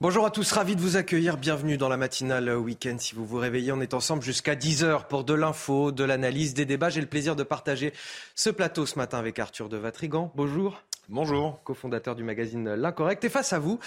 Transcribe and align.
Bonjour 0.00 0.24
à 0.24 0.30
tous, 0.30 0.52
ravi 0.52 0.76
de 0.76 0.80
vous 0.80 0.96
accueillir. 0.96 1.36
Bienvenue 1.38 1.76
dans 1.76 1.88
la 1.88 1.96
matinale 1.96 2.56
week-end. 2.56 2.94
Si 3.00 3.16
vous 3.16 3.26
vous 3.26 3.38
réveillez, 3.38 3.72
on 3.72 3.80
est 3.80 3.94
ensemble 3.94 4.22
jusqu'à 4.22 4.54
10h 4.54 5.08
pour 5.08 5.24
de 5.24 5.34
l'info, 5.34 5.90
de 5.90 6.04
l'analyse, 6.04 6.54
des 6.54 6.64
débats. 6.64 6.88
J'ai 6.88 7.00
le 7.00 7.08
plaisir 7.08 7.34
de 7.34 7.42
partager 7.42 7.92
ce 8.36 8.48
plateau 8.48 8.86
ce 8.86 8.96
matin 8.96 9.18
avec 9.18 9.40
Arthur 9.40 9.68
de 9.68 9.76
Vatrigan. 9.76 10.30
Bonjour. 10.36 10.80
Bonjour. 11.08 11.60
cofondateur 11.64 12.14
du 12.14 12.22
magazine 12.22 12.76
L'Incorrect. 12.76 13.24
Et 13.24 13.28
face 13.28 13.52
à 13.52 13.58
vous, 13.58 13.80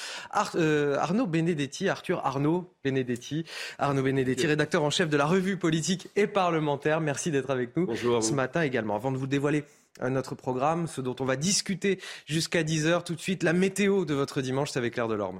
euh, 0.55 0.97
Arnaud 0.97 1.27
Benedetti, 1.27 1.87
Arthur 1.87 2.20
Arnaud 2.25 2.73
Benedetti, 2.84 3.45
Arnaud 3.79 4.03
Benedetti, 4.03 4.48
rédacteur 4.48 4.84
en 4.84 4.89
chef 4.89 5.07
de 5.07 5.15
la 5.15 5.25
revue 5.25 5.55
politique 5.55 6.09
et 6.17 6.27
parlementaire. 6.27 6.99
Merci 6.99 7.31
d'être 7.31 7.51
avec 7.51 7.77
nous 7.77 7.87
ce 7.95 8.34
matin 8.34 8.63
également. 8.63 8.98
Avant 8.98 9.13
de 9.13 9.17
vous 9.17 9.27
dévoiler 9.27 9.63
euh, 10.01 10.09
notre 10.09 10.35
programme, 10.35 10.87
ce 10.87 10.99
dont 10.99 11.15
on 11.21 11.25
va 11.25 11.37
discuter 11.37 12.01
jusqu'à 12.25 12.63
10h, 12.63 13.03
tout 13.03 13.15
de 13.15 13.21
suite, 13.21 13.43
la 13.43 13.53
météo 13.53 14.03
de 14.03 14.13
votre 14.13 14.41
dimanche, 14.41 14.71
c'est 14.71 14.79
avec 14.79 14.95
Claire 14.95 15.07
Delorme. 15.07 15.39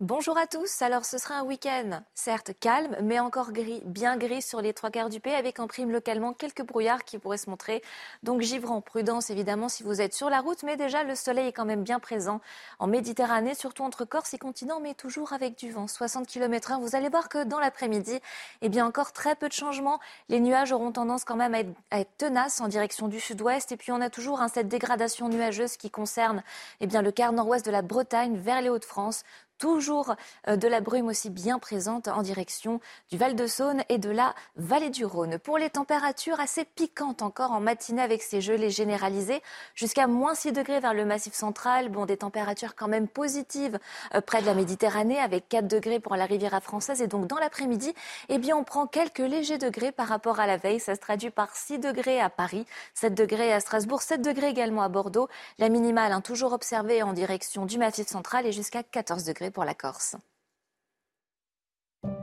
Bonjour 0.00 0.36
à 0.36 0.48
tous. 0.48 0.82
Alors, 0.82 1.04
ce 1.04 1.18
sera 1.18 1.36
un 1.36 1.44
week-end, 1.44 2.02
certes 2.14 2.50
calme, 2.58 2.96
mais 3.00 3.20
encore 3.20 3.52
gris, 3.52 3.80
bien 3.84 4.16
gris 4.16 4.42
sur 4.42 4.60
les 4.60 4.74
trois 4.74 4.90
quarts 4.90 5.08
du 5.08 5.20
pays, 5.20 5.34
avec 5.34 5.60
en 5.60 5.68
prime 5.68 5.92
localement 5.92 6.32
quelques 6.32 6.64
brouillards 6.66 7.04
qui 7.04 7.16
pourraient 7.16 7.38
se 7.38 7.48
montrer. 7.48 7.80
Donc, 8.24 8.40
givrant, 8.40 8.80
prudence 8.80 9.30
évidemment 9.30 9.68
si 9.68 9.84
vous 9.84 10.00
êtes 10.00 10.12
sur 10.12 10.30
la 10.30 10.40
route, 10.40 10.64
mais 10.64 10.76
déjà 10.76 11.04
le 11.04 11.14
soleil 11.14 11.46
est 11.46 11.52
quand 11.52 11.64
même 11.64 11.84
bien 11.84 12.00
présent 12.00 12.40
en 12.80 12.88
Méditerranée, 12.88 13.54
surtout 13.54 13.84
entre 13.84 14.04
Corse 14.04 14.34
et 14.34 14.38
continent, 14.38 14.80
mais 14.80 14.94
toujours 14.94 15.32
avec 15.32 15.56
du 15.56 15.70
vent. 15.70 15.86
60 15.86 16.26
km/h. 16.26 16.80
Vous 16.80 16.96
allez 16.96 17.08
voir 17.08 17.28
que 17.28 17.44
dans 17.44 17.60
l'après-midi, 17.60 18.18
eh 18.62 18.68
bien 18.68 18.86
encore 18.86 19.12
très 19.12 19.36
peu 19.36 19.46
de 19.46 19.52
changements. 19.52 20.00
Les 20.28 20.40
nuages 20.40 20.72
auront 20.72 20.90
tendance 20.90 21.24
quand 21.24 21.36
même 21.36 21.54
à 21.54 22.00
être, 22.00 22.16
tenaces 22.18 22.60
en 22.60 22.66
direction 22.66 23.06
du 23.06 23.20
sud-ouest, 23.20 23.70
et 23.70 23.76
puis 23.76 23.92
on 23.92 24.00
a 24.00 24.10
toujours 24.10 24.40
hein, 24.40 24.48
cette 24.48 24.66
dégradation 24.66 25.28
nuageuse 25.28 25.76
qui 25.76 25.88
concerne 25.88 26.42
eh 26.80 26.88
bien 26.88 27.00
le 27.00 27.12
quart 27.12 27.32
nord-ouest 27.32 27.64
de 27.64 27.70
la 27.70 27.82
Bretagne 27.82 28.36
vers 28.36 28.60
les 28.60 28.70
Hauts-de-France 28.70 29.22
toujours 29.58 30.14
euh, 30.48 30.56
de 30.56 30.68
la 30.68 30.80
brume 30.80 31.08
aussi 31.08 31.30
bien 31.30 31.58
présente 31.58 32.08
en 32.08 32.22
direction 32.22 32.80
du 33.10 33.18
Val-de-Saône 33.18 33.82
et 33.88 33.98
de 33.98 34.10
la 34.10 34.34
vallée 34.56 34.90
du 34.90 35.04
Rhône. 35.04 35.38
Pour 35.38 35.58
les 35.58 35.70
températures 35.70 36.40
assez 36.40 36.64
piquantes 36.64 37.22
encore 37.22 37.52
en 37.52 37.60
matinée 37.60 38.02
avec 38.02 38.22
ces 38.22 38.40
gelées 38.40 38.70
généralisées, 38.70 39.42
jusqu'à 39.74 40.06
moins 40.06 40.34
6 40.34 40.52
degrés 40.52 40.80
vers 40.80 40.94
le 40.94 41.04
massif 41.04 41.34
central. 41.34 41.88
Bon, 41.88 42.06
des 42.06 42.16
températures 42.16 42.74
quand 42.74 42.88
même 42.88 43.08
positives 43.08 43.78
euh, 44.14 44.20
près 44.20 44.40
de 44.40 44.46
la 44.46 44.54
Méditerranée 44.54 45.18
avec 45.18 45.48
4 45.48 45.66
degrés 45.66 46.00
pour 46.00 46.16
la 46.16 46.26
Riviera 46.26 46.60
française. 46.60 47.00
Et 47.02 47.06
donc 47.06 47.26
dans 47.26 47.38
l'après-midi, 47.38 47.94
eh 48.28 48.38
bien, 48.38 48.56
on 48.56 48.64
prend 48.64 48.86
quelques 48.86 49.18
légers 49.18 49.58
degrés 49.58 49.92
par 49.92 50.08
rapport 50.08 50.40
à 50.40 50.46
la 50.46 50.56
veille. 50.56 50.80
Ça 50.80 50.94
se 50.94 51.00
traduit 51.00 51.30
par 51.30 51.54
6 51.54 51.78
degrés 51.78 52.20
à 52.20 52.30
Paris, 52.30 52.66
7 52.94 53.14
degrés 53.14 53.52
à 53.52 53.60
Strasbourg, 53.60 54.02
7 54.02 54.22
degrés 54.22 54.48
également 54.48 54.82
à 54.82 54.88
Bordeaux. 54.88 55.28
La 55.58 55.68
minimale, 55.68 56.12
hein, 56.12 56.20
toujours 56.20 56.52
observée 56.52 57.02
en 57.02 57.12
direction 57.12 57.66
du 57.66 57.78
massif 57.78 58.06
central 58.08 58.46
et 58.46 58.52
jusqu'à 58.52 58.82
14 58.82 59.24
degrés 59.24 59.43
pour 59.50 59.64
la 59.64 59.74
Corse. 59.74 60.16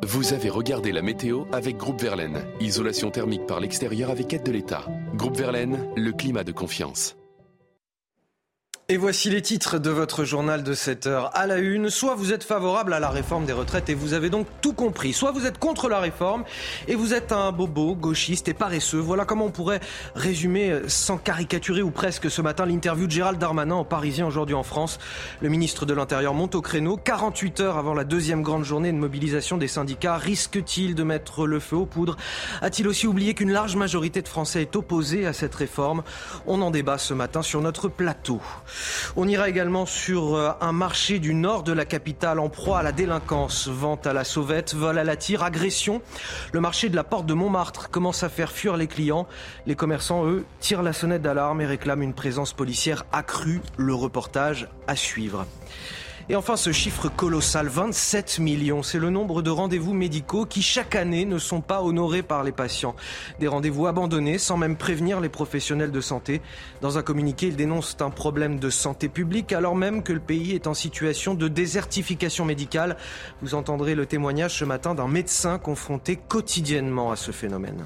Vous 0.03 0.33
avez 0.33 0.49
regardé 0.49 0.91
la 0.91 1.01
météo 1.01 1.45
avec 1.51 1.77
Groupe 1.77 2.01
Verlaine. 2.01 2.43
Isolation 2.59 3.11
thermique 3.11 3.45
par 3.47 3.59
l'extérieur 3.59 4.09
avec 4.09 4.33
aide 4.33 4.43
de 4.43 4.51
l'État. 4.51 4.85
Groupe 5.15 5.37
Verlaine, 5.37 5.91
le 5.95 6.11
climat 6.11 6.43
de 6.43 6.51
confiance. 6.51 7.15
Et 8.91 8.97
voici 8.97 9.29
les 9.29 9.41
titres 9.41 9.79
de 9.79 9.89
votre 9.89 10.25
journal 10.25 10.63
de 10.63 10.73
7 10.73 11.07
heures 11.07 11.29
à 11.33 11.47
la 11.47 11.59
une. 11.59 11.89
Soit 11.89 12.15
vous 12.15 12.33
êtes 12.33 12.43
favorable 12.43 12.91
à 12.91 12.99
la 12.99 13.09
réforme 13.09 13.45
des 13.45 13.53
retraites 13.53 13.89
et 13.89 13.93
vous 13.93 14.11
avez 14.11 14.29
donc 14.29 14.47
tout 14.59 14.73
compris. 14.73 15.13
Soit 15.13 15.31
vous 15.31 15.45
êtes 15.45 15.59
contre 15.59 15.87
la 15.87 16.01
réforme 16.01 16.43
et 16.89 16.95
vous 16.95 17.13
êtes 17.13 17.31
un 17.31 17.53
bobo, 17.53 17.95
gauchiste 17.95 18.49
et 18.49 18.53
paresseux. 18.53 18.97
Voilà 18.97 19.23
comment 19.23 19.45
on 19.45 19.49
pourrait 19.49 19.79
résumer 20.13 20.71
euh, 20.71 20.89
sans 20.89 21.17
caricaturer 21.17 21.81
ou 21.81 21.89
presque 21.89 22.29
ce 22.29 22.41
matin 22.41 22.65
l'interview 22.65 23.07
de 23.07 23.11
Gérald 23.11 23.39
Darmanin 23.39 23.75
en 23.75 23.85
Parisien 23.85 24.27
aujourd'hui 24.27 24.55
en 24.55 24.63
France. 24.63 24.99
Le 25.39 25.47
ministre 25.47 25.85
de 25.85 25.93
l'Intérieur 25.93 26.33
monte 26.33 26.55
au 26.55 26.61
créneau 26.61 26.97
48 26.97 27.61
heures 27.61 27.77
avant 27.77 27.93
la 27.93 28.03
deuxième 28.03 28.41
grande 28.41 28.65
journée 28.65 28.91
de 28.91 28.97
mobilisation 28.97 29.57
des 29.57 29.69
syndicats. 29.69 30.17
Risque-t-il 30.17 30.95
de 30.95 31.03
mettre 31.03 31.47
le 31.47 31.61
feu 31.61 31.77
aux 31.77 31.85
poudres? 31.85 32.17
A-t-il 32.61 32.89
aussi 32.89 33.07
oublié 33.07 33.35
qu'une 33.35 33.53
large 33.53 33.77
majorité 33.77 34.21
de 34.21 34.27
Français 34.27 34.63
est 34.63 34.75
opposée 34.75 35.25
à 35.25 35.31
cette 35.31 35.55
réforme? 35.55 36.03
On 36.45 36.61
en 36.61 36.71
débat 36.71 36.97
ce 36.97 37.13
matin 37.13 37.41
sur 37.41 37.61
notre 37.61 37.87
plateau. 37.87 38.41
On 39.15 39.27
ira 39.27 39.49
également 39.49 39.85
sur 39.85 40.35
euh, 40.35 40.51
un 40.61 40.71
marché 40.71 41.19
du 41.19 41.33
nord 41.33 41.63
de 41.63 41.71
la 41.71 41.85
capitale 41.85 42.39
en 42.39 42.49
proie 42.49 42.79
à 42.79 42.83
la 42.83 42.91
délinquance. 42.91 43.67
Vente 43.67 44.07
à 44.07 44.13
la 44.13 44.23
sauvette, 44.23 44.73
vol 44.73 44.97
à 44.97 45.03
la 45.03 45.15
tire, 45.15 45.43
agression. 45.43 46.01
Le 46.53 46.61
marché 46.61 46.89
de 46.89 46.95
la 46.95 47.03
porte 47.03 47.25
de 47.25 47.33
Montmartre 47.33 47.89
commence 47.89 48.23
à 48.23 48.29
faire 48.29 48.51
fuir 48.51 48.77
les 48.77 48.87
clients. 48.87 49.27
Les 49.65 49.75
commerçants, 49.75 50.25
eux, 50.25 50.45
tirent 50.59 50.83
la 50.83 50.93
sonnette 50.93 51.21
d'alarme 51.21 51.61
et 51.61 51.65
réclament 51.65 52.03
une 52.03 52.13
présence 52.13 52.53
policière 52.53 53.05
accrue. 53.11 53.61
Le 53.77 53.93
reportage 53.93 54.69
à 54.87 54.95
suivre. 54.95 55.45
Et 56.31 56.35
enfin, 56.37 56.55
ce 56.55 56.71
chiffre 56.71 57.09
colossal, 57.09 57.67
27 57.67 58.39
millions, 58.39 58.83
c'est 58.83 58.99
le 58.99 59.09
nombre 59.09 59.41
de 59.41 59.49
rendez-vous 59.49 59.93
médicaux 59.93 60.45
qui 60.45 60.61
chaque 60.61 60.95
année 60.95 61.25
ne 61.25 61.37
sont 61.37 61.59
pas 61.59 61.83
honorés 61.83 62.23
par 62.23 62.45
les 62.45 62.53
patients. 62.53 62.95
Des 63.41 63.49
rendez-vous 63.49 63.85
abandonnés 63.85 64.37
sans 64.37 64.55
même 64.55 64.77
prévenir 64.77 65.19
les 65.19 65.27
professionnels 65.27 65.91
de 65.91 65.99
santé. 65.99 66.41
Dans 66.79 66.97
un 66.97 67.01
communiqué, 67.03 67.47
ils 67.47 67.57
dénoncent 67.57 67.97
un 67.99 68.11
problème 68.11 68.59
de 68.59 68.69
santé 68.69 69.09
publique 69.09 69.51
alors 69.51 69.75
même 69.75 70.03
que 70.03 70.13
le 70.13 70.21
pays 70.21 70.53
est 70.53 70.67
en 70.67 70.73
situation 70.73 71.33
de 71.33 71.49
désertification 71.49 72.45
médicale. 72.45 72.95
Vous 73.41 73.53
entendrez 73.53 73.93
le 73.93 74.05
témoignage 74.05 74.57
ce 74.57 74.63
matin 74.63 74.95
d'un 74.95 75.09
médecin 75.09 75.59
confronté 75.59 76.15
quotidiennement 76.15 77.11
à 77.11 77.17
ce 77.17 77.33
phénomène. 77.33 77.85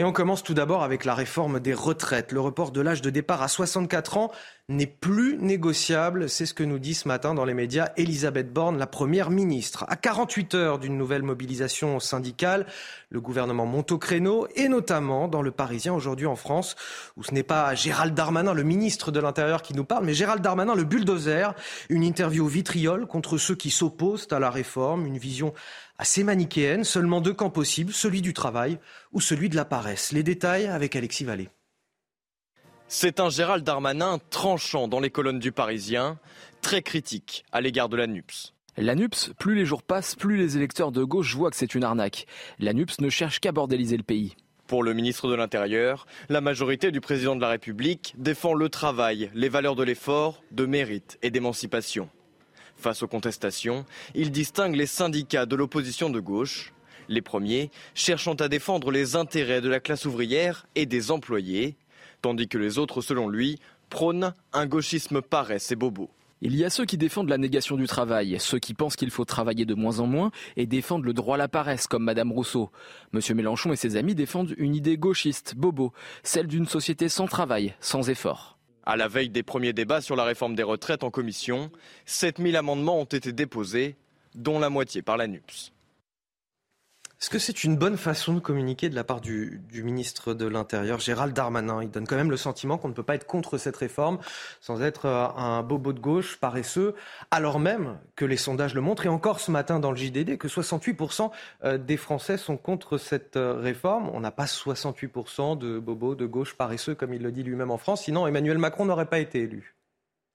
Et 0.00 0.02
on 0.02 0.12
commence 0.12 0.42
tout 0.42 0.54
d'abord 0.54 0.82
avec 0.82 1.04
la 1.04 1.14
réforme 1.14 1.60
des 1.60 1.74
retraites. 1.74 2.32
Le 2.32 2.40
report 2.40 2.70
de 2.70 2.80
l'âge 2.80 3.02
de 3.02 3.10
départ 3.10 3.42
à 3.42 3.48
64 3.48 4.16
ans 4.16 4.32
n'est 4.70 4.86
plus 4.86 5.36
négociable. 5.36 6.30
C'est 6.30 6.46
ce 6.46 6.54
que 6.54 6.62
nous 6.62 6.78
dit 6.78 6.94
ce 6.94 7.06
matin 7.06 7.34
dans 7.34 7.44
les 7.44 7.52
médias 7.52 7.90
Elisabeth 7.98 8.50
Borne, 8.50 8.78
la 8.78 8.86
première 8.86 9.28
ministre. 9.28 9.84
À 9.88 9.96
48 9.96 10.54
heures 10.54 10.78
d'une 10.78 10.96
nouvelle 10.96 11.22
mobilisation 11.22 12.00
syndicale, 12.00 12.64
le 13.10 13.20
gouvernement 13.20 13.66
monte 13.66 13.92
au 13.92 13.98
créneau 13.98 14.48
et 14.54 14.68
notamment 14.68 15.28
dans 15.28 15.42
le 15.42 15.50
Parisien 15.50 15.92
aujourd'hui 15.92 16.26
en 16.26 16.36
France, 16.36 16.76
où 17.18 17.22
ce 17.22 17.34
n'est 17.34 17.42
pas 17.42 17.74
Gérald 17.74 18.14
Darmanin, 18.14 18.54
le 18.54 18.62
ministre 18.62 19.10
de 19.10 19.20
l'Intérieur 19.20 19.60
qui 19.60 19.74
nous 19.74 19.84
parle, 19.84 20.06
mais 20.06 20.14
Gérald 20.14 20.40
Darmanin, 20.40 20.74
le 20.74 20.84
bulldozer. 20.84 21.54
Une 21.90 22.04
interview 22.04 22.46
vitriol 22.46 23.06
contre 23.06 23.36
ceux 23.36 23.54
qui 23.54 23.68
s'opposent 23.68 24.28
à 24.30 24.38
la 24.38 24.48
réforme, 24.48 25.04
une 25.04 25.18
vision 25.18 25.52
assez 26.00 26.24
manichéenne, 26.24 26.82
seulement 26.82 27.20
deux 27.20 27.34
camps 27.34 27.50
possibles, 27.50 27.92
celui 27.92 28.22
du 28.22 28.32
travail 28.32 28.78
ou 29.12 29.20
celui 29.20 29.50
de 29.50 29.56
la 29.56 29.66
paresse. 29.66 30.12
Les 30.12 30.22
détails 30.22 30.66
avec 30.66 30.96
Alexis 30.96 31.24
Vallée. 31.24 31.50
C'est 32.88 33.20
un 33.20 33.28
Gérald 33.28 33.64
Darmanin 33.64 34.18
tranchant 34.30 34.88
dans 34.88 34.98
les 34.98 35.10
colonnes 35.10 35.38
du 35.38 35.52
Parisien, 35.52 36.18
très 36.62 36.80
critique 36.80 37.44
à 37.52 37.60
l'égard 37.60 37.90
de 37.90 37.98
la 37.98 38.06
NUPS. 38.06 38.54
La 38.78 38.94
NUPS, 38.94 39.32
plus 39.38 39.54
les 39.54 39.66
jours 39.66 39.82
passent, 39.82 40.14
plus 40.14 40.38
les 40.38 40.56
électeurs 40.56 40.90
de 40.90 41.04
gauche 41.04 41.36
voient 41.36 41.50
que 41.50 41.56
c'est 41.56 41.74
une 41.74 41.84
arnaque. 41.84 42.26
La 42.58 42.72
NUPS 42.72 43.00
ne 43.00 43.10
cherche 43.10 43.38
qu'à 43.38 43.52
bordéliser 43.52 43.98
le 43.98 44.02
pays. 44.02 44.36
Pour 44.66 44.82
le 44.82 44.94
ministre 44.94 45.28
de 45.28 45.34
l'Intérieur, 45.34 46.06
la 46.30 46.40
majorité 46.40 46.90
du 46.90 47.02
président 47.02 47.36
de 47.36 47.42
la 47.42 47.50
République 47.50 48.14
défend 48.16 48.54
le 48.54 48.70
travail, 48.70 49.30
les 49.34 49.50
valeurs 49.50 49.76
de 49.76 49.82
l'effort, 49.82 50.42
de 50.50 50.64
mérite 50.64 51.18
et 51.20 51.30
d'émancipation. 51.30 52.08
Face 52.80 53.02
aux 53.02 53.08
contestations, 53.08 53.84
il 54.14 54.30
distingue 54.30 54.74
les 54.74 54.86
syndicats 54.86 55.44
de 55.44 55.54
l'opposition 55.54 56.08
de 56.08 56.18
gauche, 56.18 56.72
les 57.10 57.20
premiers 57.20 57.70
cherchant 57.94 58.32
à 58.32 58.48
défendre 58.48 58.90
les 58.90 59.16
intérêts 59.16 59.60
de 59.60 59.68
la 59.68 59.80
classe 59.80 60.06
ouvrière 60.06 60.66
et 60.76 60.86
des 60.86 61.10
employés, 61.10 61.76
tandis 62.22 62.48
que 62.48 62.56
les 62.56 62.78
autres, 62.78 63.02
selon 63.02 63.28
lui, 63.28 63.58
prônent 63.90 64.32
un 64.54 64.64
gauchisme 64.64 65.20
paresse 65.20 65.70
et 65.72 65.76
bobo. 65.76 66.08
Il 66.40 66.56
y 66.56 66.64
a 66.64 66.70
ceux 66.70 66.86
qui 66.86 66.96
défendent 66.96 67.28
la 67.28 67.36
négation 67.36 67.76
du 67.76 67.86
travail, 67.86 68.38
ceux 68.40 68.58
qui 68.58 68.72
pensent 68.72 68.96
qu'il 68.96 69.10
faut 69.10 69.26
travailler 69.26 69.66
de 69.66 69.74
moins 69.74 70.00
en 70.00 70.06
moins 70.06 70.30
et 70.56 70.64
défendent 70.64 71.04
le 71.04 71.12
droit 71.12 71.34
à 71.34 71.38
la 71.38 71.48
paresse, 71.48 71.86
comme 71.86 72.04
Madame 72.04 72.32
Rousseau. 72.32 72.70
Monsieur 73.12 73.34
Mélenchon 73.34 73.74
et 73.74 73.76
ses 73.76 73.96
amis 73.96 74.14
défendent 74.14 74.54
une 74.56 74.74
idée 74.74 74.96
gauchiste, 74.96 75.54
bobo, 75.54 75.92
celle 76.22 76.46
d'une 76.46 76.66
société 76.66 77.10
sans 77.10 77.26
travail, 77.26 77.74
sans 77.80 78.08
effort. 78.08 78.56
À 78.84 78.96
la 78.96 79.08
veille 79.08 79.28
des 79.28 79.42
premiers 79.42 79.72
débats 79.72 80.00
sur 80.00 80.16
la 80.16 80.24
réforme 80.24 80.54
des 80.54 80.62
retraites 80.62 81.04
en 81.04 81.10
commission, 81.10 81.70
7000 82.06 82.56
amendements 82.56 83.00
ont 83.00 83.04
été 83.04 83.32
déposés, 83.32 83.96
dont 84.34 84.58
la 84.58 84.70
moitié 84.70 85.02
par 85.02 85.16
la 85.16 85.26
NUPS. 85.26 85.72
Est-ce 87.20 87.28
que 87.28 87.38
c'est 87.38 87.64
une 87.64 87.76
bonne 87.76 87.98
façon 87.98 88.32
de 88.32 88.40
communiquer 88.40 88.88
de 88.88 88.94
la 88.94 89.04
part 89.04 89.20
du, 89.20 89.60
ministre 89.74 90.32
de 90.32 90.46
l'Intérieur, 90.46 91.00
Gérald 91.00 91.34
Darmanin? 91.34 91.82
Il 91.82 91.90
donne 91.90 92.06
quand 92.06 92.16
même 92.16 92.30
le 92.30 92.38
sentiment 92.38 92.78
qu'on 92.78 92.88
ne 92.88 92.94
peut 92.94 93.02
pas 93.02 93.14
être 93.14 93.26
contre 93.26 93.58
cette 93.58 93.76
réforme 93.76 94.18
sans 94.62 94.80
être 94.80 95.04
euh, 95.04 95.28
un 95.36 95.62
bobo 95.62 95.92
de 95.92 96.00
gauche 96.00 96.38
paresseux, 96.38 96.94
alors 97.30 97.60
même 97.60 97.98
que 98.16 98.24
les 98.24 98.38
sondages 98.38 98.74
le 98.74 98.80
montrent, 98.80 99.04
et 99.04 99.10
encore 99.10 99.38
ce 99.38 99.50
matin 99.50 99.80
dans 99.80 99.90
le 99.90 99.98
JDD, 99.98 100.38
que 100.38 100.48
68% 100.48 101.30
euh, 101.64 101.76
des 101.76 101.98
Français 101.98 102.38
sont 102.38 102.56
contre 102.56 102.96
cette 102.96 103.36
euh, 103.36 103.52
réforme. 103.52 104.08
On 104.14 104.20
n'a 104.20 104.30
pas 104.30 104.46
68% 104.46 105.58
de 105.58 105.78
bobos 105.78 106.14
de 106.14 106.24
gauche 106.24 106.54
paresseux, 106.54 106.94
comme 106.94 107.12
il 107.12 107.20
le 107.20 107.32
dit 107.32 107.42
lui-même 107.42 107.70
en 107.70 107.76
France, 107.76 108.04
sinon 108.04 108.26
Emmanuel 108.26 108.56
Macron 108.56 108.86
n'aurait 108.86 109.10
pas 109.10 109.18
été 109.18 109.42
élu. 109.42 109.74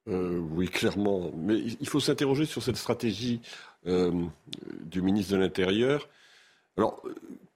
oui, 0.06 0.70
clairement. 0.70 1.32
Mais 1.36 1.58
il 1.58 1.90
faut 1.90 2.00
s'interroger 2.00 2.46
sur 2.46 2.62
cette 2.62 2.78
stratégie 2.78 3.42
du 3.86 5.02
ministre 5.02 5.34
de 5.34 5.38
l'Intérieur 5.38 6.08
alors, 6.78 7.02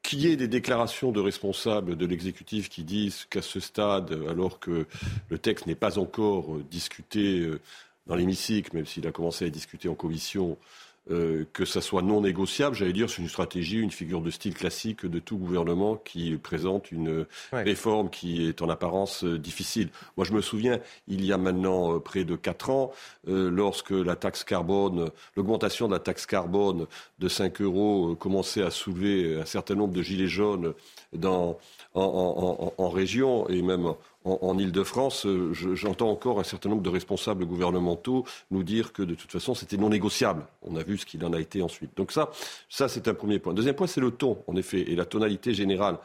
qu'il 0.01 0.21
y 0.21 0.27
ait 0.27 0.37
des 0.37 0.47
déclarations 0.47 1.11
de 1.11 1.19
responsables 1.19 1.97
de 1.97 2.05
l'exécutif 2.05 2.69
qui 2.69 2.83
disent 2.83 3.25
qu'à 3.29 3.41
ce 3.41 3.59
stade, 3.59 4.11
alors 4.29 4.59
que 4.59 4.87
le 5.29 5.37
texte 5.37 5.67
n'est 5.67 5.75
pas 5.75 5.99
encore 5.99 6.57
discuté 6.71 7.39
euh, 7.39 7.59
dans 8.07 8.15
l'hémicycle, 8.15 8.75
même 8.75 8.85
s'il 8.85 9.05
a 9.07 9.11
commencé 9.11 9.45
à 9.45 9.49
discuter 9.49 9.89
en 9.89 9.95
commission, 9.95 10.57
euh, 11.11 11.45
que 11.53 11.65
ça 11.65 11.81
soit 11.81 12.01
non 12.01 12.21
négociable, 12.21 12.75
j'allais 12.75 12.93
dire, 12.93 13.09
c'est 13.09 13.21
une 13.21 13.29
stratégie, 13.29 13.79
une 13.79 13.91
figure 13.91 14.21
de 14.21 14.29
style 14.29 14.53
classique 14.53 15.05
de 15.05 15.19
tout 15.19 15.37
gouvernement 15.37 15.95
qui 15.95 16.37
présente 16.37 16.91
une 16.91 17.25
réforme 17.51 18.09
qui 18.09 18.47
est 18.47 18.61
en 18.61 18.69
apparence 18.69 19.23
euh, 19.23 19.39
difficile. 19.39 19.89
Moi, 20.17 20.25
je 20.25 20.33
me 20.33 20.41
souviens, 20.41 20.79
il 21.07 21.25
y 21.25 21.33
a 21.33 21.37
maintenant 21.37 21.95
euh, 21.95 21.99
près 21.99 22.25
de 22.25 22.35
quatre 22.35 22.69
ans, 22.69 22.91
lorsque 23.25 23.91
la 23.91 24.15
taxe 24.15 24.43
carbone, 24.43 25.09
l'augmentation 25.35 25.87
de 25.87 25.93
la 25.93 25.99
taxe 25.99 26.25
carbone 26.25 26.87
de 27.19 27.27
5 27.27 27.61
euros 27.61 28.15
commençait 28.15 28.63
à 28.63 28.71
soulever 28.71 29.39
un 29.39 29.45
certain 29.45 29.75
nombre 29.75 29.93
de 29.93 30.01
gilets 30.01 30.27
jaunes 30.27 30.73
dans, 31.13 31.57
en, 31.93 32.89
région 32.89 33.47
et 33.49 33.61
même 33.61 33.93
en, 34.25 34.57
Ile-de-France, 34.59 35.25
euh, 35.25 35.53
j'entends 35.53 36.11
encore 36.11 36.39
un 36.39 36.43
certain 36.43 36.69
nombre 36.69 36.81
de 36.81 36.89
responsables 36.89 37.45
gouvernementaux 37.45 38.25
nous 38.51 38.63
dire 38.63 38.93
que 38.93 39.01
de 39.01 39.15
toute 39.15 39.31
façon 39.31 39.55
c'était 39.55 39.77
non 39.77 39.89
négociable. 39.89 40.45
On 40.61 40.75
a 40.75 40.83
vu 40.83 40.97
ce 40.97 41.05
qu'il 41.05 41.23
en 41.25 41.33
a 41.33 41.39
été 41.39 41.61
ensuite. 41.61 41.91
Donc 41.97 42.11
ça, 42.11 42.29
ça 42.69 42.87
c'est 42.87 43.07
un 43.07 43.13
premier 43.13 43.39
point. 43.39 43.53
Deuxième 43.53 43.75
point, 43.75 43.87
c'est 43.87 44.01
le 44.01 44.11
ton, 44.11 44.37
en 44.47 44.55
effet, 44.55 44.81
et 44.81 44.95
la 44.95 45.05
tonalité 45.05 45.53
générale 45.53 45.97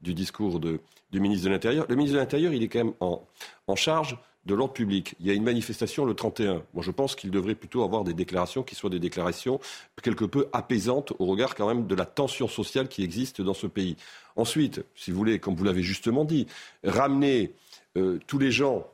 du 0.00 0.14
discours 0.14 0.60
du 0.60 0.80
ministre 1.12 1.46
de 1.46 1.50
l'Intérieur. 1.52 1.86
Le 1.88 1.96
ministre 1.96 2.14
de 2.14 2.20
l'Intérieur, 2.20 2.52
il 2.52 2.62
est 2.62 2.68
quand 2.68 2.84
même 2.84 2.94
en, 3.00 3.22
en 3.66 3.76
charge 3.76 4.18
de 4.46 4.54
l'ordre 4.54 4.74
public. 4.74 5.14
Il 5.20 5.26
y 5.26 5.30
a 5.30 5.34
une 5.34 5.44
manifestation 5.44 6.04
le 6.04 6.14
31. 6.14 6.62
Moi, 6.74 6.82
je 6.82 6.90
pense 6.90 7.14
qu'il 7.14 7.30
devrait 7.30 7.54
plutôt 7.54 7.84
avoir 7.84 8.04
des 8.04 8.14
déclarations 8.14 8.62
qui 8.62 8.74
soient 8.74 8.90
des 8.90 8.98
déclarations 8.98 9.60
quelque 10.02 10.24
peu 10.24 10.48
apaisantes 10.52 11.12
au 11.18 11.26
regard 11.26 11.54
quand 11.54 11.68
même 11.68 11.86
de 11.86 11.94
la 11.94 12.06
tension 12.06 12.48
sociale 12.48 12.88
qui 12.88 13.04
existe 13.04 13.40
dans 13.40 13.54
ce 13.54 13.66
pays. 13.66 13.96
Ensuite, 14.36 14.84
si 14.94 15.10
vous 15.10 15.16
voulez, 15.16 15.38
comme 15.38 15.54
vous 15.54 15.64
l'avez 15.64 15.82
justement 15.82 16.24
dit, 16.24 16.46
ramener 16.82 17.52
euh, 17.96 18.18
tous 18.26 18.38
les 18.38 18.50
gens 18.50 18.86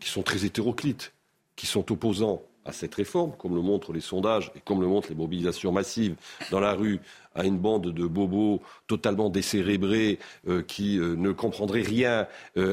qui 0.00 0.08
sont 0.08 0.22
très 0.22 0.44
hétéroclites, 0.44 1.12
qui 1.54 1.66
sont 1.66 1.90
opposants 1.92 2.42
à 2.64 2.72
cette 2.72 2.94
réforme, 2.94 3.32
comme 3.38 3.54
le 3.54 3.62
montrent 3.62 3.92
les 3.92 4.00
sondages 4.00 4.52
et 4.54 4.60
comme 4.60 4.80
le 4.80 4.86
montrent 4.86 5.08
les 5.08 5.14
mobilisations 5.14 5.72
massives 5.72 6.16
dans 6.50 6.60
la 6.60 6.74
rue, 6.74 7.00
à 7.38 7.44
une 7.44 7.58
bande 7.58 7.92
de 7.92 8.06
bobos 8.06 8.60
totalement 8.86 9.30
décérébrés 9.30 10.18
euh, 10.48 10.62
qui 10.62 10.98
euh, 10.98 11.14
ne 11.16 11.32
comprendraient 11.32 11.82
rien 11.82 12.26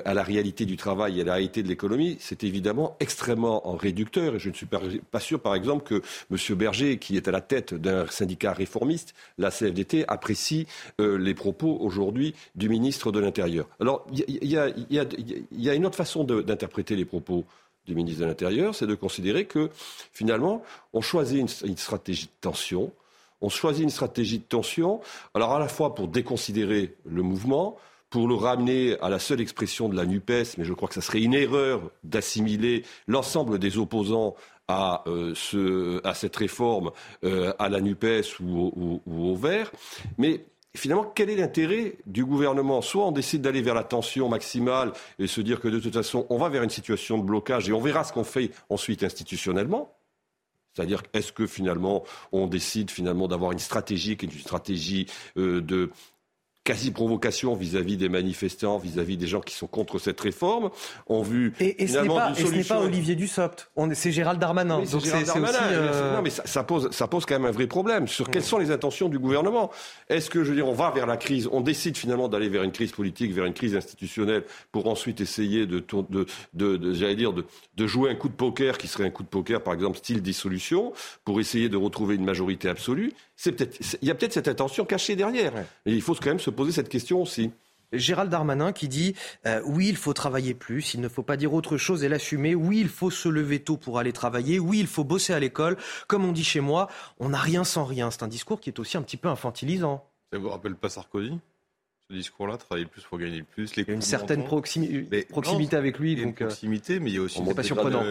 à 0.05 0.13
la 0.13 0.23
réalité 0.23 0.65
du 0.65 0.77
travail 0.77 1.19
et 1.19 1.21
à 1.21 1.25
la 1.25 1.33
réalité 1.33 1.61
de 1.61 1.67
l'économie, 1.67 2.17
c'est 2.19 2.43
évidemment 2.43 2.95
extrêmement 2.99 3.61
réducteur. 3.75 4.35
Et 4.35 4.39
je 4.39 4.49
ne 4.49 4.53
suis 4.53 4.65
pas, 4.65 5.19
sûr, 5.19 5.39
par 5.39 5.55
exemple, 5.55 5.83
que 5.83 6.01
M. 6.31 6.57
Berger, 6.57 6.97
qui 6.97 7.15
est 7.17 7.27
à 7.27 7.31
la 7.31 7.41
tête 7.41 7.73
d'un 7.73 8.07
syndicat 8.07 8.53
réformiste, 8.53 9.13
la 9.37 9.51
CFDT, 9.51 10.05
apprécie 10.07 10.67
les 10.99 11.33
propos 11.33 11.77
aujourd'hui 11.79 12.33
du 12.55 12.69
ministre 12.69 13.11
de 13.11 13.19
l'Intérieur. 13.19 13.67
Alors, 13.79 14.07
il 14.11 14.47
y, 14.47 15.69
a 15.69 15.73
une 15.73 15.85
autre 15.85 15.97
façon 15.97 16.23
d'interpréter 16.23 16.95
les 16.95 17.05
propos 17.05 17.45
du 17.85 17.95
ministre 17.95 18.21
de 18.21 18.25
l'Intérieur, 18.25 18.73
c'est 18.73 18.87
de 18.87 18.95
considérer 18.95 19.45
que 19.45 19.69
finalement, 20.11 20.63
on 20.93 21.01
choisit 21.01 21.39
une, 21.63 21.77
stratégie 21.77 22.25
de 22.25 22.31
tension, 22.41 22.91
on 23.41 23.49
choisit 23.49 23.83
une 23.83 23.89
stratégie 23.89 24.39
de 24.39 24.43
tension, 24.43 25.01
alors 25.33 25.53
à 25.53 25.59
la 25.59 25.67
fois 25.67 25.95
pour 25.95 26.07
déconsidérer 26.07 26.95
le 27.05 27.21
mouvement, 27.21 27.77
pour 28.09 28.27
le 28.27 28.35
ramener 28.35 28.97
à 29.01 29.09
la 29.09 29.19
seule 29.19 29.41
expression 29.41 29.89
de 29.89 29.95
la 29.95 30.05
NUPES, 30.05 30.57
mais 30.57 30.63
je 30.63 30.73
crois 30.73 30.87
que 30.87 30.93
ça 30.93 31.01
serait 31.01 31.21
une 31.21 31.33
erreur 31.33 31.81
d'assimiler 32.03 32.83
l'ensemble 33.07 33.59
des 33.59 33.77
opposants 33.77 34.35
à, 34.67 35.03
euh, 35.07 36.01
à 36.03 36.13
cette 36.13 36.35
réforme, 36.35 36.91
euh, 37.23 37.53
à 37.59 37.69
la 37.69 37.81
NUPES 37.81 38.39
ou, 38.39 38.71
ou, 38.75 39.01
ou 39.05 39.31
au 39.31 39.35
Vert. 39.35 39.71
Mais 40.17 40.45
finalement, 40.75 41.11
quel 41.13 41.29
est 41.29 41.35
l'intérêt 41.35 41.97
du 42.05 42.25
gouvernement? 42.25 42.81
Soit 42.81 43.05
on 43.05 43.11
décide 43.11 43.41
d'aller 43.41 43.61
vers 43.61 43.75
la 43.75 43.83
tension 43.83 44.29
maximale 44.29 44.93
et 45.19 45.27
se 45.27 45.41
dire 45.41 45.59
que 45.59 45.67
de 45.67 45.79
toute 45.79 45.93
façon, 45.93 46.25
on 46.29 46.37
va 46.37 46.49
vers 46.49 46.63
une 46.63 46.69
situation 46.69 47.17
de 47.17 47.23
blocage 47.23 47.69
et 47.69 47.73
on 47.73 47.81
verra 47.81 48.03
ce 48.03 48.13
qu'on 48.13 48.23
fait 48.23 48.51
ensuite 48.69 49.03
institutionnellement. 49.03 49.93
C'est-à-dire, 50.75 51.03
est-ce 51.13 51.31
que 51.31 51.47
finalement, 51.47 52.03
on 52.31 52.47
décide 52.47 52.91
finalement 52.91 53.27
d'avoir 53.27 53.53
une 53.53 53.59
stratégie 53.59 54.17
qui 54.17 54.25
est 54.25 54.33
une 54.33 54.39
stratégie 54.39 55.07
euh, 55.37 55.61
de 55.61 55.91
quasi-provocation 56.65 57.55
vis-à-vis 57.55 57.95
des 57.95 58.09
manifestants, 58.09 58.77
vis-à-vis 58.77 59.15
des 59.15 59.27
gens 59.27 59.39
qui 59.39 59.53
sont 59.55 59.67
contre 59.67 59.99
cette 59.99 60.19
réforme, 60.19 60.71
ont 61.07 61.21
vu 61.21 61.53
et, 61.61 61.83
et 61.83 61.87
ce 61.87 61.99
n'est 61.99 62.63
pas, 62.63 62.81
Olivier 62.81 63.15
Dussopt, 63.15 63.69
c'est 63.93 64.11
Gérald 64.11 64.39
Darmanin. 64.39 64.79
Oui, 64.79 64.99
Gérald 64.99 65.27
Darmanin. 65.27 65.59
Euh, 65.61 66.15
non, 66.15 66.21
mais 66.23 66.31
ça, 66.31 66.63
pose, 66.63 66.89
ça 66.91 67.07
pose 67.07 67.25
quand 67.25 67.35
même 67.35 67.45
un 67.45 67.51
vrai 67.51 67.67
problème 67.67 68.07
sur 68.07 68.29
quelles 68.29 68.43
sont 68.43 68.57
les 68.57 68.71
intentions 68.71 69.09
du 69.09 69.19
gouvernement? 69.19 69.71
Est-ce 70.09 70.29
que, 70.29 70.43
je 70.43 70.49
veux 70.49 70.55
dire, 70.55 70.67
on 70.67 70.73
va 70.73 70.89
vers 70.89 71.05
la 71.05 71.17
crise, 71.17 71.47
on 71.51 71.61
décide 71.61 71.97
finalement 71.97 72.27
d'aller 72.27 72.49
vers 72.49 72.63
une 72.63 72.71
crise 72.71 72.91
politique, 72.91 73.31
vers 73.31 73.45
une 73.45 73.53
crise 73.53 73.75
institutionnelle, 73.75 74.43
pour 74.71 74.87
ensuite 74.87 75.21
essayer 75.21 75.67
de, 75.67 75.85
de, 76.09 76.25
de, 76.53 76.77
de 76.77 76.93
j'allais 76.93 77.15
dire, 77.15 77.31
de, 77.31 77.45
de 77.77 77.87
jouer 77.87 78.09
un 78.09 78.15
coup 78.15 78.27
de 78.27 78.33
poker 78.33 78.79
qui 78.79 78.87
serait 78.87 79.05
un 79.05 79.11
coup 79.11 79.23
de 79.23 79.27
poker, 79.27 79.61
par 79.61 79.75
exemple, 79.75 79.99
style 79.99 80.23
dissolution, 80.23 80.93
pour 81.25 81.39
essayer 81.39 81.69
de 81.69 81.77
retrouver 81.77 82.15
une 82.15 82.25
majorité 82.25 82.69
absolue? 82.69 83.13
C'est 83.35 83.51
peut-être, 83.51 83.77
il 84.01 84.07
y 84.07 84.11
a 84.11 84.15
peut-être 84.15 84.33
cette 84.33 84.47
intention 84.47 84.85
cachée 84.85 85.15
derrière. 85.15 85.53
Et 85.85 85.93
il 85.93 86.01
faut 86.01 86.15
quand 86.15 86.27
même 86.27 86.39
se 86.39 86.49
poser 86.49 86.71
cette 86.71 86.89
question 86.89 87.21
aussi. 87.21 87.51
Gérald 87.91 88.29
Darmanin 88.29 88.71
qui 88.71 88.87
dit 88.87 89.15
euh, 89.45 89.61
oui, 89.65 89.87
il 89.87 89.95
faut 89.95 90.13
travailler 90.13 90.53
plus, 90.53 90.93
il 90.93 91.01
ne 91.01 91.07
faut 91.07 91.23
pas 91.23 91.37
dire 91.37 91.53
autre 91.53 91.77
chose 91.77 92.03
et 92.03 92.09
l'assumer. 92.09 92.55
Oui, 92.55 92.79
il 92.79 92.89
faut 92.89 93.11
se 93.11 93.29
lever 93.29 93.59
tôt 93.59 93.77
pour 93.77 93.99
aller 93.99 94.13
travailler. 94.13 94.59
Oui, 94.59 94.79
il 94.79 94.87
faut 94.87 95.03
bosser 95.03 95.33
à 95.33 95.39
l'école. 95.39 95.77
Comme 96.07 96.25
on 96.25 96.31
dit 96.31 96.43
chez 96.43 96.61
moi, 96.61 96.89
on 97.19 97.29
n'a 97.29 97.39
rien 97.39 97.63
sans 97.63 97.85
rien. 97.85 98.11
C'est 98.11 98.23
un 98.23 98.27
discours 98.27 98.59
qui 98.59 98.69
est 98.69 98.79
aussi 98.79 98.97
un 98.97 99.01
petit 99.01 99.17
peu 99.17 99.29
infantilisant. 99.29 100.07
Ça 100.31 100.39
vous 100.39 100.49
rappelle 100.49 100.75
pas 100.75 100.89
Sarkozy? 100.89 101.39
Ce 102.09 102.15
discours-là, 102.15 102.57
travailler 102.57 102.85
plus 102.85 103.01
pour 103.01 103.17
gagner 103.17 103.39
le 103.39 103.43
plus. 103.43 103.71
il 103.77 103.87
y 103.87 103.89
a 103.89 103.93
une 103.93 104.01
certaine 104.01 104.43
proximité 104.45 105.75
avec 105.75 105.97
lui. 105.97 106.11
Il 106.11 106.19
y 106.19 106.21
a 106.21 106.23
une 106.25 106.29
euh, 106.29 106.33
proximité, 106.33 106.99
mais 106.99 107.09
il 107.09 107.15
y 107.15 107.17
a 107.17 107.21
aussi. 107.21 107.41
pas 107.55 107.63
surprenant. 107.63 108.03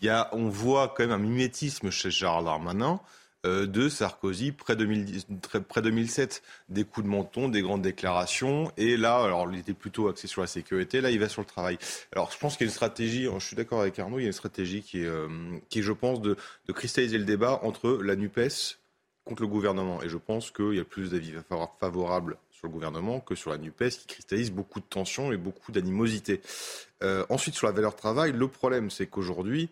il 0.00 0.06
y 0.06 0.08
a, 0.08 0.28
on 0.32 0.48
voit 0.48 0.94
quand 0.96 1.02
même 1.02 1.10
un 1.10 1.18
mimétisme 1.18 1.90
chez 1.90 2.10
Gérald 2.10 2.46
Darmanin 2.46 2.92
euh, 2.94 3.21
de 3.44 3.88
Sarkozy 3.88 4.52
près, 4.52 4.76
2007. 4.76 6.42
Des 6.68 6.84
coups 6.84 7.04
de 7.04 7.10
menton, 7.10 7.48
des 7.48 7.62
grandes 7.62 7.82
déclarations. 7.82 8.70
Et 8.76 8.96
là, 8.96 9.22
alors 9.22 9.48
il 9.52 9.58
était 9.58 9.74
plutôt 9.74 10.08
axé 10.08 10.26
sur 10.26 10.40
la 10.40 10.46
sécurité. 10.46 11.00
Là, 11.00 11.10
il 11.10 11.18
va 11.18 11.28
sur 11.28 11.42
le 11.42 11.46
travail. 11.46 11.78
Alors 12.12 12.30
je 12.30 12.38
pense 12.38 12.56
qu'il 12.56 12.66
y 12.66 12.68
a 12.68 12.70
une 12.70 12.74
stratégie, 12.74 13.28
je 13.38 13.44
suis 13.44 13.56
d'accord 13.56 13.80
avec 13.80 13.98
Arnaud, 13.98 14.18
il 14.18 14.22
y 14.22 14.24
a 14.24 14.28
une 14.28 14.32
stratégie 14.32 14.82
qui 14.82 15.02
est, 15.02 15.06
euh, 15.06 15.28
qui 15.68 15.82
je 15.82 15.92
pense, 15.92 16.20
de, 16.20 16.36
cristalliser 16.72 17.18
le 17.18 17.24
débat 17.24 17.60
entre 17.62 18.00
la 18.02 18.16
NUPES 18.16 18.78
contre 19.24 19.42
le 19.42 19.48
gouvernement. 19.48 20.02
Et 20.02 20.08
je 20.08 20.16
pense 20.16 20.50
qu'il 20.50 20.74
y 20.74 20.80
a 20.80 20.84
plus 20.84 21.10
d'avis 21.10 21.34
favorables 21.80 22.36
sur 22.50 22.66
le 22.66 22.72
gouvernement 22.72 23.20
que 23.20 23.34
sur 23.34 23.50
la 23.50 23.58
NUPES 23.58 23.90
qui 23.90 24.06
cristallise 24.06 24.50
beaucoup 24.50 24.80
de 24.80 24.84
tensions 24.84 25.32
et 25.32 25.36
beaucoup 25.36 25.72
d'animosité. 25.72 26.40
Euh, 27.02 27.24
ensuite, 27.28 27.54
sur 27.54 27.66
la 27.66 27.72
valeur 27.72 27.94
travail, 27.94 28.32
le 28.32 28.48
problème, 28.48 28.90
c'est 28.90 29.06
qu'aujourd'hui, 29.06 29.68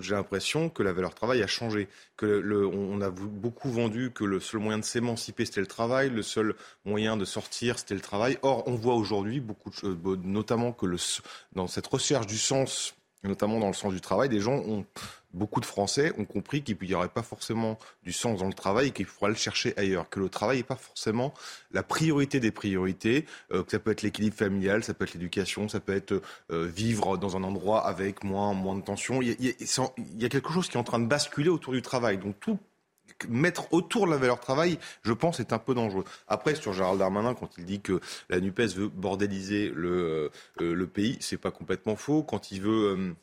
j'ai 0.00 0.14
l'impression 0.14 0.68
que 0.68 0.82
la 0.82 0.92
valeur 0.92 1.14
travail 1.14 1.42
a 1.42 1.46
changé, 1.46 1.88
que 2.16 2.66
on 2.74 3.00
a 3.00 3.10
beaucoup 3.10 3.70
vendu 3.70 4.10
que 4.10 4.24
le 4.24 4.40
seul 4.40 4.60
moyen 4.60 4.78
de 4.78 4.84
s'émanciper 4.84 5.44
c'était 5.44 5.60
le 5.60 5.66
travail, 5.66 6.10
le 6.10 6.22
seul 6.22 6.54
moyen 6.84 7.16
de 7.16 7.24
sortir 7.24 7.78
c'était 7.78 7.94
le 7.94 8.00
travail. 8.00 8.38
Or, 8.42 8.66
on 8.66 8.74
voit 8.74 8.94
aujourd'hui 8.94 9.40
beaucoup 9.40 9.70
notamment 10.24 10.72
que 10.72 10.86
dans 11.52 11.66
cette 11.66 11.86
recherche 11.86 12.26
du 12.26 12.38
sens, 12.38 12.94
notamment 13.22 13.60
dans 13.60 13.68
le 13.68 13.72
sens 13.72 13.92
du 13.92 14.00
travail, 14.00 14.28
des 14.28 14.40
gens 14.40 14.56
ont 14.56 14.84
beaucoup 15.34 15.60
de 15.60 15.66
Français 15.66 16.12
ont 16.18 16.24
compris 16.24 16.62
qu'il 16.62 16.76
n'y 16.80 16.94
aurait 16.94 17.08
pas 17.08 17.22
forcément 17.22 17.78
du 18.02 18.12
sens 18.12 18.40
dans 18.40 18.46
le 18.46 18.52
travail 18.52 18.88
et 18.88 18.90
qu'il 18.90 19.06
faudra 19.06 19.28
le 19.28 19.34
chercher 19.34 19.74
ailleurs, 19.76 20.08
que 20.08 20.20
le 20.20 20.28
travail 20.28 20.58
n'est 20.58 20.62
pas 20.62 20.76
forcément 20.76 21.32
la 21.72 21.82
priorité 21.82 22.40
des 22.40 22.50
priorités, 22.50 23.26
euh, 23.52 23.62
que 23.62 23.70
ça 23.70 23.78
peut 23.78 23.90
être 23.90 24.02
l'équilibre 24.02 24.36
familial, 24.36 24.84
ça 24.84 24.94
peut 24.94 25.04
être 25.04 25.14
l'éducation, 25.14 25.68
ça 25.68 25.80
peut 25.80 25.94
être 25.94 26.20
euh, 26.50 26.66
vivre 26.66 27.16
dans 27.16 27.36
un 27.36 27.42
endroit 27.42 27.86
avec 27.86 28.24
moins, 28.24 28.52
moins 28.52 28.76
de 28.76 28.82
tension. 28.82 29.22
Il 29.22 29.36
y, 29.40 30.24
a, 30.24 30.28
quelque 30.28 30.52
chose 30.52 30.68
qui 30.68 30.76
est 30.76 30.80
en 30.80 30.84
train 30.84 31.00
de 31.00 31.06
basculer 31.06 31.48
autour 31.48 31.72
du 31.72 31.82
travail. 31.82 32.18
Donc 32.18 32.38
tout 32.40 32.58
mettre 33.28 33.72
autour 33.72 34.06
de 34.06 34.12
la 34.12 34.16
valeur 34.16 34.40
travail, 34.40 34.78
je 35.02 35.12
pense, 35.12 35.40
est 35.40 35.52
un 35.52 35.58
peu 35.58 35.74
dangereux. 35.74 36.04
Après, 36.28 36.54
sur 36.54 36.72
Gérald 36.72 36.98
Darmanin, 36.98 37.34
quand 37.34 37.50
il 37.58 37.64
dit 37.64 37.80
que 37.80 38.00
la 38.28 38.40
NUPES 38.40 38.74
veut 38.74 38.88
bordéliser 38.88 39.70
le, 39.74 40.30
euh, 40.60 40.74
le 40.74 40.86
pays, 40.86 41.16
c'est 41.20 41.36
pas 41.36 41.50
complètement 41.50 41.96
faux. 41.96 42.22
Quand 42.22 42.50
il 42.50 42.62
veut 42.62 42.96
euh, 42.96 43.14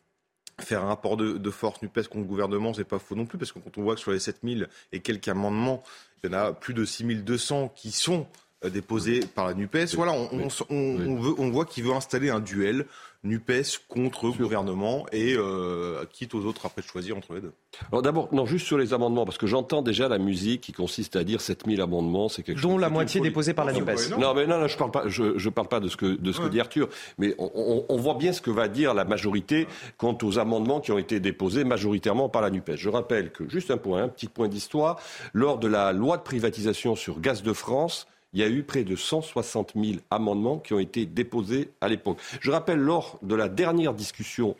faire 0.63 0.83
un 0.83 0.87
rapport 0.87 1.17
de, 1.17 1.49
force 1.49 1.81
NUPES 1.81 2.03
contre 2.03 2.17
le 2.17 2.23
gouvernement, 2.23 2.73
c'est 2.73 2.83
pas 2.83 2.99
faux 2.99 3.15
non 3.15 3.25
plus, 3.25 3.37
parce 3.37 3.51
que 3.51 3.59
quand 3.59 3.77
on 3.77 3.83
voit 3.83 3.95
que 3.95 4.01
sur 4.01 4.11
les 4.11 4.19
7000 4.19 4.67
et 4.91 5.01
quelques 5.01 5.27
amendements, 5.27 5.83
il 6.23 6.31
y 6.31 6.35
en 6.35 6.37
a 6.37 6.53
plus 6.53 6.73
de 6.73 6.85
6200 6.85 7.69
qui 7.75 7.91
sont 7.91 8.27
euh, 8.65 8.69
déposés 8.69 9.21
par 9.21 9.47
la 9.47 9.53
NUPES. 9.53 9.95
Voilà, 9.95 10.13
on, 10.13 11.15
veut, 11.15 11.33
on 11.37 11.49
voit 11.49 11.65
qu'il 11.65 11.83
veut 11.85 11.93
installer 11.93 12.29
un 12.29 12.39
duel 12.39 12.85
NUPES 13.23 13.79
contre 13.89 14.27
le 14.27 14.31
gouvernement 14.31 15.05
et 15.11 15.35
euh, 15.35 16.05
quitte 16.11 16.33
aux 16.35 16.45
autres 16.45 16.65
après 16.65 16.81
de 16.81 16.87
choisir 16.87 17.17
entre 17.17 17.33
les 17.33 17.41
deux. 17.41 17.51
Alors 17.91 18.01
d'abord, 18.01 18.29
non, 18.33 18.45
juste 18.45 18.65
sur 18.65 18.77
les 18.77 18.93
amendements, 18.93 19.25
parce 19.25 19.37
que 19.37 19.47
j'entends 19.47 19.81
déjà 19.81 20.07
la 20.07 20.17
musique 20.17 20.61
qui 20.61 20.71
consiste 20.71 21.17
à 21.17 21.25
dire 21.25 21.41
7000 21.41 21.81
amendements, 21.81 22.29
c'est 22.29 22.43
quelque 22.43 22.61
Dont 22.61 22.71
chose. 22.71 22.81
la 22.81 22.89
moitié 22.89 23.19
déposée 23.19 23.53
par 23.53 23.65
la 23.65 23.73
NUPES. 23.73 24.17
Non, 24.17 24.33
mais 24.33 24.47
non, 24.47 24.65
je 24.67 24.77
parle 24.77 24.91
pas, 24.91 25.03
je, 25.07 25.49
parle 25.49 25.67
pas 25.67 25.81
de 25.81 25.89
ce 25.89 25.97
que, 25.97 26.05
de 26.05 26.31
ce 26.31 26.39
que 26.39 26.47
dit 26.47 26.61
Arthur, 26.61 26.87
mais 27.17 27.35
on, 27.37 27.85
on, 27.89 27.97
voit 27.97 28.15
bien 28.15 28.31
ce 28.31 28.41
que 28.41 28.51
va 28.51 28.69
dire 28.69 28.93
la 28.93 29.03
majorité 29.03 29.67
quant 29.97 30.17
aux 30.21 30.39
amendements 30.39 30.79
qui 30.79 30.93
ont 30.93 30.97
été 30.97 31.19
déposés 31.19 31.65
majoritairement 31.65 32.29
par 32.29 32.41
la 32.41 32.49
NUPES. 32.49 32.75
Je 32.75 32.89
rappelle 32.89 33.31
que, 33.31 33.49
juste 33.49 33.69
un 33.69 33.77
point, 33.77 34.03
un 34.03 34.07
petit 34.07 34.27
point 34.27 34.47
d'histoire, 34.47 34.97
lors 35.33 35.59
de 35.59 35.67
la 35.67 35.91
loi 35.91 36.17
de 36.17 36.23
privatisation 36.23 36.95
sur 36.95 37.19
Gaz 37.19 37.43
de 37.43 37.51
France, 37.51 38.07
il 38.33 38.39
y 38.39 38.43
a 38.43 38.50
eu 38.50 38.63
près 38.63 38.83
de 38.83 38.95
160 38.95 39.74
000 39.75 40.00
amendements 40.12 40.59
qui 40.59 40.74
ont 40.74 40.79
été 40.79 41.05
déposés 41.05 41.71
à 41.81 41.88
l'époque. 41.88 42.19
Je 42.41 42.51
rappelle, 42.51 42.79
lors 42.79 43.19
de 43.21 43.36
la 43.36 43.50
dernière 43.50 43.93
discussion 43.93 44.55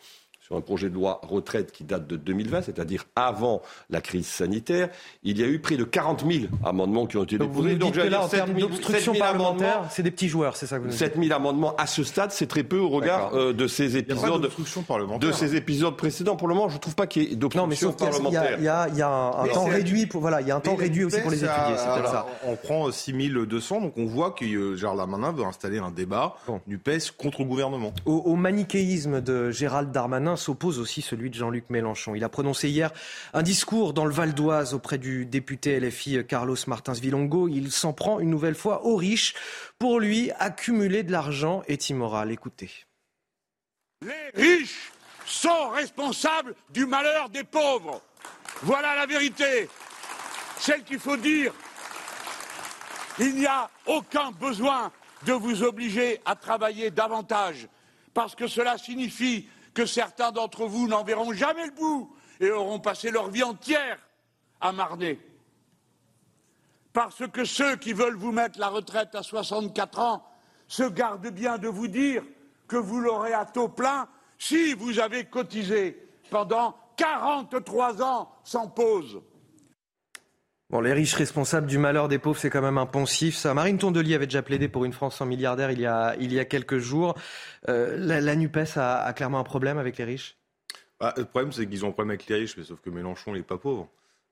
sur 0.50 0.58
un 0.58 0.62
projet 0.62 0.89
de 0.89 0.96
loi 0.96 1.22
retraite 1.24 1.72
qui 1.72 1.84
date 1.84 2.08
de 2.08 2.15
2020, 2.15 2.63
c'est-à-dire 2.63 3.06
avant 3.15 3.62
la 3.91 4.01
crise 4.01 4.25
sanitaire, 4.25 4.89
il 5.24 5.39
y 5.39 5.44
a 5.44 5.48
eu 5.48 5.60
près 5.60 5.77
de 5.77 5.84
40 5.84 6.25
000 6.27 6.46
amendements 6.65 7.06
qui 7.06 7.18
ont 7.18 7.24
été 7.24 7.38
déposés. 7.38 7.75
Donc, 7.75 7.96
vous 7.96 8.10
là, 8.10 8.24
en 8.24 8.27
termes 8.27 8.53
d'obstruction 8.53 9.13
parlementaire, 9.13 9.84
c'est 9.91 10.01
des 10.01 10.10
petits 10.10 10.27
joueurs, 10.27 10.56
c'est 10.56 10.65
ça 10.65 10.79
que 10.79 10.86
vous 10.86 10.91
7 10.91 11.18
000 11.22 11.32
amendements 11.34 11.75
à 11.75 11.86
ce 11.86 12.03
stade, 12.03 12.32
c'est 12.32 12.48
très 12.48 12.63
peu 12.63 12.79
au 12.79 12.89
regard 12.89 13.36
euh, 13.36 13.53
de 13.53 13.68
ces 13.68 13.98
épisodes, 13.98 14.50
de 15.20 15.32
ces 15.32 15.56
épisodes 15.56 15.96
précédents. 15.96 16.36
Pour 16.36 16.48
le 16.48 16.56
moment, 16.56 16.70
je 16.70 16.75
ne 16.75 16.79
trouve 16.79 16.96
pas 16.96 17.06
qu'il 17.06 17.24
y 17.24 17.34
ait 17.34 17.36
d'obstruction 17.36 17.94
parlementaire. 17.94 18.56
Il 18.58 18.63
y 18.63 18.68
a, 18.68 18.88
il 18.88 18.98
y 18.98 19.03
a 19.03 19.10
un, 19.10 19.48
temps 19.50 19.65
réduit, 19.65 20.08
pour, 20.08 20.22
voilà, 20.22 20.41
il 20.41 20.48
y 20.48 20.51
a 20.51 20.56
un 20.56 20.60
temps 20.62 20.75
réduit 20.75 21.03
aussi 21.03 21.22
pour 21.22 21.29
les 21.29 21.44
étudier. 21.44 21.77
Ça. 21.77 22.25
On 22.48 22.56
prend 22.56 22.91
6 22.91 23.13
200, 23.13 23.82
donc 23.82 23.94
on 23.98 24.06
voit 24.06 24.32
que 24.32 24.46
euh, 24.46 24.75
Gérald 24.75 24.98
Darmanin 24.98 25.32
veut 25.32 25.44
installer 25.44 25.77
un 25.77 25.91
débat 25.91 26.38
du 26.65 26.79
PES 26.79 27.12
contre 27.15 27.41
le 27.41 27.46
gouvernement. 27.46 27.94
au 28.06 28.36
manichéisme 28.36 29.22
de 29.22 29.51
Gérald 29.51 29.91
Darmanin 29.91 30.36
s'oppose 30.39 30.79
aussi 30.79 31.01
celui 31.01 31.29
de 31.29 31.36
Jean-Luc 31.36 31.69
Mélenchon. 31.69 32.15
Il 32.15 32.24
a 32.24 32.29
prononcé 32.29 32.69
hier 32.69 32.91
un 33.34 33.43
discours 33.43 33.93
dans 33.93 34.05
le 34.05 34.12
Val 34.12 34.34
d'Oise 34.34 34.74
auprès 34.74 34.98
du 34.98 35.25
député 35.25 35.79
LFI 35.79 36.25
Carlos 36.25 36.58
Martins 36.67 36.93
Vilongo. 36.93 37.48
Il 37.48 37.72
s'en 37.72 37.93
prend 37.93 38.19
une 38.19 38.29
nouvelle 38.29 38.55
fois 38.55 38.86
aux 38.86 38.96
riches. 38.96 39.36
Pour 39.77 40.00
lui, 40.00 40.31
accumuler 40.39 41.03
de 41.03 41.12
l'argent 41.12 41.62
est 41.67 41.89
immoral. 41.89 42.31
Écoutez. 42.31 42.72
Les 44.01 44.31
riches 44.34 44.91
sont 45.25 45.69
responsables 45.69 46.55
du 46.72 46.86
malheur 46.86 47.29
des 47.29 47.43
pauvres. 47.43 48.01
Voilà 48.63 48.96
la 48.96 49.05
vérité. 49.05 49.69
Celle 50.58 50.84
qu'il 50.84 51.00
faut 51.00 51.17
dire. 51.17 51.53
Il 53.19 53.36
n'y 53.36 53.46
a 53.46 53.69
aucun 53.86 54.31
besoin 54.31 54.91
de 55.25 55.34
vous 55.34 55.63
obliger 55.63 56.22
à 56.25 56.36
travailler 56.36 56.91
davantage, 56.91 57.67
parce 58.13 58.36
que 58.36 58.48
cela 58.48 58.77
signifie 58.77 59.50
que 59.80 59.86
certains 59.86 60.34
d'entre 60.34 60.66
vous 60.66 60.90
n'en 60.90 61.06
verront 61.06 61.32
jamais 61.32 61.66
le 61.66 61.72
bout 61.72 62.14
et 62.42 62.52
auront 62.52 62.82
passé 62.82 63.12
leur 63.12 63.30
vie 63.30 63.44
entière 63.44 63.98
à 64.60 64.74
marner. 64.74 65.18
Parce 66.92 67.26
que 67.30 67.46
ceux 67.46 67.78
qui 67.78 67.94
veulent 67.94 68.18
vous 68.18 68.34
mettre 68.34 68.60
la 68.60 68.68
retraite 68.68 69.16
à 69.16 69.24
64 69.24 70.00
ans 70.00 70.26
se 70.68 70.84
gardent 70.84 71.30
bien 71.30 71.58
de 71.58 71.70
vous 71.70 71.88
dire 71.88 72.26
que 72.68 72.76
vous 72.76 73.00
l'aurez 73.00 73.32
à 73.32 73.46
taux 73.46 73.70
plein 73.70 74.10
si 74.38 74.74
vous 74.74 75.00
avez 75.00 75.24
cotisé 75.24 76.10
pendant 76.30 76.76
43 76.98 78.04
ans 78.04 78.30
sans 78.44 78.68
pause. 78.68 79.22
Bon, 80.70 80.82
les 80.82 80.94
riches 80.94 81.16
responsables 81.16 81.66
du 81.66 81.80
malheur 81.80 82.08
des 82.08 82.20
pauvres, 82.20 82.38
c'est 82.38 82.52
quand 82.52 82.62
même 82.62 82.78
un 82.78 82.86
poncif. 82.86 83.36
Ça. 83.36 83.56
Marine 83.56 83.80
Tondelier 83.80 84.14
avait 84.14 84.28
déjà 84.28 84.44
plaidé 84.44 84.68
pour 84.68 84.86
une 84.86 84.94
France 84.94 85.16
sans 85.16 85.26
milliardaires 85.26 85.72
il 85.72 85.80
y 85.80 85.88
a, 85.88 86.16
il 86.20 86.32
y 86.32 86.40
a 86.40 86.46
quelques 86.46 86.78
jours. 86.78 87.16
Euh, 87.68 87.98
la, 87.98 88.36
NUPES 88.36 88.78
a, 88.78 89.12
clairement 89.14 89.40
un 89.40 89.44
problème 89.44 89.80
avec 89.80 89.98
les 89.98 90.04
riches? 90.04 90.38
Bah, 91.00 91.16
Le 91.18 91.26
problème, 91.26 91.52
c'est 91.52 91.66
qu'ils 91.66 91.86
ont 91.86 91.90
un 91.90 91.92
problème 91.92 92.12
avec 92.12 92.28
les 92.28 92.36
riches, 92.36 92.56
mais 92.56 92.64
sauf 92.64 92.80
que 92.82 92.92
Mélenchon 92.92 93.34
n'est 93.34 93.42
pas 93.42 93.58
pauvre. 93.58 93.90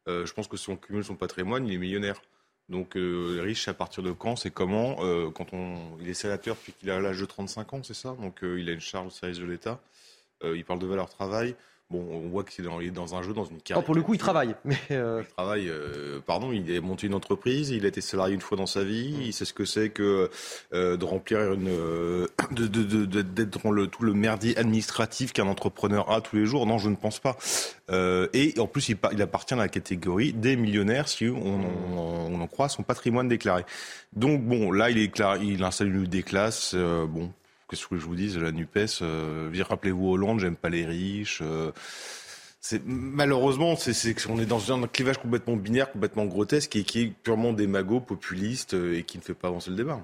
Euh, 0.07 0.27
je 0.27 0.33
pense 0.33 0.47
que 0.47 0.57
si 0.57 0.69
on 0.69 0.77
cumule 0.77 1.03
son 1.03 1.15
patrimoine, 1.15 1.65
il 1.65 1.73
est 1.73 1.79
millionnaire. 1.79 2.21
Donc 2.69 2.97
euh, 2.97 3.33
les 3.37 3.41
riches, 3.41 3.67
à 3.67 3.73
partir 3.73 4.03
de 4.03 4.11
quand 4.11 4.35
C'est 4.35 4.51
comment 4.51 4.97
Quand 5.31 5.53
on, 5.53 5.97
il 5.99 6.07
est 6.07 6.13
sénateur 6.13 6.55
depuis 6.55 6.73
qu'il 6.73 6.91
a 6.91 6.99
l'âge 6.99 7.19
de 7.19 7.25
35 7.25 7.73
ans, 7.73 7.81
c'est 7.81 7.95
ça? 7.95 8.15
Donc 8.21 8.41
il 8.43 8.69
a 8.69 8.73
une 8.73 8.79
charge 8.79 9.07
au 9.07 9.09
service 9.09 9.39
de 9.39 9.45
l'État. 9.45 9.79
il 10.43 10.63
parle 10.65 10.77
de 10.77 10.85
valeur 10.85 11.09
travail. 11.09 11.55
Bon, 11.89 12.05
on 12.11 12.27
voit 12.27 12.43
qu'il 12.43 12.65
est 12.65 12.91
dans 12.91 13.15
un 13.15 13.21
jeu, 13.21 13.33
dans 13.33 13.45
une 13.45 13.61
carrière. 13.61 13.81
Oh, 13.81 13.85
pour 13.85 13.95
le 13.95 14.01
coup, 14.01 14.13
il 14.13 14.17
travaille. 14.17 14.55
Mais 14.65 14.77
euh, 14.91 15.23
Il 15.25 15.33
travaille, 15.33 15.69
euh, 15.69 16.19
pardon, 16.19 16.51
il 16.51 16.75
a 16.75 16.81
monté 16.81 17.07
une 17.07 17.13
entreprise, 17.13 17.69
il 17.69 17.85
a 17.85 17.87
été 17.87 18.01
salarié 18.01 18.35
une 18.35 18.41
fois 18.41 18.57
dans 18.57 18.65
sa 18.65 18.83
vie, 18.83 19.15
il 19.21 19.31
sait 19.31 19.45
ce 19.45 19.53
que 19.53 19.63
c'est 19.63 19.89
que 19.89 20.29
euh, 20.73 20.97
de 20.97 21.05
remplir 21.05 21.53
une. 21.53 22.27
d'être 22.51 22.71
de, 22.71 23.05
de, 23.05 23.43
dans 23.45 23.71
le, 23.71 23.87
tout 23.87 24.03
le 24.03 24.13
merdier 24.13 24.57
administratif 24.57 25.31
qu'un 25.31 25.47
entrepreneur 25.47 26.11
a 26.11 26.19
tous 26.19 26.35
les 26.35 26.45
jours. 26.45 26.65
Non, 26.65 26.77
je 26.77 26.89
ne 26.89 26.97
pense 26.97 27.19
pas. 27.19 27.37
et 27.89 28.53
en 28.59 28.67
plus, 28.67 28.89
il, 28.89 28.97
il, 29.13 29.21
appartient 29.21 29.53
à 29.53 29.57
la 29.57 29.69
catégorie 29.69 30.33
des 30.33 30.57
millionnaires 30.57 31.07
si 31.07 31.29
on, 31.29 31.61
on, 31.97 32.41
en 32.41 32.47
croit 32.47 32.67
son 32.67 32.83
patrimoine 32.83 33.29
déclaré. 33.29 33.63
Donc, 34.11 34.43
bon, 34.43 34.73
là, 34.73 34.89
il, 34.89 34.97
est, 34.97 35.21
il 35.41 35.63
installe 35.63 35.95
une 35.95 36.03
des 36.03 36.23
classes. 36.23 36.75
bon, 36.75 37.31
Qu'est-ce 37.69 37.87
que 37.87 37.97
je 37.97 38.05
vous 38.05 38.15
dise 38.15 38.37
La 38.37 38.53
NUPES, 38.53 39.01
euh, 39.01 39.51
rappelez-vous 39.61 40.11
Hollande, 40.11 40.39
j'aime 40.39 40.55
pas 40.55 40.69
les 40.69 40.85
riches. 40.85 41.41
Euh, 41.41 41.71
malheureusement, 42.85 43.75
on 44.29 44.39
est 44.39 44.45
dans 44.45 44.71
un 44.71 44.87
clivage 44.87 45.17
complètement 45.17 45.57
binaire, 45.57 45.91
complètement 45.91 46.25
grotesque 46.25 46.77
et 46.77 46.83
qui 46.83 47.01
est 47.01 47.07
purement 47.07 47.51
démago, 47.51 47.99
populiste 47.99 48.73
euh, 48.73 48.97
et 48.97 49.03
qui 49.03 49.17
ne 49.17 49.23
fait 49.23 49.33
pas 49.33 49.49
avancer 49.49 49.69
le 49.69 49.75
débat. 49.75 49.99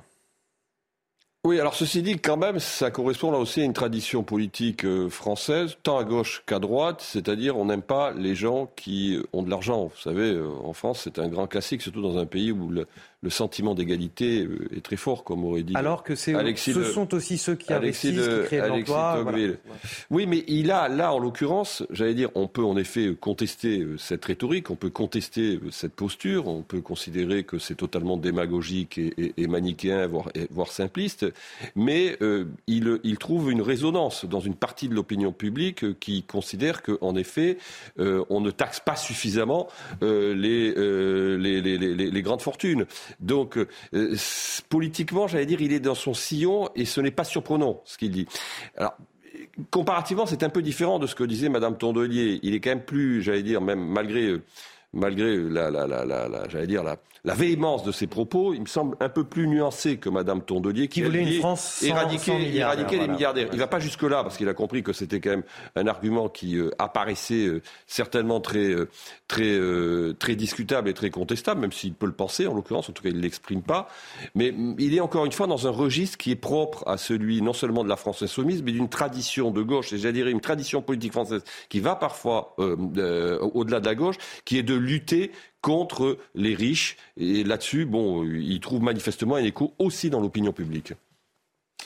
Oui, 1.45 1.59
alors 1.59 1.75
ceci 1.75 2.01
dit, 2.01 2.19
quand 2.19 2.37
même, 2.37 2.59
ça 2.59 2.91
correspond 2.91 3.31
là 3.31 3.37
aussi 3.37 3.61
à 3.61 3.65
une 3.65 3.73
tradition 3.73 4.23
politique 4.23 4.85
française, 5.09 5.75
tant 5.83 5.97
à 5.97 6.05
gauche 6.05 6.41
qu'à 6.45 6.59
droite, 6.59 7.01
c'est-à-dire 7.01 7.57
on 7.57 7.65
n'aime 7.65 7.81
pas 7.81 8.11
les 8.11 8.33
gens 8.33 8.71
qui 8.77 9.21
ont 9.33 9.43
de 9.43 9.49
l'argent. 9.49 9.87
Vous 9.87 10.01
savez, 10.01 10.39
en 10.41 10.71
France, 10.71 11.01
c'est 11.03 11.19
un 11.19 11.27
grand 11.27 11.47
classique, 11.47 11.81
surtout 11.81 12.01
dans 12.01 12.17
un 12.17 12.25
pays 12.25 12.53
où 12.53 12.69
le, 12.69 12.87
sentiment 13.29 13.75
d'égalité 13.75 14.43
euh, 14.43 14.75
est 14.75 14.81
très 14.81 14.95
fort, 14.95 15.23
comme 15.23 15.45
aurait 15.45 15.63
dit. 15.63 15.73
Alors 15.75 16.03
que 16.03 16.15
c'est, 16.15 16.33
ce 16.55 16.83
sont 16.83 17.13
aussi 17.13 17.37
ceux 17.37 17.55
qui 17.55 17.73
investissent, 17.73 18.13
qui 18.15 18.45
créent 18.45 18.61
de 18.61 18.67
l'emploi. 18.67 19.25
Oui, 20.09 20.25
mais 20.27 20.43
il 20.47 20.71
a 20.71 20.89
là, 20.89 21.13
en 21.13 21.19
l'occurrence, 21.19 21.83
j'allais 21.89 22.13
dire, 22.13 22.29
on 22.35 22.47
peut 22.47 22.63
en 22.63 22.77
effet 22.77 23.15
contester 23.19 23.85
cette 23.97 24.25
rhétorique, 24.25 24.69
on 24.69 24.75
peut 24.75 24.89
contester 24.89 25.59
cette 25.71 25.93
posture, 25.93 26.47
on 26.47 26.61
peut 26.61 26.81
considérer 26.81 27.43
que 27.43 27.59
c'est 27.59 27.75
totalement 27.75 28.17
démagogique 28.17 28.97
et, 28.97 29.33
et 29.37 29.47
manichéen, 29.47 30.07
voire, 30.07 30.29
voire 30.51 30.71
simpliste 30.71 31.25
mais 31.75 32.17
euh, 32.21 32.45
il, 32.67 33.17
trouve 33.17 33.51
une 33.51 33.61
résonance 33.61 34.25
dans 34.25 34.39
une 34.39 34.55
partie 34.55 34.89
de 34.89 34.95
l'opinion 34.95 35.31
publique 35.31 35.83
euh, 35.83 35.95
qui 35.99 36.23
considère 36.23 36.81
qu'en 36.81 37.15
effet, 37.15 37.57
euh, 37.99 38.23
on 38.29 38.41
ne 38.41 38.51
taxe 38.51 38.79
pas 38.79 38.95
suffisamment 38.95 39.67
les, 40.01 40.73
les, 41.37 42.21
grandes 42.21 42.41
fortunes. 42.41 42.85
Donc, 43.19 43.57
politiquement, 44.69 45.27
j'allais 45.27 45.45
dire, 45.45 45.61
il 45.61 45.73
est 45.73 45.79
dans 45.79 45.95
son 45.95 46.13
sillon 46.13 46.69
et 46.75 46.85
ce 46.85 47.01
n'est 47.01 47.11
pas 47.11 47.23
surprenant 47.23 47.81
ce 47.85 47.97
qu'il 47.97 48.11
dit. 48.11 48.27
Alors, 48.77 48.95
comparativement, 49.71 50.25
c'est 50.25 50.43
un 50.43 50.49
peu 50.49 50.61
différent 50.61 50.99
de 50.99 51.07
ce 51.07 51.15
que 51.15 51.23
disait 51.23 51.49
Madame 51.49 51.77
Tondelier. 51.77 52.39
Il 52.43 52.53
est 52.53 52.59
quand 52.59 52.71
même 52.71 52.85
plus, 52.85 53.21
j'allais 53.21 53.43
dire, 53.43 53.61
même 53.61 53.79
malgré 53.85 54.35
malgré 54.93 55.37
la, 55.37 55.71
la, 55.71 55.87
la, 55.87 56.05
la 56.05 56.49
j'allais 56.49 56.67
dire 56.67 56.83
la, 56.83 56.97
la 57.25 57.33
véhémence 57.35 57.83
de 57.83 57.93
ses 57.93 58.07
propos, 58.07 58.53
il 58.53 58.61
me 58.61 58.65
semble 58.65 58.97
un 58.99 59.07
peu 59.07 59.23
plus 59.23 59.47
nuancé 59.47 59.97
que 59.97 60.09
Madame 60.09 60.41
Tondelier, 60.41 60.89
qui, 60.89 61.01
voulait 61.01 61.23
une 61.23 61.39
France 61.39 61.61
sans, 61.61 61.85
éradiquer, 61.85 62.37
les 62.37 63.07
milliardaires. 63.07 63.47
Il 63.53 63.59
va 63.59 63.67
pas 63.67 63.79
jusque 63.79 64.03
là 64.03 64.23
parce 64.23 64.35
qu'il 64.35 64.49
a 64.49 64.53
compris 64.53 64.83
que 64.83 64.91
c'était 64.91 65.21
quand 65.21 65.29
même 65.29 65.43
un 65.77 65.87
argument 65.87 66.27
qui 66.27 66.57
euh, 66.57 66.71
apparaissait 66.79 67.45
euh, 67.45 67.61
certainement 67.87 68.41
très 68.41 68.67
euh, 68.67 68.89
très 69.29 69.57
très 70.19 70.35
discutable 70.35 70.89
et 70.89 70.93
très 70.93 71.09
contestable, 71.11 71.61
même 71.61 71.71
s'il 71.71 71.93
peut 71.93 72.05
le 72.05 72.13
penser. 72.13 72.45
En 72.45 72.53
l'occurrence, 72.53 72.89
en 72.89 72.93
tout 72.93 73.03
cas, 73.03 73.09
il 73.09 73.21
l'exprime 73.21 73.61
pas. 73.61 73.87
Mais 74.35 74.51
mm, 74.51 74.75
il 74.79 74.93
est 74.93 74.99
encore 74.99 75.25
une 75.25 75.31
fois 75.31 75.47
dans 75.47 75.65
un 75.65 75.71
registre 75.71 76.17
qui 76.17 76.31
est 76.31 76.35
propre 76.35 76.83
à 76.87 76.97
celui 76.97 77.41
non 77.41 77.53
seulement 77.53 77.85
de 77.85 77.89
la 77.89 77.95
France 77.95 78.21
insoumise, 78.21 78.63
mais 78.63 78.73
d'une 78.73 78.89
tradition 78.89 79.51
de 79.51 79.61
gauche, 79.61 79.93
et 79.93 79.97
j'allais 79.97 80.13
dire 80.13 80.27
une 80.27 80.41
tradition 80.41 80.81
politique 80.81 81.13
française 81.13 81.43
qui 81.69 81.79
va 81.79 81.95
parfois 81.95 82.55
au-delà 82.57 83.79
de 83.79 83.85
la 83.85 83.95
gauche, 83.95 84.17
qui 84.43 84.57
est 84.57 84.63
de 84.63 84.75
lutter 84.75 85.31
contre 85.63 86.17
les 86.35 86.53
riches. 86.53 86.97
Et 87.17 87.43
là-dessus, 87.43 87.85
bon, 87.85 88.23
il 88.23 88.59
trouve 88.59 88.83
manifestement 88.83 89.35
un 89.35 89.43
écho 89.43 89.73
aussi 89.79 90.11
dans 90.11 90.19
l'opinion 90.19 90.51
publique. 90.51 90.93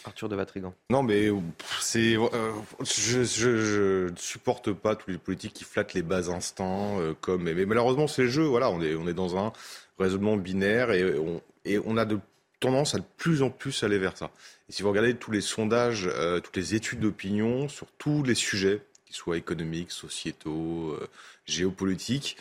Arthur 0.03 0.29
de 0.29 0.35
Vatrigan. 0.35 0.73
Non, 0.89 1.03
mais 1.03 1.29
c'est, 1.79 2.15
je, 2.15 4.09
ne 4.09 4.15
supporte 4.15 4.73
pas 4.73 4.95
tous 4.95 5.11
les 5.11 5.17
politiques 5.17 5.53
qui 5.53 5.63
flattent 5.63 5.93
les 5.93 6.01
bas 6.01 6.29
instants, 6.29 6.97
comme. 7.21 7.43
Mais, 7.43 7.65
malheureusement, 7.65 8.07
c'est 8.07 8.23
le 8.23 8.29
jeu. 8.29 8.43
Voilà, 8.43 8.69
on 8.69 8.81
est, 8.81 8.95
on 8.95 9.07
est 9.07 9.13
dans 9.13 9.37
un 9.37 9.53
raisonnement 9.99 10.37
binaire 10.37 10.91
et 10.91 11.17
on, 11.19 11.41
et 11.65 11.77
on 11.85 11.97
a 11.97 12.05
de 12.05 12.19
tendance 12.59 12.95
à 12.95 12.99
de 12.99 13.03
plus 13.17 13.43
en 13.43 13.49
plus 13.49 13.83
aller 13.83 13.99
vers 13.99 14.17
ça. 14.17 14.31
Et 14.69 14.71
si 14.71 14.81
vous 14.81 14.89
regardez 14.89 15.15
tous 15.15 15.31
les 15.31 15.41
sondages, 15.41 16.09
toutes 16.43 16.57
les 16.57 16.73
études 16.73 16.99
d'opinion 16.99 17.67
sur 17.67 17.87
tous 17.97 18.23
les 18.23 18.35
sujets, 18.35 18.81
qu'ils 19.05 19.15
soient 19.15 19.37
économiques, 19.37 19.91
sociétaux, 19.91 20.97
géopolitiques, 21.45 22.37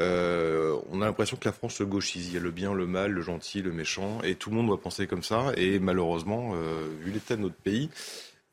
euh, 0.00 0.78
on 0.90 1.02
a 1.02 1.04
l'impression 1.04 1.36
que 1.36 1.46
la 1.46 1.52
France 1.52 1.74
se 1.74 1.84
gauchise. 1.84 2.28
Il 2.28 2.34
y 2.34 2.36
a 2.36 2.40
le 2.40 2.50
bien, 2.50 2.72
le 2.72 2.86
mal, 2.86 3.12
le 3.12 3.22
gentil, 3.22 3.62
le 3.62 3.72
méchant, 3.72 4.20
et 4.22 4.34
tout 4.34 4.50
le 4.50 4.56
monde 4.56 4.66
doit 4.66 4.80
penser 4.80 5.06
comme 5.06 5.22
ça. 5.22 5.52
Et 5.56 5.78
malheureusement, 5.78 6.52
euh, 6.54 6.88
vu 7.00 7.10
l'état 7.10 7.36
de 7.36 7.42
notre 7.42 7.56
pays, 7.56 7.90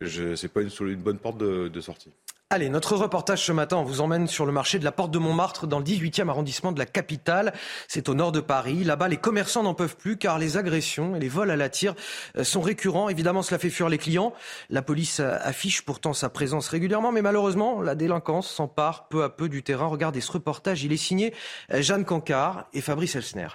ce 0.02 0.42
n'est 0.42 0.50
pas 0.50 0.62
une, 0.62 0.96
bonne 0.96 1.20
porte 1.20 1.38
de 1.38 1.82
sortie. 1.82 2.12
Allez, 2.50 2.70
notre 2.70 2.96
reportage 2.96 3.44
ce 3.44 3.52
matin, 3.52 3.84
vous 3.84 4.00
emmène 4.00 4.26
sur 4.26 4.46
le 4.46 4.54
marché 4.54 4.80
de 4.80 4.86
la 4.86 4.94
Porte 4.94 5.12
de 5.12 5.18
Montmartre 5.18 5.68
dans 5.68 5.80
le 5.80 5.84
18e 5.84 6.30
arrondissement 6.30 6.72
de 6.72 6.80
la 6.80 6.86
capitale. 6.86 7.52
C'est 7.90 8.08
au 8.08 8.14
nord 8.14 8.32
de 8.32 8.40
Paris. 8.40 8.86
Là-bas, 8.86 9.10
les 9.10 9.18
commerçants 9.18 9.64
n'en 9.64 9.74
peuvent 9.74 9.98
plus 9.98 10.16
car 10.16 10.40
les 10.40 10.56
agressions 10.56 11.14
et 11.18 11.20
les 11.20 11.28
vols 11.28 11.52
à 11.52 11.58
la 11.58 11.68
tire 11.68 11.94
euh, 12.38 12.46
sont 12.46 12.62
récurrents. 12.62 13.10
Évidemment, 13.10 13.42
cela 13.42 13.60
fait 13.60 13.70
fuir 13.70 13.90
les 13.90 13.98
clients. 13.98 14.32
La 14.70 14.82
police 14.82 15.20
euh, 15.20 15.36
affiche 15.42 15.82
pourtant 15.82 16.14
sa 16.14 16.30
présence 16.30 16.70
régulièrement, 16.70 17.12
mais 17.12 17.22
malheureusement, 17.22 17.82
la 17.82 17.96
délinquance 17.96 18.50
s'empare 18.50 19.10
peu 19.10 19.26
à 19.26 19.30
peu 19.30 19.50
du 19.50 19.62
terrain. 19.62 19.88
Regardez 19.88 20.22
ce 20.22 20.32
reportage, 20.32 20.86
il 20.86 20.94
est 20.94 20.96
signé 20.96 21.34
euh, 21.74 21.82
Jeanne 21.82 22.06
Cancard 22.06 22.70
et 22.72 22.80
Fabrice 22.80 23.18
Elsner. 23.18 23.50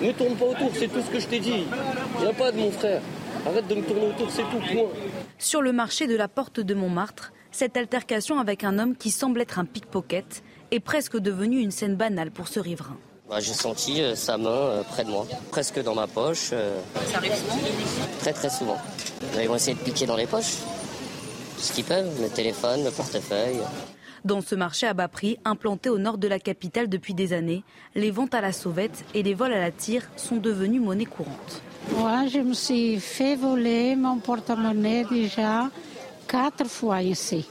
Ne 0.00 0.12
tourne 0.12 0.36
pas 0.36 0.44
autour, 0.44 0.70
c'est 0.72 0.86
tout 0.86 1.02
ce 1.02 1.10
que 1.10 1.18
je 1.18 1.26
t'ai 1.26 1.40
dit. 1.40 1.64
a 2.24 2.32
pas 2.32 2.52
de 2.52 2.58
mon 2.58 2.70
frère. 2.70 3.02
Arrête 3.44 3.66
de 3.66 3.74
me 3.74 3.82
tourner 3.82 4.06
autour, 4.06 4.30
c'est 4.30 4.42
tout. 4.42 5.23
Sur 5.38 5.62
le 5.62 5.72
marché 5.72 6.06
de 6.06 6.16
la 6.16 6.28
porte 6.28 6.60
de 6.60 6.74
Montmartre, 6.74 7.32
cette 7.50 7.76
altercation 7.76 8.38
avec 8.38 8.64
un 8.64 8.78
homme 8.78 8.96
qui 8.96 9.10
semble 9.10 9.40
être 9.40 9.58
un 9.58 9.64
pickpocket 9.64 10.42
est 10.70 10.80
presque 10.80 11.18
devenue 11.18 11.60
une 11.60 11.70
scène 11.70 11.96
banale 11.96 12.30
pour 12.30 12.48
ce 12.48 12.60
riverain. 12.60 12.96
Bah, 13.28 13.40
j'ai 13.40 13.54
senti 13.54 14.02
euh, 14.02 14.14
sa 14.14 14.36
main 14.36 14.50
euh, 14.50 14.82
près 14.82 15.04
de 15.04 15.10
moi, 15.10 15.26
presque 15.50 15.82
dans 15.82 15.94
ma 15.94 16.06
poche. 16.06 16.50
Euh. 16.52 16.78
Ça 17.06 17.16
arrive 17.18 17.34
souvent? 17.34 17.58
Très 18.20 18.32
très 18.32 18.50
souvent. 18.50 18.76
Ils 19.40 19.48
vont 19.48 19.56
essayer 19.56 19.74
de 19.74 19.80
piquer 19.80 20.06
dans 20.06 20.16
les 20.16 20.26
poches. 20.26 20.56
Ce 21.58 21.72
qu'ils 21.72 21.84
peuvent, 21.84 22.20
le 22.20 22.28
téléphone, 22.28 22.84
le 22.84 22.90
portefeuille. 22.90 23.60
Dans 24.24 24.40
ce 24.40 24.54
marché 24.54 24.86
à 24.86 24.94
bas 24.94 25.08
prix, 25.08 25.36
implanté 25.44 25.90
au 25.90 25.98
nord 25.98 26.16
de 26.16 26.26
la 26.26 26.38
capitale 26.38 26.88
depuis 26.88 27.12
des 27.12 27.34
années, 27.34 27.62
les 27.94 28.10
ventes 28.10 28.32
à 28.32 28.40
la 28.40 28.52
sauvette 28.52 29.04
et 29.12 29.22
les 29.22 29.34
vols 29.34 29.52
à 29.52 29.60
la 29.60 29.70
tire 29.70 30.08
sont 30.16 30.38
devenus 30.38 30.80
monnaie 30.80 31.04
courante. 31.04 31.62
Moi, 31.94 32.26
je 32.28 32.38
me 32.38 32.54
suis 32.54 32.98
fait 33.00 33.36
voler 33.36 33.96
mon 33.96 34.16
porte-monnaie 34.16 35.04
déjà 35.04 35.70
quatre 36.26 36.66
fois 36.66 37.02
ici. 37.02 37.46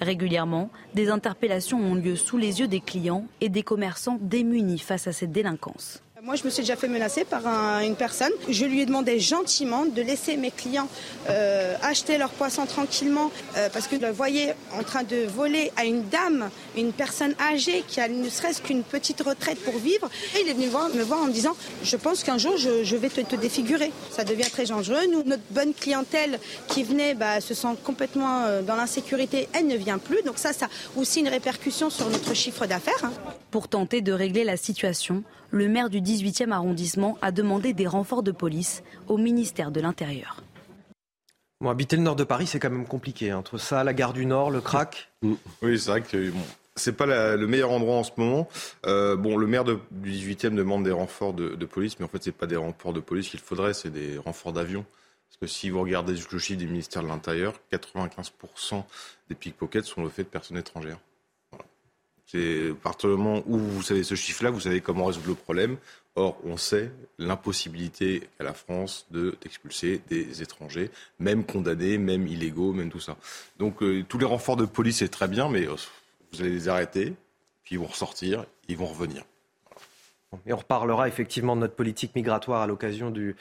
Régulièrement, 0.00 0.70
des 0.94 1.10
interpellations 1.10 1.80
ont 1.80 1.94
lieu 1.94 2.16
sous 2.16 2.38
les 2.38 2.60
yeux 2.60 2.68
des 2.68 2.80
clients 2.80 3.26
et 3.42 3.50
des 3.50 3.62
commerçants 3.62 4.18
démunis 4.18 4.78
face 4.78 5.06
à 5.06 5.12
cette 5.12 5.32
délinquance. 5.32 6.02
Moi, 6.22 6.34
je 6.34 6.44
me 6.44 6.50
suis 6.50 6.62
déjà 6.62 6.76
fait 6.76 6.88
menacer 6.88 7.26
par 7.26 7.46
une 7.82 7.94
personne. 7.94 8.32
Je 8.48 8.64
lui 8.64 8.80
ai 8.80 8.86
demandé 8.86 9.20
gentiment 9.20 9.84
de 9.84 10.00
laisser 10.00 10.38
mes 10.38 10.50
clients 10.50 10.88
euh, 11.28 11.74
acheter 11.82 12.16
leur 12.16 12.30
poisson 12.30 12.64
tranquillement 12.64 13.30
euh, 13.58 13.68
parce 13.70 13.86
que 13.86 13.96
je 13.96 14.00
le 14.00 14.12
voyais 14.12 14.54
en 14.72 14.82
train 14.82 15.02
de 15.02 15.26
voler 15.26 15.72
à 15.76 15.84
une 15.84 16.08
dame, 16.08 16.48
une 16.74 16.94
personne 16.94 17.34
âgée 17.38 17.84
qui 17.86 18.00
a 18.00 18.08
ne 18.08 18.30
serait-ce 18.30 18.62
qu'une 18.62 18.82
petite 18.82 19.20
retraite 19.20 19.62
pour 19.62 19.76
vivre. 19.76 20.08
Et 20.34 20.40
il 20.40 20.48
est 20.48 20.54
venu 20.54 20.68
me 20.68 21.02
voir 21.02 21.20
en 21.20 21.26
me 21.26 21.32
disant 21.32 21.54
Je 21.84 21.96
pense 21.96 22.24
qu'un 22.24 22.38
jour, 22.38 22.56
je, 22.56 22.96
vais 22.96 23.10
te, 23.10 23.36
défigurer. 23.36 23.92
Ça 24.10 24.24
devient 24.24 24.50
très 24.50 24.64
dangereux. 24.64 25.06
Nous, 25.12 25.22
notre 25.22 25.42
bonne 25.50 25.74
clientèle 25.74 26.40
qui 26.68 26.82
venait 26.82 27.14
bah, 27.14 27.42
se 27.42 27.52
sent 27.52 27.76
complètement 27.84 28.44
euh, 28.46 28.62
dans 28.62 28.76
l'insécurité. 28.76 29.50
Elle 29.52 29.66
ne 29.66 29.76
vient 29.76 29.98
plus. 29.98 30.22
Donc, 30.22 30.38
ça, 30.38 30.54
ça 30.54 30.64
a 30.66 30.98
aussi 30.98 31.20
une 31.20 31.28
répercussion 31.28 31.90
sur 31.90 32.08
notre 32.08 32.32
chiffre 32.32 32.64
d'affaires. 32.64 33.04
Hein. 33.04 33.12
Pour 33.50 33.68
tenter 33.68 34.00
de 34.00 34.12
régler 34.12 34.44
la 34.44 34.56
situation, 34.56 35.22
le 35.56 35.68
maire 35.68 35.90
du 35.90 36.00
18e 36.00 36.52
arrondissement 36.52 37.18
a 37.22 37.32
demandé 37.32 37.72
des 37.72 37.86
renforts 37.86 38.22
de 38.22 38.30
police 38.30 38.82
au 39.08 39.16
ministère 39.16 39.70
de 39.70 39.80
l'Intérieur. 39.80 40.42
Bon, 41.60 41.70
habiter 41.70 41.96
le 41.96 42.02
nord 42.02 42.16
de 42.16 42.24
Paris, 42.24 42.46
c'est 42.46 42.60
quand 42.60 42.70
même 42.70 42.86
compliqué. 42.86 43.30
Hein. 43.30 43.38
Entre 43.38 43.56
ça, 43.56 43.82
la 43.82 43.94
gare 43.94 44.12
du 44.12 44.26
Nord, 44.26 44.50
le 44.50 44.60
crack. 44.60 45.10
Mm. 45.22 45.32
Oui, 45.62 45.78
c'est 45.78 45.90
vrai 45.90 46.02
que 46.02 46.30
bon, 46.30 46.42
c'est 46.74 46.92
pas 46.92 47.06
le 47.06 47.46
meilleur 47.46 47.70
endroit 47.70 47.96
en 47.96 48.04
ce 48.04 48.10
moment. 48.18 48.48
Euh, 48.84 49.16
bon, 49.16 49.38
le 49.38 49.46
maire 49.46 49.64
du 49.64 49.78
18e 50.04 50.54
demande 50.54 50.84
des 50.84 50.92
renforts 50.92 51.32
de, 51.32 51.64
police, 51.64 51.98
mais 51.98 52.04
en 52.04 52.08
fait, 52.08 52.22
c'est 52.22 52.32
pas 52.32 52.46
des 52.46 52.56
renforts 52.56 52.92
de 52.92 53.00
police 53.00 53.30
qu'il 53.30 53.40
faudrait, 53.40 53.72
c'est 53.72 53.90
des 53.90 54.18
renforts 54.18 54.52
d'avion. 54.52 54.84
Parce 55.28 55.38
que 55.40 55.46
si 55.46 55.70
vous 55.70 55.80
regardez 55.80 56.12
le 56.12 56.38
chiffre 56.38 56.58
du 56.58 56.68
ministère 56.68 57.02
de 57.02 57.08
l'Intérieur, 57.08 57.54
95% 57.72 58.84
des 59.28 59.34
pickpockets 59.34 59.86
sont 59.86 60.02
le 60.02 60.10
fait 60.10 60.24
de 60.24 60.28
personnes 60.28 60.58
étrangères. 60.58 60.98
C'est 62.26 62.70
à 62.70 62.74
partir 62.74 63.10
du 63.10 63.16
moment 63.16 63.42
où 63.46 63.58
vous 63.58 63.82
savez 63.82 64.02
ce 64.02 64.14
chiffre-là, 64.14 64.50
vous 64.50 64.60
savez 64.60 64.80
comment 64.80 65.04
résoudre 65.04 65.28
le 65.28 65.34
problème. 65.34 65.76
Or, 66.16 66.38
on 66.44 66.56
sait 66.56 66.90
l'impossibilité 67.18 68.22
qu'a 68.38 68.44
la 68.44 68.54
France 68.54 69.06
de 69.10 69.36
d'expulser 69.42 70.00
des 70.08 70.42
étrangers, 70.42 70.90
même 71.18 71.44
condamnés, 71.44 71.98
même 71.98 72.26
illégaux, 72.26 72.72
même 72.72 72.90
tout 72.90 73.00
ça. 73.00 73.16
Donc, 73.58 73.82
euh, 73.82 74.02
tous 74.08 74.18
les 74.18 74.24
renforts 74.24 74.56
de 74.56 74.64
police, 74.64 74.98
c'est 74.98 75.08
très 75.08 75.28
bien, 75.28 75.48
mais 75.48 75.66
euh, 75.68 75.76
vous 76.32 76.40
allez 76.40 76.50
les 76.50 76.68
arrêter, 76.68 77.14
puis 77.64 77.74
ils 77.74 77.78
vont 77.78 77.86
ressortir, 77.86 78.46
ils 78.68 78.76
vont 78.76 78.86
revenir. 78.86 79.24
Et 80.46 80.52
on 80.52 80.56
reparlera 80.56 81.08
effectivement 81.08 81.56
de 81.56 81.60
notre 81.60 81.74
politique 81.74 82.14
migratoire 82.14 82.62
à 82.62 82.66
l'occasion 82.66 83.10
de 83.10 83.34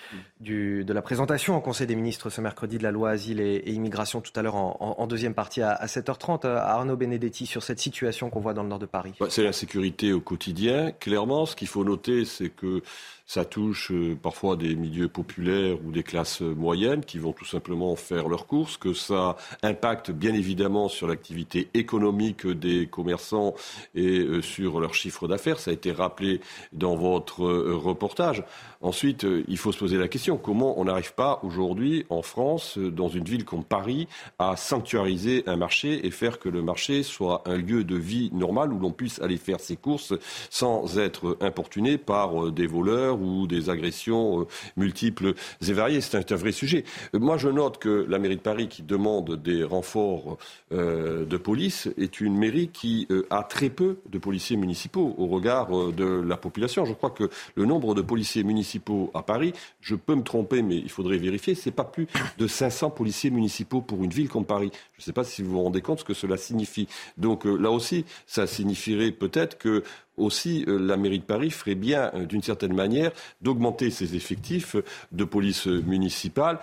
la 0.93 1.01
présentation 1.01 1.57
au 1.57 1.61
Conseil 1.61 1.87
des 1.87 1.95
ministres 1.95 2.29
ce 2.29 2.41
mercredi 2.41 2.77
de 2.77 2.83
la 2.83 2.91
loi 2.91 3.11
Asile 3.11 3.39
et, 3.39 3.71
Immigration 3.71 4.21
tout 4.21 4.31
à 4.35 4.41
l'heure 4.41 4.55
en, 4.55 5.07
deuxième 5.07 5.33
partie 5.33 5.61
à, 5.61 5.85
7h30. 5.85 6.45
Euh, 6.45 6.57
Arnaud 6.57 6.95
Benedetti 6.95 7.45
sur 7.45 7.63
cette 7.63 7.79
situation 7.79 8.29
qu'on 8.29 8.39
voit 8.39 8.53
dans 8.53 8.63
le 8.63 8.69
nord 8.69 8.79
de 8.79 8.85
Paris. 8.85 9.13
Bah, 9.19 9.27
c'est 9.29 9.43
la 9.43 9.53
sécurité 9.53 10.13
au 10.13 10.21
quotidien. 10.21 10.91
Clairement, 10.91 11.45
ce 11.45 11.55
qu'il 11.55 11.67
faut 11.67 11.83
noter, 11.83 12.25
c'est 12.25 12.49
que 12.49 12.81
ça 13.25 13.43
touche 13.43 13.91
euh, 13.91 14.15
parfois 14.15 14.55
des 14.55 14.75
milieux 14.75 15.07
populaires 15.07 15.77
ou 15.83 15.91
des 15.91 16.03
classes 16.03 16.41
moyennes 16.41 17.03
qui 17.03 17.17
vont 17.17 17.33
tout 17.33 17.45
simplement 17.45 17.95
faire 17.95 18.29
leurs 18.29 18.45
courses, 18.45 18.77
que 18.77 18.93
ça 18.93 19.35
impacte 19.63 20.11
bien 20.11 20.33
évidemment 20.33 20.89
sur 20.89 21.07
l'activité 21.07 21.69
économique 21.73 22.45
des 22.45 22.87
commerçants 22.87 23.55
et 23.95 24.19
euh, 24.19 24.41
sur 24.41 24.79
leur 24.79 24.93
chiffre 24.93 25.27
d'affaires. 25.27 25.59
Ça 25.59 25.71
a 25.71 25.73
été 25.73 25.91
rappelé 25.91 26.39
dans 26.71 26.95
votre 26.95 27.45
euh, 27.45 27.75
reportage. 27.75 28.43
Ensuite, 28.81 29.25
il 29.47 29.57
faut 29.57 29.71
se 29.71 29.79
poser 29.79 29.97
la 29.97 30.07
question 30.07 30.37
comment 30.37 30.79
on 30.79 30.85
n'arrive 30.85 31.15
pas 31.15 31.39
aujourd'hui 31.41 32.05
en 32.09 32.21
France, 32.21 32.77
dans 32.77 33.07
une 33.07 33.23
ville 33.23 33.43
comme 33.43 33.63
Paris, 33.63 34.07
à 34.37 34.55
sanctuariser 34.55 35.43
un 35.47 35.55
marché 35.55 36.05
et 36.05 36.11
faire 36.11 36.37
que 36.37 36.49
le 36.49 36.61
marché 36.61 37.01
soit 37.01 37.41
un 37.45 37.57
lieu 37.57 37.83
de 37.83 37.95
vie 37.95 38.29
normal 38.31 38.71
où 38.71 38.77
l'on 38.77 38.91
puisse 38.91 39.19
aller 39.21 39.37
faire 39.37 39.59
ses 39.59 39.75
courses 39.75 40.13
sans 40.51 40.99
être 40.99 41.35
importuné 41.41 41.97
par 41.97 42.51
des 42.51 42.67
voleurs 42.67 43.14
ou 43.21 43.47
des 43.47 43.69
agressions 43.69 44.41
euh, 44.41 44.47
multiples 44.77 45.33
et 45.67 45.73
variées. 45.73 46.01
C'est 46.01 46.31
un, 46.31 46.35
vrai 46.35 46.51
sujet. 46.51 46.83
Euh, 47.13 47.19
moi, 47.19 47.37
je 47.37 47.49
note 47.49 47.77
que 47.77 48.05
la 48.07 48.19
mairie 48.19 48.37
de 48.37 48.41
Paris, 48.41 48.67
qui 48.67 48.83
demande 48.83 49.41
des 49.41 49.63
renforts 49.63 50.37
euh, 50.71 51.25
de 51.25 51.37
police, 51.37 51.89
est 51.97 52.21
une 52.21 52.37
mairie 52.37 52.69
qui 52.69 53.07
a 53.29 53.43
très 53.43 53.69
peu 53.69 53.97
de 54.09 54.17
policiers 54.17 54.57
municipaux 54.57 55.15
au 55.17 55.27
regard 55.27 55.69
de 55.91 56.05
la 56.05 56.37
population. 56.37 56.85
Je 56.85 56.93
crois 56.93 57.09
que 57.09 57.29
le 57.55 57.65
nombre 57.65 57.95
de 57.95 58.01
policiers 58.01 58.43
municipaux 58.43 59.11
à 59.13 59.21
Paris, 59.21 59.53
je 59.81 59.95
peux 59.95 60.15
me 60.15 60.23
tromper, 60.23 60.61
mais 60.61 60.77
il 60.77 60.89
faudrait 60.89 61.17
vérifier, 61.17 61.55
c'est 61.55 61.71
pas 61.71 61.83
plus 61.83 62.07
de 62.37 62.47
500 62.47 62.89
policiers 62.91 63.29
municipaux 63.29 63.81
pour 63.81 64.03
une 64.03 64.11
ville 64.11 64.29
comme 64.29 64.45
Paris. 64.45 64.71
Je 64.93 65.01
ne 65.01 65.03
sais 65.03 65.13
pas 65.13 65.23
si 65.23 65.43
vous 65.43 65.51
vous 65.51 65.61
rendez 65.61 65.81
compte 65.81 65.99
ce 65.99 66.05
que 66.05 66.13
cela 66.13 66.37
signifie. 66.37 66.87
Donc 67.17 67.45
là 67.45 67.71
aussi, 67.71 68.05
ça 68.25 68.47
signifierait 68.47 69.11
peut-être 69.11 69.57
que 69.57 69.83
aussi 70.17 70.65
euh, 70.67 70.77
la 70.77 70.97
mairie 70.97 71.19
de 71.19 71.23
Paris 71.23 71.51
ferait 71.51 71.75
bien, 71.75 72.11
euh, 72.13 72.25
d'une 72.25 72.41
certaine 72.41 72.73
manière, 72.73 73.11
d'augmenter 73.41 73.89
ses 73.89 74.15
effectifs 74.15 74.75
de 75.11 75.23
police 75.23 75.67
municipale, 75.67 76.59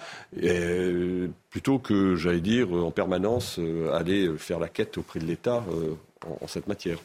plutôt 1.50 1.78
que, 1.78 2.16
j'allais 2.16 2.40
dire, 2.40 2.72
en 2.72 2.90
permanence, 2.90 3.58
euh, 3.58 3.92
aller 3.92 4.30
faire 4.38 4.58
la 4.58 4.68
quête 4.68 4.98
auprès 4.98 5.20
de 5.20 5.26
l'État 5.26 5.64
en, 6.40 6.46
cette 6.46 6.66
matière. 6.66 6.98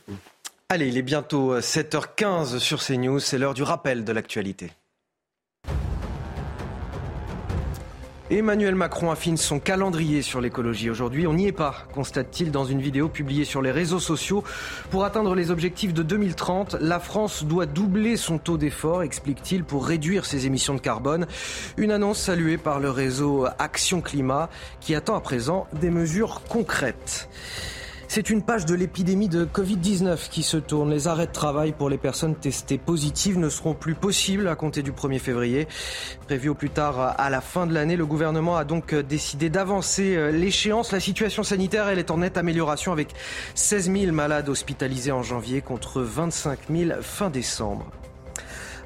Allez, 0.70 0.88
il 0.88 0.98
est 0.98 1.02
bientôt 1.02 1.60
7h15 1.60 2.60
sur 2.60 2.84
CNews, 2.84 3.20
c'est 3.20 3.38
l'heure 3.38 3.54
du 3.54 3.64
rappel 3.64 4.04
de 4.04 4.12
l'actualité. 4.12 4.72
Emmanuel 8.30 8.76
Macron 8.76 9.10
affine 9.10 9.38
son 9.38 9.58
calendrier 9.58 10.22
sur 10.22 10.42
l'écologie. 10.42 10.90
Aujourd'hui, 10.90 11.28
on 11.28 11.34
n'y 11.34 11.48
est 11.48 11.54
pas, 11.54 11.88
constate-t-il 11.94 12.52
dans 12.52 12.66
une 12.66 12.82
vidéo 12.82 13.08
publiée 13.08 13.46
sur 13.46 13.62
les 13.62 13.72
réseaux 13.72 14.02
sociaux. 14.02 14.44
Pour 14.92 15.06
atteindre 15.06 15.34
les 15.34 15.50
objectifs 15.50 15.94
de 15.94 16.04
2030, 16.04 16.76
la 16.82 17.00
France 17.00 17.46
doit 17.46 17.66
doubler 17.66 18.18
son 18.18 18.38
taux 18.38 18.58
d'effort, 18.58 19.02
explique-t-il, 19.02 19.64
pour 19.64 19.88
réduire 19.88 20.26
ses 20.26 20.46
émissions 20.46 20.74
de 20.74 20.82
carbone. 20.82 21.26
Une 21.78 21.92
annonce 21.92 22.20
saluée 22.20 22.58
par 22.58 22.82
le 22.82 22.90
réseau 22.90 23.48
Action 23.60 24.02
Climat 24.02 24.50
qui 24.82 24.94
attend 24.94 25.16
à 25.16 25.22
présent 25.22 25.66
des 25.80 25.90
mesures 25.90 26.42
concrètes. 26.50 27.30
C'est 28.10 28.30
une 28.30 28.42
page 28.42 28.66
de 28.66 28.74
l'épidémie 28.74 29.28
de 29.28 29.46
Covid-19 29.46 30.30
qui 30.30 30.42
se 30.42 30.56
tourne. 30.58 30.90
Les 30.90 31.08
arrêts 31.08 31.28
de 31.28 31.32
travail 31.32 31.74
pour 31.74 31.90
les 31.90 31.98
personnes 31.98 32.36
testées 32.36 32.78
positives 32.78 33.38
ne 33.38 33.50
seront 33.50 33.74
plus 33.74 33.96
possibles 33.96 34.48
à 34.48 34.56
compter 34.56 34.82
du 34.82 34.94
1er 34.94 35.20
février. 35.20 35.68
Prévu 36.26 36.50
au 36.50 36.56
plus 36.56 36.70
tard 36.70 37.16
à 37.20 37.30
la 37.30 37.42
fin 37.42 37.68
de 37.68 37.74
l'année, 37.74 37.98
le 37.98 38.06
gouvernement 38.06 38.56
a 38.56 38.64
donc 38.64 38.96
décidé 38.96 39.50
d'avancer 39.50 40.32
l'échéance. 40.32 40.94
La 40.94 41.02
situation 41.02 41.44
sanitaire, 41.44 41.90
elle 41.90 42.00
est 42.00 42.10
en 42.10 42.20
nette 42.20 42.38
amélioration 42.38 42.94
avec 42.94 43.10
16 43.56 43.92
000 43.92 44.12
malades 44.14 44.48
hospitalisés 44.48 45.12
en 45.12 45.22
janvier 45.22 45.62
contre 45.62 46.02
25 46.02 46.60
000 46.70 47.02
fin 47.02 47.30
décembre. 47.30 47.92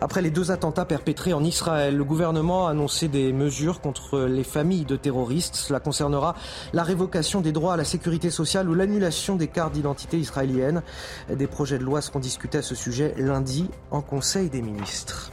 Après 0.04 0.24
les 0.24 0.32
deux 0.32 0.50
attentats 0.50 0.86
perpétrés 0.86 1.32
en 1.34 1.44
Israël, 1.44 1.96
le 1.96 2.04
gouvernement 2.04 2.66
a 2.66 2.72
annoncé 2.72 3.08
des 3.08 3.32
mesures 3.32 3.82
contre 3.82 4.22
les 4.22 4.44
familles 4.44 4.84
de 4.84 4.96
terroristes. 4.96 5.56
Cela 5.56 5.80
concernera 5.80 6.36
la 6.74 6.82
révocation 6.82 7.40
des 7.40 7.52
droits 7.52 7.76
à 7.76 7.78
la 7.78 7.84
sécurité 7.84 8.32
sociale 8.32 8.68
ou 8.68 8.74
l'annulation 8.74 9.36
des 9.36 9.48
cartes 9.48 9.74
d'identité 9.74 10.18
israéliennes. 10.18 10.82
Des 11.30 11.46
projets 11.46 11.78
de 11.78 11.84
loi 11.84 12.02
seront 12.02 12.20
discutés 12.20 12.58
à 12.58 12.64
ce 12.64 12.74
sujet 12.74 13.14
lundi 13.16 13.70
en 13.92 14.02
Conseil 14.02 14.50
des 14.50 14.64
ministres. 14.64 15.32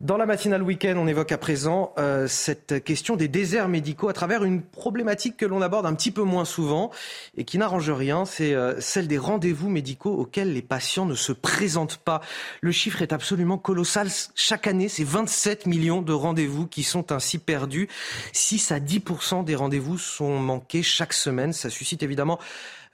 Dans 0.00 0.16
la 0.16 0.24
matinale 0.24 0.62
week-end, 0.62 0.94
on 0.96 1.06
évoque 1.06 1.30
à 1.30 1.36
présent 1.36 1.92
euh, 1.98 2.26
cette 2.26 2.82
question 2.82 3.16
des 3.16 3.28
déserts 3.28 3.68
médicaux 3.68 4.08
à 4.08 4.14
travers 4.14 4.44
une 4.44 4.62
problématique 4.62 5.36
que 5.36 5.44
l'on 5.44 5.60
aborde 5.60 5.84
un 5.84 5.92
petit 5.92 6.10
peu 6.10 6.22
moins 6.22 6.46
souvent 6.46 6.90
et 7.36 7.44
qui 7.44 7.58
n'arrange 7.58 7.90
rien, 7.90 8.24
c'est 8.24 8.54
euh, 8.54 8.80
celle 8.80 9.08
des 9.08 9.18
rendez-vous 9.18 9.68
médicaux 9.68 10.14
auxquels 10.14 10.54
les 10.54 10.62
patients 10.62 11.04
ne 11.04 11.14
se 11.14 11.32
présentent 11.32 11.98
pas. 11.98 12.22
Le 12.62 12.72
chiffre 12.72 13.02
est 13.02 13.12
absolument 13.12 13.58
colossal. 13.58 14.08
Chaque 14.34 14.66
année, 14.66 14.88
c'est 14.88 15.04
27 15.04 15.66
millions 15.66 16.00
de 16.00 16.14
rendez-vous 16.14 16.66
qui 16.66 16.82
sont 16.82 17.12
ainsi 17.12 17.36
perdus. 17.36 17.86
6 18.32 18.72
à 18.72 18.80
10 18.80 19.02
des 19.44 19.54
rendez-vous 19.54 19.98
sont 19.98 20.38
manqués 20.38 20.82
chaque 20.82 21.12
semaine. 21.12 21.52
Ça 21.52 21.68
suscite 21.68 22.02
évidemment 22.02 22.38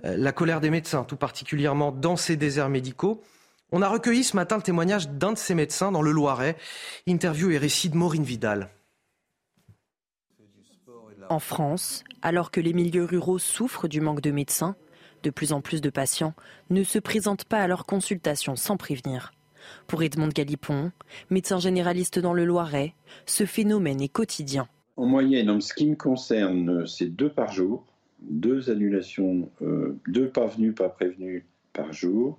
euh, 0.04 0.16
la 0.18 0.32
colère 0.32 0.60
des 0.60 0.70
médecins, 0.70 1.04
tout 1.04 1.14
particulièrement 1.14 1.92
dans 1.92 2.16
ces 2.16 2.34
déserts 2.34 2.68
médicaux. 2.68 3.22
On 3.72 3.82
a 3.82 3.88
recueilli 3.88 4.22
ce 4.22 4.36
matin 4.36 4.56
le 4.56 4.62
témoignage 4.62 5.08
d'un 5.08 5.32
de 5.32 5.38
ces 5.38 5.54
médecins 5.54 5.90
dans 5.90 6.02
le 6.02 6.12
Loiret. 6.12 6.56
Interview 7.08 7.50
et 7.50 7.58
récit 7.58 7.90
de 7.90 7.96
Maureen 7.96 8.22
Vidal. 8.22 8.70
En 11.28 11.40
France, 11.40 12.04
alors 12.22 12.52
que 12.52 12.60
les 12.60 12.72
milieux 12.72 13.04
ruraux 13.04 13.38
souffrent 13.38 13.88
du 13.88 14.00
manque 14.00 14.20
de 14.20 14.30
médecins, 14.30 14.76
de 15.24 15.30
plus 15.30 15.52
en 15.52 15.60
plus 15.60 15.80
de 15.80 15.90
patients 15.90 16.34
ne 16.70 16.84
se 16.84 17.00
présentent 17.00 17.44
pas 17.44 17.58
à 17.58 17.66
leur 17.66 17.84
consultation 17.84 18.54
sans 18.54 18.76
prévenir. 18.76 19.32
Pour 19.88 20.04
Edmond 20.04 20.28
Galipon, 20.28 20.92
médecin 21.30 21.58
généraliste 21.58 22.20
dans 22.20 22.32
le 22.32 22.44
Loiret, 22.44 22.94
ce 23.26 23.44
phénomène 23.44 24.00
est 24.00 24.08
quotidien. 24.08 24.68
En 24.96 25.06
moyenne, 25.06 25.50
en 25.50 25.60
ce 25.60 25.74
qui 25.74 25.86
me 25.86 25.96
concerne, 25.96 26.86
c'est 26.86 27.08
deux 27.08 27.30
par 27.30 27.52
jour, 27.52 27.84
deux 28.20 28.70
annulations, 28.70 29.50
euh, 29.62 29.98
deux 30.06 30.28
pas 30.28 30.46
venus, 30.46 30.76
pas 30.76 30.88
prévenus 30.88 31.42
par 31.72 31.92
jour. 31.92 32.38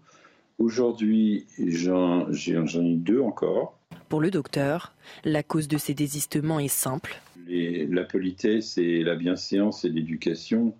Aujourd'hui, 0.59 1.45
j'en 1.59 2.31
ai 2.31 2.95
deux 2.95 3.21
encore. 3.21 3.77
Pour 4.09 4.21
le 4.21 4.31
docteur, 4.31 4.95
la 5.23 5.43
cause 5.43 5.67
de 5.67 5.77
ces 5.77 5.93
désistements 5.93 6.59
est 6.59 6.67
simple. 6.67 7.21
la 7.47 8.03
politesse 8.03 8.77
et 8.77 9.03
la 9.03 9.15
bienséance 9.15 9.85
et 9.85 9.89
l'éducation, 9.89 10.73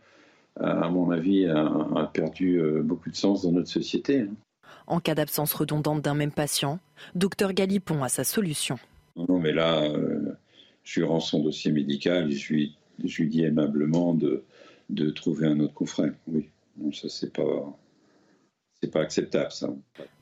à 0.60 0.90
mon 0.90 1.12
avis, 1.12 1.46
a, 1.46 2.10
perdu 2.12 2.60
euh, 2.60 2.82
beaucoup 2.82 3.12
de 3.12 3.16
sens 3.16 3.44
dans 3.44 3.52
notre 3.52 3.70
société. 3.70 4.22
Hein. 4.22 4.34
En 4.88 5.00
cas 5.00 5.14
d'absence 5.14 5.54
redondante 5.54 6.02
d'un 6.02 6.16
même 6.16 6.32
patient, 6.32 6.80
docteur 7.14 7.54
Galipon 7.54 8.04
a 8.04 8.10
sa 8.10 8.24
solution. 8.24 8.80
Non, 9.16 9.40
mais 9.40 9.52
là, 9.52 9.84
euh, 9.84 10.34
je 10.84 11.02
lui 11.02 11.08
rends 11.08 11.20
son 11.20 11.44
dossier 11.44 11.72
médical 11.72 12.32
et 12.32 12.36
je 12.36 12.54
lui, 12.54 12.78
je 13.04 13.22
lui 13.22 13.30
dis 13.30 13.44
aimablement 13.44 14.14
de, 14.14 14.44
de 14.90 15.10
trouver 15.12 15.46
un 15.46 15.60
autre 15.60 15.74
confrère. 15.74 16.14
Oui, 16.28 16.50
non, 16.78 16.92
ça 16.94 17.10
c'est 17.10 17.34
pas 17.34 17.78
c'est 18.82 18.92
pas 18.92 19.02
acceptable, 19.02 19.52
ça. 19.52 19.70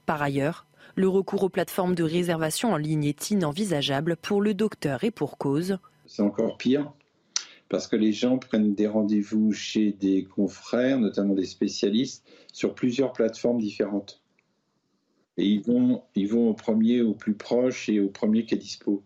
Par 0.06 0.22
ailleurs, 0.22 0.65
le 0.96 1.08
recours 1.08 1.44
aux 1.44 1.50
plateformes 1.50 1.96
de 1.96 2.04
réservation 2.04 2.72
en 2.72 2.78
ligne 2.78 3.06
est 3.06 3.32
inenvisageable 3.32 4.15
pour 4.15 4.41
le 4.41 4.54
docteur 4.54 5.04
et 5.04 5.12
pour 5.12 5.38
cause. 5.38 5.78
C'est 6.06 6.22
encore 6.22 6.58
pire 6.58 6.94
parce 7.70 7.88
que 7.88 7.96
les 7.96 8.13
gens 8.13 8.38
prennent 8.38 8.76
des 8.76 8.88
rendez-vous 8.88 9.52
chez 9.52 9.91
des 9.91 10.24
confrères, 10.24 11.00
notamment 11.00 11.34
des 11.34 11.46
spécialistes, 11.46 12.24
sur 12.54 12.76
plusieurs 12.76 13.12
plateformes 13.12 13.60
différentes. 13.60 14.22
Et 15.38 15.46
ils 15.48 15.62
vont, 15.62 16.04
ils 16.15 16.28
vont 16.28 16.50
au 16.50 16.54
premier, 16.54 17.02
au 17.02 17.13
plus 17.13 17.34
proche 17.34 17.89
et 17.89 18.00
au 18.00 18.08
premier 18.08 18.46
qui 18.46 18.56
est 18.56 18.60
dispo. 18.60 19.04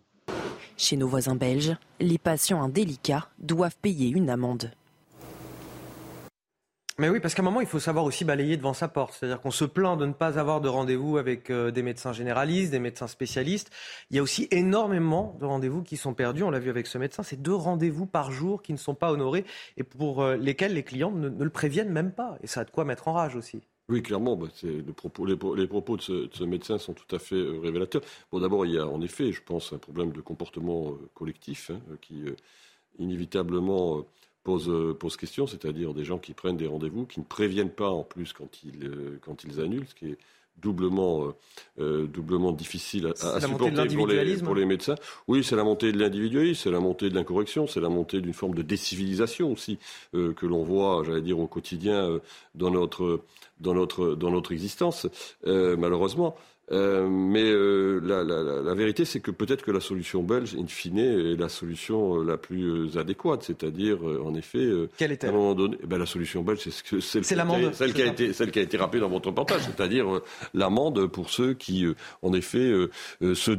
Chez 0.76 0.96
nos 0.96 1.08
voisins 1.08 1.34
belges, 1.34 1.76
les 1.98 2.18
patients 2.18 2.62
indélicats 2.62 3.28
doivent 3.38 3.76
payer 3.82 4.08
une 4.10 4.30
amende. 4.30 4.70
Mais 7.00 7.08
oui, 7.08 7.18
parce 7.18 7.34
qu'à 7.34 7.40
un 7.40 7.46
moment, 7.46 7.62
il 7.62 7.66
faut 7.66 7.78
savoir 7.78 8.04
aussi 8.04 8.26
balayer 8.26 8.58
devant 8.58 8.74
sa 8.74 8.86
porte. 8.86 9.14
C'est-à-dire 9.14 9.40
qu'on 9.40 9.50
se 9.50 9.64
plaint 9.64 9.98
de 9.98 10.04
ne 10.04 10.12
pas 10.12 10.38
avoir 10.38 10.60
de 10.60 10.68
rendez-vous 10.68 11.16
avec 11.16 11.48
euh, 11.48 11.70
des 11.70 11.82
médecins 11.82 12.12
généralistes, 12.12 12.72
des 12.72 12.78
médecins 12.78 13.06
spécialistes. 13.06 13.70
Il 14.10 14.16
y 14.16 14.18
a 14.18 14.22
aussi 14.22 14.48
énormément 14.50 15.34
de 15.40 15.46
rendez-vous 15.46 15.82
qui 15.82 15.96
sont 15.96 16.12
perdus. 16.12 16.42
On 16.42 16.50
l'a 16.50 16.58
vu 16.58 16.68
avec 16.68 16.86
ce 16.86 16.98
médecin. 16.98 17.22
C'est 17.22 17.40
deux 17.40 17.54
rendez-vous 17.54 18.04
par 18.04 18.32
jour 18.32 18.60
qui 18.60 18.74
ne 18.74 18.76
sont 18.76 18.94
pas 18.94 19.12
honorés 19.12 19.46
et 19.78 19.82
pour 19.82 20.20
euh, 20.20 20.36
lesquels 20.36 20.74
les 20.74 20.82
clients 20.82 21.10
ne, 21.10 21.30
le 21.30 21.48
préviennent 21.48 21.88
même 21.88 22.12
pas. 22.12 22.36
Et 22.42 22.46
ça 22.46 22.60
a 22.60 22.64
de 22.64 22.70
quoi 22.70 22.84
mettre 22.84 23.08
en 23.08 23.14
rage 23.14 23.34
aussi. 23.34 23.62
Oui, 23.88 24.02
clairement, 24.02 24.36
bah, 24.36 24.48
les, 24.62 24.82
propos 25.66 25.96
de 25.96 26.02
ce, 26.02 26.44
médecin 26.44 26.76
sont 26.76 26.92
tout 26.92 27.16
à 27.16 27.18
fait 27.18 27.34
euh, 27.34 27.60
révélateurs. 27.62 28.02
Bon, 28.30 28.40
d'abord, 28.40 28.66
il 28.66 28.72
y 28.72 28.78
a 28.78 28.86
en 28.86 29.00
effet, 29.00 29.32
je 29.32 29.40
pense, 29.42 29.72
un 29.72 29.78
problème 29.78 30.12
de 30.12 30.20
comportement 30.20 30.92
collectif 31.14 31.70
hein, 31.70 31.80
qui, 32.02 32.24
inévitablement, 32.98 34.04
pose, 34.44 34.68
euh, 34.68 34.94
pose 34.94 35.16
question, 35.16 35.46
c'est-à-dire 35.46 35.94
des 35.94 36.04
gens 36.04 36.18
qui 36.18 36.32
prennent 36.34 36.56
des 36.56 36.66
rendez-vous, 36.66 37.06
qui 37.06 37.20
ne 37.20 37.24
préviennent 37.24 37.70
pas 37.70 37.90
en 37.90 38.02
plus 38.02 38.32
quand 38.32 38.62
ils, 38.64 38.84
euh, 38.84 39.18
quand 39.22 39.44
ils 39.44 39.60
annulent, 39.60 39.86
ce 39.88 39.94
qui 39.94 40.06
est 40.06 40.18
doublement, 40.56 41.32
euh, 41.78 42.06
doublement 42.06 42.52
difficile 42.52 43.06
à, 43.06 43.40
supporter 43.40 43.86
pour 43.94 44.06
les, 44.06 44.36
pour 44.36 44.54
les 44.54 44.66
médecins. 44.66 44.96
Oui, 45.26 45.42
c'est 45.42 45.56
la 45.56 45.64
montée 45.64 45.90
de 45.90 45.98
l'individualisme, 45.98 46.60
c'est 46.64 46.70
la 46.70 46.80
montée 46.80 47.08
de 47.08 47.14
l'incorrection, 47.14 47.66
c'est 47.66 47.80
la 47.80 47.88
montée 47.88 48.20
d'une 48.20 48.34
forme 48.34 48.54
de 48.54 48.60
décivilisation 48.60 49.50
aussi 49.50 49.78
que 50.12 50.46
l'on 50.46 50.62
voit, 50.62 51.02
j'allais 51.06 51.22
dire, 51.22 51.38
au 51.38 51.46
quotidien 51.46 52.20
dans 52.54 52.70
notre, 52.70 53.22
dans 53.58 53.72
notre, 53.72 54.14
dans 54.14 54.30
notre 54.30 54.52
existence, 54.52 55.06
malheureusement. 55.46 56.36
Euh, 56.72 57.08
mais 57.08 57.42
euh, 57.42 58.00
la, 58.04 58.22
la, 58.22 58.62
la, 58.62 58.74
vérité, 58.74 59.04
c'est 59.04 59.18
que 59.18 59.32
peut-être 59.32 59.64
que 59.64 59.72
la 59.72 59.80
solution 59.80 60.22
belge, 60.22 60.54
in 60.56 60.66
fine, 60.68 60.98
est 60.98 61.36
la 61.36 61.48
solution 61.48 62.20
euh, 62.20 62.24
la 62.24 62.36
plus 62.36 62.96
adéquate. 62.96 63.42
C'est-à-dire, 63.42 63.98
en 64.24 64.34
effet, 64.34 64.68
Quelle 64.96 65.12
est 65.12 65.24
à 65.24 65.28
un 65.28 65.32
moment 65.32 65.54
donné, 65.54 65.76
eh 65.82 65.86
ben, 65.86 65.98
la 65.98 66.06
solution 66.06 66.42
belge, 66.42 66.60
c'est 66.62 66.70
ce 66.70 67.00
celle, 67.00 67.24
celle, 67.24 67.92
qui 67.92 68.02
a 68.02 68.06
été, 68.06 68.32
celle 68.32 68.52
qui 68.52 68.60
a 68.60 68.62
été 68.62 68.76
rappelée 68.76 69.00
dans 69.00 69.08
votre 69.08 69.28
reportage, 69.28 69.62
c'est-à-dire 69.62 70.20
l'amende 70.54 71.06
pour 71.06 71.30
ceux 71.30 71.54
qui, 71.54 71.86
en 72.22 72.32
effet, 72.32 72.72
se 73.20 73.56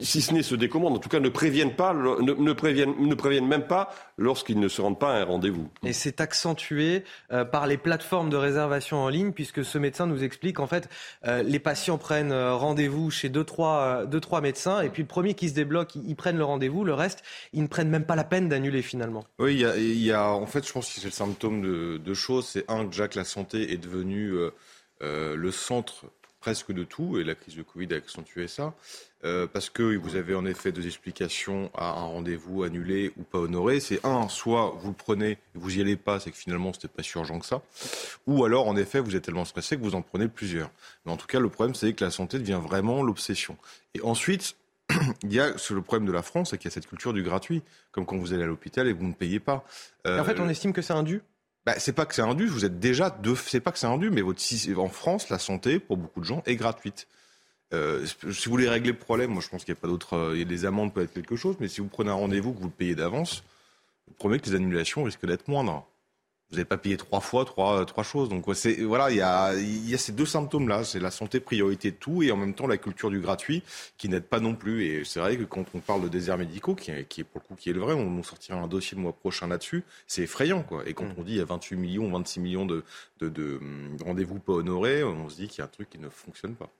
si 0.00 0.20
ce 0.20 0.34
n'est 0.34 0.42
se 0.42 0.54
décommandent, 0.54 0.96
en 0.96 0.98
tout 0.98 1.08
cas 1.08 1.20
ne 1.20 1.28
préviennent 1.28 1.74
pas, 1.74 1.94
ne, 1.94 2.32
ne, 2.32 2.52
préviennent, 2.52 2.94
ne 2.98 3.14
préviennent 3.14 3.48
même 3.48 3.66
pas 3.66 3.90
lorsqu'ils 4.18 4.60
ne 4.60 4.68
se 4.68 4.82
rendent 4.82 4.98
pas 4.98 5.14
à 5.14 5.20
un 5.20 5.24
rendez-vous. 5.24 5.68
Et 5.84 5.92
c'est 5.92 6.20
accentué 6.20 7.04
par 7.50 7.66
les 7.66 7.78
plateformes 7.78 8.28
de 8.28 8.36
réservation 8.36 8.98
en 8.98 9.08
ligne, 9.08 9.32
puisque 9.32 9.64
ce 9.64 9.78
médecin 9.78 10.06
nous 10.06 10.22
explique 10.22 10.60
en 10.60 10.66
fait, 10.66 10.88
les 11.24 11.58
patients 11.58 11.98
prennent 11.98 12.33
rendez-vous 12.54 13.10
chez 13.10 13.28
deux 13.28 13.44
trois, 13.44 13.78
euh, 13.80 14.06
deux, 14.06 14.20
trois 14.20 14.40
médecins, 14.40 14.80
et 14.80 14.88
puis 14.88 15.02
le 15.02 15.08
premier 15.08 15.34
qui 15.34 15.48
se 15.48 15.54
débloque, 15.54 15.94
ils, 15.94 16.16
prennent 16.16 16.38
le 16.38 16.44
rendez-vous, 16.44 16.84
le 16.84 16.94
reste, 16.94 17.22
ils 17.52 17.62
ne 17.62 17.66
prennent 17.66 17.90
même 17.90 18.04
pas 18.04 18.16
la 18.16 18.24
peine 18.24 18.48
d'annuler 18.48 18.82
finalement. 18.82 19.24
Oui, 19.38 19.64
il 19.76 20.02
y, 20.02 20.12
a, 20.12 20.28
en 20.30 20.46
fait, 20.46 20.66
je 20.66 20.72
pense 20.72 20.88
que 20.88 21.00
c'est 21.00 21.06
le 21.06 21.12
symptôme 21.12 21.62
de 21.62 21.98
deux 21.98 22.14
choses. 22.14 22.46
C'est 22.46 22.64
un, 22.70 22.86
que 22.86 23.16
La 23.16 23.24
Santé 23.24 23.72
est 23.72 23.78
devenu 23.78 24.34
euh, 25.02 25.36
le 25.36 25.50
centre 25.50 26.06
presque 26.40 26.72
de 26.72 26.84
tout, 26.84 27.18
et 27.18 27.24
la 27.24 27.34
crise 27.34 27.56
de 27.56 27.62
Covid 27.62 27.88
a 27.92 27.96
accentué 27.96 28.48
ça. 28.48 28.74
Euh, 29.24 29.46
parce 29.46 29.70
que 29.70 29.96
vous 29.96 30.16
avez 30.16 30.34
en 30.34 30.44
effet 30.44 30.70
deux 30.70 30.86
explications 30.86 31.70
à 31.74 31.88
un 31.88 32.04
rendez-vous 32.04 32.62
annulé 32.62 33.12
ou 33.16 33.22
pas 33.22 33.38
honoré. 33.38 33.80
C'est 33.80 34.04
un, 34.04 34.28
soit 34.28 34.76
vous 34.78 34.88
le 34.88 34.94
prenez, 34.94 35.38
vous 35.54 35.78
y 35.78 35.80
allez 35.80 35.96
pas, 35.96 36.20
c'est 36.20 36.30
que 36.30 36.36
finalement 36.36 36.74
c'était 36.74 36.88
pas 36.88 37.02
si 37.02 37.16
urgent 37.16 37.38
que 37.38 37.46
ça, 37.46 37.62
ou 38.26 38.44
alors 38.44 38.68
en 38.68 38.76
effet 38.76 39.00
vous 39.00 39.16
êtes 39.16 39.24
tellement 39.24 39.46
stressé 39.46 39.76
que 39.76 39.82
vous 39.82 39.94
en 39.94 40.02
prenez 40.02 40.28
plusieurs. 40.28 40.70
Mais 41.04 41.12
en 41.12 41.16
tout 41.16 41.26
cas, 41.26 41.40
le 41.40 41.48
problème 41.48 41.74
c'est 41.74 41.94
que 41.94 42.04
la 42.04 42.10
santé 42.10 42.38
devient 42.38 42.60
vraiment 42.62 43.02
l'obsession. 43.02 43.56
Et 43.94 44.02
ensuite, 44.02 44.56
il 45.22 45.32
y 45.32 45.40
a 45.40 45.54
le 45.70 45.80
problème 45.80 46.06
de 46.06 46.12
la 46.12 46.22
France, 46.22 46.50
c'est 46.50 46.58
qu'il 46.58 46.66
y 46.66 46.72
a 46.72 46.74
cette 46.74 46.86
culture 46.86 47.14
du 47.14 47.22
gratuit, 47.22 47.62
comme 47.92 48.04
quand 48.04 48.18
vous 48.18 48.34
allez 48.34 48.42
à 48.42 48.46
l'hôpital 48.46 48.86
et 48.88 48.92
vous 48.92 49.06
ne 49.06 49.14
payez 49.14 49.40
pas. 49.40 49.64
en 50.04 50.24
fait, 50.24 50.38
on 50.38 50.50
estime 50.50 50.74
que 50.74 50.82
c'est 50.82 50.92
un 50.92 51.02
dû 51.02 51.22
bah, 51.66 51.76
c'est 51.78 51.94
pas 51.94 52.04
que 52.04 52.14
c'est 52.14 52.20
un 52.20 52.34
dû, 52.34 52.46
vous 52.46 52.66
êtes 52.66 52.78
déjà 52.78 53.08
deux, 53.08 53.34
c'est 53.36 53.60
pas 53.60 53.72
que 53.72 53.78
c'est 53.78 53.86
un 53.86 53.96
dû, 53.96 54.10
mais 54.10 54.20
votre, 54.20 54.42
en 54.76 54.88
France, 54.90 55.30
la 55.30 55.38
santé, 55.38 55.78
pour 55.78 55.96
beaucoup 55.96 56.20
de 56.20 56.26
gens, 56.26 56.42
est 56.44 56.56
gratuite. 56.56 57.08
Euh, 57.74 58.06
si 58.06 58.46
vous 58.46 58.50
voulez 58.50 58.68
régler 58.68 58.92
le 58.92 58.98
problème, 58.98 59.30
moi 59.30 59.42
je 59.42 59.48
pense 59.48 59.64
qu'il 59.64 59.74
n'y 59.74 59.78
a 59.78 59.80
pas 59.80 59.88
d'autre. 59.88 60.14
Euh, 60.14 60.34
il 60.34 60.38
y 60.38 60.42
a 60.42 60.46
des 60.46 60.64
amendes 60.64 60.92
peut 60.92 61.02
être 61.02 61.12
quelque 61.12 61.36
chose, 61.36 61.56
mais 61.60 61.68
si 61.68 61.80
vous 61.80 61.88
prenez 61.88 62.10
un 62.10 62.14
rendez-vous 62.14 62.52
que 62.52 62.58
vous 62.58 62.66
le 62.66 62.70
payez 62.70 62.94
d'avance, 62.94 63.42
vous 64.08 64.14
promet 64.14 64.38
que 64.38 64.48
les 64.48 64.56
annulations 64.56 65.04
risquent 65.04 65.26
d'être 65.26 65.48
moindres. 65.48 65.86
vous 66.50 66.56
n'avez 66.56 66.64
pas 66.64 66.76
payé 66.76 66.96
trois 66.96 67.20
fois 67.20 67.44
trois, 67.44 67.84
trois 67.86 68.04
choses. 68.04 68.28
Donc 68.28 68.48
voilà, 68.48 69.10
il 69.10 69.16
y 69.16 69.20
a, 69.20 69.54
il 69.54 69.88
y 69.88 69.94
a 69.94 69.98
ces 69.98 70.12
deux 70.12 70.26
symptômes-là, 70.26 70.84
c'est 70.84 71.00
la 71.00 71.10
santé 71.10 71.40
priorité 71.40 71.90
de 71.90 71.96
tout 71.96 72.22
et 72.22 72.30
en 72.30 72.36
même 72.36 72.54
temps 72.54 72.66
la 72.66 72.76
culture 72.76 73.10
du 73.10 73.20
gratuit 73.20 73.62
qui 73.98 74.08
n'aide 74.08 74.24
pas 74.24 74.40
non 74.40 74.54
plus. 74.54 74.84
Et 74.86 75.04
c'est 75.04 75.20
vrai 75.20 75.36
que 75.36 75.44
quand 75.44 75.64
on 75.74 75.80
parle 75.80 76.02
de 76.02 76.08
déserts 76.08 76.38
médicaux, 76.38 76.74
qui 76.74 76.90
est, 76.90 77.06
qui 77.08 77.22
est 77.22 77.24
pour 77.24 77.40
le 77.42 77.48
coup 77.48 77.54
qui 77.56 77.70
est 77.70 77.72
le 77.72 77.80
vrai, 77.80 77.94
on 77.94 78.10
nous 78.10 78.24
sortira 78.24 78.58
un 78.58 78.68
dossier 78.68 78.96
le 78.96 79.02
mois 79.02 79.12
prochain 79.12 79.48
là-dessus, 79.48 79.84
c'est 80.06 80.22
effrayant 80.22 80.62
quoi. 80.62 80.82
Et 80.86 80.94
quand 80.94 81.04
mm. 81.04 81.14
on 81.18 81.22
dit 81.22 81.32
il 81.32 81.38
y 81.38 81.40
a 81.40 81.44
28 81.44 81.76
millions, 81.76 82.10
26 82.10 82.40
millions 82.40 82.66
de, 82.66 82.84
de, 83.20 83.28
de 83.28 83.60
rendez-vous 84.04 84.38
pas 84.38 84.52
honorés, 84.52 85.02
on 85.04 85.28
se 85.28 85.36
dit 85.36 85.48
qu'il 85.48 85.58
y 85.58 85.62
a 85.62 85.64
un 85.64 85.68
truc 85.68 85.90
qui 85.90 85.98
ne 85.98 86.08
fonctionne 86.08 86.54
pas. 86.54 86.70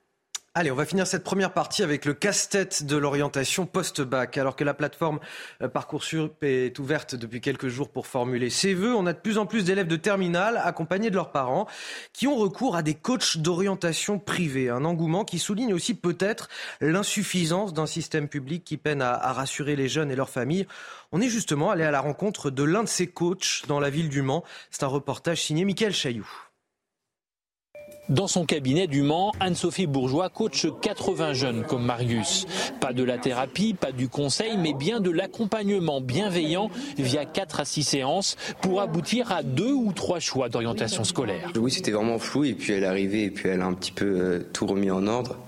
Allez, 0.57 0.71
on 0.71 0.77
va 0.77 0.87
finir 0.87 1.05
cette 1.05 1.25
première 1.25 1.53
partie 1.53 1.83
avec 1.83 2.05
le 2.05 2.15
casse-tête 2.15 2.87
de 2.87 2.97
l'orientation 2.97 3.67
post-bac. 3.67 4.39
Alors 4.39 4.55
que 4.55 4.63
la 4.63 4.73
plateforme 4.73 5.19
euh, 5.63 5.67
Parcoursup 5.67 6.45
est 6.45 6.79
ouverte 6.79 7.17
depuis 7.17 7.41
quelques 7.41 7.67
jours 7.67 7.89
pour 7.89 8.07
formuler 8.07 8.51
ses 8.51 8.73
vœux, 8.73 8.95
on 8.95 9.05
a 9.07 9.13
de 9.13 9.19
plus 9.19 9.37
en 9.37 9.47
plus 9.47 9.65
d'élèves 9.65 9.89
de 9.89 9.97
terminale 9.97 10.61
accompagnés 10.63 11.11
de 11.11 11.17
leurs 11.17 11.33
parents 11.33 11.67
qui 12.13 12.29
ont 12.29 12.37
recours 12.37 12.77
à 12.77 12.83
des 12.83 12.95
coachs 12.95 13.39
d'orientation 13.39 14.21
privés. 14.21 14.71
Un 14.71 14.85
engouement 14.85 15.25
qui 15.25 15.41
souligne 15.41 15.75
aussi 15.75 15.95
peut-être 15.95 16.49
l'insuffisance 16.81 17.75
d'un 17.75 17.87
système 17.87 18.29
public 18.29 18.63
qui 18.63 18.77
peine 18.77 19.03
à, 19.03 19.33
rassurer 19.33 19.75
les 19.75 19.89
jeunes 19.89 20.13
et 20.13 20.17
leurs 20.17 20.31
familles. 20.31 20.69
On 21.11 21.21
est 21.21 21.31
justement 21.31 21.73
allé 21.73 21.83
à 21.83 21.91
la 21.91 22.01
rencontre 22.01 22.51
de 22.51 22.63
l'un 22.63 22.85
de 22.85 22.89
ces 22.89 23.09
coachs 23.09 23.65
dans 23.67 23.81
la 23.81 23.91
ville 23.91 24.09
du 24.09 24.23
Mans. 24.23 24.45
C'est 24.71 24.85
un 24.85 24.87
reportage 24.87 25.43
signé 25.43 25.65
Mickaël 25.65 25.93
Chailloux. 25.93 26.44
Dans 28.11 28.27
son 28.27 28.45
cabinet 28.45 28.87
du 28.87 29.01
Mans, 29.01 29.33
Anne-Sophie 29.41 29.87
Bourgeois 29.87 30.29
coach 30.29 30.67
80 30.83 31.33
jeunes 31.33 31.65
comme 31.67 31.87
Marius. 31.87 32.47
Pas 32.79 32.93
de 32.93 33.03
la 33.03 33.17
thérapie, 33.17 33.73
pas 33.73 33.93
du 33.93 34.09
conseil, 34.09 34.59
mais 34.59 34.75
bien 34.75 35.01
de 35.01 35.11
l'accompagnement 35.11 36.03
bienveillant 36.03 36.71
via 36.99 37.25
4 37.25 37.61
à 37.61 37.65
6 37.65 37.83
séances 37.83 38.37
pour 38.61 38.83
aboutir 38.83 39.33
à 39.33 39.43
deux 39.43 39.73
ou 39.73 39.93
trois 39.93 40.19
choix 40.19 40.51
d'orientation 40.51 41.03
scolaire. 41.03 41.51
Oui, 41.57 41.71
c'était 41.71 41.93
vraiment 41.93 42.19
flou 42.19 42.45
et 42.45 42.53
puis 42.53 42.75
elle 42.75 42.83
est 42.83 42.87
arrivée 42.87 43.25
et 43.25 43.31
puis 43.31 43.49
elle 43.49 43.63
a 43.63 43.67
un 43.67 43.73
petit 43.73 43.93
peu 43.93 44.05
euh, 44.05 44.41
tout 44.53 44.67
remis 44.67 44.91
en 44.91 45.07
ordre 45.07 45.39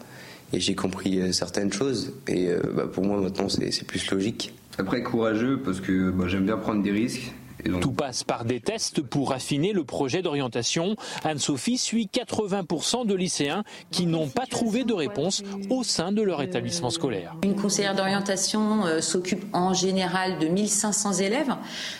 et 0.55 0.59
j'ai 0.59 0.75
compris 0.75 1.21
euh, 1.21 1.33
certaines 1.33 1.73
choses 1.73 2.14
et 2.27 2.49
euh, 2.49 2.61
bah, 2.75 2.87
pour 2.90 3.05
moi 3.05 3.21
maintenant 3.21 3.51
c'est 3.51 3.87
plus 3.87 4.11
logique. 4.11 4.55
Après 4.79 5.03
courageux 5.03 5.61
parce 5.62 5.81
que 5.81 6.11
bah, 6.11 6.25
j'aime 6.27 6.47
bien 6.47 6.57
prendre 6.57 6.83
des 6.83 6.90
risques 6.90 7.35
tout 7.81 7.93
passe 7.93 8.25
par 8.25 8.45
des 8.45 8.61
tests 8.61 9.03
pour 9.03 9.33
affiner 9.33 9.73
le 9.73 9.85
projet 9.85 10.23
d'orientation. 10.23 10.97
Anne-Sophie 11.25 11.79
suit 11.79 12.09
80% 12.13 13.07
de 13.07 13.15
lycéens 13.15 13.65
qui 13.91 14.07
n'ont 14.07 14.29
pas 14.29 14.47
trouvé 14.47 14.85
de 14.85 14.93
réponse 14.93 15.43
au 15.71 15.83
sein 15.83 16.13
de 16.13 16.23
leur 16.23 16.43
établissement 16.43 16.91
scolaire. 16.91 17.35
Une 17.43 17.57
conseillère 17.57 17.95
d'orientation 17.95 18.85
euh, 18.85 19.01
s'occupe 19.01 19.45
en 19.53 19.75
général 19.75 20.39
de 20.39 20.49
1500 20.49 21.15
élèves. 21.15 21.55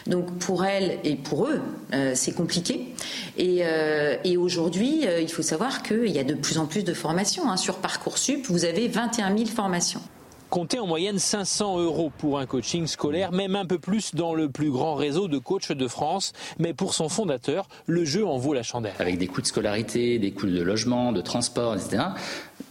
Donc 0.07 0.39
pour 0.39 0.65
elle 0.65 0.99
et 1.05 1.17
pour 1.17 1.47
eux, 1.47 1.61
euh, 1.95 2.13
c'est 2.15 2.33
compliqué. 2.33 2.95
Et, 3.37 3.61
euh, 3.63 4.17
aujourd'hui, 4.39 5.07
il 5.21 5.31
faut 5.31 5.43
savoir 5.43 5.83
qu'il 5.83 6.09
y 6.09 6.19
a 6.19 6.25
de 6.25 6.35
plus 6.35 6.59
en 6.59 6.67
plus 6.67 6.85
de 6.85 6.93
formations. 6.93 7.51
Hein. 7.51 7.57
Sur 7.57 7.77
Parcoursup, 7.77 8.47
vous 8.47 8.65
avez 8.65 8.87
21 8.89 9.37
000 9.37 9.49
formations. 9.49 10.03
Comptez 10.51 10.79
en 10.79 10.87
moyenne 10.87 11.19
500 11.19 11.81
euros 11.81 12.13
pour 12.17 12.39
un 12.39 12.47
coaching 12.47 12.87
scolaire, 12.87 13.33
même 13.33 13.57
un 13.57 13.67
peu 13.67 13.79
plus 13.79 14.15
dans 14.15 14.35
le 14.35 14.49
plus 14.49 14.71
grand 14.71 14.95
réseau 14.95 15.27
de 15.27 15.39
coachs 15.39 15.73
de 15.73 15.89
France. 15.89 16.33
Mais 16.59 16.73
pour 16.73 16.95
son 16.95 17.09
fondateur, 17.09 17.69
le 17.87 18.05
jeu 18.05 18.25
en 18.25 18.39
vaut 18.39 18.55
la 18.55 18.63
chandelle. 18.63 18.95
Avec 18.99 19.19
des 19.19 19.27
coûts 19.27 19.43
de 19.43 19.47
scolarité, 19.47 20.19
des 20.19 20.31
coûts 20.31 20.47
de 20.47 20.63
logement, 20.63 21.13
de 21.13 21.21
transport, 21.21 21.75
etc. 21.75 22.05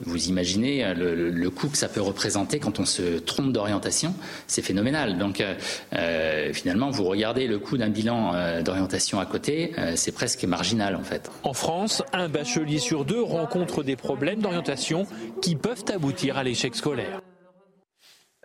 Vous 0.01 0.27
imaginez 0.27 0.93
le, 0.95 1.49
coût 1.49 1.69
que 1.69 1.77
ça 1.77 1.87
peut 1.87 2.01
représenter 2.01 2.59
quand 2.59 2.79
on 2.79 2.85
se 2.85 3.19
trompe 3.19 3.51
d'orientation, 3.51 4.13
c'est 4.47 4.61
phénoménal. 4.61 5.17
Donc 5.17 5.39
euh, 5.39 5.53
euh, 5.93 6.53
finalement, 6.53 6.89
vous 6.89 7.03
regardez 7.03 7.47
le 7.47 7.59
coût 7.59 7.77
d'un 7.77 7.89
bilan 7.89 8.33
euh, 8.33 8.61
d'orientation 8.61 9.19
à 9.19 9.25
côté, 9.25 9.73
c'est 9.95 10.11
presque 10.11 10.43
marginal 10.45 10.95
en 10.95 11.03
fait. 11.03 11.29
En 11.43 11.53
France, 11.53 12.03
un 12.13 12.29
bachelier 12.29 12.79
sur 12.79 13.05
deux 13.05 13.21
rencontre 13.21 13.83
des 13.83 13.95
problèmes 13.95 14.41
d'orientation 14.41 15.05
qui 15.41 15.55
peuvent 15.55 15.85
aboutir 15.93 16.37
à 16.37 16.43
l'échec 16.43 16.75
scolaire. 16.75 17.21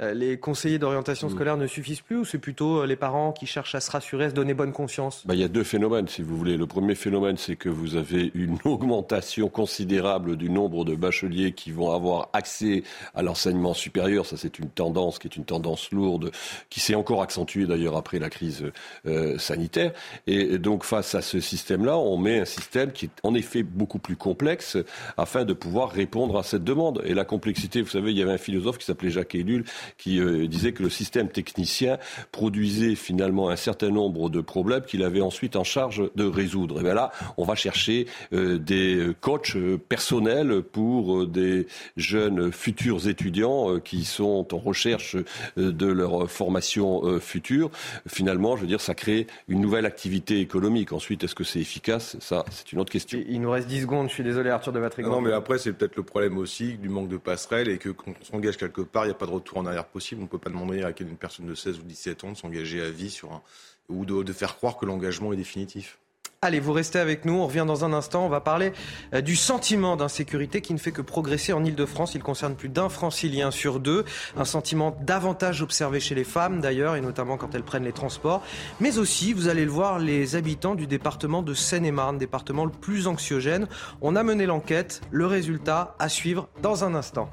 Euh, 0.00 0.14
les 0.14 0.38
conseillers 0.38 0.78
d'orientation 0.78 1.28
mm. 1.28 1.30
scolaire 1.30 1.56
ne 1.56 1.66
suffisent 1.66 2.00
plus 2.00 2.16
ou 2.16 2.24
c'est 2.24 2.38
plutôt 2.38 2.82
euh, 2.82 2.86
les 2.86 2.96
parents 2.96 3.32
qui 3.32 3.46
cherchent 3.46 3.74
à 3.74 3.80
se 3.80 3.90
rassurer, 3.90 4.26
à 4.26 4.30
se 4.30 4.34
donner 4.34 4.54
bonne 4.54 4.72
conscience? 4.72 5.22
Bah, 5.26 5.34
Il 5.34 5.40
y 5.40 5.44
a 5.44 5.48
deux 5.48 5.64
phénomènes, 5.64 6.08
si 6.08 6.22
vous 6.22 6.36
voulez. 6.36 6.56
Le 6.56 6.66
premier 6.66 6.94
phénomène, 6.94 7.36
c'est 7.36 7.56
que 7.56 7.68
vous 7.68 7.96
avez 7.96 8.30
une 8.34 8.58
augmentation 8.64 9.48
considérable 9.48 10.36
du 10.36 10.48
nombre 10.48 10.84
de 10.84 10.94
bacheliers 10.94 11.52
qui 11.52 11.70
vont 11.70 11.92
avoir 11.92 12.30
accès 12.32 12.82
à 13.14 13.22
l'enseignement 13.22 13.74
supérieur. 13.74 14.24
Ça, 14.24 14.36
c'est 14.36 14.58
une 14.58 14.70
tendance 14.70 15.18
qui 15.18 15.26
est 15.26 15.36
une 15.36 15.44
tendance 15.44 15.90
lourde, 15.90 16.30
qui 16.70 16.80
s'est 16.80 16.94
encore 16.94 17.22
accentuée 17.22 17.66
d'ailleurs 17.66 17.96
après 17.96 18.18
la 18.18 18.30
crise 18.30 18.64
euh, 19.06 19.36
sanitaire. 19.38 19.92
Et 20.26 20.58
donc, 20.58 20.84
face 20.84 21.14
à 21.14 21.20
ce 21.20 21.40
système-là, 21.40 21.98
on 21.98 22.16
met 22.16 22.40
un 22.40 22.44
système 22.44 22.92
qui 22.92 23.06
est 23.06 23.10
en 23.22 23.34
effet 23.34 23.62
beaucoup 23.62 23.98
plus 23.98 24.16
complexe 24.16 24.78
afin 25.16 25.44
de 25.44 25.52
pouvoir 25.52 25.90
répondre 25.90 26.38
à 26.38 26.42
cette 26.42 26.64
demande. 26.64 27.02
Et 27.04 27.12
la 27.12 27.24
complexité, 27.24 27.82
vous 27.82 27.88
savez, 27.88 28.12
il 28.12 28.18
y 28.18 28.22
avait 28.22 28.32
un 28.32 28.38
philosophe 28.38 28.78
qui 28.78 28.86
s'appelait 28.86 29.10
Jacques 29.10 29.34
Ellul 29.34 29.64
qui 29.98 30.20
euh, 30.20 30.46
disait 30.46 30.72
que 30.72 30.82
le 30.82 30.90
système 30.90 31.28
technicien 31.28 31.98
produisait 32.32 32.94
finalement 32.94 33.50
un 33.50 33.56
certain 33.56 33.90
nombre 33.90 34.30
de 34.30 34.40
problèmes 34.40 34.82
qu'il 34.82 35.02
avait 35.02 35.20
ensuite 35.20 35.56
en 35.56 35.64
charge 35.64 36.02
de 36.14 36.24
résoudre. 36.24 36.80
Et 36.80 36.82
bien 36.82 36.94
là, 36.94 37.12
on 37.36 37.44
va 37.44 37.54
chercher 37.54 38.06
euh, 38.32 38.58
des 38.58 39.12
coachs 39.20 39.56
euh, 39.56 39.78
personnels 39.78 40.62
pour 40.62 41.26
des 41.26 41.66
jeunes 41.96 42.52
futurs 42.52 43.08
étudiants 43.08 43.78
qui 43.80 44.04
sont 44.04 44.54
en 44.54 44.58
recherche 44.58 45.16
de 45.56 45.86
leur 45.86 46.30
formation 46.30 47.18
future. 47.20 47.70
Finalement, 48.06 48.56
je 48.56 48.62
veux 48.62 48.66
dire, 48.66 48.80
ça 48.80 48.94
crée 48.94 49.26
une 49.48 49.60
nouvelle 49.60 49.86
activité 49.86 50.40
économique. 50.40 50.92
Ensuite, 50.92 51.24
est-ce 51.24 51.34
que 51.34 51.44
c'est 51.44 51.60
efficace? 51.60 52.16
Ça, 52.20 52.44
c'est 52.50 52.72
une 52.72 52.80
autre 52.80 52.92
question. 52.92 53.20
Il 53.28 53.40
nous 53.40 53.50
reste 53.50 53.68
10 53.68 53.82
secondes. 53.82 54.08
Je 54.08 54.14
suis 54.14 54.24
désolé, 54.24 54.50
Arthur 54.50 54.72
de 54.72 54.78
Vatrigan. 54.78 55.10
Non, 55.10 55.20
mais 55.20 55.32
après, 55.32 55.58
c'est 55.58 55.72
peut-être 55.72 55.96
le 55.96 56.02
problème 56.02 56.38
aussi 56.38 56.74
du 56.74 56.88
manque 56.88 57.08
de 57.08 57.16
passerelles 57.16 57.68
et 57.68 57.78
que 57.78 57.90
quand 57.90 58.12
on 58.20 58.24
s'engage 58.24 58.56
quelque 58.56 58.80
part, 58.82 59.04
il 59.04 59.08
n'y 59.08 59.14
a 59.14 59.18
pas 59.18 59.26
de 59.26 59.32
retour 59.32 59.58
en 59.58 59.66
arrière 59.66 59.79
possible. 59.86 60.20
On 60.20 60.24
ne 60.24 60.28
peut 60.28 60.38
pas 60.38 60.50
demander 60.50 60.82
à 60.82 60.92
une 61.00 61.16
personne 61.16 61.46
de 61.46 61.54
16 61.54 61.78
ou 61.78 61.82
17 61.82 62.24
ans 62.24 62.32
de 62.32 62.36
s'engager 62.36 62.82
à 62.82 62.90
vie 62.90 63.10
sur 63.10 63.32
un, 63.32 63.42
ou 63.90 64.04
de, 64.04 64.32
faire 64.32 64.56
croire 64.56 64.76
que 64.76 64.86
l'engagement 64.86 65.32
est 65.32 65.36
définitif. 65.36 65.98
Allez, 66.42 66.58
vous 66.58 66.72
restez 66.72 66.98
avec 66.98 67.26
nous. 67.26 67.34
On 67.34 67.46
revient 67.46 67.66
dans 67.66 67.84
un 67.84 67.92
instant. 67.92 68.24
On 68.24 68.30
va 68.30 68.40
parler 68.40 68.72
euh, 69.12 69.20
du 69.20 69.36
sentiment 69.36 69.96
d'insécurité 69.96 70.62
qui 70.62 70.72
ne 70.72 70.78
fait 70.78 70.90
que 70.90 71.02
progresser 71.02 71.52
en 71.52 71.62
Ile-de-France. 71.62 72.14
Il 72.14 72.22
concerne 72.22 72.54
plus 72.54 72.70
d'un 72.70 72.88
francilien 72.88 73.50
sur 73.50 73.78
deux. 73.78 74.06
Un 74.38 74.46
sentiment 74.46 74.96
davantage 75.02 75.60
observé 75.60 76.00
chez 76.00 76.14
les 76.14 76.24
femmes 76.24 76.62
d'ailleurs, 76.62 76.96
et 76.96 77.02
notamment 77.02 77.36
quand 77.36 77.54
elles 77.54 77.62
prennent 77.62 77.84
les 77.84 77.92
transports. 77.92 78.42
Mais 78.80 78.96
aussi, 78.96 79.34
vous 79.34 79.48
allez 79.48 79.66
le 79.66 79.70
voir, 79.70 79.98
les 79.98 80.34
habitants 80.34 80.74
du 80.74 80.86
département 80.86 81.42
de 81.42 81.52
Seine-et-Marne, 81.52 82.16
département 82.16 82.64
le 82.64 82.72
plus 82.72 83.06
anxiogène. 83.06 83.68
On 84.00 84.16
a 84.16 84.22
mené 84.22 84.46
l'enquête. 84.46 85.02
Le 85.10 85.26
résultat 85.26 85.94
à 85.98 86.08
suivre 86.08 86.48
dans 86.62 86.84
un 86.84 86.94
instant. 86.94 87.28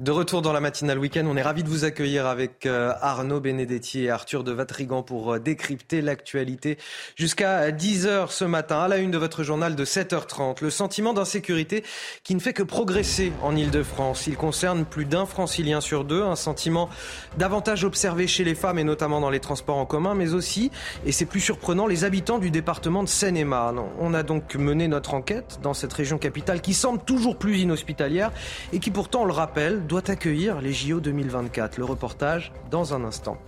De 0.00 0.12
retour 0.12 0.42
dans 0.42 0.52
la 0.52 0.60
matinale 0.60 0.96
week-end, 0.96 1.26
on 1.26 1.36
est 1.36 1.42
ravi 1.42 1.64
de 1.64 1.68
vous 1.68 1.84
accueillir 1.84 2.24
avec 2.26 2.66
euh, 2.66 2.92
Arnaud 3.00 3.40
Benedetti 3.40 4.04
et 4.04 4.10
Arthur 4.10 4.44
de 4.44 4.52
Vatrigan 4.52 5.02
pour 5.02 5.32
euh, 5.32 5.38
décrypter 5.40 6.02
l'actualité 6.02 6.78
jusqu'à 7.16 7.72
10h 7.72 8.30
ce 8.30 8.44
matin, 8.44 8.78
à 8.78 8.86
la 8.86 8.98
une 8.98 9.10
de 9.10 9.18
votre 9.18 9.42
journal 9.42 9.74
de 9.74 9.84
7h30. 9.84 10.62
Le 10.62 10.70
sentiment 10.70 11.14
d'insécurité 11.14 11.82
qui 12.22 12.36
ne 12.36 12.38
fait 12.38 12.52
que 12.52 12.62
progresser 12.62 13.32
en 13.42 13.56
Ile-de-France. 13.56 14.28
Il 14.28 14.36
concerne 14.36 14.84
plus 14.84 15.04
d'un 15.04 15.26
francilien 15.26 15.80
sur 15.80 16.04
deux, 16.04 16.22
un 16.22 16.36
sentiment 16.36 16.88
davantage 17.36 17.82
observé 17.82 18.28
chez 18.28 18.44
les 18.44 18.54
femmes 18.54 18.78
et 18.78 18.84
notamment 18.84 19.20
dans 19.20 19.30
les 19.30 19.40
transports 19.40 19.78
en 19.78 19.86
commun, 19.86 20.14
mais 20.14 20.32
aussi, 20.32 20.70
et 21.06 21.10
c'est 21.10 21.26
plus 21.26 21.40
surprenant, 21.40 21.88
les 21.88 22.04
habitants 22.04 22.38
du 22.38 22.52
département 22.52 23.02
de 23.02 23.08
Seine-et-Marne. 23.08 23.80
On 23.98 24.14
a 24.14 24.22
donc 24.22 24.54
mené 24.54 24.86
notre 24.86 25.14
enquête 25.14 25.58
dans 25.60 25.74
cette 25.74 25.92
région 25.92 26.18
capitale 26.18 26.60
qui 26.60 26.72
semble 26.72 27.00
toujours 27.00 27.36
plus 27.36 27.58
inhospitalière 27.58 28.30
et 28.72 28.78
qui 28.78 28.92
pourtant, 28.92 29.22
on 29.22 29.24
le 29.26 29.32
rappelle, 29.32 29.87
doit 29.88 30.08
accueillir 30.10 30.60
les 30.60 30.72
JO 30.72 31.00
2024. 31.00 31.78
Le 31.78 31.84
reportage 31.84 32.52
dans 32.70 32.94
un 32.94 33.04
instant. 33.04 33.38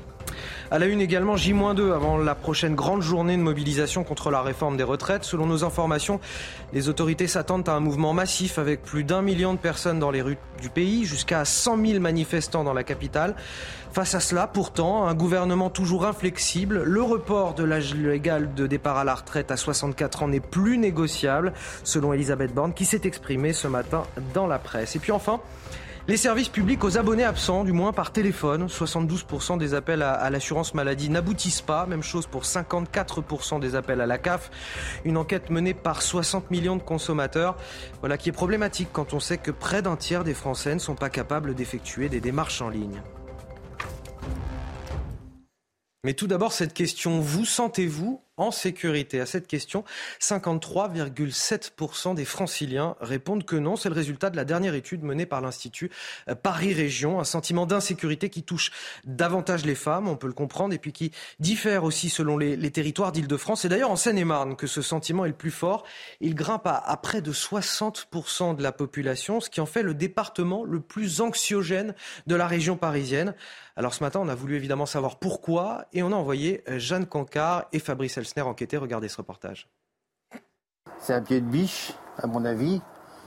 À 0.71 0.79
la 0.79 0.87
une 0.87 1.01
également, 1.01 1.37
J-2 1.37 1.93
avant 1.93 2.17
la 2.17 2.35
prochaine 2.35 2.75
grande 2.75 3.03
journée 3.03 3.37
de 3.37 3.43
mobilisation 3.43 4.05
contre 4.05 4.31
la 4.31 4.41
réforme 4.41 4.77
des 4.77 4.85
retraites. 4.85 5.25
Selon 5.25 5.47
nos 5.47 5.65
informations, 5.65 6.21
les 6.73 6.89
autorités 6.89 7.27
s'attendent 7.27 7.69
à 7.69 7.73
un 7.73 7.81
mouvement 7.81 8.13
massif 8.13 8.59
avec 8.59 8.83
plus 8.83 9.05
d'un 9.05 9.21
million 9.21 9.53
de 9.53 9.59
personnes 9.59 9.99
dans 9.99 10.11
les 10.11 10.23
rues 10.23 10.39
du 10.63 10.71
pays, 10.71 11.05
jusqu'à 11.05 11.45
100 11.45 11.85
000 11.85 12.01
manifestants 12.01 12.65
dans 12.65 12.73
la 12.73 12.85
capitale. 12.85 13.35
Face 13.93 14.15
à 14.15 14.21
cela, 14.21 14.47
pourtant, 14.47 15.07
un 15.07 15.15
gouvernement 15.15 15.69
toujours 15.69 16.07
inflexible, 16.07 16.83
le 16.85 17.03
report 17.03 17.55
de 17.55 17.65
l'âge 17.65 17.95
légal 17.95 18.55
de 18.55 18.67
départ 18.69 18.97
à 18.97 19.05
la 19.05 19.17
retraite 19.17 19.51
à 19.51 19.57
64 19.57 20.23
ans 20.23 20.29
n'est 20.29 20.39
plus 20.39 20.79
négociable, 20.79 21.53
selon 21.83 22.13
Elisabeth 22.13 22.55
Borne, 22.55 22.73
qui 22.73 22.85
s'est 22.85 23.03
exprimée 23.05 23.53
ce 23.53 23.67
matin 23.67 24.05
dans 24.33 24.47
la 24.47 24.61
presse. 24.61 24.95
Et 24.95 25.01
puis 25.01 25.11
enfin, 25.11 25.41
les 26.09 26.17
services 26.17 26.49
publics 26.49 26.83
aux 26.83 26.99
abonnés 26.99 27.25
absents, 27.25 27.65
du 27.65 27.73
moins 27.73 27.93
par 27.93 28.13
téléphone. 28.13 28.67
72% 28.67 29.59
des 29.59 29.75
appels 29.75 30.03
à, 30.03 30.29
l'assurance 30.31 30.75
maladie 30.75 31.11
n'aboutissent 31.11 31.63
pas. 31.63 31.87
Même 31.87 32.03
chose 32.03 32.27
pour 32.27 32.43
54% 32.43 33.61
des 33.61 33.75
appels 33.75 34.01
à 34.01 34.07
la 34.07 34.19
CAF. 34.19 34.51
Une 35.05 35.17
enquête 35.17 35.51
menée 35.51 35.75
par 35.75 36.03
60 36.03 36.51
millions 36.51 36.77
de 36.77 36.83
consommateurs. 36.83 37.57
Voilà 38.01 38.17
qui 38.19 38.31
est 38.31 38.33
problématique 38.33 38.89
quand 38.93 39.13
on 39.13 39.21
sait 39.21 39.39
que 39.39 39.51
près 39.51 39.83
d'un 39.83 39.97
tiers 39.97 40.25
des 40.25 40.35
Français 40.35 40.75
ne 40.75 40.81
sont 40.81 40.95
pas 40.95 41.11
capables 41.11 41.55
d'effectuer 41.55 42.09
des 42.09 42.21
démarches 42.21 42.63
en 42.63 42.71
ligne. 42.71 43.03
Mais 46.03 46.15
tout 46.15 46.27
d'abord, 46.27 46.53
cette 46.53 46.73
question, 46.73 47.21
vous 47.21 47.45
sentez-vous 47.45 48.23
en 48.41 48.51
sécurité 48.51 49.21
À 49.21 49.27
cette 49.27 49.47
question, 49.47 49.85
53,7% 50.21 52.15
des 52.15 52.25
franciliens 52.25 52.97
répondent 53.01 53.45
que 53.45 53.57
non. 53.57 53.77
C'est 53.77 53.91
le 53.91 53.95
résultat 53.95 54.31
de 54.31 54.37
la 54.37 54.47
dernière 54.47 54.75
étude 54.75 55.03
menée 55.03 55.27
par 55.27 55.43
l'Institut 55.43 55.91
euh, 56.29 56.35
Paris 56.35 56.73
Région. 56.73 57.21
Un 57.21 57.25
sentiment 57.25 57.67
d'insécurité 57.67 58.31
qui 58.31 58.43
touche 58.43 58.73
davantage 59.05 59.67
les 59.67 59.75
femmes, 59.75 60.09
on 60.09 60.17
peut 60.17 60.27
le 60.27 60.33
comprendre, 60.33 60.73
et 60.75 60.79
puis 60.79 60.93
qui 60.93 61.13
diffère 61.39 61.85
aussi 61.85 62.09
selon 62.09 62.39
les, 62.39 62.71
territoires 62.71 63.13
d'Île-de-France. 63.13 63.65
Et 63.65 63.69
d'ailleurs, 63.69 63.91
en 63.91 63.97
Seine-et-Marne, 63.97 64.57
que 64.57 64.67
ce 64.67 64.81
sentiment 64.81 65.25
est 65.27 65.29
le 65.29 65.35
plus 65.35 65.51
fort. 65.51 65.85
Il 66.21 66.35
grimpe 66.35 66.67
à, 66.67 66.77
à 66.77 66.97
près 66.97 67.21
de 67.21 67.33
60% 67.33 68.57
de 68.57 68.63
la 68.63 68.73
population, 68.73 69.41
ce 69.41 69.51
qui 69.51 69.61
en 69.61 69.67
fait 69.67 69.83
le 69.83 69.93
département 69.93 70.65
le 70.65 70.81
plus 70.81 71.21
anxiogène 71.21 71.95
de 72.27 72.35
la 72.37 72.47
région 72.47 72.77
parisienne. 72.77 73.35
Alors 73.81 73.95
ce 73.95 74.05
matin, 74.05 74.21
on 74.23 74.29
a 74.29 74.35
voulu 74.35 74.57
évidemment 74.57 74.85
savoir 74.85 75.19
pourquoi 75.19 75.87
et 75.95 76.03
on 76.03 76.13
a 76.13 76.15
envoyé 76.15 76.63
euh, 76.69 76.79
Jeanne 76.79 77.07
Cancard 77.07 77.65
et 77.73 77.79
Fabrice 77.79 78.19
Elsner 78.19 78.43
enquêter. 78.43 78.77
Regardez 78.77 79.09
ce 79.09 79.17
reportage. 79.17 79.71
C'est 80.99 81.15
un 81.15 81.23
pied 81.23 81.41
de 81.41 81.47
biche, 81.47 81.93
à 82.19 82.27
mon 82.27 82.45
avis. 82.45 82.83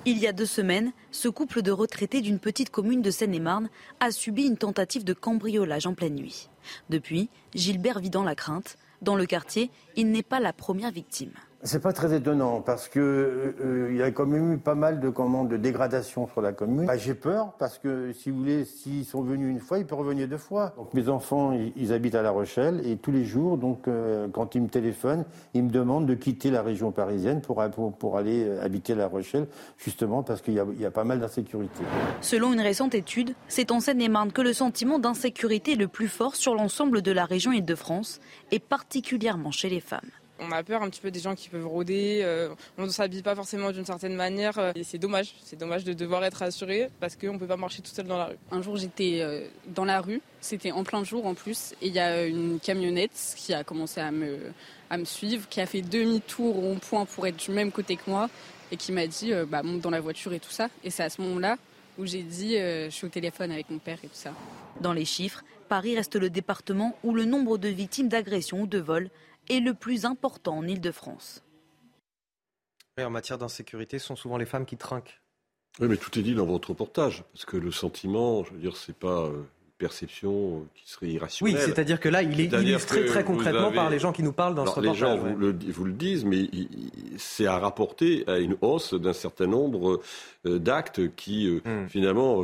Il 0.06 0.20
y 0.20 0.28
a 0.28 0.32
deux 0.32 0.46
semaines, 0.46 0.92
ce 1.10 1.28
couple 1.28 1.64
de 1.64 1.72
retraités 1.72 2.22
d'une 2.22 2.38
petite 2.38 2.70
commune 2.70 3.02
de 3.02 3.10
Seine-et-Marne 3.10 3.72
a 4.00 4.12
subi 4.12 4.46
une 4.46 4.58
tentative 4.58 5.04
de 5.04 5.14
cambriolage 5.14 5.88
en 5.88 5.96
pleine 5.96 6.14
nuit. 6.14 6.52
Depuis, 6.88 7.32
Gilbert 7.56 7.98
vit 7.98 8.12
dans 8.12 8.22
la 8.24 8.36
crainte. 8.36 8.78
Dans 9.02 9.16
le 9.16 9.26
quartier, 9.26 9.72
il 9.96 10.12
n'est 10.12 10.22
pas 10.22 10.40
la 10.40 10.54
première 10.54 10.92
victime. 10.92 11.32
C'est 11.66 11.80
pas 11.80 11.94
très 11.94 12.14
étonnant 12.14 12.60
parce 12.60 12.90
que 12.90 13.00
euh, 13.00 13.88
il 13.90 13.96
y 13.96 14.04
a 14.04 14.12
quand 14.12 14.26
même 14.26 14.52
eu 14.52 14.58
pas 14.58 14.76
mal 14.76 15.00
de 15.00 15.08
commandes 15.08 15.48
de 15.48 15.56
dégradation 15.56 16.28
sur 16.28 16.42
la 16.42 16.52
commune. 16.52 16.86
Bah, 16.86 16.98
j'ai 16.98 17.14
peur 17.14 17.54
parce 17.58 17.78
que 17.78 18.12
si 18.12 18.32
vous 18.32 18.40
voulez, 18.40 18.66
s'ils 18.66 19.06
sont 19.06 19.22
venus 19.22 19.50
une 19.50 19.62
fois, 19.62 19.80
ils 19.80 19.86
peuvent 19.86 20.00
revenir 20.00 20.28
deux 20.28 20.38
fois. 20.38 20.76
Mes 20.94 21.08
enfants, 21.08 21.58
ils, 21.78 21.94
habitent 21.94 22.16
à 22.16 22.22
La 22.22 22.32
Rochelle 22.32 22.86
et 22.86 22.98
tous 22.98 23.12
les 23.12 23.24
jours, 23.24 23.58
donc 23.58 23.88
euh, 23.88 24.28
quand 24.28 24.56
ils 24.56 24.62
me 24.62 24.68
téléphonent, 24.68 25.24
ils 25.54 25.64
me 25.64 25.70
demandent 25.70 26.06
de 26.06 26.16
quitter 26.16 26.52
la 26.52 26.62
région 26.62 26.92
parisienne 26.92 27.40
pour 27.42 27.62
aller 27.62 28.44
euh, 28.44 28.62
habiter 28.62 28.94
La 28.94 29.08
Rochelle, 29.08 29.48
justement 29.78 30.22
parce 30.22 30.42
qu'il 30.42 30.56
y, 30.56 30.82
y 30.82 30.86
a, 30.86 30.92
pas 30.92 31.06
mal 31.06 31.22
d'insécurité. 31.22 31.84
Selon 32.20 32.52
une 32.52 32.62
récente 32.62 32.94
étude, 32.94 33.36
c'est 33.48 33.72
en 33.72 33.80
Seine-et-Marne 33.80 34.34
que 34.34 34.42
le 34.42 34.52
sentiment 34.52 35.00
d'insécurité 35.00 35.72
est 35.72 35.76
le 35.76 35.88
plus 35.88 36.10
fort 36.10 36.36
sur 36.36 36.56
l'ensemble 36.56 37.02
de 37.02 37.14
la 37.14 37.24
région 37.24 37.54
Île-de-France 37.54 38.20
et 38.52 38.60
particulièrement 38.60 39.52
chez 39.52 39.70
les 39.70 39.80
femmes 39.80 40.02
on 40.40 40.52
a 40.52 40.64
peur 40.64 40.82
un 40.82 40.90
petit 40.90 41.02
peu 41.02 41.12
des 41.12 41.20
gens 41.20 41.36
qui 41.36 41.50
peuvent 41.50 41.68
rôder, 41.68 42.22
euh, 42.24 42.50
on 42.78 42.84
ne 42.84 42.90
s'habille 42.90 43.22
pas 43.22 43.36
forcément 43.36 43.72
d'une 43.72 43.86
certaine 43.86 44.16
manière 44.16 44.58
euh, 44.58 44.72
et 44.76 44.84
c'est 44.84 44.98
dommage, 44.98 45.34
c'est 45.44 45.58
dommage 45.58 45.84
de 45.84 45.94
devoir 45.94 46.24
être 46.24 46.42
assuré 46.42 46.90
parce 47.00 47.16
qu'on 47.16 47.34
ne 47.34 47.38
peut 47.38 47.48
pas 47.48 47.58
marcher 47.58 47.82
tout 47.82 47.92
seul 47.92 48.08
dans 48.08 48.18
la 48.18 48.26
rue. 48.26 48.38
Un 48.52 48.62
jour 48.62 48.78
j'étais 48.78 49.20
euh, 49.22 49.48
dans 49.68 49.86
la 49.86 50.02
rue, 50.02 50.22
c'était 50.42 50.72
en 50.72 50.84
plein 50.84 51.04
jour 51.04 51.26
en 51.26 51.34
plus 51.34 51.74
et 51.82 51.88
il 51.88 51.94
y 51.94 52.00
a 52.00 52.26
une 52.26 52.60
camionnette 52.60 53.36
qui 53.38 53.54
a 53.54 53.64
commencé 53.64 54.02
à 54.02 54.12
me, 54.12 54.38
à 54.90 54.98
me 54.98 55.06
suivre, 55.06 55.48
qui 55.50 55.62
a 55.62 55.66
fait 55.66 55.82
demi-tour 55.82 56.64
au 56.64 56.76
point 56.76 57.06
pour 57.06 57.28
être 57.28 57.38
du 57.38 57.52
même 57.52 57.72
côté 57.72 57.96
que 57.96 58.10
moi 58.10 58.30
et 58.72 58.78
qui 58.78 58.92
m'a 58.92 59.08
dit 59.08 59.32
bah, 59.48 59.62
monte 59.64 59.82
dans 59.82 59.92
la 59.92 60.02
voiture 60.02 60.34
et 60.34 60.40
tout 60.40 60.52
ça 60.52 60.70
et 60.84 60.90
c'est 60.90 61.04
à 61.04 61.10
ce 61.10 61.22
moment-là 61.22 61.58
où 62.00 62.06
j'ai 62.08 62.24
dit 62.24 62.56
je 62.56 62.90
suis 62.90 63.06
au 63.06 63.10
téléphone 63.10 63.52
avec 63.52 63.70
mon 63.70 63.78
père 63.78 64.00
et 64.04 64.08
tout 64.08 64.16
ça. 64.16 64.34
Dans 64.82 64.94
les 64.94 65.06
chiffres, 65.06 65.44
Paris 65.70 65.96
reste 65.96 66.16
le 66.16 66.30
département 66.30 66.96
où 67.04 67.14
le 67.14 67.26
nombre 67.26 67.58
de 67.58 67.68
victimes 67.68 68.08
d'agressions 68.08 68.62
ou 68.62 68.68
de 68.68 68.80
vols 68.80 69.10
est 69.50 69.60
le 69.60 69.74
plus 69.74 70.06
important 70.06 70.58
en 70.58 70.68
Ile-de-France. 70.68 71.44
en 73.00 73.10
matière 73.10 73.38
d'insécurité, 73.38 74.00
ce 74.00 74.08
sont 74.08 74.16
souvent 74.16 74.38
les 74.38 74.46
femmes 74.46 74.66
qui 74.66 74.78
trinquent. 74.78 75.22
Oui, 75.80 75.88
mais 75.88 75.98
tout 75.98 76.18
est 76.20 76.22
dit 76.22 76.36
dans 76.36 76.46
votre 76.46 76.70
reportage, 76.70 77.24
parce 77.34 77.46
que 77.46 77.58
le 77.58 77.72
sentiment, 77.72 78.44
je 78.44 78.52
veux 78.52 78.60
dire, 78.60 78.78
c'est 78.78 78.96
pas 78.96 79.26
euh, 79.26 79.44
perception 79.80 80.58
euh, 80.58 80.60
qui 80.76 80.90
serait 80.90 81.08
irrationnelle. 81.08 81.56
Oui, 81.56 81.62
c'est-à-dire 81.66 82.00
que 82.00 82.10
là, 82.10 82.22
il 82.22 82.40
est 82.40 82.52
illustré 82.52 83.06
très 83.06 83.24
concrètement 83.24 83.72
par 83.72 83.90
les 83.90 83.98
gens 83.98 84.12
qui 84.12 84.22
nous 84.22 84.34
parlent 84.34 84.54
dans 84.54 84.66
ce 84.66 84.72
reportage. 84.72 84.94
Les 84.94 85.00
gens 85.00 85.18
vous, 85.18 85.36
le, 85.36 85.56
vous, 85.70 85.84
le, 85.86 85.94
disent, 85.94 86.26
mais 86.26 86.48
c'est 87.18 87.48
à 87.48 87.58
rapporter 87.58 88.24
à 88.28 88.38
une 88.38 88.56
hausse 88.62 88.94
d'un 88.94 89.14
certain 89.14 89.48
nombre 89.48 90.00
euh, 90.46 90.60
d'actes 90.60 91.02
qui, 91.16 91.50
hmm. 91.66 91.88
finalement, 91.88 92.44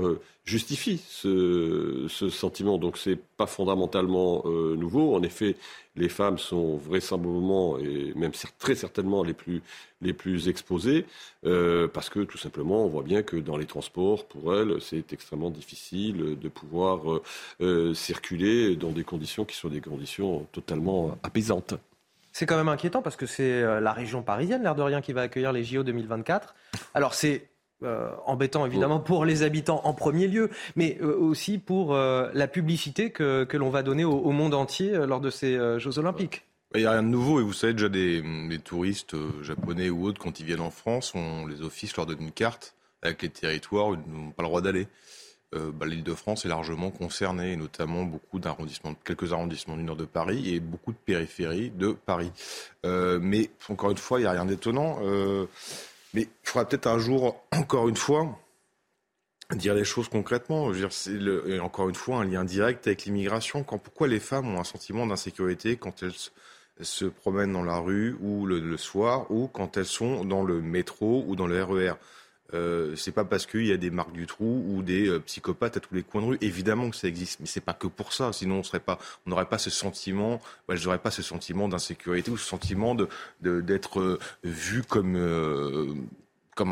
justifient 0.49 1.01
ce, 1.07 2.07
sentiment. 2.29 2.77
Donc, 2.77 2.97
c'est 2.97 3.19
pas 3.37 3.47
fondamentalement 3.47 4.43
nouveau. 4.45 5.15
En 5.15 5.23
effet, 5.23 5.55
les 5.99 6.09
femmes 6.09 6.37
sont 6.37 6.77
vraisemblablement 6.77 7.77
et 7.77 8.13
même 8.15 8.31
très 8.57 8.75
certainement 8.75 9.23
les 9.23 9.33
plus, 9.33 9.61
les 10.01 10.13
plus 10.13 10.47
exposées, 10.47 11.05
euh, 11.45 11.87
parce 11.87 12.09
que 12.09 12.21
tout 12.21 12.37
simplement, 12.37 12.85
on 12.85 12.87
voit 12.87 13.03
bien 13.03 13.21
que 13.21 13.35
dans 13.35 13.57
les 13.57 13.65
transports, 13.65 14.25
pour 14.25 14.55
elles, 14.55 14.81
c'est 14.81 15.13
extrêmement 15.13 15.49
difficile 15.49 16.37
de 16.39 16.49
pouvoir 16.49 17.11
euh, 17.11 17.23
euh, 17.61 17.93
circuler 17.93 18.75
dans 18.75 18.91
des 18.91 19.03
conditions 19.03 19.45
qui 19.45 19.55
sont 19.55 19.69
des 19.69 19.81
conditions 19.81 20.47
totalement 20.51 21.17
apaisantes. 21.21 21.75
C'est 22.31 22.45
quand 22.45 22.57
même 22.57 22.69
inquiétant 22.69 23.01
parce 23.01 23.15
que 23.15 23.25
c'est 23.25 23.81
la 23.81 23.91
région 23.91 24.21
parisienne, 24.21 24.63
l'air 24.63 24.75
de 24.75 24.83
rien, 24.83 25.01
qui 25.01 25.13
va 25.13 25.21
accueillir 25.21 25.51
les 25.51 25.63
JO 25.63 25.83
2024. 25.83 26.55
Alors 26.93 27.13
c'est 27.15 27.49
euh, 27.81 28.09
embêtant 28.25 28.65
évidemment 28.65 28.99
pour 28.99 29.23
les 29.23 29.41
habitants 29.41 29.79
en 29.85 29.93
premier 29.93 30.27
lieu, 30.27 30.49
mais 30.75 30.97
euh, 31.01 31.15
aussi 31.15 31.57
pour 31.57 31.95
euh, 31.95 32.29
la 32.33 32.49
publicité 32.49 33.09
que, 33.09 33.45
que 33.45 33.55
l'on 33.55 33.69
va 33.69 33.83
donner 33.83 34.03
au, 34.03 34.31
monde 34.31 34.53
entier 34.53 34.91
lors 35.07 35.21
de 35.21 35.29
ces 35.29 35.57
Jeux 35.79 35.97
Olympiques. 35.97 36.43
Il 36.75 36.81
n'y 36.81 36.85
a 36.85 36.91
rien 36.91 37.03
de 37.03 37.07
nouveau 37.07 37.39
et 37.39 37.43
vous 37.43 37.53
savez 37.53 37.71
déjà 37.71 37.87
des, 37.87 38.21
des 38.49 38.59
touristes 38.59 39.15
japonais 39.41 39.89
ou 39.89 40.05
autres 40.05 40.21
quand 40.21 40.41
ils 40.41 40.45
viennent 40.45 40.59
en 40.59 40.71
France, 40.71 41.13
on, 41.15 41.47
les 41.47 41.61
offices 41.61 41.95
leur 41.95 42.05
donnent 42.05 42.21
une 42.21 42.31
carte 42.31 42.75
avec 43.01 43.21
les 43.21 43.29
territoires 43.29 43.87
où 43.87 43.93
ils 43.93 44.13
n'ont 44.13 44.31
pas 44.31 44.43
le 44.43 44.49
droit 44.49 44.61
d'aller. 44.61 44.87
Bah, 45.53 45.85
L'île 45.85 46.03
de 46.03 46.13
France 46.13 46.45
est 46.45 46.49
largement 46.49 46.91
concernée, 46.91 47.55
notamment 47.55 48.03
beaucoup 48.03 48.39
d'arrondissements, 48.39 48.93
quelques 49.05 49.31
arrondissements 49.31 49.77
du 49.77 49.83
nord 49.83 49.95
de 49.95 50.05
Paris 50.05 50.53
et 50.53 50.59
beaucoup 50.59 50.91
de 50.91 50.97
périphéries 50.97 51.71
de 51.71 51.93
Paris. 52.05 52.31
mais 52.83 53.49
encore 53.69 53.91
une 53.91 53.97
fois, 53.97 54.19
il 54.19 54.23
n'y 54.23 54.27
a 54.27 54.31
rien 54.31 54.45
d'étonnant. 54.45 54.99
Mais 56.13 56.23
il 56.23 56.29
faudra 56.43 56.67
peut-être 56.67 56.87
un 56.87 56.99
jour, 56.99 57.43
encore 57.51 57.87
une 57.87 57.97
fois, 57.97 58.39
dire 59.55 59.73
les 59.73 59.83
choses 59.83 60.09
concrètement. 60.09 60.73
Je 60.73 61.59
encore 61.59 61.89
une 61.89 61.95
fois 61.95 62.17
un 62.17 62.25
lien 62.25 62.43
direct 62.43 62.87
avec 62.87 63.05
l'immigration. 63.05 63.63
pourquoi 63.63 64.07
les 64.07 64.19
femmes 64.19 64.55
ont 64.55 64.59
un 64.59 64.63
sentiment 64.63 65.05
d'insécurité 65.07 65.77
quand 65.77 66.03
elles 66.03 66.13
se 66.81 67.05
promènent 67.05 67.53
dans 67.53 67.63
la 67.63 67.77
rue 67.77 68.15
ou 68.21 68.45
le, 68.45 68.77
soir 68.77 69.29
ou 69.31 69.47
quand 69.47 69.77
elles 69.77 69.85
sont 69.85 70.23
dans 70.25 70.43
le 70.43 70.61
métro 70.61 71.23
ou 71.27 71.35
dans 71.35 71.47
le 71.47 71.63
RER 71.63 71.93
euh, 72.53 72.95
c'est 72.95 73.11
pas 73.11 73.25
parce 73.25 73.45
qu'il 73.45 73.65
y 73.65 73.71
a 73.71 73.77
des 73.77 73.91
marques 73.91 74.11
du 74.11 74.25
trou 74.25 74.65
ou 74.67 74.81
des 74.81 75.07
euh, 75.07 75.19
psychopathes 75.19 75.77
à 75.77 75.79
tous 75.79 75.93
les 75.93 76.03
coins 76.03 76.21
de 76.21 76.27
rue. 76.27 76.37
Évidemment 76.41 76.89
que 76.89 76.95
ça 76.95 77.07
existe, 77.07 77.39
mais 77.39 77.45
c'est 77.45 77.61
pas 77.61 77.73
que 77.73 77.87
pour 77.87 78.13
ça. 78.13 78.33
Sinon, 78.33 78.59
on 78.59 78.63
serait 78.63 78.79
pas, 78.79 78.97
on 79.25 79.29
n'aurait 79.29 79.45
pas 79.45 79.57
ce 79.57 79.69
sentiment, 79.69 80.41
je 80.69 80.89
pas 80.97 81.11
ce 81.11 81.21
sentiment 81.21 81.67
d'insécurité 81.67 82.31
ou 82.31 82.37
ce 82.37 82.47
sentiment 82.47 82.95
d'être 83.41 83.99
euh, 83.99 84.19
vu 84.43 84.83
comme 84.83 85.15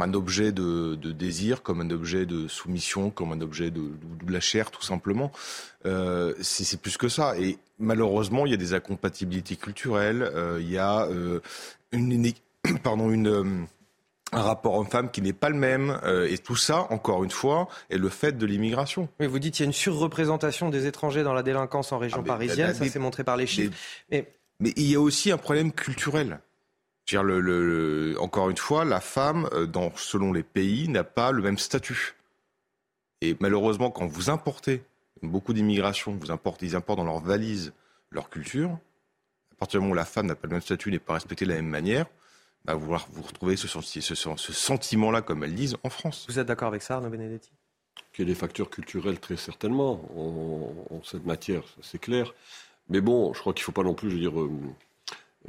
un 0.01 0.13
objet 0.13 0.51
de, 0.51 0.95
désir, 0.95 1.61
comme 1.61 1.81
un 1.81 1.91
objet 1.91 2.25
de 2.25 2.47
soumission, 2.47 3.09
comme 3.11 3.31
un 3.31 3.41
objet 3.41 3.71
de, 3.71 3.91
la 4.27 4.39
chair, 4.39 4.71
tout 4.71 4.81
simplement. 4.81 5.31
C'est 6.41 6.81
plus 6.81 6.97
que 6.97 7.07
ça. 7.07 7.39
Et 7.39 7.57
malheureusement, 7.79 8.45
il 8.45 8.51
y 8.51 8.55
a 8.55 8.57
des 8.57 8.73
incompatibilités 8.73 9.55
culturelles. 9.55 10.29
il 10.59 10.69
y 10.69 10.77
a 10.77 11.07
une, 11.93 12.33
pardon, 12.83 13.11
une 13.11 13.67
un 14.31 14.41
rapport 14.41 14.75
homme-femme 14.75 15.09
qui 15.09 15.21
n'est 15.21 15.33
pas 15.33 15.49
le 15.49 15.55
même. 15.55 15.99
Euh, 16.03 16.27
et 16.29 16.37
tout 16.37 16.55
ça, 16.55 16.87
encore 16.91 17.23
une 17.23 17.31
fois, 17.31 17.67
est 17.89 17.97
le 17.97 18.09
fait 18.09 18.33
de 18.37 18.45
l'immigration. 18.45 19.09
Mais 19.19 19.27
vous 19.27 19.39
dites 19.39 19.55
qu'il 19.55 19.63
y 19.63 19.67
a 19.67 19.69
une 19.69 19.73
surreprésentation 19.73 20.69
des 20.69 20.85
étrangers 20.85 21.23
dans 21.23 21.33
la 21.33 21.43
délinquance 21.43 21.91
en 21.91 21.97
région 21.97 22.21
ah, 22.23 22.27
parisienne, 22.27 22.73
ça 22.73 22.87
s'est 22.87 22.99
montré 22.99 23.23
par 23.23 23.37
les 23.37 23.47
chiffres. 23.47 23.75
Mais... 24.11 24.31
mais... 24.59 24.73
il 24.75 24.89
y 24.89 24.95
a 24.95 25.01
aussi 25.01 25.31
un 25.31 25.37
problème 25.37 25.71
culturel. 25.71 26.39
Dire 27.07 27.23
le, 27.23 27.39
le, 27.39 28.17
encore 28.19 28.49
une 28.49 28.57
fois, 28.57 28.83
la 28.83 28.99
femme, 28.99 29.47
euh, 29.53 29.65
dans, 29.65 29.91
selon 29.95 30.33
les 30.33 30.43
pays, 30.43 30.89
n'a 30.89 31.05
pas 31.05 31.31
le 31.31 31.41
même 31.41 31.57
statut. 31.57 32.15
Et 33.21 33.37
malheureusement, 33.39 33.91
quand 33.91 34.07
vous 34.07 34.29
importez 34.29 34.83
beaucoup 35.23 35.53
d'immigration, 35.53 36.17
vous 36.19 36.31
importez, 36.31 36.67
ils 36.67 36.75
importent 36.75 36.99
dans 36.99 37.05
leur 37.05 37.19
valise 37.19 37.73
leur 38.11 38.29
culture, 38.29 38.69
à 39.51 39.55
partir 39.57 39.79
du 39.79 39.83
moment 39.83 39.93
où 39.93 39.95
la 39.95 40.05
femme 40.05 40.27
n'a 40.27 40.35
pas 40.35 40.47
le 40.47 40.53
même 40.53 40.61
statut, 40.61 40.91
n'est 40.91 40.99
pas 40.99 41.13
respectée 41.13 41.45
de 41.45 41.49
la 41.49 41.55
même 41.55 41.67
manière, 41.67 42.05
à 42.67 42.75
vouloir 42.75 43.07
vous 43.11 43.23
retrouver 43.23 43.55
ce, 43.55 43.67
ce, 43.67 43.79
ce 44.15 44.53
sentiment-là, 44.53 45.21
comme 45.21 45.43
elles 45.43 45.55
disent, 45.55 45.77
en 45.83 45.89
France. 45.89 46.25
Vous 46.27 46.37
êtes 46.37 46.47
d'accord 46.47 46.67
avec 46.67 46.81
ça, 46.81 46.95
Arnaud 46.95 47.09
Benedetti? 47.09 47.49
Qu'il 48.13 48.27
y 48.27 48.27
a 48.27 48.33
des 48.33 48.39
facteurs 48.39 48.69
culturels, 48.69 49.19
très 49.19 49.37
certainement, 49.37 50.01
en, 50.15 51.01
cette 51.03 51.25
matière, 51.25 51.63
c'est 51.81 51.99
clair. 51.99 52.33
Mais 52.89 53.01
bon, 53.01 53.33
je 53.33 53.39
crois 53.39 53.53
qu'il 53.53 53.61
ne 53.61 53.65
faut 53.65 53.71
pas 53.71 53.83
non 53.83 53.93
plus, 53.93 54.09
je 54.09 54.15
veux 54.15 54.21
dire, 54.21 54.39
euh, 54.39 54.51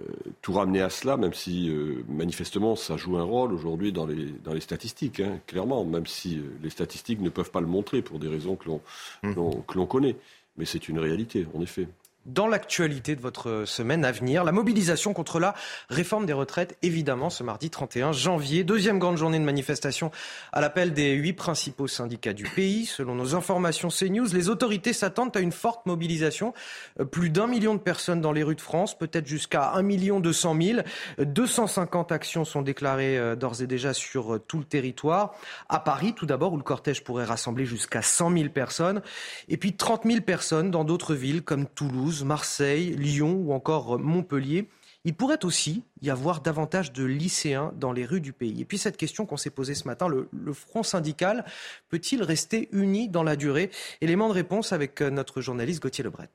euh, 0.00 0.04
tout 0.42 0.52
ramener 0.52 0.80
à 0.80 0.90
cela, 0.90 1.16
même 1.16 1.34
si 1.34 1.70
euh, 1.70 2.04
manifestement 2.08 2.76
ça 2.76 2.96
joue 2.96 3.16
un 3.16 3.22
rôle 3.22 3.52
aujourd'hui 3.52 3.92
dans 3.92 4.06
les, 4.06 4.26
dans 4.44 4.52
les 4.52 4.60
statistiques, 4.60 5.20
hein, 5.20 5.40
clairement, 5.46 5.84
même 5.84 6.06
si 6.06 6.40
les 6.62 6.70
statistiques 6.70 7.20
ne 7.20 7.30
peuvent 7.30 7.50
pas 7.50 7.60
le 7.60 7.66
montrer 7.66 8.02
pour 8.02 8.18
des 8.18 8.28
raisons 8.28 8.56
que 8.56 8.66
l'on, 8.66 8.80
mmh. 9.22 9.34
que 9.66 9.74
l'on 9.74 9.86
connaît. 9.86 10.16
Mais 10.56 10.64
c'est 10.64 10.88
une 10.88 10.98
réalité, 10.98 11.46
en 11.54 11.62
effet. 11.62 11.88
Dans 12.28 12.46
l'actualité 12.46 13.16
de 13.16 13.20
votre 13.20 13.64
semaine 13.66 14.04
à 14.04 14.12
venir. 14.12 14.44
La 14.44 14.52
mobilisation 14.52 15.12
contre 15.12 15.40
la 15.40 15.54
réforme 15.88 16.26
des 16.26 16.32
retraites, 16.32 16.76
évidemment, 16.82 17.30
ce 17.30 17.42
mardi 17.42 17.70
31 17.70 18.12
janvier. 18.12 18.64
Deuxième 18.64 18.98
grande 18.98 19.16
journée 19.16 19.38
de 19.38 19.44
manifestation 19.44 20.10
à 20.52 20.60
l'appel 20.60 20.92
des 20.92 21.12
huit 21.12 21.32
principaux 21.32 21.88
syndicats 21.88 22.34
du 22.34 22.44
pays. 22.44 22.86
Selon 22.86 23.14
nos 23.14 23.34
informations 23.34 23.88
CNews, 23.88 24.28
les 24.32 24.48
autorités 24.48 24.92
s'attendent 24.92 25.36
à 25.36 25.40
une 25.40 25.52
forte 25.52 25.86
mobilisation. 25.86 26.52
Euh, 27.00 27.04
plus 27.04 27.30
d'un 27.30 27.46
million 27.46 27.74
de 27.74 27.80
personnes 27.80 28.20
dans 28.20 28.32
les 28.32 28.42
rues 28.42 28.54
de 28.54 28.60
France, 28.60 28.96
peut-être 28.96 29.26
jusqu'à 29.26 29.72
un 29.72 29.82
million 29.82 30.20
deux 30.20 30.32
cent 30.32 30.54
mille. 30.54 30.84
250 31.18 32.12
actions 32.12 32.44
sont 32.44 32.62
déclarées 32.62 33.18
euh, 33.18 33.36
d'ores 33.36 33.62
et 33.62 33.66
déjà 33.66 33.94
sur 33.94 34.34
euh, 34.34 34.38
tout 34.38 34.58
le 34.58 34.64
territoire. 34.64 35.34
À 35.68 35.80
Paris, 35.80 36.14
tout 36.14 36.26
d'abord, 36.26 36.52
où 36.52 36.56
le 36.56 36.62
cortège 36.62 37.02
pourrait 37.04 37.24
rassembler 37.24 37.64
jusqu'à 37.64 38.02
100 38.02 38.36
000 38.36 38.48
personnes. 38.50 39.02
Et 39.48 39.56
puis 39.56 39.76
30 39.76 40.04
000 40.04 40.20
personnes 40.20 40.70
dans 40.70 40.84
d'autres 40.84 41.14
villes 41.14 41.42
comme 41.42 41.66
Toulouse, 41.66 42.17
Marseille, 42.24 42.94
Lyon 42.96 43.34
ou 43.44 43.52
encore 43.52 43.98
Montpellier. 43.98 44.68
Il 45.04 45.14
pourrait 45.14 45.44
aussi 45.44 45.84
y 46.02 46.10
avoir 46.10 46.40
davantage 46.40 46.92
de 46.92 47.04
lycéens 47.04 47.72
dans 47.76 47.92
les 47.92 48.04
rues 48.04 48.20
du 48.20 48.32
pays. 48.32 48.60
Et 48.60 48.64
puis 48.64 48.78
cette 48.78 48.96
question 48.96 49.26
qu'on 49.26 49.36
s'est 49.36 49.50
posée 49.50 49.74
ce 49.74 49.86
matin, 49.86 50.08
le, 50.08 50.28
le 50.32 50.52
front 50.52 50.82
syndical 50.82 51.44
peut-il 51.88 52.22
rester 52.22 52.68
uni 52.72 53.08
dans 53.08 53.22
la 53.22 53.36
durée? 53.36 53.70
Élément 54.00 54.28
de 54.28 54.34
réponse 54.34 54.72
avec 54.72 55.00
euh, 55.00 55.10
notre 55.10 55.40
journaliste 55.40 55.80
Gauthier 55.80 56.04
Lebret. 56.04 56.28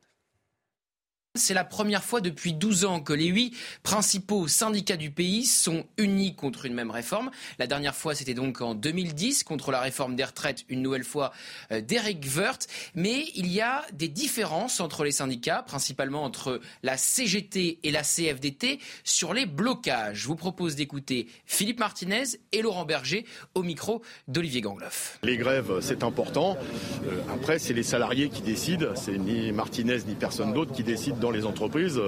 C'est 1.36 1.56
la 1.56 1.64
première 1.64 2.04
fois 2.04 2.22
depuis 2.22 2.54
12 2.54 2.86
ans 2.86 3.00
que 3.00 3.12
les 3.12 3.26
huit 3.26 3.58
principaux 3.82 4.48
syndicats 4.48 4.98
du 4.98 5.10
pays 5.10 5.48
sont 5.48 5.84
unis 5.98 6.36
contre 6.36 6.68
une 6.68 6.76
même 6.76 6.92
réforme. 6.92 7.32
La 7.58 7.66
dernière 7.66 7.96
fois, 7.96 8.14
c'était 8.14 8.36
donc 8.36 8.62
en 8.62 8.76
2010 8.76 9.44
contre 9.44 9.72
la 9.72 9.80
réforme 9.80 10.16
des 10.16 10.26
retraites, 10.26 10.64
une 10.70 10.84
nouvelle 10.84 11.04
fois 11.04 11.32
euh, 11.72 11.82
d'Eric 11.82 12.24
Woerth. 12.38 12.68
Mais 12.94 13.26
il 13.34 13.52
y 13.52 13.62
a 13.62 13.84
des 13.94 14.10
différences 14.10 14.80
entre 14.80 15.04
les 15.04 15.12
syndicats, 15.12 15.64
principalement 15.64 16.24
entre 16.24 16.62
la 16.84 16.98
CGT 16.98 17.80
et 17.82 17.90
la 17.90 18.04
CFDT, 18.04 18.78
sur 19.04 19.34
les 19.34 19.48
blocages. 19.48 20.20
Je 20.20 20.28
vous 20.28 20.36
propose 20.36 20.76
d'écouter 20.76 21.26
Philippe 21.48 21.80
Martinez 21.80 22.26
et 22.52 22.62
Laurent 22.62 22.86
Berger 22.86 23.26
au 23.56 23.64
micro 23.64 24.04
d'Olivier 24.28 24.62
Gangloff. 24.62 25.18
Les 25.24 25.38
grèves, 25.38 25.80
c'est 25.82 26.04
important. 26.04 26.60
Euh, 27.08 27.22
après, 27.34 27.58
c'est 27.58 27.74
les 27.74 27.82
salariés 27.82 28.30
qui 28.30 28.44
décident. 28.44 28.94
C'est 28.94 29.18
ni 29.18 29.52
Martinez 29.52 29.98
ni 30.06 30.14
personne 30.14 30.54
d'autre 30.54 30.74
qui 30.74 30.84
décide 30.84 31.23
dans 31.24 31.32
les 31.32 31.46
entreprises 31.46 32.00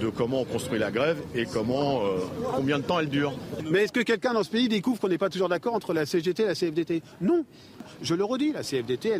de 0.00 0.08
comment 0.08 0.40
on 0.40 0.44
construit 0.44 0.78
la 0.78 0.90
grève 0.90 1.18
et 1.34 1.44
comment, 1.44 2.00
euh, 2.06 2.18
combien 2.56 2.78
de 2.78 2.82
temps 2.84 2.98
elle 2.98 3.08
dure. 3.10 3.34
Mais 3.70 3.84
est-ce 3.84 3.92
que 3.92 4.00
quelqu'un 4.00 4.32
dans 4.32 4.42
ce 4.42 4.48
pays 4.50 4.66
découvre 4.68 4.98
qu'on 4.98 5.08
n'est 5.08 5.18
pas 5.18 5.28
toujours 5.28 5.50
d'accord 5.50 5.74
entre 5.74 5.92
la 5.92 6.06
CGT 6.06 6.42
et 6.42 6.46
la 6.46 6.54
CFDT 6.54 7.02
Non. 7.20 7.44
Je 8.02 8.14
le 8.16 8.24
redis, 8.24 8.52
la 8.52 8.62
CFDT, 8.62 9.10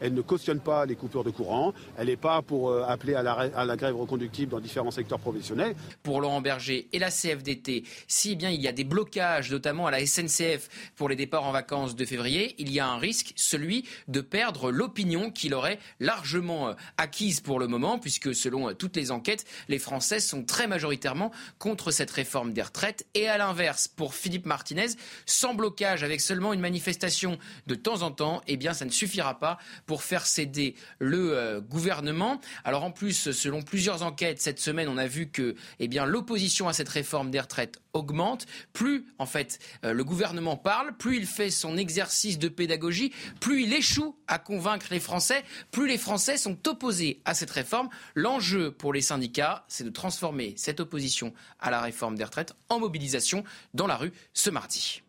elle, 0.00 0.14
ne 0.14 0.20
cautionne 0.20 0.60
pas 0.60 0.84
les 0.84 0.94
coupures 0.94 1.24
de 1.24 1.30
courant. 1.30 1.72
Elle 1.96 2.08
n'est 2.08 2.16
pas 2.16 2.42
pour 2.42 2.70
euh, 2.70 2.84
appeler 2.86 3.14
à 3.14 3.22
la, 3.22 3.76
grève 3.76 3.96
reconductible 3.96 4.50
dans 4.52 4.60
différents 4.60 4.90
secteurs 4.90 5.18
professionnels. 5.18 5.74
Pour 6.02 6.20
Laurent 6.20 6.42
Berger 6.42 6.86
et 6.92 6.98
la 6.98 7.10
CFDT, 7.10 7.84
si 8.06 8.36
bien 8.36 8.50
il 8.50 8.60
y 8.60 8.68
a 8.68 8.72
des 8.72 8.84
blocages, 8.84 9.50
notamment 9.50 9.86
à 9.86 9.90
la 9.90 10.04
SNCF 10.04 10.68
pour 10.96 11.08
les 11.08 11.16
départs 11.16 11.44
en 11.44 11.52
vacances 11.52 11.96
de 11.96 12.04
février, 12.04 12.54
il 12.58 12.70
y 12.70 12.78
a 12.78 12.86
un 12.86 12.98
risque, 12.98 13.32
celui 13.36 13.88
de 14.06 14.20
perdre 14.20 14.70
l'opinion 14.70 15.30
qu'il 15.30 15.54
aurait 15.54 15.78
largement 15.98 16.68
euh, 16.68 16.74
acquise 16.98 17.40
pour 17.40 17.58
le 17.58 17.68
moment, 17.68 17.98
puisque 17.98 18.34
selon 18.34 18.74
toutes 18.74 18.96
les 18.96 19.12
enquêtes, 19.12 19.46
les 19.68 19.78
Français 19.78 20.20
sont 20.20 20.44
très 20.44 20.66
majoritairement 20.66 21.32
contre 21.58 21.90
cette 21.90 22.10
réforme 22.10 22.52
des 22.52 22.62
retraites. 22.62 23.06
Et 23.14 23.28
à 23.28 23.38
l'inverse, 23.38 23.88
pour 23.88 24.14
Philippe 24.14 24.44
Martinez, 24.44 24.88
sans 25.24 25.54
blocage, 25.54 26.04
avec 26.04 26.20
seulement 26.20 26.52
une 26.52 26.60
manifestation 26.60 27.38
de 27.66 27.74
temps 27.74 28.02
en 28.02 28.10
temps, 28.10 28.25
eh 28.46 28.56
bien, 28.56 28.72
ça 28.74 28.84
ne 28.84 28.90
suffira 28.90 29.38
pas 29.38 29.58
pour 29.86 30.02
faire 30.02 30.26
céder 30.26 30.74
le 30.98 31.36
euh, 31.36 31.60
gouvernement. 31.60 32.40
Alors 32.64 32.84
en 32.84 32.90
plus, 32.90 33.30
selon 33.30 33.62
plusieurs 33.62 34.02
enquêtes 34.02 34.40
cette 34.40 34.60
semaine, 34.60 34.88
on 34.88 34.98
a 34.98 35.06
vu 35.06 35.28
que, 35.28 35.54
eh 35.78 35.88
bien, 35.88 36.06
l'opposition 36.06 36.68
à 36.68 36.72
cette 36.72 36.88
réforme 36.88 37.30
des 37.30 37.40
retraites 37.40 37.80
augmente. 37.92 38.46
Plus, 38.72 39.06
en 39.18 39.26
fait, 39.26 39.58
euh, 39.84 39.92
le 39.92 40.04
gouvernement 40.04 40.56
parle, 40.56 40.96
plus 40.96 41.16
il 41.16 41.26
fait 41.26 41.50
son 41.50 41.76
exercice 41.76 42.38
de 42.38 42.48
pédagogie, 42.48 43.12
plus 43.40 43.62
il 43.62 43.72
échoue 43.72 44.16
à 44.28 44.38
convaincre 44.38 44.86
les 44.90 45.00
Français, 45.00 45.44
plus 45.70 45.88
les 45.88 45.98
Français 45.98 46.36
sont 46.36 46.68
opposés 46.68 47.20
à 47.24 47.34
cette 47.34 47.50
réforme. 47.50 47.88
L'enjeu 48.14 48.70
pour 48.70 48.92
les 48.92 49.00
syndicats, 49.00 49.64
c'est 49.68 49.84
de 49.84 49.90
transformer 49.90 50.54
cette 50.56 50.80
opposition 50.80 51.32
à 51.58 51.70
la 51.70 51.80
réforme 51.80 52.16
des 52.16 52.24
retraites 52.24 52.54
en 52.68 52.78
mobilisation 52.78 53.44
dans 53.74 53.86
la 53.86 53.96
rue 53.96 54.12
ce 54.32 54.50
mardi. 54.50 55.02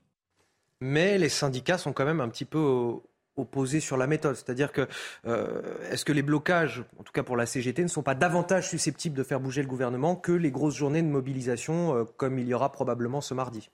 Mais 0.80 1.18
les 1.18 1.30
syndicats 1.30 1.78
sont 1.78 1.91
quand 1.91 2.05
même 2.05 2.22
un 2.22 2.30
petit 2.30 2.45
peu 2.45 2.99
opposés 3.38 3.79
sur 3.79 3.97
la 3.97 4.07
méthode. 4.07 4.35
C'est-à-dire 4.35 4.71
que 4.71 4.88
euh, 5.25 5.61
est-ce 5.91 6.05
que 6.05 6.13
les 6.13 6.21
blocages, 6.21 6.83
en 6.99 7.03
tout 7.03 7.13
cas 7.13 7.23
pour 7.23 7.38
la 7.38 7.45
CGT, 7.45 7.83
ne 7.83 7.88
sont 7.88 8.03
pas 8.03 8.15
davantage 8.15 8.69
susceptibles 8.69 9.15
de 9.15 9.23
faire 9.23 9.39
bouger 9.39 9.61
le 9.61 9.67
gouvernement 9.67 10.15
que 10.15 10.31
les 10.31 10.51
grosses 10.51 10.75
journées 10.75 11.01
de 11.01 11.07
mobilisation 11.07 11.95
euh, 11.95 12.03
comme 12.17 12.39
il 12.39 12.47
y 12.47 12.53
aura 12.53 12.71
probablement 12.71 13.21
ce 13.21 13.33
mardi? 13.33 13.69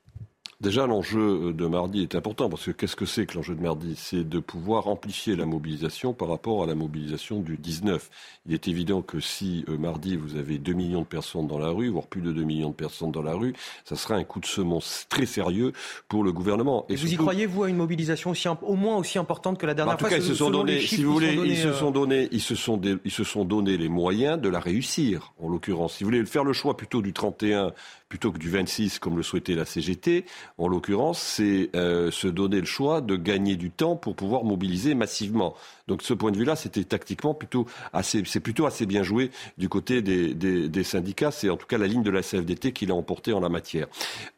Déjà, 0.62 0.88
l'enjeu 0.88 1.54
de 1.54 1.66
mardi 1.66 2.02
est 2.02 2.16
important 2.16 2.50
parce 2.50 2.66
que 2.66 2.72
qu'est-ce 2.72 2.96
que 2.96 3.06
c'est 3.06 3.26
que 3.26 3.36
l'enjeu 3.36 3.56
de 3.56 3.62
mardi? 3.62 3.96
C'est 3.98 4.28
de 4.28 4.40
pouvoir 4.40 4.88
amplifier 4.88 5.36
la 5.36 5.46
mobilisation 5.46 6.14
par 6.14 6.30
rapport 6.30 6.64
à 6.64 6.66
la 6.66 6.76
mobilisation 6.76 7.40
du 7.40 7.58
19. 7.58 8.10
Il 8.46 8.54
est 8.54 8.68
évident 8.68 9.02
que 9.02 9.20
si 9.20 9.66
euh, 9.70 9.78
mardi 9.78 10.16
vous 10.16 10.36
avez 10.36 10.58
2 10.58 10.74
millions 10.74 11.02
de 11.02 11.08
personnes 11.08 11.48
dans 11.48 11.60
la 11.60 11.70
rue, 11.70 11.90
voire 11.90 12.08
plus 12.08 12.22
de 12.22 12.32
2 12.32 12.44
millions 12.44 12.70
de 12.70 12.76
personnes 12.76 13.12
dans 13.12 13.22
la 13.22 13.34
rue, 13.34 13.54
ça 13.86 13.96
sera 13.96 14.16
un 14.16 14.24
coup 14.24 14.40
de 14.40 14.46
semonce 14.46 15.06
très 15.10 15.26
sérieux 15.26 15.74
pour 16.08 16.24
le 16.24 16.32
gouvernement. 16.32 16.86
Et, 16.90 16.96
vous 16.96 17.08
surtout, 17.08 17.14
y 17.14 17.18
croyez, 17.18 17.46
vous, 17.46 17.64
à 17.64 17.70
une 17.70 17.78
mobilisation 17.78 18.32
aussi, 18.32 18.48
au 18.48 18.76
moins 18.76 18.98
aussi 18.98 19.18
importante 19.18 19.58
que 19.58 19.66
la 19.66 19.74
dernière 19.74 20.00
fois 20.00 20.08
En 20.08 20.12
tout 20.12 20.16
cas, 20.16 20.22
ils 20.22 20.28
se 20.28 20.36
sont 20.36 20.52
donnés, 20.52 20.80
si 20.80 21.04
vous 21.04 21.14
voulez, 21.14 21.34
ils 21.46 21.58
se 21.58 21.74
sont 21.74 21.92
donnés, 21.92 22.30
ils 22.32 22.42
se 22.42 22.56
sont, 22.56 22.80
ils 23.04 23.12
se 23.12 23.24
sont 23.24 23.46
donné 23.46 23.78
les 23.78 23.90
moyens 23.90 24.40
de 24.40 24.50
la 24.50 24.60
réussir, 24.60 25.34
en 25.42 25.50
l'occurrence. 25.50 25.96
Si 25.96 26.04
vous 26.04 26.10
voulez 26.10 26.26
faire 26.26 26.44
le 26.44 26.54
choix 26.54 26.78
plutôt 26.78 27.02
du 27.02 27.14
31 27.14 27.74
plutôt 28.14 28.32
que 28.32 28.38
du 28.38 28.52
26 28.52 29.00
comme 29.00 29.18
le 29.18 29.24
souhaitait 29.24 29.56
la 29.56 29.66
CGT, 29.66 30.26
en 30.60 30.68
l'occurrence, 30.68 31.20
c'est 31.20 31.72
euh, 31.76 32.12
se 32.12 32.28
donner 32.28 32.60
le 32.60 32.68
choix 32.68 33.02
de 33.02 33.16
gagner 33.16 33.56
du 33.56 33.72
temps 33.72 33.96
pour 33.96 34.16
pouvoir 34.16 34.44
mobiliser 34.44 34.94
massivement. 34.94 35.56
Donc 35.88 36.02
de 36.02 36.04
ce 36.04 36.14
point 36.14 36.30
de 36.30 36.38
vue-là, 36.38 36.56
c'était 36.56 36.84
tactiquement 36.84 37.34
plutôt 37.34 37.66
assez, 37.92 38.22
c'est 38.28 38.40
plutôt 38.40 38.68
assez 38.68 38.86
bien 38.86 39.02
joué 39.02 39.32
du 39.58 39.68
côté 39.68 40.04
des, 40.04 40.84
syndicats. 40.84 41.32
C'est 41.32 41.50
en 41.50 41.58
tout 41.58 41.66
cas 41.66 41.80
la 41.80 41.88
ligne 41.88 42.04
de 42.04 42.12
la 42.12 42.22
CFDT 42.22 42.72
qui 42.72 42.86
l'a 42.86 42.94
emporté 42.94 43.34
en 43.34 43.40
la 43.40 43.50
matière. 43.50 43.88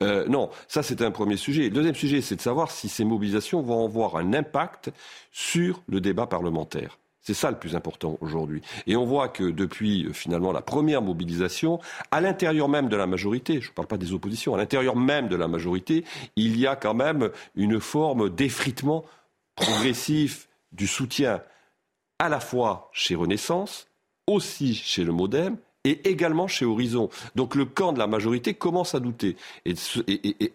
Euh, 0.02 0.26
non, 0.30 0.50
ça 0.70 0.82
c'est 0.82 1.02
un 1.02 1.12
premier 1.12 1.36
sujet. 1.36 1.64
Le 1.64 1.72
deuxième 1.72 1.96
sujet, 1.96 2.22
c'est 2.22 2.38
de 2.38 2.42
savoir 2.42 2.72
si 2.72 2.88
ces 2.88 3.04
mobilisations 3.04 3.62
vont 3.62 3.84
avoir 3.84 4.16
un 4.16 4.34
impact 4.34 4.90
sur 5.34 5.82
le 5.90 6.00
débat 6.00 6.28
parlementaire. 6.28 6.98
C'est 7.26 7.34
ça 7.34 7.50
le 7.50 7.58
plus 7.58 7.76
important 7.76 8.20
aujourd'hui. 8.22 8.62
Et 8.86 8.96
on 8.96 9.04
voit 9.04 9.30
que 9.30 9.46
depuis 9.46 10.14
finalement 10.14 10.52
la 10.52 10.62
première 10.62 11.02
mobilisation, 11.02 11.80
à 12.12 12.22
l'intérieur 12.22 12.70
même 12.70 12.88
de 12.88 12.96
la 12.96 13.08
majorité, 13.08 13.62
je 13.62 13.70
ne 13.70 13.74
parle 13.74 13.88
pas 13.88 13.98
des 13.98 14.14
oppositions, 14.14 14.54
à 14.54 14.58
l'intérieur 14.58 14.96
même 14.96 15.28
de 15.28 15.36
la 15.36 15.48
majorité, 15.48 16.06
il 16.36 16.60
y 16.60 16.68
a 16.68 16.76
quand 16.76 16.94
même 16.94 17.32
une 17.56 17.80
forme 17.80 18.30
d'effritement 18.30 19.06
progressif 19.56 20.48
du 20.72 20.86
soutien 20.86 21.42
à 22.20 22.30
la 22.30 22.40
fois 22.40 22.92
chez 22.94 23.16
Renaissance, 23.16 23.88
aussi 24.28 24.76
chez 24.76 25.04
le 25.04 25.12
Modem 25.12 25.58
et 25.86 26.10
également 26.10 26.48
chez 26.48 26.66
Horizon. 26.66 27.10
Donc 27.36 27.56
le 27.56 27.64
camp 27.66 27.94
de 27.94 28.00
la 28.00 28.08
majorité 28.08 28.54
commence 28.54 28.96
à 28.96 29.00
douter. 29.00 29.38
Et, 29.66 29.76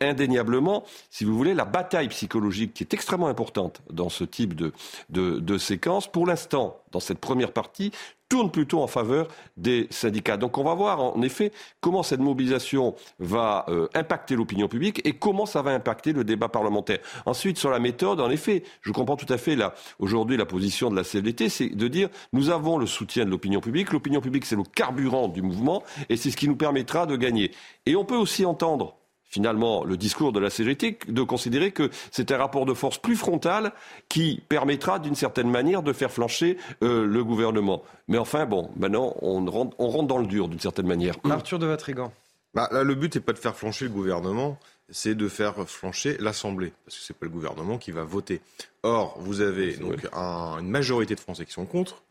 indéniablement, 0.00 0.84
si 1.08 1.24
vous 1.24 1.36
voulez, 1.36 1.54
la 1.54 1.64
bataille 1.64 2.08
psychologique 2.08 2.74
qui 2.74 2.82
est 2.82 2.92
extrêmement 2.92 3.28
importante 3.28 3.80
dans 3.90 4.08
ce 4.08 4.24
type 4.24 4.54
de, 4.54 4.72
de 5.08 5.58
séquence, 5.58 6.10
pour 6.10 6.26
l'instant, 6.26 6.80
dans 6.92 7.00
cette 7.00 7.18
première 7.18 7.52
partie, 7.52 7.92
tourne 8.30 8.50
plutôt 8.50 8.80
en 8.80 8.86
faveur 8.86 9.28
des 9.58 9.88
syndicats. 9.90 10.38
Donc 10.38 10.56
on 10.56 10.64
va 10.64 10.72
voir 10.72 11.00
en 11.00 11.20
effet 11.20 11.52
comment 11.80 12.02
cette 12.02 12.20
mobilisation 12.20 12.94
va 13.18 13.66
euh, 13.68 13.88
impacter 13.94 14.36
l'opinion 14.36 14.68
publique 14.68 15.02
et 15.04 15.12
comment 15.12 15.44
ça 15.44 15.60
va 15.60 15.72
impacter 15.72 16.14
le 16.14 16.24
débat 16.24 16.48
parlementaire. 16.48 17.00
Ensuite, 17.26 17.58
sur 17.58 17.70
la 17.70 17.80
méthode, 17.80 18.20
en 18.20 18.30
effet, 18.30 18.62
je 18.80 18.92
comprends 18.92 19.16
tout 19.16 19.30
à 19.30 19.36
fait 19.36 19.58
aujourd'hui 19.98 20.36
la 20.36 20.46
position 20.46 20.90
de 20.90 20.96
la 20.96 21.02
CFDT, 21.02 21.48
c'est 21.48 21.68
de 21.68 21.88
dire 21.88 22.08
nous 22.32 22.50
avons 22.50 22.78
le 22.78 22.86
soutien 22.86 23.24
de 23.24 23.30
l'opinion 23.30 23.60
publique, 23.60 23.92
l'opinion 23.92 24.20
publique 24.20 24.46
c'est 24.46 24.56
le 24.56 24.62
carburant 24.62 25.28
du 25.28 25.42
mouvement 25.42 25.82
et 26.08 26.16
c'est 26.16 26.30
ce 26.30 26.36
qui 26.36 26.48
nous 26.48 26.56
permettra 26.56 27.06
de 27.06 27.16
gagner. 27.16 27.50
Et 27.84 27.96
on 27.96 28.04
peut 28.04 28.16
aussi 28.16 28.46
entendre 28.46 28.99
finalement 29.30 29.84
le 29.84 29.96
discours 29.96 30.32
de 30.32 30.40
la 30.40 30.50
CGT 30.50 30.98
de 31.08 31.22
considérer 31.22 31.70
que 31.70 31.88
c'est 32.10 32.32
un 32.32 32.36
rapport 32.36 32.66
de 32.66 32.74
force 32.74 32.98
plus 32.98 33.16
frontal 33.16 33.72
qui 34.08 34.42
permettra 34.48 34.98
d'une 34.98 35.14
certaine 35.14 35.48
manière 35.48 35.82
de 35.82 35.92
faire 35.94 36.10
flancher 36.10 36.58
euh, 36.82 37.06
le 37.06 37.24
gouvernement. 37.24 37.82
Mais 38.08 38.18
enfin, 38.18 38.44
bon, 38.44 38.70
maintenant 38.76 39.14
on 39.22 39.44
rentre, 39.46 39.76
on 39.78 39.88
rentre 39.88 40.08
dans 40.08 40.18
le 40.18 40.26
dur 40.26 40.48
d'une 40.48 40.60
certaine 40.60 40.86
manière. 40.86 41.14
Arthur 41.30 41.58
de 41.58 41.66
Vatrigan. 41.66 42.12
Bah, 42.52 42.68
là, 42.72 42.82
le 42.82 42.94
but 42.96 43.14
n'est 43.14 43.20
pas 43.20 43.32
de 43.32 43.38
faire 43.38 43.56
flancher 43.56 43.84
le 43.84 43.92
gouvernement, 43.92 44.58
c'est 44.88 45.14
de 45.14 45.28
faire 45.28 45.68
flancher 45.68 46.16
l'Assemblée, 46.18 46.72
parce 46.84 46.98
que 46.98 47.04
c'est 47.04 47.16
pas 47.16 47.26
le 47.26 47.30
gouvernement 47.30 47.78
qui 47.78 47.92
va 47.92 48.02
voter. 48.02 48.40
Or, 48.82 49.16
vous 49.20 49.40
avez 49.40 49.76
donc 49.76 50.08
un, 50.12 50.58
une 50.58 50.68
majorité 50.68 51.14
de 51.14 51.20
Français 51.20 51.46
qui 51.46 51.52
sont 51.52 51.66
contre, 51.66 52.02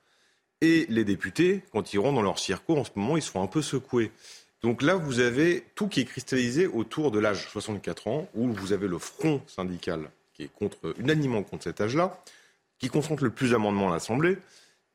et 0.61 0.85
les 0.89 1.03
députés, 1.03 1.63
quand 1.71 1.93
ils 1.93 1.99
rentrent 1.99 2.15
dans 2.15 2.21
leur 2.21 2.39
circo, 2.39 2.77
en 2.77 2.83
ce 2.83 2.91
moment, 2.95 3.15
ils 3.15 3.21
se 3.21 3.31
font 3.31 3.41
un 3.41 3.47
peu 3.47 3.61
secouer. 3.61 4.11
Donc 4.61 4.81
là, 4.81 4.95
vous 4.95 5.19
avez 5.19 5.63
tout 5.75 5.87
qui 5.87 6.01
est 6.01 6.05
cristallisé 6.05 6.67
autour 6.67 7.11
de 7.11 7.19
l'âge 7.19 7.47
64 7.49 8.07
ans, 8.07 8.29
où 8.35 8.51
vous 8.51 8.73
avez 8.73 8.87
le 8.87 8.97
front 8.97 9.41
syndical 9.47 10.09
qui 10.33 10.43
est 10.43 10.53
contre, 10.53 10.77
unanimement 10.99 11.43
contre 11.43 11.63
cet 11.63 11.81
âge-là, 11.81 12.21
qui 12.77 12.89
concentre 12.89 13.23
le 13.23 13.29
plus 13.29 13.51
d'amendements 13.51 13.89
à 13.89 13.93
l'Assemblée, 13.93 14.37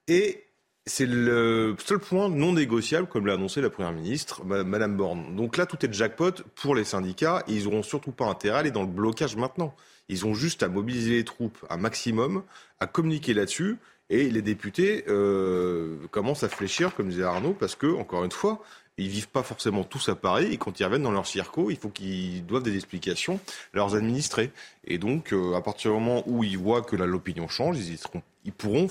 et 0.09 0.45
c'est 0.87 1.07
le 1.07 1.77
seul 1.85 1.99
point 1.99 2.29
non 2.29 2.53
négociable, 2.53 3.07
comme 3.07 3.27
l'a 3.27 3.35
annoncé 3.35 3.63
la 3.63 3.71
Première 3.71 3.93
ministre, 3.93 4.45
Madame 4.45 4.97
Borne. 4.97 5.35
Donc 5.35 5.57
là, 5.57 5.65
tout 5.65 5.85
est 5.85 5.93
jackpot 5.93 6.33
pour 6.55 6.75
les 6.75 6.85
syndicats 6.85 7.43
et 7.49 7.55
ils 7.55 7.65
n'auront 7.65 7.83
surtout 7.83 8.13
pas 8.13 8.27
intérêt 8.27 8.57
à 8.57 8.59
aller 8.61 8.71
dans 8.71 8.83
le 8.83 8.89
blocage 8.89 9.37
maintenant. 9.37 9.75
Ils 10.11 10.27
ont 10.27 10.35
juste 10.35 10.63
à 10.63 10.69
mobiliser 10.69 11.13
les 11.13 11.25
troupes 11.25 11.57
un 11.71 11.79
maximum, 11.79 12.43
à 12.81 12.87
communiquer 12.87 13.33
là-dessus. 13.33 13.79
Et 14.11 14.29
les 14.29 14.43
députés 14.43 15.05
euh, 15.09 15.97
commencent 16.11 16.43
à 16.43 16.51
fléchir, 16.51 16.95
comme 16.95 17.09
disait 17.09 17.23
Arnaud, 17.23 17.55
parce 17.55 17.75
que, 17.75 17.87
encore 17.87 18.23
une 18.23 18.31
fois, 18.31 18.63
ils 18.97 19.09
vivent 19.09 19.29
pas 19.29 19.43
forcément 19.43 19.83
tous 19.83 20.09
à 20.09 20.15
Paris 20.15 20.53
et 20.53 20.57
quand 20.57 20.79
ils 20.79 20.85
reviennent 20.85 21.03
dans 21.03 21.11
leur 21.11 21.27
circo, 21.27 21.71
il 21.71 21.77
faut 21.77 21.89
qu'ils 21.89 22.47
doivent 22.47 22.63
des 22.63 22.77
explications 22.77 23.41
à 23.73 23.77
leurs 23.77 23.97
administrés. 23.97 24.53
Et 24.87 24.99
donc, 24.99 25.33
euh, 25.33 25.55
à 25.55 25.63
partir 25.63 25.91
du 25.91 25.99
moment 25.99 26.23
où 26.27 26.45
ils 26.45 26.59
voient 26.59 26.83
que 26.83 26.95
l'opinion 26.95 27.49
change, 27.49 27.79
ils, 28.45 28.53
pourront 28.53 28.89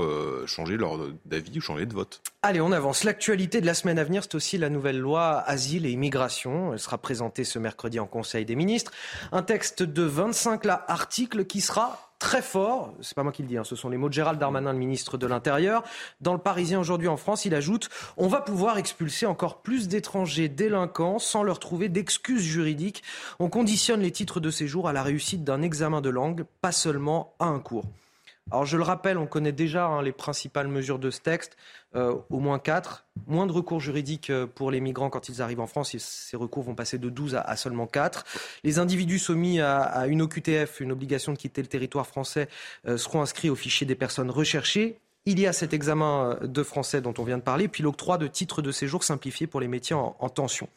euh, 0.00 0.46
changer 0.46 0.76
leur 0.76 0.98
d'avis 1.24 1.58
ou 1.58 1.60
changer 1.60 1.86
de 1.86 1.94
vote. 1.94 2.20
Allez, 2.42 2.60
on 2.60 2.72
avance. 2.72 3.04
L'actualité 3.04 3.60
de 3.60 3.66
la 3.66 3.74
semaine 3.74 3.98
à 3.98 4.04
venir, 4.04 4.22
c'est 4.24 4.34
aussi 4.34 4.58
la 4.58 4.68
nouvelle 4.68 4.98
loi 4.98 5.38
Asile 5.46 5.86
et 5.86 5.90
Immigration. 5.90 6.72
Elle 6.72 6.80
sera 6.80 6.98
présentée 6.98 7.44
ce 7.44 7.58
mercredi 7.58 8.00
en 8.00 8.06
Conseil 8.06 8.44
des 8.44 8.56
ministres. 8.56 8.92
Un 9.30 9.42
texte 9.42 9.82
de 9.82 10.02
25 10.02 10.66
articles 10.66 11.46
qui 11.46 11.60
sera 11.60 12.11
très 12.22 12.40
fort, 12.40 12.94
c'est 13.00 13.16
pas 13.16 13.24
moi 13.24 13.32
qui 13.32 13.42
le 13.42 13.48
dis, 13.48 13.58
hein, 13.58 13.64
ce 13.64 13.74
sont 13.74 13.88
les 13.88 13.96
mots 13.96 14.08
de 14.08 14.14
Gérald 14.14 14.38
Darmanin, 14.38 14.72
le 14.72 14.78
ministre 14.78 15.18
de 15.18 15.26
l'Intérieur. 15.26 15.82
Dans 16.20 16.34
le 16.34 16.38
Parisien 16.38 16.78
aujourd'hui 16.78 17.08
en 17.08 17.16
France, 17.16 17.46
il 17.46 17.54
ajoute 17.54 17.88
On 18.16 18.28
va 18.28 18.40
pouvoir 18.40 18.78
expulser 18.78 19.26
encore 19.26 19.60
plus 19.60 19.88
d'étrangers 19.88 20.48
délinquants 20.48 21.18
sans 21.18 21.42
leur 21.42 21.58
trouver 21.58 21.88
d'excuses 21.88 22.44
juridiques. 22.44 23.02
On 23.40 23.48
conditionne 23.48 24.02
les 24.02 24.12
titres 24.12 24.38
de 24.38 24.52
séjour 24.52 24.88
à 24.88 24.92
la 24.92 25.02
réussite 25.02 25.42
d'un 25.42 25.62
examen 25.62 26.00
de 26.00 26.10
langue, 26.10 26.44
pas 26.60 26.70
seulement 26.70 27.34
à 27.40 27.46
un 27.46 27.58
cours. 27.58 27.86
Alors 28.50 28.66
je 28.66 28.76
le 28.76 28.82
rappelle, 28.82 29.18
on 29.18 29.26
connaît 29.26 29.52
déjà 29.52 29.86
hein, 29.86 30.02
les 30.02 30.12
principales 30.12 30.68
mesures 30.68 30.98
de 30.98 31.10
ce 31.10 31.20
texte, 31.20 31.56
euh, 31.94 32.16
au 32.28 32.38
moins 32.38 32.58
quatre. 32.58 33.06
Moins 33.26 33.46
de 33.46 33.52
recours 33.52 33.80
juridiques 33.80 34.30
euh, 34.30 34.46
pour 34.46 34.70
les 34.70 34.80
migrants 34.80 35.10
quand 35.10 35.28
ils 35.28 35.40
arrivent 35.42 35.60
en 35.60 35.66
France, 35.66 35.96
ces 35.96 36.36
recours 36.36 36.62
vont 36.62 36.74
passer 36.74 36.98
de 36.98 37.08
12 37.08 37.36
à, 37.36 37.56
seulement 37.56 37.86
4. 37.86 38.24
Les 38.64 38.78
individus 38.78 39.18
soumis 39.18 39.60
à, 39.60 40.06
une 40.06 40.22
OQTF, 40.22 40.80
une 40.80 40.92
obligation 40.92 41.32
de 41.32 41.38
quitter 41.38 41.62
le 41.62 41.68
territoire 41.68 42.06
français, 42.06 42.48
euh, 42.86 42.96
seront 42.96 43.22
inscrits 43.22 43.50
au 43.50 43.54
fichier 43.54 43.86
des 43.86 43.94
personnes 43.94 44.30
recherchées. 44.30 44.98
Il 45.24 45.38
y 45.38 45.46
a 45.46 45.52
cet 45.52 45.72
examen 45.72 46.36
euh, 46.42 46.46
de 46.48 46.62
français 46.64 47.00
dont 47.00 47.14
on 47.18 47.22
vient 47.22 47.38
de 47.38 47.42
parler, 47.42 47.68
puis 47.68 47.84
l'octroi 47.84 48.18
de 48.18 48.26
titres 48.26 48.60
de 48.60 48.72
séjour 48.72 49.04
simplifiés 49.04 49.46
pour 49.46 49.60
les 49.60 49.68
métiers 49.68 49.94
en, 49.94 50.28
tension. 50.28 50.68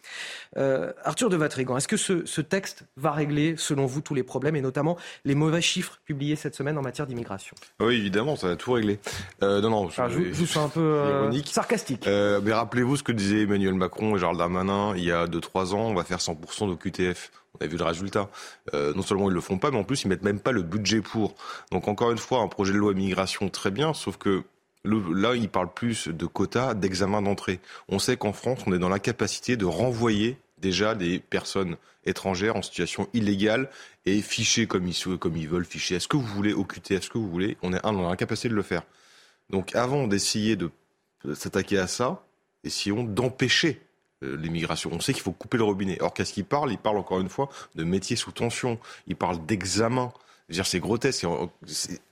Euh, 0.57 0.91
Arthur 1.03 1.29
de 1.29 1.35
Vatrigan, 1.35 1.77
est-ce 1.77 1.87
que 1.87 1.97
ce, 1.97 2.41
texte 2.41 2.83
va 2.95 3.11
régler, 3.11 3.55
selon 3.57 3.87
vous, 3.87 4.01
tous 4.01 4.13
les 4.13 4.21
problèmes, 4.21 4.55
et 4.55 4.61
notamment 4.61 4.97
les 5.23 5.33
mauvais 5.33 5.61
chiffres 5.61 5.99
publiés 6.05 6.35
cette 6.35 6.53
semaine 6.53 6.77
en 6.77 6.83
matière 6.83 7.07
d'immigration? 7.07 7.55
Oui, 7.79 7.95
évidemment, 7.95 8.35
ça 8.35 8.49
va 8.49 8.55
tout 8.55 8.73
régler. 8.73 8.99
Euh, 9.41 9.61
non, 9.61 9.69
non, 9.69 9.89
je, 9.89 10.33
je, 10.33 10.45
suis 10.45 10.59
un 10.59 10.69
peu 10.69 11.31
sarcastique. 11.45 12.05
mais 12.07 12.53
rappelez-vous 12.53 12.97
ce 12.97 13.03
que 13.03 13.11
disait 13.11 13.43
Emmanuel 13.43 13.73
Macron 13.73 14.15
et 14.15 14.19
Gérald 14.19 14.37
Darmanin 14.37 14.93
il 14.95 15.03
y 15.05 15.11
a 15.11 15.25
2-3 15.25 15.73
ans, 15.73 15.87
on 15.87 15.95
va 15.95 16.03
faire 16.03 16.19
100% 16.19 16.69
de 16.69 16.75
QTF. 16.75 17.31
On 17.59 17.63
a 17.63 17.67
vu 17.67 17.77
le 17.77 17.83
résultat. 17.83 18.29
Euh, 18.73 18.93
non 18.93 19.01
seulement 19.01 19.29
ils 19.29 19.33
le 19.33 19.41
font 19.41 19.57
pas, 19.57 19.71
mais 19.71 19.77
en 19.77 19.83
plus 19.83 20.03
ils 20.03 20.07
mettent 20.07 20.23
même 20.23 20.39
pas 20.39 20.51
le 20.51 20.61
budget 20.61 21.01
pour. 21.01 21.35
Donc 21.71 21.87
encore 21.87 22.11
une 22.11 22.17
fois, 22.17 22.39
un 22.39 22.47
projet 22.47 22.73
de 22.73 22.77
loi 22.77 22.91
immigration 22.91 23.49
très 23.49 23.71
bien, 23.71 23.93
sauf 23.93 24.17
que 24.17 24.43
là, 24.83 25.35
il 25.35 25.49
parle 25.49 25.73
plus 25.73 26.07
de 26.07 26.25
quotas, 26.25 26.73
d'examen 26.73 27.21
d'entrée. 27.21 27.59
On 27.89 27.99
sait 27.99 28.17
qu'en 28.17 28.33
France, 28.33 28.59
on 28.67 28.73
est 28.73 28.79
dans 28.79 28.89
l'incapacité 28.89 29.57
de 29.57 29.65
renvoyer 29.65 30.37
déjà 30.59 30.95
des 30.95 31.19
personnes 31.19 31.77
étrangères 32.05 32.55
en 32.55 32.61
situation 32.61 33.09
illégale 33.13 33.69
et 34.05 34.21
ficher 34.21 34.67
comme 34.67 34.87
ils, 34.87 35.17
comme 35.17 35.37
ils 35.37 35.49
veulent 35.49 35.65
ficher. 35.65 35.95
Est-ce 35.95 36.07
que 36.07 36.17
vous 36.17 36.25
voulez 36.25 36.53
occulter? 36.53 36.95
Est-ce 36.95 37.09
que 37.09 37.17
vous 37.17 37.29
voulez? 37.29 37.57
On 37.63 37.73
est 37.73 37.81
dans 37.81 38.07
l'incapacité 38.07 38.49
de 38.49 38.55
le 38.55 38.61
faire. 38.61 38.83
Donc 39.49 39.75
avant 39.75 40.07
d'essayer 40.07 40.55
de 40.55 40.69
s'attaquer 41.33 41.79
à 41.79 41.87
ça, 41.87 42.23
essayons 42.63 43.03
d'empêcher 43.03 43.81
l'immigration. 44.21 44.89
On 44.93 44.99
sait 44.99 45.13
qu'il 45.13 45.23
faut 45.23 45.31
couper 45.31 45.57
le 45.57 45.63
robinet. 45.63 45.97
Or, 46.01 46.13
qu'est-ce 46.13 46.33
qu'il 46.33 46.45
parle? 46.45 46.71
Il 46.71 46.77
parle 46.77 46.97
encore 46.97 47.19
une 47.19 47.29
fois 47.29 47.49
de 47.75 47.83
métiers 47.83 48.15
sous 48.15 48.31
tension. 48.31 48.79
Il 49.07 49.15
parle 49.15 49.45
d'examen. 49.45 50.11
C'est 50.49 50.79
grotesque. 50.79 51.25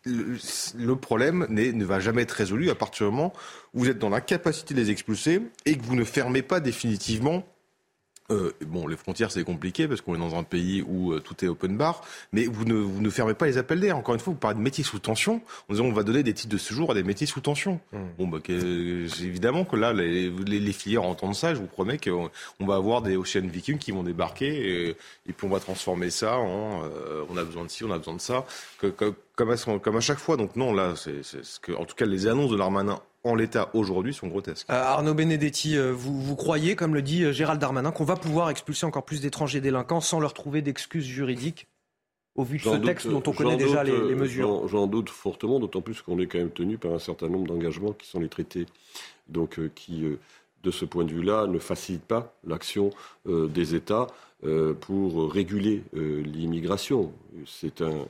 Le 0.06 0.95
problème 0.95 1.45
ne 1.49 1.86
va 1.86 1.99
jamais 1.99 2.24
être 2.24 2.32
résolu 2.32 2.70
à 2.72 2.76
partir 2.76 3.08
du 3.08 3.16
moment 3.16 3.32
où 3.74 3.80
vous 3.80 3.89
êtes 3.89 3.99
dans 3.99 4.10
l'incapacité 4.10 4.74
de 4.74 4.80
les 4.80 4.89
expulser 4.89 5.41
et 5.66 5.78
que 5.78 5.84
vous 5.84 5.95
ne 5.95 6.04
fermez 6.04 6.41
pas 6.41 6.60
définitivement 6.60 7.45
euh, 8.32 8.53
bon, 8.65 8.88
les 8.88 8.95
frontières, 8.95 9.32
c'est 9.32 9.43
compliqué 9.43 9.88
parce 9.88 10.01
qu'on 10.01 10.15
est 10.15 10.19
dans 10.19 10.36
un 10.36 10.43
pays 10.43 10.82
où 10.82 11.11
euh, 11.11 11.19
tout 11.19 11.43
est 11.43 11.47
open 11.47 11.76
bar, 11.76 12.01
mais 12.32 12.45
vous 12.45 12.63
ne, 12.63 12.76
vous 12.76 13.01
ne 13.01 13.09
fermez 13.09 13.34
pas 13.34 13.45
les 13.45 13.57
appels 13.57 13.80
d'air. 13.80 13.97
Encore 13.97 14.15
une 14.15 14.21
fois, 14.21 14.34
vous 14.34 14.39
parlez 14.39 14.57
de 14.57 14.61
métiers 14.61 14.84
sous 14.84 14.99
tension. 14.99 15.41
On 15.67 15.74
disant 15.74 15.86
on 15.86 15.91
va 15.91 16.03
donner 16.03 16.24
des 16.24 16.34
titres 16.34 16.53
de 16.53 16.57
séjour 16.57 16.91
à 16.91 16.93
des 16.93 17.03
métiers 17.03 17.28
sous 17.28 17.41
tension. 17.41 17.80
Mmh. 17.91 17.97
Bon, 18.17 18.28
bah, 18.28 18.39
évidemment 18.47 19.65
que 19.65 19.76
là, 19.76 19.91
les, 19.91 20.30
les, 20.30 20.74
filières 20.74 21.03
entendent 21.03 21.36
ça. 21.36 21.53
Je 21.53 21.59
vous 21.59 21.67
promets 21.67 21.97
qu'on 21.97 22.30
va 22.61 22.76
avoir 22.76 23.01
des 23.01 23.17
Ocean 23.17 23.45
Vikings 23.45 23.78
qui 23.78 23.91
vont 23.91 24.03
débarquer 24.03 24.89
et, 25.28 25.34
puis 25.34 25.47
on 25.47 25.49
va 25.49 25.59
transformer 25.59 26.09
ça 26.09 26.38
en 26.38 26.84
euh, 26.84 27.24
on 27.30 27.38
a 27.38 27.43
besoin 27.43 27.63
de 27.63 27.69
ci, 27.69 27.84
on 27.84 27.91
a 27.91 27.97
besoin 27.97 28.15
de 28.15 28.21
ça. 28.21 28.45
Que, 28.80 29.13
comme, 29.36 29.51
à, 29.51 29.55
comme 29.79 29.97
à 29.97 30.01
chaque 30.01 30.19
fois. 30.19 30.38
Donc 30.38 30.55
non, 30.55 30.73
là, 30.73 30.93
c'est 30.95 31.23
ce 31.23 31.59
que, 31.59 31.71
en 31.71 31.86
tout 31.86 31.95
cas, 31.95 32.05
les 32.05 32.27
annonces 32.27 32.51
de 32.51 32.57
l'Armanin 32.57 32.99
en 33.23 33.36
l'état 33.36 33.69
aujourd'hui 33.73 34.13
sont 34.13 34.27
grotesques. 34.27 34.69
Euh, 34.69 34.73
Arnaud 34.73 35.13
Benedetti, 35.13 35.77
euh, 35.77 35.91
vous, 35.91 36.21
vous, 36.21 36.36
croyez, 36.36 36.75
comme 36.75 36.93
le 36.93 37.01
dit 37.01 37.23
euh, 37.23 37.31
Gérald 37.31 37.59
Darmanin, 37.59 37.91
qu'on 37.91 38.03
va 38.03 38.15
pouvoir 38.15 38.49
expulser 38.49 38.86
encore 38.86 39.05
plus 39.05 39.21
d'étrangers 39.21 39.61
délinquants 39.61 40.01
sans 40.01 40.19
leur 40.19 40.34
trouver 40.34 40.61
d'excuses 40.61 41.05
juridiques 41.05 41.67
au 42.36 42.43
vu 42.43 42.57
de 42.57 42.63
ce 42.63 42.75
texte 42.77 43.07
dont 43.07 43.21
on 43.27 43.31
connaît 43.31 43.57
déjà 43.57 43.84
les, 43.84 44.15
mesures 44.15 44.67
J'en 44.67 44.88
doute 44.88 45.09
fortement, 45.09 45.59
d'autant 45.59 45.81
plus 45.81 46.01
qu'on 46.01 46.19
est 46.19 46.25
quand 46.25 46.39
même 46.39 46.49
tenu 46.49 46.77
par 46.77 46.91
un 46.91 46.99
certain 46.99 47.29
nombre 47.29 47.47
d'engagements 47.47 47.93
qui 47.93 48.07
sont 48.07 48.19
les 48.19 48.27
traités, 48.27 48.65
donc 49.29 49.59
qui, 49.75 50.03
de 50.63 50.71
ce 50.71 50.84
point 50.84 51.03
de 51.03 51.11
vue-là, 51.11 51.45
ne 51.45 51.59
facilitent 51.59 52.07
pas 52.07 52.34
l'action 52.43 52.89
des 53.27 53.75
États 53.75 54.07
pour 54.82 55.32
réguler 55.32 55.84
l'immigration. 55.94 57.14
C'est 57.46 57.82
un, 57.82 58.06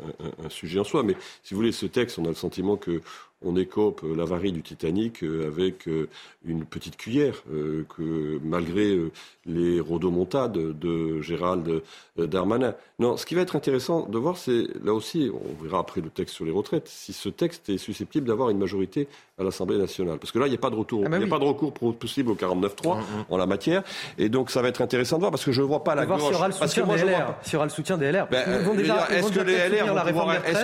sujet 0.49 0.79
en 0.79 0.83
soi. 0.83 1.03
Mais 1.03 1.15
si 1.43 1.53
vous 1.53 1.59
voulez, 1.59 1.71
ce 1.71 1.85
texte, 1.85 2.19
on 2.19 2.25
a 2.25 2.29
le 2.29 2.33
sentiment 2.35 2.77
que 2.77 3.01
on 3.43 3.55
écope 3.55 4.03
l'avarie 4.15 4.51
du 4.51 4.61
Titanic 4.61 5.23
euh, 5.23 5.47
avec 5.47 5.87
euh, 5.87 6.07
une 6.45 6.65
petite 6.65 6.97
cuillère, 6.97 7.43
euh, 7.51 7.85
que 7.95 8.39
malgré 8.43 8.97
les 9.45 9.79
rodomontades 9.79 10.53
de 10.53 11.21
Gérald 11.21 11.81
Darmanin. 12.17 12.75
Non, 12.99 13.17
ce 13.17 13.25
qui 13.25 13.35
va 13.35 13.41
être 13.41 13.55
intéressant 13.55 14.07
de 14.07 14.17
voir, 14.17 14.37
c'est 14.37 14.67
là 14.83 14.93
aussi, 14.93 15.31
on 15.33 15.63
verra 15.63 15.79
après 15.79 16.01
le 16.01 16.09
texte 16.09 16.35
sur 16.35 16.45
les 16.45 16.51
retraites, 16.51 16.87
si 16.87 17.11
ce 17.11 17.29
texte 17.29 17.69
est 17.69 17.77
susceptible 17.77 18.27
d'avoir 18.27 18.49
une 18.49 18.59
majorité 18.59 19.07
à 19.39 19.43
l'Assemblée 19.43 19.77
nationale. 19.77 20.19
Parce 20.19 20.31
que 20.31 20.39
là, 20.39 20.45
il 20.45 20.51
n'y 20.51 20.55
a 20.55 20.59
pas 20.59 20.69
de 20.69 20.75
retour, 20.75 21.01
ah 21.05 21.09
bah 21.09 21.17
il 21.17 21.23
n'y 21.23 21.25
a 21.25 21.29
pas 21.29 21.39
de 21.39 21.45
recours 21.45 21.73
possible 21.73 22.31
au 22.31 22.35
49.3 22.35 22.75
3 22.75 22.95
mm, 22.95 22.99
mm. 22.99 23.03
en 23.29 23.37
la 23.37 23.45
matière. 23.45 23.83
Et 24.17 24.29
donc, 24.29 24.51
ça 24.51 24.61
va 24.61 24.67
être 24.67 24.81
intéressant 24.81 25.17
de 25.17 25.21
voir, 25.21 25.31
parce 25.31 25.43
que 25.43 25.51
je 25.51 25.61
ne 25.61 25.67
vois 25.67 25.83
pas 25.83 25.95
la 25.95 26.05
gauche. 26.05 26.21
S'il 26.21 26.31
y 26.31 26.35
aura 26.35 26.47
le. 26.47 26.53
S'il 26.53 27.53
y 27.53 27.55
aura 27.55 27.65
le 27.65 27.71
soutien 27.71 27.97
des 27.97 28.11
LR. 28.11 28.27
Est-ce 28.31 29.31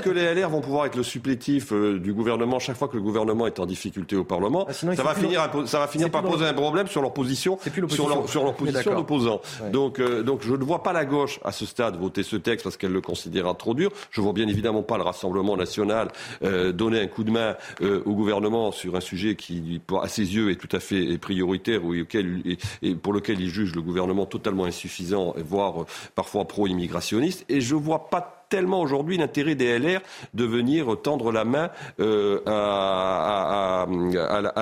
que, 0.02 0.10
les 0.10 0.36
LR 0.36 0.50
vont 0.50 0.62
pouvoir 0.62 0.86
être 0.86 0.96
le 0.96 1.04
supplétif 1.04 1.74
du 1.74 2.14
gouvernement 2.14 2.60
chaque 2.60 2.78
fois 2.78 2.88
que 2.88 2.96
le 2.96 3.02
gouvernement 3.02 3.48
est 3.48 3.60
en 3.60 3.66
difficulté 3.66 4.16
au 4.16 4.24
Parlement, 4.24 4.66
ah, 4.70 4.74
ça, 4.74 5.04
va 5.04 5.16
finir, 5.16 5.50
ça 5.66 5.80
va 5.80 5.88
finir 5.88 6.12
par 6.12 6.24
poser 6.24 6.46
un 6.46 6.54
problème 6.54 6.88
sur 6.88 7.02
leur 7.02 7.14
position, 7.14 7.58
sur 7.90 8.08
leur, 8.08 8.30
sur 8.30 8.44
leur 8.44 8.54
position 8.54 8.69
d'opposant. 8.72 9.42
Donc, 9.72 10.00
euh, 10.00 10.24
donc 10.24 10.42
je 10.42 10.54
ne 10.54 10.64
vois 10.64 10.84
pas 10.84 10.94
la 10.94 11.06
gauche 11.06 11.40
à 11.44 11.52
ce 11.52 11.66
stade 11.66 11.98
voter 11.98 12.24
ce 12.24 12.36
texte 12.36 12.64
parce 12.64 12.78
qu'elle 12.78 12.92
le 12.92 13.02
considérera 13.02 13.54
trop 13.54 13.74
dur. 13.74 13.92
Je 14.12 14.22
vois 14.22 14.34
bien 14.34 14.48
évidemment 14.48 14.84
pas 14.84 14.98
le 14.98 15.04
Rassemblement 15.04 15.58
national 15.58 16.10
euh, 16.44 16.72
donner 16.72 17.02
un 17.02 17.08
coup 17.08 17.24
de 17.24 17.32
main 17.32 17.56
euh, 17.82 18.02
au 18.06 18.14
gouvernement 18.14 18.72
sur 18.72 18.96
un 18.96 19.02
sujet 19.02 19.36
qui, 19.36 19.82
à 20.02 20.08
ses 20.08 20.36
yeux, 20.36 20.52
est 20.52 20.56
tout 20.56 20.74
à 20.76 20.80
fait 20.80 21.18
prioritaire 21.18 21.84
ou 21.84 21.96
auquel, 21.96 22.42
et, 22.82 22.96
pour 22.96 23.14
lequel 23.14 23.40
il 23.42 23.50
juge 23.50 23.76
le 23.76 23.82
gouvernement 23.82 24.26
totalement 24.26 24.66
insuffisant, 24.66 25.34
voire 25.38 25.86
parfois 26.16 26.46
pro-immigrationniste. 26.46 27.46
Et 27.50 27.62
je 27.62 27.76
vois 27.76 28.10
pas 28.10 28.39
tellement 28.50 28.82
aujourd'hui 28.82 29.18
l'intérêt 29.18 29.56
des 29.56 29.78
LR 29.78 30.02
de 30.34 30.44
venir 30.44 30.98
tendre 31.02 31.32
la 31.32 31.46
main 31.46 31.70
euh, 32.00 32.42
à, 32.46 33.86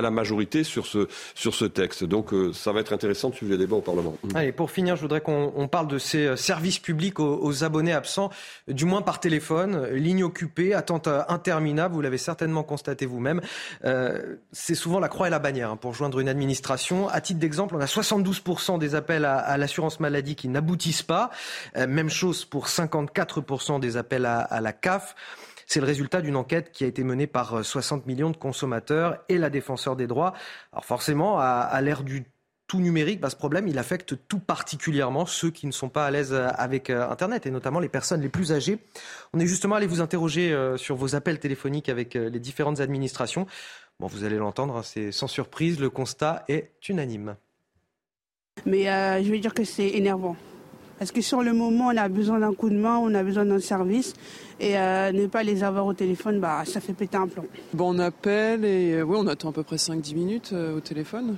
la, 0.01 0.11
majorité 0.11 0.63
sur 0.63 0.85
ce, 0.85 1.07
sur 1.33 1.55
ce 1.55 1.65
texte. 1.65 2.03
Donc 2.03 2.33
euh, 2.33 2.51
ça 2.53 2.71
va 2.71 2.81
être 2.81 2.93
intéressant 2.93 3.29
de 3.29 3.35
suivre 3.35 3.51
les 3.51 3.57
débats 3.57 3.77
au 3.77 3.81
Parlement. 3.81 4.15
Allez, 4.35 4.51
pour 4.51 4.71
finir, 4.71 4.95
je 4.95 5.01
voudrais 5.01 5.21
qu'on 5.21 5.67
parle 5.71 5.87
de 5.87 5.97
ces 5.97 6.25
euh, 6.25 6.35
services 6.35 6.79
publics 6.79 7.19
aux, 7.19 7.63
abonnés 7.63 7.93
absents, 7.93 8.29
du 8.67 8.85
moins 8.85 9.01
par 9.01 9.19
téléphone, 9.19 9.87
ligne 9.93 10.23
occupée, 10.23 10.73
attente 10.73 11.07
interminable, 11.07 11.95
vous 11.95 12.01
l'avez 12.01 12.17
certainement 12.17 12.63
constaté 12.63 13.05
vous-même. 13.05 13.41
C'est 14.51 14.75
souvent 14.75 14.99
la 14.99 15.07
croix 15.07 15.27
et 15.27 15.29
la 15.29 15.39
bannière 15.39 15.71
hein, 15.71 15.77
pour 15.77 15.93
joindre 15.93 16.19
une 16.19 16.29
administration. 16.29 17.07
À 17.09 17.21
titre 17.21 17.39
d'exemple, 17.39 17.75
on 17.75 17.79
a 17.79 17.85
72% 17.85 18.77
des 18.77 18.95
appels 18.95 19.25
à 19.25 19.57
l'assurance 19.57 19.99
maladie 19.99 20.35
qui 20.35 20.49
n'aboutissent 20.49 21.03
pas. 21.03 21.31
même 21.75 22.09
chose 22.09 22.45
pour 22.45 22.67
54% 22.67 23.76
des 23.79 23.97
appels 23.97 24.25
à, 24.25 24.61
la 24.61 24.73
CAF. 24.73 25.15
C'est 25.65 25.81
le 25.81 25.85
résultat 25.85 26.21
d'une 26.21 26.37
enquête 26.37 26.71
qui 26.71 26.83
a 26.85 26.87
été 26.87 27.03
menée 27.03 27.27
par 27.27 27.63
60 27.63 28.01
euh, 28.01 28.07
millions 28.07 28.29
de 28.29 28.37
consommateurs 28.37 29.17
et 29.27 29.37
la 29.37 29.49
défenseur 29.49 29.95
des 29.95 30.07
droits. 30.07 30.33
Alors 30.71 30.85
forcément, 30.85 31.39
à, 31.39 31.81
l'ère 31.81 32.03
du 32.03 32.25
tout 32.67 32.79
numérique, 32.79 33.19
bah, 33.19 33.29
ce 33.29 33.35
problème, 33.35 33.67
il 33.67 33.77
affecte 33.77 34.15
tout 34.27 34.39
particulièrement 34.39 35.25
ceux 35.25 35.51
qui 35.51 35.67
ne 35.67 35.71
sont 35.71 35.89
pas 35.89 36.05
à 36.05 36.11
l'aise 36.11 36.33
euh, 36.33 36.47
avec 36.55 36.89
euh, 36.89 37.09
Internet, 37.09 37.45
et 37.45 37.51
notamment 37.51 37.79
les 37.79 37.89
personnes 37.89 38.21
les 38.21 38.29
plus 38.29 38.53
âgées. 38.53 38.79
On 39.33 39.39
est 39.39 39.47
justement 39.47 39.75
allé 39.75 39.87
vous 39.87 40.01
interroger 40.01 40.55
sur 40.77 40.95
vos 40.95 41.15
appels 41.15 41.39
téléphoniques 41.39 41.89
avec 41.89 42.13
les 42.13 42.39
différentes 42.39 42.79
administrations 42.79 43.45
Bon, 43.99 44.07
vous 44.07 44.23
allez 44.23 44.37
l'entendre, 44.37 44.77
hein, 44.77 44.83
c'est 44.83 45.11
sans 45.11 45.27
surprise, 45.27 45.79
le 45.79 45.89
constat 45.89 46.45
est 46.47 46.71
unanime. 46.87 47.35
Mais 48.65 48.83
je 49.23 49.31
veux 49.31 49.39
dire 49.39 49.53
que 49.53 49.63
c'est 49.63 49.89
énervant. 49.89 50.35
Parce 50.99 51.11
que 51.11 51.21
sur 51.21 51.43
le 51.43 51.53
moment, 51.53 51.87
on 51.87 51.97
a 51.97 52.09
besoin 52.09 52.39
d'un 52.39 52.53
coup 52.53 52.69
de 52.69 52.75
main, 52.75 52.97
on 52.97 53.13
a 53.13 53.23
besoin 53.23 53.45
d'un 53.45 53.59
service. 53.59 54.13
Et 54.59 54.77
euh, 54.77 55.11
ne 55.11 55.27
pas 55.27 55.43
les 55.43 55.63
avoir 55.63 55.85
au 55.85 55.93
téléphone, 55.93 56.39
bah, 56.39 56.63
ça 56.65 56.79
fait 56.79 56.93
péter 56.93 57.17
un 57.17 57.27
plomb. 57.27 57.45
Bon, 57.73 57.95
on 57.95 57.99
appelle 57.99 58.65
et 58.65 58.93
euh, 58.93 59.03
oui, 59.03 59.17
on 59.19 59.27
attend 59.27 59.49
à 59.49 59.53
peu 59.53 59.63
près 59.63 59.75
5-10 59.75 60.15
minutes 60.15 60.53
au 60.53 60.79
téléphone. 60.79 61.35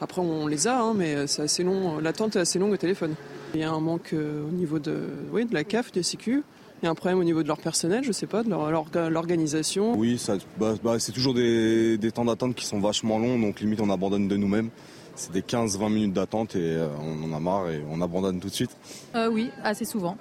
Après, 0.00 0.20
on 0.20 0.46
les 0.46 0.68
a, 0.68 0.80
hein, 0.80 0.94
mais 0.94 1.26
c'est 1.26 1.42
assez 1.42 1.64
long. 1.64 1.98
L'attente 1.98 2.36
est 2.36 2.40
assez 2.40 2.58
longue 2.58 2.72
au 2.72 2.76
téléphone. 2.76 3.14
Il 3.54 3.60
y 3.60 3.64
a 3.64 3.70
un 3.70 3.80
manque 3.80 4.14
au 4.14 4.52
niveau 4.52 4.78
de, 4.78 5.08
oui, 5.32 5.46
de 5.46 5.54
la 5.54 5.64
CAF, 5.64 5.90
des 5.90 6.02
sécu. 6.02 6.42
Il 6.82 6.84
y 6.84 6.88
a 6.88 6.90
un 6.90 6.94
problème 6.94 7.18
au 7.18 7.24
niveau 7.24 7.42
de 7.42 7.48
leur 7.48 7.56
personnel, 7.56 8.04
je 8.04 8.12
sais 8.12 8.26
pas, 8.26 8.42
de 8.42 9.08
l'organisation. 9.08 9.96
Oui, 9.96 10.22
bah, 10.58 10.74
bah, 10.84 10.98
c'est 10.98 11.12
toujours 11.12 11.32
des, 11.32 11.96
des 11.96 12.12
temps 12.12 12.26
d'attente 12.26 12.54
qui 12.54 12.66
sont 12.66 12.80
vachement 12.80 13.18
longs, 13.18 13.38
donc 13.38 13.60
limite 13.60 13.80
on 13.80 13.88
abandonne 13.88 14.28
de 14.28 14.36
nous-mêmes 14.36 14.68
c'est 15.16 15.32
des 15.32 15.40
15-20 15.40 15.92
minutes 15.92 16.12
d'attente 16.12 16.54
et 16.54 16.76
euh, 16.76 16.88
on 17.00 17.30
en 17.30 17.36
a 17.36 17.40
marre 17.40 17.70
et 17.70 17.82
on 17.90 18.00
abandonne 18.00 18.38
tout 18.38 18.48
de 18.48 18.54
suite 18.54 18.76
euh, 19.14 19.28
Oui, 19.28 19.50
assez 19.62 19.84
souvent. 19.84 20.16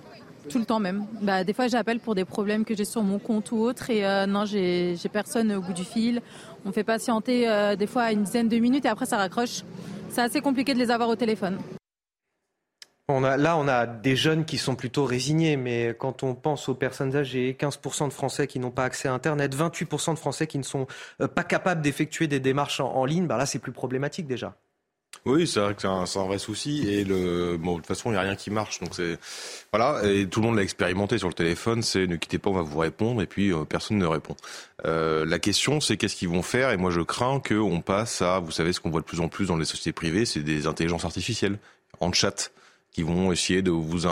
Tout 0.49 0.59
le 0.59 0.65
temps 0.65 0.79
même. 0.79 1.05
Bah, 1.21 1.43
des 1.43 1.53
fois, 1.53 1.67
j'appelle 1.67 1.99
pour 1.99 2.15
des 2.15 2.25
problèmes 2.25 2.65
que 2.65 2.75
j'ai 2.75 2.85
sur 2.85 3.03
mon 3.03 3.19
compte 3.19 3.51
ou 3.51 3.57
autre 3.57 3.89
et 3.89 4.05
euh, 4.05 4.25
non, 4.25 4.45
j'ai 4.45 4.95
personne 5.11 5.51
au 5.53 5.61
bout 5.61 5.73
du 5.73 5.83
fil. 5.83 6.21
On 6.65 6.71
fait 6.71 6.83
patienter 6.83 7.75
des 7.77 7.87
fois 7.87 8.11
une 8.11 8.23
dizaine 8.23 8.49
de 8.49 8.57
minutes 8.57 8.85
et 8.85 8.89
après 8.89 9.05
ça 9.05 9.17
raccroche. 9.17 9.63
C'est 10.09 10.21
assez 10.21 10.41
compliqué 10.41 10.73
de 10.73 10.79
les 10.79 10.91
avoir 10.91 11.09
au 11.09 11.15
téléphone. 11.15 11.57
On 13.07 13.23
a, 13.23 13.37
là, 13.37 13.55
on 13.57 13.67
a 13.67 13.85
des 13.85 14.15
jeunes 14.15 14.45
qui 14.45 14.57
sont 14.57 14.75
plutôt 14.75 15.05
résignés, 15.05 15.57
mais 15.57 15.95
quand 15.99 16.23
on 16.23 16.33
pense 16.33 16.69
aux 16.69 16.73
personnes 16.73 17.15
âgées, 17.15 17.55
15% 17.59 18.07
de 18.07 18.13
Français 18.13 18.47
qui 18.47 18.57
n'ont 18.57 18.71
pas 18.71 18.83
accès 18.83 19.07
à 19.07 19.13
Internet, 19.13 19.55
28% 19.55 20.13
de 20.13 20.17
Français 20.17 20.47
qui 20.47 20.57
ne 20.57 20.63
sont 20.63 20.87
pas 21.19 21.43
capables 21.43 21.81
d'effectuer 21.81 22.27
des 22.27 22.39
démarches 22.39 22.79
en, 22.79 23.05
ligne, 23.05 23.27
bah 23.27 23.37
là, 23.37 23.45
c'est 23.45 23.59
plus 23.59 23.71
problématique 23.71 24.25
déjà. 24.25 24.55
Oui, 25.25 25.47
c'est 25.47 25.59
vrai 25.59 25.73
que 25.73 25.81
c'est 25.81 25.87
un, 25.87 26.25
vrai 26.25 26.37
souci. 26.37 26.87
Et 26.87 27.03
le, 27.03 27.57
bon, 27.57 27.73
de 27.73 27.77
toute 27.77 27.87
façon, 27.87 28.09
il 28.09 28.13
n'y 28.13 28.19
a 28.19 28.21
rien 28.21 28.35
qui 28.35 28.51
marche. 28.51 28.79
Donc 28.79 28.89
c'est 28.93 29.17
voilà. 29.71 30.01
Et 30.03 30.27
tout 30.27 30.41
le 30.41 30.47
monde 30.47 30.55
l'a 30.55 30.63
expérimenté 30.63 31.17
sur 31.17 31.27
le 31.27 31.33
téléphone. 31.33 31.81
C'est 31.81 32.07
ne 32.07 32.15
quittez 32.15 32.37
pas, 32.37 32.49
on 32.49 32.53
va 32.53 32.61
vous 32.61 32.79
répondre. 32.79 33.21
Et 33.21 33.27
puis 33.27 33.51
euh, 33.51 33.65
personne 33.65 33.97
ne 33.97 34.05
répond. 34.05 34.35
Euh, 34.85 35.25
la 35.25 35.39
question, 35.39 35.79
c'est 35.79 35.97
qu'est-ce 35.97 36.15
qu'ils 36.15 36.29
vont 36.29 36.43
faire? 36.43 36.71
Et 36.71 36.77
moi, 36.77 36.91
je 36.91 37.01
crains 37.01 37.39
qu'on 37.39 37.81
passe 37.81 38.21
à, 38.21 38.39
vous 38.39 38.51
savez, 38.51 38.73
ce 38.73 38.79
qu'on 38.79 38.91
voit 38.91 39.01
de 39.01 39.05
plus 39.05 39.21
en 39.21 39.27
plus 39.27 39.47
dans 39.47 39.57
les 39.57 39.65
sociétés 39.65 39.93
privées, 39.93 40.25
c'est 40.25 40.41
des 40.41 40.67
intelligences 40.67 41.05
artificielles 41.05 41.57
en 41.99 42.11
chat 42.11 42.51
qui 42.95 43.03
vont 43.03 43.33
essayer 43.33 43.61
de 43.61 43.71
vous... 43.71 44.07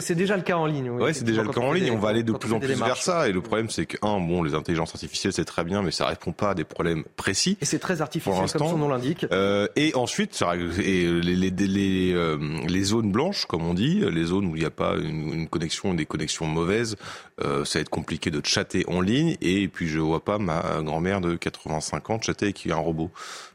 C'est 0.00 0.14
déjà 0.14 0.38
le 0.38 0.42
cas 0.42 0.56
en 0.56 0.64
ligne. 0.64 0.88
Oui, 0.88 1.02
ouais, 1.02 1.12
c'est 1.12 1.22
déjà 1.22 1.42
le 1.42 1.50
cas 1.50 1.60
en 1.60 1.70
ligne. 1.70 1.90
On 1.90 1.98
va 1.98 2.08
aller 2.08 2.22
de 2.22 2.32
plus 2.32 2.50
en 2.54 2.60
plus 2.60 2.72
vers 2.72 2.96
ça. 2.96 3.28
Et 3.28 3.32
le 3.32 3.42
problème, 3.42 3.68
c'est 3.68 3.84
que, 3.84 3.98
un, 4.00 4.20
bon, 4.20 4.42
les 4.42 4.54
intelligences 4.54 4.94
artificielles, 4.94 5.34
c'est 5.34 5.44
très 5.44 5.64
bien, 5.64 5.82
mais 5.82 5.90
ça 5.90 6.06
répond 6.06 6.32
pas 6.32 6.52
à 6.52 6.54
des 6.54 6.64
problèmes 6.64 7.04
précis. 7.18 7.58
Et 7.60 7.66
c'est 7.66 7.78
très 7.78 8.00
artificiel, 8.00 8.50
comme 8.50 8.68
son 8.68 8.78
nom 8.78 8.88
l'indique. 8.88 9.26
Euh, 9.32 9.68
et 9.76 9.94
ensuite, 9.96 10.32
ça, 10.32 10.54
et 10.56 11.04
les, 11.20 11.36
les, 11.36 11.50
les, 11.50 12.12
euh, 12.14 12.38
les, 12.66 12.84
zones 12.84 13.12
blanches, 13.12 13.44
comme 13.44 13.66
on 13.66 13.74
dit, 13.74 14.00
les 14.10 14.24
zones 14.24 14.46
où 14.46 14.56
il 14.56 14.60
n'y 14.60 14.66
a 14.66 14.70
pas 14.70 14.94
une, 14.94 15.34
une, 15.34 15.48
connexion, 15.48 15.92
des 15.92 16.06
connexions 16.06 16.46
mauvaises, 16.46 16.96
euh, 17.44 17.66
ça 17.66 17.80
va 17.80 17.82
être 17.82 17.90
compliqué 17.90 18.30
de 18.30 18.40
chatter 18.46 18.86
en 18.88 19.02
ligne. 19.02 19.36
Et 19.42 19.68
puis, 19.68 19.88
je 19.88 19.98
vois 19.98 20.24
pas 20.24 20.38
ma 20.38 20.80
grand-mère 20.80 21.20
de 21.20 21.36
85 21.36 22.08
ans 22.08 22.18
chatter 22.22 22.46
avec 22.46 22.66
un 22.68 22.76
robot. 22.76 23.10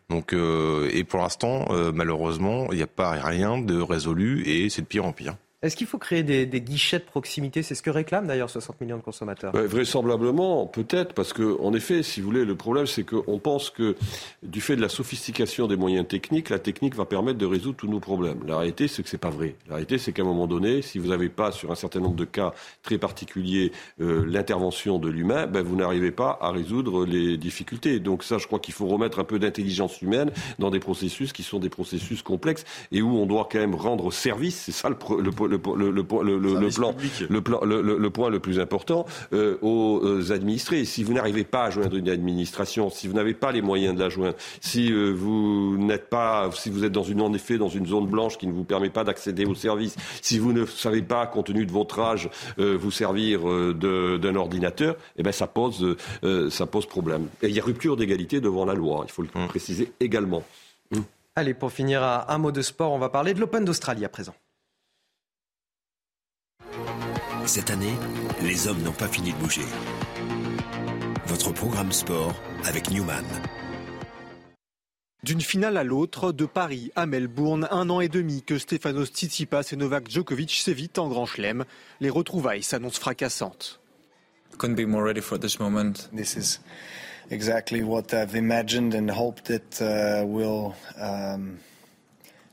Donc, 0.09 0.33
euh, 0.33 0.89
et 0.93 1.03
pour 1.03 1.19
l'instant, 1.19 1.65
euh, 1.69 1.91
malheureusement, 1.93 2.67
il 2.71 2.77
n'y 2.77 2.83
a 2.83 2.87
pas 2.87 3.11
rien 3.11 3.57
de 3.57 3.79
résolu 3.79 4.47
et 4.47 4.69
c'est 4.69 4.81
de 4.81 4.87
pire 4.87 5.05
en 5.05 5.11
pire. 5.11 5.35
Est-ce 5.63 5.75
qu'il 5.75 5.87
faut 5.87 5.97
créer 5.97 6.21
des, 6.21 6.61
guichets 6.61 6.99
de 6.99 7.03
proximité? 7.03 7.63
C'est 7.63 7.73
ce 7.73 7.81
que 7.81 7.89
réclament 7.89 8.27
d'ailleurs 8.27 8.49
60 8.49 8.79
millions 8.79 8.97
de 8.97 9.01
consommateurs. 9.01 9.53
vraisemblablement, 9.55 10.67
peut-être, 10.67 11.15
parce 11.15 11.33
que 11.33 11.59
en 11.59 11.73
effet, 11.73 12.03
si 12.03 12.21
vous 12.21 12.27
voulez, 12.27 12.45
le 12.45 12.53
problème, 12.53 12.85
c'est 12.85 13.03
qu'on 13.03 13.39
pense 13.39 13.71
que 13.71 13.95
du 14.43 14.61
fait 14.61 14.75
de 14.75 14.81
la 14.81 14.89
sophistication 14.89 15.65
des 15.65 15.75
moyens 15.75 16.07
techniques, 16.07 16.49
la 16.49 16.59
technique 16.59 16.93
va 16.93 17.05
permettre 17.05 17.39
de 17.39 17.45
résoudre 17.47 17.75
tous 17.75 17.87
nos 17.87 17.99
problèmes. 17.99 18.41
La 18.45 18.59
réalité, 18.59 18.87
c'est 18.87 19.01
que 19.01 19.09
c'est 19.09 19.17
pas 19.17 19.31
vrai. 19.31 19.55
La 19.67 19.75
réalité, 19.77 19.97
c'est 19.97 20.11
qu'à 20.11 20.21
un 20.21 20.25
moment 20.25 20.45
donné, 20.45 20.83
si 20.83 20.99
vous 20.99 21.07
n'avez 21.07 21.29
pas, 21.29 21.51
sur 21.51 21.71
un 21.71 21.75
certain 21.75 22.01
nombre 22.01 22.17
de 22.17 22.25
cas 22.25 22.53
très 22.83 22.99
particuliers, 22.99 23.71
euh, 23.99 24.27
l'intervention 24.27 24.99
de 24.99 25.09
l'humain, 25.09 25.47
ben, 25.47 25.63
vous 25.63 25.75
n'arrivez 25.75 26.11
pas 26.11 26.37
à 26.39 26.51
résoudre 26.51 27.03
les 27.03 27.35
difficultés. 27.35 27.99
Donc 27.99 28.23
ça, 28.23 28.37
je 28.37 28.45
crois 28.45 28.59
qu'il 28.59 28.75
faut 28.75 28.85
remettre 28.85 29.17
un 29.17 29.23
peu 29.23 29.39
d'intelligence 29.39 30.03
humaine 30.03 30.29
dans 30.59 30.69
des 30.69 30.79
processus 30.79 31.33
qui 31.33 31.41
sont 31.41 31.57
des 31.57 31.69
processus 31.69 32.21
complexes 32.21 32.63
et 32.91 33.01
où 33.01 33.17
on 33.17 33.25
doit 33.25 33.49
quand 33.51 33.57
même 33.57 33.73
rendre 33.73 34.13
service. 34.13 34.55
C'est 34.57 34.71
ça 34.71 34.89
le, 34.89 34.97
le 35.19 35.31
le, 35.47 35.59
le, 35.75 35.91
le, 35.91 36.03
plan, 36.03 36.21
le, 36.21 37.41
plan, 37.41 37.59
le, 37.63 38.09
point 38.09 38.29
le 38.29 38.39
plus 38.39 38.59
important 38.59 39.05
euh, 39.33 39.57
aux 39.61 40.01
euh, 40.03 40.31
administrés. 40.31 40.85
Si 40.85 41.03
vous 41.03 41.13
n'arrivez 41.13 41.43
pas 41.43 41.65
à 41.65 41.69
joindre 41.69 41.95
une 41.95 42.09
administration, 42.09 42.89
si 42.89 43.07
vous 43.07 43.13
n'avez 43.13 43.33
pas 43.33 43.51
les 43.51 43.61
moyens 43.61 43.95
de 43.95 43.99
la 43.99 44.09
joindre, 44.09 44.35
si 44.61 44.91
euh, 44.91 45.11
vous 45.11 45.77
n'êtes 45.77 46.09
pas, 46.09 46.49
si 46.53 46.69
vous 46.69 46.83
êtes 46.83 46.91
dans 46.91 47.03
une 47.03 47.21
en 47.21 47.33
effet 47.33 47.57
dans 47.57 47.69
une 47.69 47.85
zone 47.85 48.07
blanche 48.07 48.37
qui 48.37 48.47
ne 48.47 48.53
vous 48.53 48.63
permet 48.63 48.89
pas 48.89 49.03
d'accéder 49.03 49.45
aux 49.45 49.55
services, 49.55 49.95
si 50.21 50.39
vous 50.39 50.53
ne 50.53 50.65
savez 50.65 51.01
pas, 51.01 51.25
compte 51.27 51.47
tenu 51.47 51.65
de 51.65 51.71
votre 51.71 51.99
âge, 51.99 52.29
vous 52.57 52.91
servir 52.91 53.41
d'un 53.73 54.35
ordinateur, 54.35 54.97
eh 55.17 55.23
ben 55.23 55.31
ça 55.31 55.47
pose 55.47 55.95
ça 56.49 56.65
pose 56.65 56.85
problème. 56.85 57.27
Et 57.41 57.47
il 57.47 57.55
y 57.55 57.59
a 57.59 57.63
rupture 57.63 57.95
d'égalité 57.95 58.41
devant 58.41 58.65
la 58.65 58.73
loi. 58.73 59.05
Il 59.07 59.11
faut 59.11 59.21
le 59.21 59.29
mmh. 59.33 59.47
préciser 59.47 59.93
également. 59.99 60.43
Mmh. 60.91 60.99
Allez, 61.35 61.53
pour 61.53 61.71
finir, 61.71 62.03
un 62.03 62.37
mot 62.37 62.51
de 62.51 62.61
sport, 62.61 62.91
on 62.91 62.99
va 62.99 63.09
parler 63.09 63.33
de 63.33 63.39
l'Open 63.39 63.63
d'Australie 63.63 64.05
à 64.05 64.09
présent. 64.09 64.33
Cette 67.47 67.71
année, 67.71 67.93
les 68.41 68.67
hommes 68.67 68.81
n'ont 68.83 68.91
pas 68.91 69.07
fini 69.07 69.31
de 69.31 69.37
bouger. 69.37 69.61
Votre 71.27 71.53
programme 71.53 71.93
sport 71.93 72.35
avec 72.65 72.91
Newman. 72.91 73.23
D'une 75.23 75.39
finale 75.39 75.77
à 75.77 75.85
l'autre, 75.85 76.33
de 76.33 76.45
Paris 76.45 76.91
à 76.97 77.05
Melbourne, 77.05 77.69
un 77.71 77.89
an 77.89 78.01
et 78.01 78.09
demi 78.09 78.43
que 78.43 78.59
Stefanos 78.59 79.05
Tsitsipas 79.05 79.63
et 79.71 79.77
Novak 79.77 80.09
Djokovic 80.09 80.51
s'évitent 80.51 80.99
en 80.99 81.07
grand 81.07 81.25
chelem. 81.25 81.63
Les 82.01 82.09
retrouvailles 82.09 82.63
s'annoncent 82.63 82.99
fracassantes. 82.99 83.79
Couldn't 84.57 84.75
be 84.75 84.85
more 84.85 85.05
ready 85.05 85.21
for 85.21 85.39
this 85.39 85.57
moment. 85.57 86.09
This 86.13 86.35
is 86.35 86.59
exactly 87.31 87.81
what 87.81 88.13
I've 88.13 88.35
imagined 88.35 88.93
and 88.93 89.09
hoped 89.09 89.49
it 89.49 89.81
uh, 89.81 90.25
will 90.25 90.73
um, 90.99 91.59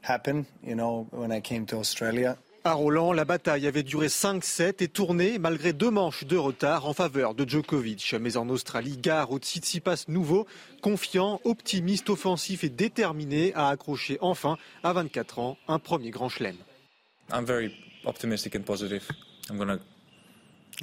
happen. 0.02 0.46
You 0.62 0.76
know, 0.76 1.08
when 1.10 1.32
I 1.32 1.40
came 1.40 1.66
to 1.66 1.78
Australia. 1.78 2.38
À 2.66 2.72
Roland, 2.72 3.12
la 3.12 3.26
bataille 3.26 3.66
avait 3.66 3.82
duré 3.82 4.06
5-7 4.06 4.82
et 4.82 4.88
tourné 4.88 5.38
malgré 5.38 5.74
deux 5.74 5.90
manches 5.90 6.24
de 6.24 6.38
retard 6.38 6.86
en 6.86 6.94
faveur 6.94 7.34
de 7.34 7.46
Djokovic. 7.46 8.14
Mais 8.18 8.38
en 8.38 8.48
Australie, 8.48 8.96
gare 8.96 9.32
au 9.32 9.38
Tsitsipas 9.38 10.04
nouveau, 10.08 10.46
confiant, 10.80 11.42
optimiste, 11.44 12.08
offensif 12.08 12.64
et 12.64 12.70
déterminé 12.70 13.52
à 13.52 13.68
accrocher 13.68 14.16
enfin, 14.22 14.56
à 14.82 14.94
24 14.94 15.40
ans, 15.40 15.58
un 15.68 15.78
premier 15.78 16.08
grand 16.08 16.30
chelem. 16.30 16.56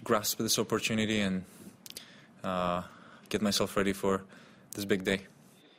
Grasp 0.03 0.37
this 0.37 0.59
opportunity 0.59 1.21
and 1.21 1.41
uh, 2.45 2.81
get 3.29 3.41
myself 3.41 3.75
ready 3.75 3.93
for 3.93 4.21
this 4.75 4.85
big 4.85 5.01
day. 5.01 5.30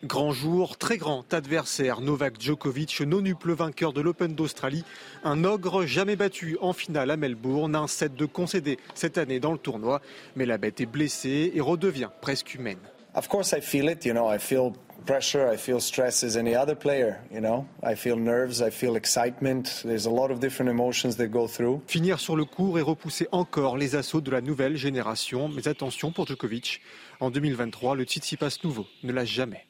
Grand 0.04 0.32
jour, 0.32 0.78
très 0.78 0.96
grand 0.96 1.32
adversaire, 1.32 2.00
Novak 2.00 2.40
Djokovic, 2.40 3.02
nonuple 3.02 3.52
vainqueur 3.52 3.92
de 3.92 4.00
l'Open 4.00 4.34
d'Australie, 4.34 4.82
un 5.22 5.44
ogre 5.44 5.86
jamais 5.86 6.16
battu 6.16 6.58
en 6.60 6.72
finale 6.72 7.12
à 7.12 7.16
Melbourne, 7.16 7.76
un 7.76 7.86
set 7.86 8.16
de 8.16 8.26
concédé 8.26 8.78
cette 8.94 9.16
année 9.16 9.38
dans 9.38 9.52
le 9.52 9.58
tournoi, 9.58 10.00
mais 10.34 10.44
la 10.44 10.58
bête 10.58 10.80
est 10.80 10.86
blessée 10.86 11.52
et 11.54 11.60
redevient 11.60 12.08
presque 12.20 12.56
humaine. 12.56 12.80
Of 13.14 13.28
course 13.28 13.52
I 13.52 13.60
feel 13.60 13.88
it, 13.88 14.04
you 14.04 14.12
know, 14.12 14.28
I 14.28 14.40
feel 14.40 14.72
pressure, 15.06 15.46
I 15.52 15.56
feel 15.56 15.78
stress 15.78 16.24
as 16.24 16.36
any 16.36 16.56
other 16.56 16.74
player, 16.74 17.20
you 17.32 17.40
know. 17.40 17.64
I 17.84 17.94
feel 17.94 18.16
nerves, 18.16 18.60
I 18.60 18.72
feel 18.72 18.96
excitement. 18.96 19.84
There's 19.84 20.06
a 20.06 20.10
lot 20.10 20.32
of 20.32 20.40
different 20.40 20.68
emotions 20.68 21.16
that 21.18 21.28
go 21.28 21.46
through. 21.46 21.80
Finir 21.86 22.18
sur 22.18 22.34
le 22.34 22.44
court 22.44 22.76
et 22.80 22.82
repousser 22.82 23.28
encore 23.30 23.76
les 23.76 23.94
assauts 23.94 24.20
de 24.20 24.32
la 24.32 24.40
nouvelle 24.40 24.76
génération, 24.76 25.48
mais 25.48 25.68
attention 25.68 26.10
pour 26.10 26.26
Djokovic, 26.26 26.80
en 27.20 27.30
2023, 27.30 27.94
le 27.94 28.02
Tsitsipas 28.02 28.58
nouveau 28.64 28.86
ne 29.04 29.12
lâche 29.12 29.30
jamais. 29.30 29.64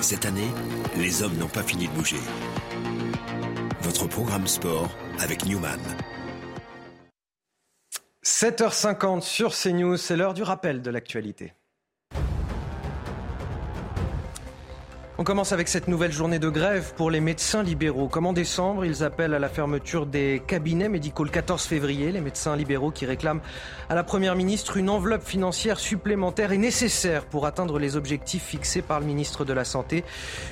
Cette 0.00 0.26
année, 0.26 0.50
les 0.96 1.22
hommes 1.22 1.36
n'ont 1.36 1.48
pas 1.48 1.62
fini 1.62 1.88
de 1.88 1.92
bouger. 1.92 2.20
Votre 3.80 4.06
programme 4.06 4.46
sport 4.46 4.88
avec 5.18 5.44
Newman. 5.44 5.80
7h50 8.24 9.22
sur 9.22 9.54
CNews, 9.54 9.96
c'est 9.96 10.16
l'heure 10.16 10.34
du 10.34 10.42
rappel 10.42 10.82
de 10.82 10.90
l'actualité. 10.90 11.54
On 15.18 15.24
commence 15.24 15.52
avec 15.52 15.68
cette 15.68 15.88
nouvelle 15.88 16.12
journée 16.12 16.38
de 16.38 16.50
grève 16.50 16.92
pour 16.94 17.10
les 17.10 17.20
médecins 17.20 17.62
libéraux. 17.62 18.06
Comme 18.06 18.26
en 18.26 18.34
décembre, 18.34 18.84
ils 18.84 19.02
appellent 19.02 19.32
à 19.32 19.38
la 19.38 19.48
fermeture 19.48 20.04
des 20.04 20.42
cabinets 20.46 20.90
médicaux 20.90 21.24
le 21.24 21.30
14 21.30 21.64
février. 21.64 22.12
Les 22.12 22.20
médecins 22.20 22.54
libéraux 22.54 22.90
qui 22.90 23.06
réclament 23.06 23.40
à 23.88 23.94
la 23.94 24.04
Première 24.04 24.36
ministre 24.36 24.76
une 24.76 24.90
enveloppe 24.90 25.24
financière 25.24 25.78
supplémentaire 25.78 26.52
et 26.52 26.58
nécessaire 26.58 27.24
pour 27.24 27.46
atteindre 27.46 27.78
les 27.78 27.96
objectifs 27.96 28.44
fixés 28.44 28.82
par 28.82 29.00
le 29.00 29.06
ministre 29.06 29.46
de 29.46 29.54
la 29.54 29.64
Santé. 29.64 30.04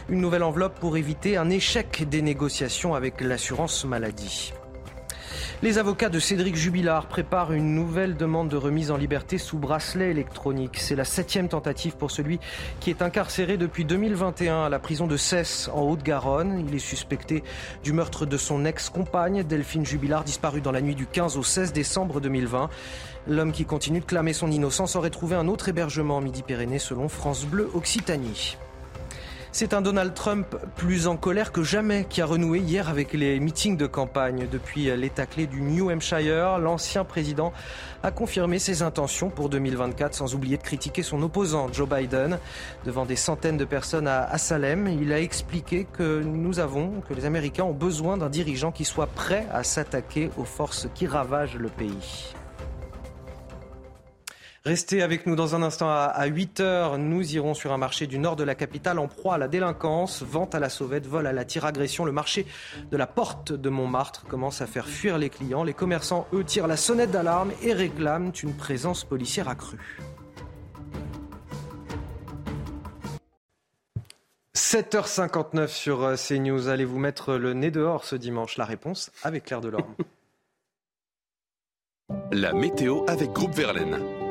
Une 0.09 0.23
nouvelle 0.23 0.43
enveloppe 0.43 0.81
pour 0.81 0.97
éviter 0.97 1.37
un 1.37 1.51
échec 1.51 2.09
des 2.09 2.23
négociations 2.23 2.95
avec 2.95 3.21
l'assurance 3.21 3.85
maladie. 3.85 4.55
Les 5.65 5.79
avocats 5.79 6.11
de 6.11 6.19
Cédric 6.19 6.57
Jubilard 6.57 7.07
préparent 7.07 7.55
une 7.55 7.75
nouvelle 7.75 8.19
demande 8.19 8.51
de 8.51 8.57
remise 8.59 8.91
en 8.91 8.99
liberté 8.99 9.39
sous 9.39 9.57
bracelet 9.57 10.11
électronique. 10.11 10.77
C'est 10.79 10.95
la 10.95 11.07
septième 11.07 11.49
tentative 11.49 11.97
pour 11.97 12.11
celui 12.11 12.39
qui 12.81 12.91
est 12.91 13.01
incarcéré 13.01 13.57
depuis 13.57 13.87
2021 13.87 14.65
à 14.65 14.69
la 14.69 14.79
prison 14.79 15.07
de 15.07 15.17
Cesse 15.17 15.71
en 15.73 15.81
Haute-Garonne. 15.81 16.67
Il 16.69 16.75
est 16.75 16.79
suspecté 16.79 17.43
du 17.83 17.95
meurtre 17.95 18.27
de 18.27 18.37
son 18.37 18.67
ex-compagne 18.67 19.43
Delphine 19.43 19.87
Jubilard 19.87 20.25
disparue 20.25 20.61
dans 20.61 20.71
la 20.71 20.83
nuit 20.83 20.95
du 20.95 21.07
15 21.07 21.39
au 21.39 21.43
16 21.43 21.73
décembre 21.73 22.21
2020. 22.21 22.69
L'homme 23.27 23.53
qui 23.53 23.65
continue 23.65 24.01
de 24.01 24.05
clamer 24.05 24.35
son 24.35 24.51
innocence 24.51 24.97
aurait 24.97 25.09
trouvé 25.09 25.35
un 25.35 25.49
autre 25.49 25.71
hébergement 25.71 26.19
en 26.19 26.21
Midi-Pyrénées 26.21 26.79
selon 26.79 27.09
France 27.09 27.47
Bleu 27.47 27.71
Occitanie. 27.73 28.59
C'est 29.57 29.73
un 29.73 29.83
Donald 29.83 30.15
Trump 30.15 30.57
plus 30.75 31.07
en 31.07 31.17
colère 31.17 31.53
que 31.53 31.63
jamais 31.63 32.07
qui 32.11 32.21
a 32.21 32.27
renoué 32.27 32.59
hier 32.59 32.89
avec 32.89 33.13
les 33.13 33.39
meetings 33.39 33.77
de 33.77 33.87
campagne. 33.87 34.49
Depuis 34.51 34.87
l'état 34.97 35.27
clé 35.27 35.47
du 35.47 35.63
New 35.63 35.93
Hampshire, 35.93 36.59
l'ancien 36.59 37.05
président 37.05 37.53
a 38.03 38.11
confirmé 38.11 38.59
ses 38.59 38.83
intentions 38.83 39.31
pour 39.31 39.49
2024 39.49 40.13
sans 40.13 40.35
oublier 40.35 40.57
de 40.57 40.63
critiquer 40.65 41.05
son 41.05 41.23
opposant 41.23 41.73
Joe 41.73 41.89
Biden. 41.89 42.41
Devant 42.85 43.07
des 43.07 43.15
centaines 43.15 43.57
de 43.57 43.65
personnes 43.65 44.09
à, 44.09 44.37
Salem, 44.39 44.89
il 44.89 45.13
a 45.13 45.21
expliqué 45.21 45.87
que 45.93 46.21
nous 46.25 46.59
avons, 46.59 47.01
que 47.09 47.15
les 47.15 47.25
Américains 47.25 47.63
ont 47.63 47.73
besoin 47.73 48.17
d'un 48.17 48.31
dirigeant 48.31 48.73
qui 48.73 48.85
soit 48.85 49.07
prêt 49.07 49.47
à 49.53 49.63
s'attaquer 49.63 50.33
aux 50.37 50.45
forces 50.45 50.89
qui 50.97 51.07
ravagent 51.07 51.59
le 51.59 51.69
pays. 51.69 52.35
Restez 54.67 55.03
avec 55.03 55.27
nous 55.27 55.37
dans 55.37 55.55
un 55.55 55.62
instant 55.62 55.91
à 55.91 56.25
8 56.25 56.61
heures. 56.61 56.97
Nous 56.97 57.35
irons 57.35 57.53
sur 57.53 57.73
un 57.73 57.77
marché 57.77 58.07
du 58.07 58.19
nord 58.19 58.35
de 58.35 58.45
la 58.45 58.55
capitale 58.55 58.99
en 58.99 59.09
proie 59.09 59.35
à 59.35 59.39
la 59.39 59.47
délinquance, 59.47 60.23
vente 60.23 60.55
à 60.55 60.59
la 60.59 60.71
sauvette, 60.71 61.07
vol 61.07 61.27
à 61.27 61.35
la 61.35 61.45
tire, 61.45 61.67
agression. 61.67 62.07
Le 62.07 62.12
marché 62.12 62.47
de 62.91 62.97
la 62.97 63.07
porte 63.07 63.53
de 63.53 63.69
Montmartre 63.69 64.25
commence 64.25 64.62
à 64.62 64.67
faire 64.67 64.89
fuir 64.89 65.19
les 65.19 65.29
clients. 65.29 65.65
Les 65.65 65.75
commerçants, 65.75 66.27
eux, 66.33 66.45
tirent 66.45 66.67
la 66.67 66.79
sonnette 66.79 67.11
d'alarme 67.11 67.53
et 67.62 67.75
réclament 67.75 68.33
une 68.43 68.57
présence 68.57 69.05
policière 69.05 69.51
accrue. 69.51 70.01
7h59 74.57 75.69
sur 75.69 76.03
euh, 76.05 76.17
CNews. 76.17 76.69
Allez-vous 76.69 76.99
mettre 76.99 77.35
le 77.35 77.53
nez 77.53 77.71
dehors 77.71 78.05
ce 78.05 78.17
dimanche? 78.17 78.57
La 78.57 78.65
réponse 78.65 79.11
avec 79.23 79.45
Claire 79.45 79.61
Delorme. 79.61 79.95
La 82.33 82.55
météo 82.55 83.05
avec 83.09 83.31
Groupe 83.31 83.55
Verlaine. 83.55 84.24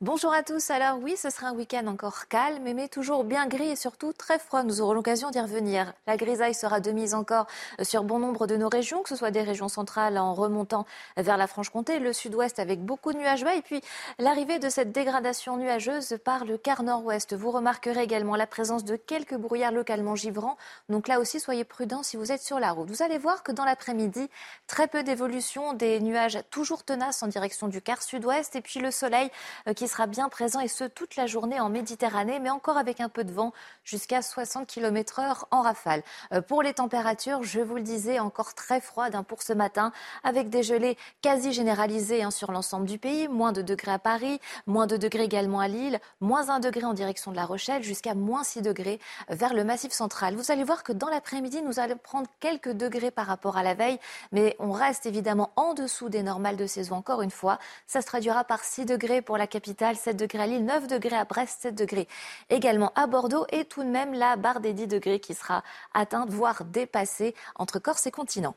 Bonjour 0.00 0.32
à 0.32 0.42
tous. 0.42 0.70
Alors 0.70 0.98
oui, 0.98 1.16
ce 1.16 1.30
sera 1.30 1.46
un 1.46 1.54
week-end 1.54 1.86
encore 1.86 2.26
calme, 2.26 2.64
mais 2.74 2.88
toujours 2.88 3.22
bien 3.22 3.46
gris 3.46 3.70
et 3.70 3.76
surtout 3.76 4.12
très 4.12 4.40
froid. 4.40 4.64
Nous 4.64 4.80
aurons 4.80 4.92
l'occasion 4.92 5.30
d'y 5.30 5.38
revenir. 5.38 5.92
La 6.08 6.16
grisaille 6.16 6.52
sera 6.52 6.80
de 6.80 6.90
mise 6.90 7.14
encore 7.14 7.46
sur 7.80 8.02
bon 8.02 8.18
nombre 8.18 8.48
de 8.48 8.56
nos 8.56 8.68
régions, 8.68 9.04
que 9.04 9.08
ce 9.08 9.14
soit 9.14 9.30
des 9.30 9.42
régions 9.42 9.68
centrales 9.68 10.18
en 10.18 10.34
remontant 10.34 10.84
vers 11.16 11.36
la 11.36 11.46
Franche-Comté, 11.46 12.00
le 12.00 12.12
sud-ouest 12.12 12.58
avec 12.58 12.84
beaucoup 12.84 13.12
de 13.12 13.18
nuages 13.18 13.44
bas, 13.44 13.54
et 13.54 13.62
puis 13.62 13.82
l'arrivée 14.18 14.58
de 14.58 14.68
cette 14.68 14.90
dégradation 14.90 15.58
nuageuse 15.58 16.18
par 16.24 16.44
le 16.44 16.58
quart 16.58 16.82
nord-ouest. 16.82 17.32
Vous 17.36 17.52
remarquerez 17.52 18.02
également 18.02 18.34
la 18.34 18.48
présence 18.48 18.84
de 18.84 18.96
quelques 18.96 19.36
brouillards 19.36 19.70
localement 19.70 20.16
givrants. 20.16 20.56
Donc 20.88 21.06
là 21.06 21.20
aussi, 21.20 21.38
soyez 21.38 21.62
prudents 21.62 22.02
si 22.02 22.16
vous 22.16 22.32
êtes 22.32 22.42
sur 22.42 22.58
la 22.58 22.72
route. 22.72 22.90
Vous 22.90 23.04
allez 23.04 23.18
voir 23.18 23.44
que 23.44 23.52
dans 23.52 23.64
l'après-midi, 23.64 24.28
très 24.66 24.88
peu 24.88 25.04
d'évolution, 25.04 25.72
des 25.72 26.00
nuages 26.00 26.40
toujours 26.50 26.82
tenaces 26.82 27.22
en 27.22 27.28
direction 27.28 27.68
du 27.68 27.80
quart 27.80 28.02
sud-ouest, 28.02 28.56
et 28.56 28.60
puis 28.60 28.80
le 28.80 28.90
soleil 28.90 29.30
euh, 29.68 29.72
qui 29.84 29.90
sera 29.90 30.06
bien 30.06 30.30
présent 30.30 30.60
et 30.60 30.68
ce 30.68 30.84
toute 30.84 31.14
la 31.14 31.26
journée 31.26 31.60
en 31.60 31.68
Méditerranée, 31.68 32.38
mais 32.40 32.48
encore 32.48 32.78
avec 32.78 33.02
un 33.02 33.10
peu 33.10 33.22
de 33.22 33.30
vent 33.30 33.52
jusqu'à 33.84 34.22
60 34.22 34.66
km 34.66 35.18
heure 35.18 35.46
en 35.50 35.60
rafale. 35.60 36.02
Euh, 36.32 36.40
pour 36.40 36.62
les 36.62 36.72
températures, 36.72 37.42
je 37.42 37.60
vous 37.60 37.74
le 37.74 37.82
disais, 37.82 38.18
encore 38.18 38.54
très 38.54 38.80
froides 38.80 39.14
hein, 39.14 39.24
pour 39.24 39.42
ce 39.42 39.52
matin, 39.52 39.92
avec 40.22 40.48
des 40.48 40.62
gelées 40.62 40.96
quasi 41.20 41.52
généralisées 41.52 42.22
hein, 42.22 42.30
sur 42.30 42.50
l'ensemble 42.50 42.86
du 42.86 42.98
pays. 42.98 43.28
Moins 43.28 43.52
de 43.52 43.60
degrés 43.60 43.92
à 43.92 43.98
Paris, 43.98 44.40
moins 44.66 44.86
de 44.86 44.96
degrés 44.96 45.24
également 45.24 45.60
à 45.60 45.68
Lille, 45.68 46.00
moins 46.22 46.48
1 46.48 46.60
degré 46.60 46.84
en 46.86 46.94
direction 46.94 47.30
de 47.30 47.36
La 47.36 47.44
Rochelle, 47.44 47.82
jusqu'à 47.82 48.14
moins 48.14 48.42
6 48.42 48.62
degrés 48.62 48.98
vers 49.28 49.52
le 49.52 49.64
Massif 49.64 49.92
central. 49.92 50.34
Vous 50.34 50.50
allez 50.50 50.64
voir 50.64 50.82
que 50.82 50.92
dans 50.92 51.10
l'après-midi, 51.10 51.60
nous 51.60 51.78
allons 51.78 51.98
prendre 52.02 52.28
quelques 52.40 52.72
degrés 52.72 53.10
par 53.10 53.26
rapport 53.26 53.58
à 53.58 53.62
la 53.62 53.74
veille, 53.74 53.98
mais 54.32 54.56
on 54.60 54.72
reste 54.72 55.04
évidemment 55.04 55.50
en 55.56 55.74
dessous 55.74 56.08
des 56.08 56.22
normales 56.22 56.56
de 56.56 56.66
saison 56.66 56.96
encore 56.96 57.20
une 57.20 57.30
fois. 57.30 57.58
Ça 57.86 58.00
se 58.00 58.06
traduira 58.06 58.44
par 58.44 58.64
6 58.64 58.86
degrés 58.86 59.20
pour 59.20 59.36
la 59.36 59.46
capitale 59.46 59.73
7 59.78 60.16
degrés 60.16 60.42
à 60.42 60.46
Lille, 60.46 60.64
9 60.64 60.86
degrés 60.86 61.16
à 61.16 61.24
Brest, 61.24 61.62
7 61.62 61.74
degrés 61.74 62.08
également 62.50 62.92
à 62.94 63.06
Bordeaux 63.06 63.46
et 63.50 63.64
tout 63.64 63.82
de 63.82 63.88
même 63.88 64.14
la 64.14 64.36
barre 64.36 64.60
des 64.60 64.72
10 64.72 64.86
degrés 64.86 65.20
qui 65.20 65.34
sera 65.34 65.62
atteinte, 65.92 66.30
voire 66.30 66.64
dépassée 66.64 67.34
entre 67.56 67.78
Corse 67.78 68.06
et 68.06 68.10
continent. 68.10 68.54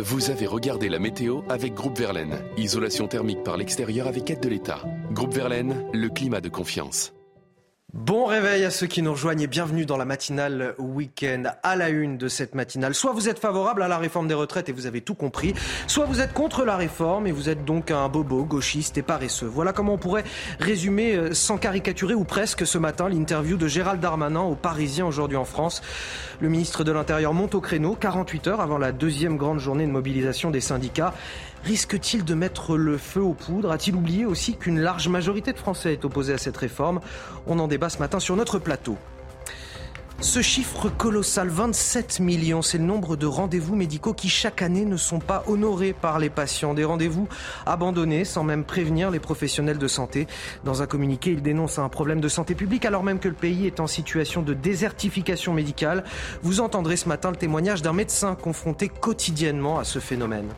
Vous 0.00 0.30
avez 0.30 0.46
regardé 0.46 0.88
la 0.88 0.98
météo 0.98 1.42
avec 1.48 1.74
Groupe 1.74 1.98
Verlaine. 1.98 2.44
Isolation 2.56 3.08
thermique 3.08 3.42
par 3.42 3.56
l'extérieur 3.56 4.06
avec 4.06 4.28
aide 4.30 4.40
de 4.40 4.48
l'État. 4.48 4.82
Groupe 5.12 5.32
Verlaine, 5.32 5.86
le 5.92 6.08
climat 6.08 6.40
de 6.40 6.48
confiance. 6.48 7.12
Bon 7.94 8.24
réveil 8.24 8.64
à 8.64 8.70
ceux 8.70 8.86
qui 8.86 9.02
nous 9.02 9.12
rejoignent 9.12 9.42
et 9.42 9.46
bienvenue 9.46 9.84
dans 9.84 9.98
la 9.98 10.06
matinale 10.06 10.74
week-end 10.78 11.42
à 11.62 11.76
la 11.76 11.90
une 11.90 12.16
de 12.16 12.26
cette 12.26 12.54
matinale. 12.54 12.94
Soit 12.94 13.12
vous 13.12 13.28
êtes 13.28 13.38
favorable 13.38 13.82
à 13.82 13.88
la 13.88 13.98
réforme 13.98 14.28
des 14.28 14.34
retraites 14.34 14.70
et 14.70 14.72
vous 14.72 14.86
avez 14.86 15.02
tout 15.02 15.14
compris, 15.14 15.52
soit 15.88 16.06
vous 16.06 16.22
êtes 16.22 16.32
contre 16.32 16.64
la 16.64 16.76
réforme 16.78 17.26
et 17.26 17.32
vous 17.32 17.50
êtes 17.50 17.66
donc 17.66 17.90
un 17.90 18.08
bobo, 18.08 18.44
gauchiste 18.44 18.96
et 18.96 19.02
paresseux. 19.02 19.44
Voilà 19.44 19.74
comment 19.74 19.92
on 19.92 19.98
pourrait 19.98 20.24
résumer 20.58 21.16
euh, 21.16 21.34
sans 21.34 21.58
caricaturer 21.58 22.14
ou 22.14 22.24
presque 22.24 22.66
ce 22.66 22.78
matin 22.78 23.10
l'interview 23.10 23.58
de 23.58 23.68
Gérald 23.68 24.00
Darmanin 24.00 24.40
au 24.40 24.54
Parisien 24.54 25.04
aujourd'hui 25.04 25.36
en 25.36 25.44
France. 25.44 25.82
Le 26.40 26.48
ministre 26.48 26.84
de 26.84 26.92
l'Intérieur 26.92 27.34
monte 27.34 27.54
au 27.54 27.60
créneau 27.60 27.94
48 27.94 28.46
heures 28.46 28.60
avant 28.62 28.78
la 28.78 28.92
deuxième 28.92 29.36
grande 29.36 29.58
journée 29.58 29.86
de 29.86 29.92
mobilisation 29.92 30.50
des 30.50 30.62
syndicats. 30.62 31.12
Risque-t-il 31.64 32.24
de 32.24 32.34
mettre 32.34 32.76
le 32.76 32.98
feu 32.98 33.22
aux 33.22 33.34
poudres? 33.34 33.70
A-t-il 33.70 33.94
oublié 33.94 34.24
aussi 34.24 34.56
qu'une 34.56 34.80
large 34.80 35.08
majorité 35.08 35.52
de 35.52 35.58
Français 35.58 35.92
est 35.92 36.04
opposée 36.04 36.34
à 36.34 36.38
cette 36.38 36.56
réforme? 36.56 37.00
On 37.46 37.58
en 37.60 37.68
débat 37.68 37.88
ce 37.88 37.98
matin 37.98 38.18
sur 38.18 38.34
notre 38.34 38.58
plateau. 38.58 38.96
Ce 40.20 40.40
chiffre 40.40 40.88
colossal, 40.88 41.48
27 41.48 42.20
millions, 42.20 42.62
c'est 42.62 42.78
le 42.78 42.84
nombre 42.84 43.16
de 43.16 43.26
rendez-vous 43.26 43.74
médicaux 43.74 44.12
qui 44.12 44.28
chaque 44.28 44.62
année 44.62 44.84
ne 44.84 44.96
sont 44.96 45.18
pas 45.18 45.42
honorés 45.48 45.92
par 45.92 46.20
les 46.20 46.30
patients. 46.30 46.74
Des 46.74 46.84
rendez-vous 46.84 47.28
abandonnés 47.66 48.24
sans 48.24 48.44
même 48.44 48.64
prévenir 48.64 49.10
les 49.10 49.18
professionnels 49.18 49.78
de 49.78 49.88
santé. 49.88 50.28
Dans 50.64 50.80
un 50.80 50.86
communiqué, 50.86 51.30
il 51.32 51.42
dénonce 51.42 51.80
un 51.80 51.88
problème 51.88 52.20
de 52.20 52.28
santé 52.28 52.54
publique 52.54 52.84
alors 52.84 53.02
même 53.02 53.18
que 53.18 53.28
le 53.28 53.34
pays 53.34 53.66
est 53.66 53.80
en 53.80 53.88
situation 53.88 54.42
de 54.42 54.54
désertification 54.54 55.54
médicale. 55.54 56.04
Vous 56.42 56.60
entendrez 56.60 56.96
ce 56.96 57.08
matin 57.08 57.30
le 57.30 57.36
témoignage 57.36 57.82
d'un 57.82 57.92
médecin 57.92 58.36
confronté 58.36 58.88
quotidiennement 58.88 59.80
à 59.80 59.84
ce 59.84 59.98
phénomène. 59.98 60.50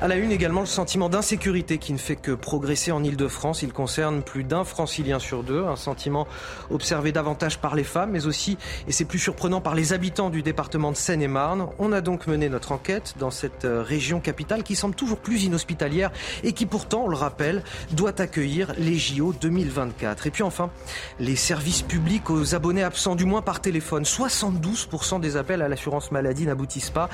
À 0.00 0.08
la 0.08 0.16
une 0.16 0.32
également 0.32 0.60
le 0.60 0.66
sentiment 0.66 1.08
d'insécurité 1.08 1.78
qui 1.78 1.92
ne 1.92 1.98
fait 1.98 2.16
que 2.16 2.32
progresser 2.32 2.90
en 2.90 3.04
Ile-de-France. 3.04 3.62
Il 3.62 3.72
concerne 3.72 4.22
plus 4.22 4.44
d'un 4.44 4.64
francilien 4.64 5.18
sur 5.18 5.42
deux, 5.42 5.64
un 5.66 5.76
sentiment 5.76 6.26
observé 6.70 7.12
davantage 7.12 7.58
par 7.58 7.74
les 7.74 7.84
femmes, 7.84 8.10
mais 8.12 8.26
aussi, 8.26 8.56
et 8.88 8.92
c'est 8.92 9.04
plus 9.04 9.18
surprenant, 9.18 9.60
par 9.60 9.74
les 9.74 9.92
habitants 9.92 10.30
du 10.30 10.42
département 10.42 10.90
de 10.90 10.96
Seine-et-Marne. 10.96 11.68
On 11.78 11.92
a 11.92 12.00
donc 12.00 12.26
mené 12.26 12.48
notre 12.48 12.72
enquête 12.72 13.14
dans 13.18 13.30
cette 13.30 13.64
euh, 13.64 13.82
région 13.82 14.20
capitale 14.20 14.62
qui 14.62 14.74
semble 14.74 14.94
toujours 14.94 15.18
plus 15.18 15.44
inhospitalière 15.44 16.10
et 16.44 16.52
qui 16.52 16.66
pourtant, 16.66 17.04
on 17.04 17.08
le 17.08 17.16
rappelle, 17.16 17.62
doit 17.92 18.20
accueillir 18.20 18.72
les 18.78 18.96
JO 18.96 19.34
2024. 19.40 20.26
Et 20.26 20.30
puis 20.30 20.42
enfin, 20.42 20.70
les 21.18 21.36
services 21.36 21.82
publics 21.82 22.30
aux 22.30 22.54
abonnés 22.54 22.82
absents, 22.82 23.16
du 23.16 23.24
moins 23.24 23.42
par 23.42 23.60
téléphone. 23.60 24.04
72% 24.04 25.20
des 25.20 25.36
appels 25.36 25.62
à 25.62 25.68
l'assurance 25.68 26.10
maladie 26.10 26.46
n'aboutissent 26.46 26.90
pas. 26.90 27.08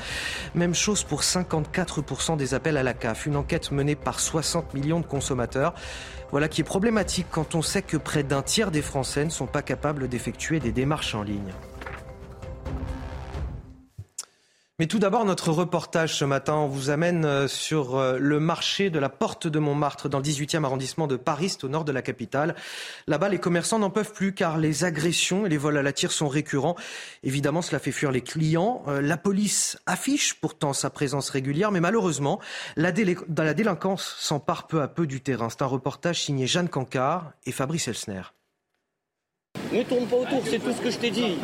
Même 0.55 0.73
chose 0.73 1.03
pour 1.03 1.21
54% 1.21 2.26
des 2.35 2.53
appels 2.53 2.77
à 2.77 2.83
la 2.83 2.93
CAF, 2.93 3.25
une 3.25 3.37
enquête 3.37 3.71
menée 3.71 3.95
par 3.95 4.19
60 4.19 4.73
millions 4.73 4.99
de 4.99 5.05
consommateurs. 5.05 5.73
Voilà 6.31 6.49
qui 6.49 6.61
est 6.61 6.65
problématique 6.65 7.27
quand 7.31 7.55
on 7.55 7.61
sait 7.61 7.81
que 7.81 7.95
près 7.95 8.23
d'un 8.23 8.41
tiers 8.41 8.71
des 8.71 8.81
Français 8.81 9.23
ne 9.23 9.29
sont 9.29 9.47
pas 9.47 9.61
capables 9.61 10.09
d'effectuer 10.09 10.59
des 10.59 10.71
démarches 10.71 11.15
en 11.15 11.23
ligne. 11.23 11.53
Mais 14.79 14.85
tout 14.85 14.99
d'abord, 14.99 15.25
notre 15.25 15.51
reportage 15.51 16.13
ce 16.13 16.23
matin, 16.23 16.67
vous 16.67 16.91
amène 16.91 17.25
euh, 17.25 17.47
sur 17.47 17.97
euh, 17.97 18.19
le 18.19 18.39
marché 18.39 18.91
de 18.91 18.99
la 18.99 19.09
Porte 19.09 19.47
de 19.47 19.57
Montmartre 19.57 20.07
dans 20.07 20.19
le 20.19 20.23
18e 20.23 20.63
arrondissement 20.63 21.07
de 21.07 21.15
Paris, 21.15 21.57
au 21.63 21.67
nord 21.67 21.83
de 21.83 21.91
la 21.91 22.03
capitale. 22.03 22.53
Là-bas, 23.07 23.29
les 23.29 23.39
commerçants 23.39 23.79
n'en 23.79 23.89
peuvent 23.89 24.13
plus 24.13 24.35
car 24.35 24.59
les 24.59 24.83
agressions 24.83 25.47
et 25.47 25.49
les 25.49 25.57
vols 25.57 25.79
à 25.79 25.81
la 25.81 25.93
tire 25.93 26.11
sont 26.11 26.27
récurrents. 26.27 26.75
Évidemment, 27.23 27.63
cela 27.63 27.79
fait 27.79 27.91
fuir 27.91 28.11
les 28.11 28.21
clients. 28.21 28.83
Euh, 28.87 29.01
la 29.01 29.17
police 29.17 29.79
affiche 29.87 30.35
pourtant 30.35 30.73
sa 30.73 30.91
présence 30.91 31.31
régulière, 31.31 31.71
mais 31.71 31.81
malheureusement, 31.81 32.39
la, 32.75 32.91
la 32.91 33.53
délinquance 33.55 34.15
s'empare 34.19 34.67
peu 34.67 34.83
à 34.83 34.87
peu 34.87 35.07
du 35.07 35.21
terrain. 35.21 35.49
C'est 35.49 35.63
un 35.63 35.65
reportage 35.65 36.21
signé 36.21 36.45
Jeanne 36.45 36.69
Cancard 36.69 37.31
et 37.47 37.51
Fabrice 37.51 37.87
Elsner. 37.87 38.21
Ne 39.73 39.81
tourne 39.81 40.05
pas 40.05 40.17
autour, 40.17 40.43
c'est 40.45 40.59
tout 40.59 40.71
ce 40.71 40.81
que 40.81 40.91
je 40.91 40.99
t'ai 40.99 41.09
dit. 41.09 41.35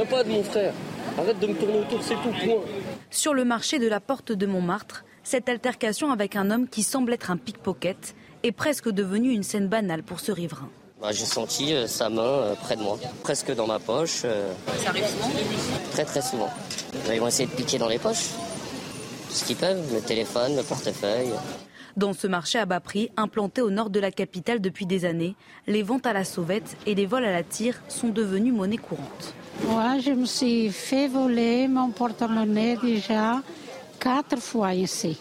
A 0.00 0.04
pas 0.04 0.22
de 0.22 0.28
mon 0.28 0.44
frère. 0.44 0.72
Arrête 1.18 1.38
de 1.40 1.46
me 1.48 1.54
tourner 1.54 1.78
autour, 1.80 2.00
c'est 2.02 2.14
tout, 2.14 2.30
point. 2.30 2.62
Sur 3.10 3.34
le 3.34 3.44
marché 3.44 3.78
de 3.78 3.88
la 3.88 4.00
porte 4.00 4.32
de 4.32 4.46
Montmartre, 4.46 5.04
cette 5.24 5.48
altercation 5.48 6.10
avec 6.12 6.36
un 6.36 6.50
homme 6.50 6.68
qui 6.68 6.82
semble 6.82 7.12
être 7.12 7.30
un 7.30 7.36
pickpocket 7.36 8.14
est 8.44 8.52
presque 8.52 8.88
devenue 8.90 9.32
une 9.32 9.42
scène 9.42 9.68
banale 9.68 10.02
pour 10.02 10.20
ce 10.20 10.30
riverain. 10.32 10.68
Bah, 11.00 11.12
j'ai 11.12 11.24
senti 11.24 11.74
euh, 11.74 11.86
sa 11.86 12.08
main 12.08 12.22
euh, 12.22 12.54
près 12.54 12.76
de 12.76 12.82
moi, 12.82 12.98
presque 13.22 13.54
dans 13.54 13.66
ma 13.66 13.78
poche. 13.78 14.22
euh, 14.24 14.52
Ça 14.82 14.90
arrive 14.90 15.06
souvent 15.06 15.30
très 15.92 16.04
très 16.04 16.22
souvent. 16.22 16.48
Bah, 17.06 17.14
Ils 17.14 17.20
vont 17.20 17.28
essayer 17.28 17.48
de 17.48 17.54
piquer 17.54 17.78
dans 17.78 17.88
les 17.88 17.98
poches. 17.98 18.28
Tout 19.28 19.34
ce 19.34 19.44
qu'ils 19.44 19.56
peuvent, 19.56 19.92
le 19.92 20.00
téléphone, 20.00 20.56
le 20.56 20.62
portefeuille. 20.62 21.30
Dans 21.98 22.12
ce 22.12 22.28
marché 22.28 22.60
à 22.60 22.64
bas 22.64 22.78
prix, 22.78 23.10
implanté 23.16 23.60
au 23.60 23.70
nord 23.70 23.90
de 23.90 23.98
la 23.98 24.12
capitale 24.12 24.60
depuis 24.60 24.86
des 24.86 25.04
années, 25.04 25.34
les 25.66 25.82
ventes 25.82 26.06
à 26.06 26.12
la 26.12 26.22
sauvette 26.22 26.76
et 26.86 26.94
les 26.94 27.06
vols 27.06 27.24
à 27.24 27.32
la 27.32 27.42
tire 27.42 27.82
sont 27.88 28.10
devenus 28.10 28.54
monnaie 28.54 28.76
courante. 28.76 29.34
Moi, 29.64 29.98
je 29.98 30.12
me 30.12 30.24
suis 30.24 30.70
fait 30.70 31.08
voler 31.08 31.66
mon 31.66 31.90
porte-monnaie 31.90 32.76
déjà 32.80 33.42
quatre 33.98 34.38
fois 34.38 34.74
ici. 34.74 35.20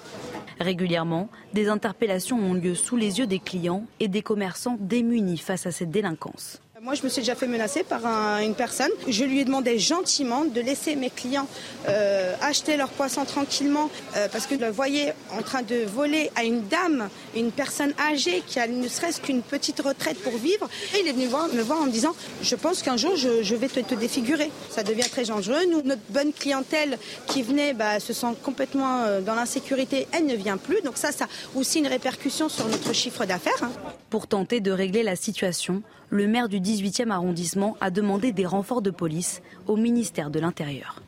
Régulièrement, 0.60 1.30
des 1.52 1.68
interpellations 1.68 2.38
ont 2.38 2.54
lieu 2.54 2.76
sous 2.76 2.96
les 2.96 3.18
yeux 3.18 3.26
des 3.26 3.40
clients 3.40 3.86
et 4.00 4.08
des 4.08 4.22
commerçants 4.22 4.78
démunis 4.80 5.40
face 5.40 5.66
à 5.66 5.72
cette 5.72 5.90
délinquance. 5.90 6.62
Moi, 6.84 6.94
je 6.94 7.02
me 7.04 7.10
suis 7.10 7.22
déjà 7.22 7.34
fait 7.34 7.48
menacer 7.48 7.84
par 7.84 8.06
un- 8.06 8.40
une 8.42 8.54
personne. 8.54 8.92
Je 9.08 9.24
lui 9.24 9.40
ai 9.40 9.46
demandé 9.46 9.80
gentiment 9.80 10.46
de 10.46 10.62
laisser 10.62 10.96
mes 10.96 11.10
clients 11.10 11.48
euh, 11.90 12.36
acheter 12.42 12.78
leur 12.78 12.90
poisson 12.90 13.26
tranquillement 13.26 13.90
euh, 14.16 14.28
parce 14.32 14.46
que 14.46 14.56
je 14.56 14.60
le 14.64 14.70
voyais 14.70 15.14
en 15.32 15.42
train 15.42 15.64
de 15.64 15.86
voler 15.86 16.30
à 16.36 16.44
une 16.44 16.68
dame, 16.68 17.10
une 17.36 17.52
personne 17.52 17.94
âgée 18.12 18.44
qui 18.46 18.60
a 18.60 18.68
ne 18.68 18.88
serait-ce 18.88 19.22
qu'une 19.22 19.42
petite 19.42 19.80
retraite 19.80 20.20
pour 20.22 20.38
vivre. 20.38 20.70
Et 20.94 21.00
il 21.02 21.08
est 21.08 21.14
venu 21.14 21.26
me 21.58 21.62
voir 21.64 21.82
en 21.82 21.86
me 21.86 21.92
disant 21.92 22.14
Je 22.44 22.56
pense 22.56 22.84
qu'un 22.84 22.98
jour, 22.98 23.16
je, 23.16 23.42
je 23.42 23.56
vais 23.56 23.70
te, 23.70 23.80
te 23.80 23.96
défigurer. 23.96 24.52
Ça 24.70 24.84
devient 24.84 25.10
très 25.10 25.24
dangereux. 25.24 25.66
Nous, 25.72 25.82
notre 25.82 26.02
bonne 26.10 26.32
clientèle 26.32 27.00
qui 27.26 27.42
venait 27.42 27.74
bah, 27.74 28.00
se 28.00 28.14
sent 28.14 28.36
complètement 28.44 29.04
euh, 29.06 29.22
dans 29.22 29.34
l'insécurité. 29.36 30.08
Elle 30.12 30.28
ne 30.28 30.36
vient 30.36 30.58
plus. 30.58 30.82
Donc, 30.84 30.98
ça, 30.98 31.12
ça 31.12 31.26
a 31.26 31.58
aussi 31.58 31.80
une 31.80 31.88
répercussion 31.88 32.50
sur 32.50 32.68
notre 32.68 32.94
chiffre 32.94 33.26
d'affaires. 33.26 33.64
hein. 33.64 33.72
Pour 34.12 34.28
tenter 34.28 34.60
de 34.60 34.72
régler 34.72 35.02
la 35.04 35.16
situation, 35.16 35.82
le 36.10 36.28
maire 36.28 36.50
du 36.50 36.60
18e 36.60 37.10
arrondissement 37.10 37.78
a 37.82 37.90
demandé 37.90 38.32
des 38.32 38.46
renforts 38.46 38.82
de 38.82 38.92
police 38.92 39.42
au 39.68 39.76
ministère 39.76 40.30
de 40.30 40.40
l'Intérieur. 40.40 41.02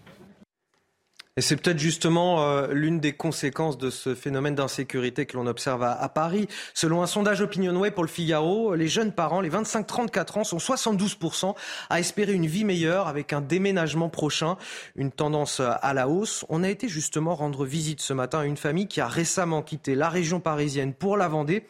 Et 1.40 1.42
c'est 1.42 1.56
peut-être 1.56 1.80
justement 1.80 2.44
euh, 2.44 2.68
l'une 2.74 3.00
des 3.00 3.14
conséquences 3.14 3.78
de 3.78 3.90
ce 3.90 4.14
phénomène 4.14 4.56
d'insécurité 4.56 5.26
que 5.26 5.38
l'on 5.38 5.48
observe 5.48 5.84
à, 5.84 5.94
à 5.94 6.10
Paris. 6.10 6.50
Selon 6.74 7.02
un 7.02 7.08
sondage 7.08 7.40
OpinionWay 7.40 7.92
pour 7.92 8.04
le 8.04 8.10
Figaro, 8.10 8.76
les 8.76 8.90
jeunes 8.90 9.14
parents, 9.14 9.40
les 9.40 9.50
25-34 9.50 10.40
ans, 10.40 10.44
sont 10.44 10.58
72% 10.58 11.56
à 11.90 12.00
espérer 12.02 12.34
une 12.34 12.46
vie 12.46 12.66
meilleure 12.66 13.08
avec 13.08 13.32
un 13.32 13.40
déménagement 13.40 14.10
prochain, 14.10 14.58
une 14.98 15.12
tendance 15.12 15.62
à 15.62 15.94
la 15.94 16.10
hausse. 16.10 16.44
On 16.50 16.62
a 16.62 16.70
été 16.70 16.90
justement 16.90 17.36
rendre 17.36 17.64
visite 17.64 18.02
ce 18.02 18.12
matin 18.12 18.40
à 18.40 18.46
une 18.46 18.58
famille 18.58 18.88
qui 18.88 19.00
a 19.00 19.08
récemment 19.08 19.62
quitté 19.62 19.96
la 19.96 20.10
région 20.10 20.42
parisienne 20.42 20.94
pour 20.94 21.16
la 21.16 21.30
Vendée. 21.30 21.66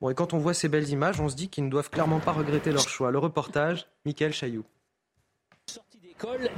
Bon, 0.00 0.10
et 0.10 0.14
quand 0.14 0.34
on 0.34 0.38
voit 0.38 0.52
ces 0.52 0.68
belles 0.68 0.90
images, 0.90 1.20
on 1.20 1.28
se 1.28 1.36
dit 1.36 1.48
qu'ils 1.48 1.64
ne 1.64 1.70
doivent 1.70 1.90
clairement 1.90 2.20
pas 2.20 2.32
regretter 2.32 2.70
leur 2.70 2.88
choix. 2.88 3.10
Le 3.10 3.18
reportage, 3.18 3.86
Michael 4.04 4.32
Chailloux. 4.32 4.66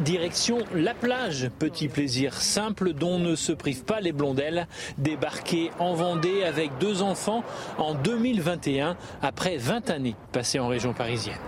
Direction 0.01 0.59
la 0.73 0.95
plage. 0.95 1.51
Petit 1.59 1.89
plaisir 1.89 2.35
simple 2.35 2.93
dont 2.93 3.19
ne 3.19 3.35
se 3.35 3.51
privent 3.51 3.85
pas 3.85 4.01
les 4.01 4.13
blondelles. 4.13 4.69
Débarquer 4.99 5.73
en 5.81 5.95
Vendée 5.95 6.45
avec 6.45 6.71
deux 6.79 7.03
enfants 7.03 7.43
en 7.77 7.95
2021 7.95 8.97
après 9.21 9.57
20 9.57 9.91
années 9.91 10.15
passées 10.33 10.61
en 10.61 10.69
région 10.69 10.93
parisienne. 10.93 11.39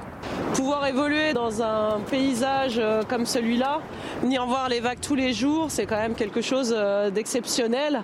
Pouvoir 0.54 0.86
évoluer 0.86 1.32
dans 1.32 1.62
un 1.62 2.00
paysage 2.00 2.78
euh, 2.78 3.02
comme 3.08 3.24
celui-là, 3.24 3.80
venir 4.20 4.44
voir 4.44 4.68
les 4.68 4.80
vagues 4.80 5.00
tous 5.00 5.14
les 5.14 5.32
jours, 5.32 5.70
c'est 5.70 5.86
quand 5.86 5.96
même 5.96 6.14
quelque 6.14 6.42
chose 6.42 6.74
euh, 6.76 7.11
d'exceptionnel. 7.11 8.02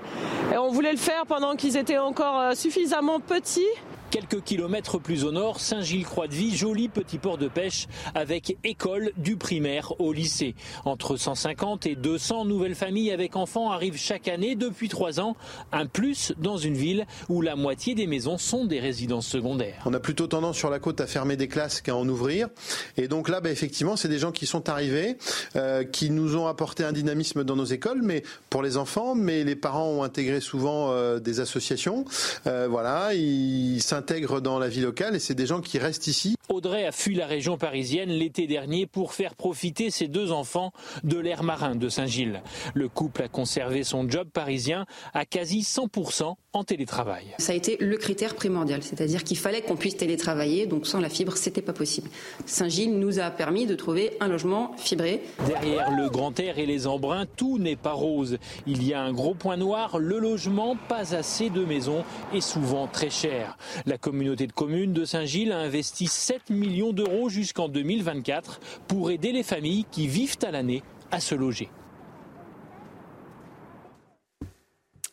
Et 0.53 0.57
on 0.57 0.71
voulait 0.71 0.93
le 0.93 0.99
faire 0.99 1.27
pendant 1.27 1.57
qu'ils 1.57 1.77
étaient 1.77 1.99
encore 1.99 2.39
euh, 2.39 2.55
suffisamment 2.55 3.19
petits. 3.19 3.67
Quelques 4.17 4.45
kilomètres 4.45 4.97
plus 4.97 5.25
au 5.25 5.31
nord, 5.31 5.61
Saint-Gilles-Croix-de-Vie, 5.61 6.57
joli 6.57 6.89
petit 6.89 7.19
port 7.19 7.37
de 7.37 7.49
pêche 7.49 7.87
avec 8.15 8.57
école 8.65 9.11
du 9.19 9.37
primaire 9.37 9.93
au 10.01 10.11
lycée. 10.15 10.55
Entre 10.87 11.19
150 11.19 11.85
et 11.85 11.97
200 11.97 12.47
nouvelles 12.47 12.75
familles 12.75 13.11
avec 13.11 13.37
enfants 13.37 13.71
arrivent 13.71 13.99
chaque 13.99 14.27
année 14.29 14.55
depuis 14.55 14.89
trois 14.89 15.21
ans. 15.21 15.37
Un 15.71 15.85
plus 15.85 16.33
dans 16.39 16.57
une 16.57 16.79
ville 16.79 17.05
où 17.29 17.43
la 17.43 17.57
moitié 17.57 17.95
des 17.95 18.07
maisons 18.07 18.39
sont 18.39 18.65
des 18.65 18.81
résidences 18.81 19.27
secondaires. 19.27 19.83
On 19.85 19.93
a 19.93 20.01
plutôt 20.01 20.27
tendance 20.27 20.57
sur 20.57 20.71
la 20.71 20.79
côte 20.79 21.03
à 21.03 21.07
fermer 21.07 21.37
des 21.37 21.49
classes 21.49 21.83
qu'à 21.83 21.95
en 21.95 22.09
ouvrir. 22.09 22.49
Et 22.97 23.09
donc 23.09 23.29
là, 23.29 23.43
bah, 23.43 23.51
effectivement, 23.51 23.97
c'est 23.97 24.09
des 24.09 24.19
gens 24.19 24.33
qui 24.33 24.47
sont 24.47 24.71
arrivés, 24.71 25.19
euh, 25.57 25.85
qui 25.85 26.09
nous 26.09 26.37
ont 26.37 26.47
apporté 26.47 26.85
un 26.85 26.93
dynamisme 26.93 27.45
dans 27.45 27.57
nos 27.57 27.67
écoles, 27.67 28.01
mais 28.03 28.23
pour 28.49 28.63
les 28.63 28.79
enfants, 28.79 29.15
mais 29.15 29.45
les 29.45 29.57
parents 29.57 29.91
ont 29.91 30.03
intégré 30.03 30.41
souvent 30.41 30.91
euh, 30.91 31.19
des 31.19 31.41
associations. 31.41 32.07
Euh, 32.47 32.67
voilà, 32.67 33.13
ils 33.13 33.83
dans 34.43 34.59
la 34.59 34.69
vie 34.69 34.81
locale 34.81 35.17
et 35.17 35.19
c'est 35.19 35.35
des 35.35 35.47
gens 35.47 35.61
qui 35.61 35.79
restent 35.79 36.07
ici. 36.07 36.37
Audrey 36.49 36.87
a 36.87 36.93
fui 36.93 37.17
la 37.17 37.27
région 37.27 37.59
parisienne 37.59 38.09
l'été 38.11 38.47
dernier 38.47 38.87
pour 38.87 39.13
faire 39.13 39.35
profiter 39.35 39.91
ses 39.91 40.07
deux 40.07 40.31
enfants 40.31 40.73
de 41.03 41.19
l'air 41.19 41.43
marin 41.43 41.75
de 41.75 41.89
Saint-Gilles. 41.89 42.41
Le 42.75 42.89
couple 42.89 43.23
a 43.23 43.29
conservé 43.29 43.83
son 43.83 44.09
job 44.09 44.29
parisien 44.33 44.87
à 45.13 45.25
quasi 45.25 45.61
100% 45.63 46.37
en 46.57 46.65
télétravail. 46.65 47.27
Ça 47.39 47.53
a 47.53 47.55
été 47.55 47.77
le 47.81 47.97
critère 47.99 48.35
primordial, 48.35 48.83
c'est-à-dire 48.83 49.25
qu'il 49.25 49.37
fallait 49.37 49.61
qu'on 49.61 49.77
puisse 49.77 49.97
télétravailler, 49.97 50.67
donc 50.67 50.87
sans 50.87 51.01
la 51.01 51.11
fibre, 51.11 51.37
c'était 51.37 51.61
pas 51.61 51.75
possible. 51.75 52.09
Saint-Gilles 52.47 52.99
nous 52.99 53.19
a 53.19 53.31
permis 53.31 53.67
de 53.67 53.75
trouver 53.75 54.17
un 54.21 54.29
logement 54.29 54.73
fibré. 54.79 55.21
Derrière 55.47 55.91
le 55.91 56.09
grand 56.09 56.39
air 56.41 56.59
et 56.59 56.65
les 56.65 56.87
embruns, 56.87 57.27
tout 57.37 57.59
n'est 57.59 57.77
pas 57.77 57.93
rose. 57.93 58.39
Il 58.67 58.87
y 58.87 58.95
a 58.95 59.03
un 59.03 59.13
gros 59.13 59.35
point 59.35 59.59
noir, 59.59 59.99
le 59.99 60.19
logement, 60.19 60.77
pas 60.89 61.15
assez 61.15 61.51
de 61.51 61.63
maisons 61.63 62.05
et 62.33 62.41
souvent 62.41 62.87
très 62.87 63.11
cher. 63.11 63.59
La 63.85 63.99
communauté 63.99 64.47
de 64.47 64.53
communes 64.53 64.95
de 64.95 65.05
Saint-Gilles 65.05 65.53
a 65.53 65.59
investi 65.59 66.07
7 66.07 66.49
millions 66.49 66.93
d'euros 66.93 67.29
jusqu'en 67.29 67.69
2024 67.69 68.61
pour 68.89 69.11
aider 69.11 69.33
les 69.33 69.43
familles 69.43 69.85
qui 69.91 70.09
vivent 70.09 70.39
à 70.43 70.51
l'année 70.51 70.83
à 71.11 71.21
se 71.21 71.35
loger. 71.35 71.69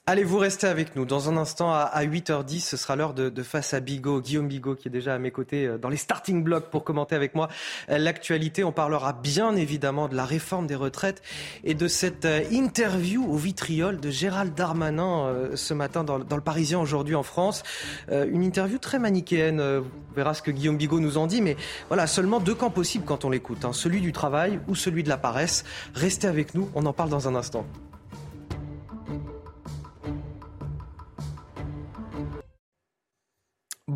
Allez, 0.05 0.25
vous 0.25 0.37
restez 0.37 0.67
avec 0.67 0.97
nous. 0.97 1.05
Dans 1.05 1.29
un 1.29 1.37
instant, 1.37 1.71
à, 1.71 1.77
à 1.77 2.03
8h10, 2.03 2.59
ce 2.59 2.75
sera 2.75 2.97
l'heure 2.97 3.13
de, 3.13 3.29
de 3.29 3.41
Face 3.41 3.73
à 3.73 3.79
Bigot. 3.79 4.19
Guillaume 4.19 4.49
Bigot, 4.49 4.75
qui 4.75 4.89
est 4.89 4.91
déjà 4.91 5.15
à 5.15 5.17
mes 5.17 5.31
côtés 5.31 5.65
euh, 5.65 5.77
dans 5.77 5.87
les 5.87 5.95
starting 5.95 6.43
blocks 6.43 6.69
pour 6.69 6.83
commenter 6.83 7.15
avec 7.15 7.35
moi 7.35 7.47
euh, 7.89 7.97
l'actualité. 7.97 8.65
On 8.65 8.73
parlera 8.73 9.13
bien 9.13 9.55
évidemment 9.55 10.09
de 10.09 10.15
la 10.17 10.25
réforme 10.25 10.67
des 10.67 10.75
retraites 10.75 11.21
et 11.63 11.73
de 11.73 11.87
cette 11.87 12.25
euh, 12.25 12.43
interview 12.51 13.23
au 13.25 13.37
vitriol 13.37 13.97
de 14.01 14.09
Gérald 14.11 14.53
Darmanin 14.53 15.33
ce 15.55 15.73
matin 15.73 16.03
dans, 16.03 16.19
dans 16.19 16.35
le 16.35 16.41
Parisien 16.41 16.81
aujourd'hui 16.81 17.15
en 17.15 17.23
France. 17.23 17.63
Une 18.11 18.43
interview 18.43 18.79
très 18.79 18.99
manichéenne. 18.99 19.61
On 19.61 19.83
verra 20.15 20.33
ce 20.33 20.41
que 20.41 20.51
Guillaume 20.51 20.75
Bigot 20.77 20.99
nous 20.99 21.17
en 21.17 21.27
dit. 21.27 21.41
Mais 21.41 21.55
voilà, 21.87 22.07
seulement 22.07 22.41
deux 22.41 22.55
camps 22.55 22.69
possibles 22.69 23.05
quand 23.05 23.23
on 23.23 23.29
l'écoute. 23.29 23.63
hein. 23.63 23.71
Celui 23.71 24.01
du 24.01 24.11
travail 24.11 24.59
ou 24.67 24.75
celui 24.75 25.03
de 25.03 25.09
la 25.09 25.17
paresse. 25.17 25.63
Restez 25.93 26.27
avec 26.27 26.55
nous. 26.55 26.69
On 26.75 26.85
en 26.85 26.93
parle 26.93 27.09
dans 27.09 27.29
un 27.29 27.35
instant. 27.35 27.65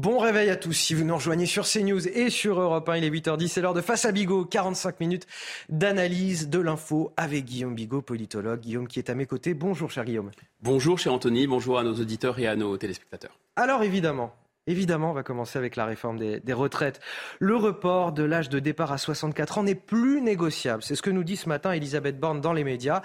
Bon 0.08 0.20
réveil 0.20 0.50
à 0.50 0.56
tous. 0.56 0.72
Si 0.72 0.94
vous 0.94 1.04
nous 1.04 1.16
rejoignez 1.16 1.46
sur 1.46 1.66
CNews 1.66 2.08
et 2.08 2.30
sur 2.30 2.62
Europe 2.62 2.88
1, 2.88 2.96
il 2.96 3.04
est 3.04 3.10
8h10. 3.10 3.50
C'est 3.50 3.60
l'heure 3.60 3.74
de 3.74 3.82
Face 3.82 4.06
à 4.06 4.14
Bigot. 4.14 4.46
45 4.46 5.02
minutes 5.02 5.28
d'analyse 5.68 6.48
de 6.48 6.60
l'info 6.60 7.12
avec 7.18 7.44
Guillaume 7.44 7.76
Bigot, 7.76 8.02
politologue. 8.02 8.62
Guillaume 8.62 8.88
qui 8.88 9.00
est 9.00 9.10
à 9.10 9.16
mes 9.16 9.26
côtés. 9.26 9.54
Bonjour, 9.54 9.92
cher 9.92 10.06
Guillaume. 10.06 10.32
Bonjour 10.62 10.98
cher 10.98 11.12
Anthony, 11.12 11.46
bonjour 11.46 11.78
à 11.78 11.84
nos 11.84 11.94
auditeurs 11.94 12.40
et 12.40 12.48
à 12.48 12.56
nos 12.56 12.78
téléspectateurs. 12.78 13.38
Alors 13.58 13.84
évidemment, 13.84 14.34
évidemment, 14.68 15.12
on 15.12 15.14
va 15.14 15.24
commencer 15.24 15.58
avec 15.58 15.76
la 15.76 15.86
réforme 15.86 16.20
des, 16.20 16.54
retraites. 16.54 17.00
Le 17.40 17.56
report 17.56 18.12
de 18.12 18.24
l'âge 18.24 18.50
de 18.50 18.60
départ 18.60 18.92
à 18.92 18.98
64 18.98 19.60
ans 19.60 19.64
n'est 19.64 19.76
plus 19.76 20.22
négociable. 20.22 20.84
C'est 20.84 20.96
ce 20.96 21.02
que 21.02 21.10
nous 21.10 21.24
dit 21.24 21.38
ce 21.38 21.50
matin 21.50 21.72
Elisabeth 21.72 22.20
Borne 22.20 22.42
dans 22.42 22.54
les 22.54 22.64
médias, 22.64 23.02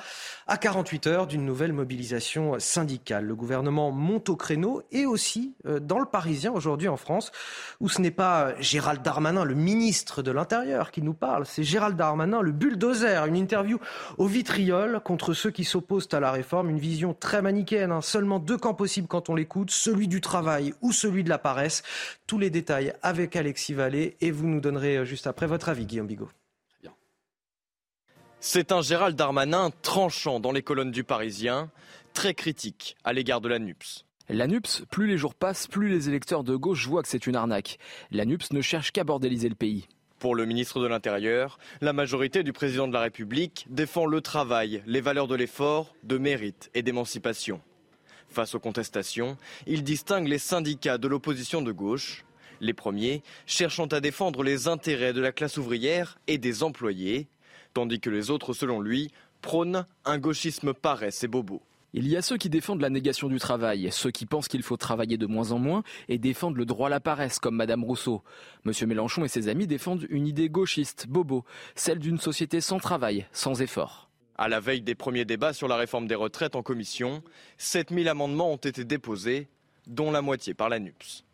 à 0.46 0.56
48 0.56 1.06
heures 1.06 1.26
d'une 1.26 1.44
nouvelle 1.44 1.72
mobilisation 1.72 2.58
syndicale. 2.58 3.24
Le 3.24 3.34
gouvernement 3.34 3.90
monte 3.90 4.28
au 4.28 4.36
créneau 4.36 4.82
et 4.90 5.06
aussi 5.06 5.54
euh, 5.66 5.80
dans 5.80 5.98
le 5.98 6.06
Parisien 6.06 6.52
aujourd'hui 6.52 6.88
en 6.88 6.96
France, 6.96 7.32
où 7.80 7.88
ce 7.88 8.00
n'est 8.00 8.10
pas 8.10 8.54
Gérald 8.60 9.02
Darmanin, 9.02 9.44
le 9.44 9.54
ministre 9.54 10.22
de 10.22 10.30
l'Intérieur, 10.30 10.90
qui 10.90 11.02
nous 11.02 11.14
parle, 11.14 11.46
c'est 11.46 11.62
Gérald 11.62 11.96
Darmanin, 11.96 12.40
le 12.40 12.52
bulldozer. 12.52 13.26
Une 13.26 13.36
interview 13.36 13.78
au 14.18 14.26
vitriol 14.26 15.00
contre 15.04 15.34
ceux 15.34 15.50
qui 15.50 15.64
s'opposent 15.64 16.08
à 16.12 16.20
la 16.20 16.30
réforme. 16.30 16.70
Une 16.70 16.78
vision 16.78 17.14
très 17.14 17.42
manichéenne. 17.42 17.92
hein. 17.92 18.00
Seulement 18.00 18.38
deux 18.38 18.58
camps 18.58 18.74
possibles 18.74 19.08
quand 19.08 19.28
on 19.28 19.34
l'écoute, 19.34 19.70
celui 19.70 20.08
du 20.08 20.20
travail 20.20 20.74
ou 20.80 20.92
celui 20.92 21.24
de 21.24 21.28
la 21.28 21.38
Tous 22.26 22.38
les 22.38 22.50
détails 22.50 22.94
avec 23.02 23.36
Alexis 23.36 23.74
Vallée 23.74 24.16
et 24.20 24.30
vous 24.30 24.46
nous 24.46 24.60
donnerez 24.60 24.98
euh, 24.98 25.04
juste 25.04 25.26
après 25.26 25.46
votre 25.46 25.68
avis, 25.68 25.86
Guillaume 25.86 26.06
Bigot. 26.06 26.30
C'est 28.44 28.72
un 28.72 28.82
Gérald 28.82 29.14
Darmanin 29.14 29.70
tranchant 29.82 30.40
dans 30.40 30.50
les 30.50 30.62
colonnes 30.62 30.90
du 30.90 31.04
Parisien, 31.04 31.70
très 32.12 32.34
critique 32.34 32.96
à 33.04 33.12
l'égard 33.12 33.40
de 33.40 33.48
la 33.48 33.60
NUPS. 33.60 34.04
La 34.28 34.48
NUPS, 34.48 34.82
plus 34.90 35.06
les 35.06 35.16
jours 35.16 35.34
passent, 35.36 35.68
plus 35.68 35.88
les 35.88 36.08
électeurs 36.08 36.42
de 36.42 36.56
gauche 36.56 36.88
voient 36.88 37.02
que 37.02 37.08
c'est 37.08 37.28
une 37.28 37.36
arnaque. 37.36 37.78
La 38.10 38.24
NUPS 38.24 38.52
ne 38.52 38.60
cherche 38.60 38.90
qu'à 38.90 39.04
bordéliser 39.04 39.48
le 39.48 39.54
pays. 39.54 39.86
Pour 40.18 40.34
le 40.34 40.44
ministre 40.44 40.80
de 40.80 40.86
l'Intérieur, 40.86 41.58
la 41.80 41.92
majorité 41.92 42.42
du 42.42 42.52
président 42.52 42.88
de 42.88 42.92
la 42.92 43.00
République 43.00 43.66
défend 43.70 44.06
le 44.06 44.20
travail, 44.20 44.82
les 44.86 45.00
valeurs 45.00 45.28
de 45.28 45.34
l'effort, 45.34 45.94
de 46.02 46.18
mérite 46.18 46.70
et 46.74 46.82
d'émancipation. 46.82 47.60
Face 48.32 48.54
aux 48.54 48.60
contestations, 48.60 49.36
il 49.66 49.84
distingue 49.84 50.26
les 50.26 50.38
syndicats 50.38 50.96
de 50.96 51.06
l'opposition 51.06 51.60
de 51.60 51.70
gauche. 51.70 52.24
Les 52.62 52.72
premiers 52.72 53.22
cherchant 53.44 53.84
à 53.86 54.00
défendre 54.00 54.42
les 54.42 54.68
intérêts 54.68 55.12
de 55.12 55.20
la 55.20 55.32
classe 55.32 55.58
ouvrière 55.58 56.16
et 56.28 56.38
des 56.38 56.62
employés, 56.62 57.28
tandis 57.74 58.00
que 58.00 58.08
les 58.08 58.30
autres, 58.30 58.54
selon 58.54 58.80
lui, 58.80 59.10
prônent 59.42 59.84
un 60.06 60.18
gauchisme 60.18 60.72
paresse 60.72 61.22
et 61.24 61.28
bobo. 61.28 61.60
Il 61.92 62.08
y 62.08 62.16
a 62.16 62.22
ceux 62.22 62.38
qui 62.38 62.48
défendent 62.48 62.80
la 62.80 62.88
négation 62.88 63.28
du 63.28 63.38
travail, 63.38 63.90
ceux 63.92 64.10
qui 64.10 64.24
pensent 64.24 64.48
qu'il 64.48 64.62
faut 64.62 64.78
travailler 64.78 65.18
de 65.18 65.26
moins 65.26 65.52
en 65.52 65.58
moins 65.58 65.82
et 66.08 66.16
défendent 66.16 66.56
le 66.56 66.64
droit 66.64 66.86
à 66.86 66.90
la 66.90 67.00
paresse, 67.00 67.38
comme 67.38 67.56
Madame 67.56 67.84
Rousseau. 67.84 68.22
Monsieur 68.64 68.86
Mélenchon 68.86 69.26
et 69.26 69.28
ses 69.28 69.48
amis 69.48 69.66
défendent 69.66 70.06
une 70.08 70.26
idée 70.26 70.48
gauchiste, 70.48 71.06
bobo, 71.06 71.44
celle 71.74 71.98
d'une 71.98 72.18
société 72.18 72.62
sans 72.62 72.78
travail, 72.78 73.26
sans 73.32 73.60
effort. 73.60 74.08
À 74.42 74.48
la 74.48 74.58
veille 74.58 74.80
des 74.80 74.96
premiers 74.96 75.24
débats 75.24 75.52
sur 75.52 75.68
la 75.68 75.76
réforme 75.76 76.08
des 76.08 76.16
retraites 76.16 76.56
en 76.56 76.64
commission, 76.64 77.22
7000 77.58 78.08
amendements 78.08 78.50
ont 78.50 78.56
été 78.56 78.84
déposés, 78.84 79.46
dont 79.86 80.10
la 80.10 80.20
moitié 80.20 80.52
par 80.52 80.68
la 80.68 80.80
NUPS. 80.80 81.24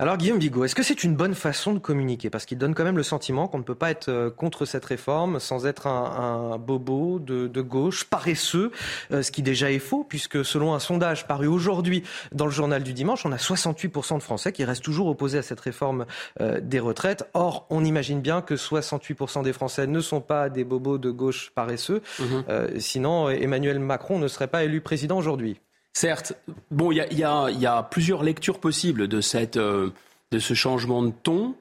Alors 0.00 0.16
Guillaume 0.16 0.40
Bigot, 0.40 0.64
est-ce 0.64 0.74
que 0.74 0.82
c'est 0.82 1.04
une 1.04 1.14
bonne 1.14 1.34
façon 1.34 1.72
de 1.72 1.78
communiquer? 1.78 2.28
Parce 2.28 2.46
qu'il 2.46 2.58
donne 2.58 2.74
quand 2.74 2.82
même 2.82 2.96
le 2.96 3.04
sentiment 3.04 3.46
qu'on 3.46 3.58
ne 3.58 3.62
peut 3.62 3.76
pas 3.76 3.92
être 3.92 4.08
euh, 4.08 4.28
contre 4.28 4.64
cette 4.64 4.84
réforme 4.84 5.38
sans 5.38 5.66
être 5.66 5.86
un, 5.86 6.58
bobo 6.58 7.20
de, 7.20 7.62
gauche, 7.62 8.04
paresseux, 8.04 8.72
euh, 9.12 9.22
ce 9.22 9.30
qui 9.30 9.42
déjà 9.42 9.70
est 9.70 9.78
faux, 9.78 10.04
puisque 10.08 10.44
selon 10.44 10.74
un 10.74 10.80
sondage 10.80 11.28
paru 11.28 11.46
aujourd'hui 11.46 12.02
dans 12.32 12.46
le 12.46 12.50
journal 12.50 12.82
du 12.82 12.92
dimanche, 12.92 13.24
on 13.24 13.30
a 13.30 13.36
68% 13.36 14.18
de 14.18 14.22
Français 14.22 14.50
qui 14.50 14.64
restent 14.64 14.82
toujours 14.82 15.06
opposés 15.06 15.38
à 15.38 15.42
cette 15.42 15.60
réforme 15.60 16.06
euh, 16.40 16.60
des 16.60 16.80
retraites. 16.80 17.28
Or, 17.32 17.66
on 17.70 17.84
imagine 17.84 18.20
bien 18.20 18.42
que 18.42 18.54
68% 18.54 19.44
des 19.44 19.52
Français 19.52 19.86
ne 19.86 20.00
sont 20.00 20.20
pas 20.20 20.48
des 20.48 20.64
bobos 20.64 20.98
de 20.98 21.10
gauche 21.10 21.52
paresseux, 21.54 22.02
mhm. 22.18 22.80
sinon 22.80 23.28
Emmanuel 23.28 23.78
Macron 23.78 24.18
ne 24.18 24.28
serait 24.28 24.48
pas 24.48 24.64
élu 24.64 24.80
président 24.80 25.18
aujourd'hui. 25.18 25.60
Certes, 25.94 26.34
bon, 26.72 26.90
il 26.90 26.96
y 26.98 27.24
a, 27.24 27.82
plusieurs 27.84 28.24
lectures 28.24 28.58
possibles 28.58 29.06
de, 29.06 29.20
cette, 29.20 29.56
euh, 29.56 29.90
de 30.32 30.40
ce 30.40 30.52
changement 30.52 31.02
de 31.02 31.12
ton. 31.22 31.54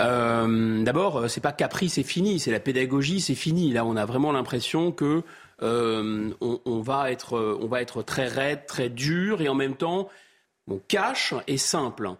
Euh, 0.00 0.82
D'abord, 0.82 1.18
euh, 1.18 1.28
c'est 1.28 1.40
pas 1.40 1.52
Capri, 1.52 1.88
c'est 1.88 2.02
fini, 2.02 2.40
c'est 2.40 2.50
la 2.50 2.58
pédagogie, 2.58 3.20
c'est 3.20 3.36
fini. 3.36 3.72
Là, 3.72 3.84
on 3.84 3.96
a 3.96 4.04
vraiment 4.04 4.32
l'impression 4.32 4.90
que 4.90 5.22
euh, 5.62 6.30
on, 6.40 6.80
va 6.80 7.12
être, 7.12 7.38
on 7.60 7.66
va 7.66 7.80
être 7.80 8.02
très 8.02 8.26
raide, 8.26 8.66
très 8.66 8.88
dur, 8.88 9.40
et 9.40 9.48
en 9.48 9.54
même 9.54 9.76
temps, 9.76 10.08
bon, 10.66 10.80
cash 10.88 11.34
et 11.46 11.56
simple. 11.58 12.10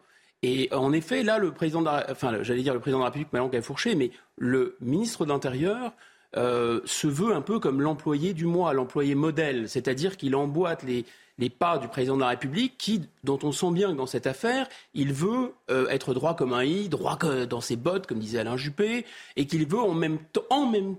Et 0.42 0.68
en 0.72 0.92
effet, 0.92 1.24
là, 1.24 1.38
le 1.38 1.50
président, 1.52 1.80
de 1.80 1.86
la, 1.86 2.06
enfin, 2.10 2.42
j'allais 2.42 2.62
dire 2.62 2.74
le 2.74 2.80
président 2.80 2.98
de 2.98 3.04
la 3.04 3.10
République, 3.10 3.32
Manon 3.32 3.50
Fourché, 3.60 3.96
mais 3.96 4.12
le 4.38 4.76
ministre 4.80 5.24
de 5.24 5.30
l'Intérieur 5.30 5.92
se 6.34 7.06
veut 7.08 7.34
un 7.34 7.40
peu 7.40 7.58
comme 7.58 7.80
l'employé 7.80 8.34
du 8.34 8.46
mois, 8.46 8.72
l'employé 8.72 9.16
modèle, 9.16 9.68
c'est-à-dire 9.68 10.16
qu'il 10.16 10.36
emboîte 10.36 10.84
les, 10.84 11.04
les 11.40 11.48
pas 11.48 11.78
du 11.78 11.88
président 11.88 12.16
de 12.16 12.20
la 12.20 12.28
République, 12.28 12.74
qui, 12.76 13.02
dont 13.24 13.38
on 13.42 13.50
sent 13.50 13.72
bien 13.72 13.90
que 13.90 13.96
dans 13.96 14.06
cette 14.06 14.26
affaire, 14.26 14.68
il 14.92 15.14
veut 15.14 15.54
euh, 15.70 15.88
être 15.88 16.12
droit 16.12 16.36
comme 16.36 16.52
un 16.52 16.62
i, 16.62 16.88
droit 16.88 17.18
dans 17.48 17.62
ses 17.62 17.76
bottes, 17.76 18.06
comme 18.06 18.18
disait 18.18 18.40
Alain 18.40 18.58
Juppé, 18.58 19.06
et 19.36 19.46
qu'il 19.46 19.66
veut 19.66 19.80
en 19.80 19.94
même, 19.94 20.18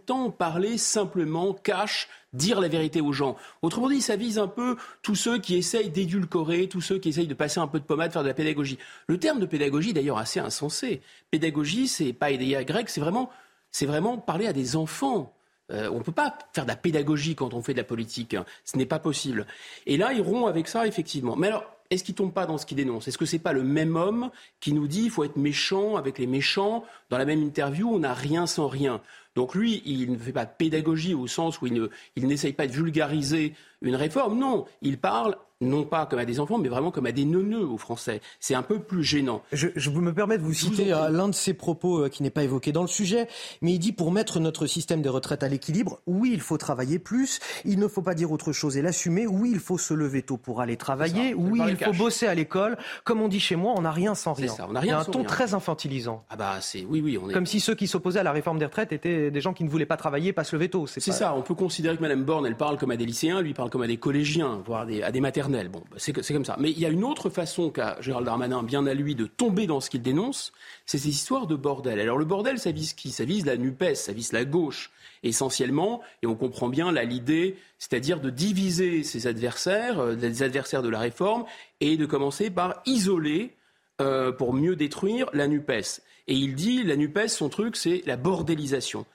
temps 0.05 0.31
parler 0.31 0.79
simplement, 0.79 1.53
cash, 1.53 2.09
dire 2.33 2.59
la 2.59 2.69
vérité 2.69 3.01
aux 3.01 3.13
gens. 3.13 3.37
Autrement 3.61 3.89
dit, 3.89 4.01
ça 4.01 4.15
vise 4.15 4.39
un 4.39 4.47
peu 4.47 4.77
tous 5.03 5.15
ceux 5.15 5.37
qui 5.37 5.55
essayent 5.55 5.89
d'édulcorer, 5.89 6.67
tous 6.67 6.81
ceux 6.81 6.97
qui 6.97 7.09
essayent 7.09 7.27
de 7.27 7.33
passer 7.35 7.59
un 7.59 7.67
peu 7.67 7.79
de 7.79 7.85
pommade, 7.85 8.11
faire 8.11 8.23
de 8.23 8.27
la 8.27 8.33
pédagogie. 8.33 8.79
Le 9.07 9.19
terme 9.19 9.39
de 9.39 9.45
pédagogie, 9.45 9.93
d'ailleurs, 9.93 10.17
assez 10.17 10.39
insensé. 10.39 11.01
Pédagogie, 11.29 11.87
c'est 11.87 12.13
pas 12.13 12.31
idéal 12.31 12.65
grec, 12.65 12.89
c'est 12.89 13.01
vraiment, 13.01 13.29
c'est 13.69 13.85
vraiment 13.85 14.17
parler 14.17 14.47
à 14.47 14.53
des 14.53 14.75
enfants. 14.75 15.33
Euh, 15.71 15.89
on 15.91 15.99
ne 15.99 16.03
peut 16.03 16.11
pas 16.11 16.37
faire 16.53 16.65
de 16.65 16.69
la 16.69 16.75
pédagogie 16.75 17.35
quand 17.35 17.53
on 17.53 17.61
fait 17.61 17.73
de 17.73 17.77
la 17.77 17.83
politique. 17.83 18.33
Hein. 18.33 18.45
Ce 18.65 18.77
n'est 18.77 18.85
pas 18.85 18.99
possible. 18.99 19.45
Et 19.85 19.97
là, 19.97 20.13
ils 20.13 20.21
rompt 20.21 20.47
avec 20.47 20.67
ça, 20.67 20.87
effectivement. 20.87 21.35
Mais 21.35 21.47
alors, 21.47 21.63
est-ce 21.89 22.03
qu'il 22.03 22.15
tombe 22.15 22.33
pas 22.33 22.45
dans 22.45 22.57
ce 22.57 22.65
qu'il 22.65 22.77
dénonce 22.77 23.07
Est-ce 23.07 23.17
que 23.17 23.25
c'est 23.25 23.39
pas 23.39 23.53
le 23.53 23.63
même 23.63 23.95
homme 23.95 24.31
qui 24.59 24.73
nous 24.73 24.87
dit 24.87 25.01
qu'il 25.01 25.11
faut 25.11 25.23
être 25.23 25.37
méchant 25.37 25.97
avec 25.97 26.19
les 26.19 26.27
méchants? 26.27 26.85
Dans 27.09 27.17
la 27.17 27.25
même 27.25 27.41
interview, 27.41 27.89
on 27.93 27.99
n'a 27.99 28.13
rien 28.13 28.47
sans 28.47 28.67
rien. 28.67 29.01
Donc 29.35 29.55
lui, 29.55 29.81
il 29.85 30.11
ne 30.11 30.17
fait 30.17 30.31
pas 30.31 30.45
de 30.45 30.51
pédagogie 30.57 31.13
au 31.13 31.27
sens 31.27 31.61
où 31.61 31.67
il 31.67 32.27
n'essaye 32.27 32.53
pas 32.53 32.67
de 32.67 32.71
vulgariser 32.71 33.53
une 33.81 33.95
réforme. 33.95 34.37
Non, 34.37 34.65
il 34.81 34.99
parle 34.99 35.37
non 35.61 35.83
pas 35.83 36.05
comme 36.07 36.19
à 36.19 36.25
des 36.25 36.39
enfants, 36.39 36.57
mais 36.57 36.69
vraiment 36.69 36.91
comme 36.91 37.05
à 37.05 37.11
des 37.11 37.25
neuneux 37.25 37.65
aux 37.65 37.77
Français. 37.77 38.19
C'est 38.39 38.55
un 38.55 38.63
peu 38.63 38.79
plus 38.79 39.03
gênant. 39.03 39.43
Je, 39.51 39.67
je 39.75 39.89
me 39.91 40.13
permets 40.13 40.37
de 40.37 40.43
vous 40.43 40.53
citer 40.53 40.91
euh, 40.91 41.09
l'un 41.09 41.27
de 41.27 41.35
ses 41.35 41.53
propos 41.53 42.05
euh, 42.05 42.09
qui 42.09 42.23
n'est 42.23 42.31
pas 42.31 42.43
évoqué 42.43 42.71
dans 42.71 42.81
le 42.81 42.87
sujet, 42.87 43.27
mais 43.61 43.73
il 43.73 43.79
dit 43.79 43.91
pour 43.91 44.11
mettre 44.11 44.39
notre 44.39 44.65
système 44.65 45.01
des 45.01 45.09
retraites 45.09 45.43
à 45.43 45.47
l'équilibre, 45.47 45.99
oui, 46.07 46.31
il 46.33 46.41
faut 46.41 46.57
travailler 46.57 46.97
plus, 46.97 47.39
il 47.63 47.77
ne 47.79 47.87
faut 47.87 48.01
pas 48.01 48.15
dire 48.15 48.31
autre 48.31 48.51
chose 48.51 48.75
et 48.75 48.81
l'assumer, 48.81 49.27
oui, 49.27 49.51
il 49.53 49.59
faut 49.59 49.77
se 49.77 49.93
lever 49.93 50.23
tôt 50.23 50.37
pour 50.37 50.61
aller 50.61 50.77
travailler, 50.77 51.35
oui, 51.35 51.61
il 51.69 51.77
faut 51.77 51.93
bosser 51.93 52.25
à 52.25 52.33
l'école. 52.33 52.77
Comme 53.03 53.21
on 53.21 53.27
dit 53.27 53.39
chez 53.39 53.55
moi, 53.55 53.73
on 53.77 53.81
n'a 53.81 53.91
rien 53.91 54.15
sans 54.15 54.33
rien. 54.33 54.47
Ça, 54.47 54.65
on 54.67 54.75
a 54.75 54.79
rien 54.79 54.87
il 54.87 54.89
y 54.89 54.93
a 54.93 54.99
un 54.99 55.05
ton 55.05 55.23
très 55.23 55.53
infantilisant. 55.53 56.25
Ah 56.29 56.35
bah 56.35 56.55
c'est 56.61 56.85
oui, 56.89 57.01
oui, 57.01 57.19
on 57.21 57.29
est... 57.29 57.33
Comme 57.33 57.45
si 57.45 57.59
ceux 57.59 57.75
qui 57.75 57.87
s'opposaient 57.87 58.19
à 58.19 58.23
la 58.23 58.31
réforme 58.31 58.57
des 58.57 58.65
retraites 58.65 58.91
étaient 58.91 59.29
des 59.29 59.41
gens 59.41 59.53
qui 59.53 59.63
ne 59.63 59.69
voulaient 59.69 59.85
pas 59.85 59.97
travailler, 59.97 60.33
pas 60.33 60.43
se 60.43 60.55
lever 60.55 60.69
tôt. 60.69 60.87
C'est 60.87 60.99
ça, 60.99 61.35
on 61.35 61.43
peut 61.43 61.55
considérer 61.55 61.95
que 61.95 62.01
Mme 62.01 62.23
Borne, 62.23 62.47
elle 62.47 62.57
parle 62.57 62.77
comme 62.77 62.91
à 62.91 62.97
des 62.97 63.05
lycéens, 63.05 63.41
lui 63.41 63.53
parle 63.53 63.69
comme 63.71 63.81
à 63.81 63.87
des 63.87 63.97
collégiens, 63.97 64.61
voire 64.63 64.81
à 64.81 65.11
des 65.11 65.21
maternelles. 65.21 65.69
Bon, 65.69 65.81
bah, 65.89 65.97
c'est 65.97 66.13
comme 66.13 66.45
ça. 66.45 66.55
Mais 66.59 66.69
il 66.69 66.79
y 66.79 66.85
a 66.85 66.89
une 66.89 67.03
autre 67.03 67.29
façon 67.29 67.71
qu'a 67.71 67.97
Gérald 68.01 68.25
Darmanin, 68.25 68.61
bien 68.61 68.85
à 68.85 68.93
lui, 68.93 69.15
de 69.15 69.25
tomber 69.25 69.65
dans 69.65 69.79
ce 69.79 69.89
qu'il 69.89 70.03
dénonce, 70.03 70.53
c'est 70.85 70.99
ces 70.99 71.09
histoires 71.09 71.47
de 71.47 71.55
bordel. 71.55 71.99
Alors 71.99 72.17
le 72.17 72.25
bordel, 72.25 72.59
ça 72.59 72.71
vise 72.71 72.93
qui? 72.93 73.11
Ça 73.11 73.25
vise 73.25 73.45
la 73.45 73.57
NUPES, 73.57 73.95
ça 73.95 74.13
vise 74.13 74.33
la 74.33 74.45
gauche, 74.45 74.91
essentiellement, 75.23 76.01
et 76.21 76.27
on 76.27 76.35
comprend 76.35 76.69
bien 76.69 76.91
là 76.91 77.03
l'idée, 77.03 77.57
c'est-à-dire 77.79 78.19
de 78.19 78.29
diviser 78.29 79.03
ses 79.03 79.25
adversaires, 79.25 79.99
euh, 79.99 80.15
les 80.15 80.43
adversaires 80.43 80.83
de 80.83 80.89
la 80.89 80.99
réforme, 80.99 81.45
et 81.79 81.97
de 81.97 82.05
commencer 82.05 82.49
par 82.49 82.81
isoler, 82.85 83.55
euh, 84.01 84.31
pour 84.31 84.53
mieux 84.53 84.75
détruire, 84.75 85.29
la 85.33 85.47
NUPES. 85.47 86.01
Et 86.27 86.35
il 86.35 86.55
dit, 86.55 86.83
la 86.83 86.95
NUPES, 86.95 87.27
son 87.27 87.49
truc, 87.49 87.75
c'est 87.75 88.03
la 88.05 88.17
bordélisation. 88.17 89.05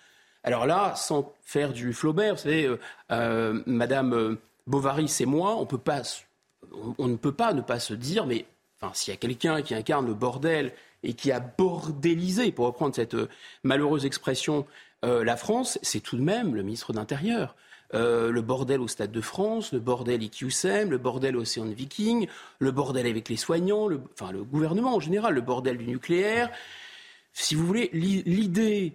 Alors 0.42 0.64
là, 0.66 0.94
sans 0.94 1.34
faire 1.42 1.72
du 1.72 1.92
Flaubert, 1.92 2.36
vous 2.36 2.42
savez, 2.42 2.70
euh, 3.10 3.62
Madame 3.66 4.36
Bovary, 4.66 5.08
c'est 5.08 5.26
moi, 5.26 5.56
on 5.56 5.60
ne 5.60 5.66
peut 7.16 7.32
pas 7.32 7.52
ne 7.52 7.60
pas 7.60 7.78
se 7.78 7.94
dire, 7.94 8.26
mais 8.26 8.46
s'il 8.92 9.12
y 9.12 9.14
a 9.14 9.18
quelqu'un 9.18 9.62
qui 9.62 9.74
incarne 9.74 10.06
le 10.06 10.14
bordel 10.14 10.72
et 11.02 11.14
qui 11.14 11.32
a 11.32 11.40
bordélisé, 11.40 12.52
pour 12.52 12.66
reprendre 12.66 12.94
cette 12.94 13.14
euh, 13.14 13.28
malheureuse 13.62 14.04
expression, 14.06 14.66
euh, 15.04 15.24
la 15.24 15.36
France, 15.36 15.78
c'est 15.82 16.00
tout 16.00 16.16
de 16.16 16.22
même 16.22 16.54
le 16.54 16.62
ministre 16.62 16.92
d'Intérieur. 16.92 17.54
Euh, 17.94 18.32
le 18.32 18.42
bordel 18.42 18.80
au 18.80 18.88
Stade 18.88 19.12
de 19.12 19.20
France, 19.20 19.72
le 19.72 19.78
bordel 19.78 20.22
IQSM, 20.22 20.90
le 20.90 20.98
bordel 20.98 21.36
Océan 21.36 21.66
Viking, 21.66 22.26
le 22.58 22.72
bordel 22.72 23.06
avec 23.06 23.28
les 23.28 23.36
soignants, 23.36 23.86
le, 23.86 24.00
enfin 24.12 24.32
le 24.32 24.42
gouvernement 24.42 24.96
en 24.96 25.00
général, 25.00 25.34
le 25.34 25.42
bordel 25.42 25.78
du 25.78 25.86
nucléaire. 25.86 26.50
Si 27.32 27.54
vous 27.54 27.64
voulez, 27.64 27.90
l'idée 27.92 28.94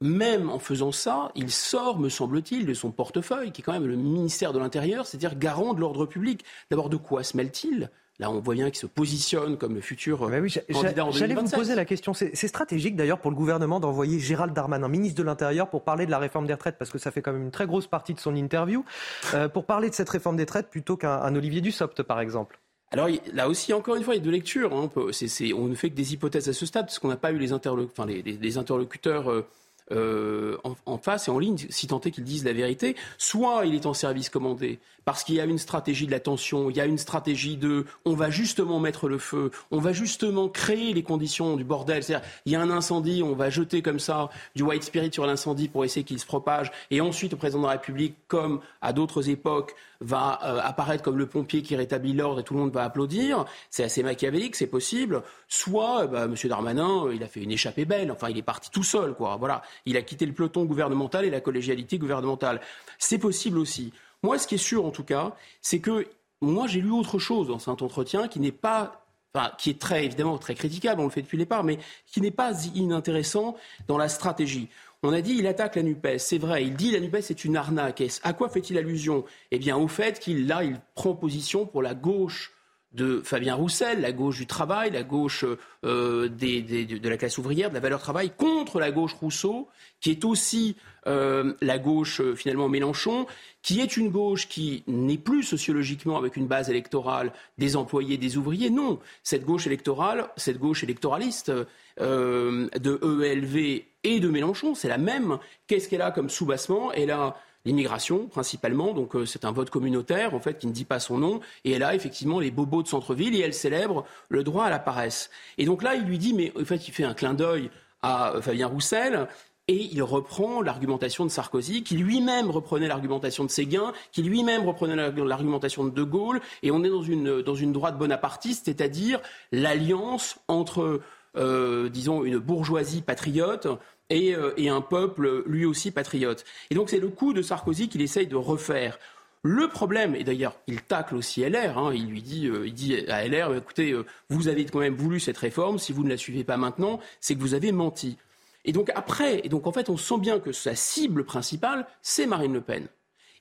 même 0.00 0.50
en 0.50 0.58
faisant 0.58 0.92
ça, 0.92 1.30
il 1.34 1.50
sort, 1.50 1.98
me 1.98 2.08
semble-t-il, 2.08 2.66
de 2.66 2.74
son 2.74 2.90
portefeuille, 2.90 3.52
qui 3.52 3.60
est 3.60 3.64
quand 3.64 3.72
même 3.72 3.86
le 3.86 3.96
ministère 3.96 4.52
de 4.52 4.58
l'Intérieur, 4.58 5.06
c'est-à-dire 5.06 5.36
garant 5.36 5.74
de 5.74 5.80
l'ordre 5.80 6.06
public. 6.06 6.44
D'abord, 6.70 6.88
de 6.88 6.96
quoi 6.96 7.22
se 7.22 7.36
mêle-t-il? 7.36 7.90
Là, 8.18 8.30
on 8.30 8.38
voit 8.38 8.54
bien 8.54 8.66
qu'il 8.66 8.78
se 8.78 8.86
positionne 8.86 9.56
comme 9.56 9.74
le 9.74 9.80
futur 9.80 10.24
euh, 10.24 10.40
oui, 10.40 10.54
candidat 10.70 11.06
en 11.06 11.10
J'allais 11.10 11.34
vous 11.34 11.48
poser 11.48 11.74
la 11.74 11.86
question. 11.86 12.12
C'est 12.12 12.34
stratégique 12.34 12.94
d'ailleurs 12.94 13.18
pour 13.18 13.30
le 13.30 13.36
gouvernement 13.36 13.80
d'envoyer 13.80 14.18
Gérald 14.18 14.52
Darmanin, 14.52 14.88
ministre 14.88 15.18
de 15.18 15.22
l'Intérieur, 15.22 15.70
pour 15.70 15.84
parler 15.84 16.04
de 16.04 16.10
la 16.10 16.18
réforme 16.18 16.46
des 16.46 16.52
retraites, 16.52 16.76
parce 16.78 16.90
que 16.90 16.98
ça 16.98 17.10
fait 17.10 17.22
quand 17.22 17.32
même 17.32 17.42
une 17.42 17.50
très 17.50 17.66
grosse 17.66 17.86
partie 17.86 18.12
de 18.12 18.20
son 18.20 18.36
interview, 18.36 18.84
euh, 19.32 19.48
pour 19.48 19.64
parler 19.64 19.88
de 19.88 19.94
cette 19.94 20.10
réforme 20.10 20.36
des 20.36 20.42
retraites 20.42 20.68
plutôt 20.68 20.98
qu'un 20.98 21.34
Olivier 21.34 21.62
Dussopt, 21.62 22.02
par 22.02 22.20
exemple. 22.20 22.60
Alors 22.92 23.08
là 23.32 23.48
aussi, 23.48 23.72
encore 23.72 23.94
une 23.94 24.02
fois, 24.02 24.14
il 24.14 24.18
y 24.18 24.20
a 24.20 24.24
deux 24.24 24.30
lectures. 24.30 24.74
Hein. 24.74 24.90
On, 24.94 25.68
ne 25.68 25.74
fait 25.74 25.88
que 25.88 25.94
des 25.94 26.12
hypothèses 26.12 26.48
à 26.48 26.52
ce 26.52 26.66
stade, 26.66 26.86
parce 26.86 26.98
qu'on 26.98 27.08
n'a 27.08 27.16
pas 27.16 27.32
eu 27.32 27.38
les, 27.38 27.52
interlocuteurs 27.52 29.30
euh, 29.30 29.46
euh, 29.92 30.56
en, 30.86 30.98
face 30.98 31.28
et 31.28 31.30
en 31.30 31.38
ligne, 31.38 31.56
si 31.68 31.86
tant 31.86 32.00
est 32.00 32.10
qu'ils 32.10 32.24
disent 32.24 32.44
la 32.44 32.52
vérité, 32.52 32.96
soit 33.18 33.66
il 33.66 33.74
est 33.74 33.86
en 33.86 33.94
service 33.94 34.28
commandé, 34.28 34.78
parce 35.04 35.24
qu'il 35.24 35.34
y 35.34 35.40
a 35.40 35.44
une 35.44 35.58
stratégie 35.58 36.06
de 36.06 36.10
la 36.10 36.20
tension, 36.20 36.70
il 36.70 36.76
y 36.76 36.80
a 36.80 36.86
une 36.86 36.98
stratégie 36.98 37.56
de 37.56 37.86
on 38.04 38.14
va 38.14 38.30
justement 38.30 38.80
mettre 38.80 39.08
le 39.08 39.18
feu, 39.18 39.50
on 39.70 39.78
va 39.78 39.92
justement 39.92 40.48
créer 40.48 40.92
les 40.92 41.02
conditions 41.02 41.56
du 41.56 41.64
bordel. 41.64 42.02
C'est-à-dire, 42.02 42.26
il 42.46 42.52
y 42.52 42.56
a 42.56 42.60
un 42.60 42.70
incendie, 42.70 43.22
on 43.22 43.34
va 43.34 43.50
jeter 43.50 43.82
comme 43.82 43.98
ça 43.98 44.28
du 44.54 44.62
white 44.62 44.84
spirit 44.84 45.12
sur 45.12 45.26
l'incendie 45.26 45.68
pour 45.68 45.84
essayer 45.84 46.04
qu'il 46.04 46.18
se 46.18 46.26
propage, 46.26 46.70
et 46.90 47.00
ensuite 47.00 47.32
le 47.32 47.38
président 47.38 47.62
de 47.62 47.66
la 47.66 47.72
République, 47.72 48.14
comme 48.28 48.60
à 48.80 48.92
d'autres 48.92 49.28
époques, 49.28 49.74
va 50.00 50.38
euh, 50.44 50.60
apparaître 50.62 51.02
comme 51.02 51.18
le 51.18 51.26
pompier 51.26 51.62
qui 51.62 51.76
rétablit 51.76 52.12
l'ordre 52.12 52.40
et 52.40 52.42
tout 52.42 52.54
le 52.54 52.60
monde 52.60 52.72
va 52.72 52.84
applaudir. 52.84 53.44
C'est 53.68 53.84
assez 53.84 54.02
machiavélique, 54.02 54.56
c'est 54.56 54.66
possible. 54.66 55.22
Soit, 55.48 56.06
bah, 56.06 56.24
M. 56.24 56.34
Darmanin, 56.44 57.06
euh, 57.06 57.14
il 57.14 57.22
a 57.22 57.26
fait 57.26 57.40
une 57.40 57.52
échappée 57.52 57.84
belle. 57.84 58.10
Enfin, 58.10 58.28
il 58.30 58.38
est 58.38 58.42
parti 58.42 58.70
tout 58.70 58.82
seul, 58.82 59.14
quoi. 59.14 59.36
Voilà. 59.36 59.62
Il 59.84 59.96
a 59.96 60.02
quitté 60.02 60.26
le 60.26 60.32
peloton 60.32 60.64
gouvernemental 60.64 61.24
et 61.24 61.30
la 61.30 61.40
collégialité 61.40 61.98
gouvernementale. 61.98 62.60
C'est 62.98 63.18
possible 63.18 63.58
aussi. 63.58 63.92
Moi, 64.22 64.38
ce 64.38 64.46
qui 64.46 64.56
est 64.56 64.58
sûr, 64.58 64.84
en 64.84 64.90
tout 64.90 65.04
cas, 65.04 65.34
c'est 65.60 65.80
que 65.80 66.06
moi, 66.40 66.66
j'ai 66.66 66.80
lu 66.80 66.90
autre 66.90 67.18
chose 67.18 67.48
dans 67.48 67.58
cet 67.58 67.82
entretien 67.82 68.28
qui 68.28 68.40
n'est 68.40 68.52
pas 68.52 69.00
Enfin, 69.32 69.52
qui 69.58 69.70
est 69.70 69.78
très 69.78 70.04
évidemment 70.04 70.38
très 70.38 70.56
critiquable, 70.56 71.00
on 71.00 71.04
le 71.04 71.10
fait 71.10 71.22
depuis 71.22 71.36
le 71.36 71.44
départ, 71.44 71.62
mais 71.62 71.78
qui 72.06 72.20
n'est 72.20 72.32
pas 72.32 72.52
inintéressant 72.74 73.56
dans 73.86 73.96
la 73.96 74.08
stratégie. 74.08 74.68
On 75.02 75.14
a 75.14 75.22
dit 75.22 75.36
il 75.38 75.46
attaque 75.46 75.76
la 75.76 75.82
NUPES, 75.82 76.18
c'est 76.18 76.36
vrai, 76.36 76.62
il 76.64 76.74
dit 76.74 76.90
la 76.90 77.00
NUPES 77.00 77.30
est 77.30 77.44
une 77.46 77.56
arnaque. 77.56 78.02
À 78.22 78.34
quoi 78.34 78.50
fait-il 78.50 78.76
allusion? 78.76 79.24
Eh 79.50 79.58
bien 79.58 79.74
au 79.78 79.88
fait 79.88 80.18
qu'il 80.18 80.46
là, 80.46 80.62
il 80.62 80.78
prend 80.94 81.14
position 81.14 81.64
pour 81.64 81.80
la 81.80 81.94
gauche 81.94 82.52
de 82.92 83.22
Fabien 83.24 83.54
Roussel, 83.54 84.00
la 84.00 84.12
gauche 84.12 84.36
du 84.36 84.46
travail, 84.46 84.90
la 84.90 85.02
gauche 85.02 85.44
euh, 85.84 86.28
de 86.28 87.08
la 87.08 87.16
classe 87.16 87.38
ouvrière, 87.38 87.70
de 87.70 87.74
la 87.74 87.80
valeur 87.80 88.00
travail, 88.00 88.30
contre 88.36 88.78
la 88.78 88.90
gauche 88.90 89.14
Rousseau, 89.14 89.68
qui 90.00 90.10
est 90.10 90.24
aussi 90.24 90.76
euh, 91.06 91.54
la 91.62 91.78
gauche 91.78 92.20
euh, 92.20 92.34
finalement 92.34 92.68
Mélenchon, 92.68 93.26
qui 93.62 93.80
est 93.80 93.96
une 93.96 94.10
gauche 94.10 94.48
qui 94.48 94.82
n'est 94.86 95.18
plus 95.18 95.44
sociologiquement 95.44 96.18
avec 96.18 96.36
une 96.36 96.46
base 96.46 96.68
électorale 96.68 97.32
des 97.56 97.76
employés, 97.76 98.18
des 98.18 98.36
ouvriers. 98.36 98.70
Non, 98.70 98.98
cette 99.22 99.44
gauche 99.44 99.66
électorale, 99.66 100.28
cette 100.36 100.58
gauche 100.58 100.82
électoraliste 100.82 101.52
de 102.00 103.24
ELV 103.24 103.84
et 104.02 104.20
de 104.20 104.28
Mélenchon, 104.28 104.74
c'est 104.74 104.88
la 104.88 104.98
même. 104.98 105.38
Qu'est-ce 105.66 105.88
qu'elle 105.88 106.02
a 106.02 106.10
comme 106.10 106.30
soubassement? 106.30 106.92
Elle 106.92 107.10
a 107.10 107.36
l'immigration 107.64 108.26
principalement. 108.26 108.92
Donc 108.92 109.14
euh, 109.14 109.26
c'est 109.26 109.44
un 109.44 109.52
vote 109.52 109.70
communautaire 109.70 110.34
en 110.34 110.40
fait 110.40 110.58
qui 110.58 110.66
ne 110.66 110.72
dit 110.72 110.84
pas 110.84 111.00
son 111.00 111.18
nom. 111.18 111.40
Et 111.64 111.72
elle 111.72 111.82
a 111.82 111.94
effectivement 111.94 112.40
les 112.40 112.50
bobos 112.50 112.82
de 112.82 112.88
centre-ville 112.88 113.34
et 113.36 113.40
elle 113.40 113.54
célèbre 113.54 114.04
le 114.28 114.42
droit 114.42 114.64
à 114.64 114.70
la 114.70 114.78
paresse. 114.78 115.30
Et 115.58 115.64
donc 115.64 115.82
là, 115.82 115.94
il 115.94 116.04
lui 116.04 116.18
dit, 116.18 116.34
mais 116.34 116.52
en 116.58 116.64
fait, 116.64 116.88
il 116.88 116.92
fait 116.92 117.04
un 117.04 117.14
clin 117.14 117.34
d'œil 117.34 117.70
à 118.02 118.34
euh, 118.34 118.42
Fabien 118.42 118.66
Roussel. 118.66 119.28
Et 119.68 119.88
il 119.92 120.02
reprend 120.02 120.62
l'argumentation 120.62 121.24
de 121.24 121.30
Sarkozy, 121.30 121.84
qui 121.84 121.96
lui-même 121.96 122.50
reprenait 122.50 122.88
l'argumentation 122.88 123.44
de 123.44 123.50
Séguin, 123.50 123.92
qui 124.10 124.24
lui-même 124.24 124.66
reprenait 124.66 124.96
l'argumentation 124.96 125.84
de 125.84 125.90
De 125.90 126.02
Gaulle. 126.02 126.40
Et 126.64 126.72
on 126.72 126.82
est 126.82 126.88
dans 126.88 127.04
une, 127.04 127.40
dans 127.42 127.54
une 127.54 127.70
droite 127.70 127.96
bonapartiste, 127.96 128.64
c'est-à-dire 128.64 129.20
l'alliance 129.52 130.40
entre, 130.48 131.00
euh, 131.36 131.88
disons, 131.88 132.24
une 132.24 132.38
bourgeoisie 132.38 133.02
patriote 133.02 133.68
euh, 134.12 134.52
et, 134.56 134.68
un 134.68 134.80
peuple 134.80 135.44
lui 135.46 135.64
aussi 135.64 135.90
patriote. 135.90 136.44
Et 136.70 136.74
donc 136.74 136.90
c'est 136.90 136.98
le 136.98 137.08
coup 137.08 137.32
de 137.32 137.42
Sarkozy 137.42 137.88
qu'il 137.88 138.02
essaye 138.02 138.26
de 138.26 138.36
refaire. 138.36 138.98
Le 139.42 139.68
problème, 139.68 140.14
et 140.14 140.24
d'ailleurs 140.24 140.56
il 140.66 140.82
tacle 140.82 141.14
aussi 141.14 141.42
LR, 141.42 141.78
hein, 141.78 141.92
il 141.94 142.06
lui 142.06 142.22
dit, 142.22 142.48
euh, 142.48 142.66
il 142.66 142.74
dit 142.74 142.96
à 143.08 143.26
LR, 143.26 143.54
écoutez, 143.54 143.92
euh, 143.92 144.04
vous 144.28 144.48
avez 144.48 144.64
quand 144.64 144.80
même 144.80 144.96
voulu 144.96 145.20
cette 145.20 145.38
réforme, 145.38 145.78
si 145.78 145.92
vous 145.92 146.04
ne 146.04 146.10
la 146.10 146.16
suivez 146.16 146.44
pas 146.44 146.56
maintenant, 146.56 147.00
c'est 147.20 147.34
que 147.34 147.40
vous 147.40 147.54
avez 147.54 147.72
menti. 147.72 148.18
Et 148.64 148.72
donc 148.72 148.90
après, 148.94 149.40
et 149.44 149.48
donc 149.48 149.66
en 149.66 149.72
fait 149.72 149.88
on 149.88 149.96
sent 149.96 150.18
bien 150.18 150.40
que 150.40 150.52
sa 150.52 150.74
cible 150.74 151.24
principale, 151.24 151.86
c'est 152.02 152.26
Marine 152.26 152.52
Le 152.52 152.60
Pen. 152.60 152.88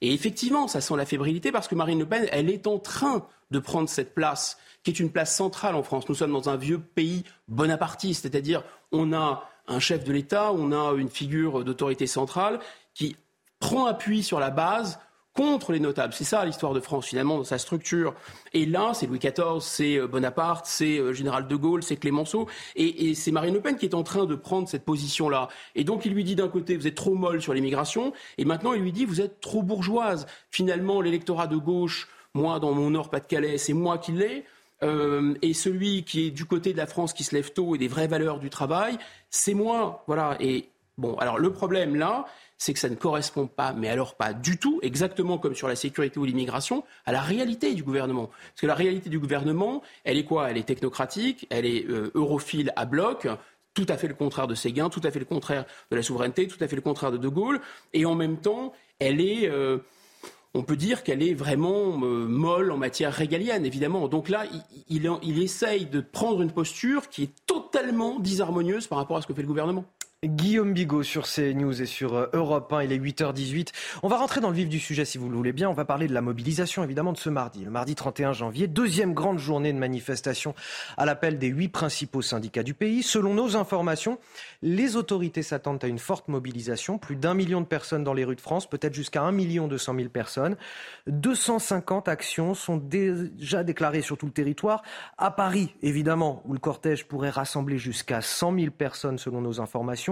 Et 0.01 0.13
effectivement, 0.13 0.69
ça 0.69 0.79
sent 0.79 0.95
la 0.95 1.05
fébrilité 1.05 1.51
parce 1.51 1.67
que 1.67 1.75
Marine 1.75 1.99
Le 1.99 2.05
Pen, 2.05 2.27
elle 2.31 2.49
est 2.49 2.67
en 2.67 2.79
train 2.79 3.27
de 3.51 3.59
prendre 3.59 3.89
cette 3.89 4.13
place, 4.13 4.57
qui 4.83 4.91
est 4.91 4.99
une 4.99 5.11
place 5.11 5.35
centrale 5.35 5.75
en 5.75 5.83
France. 5.83 6.07
Nous 6.09 6.15
sommes 6.15 6.31
dans 6.31 6.49
un 6.49 6.57
vieux 6.57 6.79
pays 6.79 7.23
bonapartiste, 7.47 8.23
c'est-à-dire 8.23 8.63
on 8.91 9.13
a 9.13 9.49
un 9.67 9.79
chef 9.79 10.03
de 10.03 10.11
l'État, 10.11 10.51
on 10.53 10.71
a 10.71 10.93
une 10.93 11.09
figure 11.09 11.63
d'autorité 11.63 12.07
centrale 12.07 12.59
qui 12.93 13.15
prend 13.59 13.85
appui 13.85 14.23
sur 14.23 14.39
la 14.39 14.49
base 14.49 14.99
contre 15.33 15.71
les 15.71 15.79
notables. 15.79 16.13
C'est 16.13 16.23
ça 16.23 16.43
l'histoire 16.43 16.73
de 16.73 16.79
France 16.79 17.05
finalement 17.05 17.37
dans 17.37 17.43
sa 17.43 17.57
structure. 17.57 18.13
Et 18.53 18.65
là, 18.65 18.93
c'est 18.93 19.07
Louis 19.07 19.19
XIV, 19.19 19.61
c'est 19.61 19.97
euh, 19.97 20.07
Bonaparte, 20.07 20.65
c'est 20.65 20.97
euh, 20.97 21.13
Général 21.13 21.47
de 21.47 21.55
Gaulle, 21.55 21.83
c'est 21.83 21.97
Clémenceau, 21.97 22.47
et, 22.75 23.13
c'est 23.15 23.31
Marine 23.31 23.53
Le 23.53 23.61
Pen 23.61 23.77
qui 23.77 23.85
est 23.85 23.95
en 23.95 24.03
train 24.03 24.25
de 24.25 24.35
prendre 24.35 24.67
cette 24.67 24.83
position-là. 24.83 25.47
Et 25.75 25.83
donc 25.83 26.05
il 26.05 26.13
lui 26.13 26.23
dit 26.23 26.35
d'un 26.35 26.49
côté, 26.49 26.75
vous 26.75 26.87
êtes 26.87 26.95
trop 26.95 27.15
molle 27.15 27.41
sur 27.41 27.53
l'immigration, 27.53 28.11
et 28.37 28.45
maintenant 28.45 28.73
il 28.73 28.81
lui 28.81 28.91
dit, 28.91 29.05
vous 29.05 29.21
êtes 29.21 29.39
trop 29.39 29.61
bourgeoise. 29.61 30.25
Finalement, 30.51 30.99
l'électorat 30.99 31.47
de 31.47 31.57
gauche, 31.57 32.09
moi 32.33 32.59
dans 32.59 32.73
mon 32.73 32.89
Nord-Pas-de-Calais, 32.89 33.57
c'est 33.57 33.73
moi 33.73 33.97
qui 33.97 34.11
l'ai. 34.11 34.45
Euh, 34.83 35.33
et 35.41 35.53
celui 35.53 36.03
qui 36.03 36.27
est 36.27 36.31
du 36.31 36.45
côté 36.45 36.71
de 36.73 36.77
la 36.77 36.87
France 36.87 37.13
qui 37.13 37.23
se 37.23 37.35
lève 37.35 37.51
tôt 37.51 37.75
et 37.75 37.77
des 37.77 37.87
vraies 37.87 38.07
valeurs 38.07 38.39
du 38.39 38.49
travail, 38.49 38.97
c'est 39.29 39.53
moi. 39.53 40.03
Voilà. 40.07 40.37
Et 40.39 40.69
bon, 40.97 41.15
alors 41.17 41.37
le 41.37 41.51
problème 41.51 41.95
là, 41.95 42.25
c'est 42.57 42.73
que 42.73 42.79
ça 42.79 42.89
ne 42.89 42.95
correspond 42.95 43.47
pas, 43.47 43.73
mais 43.73 43.87
alors 43.87 44.15
pas 44.15 44.33
du 44.33 44.57
tout, 44.57 44.79
exactement 44.81 45.37
comme 45.37 45.55
sur 45.55 45.67
la 45.67 45.77
sécurité 45.77 46.19
ou 46.19 46.25
l'immigration, 46.25 46.83
à 47.05 47.11
la 47.11 47.21
réalité 47.21 47.73
du 47.73 47.83
gouvernement. 47.83 48.27
Parce 48.27 48.61
que 48.61 48.67
la 48.67 48.75
réalité 48.75 49.09
du 49.09 49.17
gouvernement, 49.17 49.81
elle 50.03 50.17
est 50.17 50.25
quoi? 50.25 50.51
Elle 50.51 50.57
est 50.57 50.63
technocratique, 50.63 51.47
elle 51.49 51.65
est 51.65 51.85
euh, 51.89 52.11
europhile 52.15 52.73
à 52.75 52.85
bloc, 52.85 53.27
tout 53.73 53.85
à 53.87 53.97
fait 53.97 54.09
le 54.09 54.13
contraire 54.13 54.47
de 54.47 54.55
Séguin, 54.55 54.89
tout 54.89 55.01
à 55.03 55.11
fait 55.11 55.19
le 55.19 55.25
contraire 55.25 55.65
de 55.89 55.95
la 55.95 56.03
souveraineté, 56.03 56.47
tout 56.47 56.61
à 56.61 56.67
fait 56.67 56.75
le 56.75 56.81
contraire 56.81 57.11
de 57.11 57.17
De 57.17 57.29
Gaulle, 57.29 57.61
et 57.93 58.05
en 58.05 58.15
même 58.15 58.37
temps, 58.37 58.73
elle 58.99 59.21
est 59.21 59.47
euh, 59.47 59.77
on 60.53 60.63
peut 60.63 60.75
dire 60.75 61.03
qu'elle 61.03 61.21
est 61.21 61.33
vraiment 61.33 62.01
euh, 62.03 62.27
molle 62.27 62.71
en 62.71 62.77
matière 62.77 63.13
régalienne, 63.13 63.65
évidemment. 63.65 64.07
Donc 64.07 64.29
là, 64.29 64.45
il, 64.89 65.11
il, 65.21 65.41
essaye 65.41 65.85
de 65.85 66.01
prendre 66.01 66.41
une 66.41 66.51
posture 66.51 67.09
qui 67.09 67.23
est 67.23 67.45
totalement 67.45 68.19
disharmonieuse 68.19 68.87
par 68.87 68.97
rapport 68.97 69.17
à 69.17 69.21
ce 69.21 69.27
que 69.27 69.33
fait 69.33 69.41
le 69.41 69.47
gouvernement. 69.47 69.85
Guillaume 70.25 70.73
Bigot 70.73 71.03
sur 71.03 71.25
CNews 71.27 71.81
et 71.81 71.85
sur 71.85 72.13
euh, 72.15 72.27
Europe 72.33 72.73
1, 72.73 72.83
il 72.83 72.91
est 72.91 72.97
8h18. 72.97 73.69
On 74.03 74.09
va 74.09 74.17
rentrer 74.17 74.41
dans 74.41 74.49
le 74.49 74.55
vif 74.55 74.67
du 74.67 74.77
sujet 74.77 75.05
si 75.05 75.17
vous 75.17 75.29
le 75.29 75.35
voulez 75.37 75.53
bien. 75.53 75.69
On 75.69 75.73
va 75.73 75.85
parler 75.85 76.09
de 76.09 76.13
la 76.13 76.19
mobilisation 76.19 76.83
évidemment 76.83 77.13
de 77.13 77.17
ce 77.17 77.29
mardi, 77.29 77.63
le 77.63 77.71
mardi 77.71 77.95
31 77.95 78.33
janvier, 78.33 78.67
deuxième 78.67 79.13
grande 79.13 79.39
journée 79.39 79.71
de 79.71 79.77
manifestation 79.77 80.55
à 80.97 81.05
l'appel 81.05 81.39
des 81.39 81.47
huit 81.47 81.69
principaux 81.69 82.21
syndicats 82.21 82.63
du 82.63 82.73
pays. 82.73 83.01
Selon 83.01 83.33
nos 83.33 83.55
informations, 83.55 84.19
les 84.61 84.97
autorités 84.97 85.41
s'attendent 85.41 85.81
à 85.85 85.87
une 85.87 85.99
forte 85.99 86.27
mobilisation, 86.27 86.97
plus 86.97 87.15
d'un 87.15 87.33
million 87.33 87.61
de 87.61 87.65
personnes 87.65 88.03
dans 88.03 88.13
les 88.13 88.25
rues 88.25 88.35
de 88.35 88.41
France, 88.41 88.69
peut-être 88.69 88.93
jusqu'à 88.93 89.21
un 89.21 89.31
million 89.31 89.69
deux 89.69 89.77
cent 89.77 89.93
mille 89.93 90.09
personnes. 90.09 90.57
250 91.07 92.09
actions 92.09 92.55
sont 92.55 92.75
déjà 92.75 93.63
déclarées 93.63 94.01
sur 94.01 94.17
tout 94.17 94.25
le 94.25 94.33
territoire. 94.33 94.81
À 95.17 95.31
Paris, 95.31 95.73
évidemment, 95.81 96.41
où 96.43 96.51
le 96.51 96.59
cortège 96.59 97.07
pourrait 97.07 97.29
rassembler 97.29 97.77
jusqu'à 97.77 98.19
100 98.19 98.59
000 98.59 98.71
personnes 98.71 99.17
selon 99.17 99.39
nos 99.39 99.61
informations. 99.61 100.08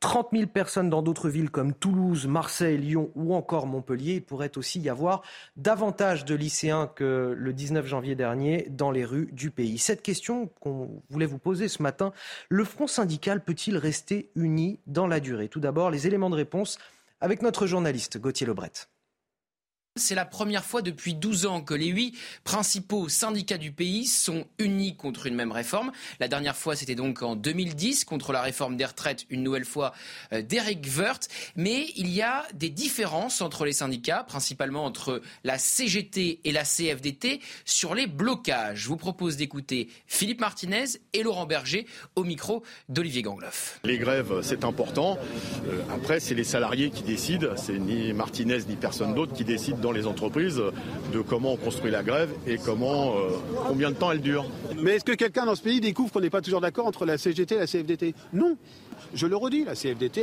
30 0.00 0.28
000 0.32 0.46
personnes 0.46 0.90
dans 0.90 1.02
d'autres 1.02 1.28
villes 1.28 1.50
comme 1.50 1.74
Toulouse, 1.74 2.26
Marseille, 2.26 2.78
Lyon 2.78 3.10
ou 3.14 3.34
encore 3.34 3.66
Montpellier. 3.66 4.14
Il 4.14 4.22
pourrait 4.22 4.56
aussi 4.56 4.80
y 4.80 4.88
avoir 4.88 5.22
davantage 5.56 6.24
de 6.24 6.34
lycéens 6.34 6.86
que 6.86 7.34
le 7.36 7.52
19 7.52 7.86
janvier 7.86 8.14
dernier 8.14 8.66
dans 8.70 8.90
les 8.90 9.04
rues 9.04 9.28
du 9.32 9.50
pays. 9.50 9.78
Cette 9.78 10.02
question 10.02 10.50
qu'on 10.60 11.02
voulait 11.10 11.26
vous 11.26 11.38
poser 11.38 11.68
ce 11.68 11.82
matin, 11.82 12.12
le 12.48 12.64
front 12.64 12.86
syndical 12.86 13.42
peut-il 13.42 13.76
rester 13.76 14.30
uni 14.34 14.80
dans 14.86 15.06
la 15.06 15.20
durée? 15.20 15.48
Tout 15.48 15.60
d'abord, 15.60 15.90
les 15.90 16.06
éléments 16.06 16.30
de 16.30 16.36
réponse 16.36 16.78
avec 17.20 17.42
notre 17.42 17.66
journaliste 17.66 18.18
Gauthier 18.18 18.46
Lebret. 18.46 18.72
C'est 19.98 20.14
la 20.14 20.26
première 20.26 20.62
fois 20.62 20.82
depuis 20.82 21.14
12 21.14 21.46
ans 21.46 21.62
que 21.62 21.72
les 21.72 21.86
huit 21.86 22.14
principaux 22.44 23.08
syndicats 23.08 23.56
du 23.56 23.72
pays 23.72 24.04
sont 24.04 24.44
unis 24.58 24.94
contre 24.94 25.26
une 25.26 25.34
même 25.34 25.52
réforme. 25.52 25.90
La 26.20 26.28
dernière 26.28 26.54
fois, 26.54 26.76
c'était 26.76 26.94
donc 26.94 27.22
en 27.22 27.34
2010 27.34 28.04
contre 28.04 28.32
la 28.32 28.42
réforme 28.42 28.76
des 28.76 28.84
retraites, 28.84 29.24
une 29.30 29.42
nouvelle 29.42 29.64
fois 29.64 29.94
euh, 30.34 30.42
d'Eric. 30.42 30.86
Mais 31.56 31.86
il 31.96 32.10
y 32.10 32.20
a 32.20 32.44
des 32.52 32.68
différences 32.68 33.40
entre 33.40 33.64
les 33.64 33.72
syndicats, 33.72 34.22
principalement 34.22 34.84
entre 34.84 35.22
la 35.44 35.56
CGT 35.56 36.40
et 36.44 36.52
la 36.52 36.64
CFDT, 36.64 37.40
sur 37.64 37.94
les 37.94 38.06
blocages. 38.06 38.80
Je 38.80 38.88
vous 38.88 38.98
propose 38.98 39.38
d'écouter 39.38 39.88
Philippe 40.06 40.40
Martinez 40.40 40.84
et 41.14 41.22
Laurent 41.22 41.46
Berger 41.46 41.86
au 42.16 42.24
micro 42.24 42.62
d'Olivier 42.90 43.22
Gangloff. 43.22 43.80
Les 43.82 43.96
grèves, 43.96 44.42
c'est 44.42 44.62
important. 44.62 45.18
Euh, 45.66 45.80
après, 45.90 46.20
c'est 46.20 46.34
les 46.34 46.44
salariés 46.44 46.90
qui 46.90 47.02
décident. 47.02 47.56
C'est 47.56 47.78
ni 47.78 48.12
Martinez 48.12 48.58
ni 48.68 48.76
personne 48.76 49.14
d'autre 49.14 49.32
qui 49.32 49.44
décide 49.44 49.80
dans 49.86 49.92
les 49.92 50.08
entreprises 50.08 50.60
de 51.12 51.20
comment 51.20 51.52
on 51.52 51.56
construit 51.56 51.92
la 51.92 52.02
grève 52.02 52.30
et 52.44 52.58
comment, 52.58 53.16
euh, 53.16 53.28
combien 53.68 53.90
de 53.92 53.94
temps 53.94 54.10
elle 54.10 54.20
dure. 54.20 54.44
Mais 54.82 54.96
est-ce 54.96 55.04
que 55.04 55.12
quelqu'un 55.12 55.46
dans 55.46 55.54
ce 55.54 55.62
pays 55.62 55.80
découvre 55.80 56.10
qu'on 56.10 56.20
n'est 56.20 56.28
pas 56.28 56.40
toujours 56.40 56.60
d'accord 56.60 56.86
entre 56.86 57.06
la 57.06 57.18
CGT 57.18 57.54
et 57.54 57.58
la 57.58 57.66
CFDT 57.68 58.14
Non. 58.32 58.56
Je 59.14 59.26
le 59.26 59.36
redis, 59.36 59.64
la 59.64 59.74
CFDT, 59.74 60.22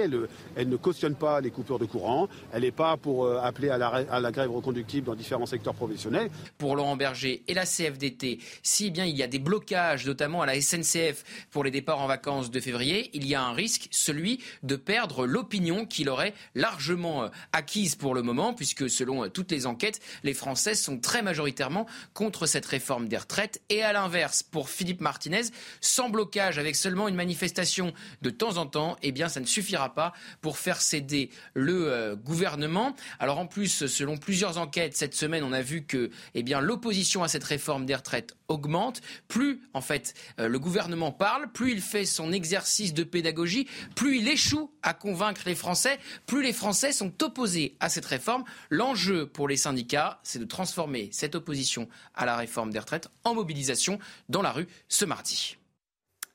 elle, 0.56 0.70
ne 0.70 0.76
cautionne 0.76 1.16
pas 1.16 1.42
les 1.42 1.52
coupures 1.52 1.80
de 1.80 1.86
courant. 1.86 2.28
Elle 2.52 2.64
n'est 2.64 2.72
pas 2.72 2.98
pour 2.98 3.26
euh, 3.26 3.40
appeler 3.42 3.70
à 3.70 3.78
la, 3.78 4.32
grève 4.32 4.52
reconductible 4.52 5.08
dans 5.08 5.16
différents 5.16 5.46
secteurs 5.46 5.74
professionnels. 5.74 6.30
Pour 6.58 6.76
Laurent 6.76 6.96
Berger 6.96 7.44
et 7.48 7.54
la 7.54 7.66
CFDT, 7.66 8.40
si 8.62 8.92
bien 8.92 9.06
il 9.06 9.16
y 9.16 9.24
a 9.24 9.28
des 9.28 9.40
blocages, 9.40 10.06
notamment 10.06 10.42
à 10.42 10.46
la 10.46 10.60
SNCF 10.60 11.24
pour 11.52 11.64
les 11.64 11.72
départs 11.72 12.02
en 12.02 12.08
vacances 12.08 12.52
de 12.52 12.60
février, 12.60 13.10
il 13.14 13.28
y 13.28 13.36
a 13.36 13.44
un 13.44 13.54
risque, 13.54 13.88
celui 13.92 14.40
de 14.64 14.76
perdre 14.76 15.26
l'opinion 15.26 15.86
qu'il 15.86 16.10
aurait 16.10 16.34
largement 16.56 17.24
euh, 17.24 17.30
acquise 17.52 17.96
pour 17.96 18.16
le 18.16 18.22
moment, 18.22 18.54
puisque 18.54 18.90
selon 18.90 19.30
toutes 19.30 19.52
les 19.52 19.53
enquêtes, 19.66 20.00
les 20.24 20.34
Français 20.34 20.76
sont 20.76 21.00
très 21.00 21.22
majoritairement 21.22 21.86
contre 22.14 22.46
cette 22.46 22.66
réforme 22.66 23.08
des 23.08 23.18
retraites. 23.18 23.62
Et 23.70 23.82
à 23.82 23.94
l'inverse, 23.94 24.44
pour 24.44 24.70
Philippe 24.70 25.02
Martinez, 25.02 25.44
sans 25.82 26.10
blocage, 26.10 26.58
avec 26.58 26.76
seulement 26.76 27.08
une 27.08 27.16
manifestation 27.16 27.94
de 28.22 28.30
temps 28.30 28.58
en 28.58 28.66
temps, 28.66 28.98
eh 29.02 29.12
bien, 29.12 29.30
ça 29.30 29.40
ne 29.40 29.46
suffira 29.46 29.94
pas 29.94 30.14
pour 30.42 30.58
faire 30.58 30.82
céder 30.82 31.30
le 31.54 31.92
euh, 31.92 32.16
gouvernement. 32.16 32.96
Alors 33.20 33.40
en 33.40 33.48
plus, 33.48 33.86
selon 33.88 34.18
plusieurs 34.18 34.58
enquêtes 34.58 34.96
cette 34.96 35.16
semaine, 35.16 35.44
on 35.44 35.54
a 35.54 35.62
vu 35.62 35.84
que, 35.84 36.10
eh 36.34 36.44
bien, 36.44 36.62
l'opposition 36.62 37.24
à 37.24 37.28
cette 37.28 37.44
réforme 37.44 37.86
des 37.86 37.96
retraites 37.96 38.36
augmente. 38.48 39.02
Plus, 39.28 39.62
en 39.74 39.82
fait, 39.82 40.14
euh, 40.40 40.48
le 40.48 40.60
gouvernement 40.60 41.12
parle, 41.12 41.52
plus 41.52 41.72
il 41.72 41.82
fait 41.82 42.06
son 42.06 42.32
exercice 42.32 42.94
de 42.94 43.04
pédagogie, 43.04 43.68
plus 43.96 44.20
il 44.20 44.28
échoue 44.28 44.72
à 44.82 44.94
convaincre 44.94 45.42
les 45.46 45.56
Français, 45.56 46.00
plus 46.26 46.44
les 46.44 46.54
Français 46.54 46.92
sont 46.92 47.24
opposés 47.24 47.76
à 47.80 47.90
cette 47.90 48.06
réforme. 48.06 48.44
L'enjeu 48.70 49.28
pour 49.28 49.43
les 49.48 49.58
syndicats, 49.58 50.20
c'est 50.24 50.40
de 50.40 50.46
transformer 50.46 51.10
cette 51.12 51.36
opposition 51.36 51.88
à 52.14 52.26
la 52.26 52.36
réforme 52.36 52.72
des 52.72 52.80
retraites 52.80 53.10
en 53.24 53.34
mobilisation 53.34 54.00
dans 54.30 54.42
la 54.42 54.52
rue 54.52 54.68
ce 54.88 55.06
mardi. 55.06 55.58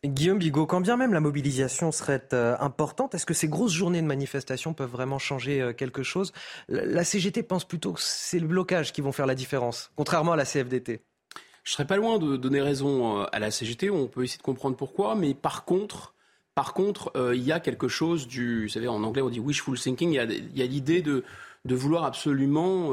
Guillaume 0.05 0.39
Bigot, 0.39 0.67
quand 0.67 0.81
bien 0.81 0.97
même 0.97 1.13
la 1.13 1.21
mobilisation 1.21 1.91
serait 1.91 2.29
euh, 2.33 2.57
importante, 2.61 3.17
est-ce 3.17 3.27
que 3.27 3.35
ces 3.35 3.49
grosses 3.49 3.73
journées 3.73 4.01
de 4.01 4.07
manifestation 4.07 4.73
peuvent 4.73 4.91
vraiment 4.91 5.19
changer 5.19 5.61
euh, 5.61 5.73
quelque 5.73 6.05
chose? 6.05 6.33
La, 6.69 7.03
CGT 7.03 7.43
pense 7.43 7.65
plutôt 7.65 7.95
que 7.95 8.01
c'est 8.01 8.39
le 8.39 8.47
blocage 8.47 8.93
qui 8.93 9.01
vont 9.01 9.11
faire 9.11 9.27
la 9.27 9.35
différence, 9.35 9.91
contrairement 9.97 10.33
à 10.33 10.37
la 10.37 10.45
CFDT. 10.45 11.01
je 11.65 11.73
serais 11.73 11.87
pas 11.87 11.97
loin 11.97 12.19
de 12.19 12.37
donner 12.37 12.61
raison 12.61 13.23
à 13.25 13.39
la 13.41 13.51
CGT. 13.51 13.91
On 13.91 14.07
peut 14.07 14.23
essayer 14.23 14.39
de 14.39 14.43
comprendre 14.43 14.77
pourquoi, 14.77 15.17
mais 15.17 15.35
par 15.35 15.65
contre, 15.65 16.15
par 16.59 16.75
contre, 16.75 17.13
il 17.33 17.45
y 17.45 17.53
a 17.53 17.61
quelque 17.61 17.87
chose 17.87 18.27
du, 18.27 18.65
vous 18.65 18.69
savez, 18.69 18.89
en 18.89 19.05
anglais 19.05 19.23
on 19.23 19.31
dit 19.31 19.39
wishful 19.39 19.79
thinking. 19.79 20.11
Il 20.11 20.59
y 20.59 20.63
a, 20.63 20.67
l'idée 20.67 21.03
de, 21.03 21.23
vouloir 21.65 22.03
absolument 22.03 22.91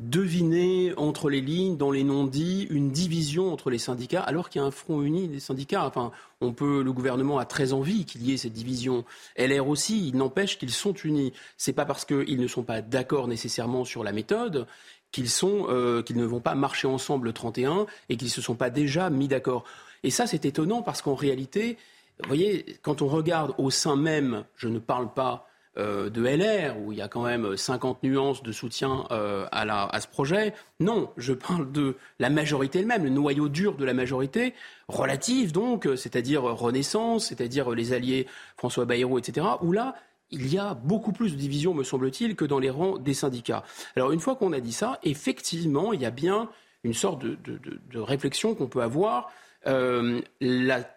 deviner 0.00 0.94
entre 0.96 1.28
les 1.28 1.42
lignes, 1.42 1.76
dans 1.76 1.90
les 1.90 2.04
non-dits, 2.04 2.66
une 2.70 2.90
division 2.90 3.52
entre 3.52 3.68
les 3.68 3.78
syndicats, 3.78 4.22
alors 4.22 4.48
qu'il 4.48 4.60
y 4.60 4.64
a 4.64 4.66
un 4.66 4.70
front 4.70 5.02
uni 5.02 5.28
des 5.28 5.40
syndicats. 5.40 5.84
Enfin, 5.86 6.10
on 6.40 6.52
peut, 6.52 6.82
le 6.82 6.92
gouvernement 6.92 7.38
a 7.38 7.44
très 7.44 7.74
envie 7.74 8.06
qu'il 8.06 8.22
y 8.22 8.32
ait 8.32 8.38
cette 8.38 8.54
division. 8.54 9.04
LR 9.36 9.68
aussi, 9.68 10.08
il 10.08 10.16
n'empêche 10.16 10.58
qu'ils 10.58 10.70
sont 10.70 10.94
unis. 10.94 11.32
C'est 11.58 11.74
pas 11.74 11.84
parce 11.84 12.06
qu'ils 12.06 12.40
ne 12.40 12.46
sont 12.46 12.62
pas 12.62 12.80
d'accord 12.80 13.28
nécessairement 13.28 13.84
sur 13.84 14.02
la 14.02 14.12
méthode 14.12 14.66
qu'ils 15.12 15.28
sont, 15.28 15.66
euh, 15.68 16.02
qu'ils 16.02 16.16
ne 16.16 16.24
vont 16.24 16.40
pas 16.40 16.54
marcher 16.54 16.86
ensemble 16.86 17.26
le 17.26 17.32
31 17.32 17.86
et 18.08 18.16
qu'ils 18.16 18.30
se 18.30 18.40
sont 18.40 18.54
pas 18.54 18.70
déjà 18.70 19.10
mis 19.10 19.28
d'accord. 19.28 19.64
Et 20.02 20.10
ça, 20.10 20.26
c'est 20.26 20.46
étonnant 20.46 20.80
parce 20.80 21.02
qu'en 21.02 21.14
réalité, 21.14 21.76
vous 22.22 22.28
voyez, 22.28 22.78
quand 22.82 23.02
on 23.02 23.06
regarde 23.06 23.54
au 23.58 23.70
sein 23.70 23.96
même, 23.96 24.44
je 24.56 24.68
ne 24.68 24.78
parle 24.78 25.12
pas 25.12 25.46
euh, 25.78 26.10
de 26.10 26.24
LR, 26.24 26.78
où 26.80 26.92
il 26.92 26.98
y 26.98 27.02
a 27.02 27.08
quand 27.08 27.22
même 27.22 27.56
50 27.56 28.02
nuances 28.02 28.42
de 28.42 28.52
soutien 28.52 29.04
euh, 29.12 29.46
à, 29.52 30.00
ce 30.00 30.08
projet. 30.08 30.52
Non, 30.80 31.10
je 31.16 31.32
parle 31.32 31.70
de 31.70 31.96
la 32.18 32.28
majorité 32.28 32.80
elle-même, 32.80 33.04
le 33.04 33.10
noyau 33.10 33.48
dur 33.48 33.76
de 33.76 33.84
la 33.84 33.94
majorité, 33.94 34.54
relative 34.88 35.52
donc, 35.52 35.88
c'est-à-dire 35.96 36.42
Renaissance, 36.42 37.26
c'est-à-dire 37.26 37.70
les 37.70 37.92
alliés 37.92 38.26
François 38.56 38.84
Bayrou, 38.84 39.18
etc., 39.18 39.46
où 39.62 39.72
là, 39.72 39.94
il 40.30 40.52
y 40.52 40.58
a 40.58 40.74
beaucoup 40.74 41.12
plus 41.12 41.32
de 41.32 41.36
divisions, 41.36 41.74
me 41.74 41.84
semble-t-il, 41.84 42.36
que 42.36 42.44
dans 42.44 42.58
les 42.58 42.70
rangs 42.70 42.98
des 42.98 43.14
syndicats. 43.14 43.64
Alors 43.96 44.12
une 44.12 44.20
fois 44.20 44.36
qu'on 44.36 44.52
a 44.52 44.60
dit 44.60 44.72
ça, 44.72 44.98
effectivement, 45.02 45.92
il 45.92 46.00
y 46.00 46.06
a 46.06 46.10
bien 46.10 46.48
une 46.84 46.94
sorte 46.94 47.24
de, 47.24 47.98
réflexion 47.98 48.54
qu'on 48.54 48.68
peut 48.68 48.82
avoir. 48.82 49.30
Euh, 49.66 50.20
la 50.40 50.88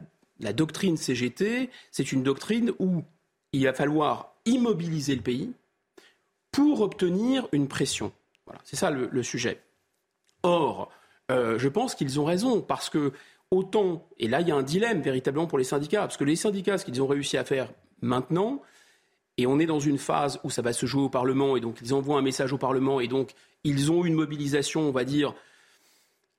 doctrine 0.51 0.97
CGT, 0.97 1.69
c'est 1.91 2.11
une 2.11 2.23
doctrine 2.23 2.73
où 2.79 3.03
il 3.53 3.63
va 3.63 3.73
falloir 3.73 4.33
immobiliser 4.45 5.15
le 5.15 5.21
pays 5.21 5.53
pour 6.51 6.81
obtenir 6.81 7.47
une 7.53 7.67
pression. 7.67 8.11
Voilà, 8.45 8.59
c'est 8.65 8.75
ça 8.75 8.89
le, 8.91 9.23
sujet. 9.23 9.61
Or, 10.41 10.91
euh, 11.31 11.57
je 11.57 11.69
pense 11.69 11.95
qu'ils 11.95 12.19
ont 12.19 12.25
raison 12.25 12.61
parce 12.61 12.89
que 12.89 13.13
autant, 13.51 14.05
et 14.19 14.27
là 14.27 14.41
il 14.41 14.47
y 14.47 14.51
a 14.51 14.55
un 14.55 14.63
dilemme 14.63 15.01
véritablement 15.01 15.47
pour 15.47 15.57
les 15.57 15.63
syndicats, 15.63 16.01
parce 16.01 16.17
que 16.17 16.25
les 16.25 16.35
syndicats, 16.35 16.77
ce 16.77 16.85
qu'ils 16.85 17.01
ont 17.01 17.07
réussi 17.07 17.37
à 17.37 17.45
faire 17.45 17.71
maintenant, 18.01 18.61
et 19.37 19.47
on 19.47 19.59
est 19.59 19.65
dans 19.65 19.79
une 19.79 19.97
phase 19.97 20.39
où 20.43 20.49
ça 20.49 20.61
va 20.61 20.73
se 20.73 20.85
jouer 20.85 21.03
au 21.03 21.09
Parlement, 21.09 21.55
et 21.55 21.61
donc 21.61 21.77
ils 21.81 21.93
envoient 21.93 22.17
un 22.17 22.21
message 22.21 22.51
au 22.51 22.57
Parlement, 22.57 22.99
et 22.99 23.07
donc 23.07 23.31
ils 23.63 23.91
ont 23.91 24.03
une 24.03 24.13
mobilisation, 24.13 24.81
on 24.81 24.91
va 24.91 25.05
dire, 25.05 25.33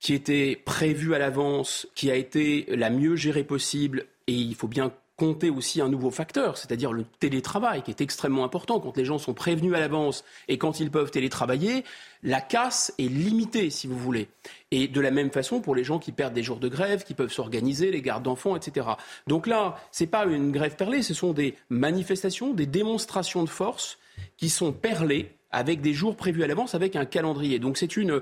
qui 0.05 0.13
était 0.13 0.61
prévue 0.67 1.15
à 1.15 1.19
l'avance, 1.19 1.89
qui 1.95 2.11
a 2.11 2.15
été 2.15 2.67
la 2.69 2.91
mieux 2.91 3.17
gérée 3.17 3.43
possible, 3.43 4.05
et 4.27 4.35
il 4.35 4.55
faut 4.55 4.69
bien 4.69 4.93
compter 5.17 5.49
aussi 5.49 5.81
un 5.81 5.89
nouveau 5.89 6.11
facteur, 6.11 6.59
c'est-à-dire 6.59 6.93
le 6.93 7.07
télétravail, 7.21 7.83
qui 7.83 7.91
est 7.91 8.03
extrêmement 8.03 8.45
important. 8.45 8.81
Quand 8.81 8.99
les 8.99 9.07
gens 9.07 9.17
sont 9.17 9.33
prévenus 9.33 9.73
à 9.73 9.81
l'avance 9.81 10.23
et 10.47 10.59
quand 10.59 10.79
ils 10.79 10.91
peuvent 10.91 11.11
télétravailler, 11.11 11.85
la 12.23 12.43
casse 12.43 12.93
est 12.99 13.09
limitée, 13.09 13.71
si 13.71 13.87
vous 13.87 13.97
voulez. 13.97 14.29
Et 14.73 14.89
de 14.89 15.01
la 15.01 15.11
même 15.11 15.31
façon 15.31 15.63
pour 15.63 15.75
les 15.75 15.85
gens 15.85 15.99
qui 15.99 16.13
perdent 16.13 16.35
des 16.35 16.43
jours 16.43 16.59
de 16.59 16.69
grève, 16.69 17.05
qui 17.05 17.15
peuvent 17.15 17.33
s'organiser, 17.33 17.91
les 17.91 18.03
gardes 18.03 18.25
d'enfants, 18.25 18.57
etc. 18.57 18.87
Donc 19.27 19.47
là, 19.47 19.81
ce 19.91 20.05
n'est 20.05 20.11
pas 20.11 20.27
une 20.27 20.53
grève 20.53 20.77
perlée, 20.77 21.01
ce 21.01 21.15
sont 21.15 21.33
des 21.33 21.55
manifestations, 21.71 22.53
des 22.53 22.67
démonstrations 22.67 23.43
de 23.43 23.49
force 23.49 23.97
qui 24.37 24.51
sont 24.51 24.73
perlées 24.73 25.31
avec 25.55 25.81
des 25.81 25.95
jours 25.95 26.17
prévus 26.17 26.43
à 26.43 26.47
l'avance, 26.47 26.75
avec 26.75 26.97
un 26.97 27.05
calendrier. 27.07 27.59
Donc 27.59 27.79
c'est 27.79 27.97
une 27.97 28.21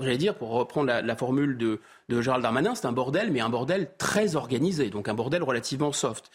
j'allais 0.00 0.18
dire, 0.18 0.34
pour 0.34 0.50
reprendre 0.50 0.92
la, 1.02 1.16
formule 1.16 1.56
de, 1.56 1.80
de, 2.08 2.20
Gérald 2.20 2.42
Darmanin, 2.42 2.74
c'est 2.74 2.86
un 2.86 2.92
bordel, 2.92 3.30
mais 3.30 3.40
un 3.40 3.48
bordel 3.48 3.90
très 3.98 4.36
organisé, 4.36 4.90
donc 4.90 5.08
un 5.08 5.14
bordel 5.14 5.42
relativement 5.42 5.92
soft. 5.92 6.30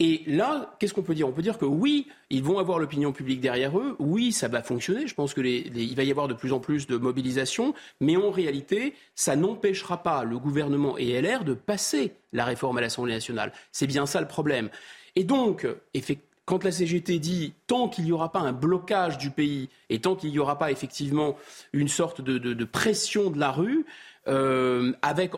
Et 0.00 0.22
là, 0.26 0.74
qu'est-ce 0.78 0.94
qu'on 0.94 1.02
peut 1.02 1.14
dire? 1.14 1.28
On 1.28 1.32
peut 1.32 1.42
dire 1.42 1.58
que 1.58 1.64
oui, 1.64 2.08
ils 2.30 2.42
vont 2.42 2.58
avoir 2.58 2.78
l'opinion 2.78 3.12
publique 3.12 3.40
derrière 3.40 3.78
eux, 3.78 3.94
oui, 3.98 4.32
ça 4.32 4.48
va 4.48 4.62
fonctionner, 4.62 5.06
je 5.06 5.14
pense 5.14 5.34
qu'il 5.34 5.94
va 5.94 6.02
y 6.02 6.10
avoir 6.10 6.28
de 6.28 6.34
plus 6.34 6.52
en 6.52 6.60
plus 6.60 6.86
de 6.86 6.96
mobilisation, 6.96 7.74
mais 8.00 8.16
en 8.16 8.30
réalité, 8.30 8.94
ça 9.14 9.36
n'empêchera 9.36 10.02
pas 10.02 10.24
le 10.24 10.38
gouvernement 10.38 10.96
et 10.98 11.20
LR 11.20 11.44
de 11.44 11.54
passer 11.54 12.14
la 12.32 12.44
réforme 12.44 12.78
à 12.78 12.80
l'Assemblée 12.80 13.12
nationale. 13.12 13.52
C'est 13.70 13.86
bien 13.86 14.06
ça 14.06 14.20
le 14.20 14.26
problème. 14.26 14.70
Et 15.14 15.24
donc, 15.24 15.66
effectivement, 15.94 16.31
quand 16.44 16.64
la 16.64 16.72
CGT 16.72 17.18
dit 17.18 17.54
tant 17.66 17.88
qu'il 17.88 18.04
n'y 18.04 18.12
aura 18.12 18.32
pas 18.32 18.40
un 18.40 18.52
blocage 18.52 19.18
du 19.18 19.30
pays 19.30 19.68
et 19.90 20.00
tant 20.00 20.16
qu'il 20.16 20.30
n'y 20.30 20.38
aura 20.38 20.58
pas 20.58 20.70
effectivement 20.70 21.36
une 21.72 21.88
sorte 21.88 22.20
de, 22.20 22.64
pression 22.64 23.30
de 23.30 23.38
la 23.38 23.50
rue, 23.52 23.86
euh, 24.28 24.92
avec 25.02 25.34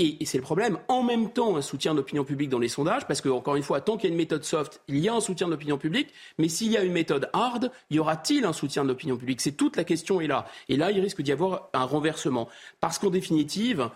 et, 0.00 0.24
c'est 0.24 0.38
le 0.38 0.42
problème, 0.42 0.78
en 0.88 1.02
même 1.02 1.30
temps 1.30 1.56
un 1.56 1.62
soutien 1.62 1.94
d'opinion 1.94 2.24
publique 2.24 2.48
dans 2.48 2.58
les 2.58 2.68
sondages, 2.68 3.06
parce 3.06 3.20
que, 3.20 3.28
encore 3.28 3.56
une 3.56 3.62
fois, 3.62 3.82
tant 3.82 3.98
qu'il 3.98 4.08
y 4.08 4.10
a 4.10 4.14
une 4.14 4.16
méthode 4.16 4.44
soft, 4.44 4.80
il 4.88 4.98
y 4.98 5.10
a 5.10 5.14
un 5.14 5.20
soutien 5.20 5.46
de 5.46 5.52
l'opinion 5.52 5.76
publique, 5.76 6.08
mais 6.38 6.48
s'il 6.48 6.72
y 6.72 6.78
a 6.78 6.82
une 6.82 6.92
méthode 6.92 7.28
hard, 7.34 7.70
y 7.90 7.98
aura-t-il 7.98 8.46
un 8.46 8.54
soutien 8.54 8.82
de 8.82 8.88
l'opinion 8.88 9.18
publique? 9.18 9.42
C'est 9.42 9.52
toute 9.52 9.76
la 9.76 9.84
question 9.84 10.22
est 10.22 10.26
là. 10.26 10.46
Et 10.70 10.78
là, 10.78 10.90
il 10.90 11.00
risque 11.00 11.20
d'y 11.20 11.32
avoir 11.32 11.68
un 11.74 11.84
renversement. 11.84 12.48
Parce 12.80 12.98
qu'en 12.98 13.10
définitive, 13.10 13.90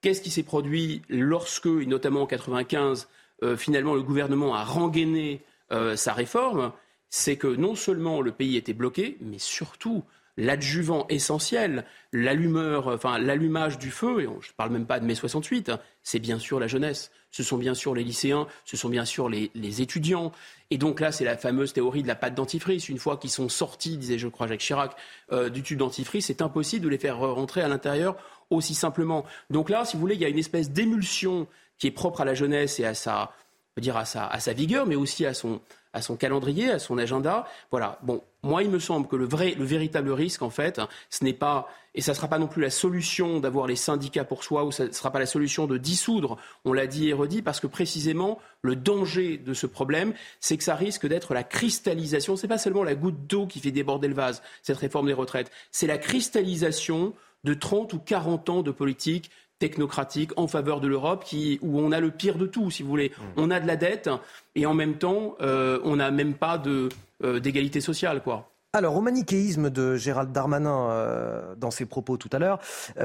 qu'est-ce 0.00 0.22
qui 0.22 0.30
s'est 0.30 0.44
produit 0.44 1.02
lorsque, 1.10 1.66
notamment 1.66 2.22
en 2.22 2.26
95, 2.26 3.08
euh, 3.42 3.56
finalement 3.56 3.94
le 3.94 4.02
gouvernement 4.02 4.54
a 4.54 4.64
rengainé 4.64 5.44
euh, 5.74 5.96
sa 5.96 6.12
réforme, 6.12 6.72
c'est 7.10 7.36
que 7.36 7.48
non 7.48 7.74
seulement 7.74 8.20
le 8.20 8.32
pays 8.32 8.56
était 8.56 8.72
bloqué, 8.72 9.18
mais 9.20 9.38
surtout 9.38 10.04
l'adjuvant 10.36 11.06
essentiel, 11.08 11.84
l'allumeur, 12.12 12.88
enfin 12.88 13.18
l'allumage 13.18 13.78
du 13.78 13.90
feu, 13.90 14.20
et 14.20 14.24
je 14.24 14.48
ne 14.48 14.54
parle 14.56 14.70
même 14.70 14.86
pas 14.86 14.98
de 14.98 15.04
mai 15.04 15.14
68, 15.14 15.68
hein, 15.68 15.80
c'est 16.02 16.18
bien 16.18 16.38
sûr 16.38 16.58
la 16.58 16.66
jeunesse, 16.66 17.12
ce 17.30 17.42
sont 17.42 17.56
bien 17.56 17.74
sûr 17.74 17.94
les 17.94 18.02
lycéens, 18.02 18.46
ce 18.64 18.76
sont 18.76 18.88
bien 18.88 19.04
sûr 19.04 19.28
les, 19.28 19.82
étudiants. 19.82 20.32
Et 20.70 20.78
donc 20.78 21.00
là, 21.00 21.12
c'est 21.12 21.24
la 21.24 21.36
fameuse 21.36 21.72
théorie 21.72 22.02
de 22.02 22.08
la 22.08 22.14
pâte 22.14 22.34
dentifrice. 22.34 22.88
Une 22.88 22.98
fois 22.98 23.16
qu'ils 23.16 23.30
sont 23.30 23.48
sortis, 23.48 23.96
disait 23.96 24.18
je 24.18 24.28
crois 24.28 24.46
Jacques 24.46 24.60
Chirac, 24.60 24.96
euh, 25.32 25.50
du 25.50 25.62
tube 25.62 25.78
dentifrice, 25.78 26.26
c'est 26.26 26.42
impossible 26.42 26.84
de 26.84 26.88
les 26.88 26.98
faire 26.98 27.18
rentrer 27.18 27.60
à 27.60 27.68
l'intérieur 27.68 28.16
aussi 28.50 28.74
simplement. 28.74 29.24
Donc 29.50 29.70
là, 29.70 29.84
si 29.84 29.96
vous 29.96 30.00
voulez, 30.00 30.14
il 30.14 30.20
y 30.20 30.24
a 30.24 30.28
une 30.28 30.38
espèce 30.38 30.70
d'émulsion 30.70 31.46
qui 31.78 31.88
est 31.88 31.92
propre 31.92 32.20
à 32.20 32.24
la 32.24 32.34
jeunesse 32.34 32.78
et 32.78 32.84
à 32.84 32.94
sa, 32.94 33.32
dire 33.80 33.96
à 33.96 34.04
sa, 34.04 34.26
à 34.26 34.40
sa 34.40 34.52
vigueur, 34.52 34.86
mais 34.86 34.94
aussi 34.94 35.26
à 35.26 35.34
son, 35.34 35.60
à 35.92 36.02
son 36.02 36.16
calendrier, 36.16 36.70
à 36.70 36.78
son 36.78 36.98
agenda. 36.98 37.46
Voilà. 37.70 37.98
Bon, 38.02 38.22
moi, 38.42 38.62
il 38.62 38.70
me 38.70 38.78
semble 38.78 39.08
que 39.08 39.16
le 39.16 39.24
vrai, 39.24 39.54
le 39.58 39.64
véritable 39.64 40.12
risque, 40.12 40.42
en 40.42 40.50
fait, 40.50 40.80
ce 41.10 41.24
n'est 41.24 41.32
pas, 41.32 41.68
et 41.94 42.00
ça 42.00 42.12
ne 42.12 42.16
sera 42.16 42.28
pas 42.28 42.38
non 42.38 42.46
plus 42.46 42.62
la 42.62 42.70
solution 42.70 43.40
d'avoir 43.40 43.66
les 43.66 43.76
syndicats 43.76 44.24
pour 44.24 44.44
soi, 44.44 44.64
ou 44.64 44.72
ça 44.72 44.86
ne 44.86 44.92
sera 44.92 45.10
pas 45.10 45.18
la 45.18 45.26
solution 45.26 45.66
de 45.66 45.76
dissoudre, 45.78 46.36
on 46.64 46.72
l'a 46.72 46.86
dit 46.86 47.08
et 47.08 47.12
redit, 47.12 47.42
parce 47.42 47.60
que 47.60 47.66
précisément, 47.66 48.38
le 48.62 48.76
danger 48.76 49.38
de 49.38 49.54
ce 49.54 49.66
problème, 49.66 50.14
c'est 50.40 50.56
que 50.56 50.64
ça 50.64 50.74
risque 50.74 51.06
d'être 51.06 51.34
la 51.34 51.44
cristallisation. 51.44 52.36
Ce 52.36 52.42
n'est 52.42 52.48
pas 52.48 52.58
seulement 52.58 52.84
la 52.84 52.94
goutte 52.94 53.26
d'eau 53.26 53.46
qui 53.46 53.60
fait 53.60 53.72
déborder 53.72 54.08
le 54.08 54.14
vase, 54.14 54.42
cette 54.62 54.78
réforme 54.78 55.06
des 55.06 55.12
retraites, 55.14 55.50
c'est 55.72 55.86
la 55.86 55.98
cristallisation 55.98 57.14
de 57.44 57.54
30 57.54 57.92
ou 57.92 57.98
40 57.98 58.48
ans 58.48 58.62
de 58.62 58.70
politique 58.70 59.30
technocratique 59.64 60.30
en 60.36 60.46
faveur 60.46 60.78
de 60.82 60.88
l'Europe, 60.88 61.24
où 61.62 61.80
on 61.80 61.90
a 61.90 61.98
le 61.98 62.10
pire 62.10 62.36
de 62.36 62.44
tout, 62.44 62.70
si 62.70 62.82
vous 62.82 62.90
voulez. 62.90 63.12
Mmh. 63.16 63.22
On 63.38 63.50
a 63.50 63.60
de 63.60 63.66
la 63.66 63.76
dette 63.76 64.10
et 64.54 64.66
en 64.66 64.74
même 64.74 64.98
temps, 64.98 65.36
euh, 65.40 65.80
on 65.84 65.96
n'a 65.96 66.10
même 66.10 66.34
pas 66.34 66.62
euh, 66.66 67.40
d'égalité 67.40 67.80
sociale, 67.80 68.22
quoi. 68.22 68.50
Alors, 68.74 68.94
au 68.94 69.00
manichéisme 69.00 69.70
de 69.70 69.94
Gérald 69.96 70.32
Darmanin 70.32 70.90
euh, 70.90 71.54
dans 71.56 71.70
ses 71.70 71.86
propos 71.86 72.18
tout 72.18 72.28
à 72.32 72.38
l'heure, 72.38 72.58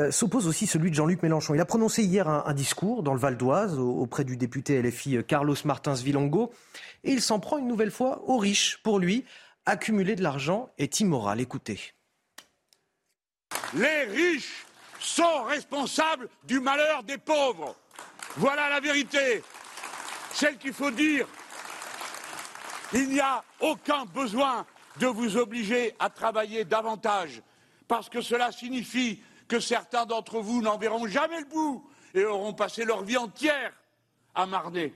s'oppose 0.09 0.47
aussi 0.47 0.65
celui 0.65 0.89
de 0.89 0.95
Jean-Luc 0.95 1.23
Mélenchon. 1.23 1.53
Il 1.53 1.61
a 1.61 1.65
prononcé 1.65 2.03
hier 2.03 2.27
un, 2.27 2.53
discours 2.53 3.03
dans 3.03 3.13
le 3.13 3.19
Val 3.19 3.37
d'Oise 3.37 3.77
auprès 3.77 4.25
du 4.25 4.35
député 4.35 4.81
LFI 4.81 5.19
Carlos 5.25 5.55
Martins 5.65 5.93
Vilongo 5.93 6.51
et 7.03 7.11
il 7.11 7.21
s'en 7.21 7.39
prend 7.39 7.59
une 7.59 7.67
nouvelle 7.67 7.91
fois 7.91 8.23
aux 8.27 8.37
riches. 8.37 8.79
Pour 8.83 8.97
lui, 8.97 9.25
accumuler 9.67 10.15
de 10.15 10.23
l'argent 10.23 10.71
est 10.79 10.99
immoral. 10.99 11.39
Écoutez. 11.39 11.79
Les 13.75 14.03
riches 14.05 14.65
sont 15.09 15.43
responsables 15.43 16.29
du 16.43 16.59
malheur 16.59 17.03
des 17.03 17.17
pauvres. 17.17 17.75
Voilà 18.37 18.69
la 18.69 18.79
vérité, 18.79 19.43
celle 20.31 20.57
qu'il 20.57 20.73
faut 20.73 20.91
dire. 20.91 21.27
Il 22.93 23.09
n'y 23.09 23.19
a 23.19 23.43
aucun 23.59 24.05
besoin 24.05 24.65
de 24.97 25.07
vous 25.07 25.37
obliger 25.37 25.95
à 25.99 26.09
travailler 26.09 26.65
davantage, 26.65 27.41
parce 27.87 28.09
que 28.09 28.21
cela 28.21 28.51
signifie 28.51 29.21
que 29.47 29.59
certains 29.59 30.05
d'entre 30.05 30.39
vous 30.39 30.61
n'en 30.61 30.77
verront 30.77 31.07
jamais 31.07 31.39
le 31.39 31.45
bout 31.45 31.89
et 32.13 32.23
auront 32.25 32.53
passé 32.53 32.85
leur 32.85 33.03
vie 33.03 33.17
entière 33.17 33.73
à 34.35 34.45
marner. 34.45 34.93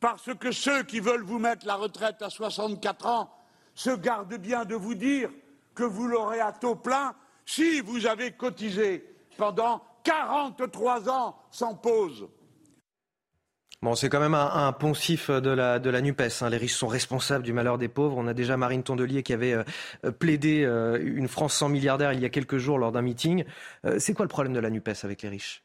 Parce 0.00 0.34
que 0.34 0.50
ceux 0.50 0.82
qui 0.82 0.98
veulent 0.98 1.22
vous 1.22 1.38
mettre 1.38 1.64
la 1.64 1.76
retraite 1.76 2.22
à 2.22 2.30
64 2.30 3.06
ans 3.06 3.34
se 3.74 3.90
gardent 3.90 4.34
bien 4.34 4.64
de 4.64 4.74
vous 4.74 4.94
dire 4.94 5.30
que 5.74 5.84
vous 5.84 6.08
l'aurez 6.08 6.40
à 6.40 6.52
taux 6.52 6.74
plein 6.74 7.14
si 7.46 7.80
vous 7.80 8.06
avez 8.06 8.32
cotisé 8.32 9.04
pendant 9.36 9.82
43 10.04 11.08
ans 11.08 11.36
sans 11.50 11.74
pause. 11.74 12.28
Bon, 13.82 13.96
c'est 13.96 14.08
quand 14.08 14.20
même 14.20 14.34
un, 14.34 14.70
poncif 14.72 15.28
de 15.28 15.50
la, 15.50 15.80
NUPES. 15.80 16.42
Hein. 16.42 16.50
Les 16.50 16.56
riches 16.56 16.76
sont 16.76 16.86
responsables 16.86 17.42
du 17.42 17.52
malheur 17.52 17.78
des 17.78 17.88
pauvres. 17.88 18.16
On 18.16 18.28
a 18.28 18.34
déjà 18.34 18.56
Marine 18.56 18.84
Tondelier 18.84 19.24
qui 19.24 19.32
avait 19.32 19.54
euh, 19.54 20.12
plaidé 20.12 20.62
euh, 20.64 21.02
une 21.02 21.26
France 21.26 21.54
sans 21.54 21.68
milliardaires 21.68 22.12
il 22.12 22.20
y 22.20 22.24
a 22.24 22.28
quelques 22.28 22.58
jours 22.58 22.78
lors 22.78 22.92
d'un 22.92 23.02
meeting. 23.02 23.44
Euh, 23.84 23.96
c'est 23.98 24.14
quoi 24.14 24.24
le 24.24 24.28
problème 24.28 24.52
de 24.52 24.60
la 24.60 24.70
NUPES 24.70 25.02
avec 25.02 25.22
les 25.22 25.28
riches? 25.28 25.64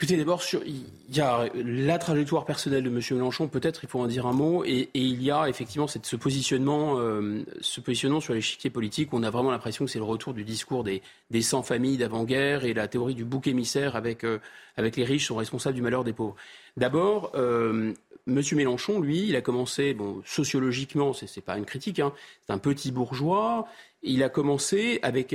Écoutez, 0.00 0.16
d'abord, 0.16 0.44
il 0.64 0.84
y 1.12 1.20
a 1.20 1.48
la 1.56 1.98
trajectoire 1.98 2.44
personnelle 2.44 2.84
de 2.84 2.88
M. 2.88 3.00
Mélenchon, 3.18 3.48
peut-être 3.48 3.82
il 3.82 3.88
faut 3.88 3.98
en 3.98 4.06
dire 4.06 4.28
un 4.28 4.32
mot, 4.32 4.62
et, 4.64 4.90
il 4.94 5.20
y 5.20 5.32
a 5.32 5.48
effectivement 5.48 5.88
ce 5.88 6.14
positionnement, 6.14 7.00
euh, 7.00 7.42
ce 7.60 7.80
positionnement 7.80 8.20
sur 8.20 8.32
l'échiquier 8.32 8.70
politique. 8.70 9.12
Où 9.12 9.16
on 9.16 9.24
a 9.24 9.30
vraiment 9.30 9.50
l'impression 9.50 9.86
que 9.86 9.90
c'est 9.90 9.98
le 9.98 10.04
retour 10.04 10.34
du 10.34 10.44
discours 10.44 10.84
des, 10.84 11.02
des 11.32 11.42
100 11.42 11.64
familles 11.64 11.96
d'avant-guerre 11.96 12.64
et 12.64 12.74
la 12.74 12.86
théorie 12.86 13.16
du 13.16 13.24
bouc 13.24 13.48
émissaire 13.48 13.96
avec, 13.96 14.22
euh, 14.22 14.38
avec 14.76 14.94
les 14.94 15.02
riches 15.02 15.26
sont 15.26 15.34
responsables 15.34 15.74
du 15.74 15.82
malheur 15.82 16.04
des 16.04 16.12
pauvres. 16.12 16.36
D'abord, 16.76 17.32
euh, 17.34 17.92
M. 18.28 18.42
Mélenchon, 18.52 19.00
lui, 19.00 19.26
il 19.26 19.34
a 19.34 19.40
commencé, 19.40 19.94
bon, 19.94 20.22
sociologiquement, 20.24 21.12
c'est, 21.12 21.34
n'est 21.36 21.42
pas 21.42 21.58
une 21.58 21.64
critique, 21.64 21.98
hein, 21.98 22.12
c'est 22.46 22.52
un 22.52 22.58
petit 22.58 22.92
bourgeois, 22.92 23.66
il 24.02 24.22
a 24.22 24.28
commencé 24.28 25.00
avec, 25.02 25.34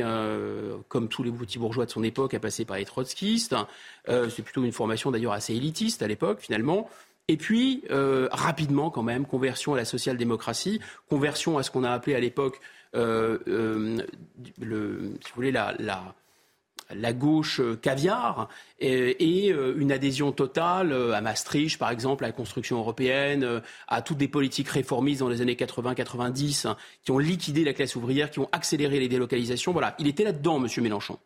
comme 0.87 1.07
tous 1.09 1.23
les 1.23 1.31
petits 1.31 1.59
bourgeois 1.59 1.85
de 1.85 1.91
son 1.91 2.03
époque, 2.03 2.33
à 2.33 2.39
passer 2.39 2.65
par 2.65 2.77
les 2.77 2.85
trotskistes. 2.85 3.55
Euh, 4.09 4.29
c'est 4.29 4.41
plutôt 4.41 4.63
une 4.63 4.71
formation 4.71 5.11
d'ailleurs 5.11 5.33
assez 5.33 5.53
élitiste 5.53 6.01
à 6.01 6.07
l'époque, 6.07 6.39
finalement. 6.41 6.89
Et 7.27 7.37
puis, 7.37 7.83
euh, 7.89 8.27
rapidement 8.31 8.89
quand 8.89 9.03
même, 9.03 9.25
conversion 9.25 9.73
à 9.73 9.77
la 9.77 9.85
social-démocratie, 9.85 10.81
conversion 11.09 11.57
à 11.57 11.63
ce 11.63 11.71
qu'on 11.71 11.83
a 11.83 11.91
appelé 11.91 12.15
à 12.15 12.19
l'époque, 12.19 12.59
euh, 12.95 13.39
le, 14.59 15.13
si 15.21 15.29
vous 15.29 15.35
voulez, 15.35 15.51
la, 15.51 16.15
la 16.93 17.13
gauche 17.13 17.61
caviar 17.81 18.49
et, 18.79 19.49
une 19.49 19.91
adhésion 19.91 20.31
totale 20.31 20.93
à 21.13 21.21
Maastricht, 21.21 21.77
par 21.77 21.91
exemple, 21.91 22.23
à 22.23 22.27
la 22.27 22.33
construction 22.33 22.77
européenne, 22.77 23.61
à 23.87 24.01
toutes 24.01 24.17
des 24.17 24.27
politiques 24.27 24.69
réformistes 24.69 25.19
dans 25.19 25.29
les 25.29 25.41
années 25.41 25.55
80-90 25.55 26.67
hein, 26.67 26.77
qui 27.03 27.11
ont 27.11 27.17
liquidé 27.17 27.63
la 27.63 27.73
classe 27.73 27.95
ouvrière, 27.95 28.29
qui 28.29 28.39
ont 28.39 28.49
accéléré 28.51 28.99
les 28.99 29.07
délocalisations. 29.07 29.71
Voilà, 29.71 29.95
il 29.99 30.07
était 30.07 30.23
là-dedans, 30.23 30.63
M. 30.63 30.67
Mélenchon. 30.83 31.19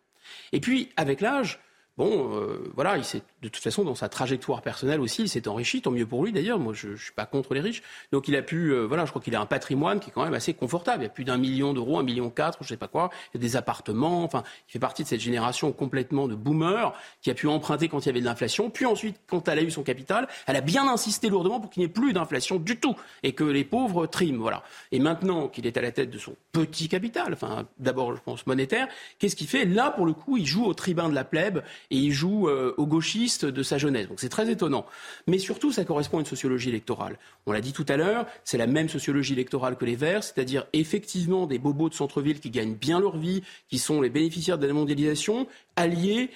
Et 0.52 0.60
puis, 0.60 0.90
avec 0.96 1.22
l'âge, 1.22 1.60
bon, 1.98 2.36
euh, 2.36 2.72
voilà, 2.76 2.98
il 2.98 3.04
s'est 3.04 3.24
de 3.42 3.50
toute 3.50 3.64
façon, 3.64 3.84
dans 3.84 3.94
sa 3.94 4.10
trajectoire 4.10 4.64
personnelle 4.64 5.00
aussi, 5.00 5.24
il 5.24 5.30
s'est 5.30 5.48
enrichi, 5.48 5.82
tant 5.82 5.92
mieux 5.92 6.08
pour 6.08 6.26
lui 6.26 6.32
d'ailleurs. 6.32 6.58
Moi, 6.58 6.74
je 6.74 6.90
ne 6.90 6.96
suis 6.96 7.12
pas 7.12 7.26
contre 7.26 7.54
les 7.54 7.60
riches. 7.60 7.84
Donc, 8.12 8.28
il 8.28 8.36
a 8.36 8.42
pu, 8.42 8.74
euh, 8.74 8.86
voilà, 8.88 9.06
je 9.06 9.12
crois 9.12 9.22
qu'il 9.22 9.36
a 9.36 9.42
un 9.42 9.46
patrimoine 9.46 10.00
qui 10.00 10.10
est 10.10 10.14
quand 10.14 10.24
même 10.24 10.34
assez 10.34 10.56
confortable. 10.56 11.04
Il 11.04 11.06
y 11.06 11.10
a 11.10 11.12
plus 11.12 11.24
d'un 11.24 11.38
million 11.38 11.74
d'euros, 11.74 12.00
un 12.00 12.04
million 12.04 12.32
quatre, 12.32 12.58
je 12.62 12.70
sais 12.70 12.78
pas 12.78 12.88
quoi. 12.88 13.12
Il 13.34 13.38
y 13.38 13.46
a 13.46 13.48
des 13.48 13.56
appartements. 13.56 14.24
Enfin, 14.24 14.44
il 14.68 14.72
fait 14.72 14.80
partie 14.80 15.04
de 15.04 15.08
cette 15.08 15.20
génération 15.20 15.72
complètement 15.72 16.28
de 16.28 16.34
boomers 16.34 16.94
qui 17.22 17.30
a 17.30 17.36
pu 17.36 17.48
emprunter 17.48 17.90
quand 17.90 18.00
il 18.00 18.06
y 18.08 18.10
avait 18.10 18.22
de 18.22 18.26
l'inflation. 18.26 18.72
Puis 18.72 18.86
ensuite, 18.86 19.20
quand 19.28 19.48
elle 19.48 19.60
a 19.60 19.62
eu 19.62 19.72
son 19.72 19.84
capital, 19.84 20.28
elle 20.48 20.56
a 20.56 20.62
bien 20.62 20.88
insisté 20.88 21.30
lourdement 21.30 21.60
pour 21.60 21.70
qu'il 21.70 21.82
n'y 21.82 21.86
ait 21.86 21.90
plus 21.90 22.14
d'inflation 22.14 22.58
du 22.58 22.80
tout 22.80 22.96
et 23.22 23.34
que 23.34 23.44
les 23.44 23.64
pauvres 23.64 24.08
triment, 24.08 24.42
voilà. 24.42 24.64
Et 24.92 25.00
maintenant 25.00 25.48
qu'il 25.48 25.68
est 25.68 25.78
à 25.78 25.82
la 25.82 25.92
tête 25.92 26.10
de 26.10 26.18
son 26.18 26.36
petit 26.52 26.90
capital, 26.90 27.34
enfin, 27.34 27.68
d'abord, 27.78 28.16
je 28.16 28.22
pense 28.22 28.48
monétaire, 28.48 28.88
qu'est-ce 29.20 29.36
qu'il 29.36 29.48
fait? 29.48 29.66
Là, 29.66 29.92
pour 29.92 30.08
le 30.08 30.14
coup, 30.14 30.38
il 30.38 30.46
joue 30.46 30.66
au 30.66 30.74
tribun 30.74 31.08
de 31.10 31.16
la 31.16 31.24
plèbe 31.24 31.62
et 31.90 31.98
il 31.98 32.12
joue 32.12 32.48
euh, 32.48 32.74
au 32.78 32.86
gauchiste 32.86 33.46
de 33.46 33.64
sa 33.64 33.78
jeunesse. 33.78 34.08
Donc 34.08 34.20
c'est 34.20 34.30
très 34.30 34.50
étonnant. 34.50 34.86
Mais 35.28 35.38
surtout, 35.38 35.72
ça 35.72 35.86
correspond 35.86 36.18
à 36.18 36.20
une 36.22 36.26
sociologie 36.26 36.70
électorale. 36.70 37.18
On 37.46 37.52
l'a 37.52 37.62
dit 37.62 37.74
tout 37.74 37.86
à 37.88 37.98
l'heure, 37.98 38.26
c'est 38.44 38.58
la 38.58 38.68
même 38.68 38.90
sociologie 38.90 39.34
électorale 39.34 39.78
que 39.78 39.86
les 39.86 39.96
Verts, 39.96 40.24
c'est-à-dire 40.24 40.66
effectivement 40.74 41.48
des 41.48 41.60
bobos 41.60 41.90
de 41.90 41.94
centre-ville 41.94 42.40
qui 42.40 42.50
gagnent 42.50 42.76
bien 42.76 43.00
leur 43.00 43.18
vie, 43.18 43.44
qui 43.70 43.78
sont 43.78 44.02
les 44.02 44.10
bénéficiaires 44.10 44.58
de 44.58 44.68
la 44.68 44.74
mondialisation, 44.74 45.48
alliés 45.76 46.30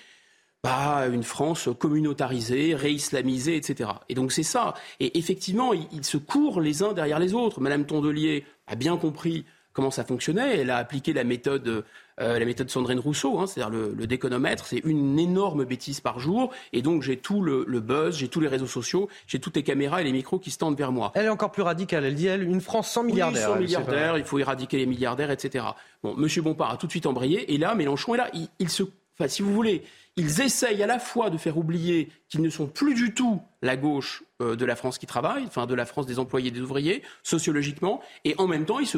bah, 0.63 0.97
à 0.97 1.07
une 1.07 1.23
France 1.23 1.69
communautarisée, 1.79 2.75
réislamisée, 2.75 3.55
etc. 3.55 3.89
Et 4.09 4.13
donc 4.13 4.31
c'est 4.31 4.43
ça. 4.43 4.75
Et 4.99 5.17
effectivement, 5.17 5.73
ils, 5.73 6.05
se 6.05 6.17
courent 6.17 6.61
les 6.61 6.83
uns 6.83 6.93
derrière 6.93 7.19
les 7.19 7.33
autres. 7.33 7.59
Madame 7.61 7.85
Tondelier 7.85 8.45
a 8.67 8.75
bien 8.75 8.97
compris 8.97 9.45
comment 9.73 9.91
ça 9.91 10.03
fonctionnait. 10.03 10.59
Elle 10.59 10.69
a 10.69 10.77
appliqué 10.77 11.13
la 11.13 11.23
méthode, 11.23 11.83
euh, 12.19 12.39
la 12.39 12.45
méthode 12.45 12.69
Sandrine 12.69 12.99
Rousseau, 12.99 13.39
hein, 13.39 13.47
c'est-à-dire 13.47 13.71
le, 13.71 14.07
déconomètre. 14.07 14.65
C'est 14.65 14.81
une 14.85 15.17
énorme 15.19 15.65
bêtise 15.65 15.99
par 15.99 16.19
jour. 16.19 16.51
Et 16.73 16.81
donc, 16.81 17.01
j'ai 17.01 17.17
tout 17.17 17.41
le, 17.41 17.63
buzz, 17.79 18.17
j'ai 18.17 18.27
tous 18.27 18.39
les 18.39 18.47
réseaux 18.47 18.67
sociaux, 18.67 19.09
j'ai 19.27 19.39
toutes 19.39 19.55
les 19.55 19.63
caméras 19.63 20.01
et 20.01 20.03
les 20.03 20.11
micros 20.11 20.39
qui 20.39 20.51
se 20.51 20.57
tendent 20.57 20.77
vers 20.77 20.91
moi. 20.91 21.11
Elle 21.15 21.25
est 21.25 21.29
encore 21.29 21.51
plus 21.51 21.63
radicale. 21.63 22.05
Elle 22.05 22.15
dit, 22.15 22.27
elle, 22.27 22.43
une 22.43 22.61
France 22.61 22.89
sans 22.89 23.03
milliardaires. 23.03 23.49
Oui, 23.49 23.55
sans 23.55 23.59
milliardaires, 23.59 24.17
il 24.17 24.23
faut 24.23 24.39
éradiquer 24.39 24.77
les 24.77 24.85
milliardaires, 24.85 25.31
etc. 25.31 25.65
Bon, 26.03 26.15
Monsieur 26.15 26.41
Bompard 26.41 26.71
a 26.71 26.77
tout 26.77 26.87
de 26.87 26.91
suite 26.91 27.05
embrayé. 27.05 27.53
Et 27.53 27.57
là, 27.57 27.75
Mélenchon 27.75 28.15
est 28.15 28.17
là. 28.17 28.29
il 28.59 28.69
se, 28.69 28.83
enfin, 29.17 29.27
si 29.27 29.41
vous 29.41 29.53
voulez, 29.53 29.83
ils 30.17 30.41
essayent 30.41 30.83
à 30.83 30.87
la 30.87 30.99
fois 30.99 31.29
de 31.29 31.37
faire 31.37 31.57
oublier 31.57 32.09
qu'ils 32.27 32.41
ne 32.41 32.49
sont 32.49 32.67
plus 32.67 32.93
du 32.93 33.13
tout 33.13 33.41
la 33.61 33.77
gauche 33.77 34.23
euh, 34.41 34.55
de 34.55 34.65
la 34.65 34.75
France 34.75 34.97
qui 34.97 35.05
travaille, 35.05 35.45
enfin 35.45 35.65
de 35.65 35.75
la 35.75 35.85
France 35.85 36.05
des 36.05 36.19
employés 36.19 36.49
et 36.49 36.51
des 36.51 36.61
ouvriers, 36.61 37.01
sociologiquement, 37.23 38.01
et 38.25 38.35
en 38.37 38.47
même 38.47 38.65
temps, 38.65 38.79
ils 38.79 38.87
se, 38.87 38.97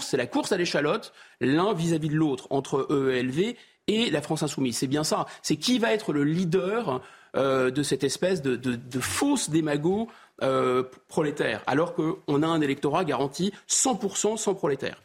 c'est 0.00 0.16
la 0.16 0.26
course 0.26 0.52
à 0.52 0.56
l'échalote, 0.56 1.12
l'un 1.40 1.72
vis-à-vis 1.72 2.08
de 2.08 2.16
l'autre, 2.16 2.46
entre 2.50 2.86
EELV 2.90 3.56
et 3.88 4.10
la 4.10 4.20
France 4.20 4.42
insoumise. 4.42 4.76
C'est 4.76 4.86
bien 4.86 5.04
ça. 5.04 5.26
C'est 5.42 5.56
qui 5.56 5.78
va 5.78 5.92
être 5.92 6.12
le 6.12 6.24
leader 6.24 7.00
euh, 7.36 7.70
de 7.70 7.82
cette 7.82 8.04
espèce 8.04 8.42
de, 8.42 8.56
de, 8.56 9.00
fausse 9.00 9.50
démago 9.50 10.08
euh, 10.42 10.82
prolétaire, 11.08 11.62
alors 11.66 11.94
qu'on 11.94 12.42
a 12.42 12.46
un 12.46 12.60
électorat 12.60 13.04
garanti 13.04 13.52
100% 13.68 14.36
sans 14.36 14.54
prolétaire. 14.54 15.02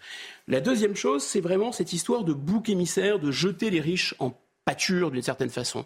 La 0.47 0.61
deuxième 0.61 0.95
chose, 0.95 1.23
c'est 1.23 1.41
vraiment 1.41 1.71
cette 1.71 1.93
histoire 1.93 2.23
de 2.23 2.33
bouc 2.33 2.69
émissaire, 2.69 3.19
de 3.19 3.31
jeter 3.31 3.69
les 3.69 3.81
riches 3.81 4.15
en 4.19 4.33
pâture 4.65 5.11
d'une 5.11 5.21
certaine 5.21 5.49
façon, 5.49 5.85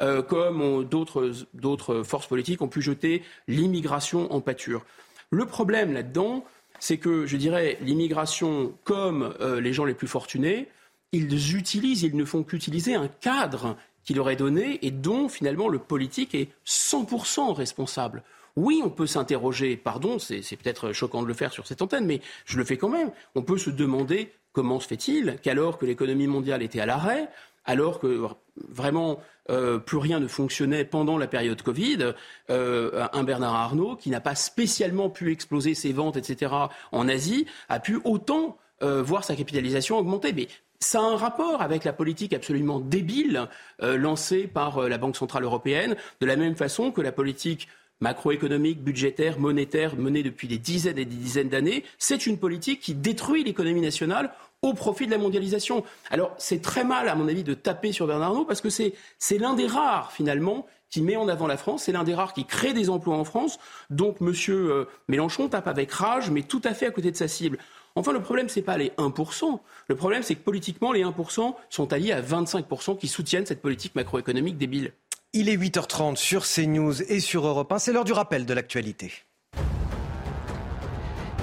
euh, 0.00 0.22
comme 0.22 0.84
d'autres 0.84 2.02
forces 2.02 2.26
politiques 2.26 2.62
ont 2.62 2.68
pu 2.68 2.82
jeter 2.82 3.22
l'immigration 3.48 4.32
en 4.32 4.40
pâture. 4.40 4.84
Le 5.30 5.46
problème 5.46 5.92
là-dedans, 5.92 6.44
c'est 6.80 6.98
que, 6.98 7.26
je 7.26 7.36
dirais, 7.36 7.78
l'immigration, 7.80 8.74
comme 8.84 9.34
euh, 9.40 9.60
les 9.60 9.72
gens 9.72 9.84
les 9.84 9.94
plus 9.94 10.08
fortunés, 10.08 10.68
ils 11.12 11.56
utilisent, 11.56 12.02
ils 12.02 12.16
ne 12.16 12.24
font 12.24 12.42
qu'utiliser 12.42 12.94
un 12.94 13.08
cadre 13.08 13.76
qui 14.04 14.14
leur 14.14 14.28
est 14.30 14.36
donné 14.36 14.78
et 14.82 14.90
dont 14.90 15.28
finalement 15.28 15.68
le 15.68 15.78
politique 15.78 16.34
est 16.34 16.50
100% 16.66 17.54
responsable. 17.54 18.22
Oui, 18.56 18.82
on 18.84 18.90
peut 18.90 19.06
s'interroger, 19.06 19.76
pardon, 19.76 20.18
c'est 20.18 20.56
peut-être 20.56 20.92
choquant 20.92 21.22
de 21.22 21.26
le 21.26 21.34
faire 21.34 21.52
sur 21.52 21.66
cette 21.66 21.82
antenne, 21.82 22.06
mais 22.06 22.20
je 22.44 22.56
le 22.56 22.64
fais 22.64 22.76
quand 22.76 22.88
même. 22.88 23.10
On 23.34 23.42
peut 23.42 23.58
se 23.58 23.70
demander 23.70 24.32
comment 24.52 24.78
se 24.78 24.86
fait-il 24.86 25.38
qu'alors 25.42 25.78
que 25.78 25.86
l'économie 25.86 26.28
mondiale 26.28 26.62
était 26.62 26.80
à 26.80 26.86
l'arrêt, 26.86 27.28
alors 27.64 27.98
que 27.98 28.28
vraiment 28.56 29.20
euh, 29.50 29.78
plus 29.78 29.98
rien 29.98 30.20
ne 30.20 30.26
fonctionnait 30.26 30.84
pendant 30.84 31.18
la 31.18 31.26
période 31.26 31.60
Covid. 31.62 32.14
Euh, 32.50 33.06
un 33.12 33.24
Bernard 33.24 33.54
Arnault, 33.54 33.96
qui 33.96 34.10
n'a 34.10 34.20
pas 34.20 34.34
spécialement 34.34 35.10
pu 35.10 35.32
exploser 35.32 35.74
ses 35.74 35.92
ventes, 35.92 36.16
etc., 36.16 36.52
en 36.92 37.08
Asie, 37.08 37.46
a 37.68 37.80
pu 37.80 38.00
autant 38.04 38.56
euh, 38.82 39.02
voir 39.02 39.24
sa 39.24 39.36
capitalisation 39.36 39.98
augmenter. 39.98 40.32
Mais 40.32 40.48
ça 40.80 41.00
a 41.00 41.04
un 41.04 41.16
rapport 41.16 41.62
avec 41.62 41.84
la 41.84 41.92
politique 41.92 42.32
absolument 42.32 42.80
débile 42.80 43.48
lancée 43.80 44.46
par 44.46 44.86
la 44.88 44.98
Banque 44.98 45.16
Centrale 45.16 45.44
Européenne, 45.44 45.96
de 46.20 46.26
la 46.26 46.36
même 46.36 46.56
façon 46.56 46.90
que 46.90 47.00
la 47.00 47.12
politique 47.12 47.68
macroéconomique, 48.00 48.82
budgétaire, 48.82 49.38
monétaire 49.38 49.96
menée 49.96 50.22
depuis 50.22 50.48
des 50.48 50.58
dizaines 50.58 50.98
et 50.98 51.06
des 51.06 51.16
dizaines 51.16 51.48
d'années, 51.48 51.84
c'est 51.98 52.26
une 52.26 52.38
politique 52.38 52.80
qui 52.80 52.94
détruit 52.94 53.44
l'économie 53.44 53.80
nationale 53.80 54.32
au 54.64 54.74
profit 54.74 55.06
de 55.06 55.10
la 55.10 55.18
mondialisation. 55.18 55.84
Alors 56.10 56.34
c'est 56.38 56.62
très 56.62 56.84
mal, 56.84 57.08
à 57.08 57.14
mon 57.14 57.28
avis, 57.28 57.44
de 57.44 57.54
taper 57.54 57.92
sur 57.92 58.06
Bernard 58.06 58.30
Arnault 58.30 58.44
parce 58.44 58.60
que 58.60 58.70
c'est 58.70 58.92
l'un 59.38 59.54
des 59.54 59.66
rares, 59.66 60.12
finalement, 60.12 60.66
qui 60.90 61.02
met 61.02 61.16
en 61.16 61.26
avant 61.28 61.46
la 61.46 61.56
France, 61.56 61.84
c'est 61.84 61.92
l'un 61.92 62.04
des 62.04 62.14
rares 62.14 62.32
qui 62.32 62.44
crée 62.44 62.72
des 62.72 62.88
emplois 62.88 63.16
en 63.16 63.24
France. 63.24 63.58
Donc 63.90 64.18
M. 64.20 64.32
Euh, 64.48 64.84
Mélenchon 65.08 65.48
tape 65.48 65.66
avec 65.66 65.90
rage, 65.90 66.30
mais 66.30 66.42
tout 66.42 66.62
à 66.64 66.72
fait 66.72 66.86
à 66.86 66.90
côté 66.90 67.10
de 67.10 67.16
sa 67.16 67.26
cible. 67.26 67.58
Enfin, 67.96 68.12
le 68.12 68.22
problème, 68.22 68.48
ce 68.48 68.58
n'est 68.58 68.64
pas 68.64 68.76
les 68.76 68.90
1%. 68.90 69.58
Le 69.88 69.96
problème, 69.96 70.22
c'est 70.22 70.34
que 70.34 70.42
politiquement, 70.42 70.92
les 70.92 71.04
1% 71.04 71.54
sont 71.68 71.92
alliés 71.92 72.12
à 72.12 72.20
25% 72.20 72.98
qui 72.98 73.08
soutiennent 73.08 73.46
cette 73.46 73.62
politique 73.62 73.94
macroéconomique 73.94 74.56
débile. 74.56 74.92
Il 75.32 75.48
est 75.48 75.56
8h30 75.56 76.16
sur 76.16 76.44
CNews 76.44 77.02
et 77.02 77.18
sur 77.18 77.46
Europe 77.46 77.72
1. 77.72 77.78
C'est 77.78 77.92
l'heure 77.92 78.04
du 78.04 78.12
rappel 78.12 78.46
de 78.46 78.54
l'actualité. 78.54 79.12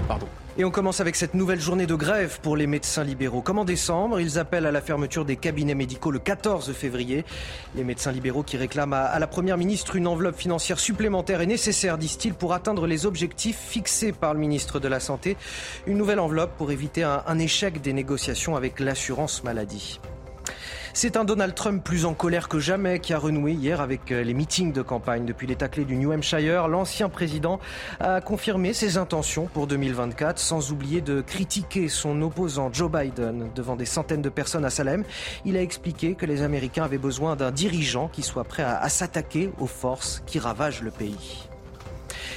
Pardon. 0.08 0.28
Et 0.62 0.64
on 0.64 0.70
commence 0.70 1.02
avec 1.02 1.16
cette 1.16 1.34
nouvelle 1.34 1.60
journée 1.60 1.88
de 1.88 1.96
grève 1.96 2.38
pour 2.44 2.56
les 2.56 2.68
médecins 2.68 3.04
libéraux. 3.04 3.42
Comme 3.42 3.58
en 3.58 3.66
décembre, 3.66 4.20
ils 4.20 4.38
appellent 4.38 4.68
à 4.68 4.72
la 4.72 4.82
fermeture 4.82 5.26
des 5.26 5.36
cabinets 5.36 5.74
médicaux 5.74 6.12
le 6.12 6.20
14 6.20 6.72
février. 6.74 7.26
Les 7.76 7.84
médecins 7.84 8.12
libéraux 8.12 8.44
qui 8.44 8.58
réclament 8.58 8.94
à, 8.94 9.18
la 9.18 9.26
Première 9.26 9.58
ministre 9.58 9.96
une 9.96 10.06
enveloppe 10.06 10.38
financière 10.38 10.78
supplémentaire 10.78 11.42
est 11.42 11.48
nécessaire, 11.48 11.98
disent-ils, 11.98 12.36
pour 12.36 12.54
atteindre 12.54 12.86
les 12.86 13.08
objectifs 13.08 13.58
fixés 13.58 14.12
par 14.12 14.36
le 14.36 14.40
ministre 14.40 14.80
de 14.80 14.88
la 14.88 15.00
Santé. 15.00 15.36
Une 15.88 15.98
nouvelle 15.98 16.20
enveloppe 16.20 16.56
pour 16.60 16.72
éviter 16.72 17.02
un 17.02 17.40
échec 17.40 17.82
des 17.82 17.94
négociations 17.94 18.56
avec 18.56 18.80
l'assurance 18.80 19.44
maladie. 19.44 20.00
C'est 20.94 21.16
un 21.16 21.24
Donald 21.24 21.56
Trump 21.56 21.82
plus 21.84 22.06
en 22.06 22.14
colère 22.14 22.50
que 22.50 22.60
jamais 22.60 23.00
qui 23.00 23.14
a 23.14 23.18
renoué 23.18 23.54
hier 23.54 23.80
avec 23.80 24.12
euh, 24.12 24.24
les 24.24 24.34
meetings 24.34 24.74
de 24.74 24.82
campagne. 24.82 25.26
Depuis 25.26 25.48
l'état 25.48 25.70
clé 25.70 25.86
du 25.86 25.96
New 25.96 26.12
Hampshire, 26.12 26.68
l'ancien 26.68 27.08
président 27.08 27.60
a 28.02 28.20
confirmé 28.20 28.74
ses 28.74 28.98
intentions 28.98 29.46
pour 29.46 29.68
2024 29.68 30.38
sans 30.38 30.72
oublier 30.72 31.00
de 31.00 31.22
critiquer 31.22 31.88
son 31.88 32.22
opposant 32.22 32.72
Joe 32.74 32.92
Biden 32.92 33.50
devant 33.56 33.78
des 33.78 33.86
centaines 33.86 34.22
de 34.22 34.30
personnes 34.30 34.66
à 34.66 34.70
Salem. 34.70 35.06
Il 35.46 35.56
a 35.56 35.62
expliqué 35.62 36.16
que 36.16 36.26
les 36.26 36.42
Américains 36.42 36.84
avaient 36.84 36.98
besoin 36.98 37.38
d'un 37.38 37.52
dirigeant 37.52 38.10
qui 38.10 38.22
soit 38.22 38.44
prêt 38.44 38.64
à 38.64 38.90
s'attaquer 38.90 39.52
aux 39.60 39.68
forces 39.68 40.22
qui 40.26 40.40
ravagent 40.40 40.82
le 40.82 40.92
pays. 40.92 41.51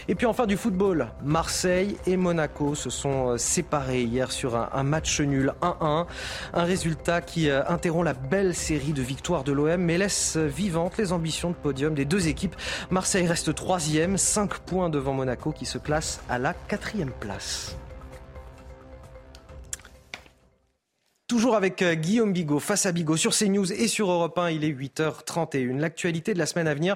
Et 0.08 0.14
puis 0.14 0.26
enfin 0.26 0.46
du 0.46 0.56
football, 0.56 1.08
Marseille 1.22 1.96
et 2.06 2.16
Monaco 2.16 2.74
se 2.74 2.90
sont 2.90 3.30
euh, 3.30 3.36
séparés 3.38 4.02
hier 4.02 4.30
sur 4.32 4.54
un, 4.56 4.82
match 4.82 5.20
nul 5.20 5.52
1-1. 5.62 6.06
Un 6.52 6.64
résultat 6.64 7.22
qui 7.22 7.48
euh, 7.48 7.62
interrompt 7.68 8.04
la 8.04 8.12
belle 8.12 8.54
série 8.54 8.92
de 8.92 9.02
victoires 9.02 9.44
de 9.44 9.52
l'OM 9.52 9.80
mais 9.80 9.96
laisse 9.96 10.36
vivantes 10.36 10.98
les 10.98 11.12
ambitions 11.12 11.50
de 11.50 11.56
podium 11.56 11.94
des 11.94 12.04
deux 12.04 12.28
équipes. 12.28 12.56
Marseille 12.90 13.26
reste 13.26 13.54
troisième, 13.54 14.18
5 14.18 14.58
points 14.58 14.90
devant 14.90 15.14
Monaco 15.14 15.52
qui 15.52 15.64
se 15.64 15.78
classe 15.78 16.20
à 16.28 16.38
la 16.38 16.52
quatrième 16.52 17.12
place. 17.20 17.76
Toujours 21.34 21.56
avec 21.56 21.82
euh, 21.82 21.96
Guillaume 21.96 22.32
Bigot, 22.32 22.60
face 22.60 22.86
à 22.86 22.92
Bigot, 22.92 23.16
sur 23.16 23.36
CNews 23.36 23.72
et 23.72 23.88
sur 23.88 24.08
Europe 24.08 24.38
1, 24.38 24.50
il 24.50 24.62
est 24.62 24.70
8h31. 24.70 25.78
L'actualité 25.78 26.32
de 26.32 26.38
la 26.38 26.46
semaine 26.46 26.68
à 26.68 26.74
venir, 26.74 26.94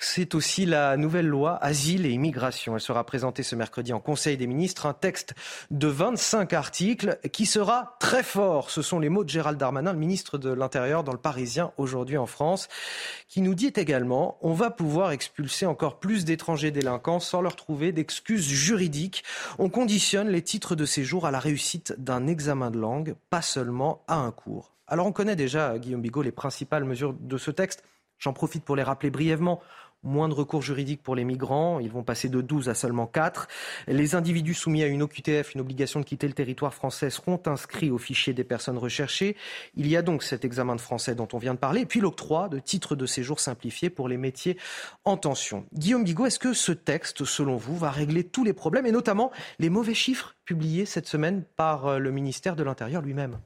c'est 0.00 0.34
aussi 0.34 0.66
la 0.66 0.96
nouvelle 0.96 1.28
loi 1.28 1.56
Asile 1.62 2.04
et 2.04 2.10
Immigration. 2.10 2.74
Elle 2.74 2.80
sera 2.80 3.04
présentée 3.04 3.44
ce 3.44 3.54
mercredi 3.54 3.92
en 3.92 4.00
Conseil 4.00 4.36
des 4.36 4.48
ministres. 4.48 4.86
Un 4.86 4.92
texte 4.92 5.34
de 5.70 5.86
25 5.86 6.52
articles 6.52 7.20
qui 7.30 7.46
sera 7.46 7.96
très 8.00 8.24
fort. 8.24 8.70
Ce 8.70 8.82
sont 8.82 8.98
les 8.98 9.08
mots 9.08 9.22
de 9.22 9.28
Gérald 9.28 9.56
Darmanin, 9.56 9.92
le 9.92 10.00
ministre 10.00 10.36
de 10.36 10.50
l'Intérieur, 10.50 11.04
dans 11.04 11.12
le 11.12 11.18
Parisien 11.18 11.70
aujourd'hui 11.76 12.18
en 12.18 12.26
France, 12.26 12.66
qui 13.28 13.40
nous 13.40 13.54
dit 13.54 13.72
également 13.76 14.36
on 14.42 14.52
va 14.52 14.70
pouvoir 14.70 15.12
expulser 15.12 15.64
encore 15.64 16.00
plus 16.00 16.24
d'étrangers 16.24 16.72
délinquants 16.72 17.20
sans 17.20 17.40
leur 17.40 17.54
trouver 17.54 17.92
d'excuses 17.92 18.48
juridiques. 18.48 19.22
On 19.60 19.68
conditionne 19.68 20.28
les 20.28 20.42
titres 20.42 20.74
de 20.74 20.84
séjour 20.84 21.24
à 21.24 21.30
la 21.30 21.38
réussite 21.38 21.94
d'un 21.98 22.26
examen 22.26 22.72
de 22.72 22.80
langue, 22.80 23.14
pas 23.30 23.42
seulement 23.42 23.75
à 24.08 24.16
un 24.16 24.30
cours. 24.30 24.72
Alors 24.86 25.06
on 25.06 25.12
connaît 25.12 25.36
déjà, 25.36 25.78
Guillaume 25.78 26.02
Bigot, 26.02 26.22
les 26.22 26.32
principales 26.32 26.84
mesures 26.84 27.12
de 27.12 27.38
ce 27.38 27.50
texte. 27.50 27.82
J'en 28.18 28.32
profite 28.32 28.64
pour 28.64 28.76
les 28.76 28.82
rappeler 28.82 29.10
brièvement. 29.10 29.60
Moins 30.02 30.28
de 30.28 30.34
recours 30.34 30.62
juridiques 30.62 31.02
pour 31.02 31.16
les 31.16 31.24
migrants, 31.24 31.80
ils 31.80 31.90
vont 31.90 32.04
passer 32.04 32.28
de 32.28 32.40
12 32.40 32.68
à 32.68 32.74
seulement 32.74 33.08
4. 33.08 33.48
Les 33.88 34.14
individus 34.14 34.54
soumis 34.54 34.84
à 34.84 34.86
une 34.86 35.02
OQTF, 35.02 35.54
une 35.54 35.60
obligation 35.60 35.98
de 35.98 36.04
quitter 36.04 36.28
le 36.28 36.32
territoire 36.32 36.72
français, 36.72 37.10
seront 37.10 37.40
inscrits 37.46 37.90
au 37.90 37.98
fichier 37.98 38.32
des 38.32 38.44
personnes 38.44 38.78
recherchées. 38.78 39.36
Il 39.74 39.88
y 39.88 39.96
a 39.96 40.02
donc 40.02 40.22
cet 40.22 40.44
examen 40.44 40.76
de 40.76 40.80
français 40.80 41.16
dont 41.16 41.26
on 41.32 41.38
vient 41.38 41.54
de 41.54 41.58
parler, 41.58 41.80
et 41.80 41.86
puis 41.86 41.98
l'octroi 41.98 42.48
de 42.48 42.60
titres 42.60 42.94
de 42.94 43.04
séjour 43.04 43.40
simplifiés 43.40 43.90
pour 43.90 44.06
les 44.06 44.16
métiers 44.16 44.56
en 45.04 45.16
tension. 45.16 45.64
Guillaume 45.72 46.04
Bigot, 46.04 46.26
est-ce 46.26 46.38
que 46.38 46.52
ce 46.52 46.72
texte, 46.72 47.24
selon 47.24 47.56
vous, 47.56 47.76
va 47.76 47.90
régler 47.90 48.22
tous 48.22 48.44
les 48.44 48.52
problèmes, 48.52 48.86
et 48.86 48.92
notamment 48.92 49.32
les 49.58 49.70
mauvais 49.70 49.94
chiffres 49.94 50.36
publiés 50.44 50.86
cette 50.86 51.08
semaine 51.08 51.42
par 51.56 51.86
euh, 51.86 51.98
le 51.98 52.12
ministère 52.12 52.54
de 52.54 52.62
l'Intérieur 52.62 53.02
lui-même? 53.02 53.40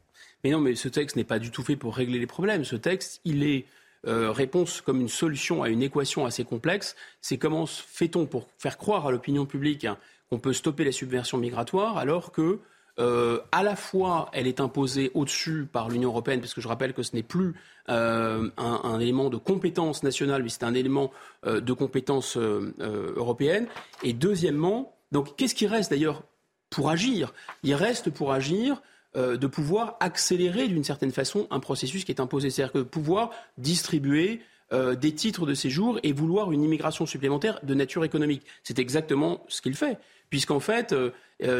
Mais 0.44 0.50
non, 0.50 0.60
mais 0.60 0.74
ce 0.74 0.88
texte 0.88 1.16
n'est 1.16 1.24
pas 1.24 1.38
du 1.38 1.50
tout 1.50 1.62
fait 1.62 1.76
pour 1.76 1.96
régler 1.96 2.18
les 2.18 2.26
problèmes. 2.26 2.64
Ce 2.64 2.76
texte, 2.76 3.20
il 3.24 3.42
est 3.42 3.66
euh, 4.06 4.32
réponse 4.32 4.80
comme 4.80 5.00
une 5.00 5.08
solution 5.08 5.62
à 5.62 5.68
une 5.68 5.82
équation 5.82 6.24
assez 6.24 6.44
complexe. 6.44 6.96
C'est 7.20 7.36
comment 7.36 7.66
fait-on 7.66 8.24
pour 8.24 8.48
faire 8.58 8.78
croire 8.78 9.06
à 9.06 9.10
l'opinion 9.10 9.44
publique 9.44 9.84
hein, 9.84 9.98
qu'on 10.30 10.38
peut 10.38 10.54
stopper 10.54 10.84
la 10.84 10.92
subversion 10.92 11.36
migratoire 11.36 11.98
alors 11.98 12.32
que 12.32 12.60
euh, 12.98 13.40
à 13.52 13.62
la 13.62 13.76
fois, 13.76 14.30
elle 14.32 14.46
est 14.46 14.60
imposée 14.60 15.10
au-dessus 15.14 15.66
par 15.70 15.88
l'Union 15.88 16.10
européenne, 16.10 16.40
parce 16.40 16.54
que 16.54 16.60
je 16.60 16.68
rappelle 16.68 16.92
que 16.92 17.02
ce 17.02 17.14
n'est 17.14 17.22
plus 17.22 17.54
euh, 17.88 18.50
un, 18.56 19.00
élément 19.00 19.30
de 19.30 19.36
compétence 19.36 20.02
nationale, 20.02 20.42
mais 20.42 20.48
c'est 20.48 20.64
un 20.64 20.74
élément 20.74 21.10
de 21.46 21.72
compétence 21.72 22.36
européenne. 22.36 23.68
Et 24.02 24.12
deuxièmement, 24.12 24.94
donc 25.12 25.36
qu'est-ce 25.36 25.54
qui 25.54 25.66
reste 25.66 25.90
d'ailleurs 25.90 26.22
pour 26.68 26.90
agir? 26.90 27.32
Il 27.62 27.74
reste 27.74 28.10
pour 28.10 28.32
agir 28.32 28.82
euh, 29.16 29.36
de 29.36 29.48
pouvoir 29.48 29.96
accélérer 29.98 30.68
d'une 30.68 30.84
certaine 30.84 31.10
façon 31.10 31.48
un 31.50 31.58
processus 31.58 32.04
qui 32.04 32.12
est 32.12 32.20
imposé. 32.20 32.48
C'est-à-dire 32.48 32.72
que 32.72 32.78
pouvoir 32.78 33.30
distribuer 33.58 34.40
euh, 34.72 34.94
des 34.94 35.12
titres 35.12 35.46
de 35.46 35.54
séjour 35.54 35.98
et 36.04 36.12
vouloir 36.12 36.52
une 36.52 36.62
immigration 36.62 37.06
supplémentaire 37.06 37.58
de 37.64 37.74
nature 37.74 38.04
économique. 38.04 38.42
C'est 38.62 38.78
exactement 38.78 39.42
ce 39.48 39.62
qu'il 39.62 39.74
fait, 39.74 39.98
puisqu'en 40.28 40.60
fait, 40.60 40.92
euh, 40.92 41.10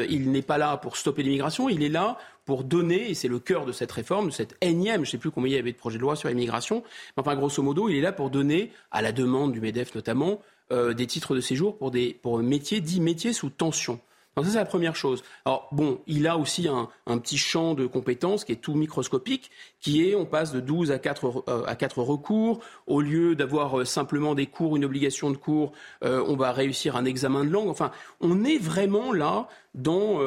il 0.08 0.30
n'est 0.30 0.42
pas 0.42 0.58
là 0.58 0.76
pour 0.76 0.96
stopper 0.96 1.24
l'immigration, 1.24 1.68
il 1.68 1.82
est 1.82 1.88
là 1.88 2.18
pour 2.44 2.62
donner, 2.62 3.10
et 3.10 3.14
c'est 3.14 3.26
le 3.26 3.40
cœur 3.40 3.66
de 3.66 3.72
cette 3.72 3.90
réforme, 3.90 4.26
de 4.26 4.32
cette 4.32 4.56
énième, 4.60 5.04
je 5.04 5.08
ne 5.08 5.10
sais 5.10 5.18
plus 5.18 5.32
combien 5.32 5.50
il 5.50 5.56
y 5.56 5.58
avait 5.58 5.72
de 5.72 5.76
projets 5.76 5.98
de 5.98 6.02
loi 6.02 6.14
sur 6.14 6.28
l'immigration, 6.28 6.84
mais 7.16 7.22
enfin, 7.22 7.34
grosso 7.34 7.60
modo, 7.64 7.88
il 7.88 7.96
est 7.96 8.00
là 8.00 8.12
pour 8.12 8.30
donner, 8.30 8.70
à 8.92 9.02
la 9.02 9.10
demande 9.10 9.50
du 9.50 9.60
MEDEF 9.60 9.92
notamment, 9.96 10.40
des 10.70 11.06
titres 11.08 11.34
de 11.34 11.40
séjour 11.40 11.76
pour 11.76 11.90
des 11.90 12.16
pour 12.22 12.38
métiers 12.38 12.80
dits 12.80 13.00
métiers 13.00 13.32
sous 13.32 13.50
tension. 13.50 13.98
Donc 14.36 14.44
ça, 14.44 14.52
c'est 14.52 14.58
la 14.58 14.64
première 14.64 14.94
chose. 14.94 15.22
Alors 15.44 15.68
bon, 15.72 16.00
il 16.06 16.26
a 16.26 16.38
aussi 16.38 16.68
un, 16.68 16.88
petit 17.18 17.36
champ 17.36 17.74
de 17.74 17.86
compétences 17.86 18.44
qui 18.44 18.52
est 18.52 18.56
tout 18.56 18.74
microscopique, 18.74 19.50
qui 19.80 20.08
est, 20.08 20.14
on 20.14 20.24
passe 20.24 20.52
de 20.52 20.60
12 20.60 20.92
à 20.92 20.98
4, 20.98 21.44
euh, 21.48 21.64
à 21.66 21.74
4 21.74 21.98
recours. 22.02 22.60
Au 22.86 23.00
lieu 23.00 23.34
d'avoir 23.34 23.80
euh, 23.80 23.84
simplement 23.84 24.34
des 24.34 24.46
cours, 24.46 24.76
une 24.76 24.84
obligation 24.84 25.30
de 25.30 25.36
cours, 25.36 25.72
euh, 26.04 26.24
on 26.26 26.36
va 26.36 26.52
réussir 26.52 26.96
un 26.96 27.04
examen 27.04 27.44
de 27.44 27.50
langue. 27.50 27.68
Enfin, 27.68 27.90
on 28.20 28.44
est 28.44 28.58
vraiment 28.58 29.12
là 29.12 29.48
dans... 29.74 30.20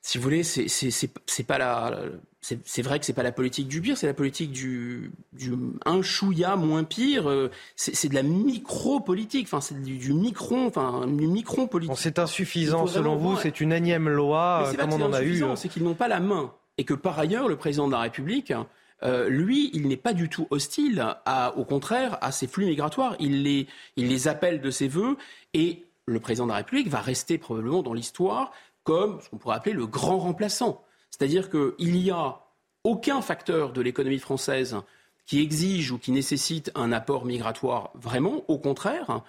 Si 0.00 0.18
vous 0.18 0.24
voulez, 0.24 0.44
c'est 0.44 1.46
pas 1.48 1.58
la. 1.58 1.98
C'est 2.64 2.82
vrai 2.82 3.00
que 3.00 3.06
c'est 3.06 3.12
pas 3.12 3.22
la 3.24 3.32
politique 3.32 3.66
du 3.66 3.80
pire, 3.80 3.96
c'est 3.98 4.06
la 4.06 4.14
politique 4.14 4.52
du, 4.52 5.10
du 5.32 5.52
un 5.84 6.00
chouïa 6.02 6.54
moins 6.54 6.84
pire. 6.84 7.28
Euh, 7.28 7.50
c'est 7.74 8.08
de 8.08 8.14
la 8.14 8.22
micro-politique, 8.22 9.46
enfin 9.46 9.60
c'est 9.60 9.82
du, 9.82 9.98
du, 9.98 10.12
micron, 10.12 10.66
enfin 10.66 11.06
du 11.06 11.26
micron 11.26 11.66
politique. 11.66 11.96
C'est 11.98 12.18
insuffisant 12.18 12.86
selon 12.86 13.16
vous, 13.16 13.36
c'est 13.36 13.60
une 13.60 13.72
énième 13.72 14.08
loi 14.08 14.72
comme 14.78 14.92
on 14.92 15.02
en 15.02 15.12
a 15.12 15.22
eu. 15.22 15.42
C'est 15.56 15.68
qu'ils 15.68 15.82
n'ont 15.82 15.94
pas 15.94 16.08
la 16.08 16.20
main 16.20 16.52
et 16.78 16.84
que 16.84 16.94
par 16.94 17.18
ailleurs 17.18 17.48
le 17.48 17.56
président 17.56 17.86
de 17.86 17.92
la 17.92 18.00
République. 18.00 18.52
Euh, 19.02 19.28
lui, 19.28 19.70
il 19.74 19.88
n'est 19.88 19.98
pas 19.98 20.14
du 20.14 20.30
tout 20.30 20.46
hostile, 20.48 21.04
à, 21.26 21.54
au 21.58 21.66
contraire, 21.66 22.16
à 22.22 22.32
ces 22.32 22.46
flux 22.46 22.64
migratoires. 22.64 23.14
Il 23.20 23.42
les, 23.42 23.66
il 23.96 24.08
les 24.08 24.26
appelle 24.26 24.62
de 24.62 24.70
ses 24.70 24.88
voeux 24.88 25.18
et 25.52 25.84
le 26.06 26.18
président 26.18 26.46
de 26.46 26.52
la 26.52 26.56
République 26.56 26.88
va 26.88 27.00
rester 27.00 27.36
probablement 27.36 27.82
dans 27.82 27.92
l'histoire 27.92 28.52
comme 28.84 29.20
ce 29.20 29.28
qu'on 29.28 29.36
pourrait 29.36 29.56
appeler 29.56 29.74
le 29.74 29.86
grand 29.86 30.18
remplaçant. 30.18 30.82
C'est-à-dire 31.16 31.48
qu'il 31.50 31.92
n'y 31.92 32.10
a 32.10 32.40
aucun 32.84 33.22
facteur 33.22 33.72
de 33.72 33.80
l'économie 33.80 34.18
française 34.18 34.76
qui 35.26 35.40
exige 35.40 35.90
ou 35.90 35.98
qui 35.98 36.12
nécessite 36.12 36.70
un 36.74 36.92
apport 36.92 37.24
migratoire 37.24 37.90
vraiment, 37.94 38.44
au 38.48 38.58
contraire. 38.58 39.22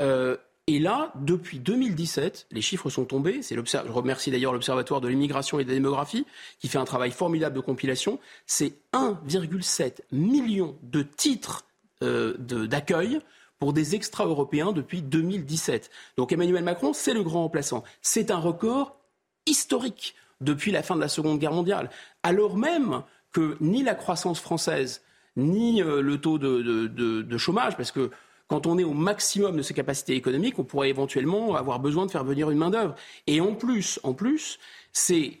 Euh, 0.00 0.36
et 0.66 0.78
là, 0.78 1.12
depuis 1.16 1.58
2017, 1.58 2.46
les 2.50 2.62
chiffres 2.62 2.88
sont 2.88 3.04
tombés. 3.04 3.42
C'est 3.42 3.54
je 3.54 3.92
remercie 3.92 4.30
d'ailleurs 4.30 4.54
l'Observatoire 4.54 5.02
de 5.02 5.08
l'immigration 5.08 5.60
et 5.60 5.64
de 5.64 5.68
la 5.68 5.74
démographie 5.74 6.26
qui 6.58 6.68
fait 6.68 6.78
un 6.78 6.86
travail 6.86 7.10
formidable 7.10 7.54
de 7.54 7.60
compilation. 7.60 8.18
C'est 8.46 8.72
1,7 8.94 9.98
million 10.10 10.78
de 10.82 11.02
titres 11.02 11.66
euh, 12.02 12.34
d'accueil 12.38 13.20
pour 13.58 13.74
des 13.74 13.94
extra-européens 13.94 14.72
depuis 14.72 15.02
2017. 15.02 15.90
Donc 16.16 16.32
Emmanuel 16.32 16.64
Macron, 16.64 16.94
c'est 16.94 17.14
le 17.14 17.22
grand 17.22 17.42
remplaçant. 17.42 17.84
C'est 18.00 18.30
un 18.30 18.38
record 18.38 18.96
historique 19.46 20.14
depuis 20.44 20.70
la 20.70 20.82
fin 20.82 20.94
de 20.96 21.00
la 21.00 21.08
Seconde 21.08 21.38
Guerre 21.38 21.52
mondiale, 21.52 21.90
alors 22.22 22.56
même 22.56 23.02
que 23.32 23.56
ni 23.60 23.82
la 23.82 23.94
croissance 23.94 24.40
française, 24.40 25.02
ni 25.36 25.82
euh, 25.82 26.00
le 26.00 26.18
taux 26.18 26.38
de, 26.38 27.36
chômage, 27.38 27.76
parce 27.76 27.90
que 27.90 28.10
quand 28.46 28.66
on 28.66 28.78
est 28.78 28.84
au 28.84 28.92
maximum 28.92 29.56
de 29.56 29.62
ses 29.62 29.74
capacités 29.74 30.14
économiques, 30.14 30.58
on 30.58 30.64
pourrait 30.64 30.90
éventuellement 30.90 31.56
avoir 31.56 31.80
besoin 31.80 32.06
de 32.06 32.10
faire 32.10 32.24
venir 32.24 32.50
une 32.50 32.58
main-d'œuvre. 32.58 32.94
Et 33.26 33.40
en 33.40 33.54
plus, 33.54 33.98
en 34.02 34.12
plus, 34.12 34.58
c'est 34.92 35.40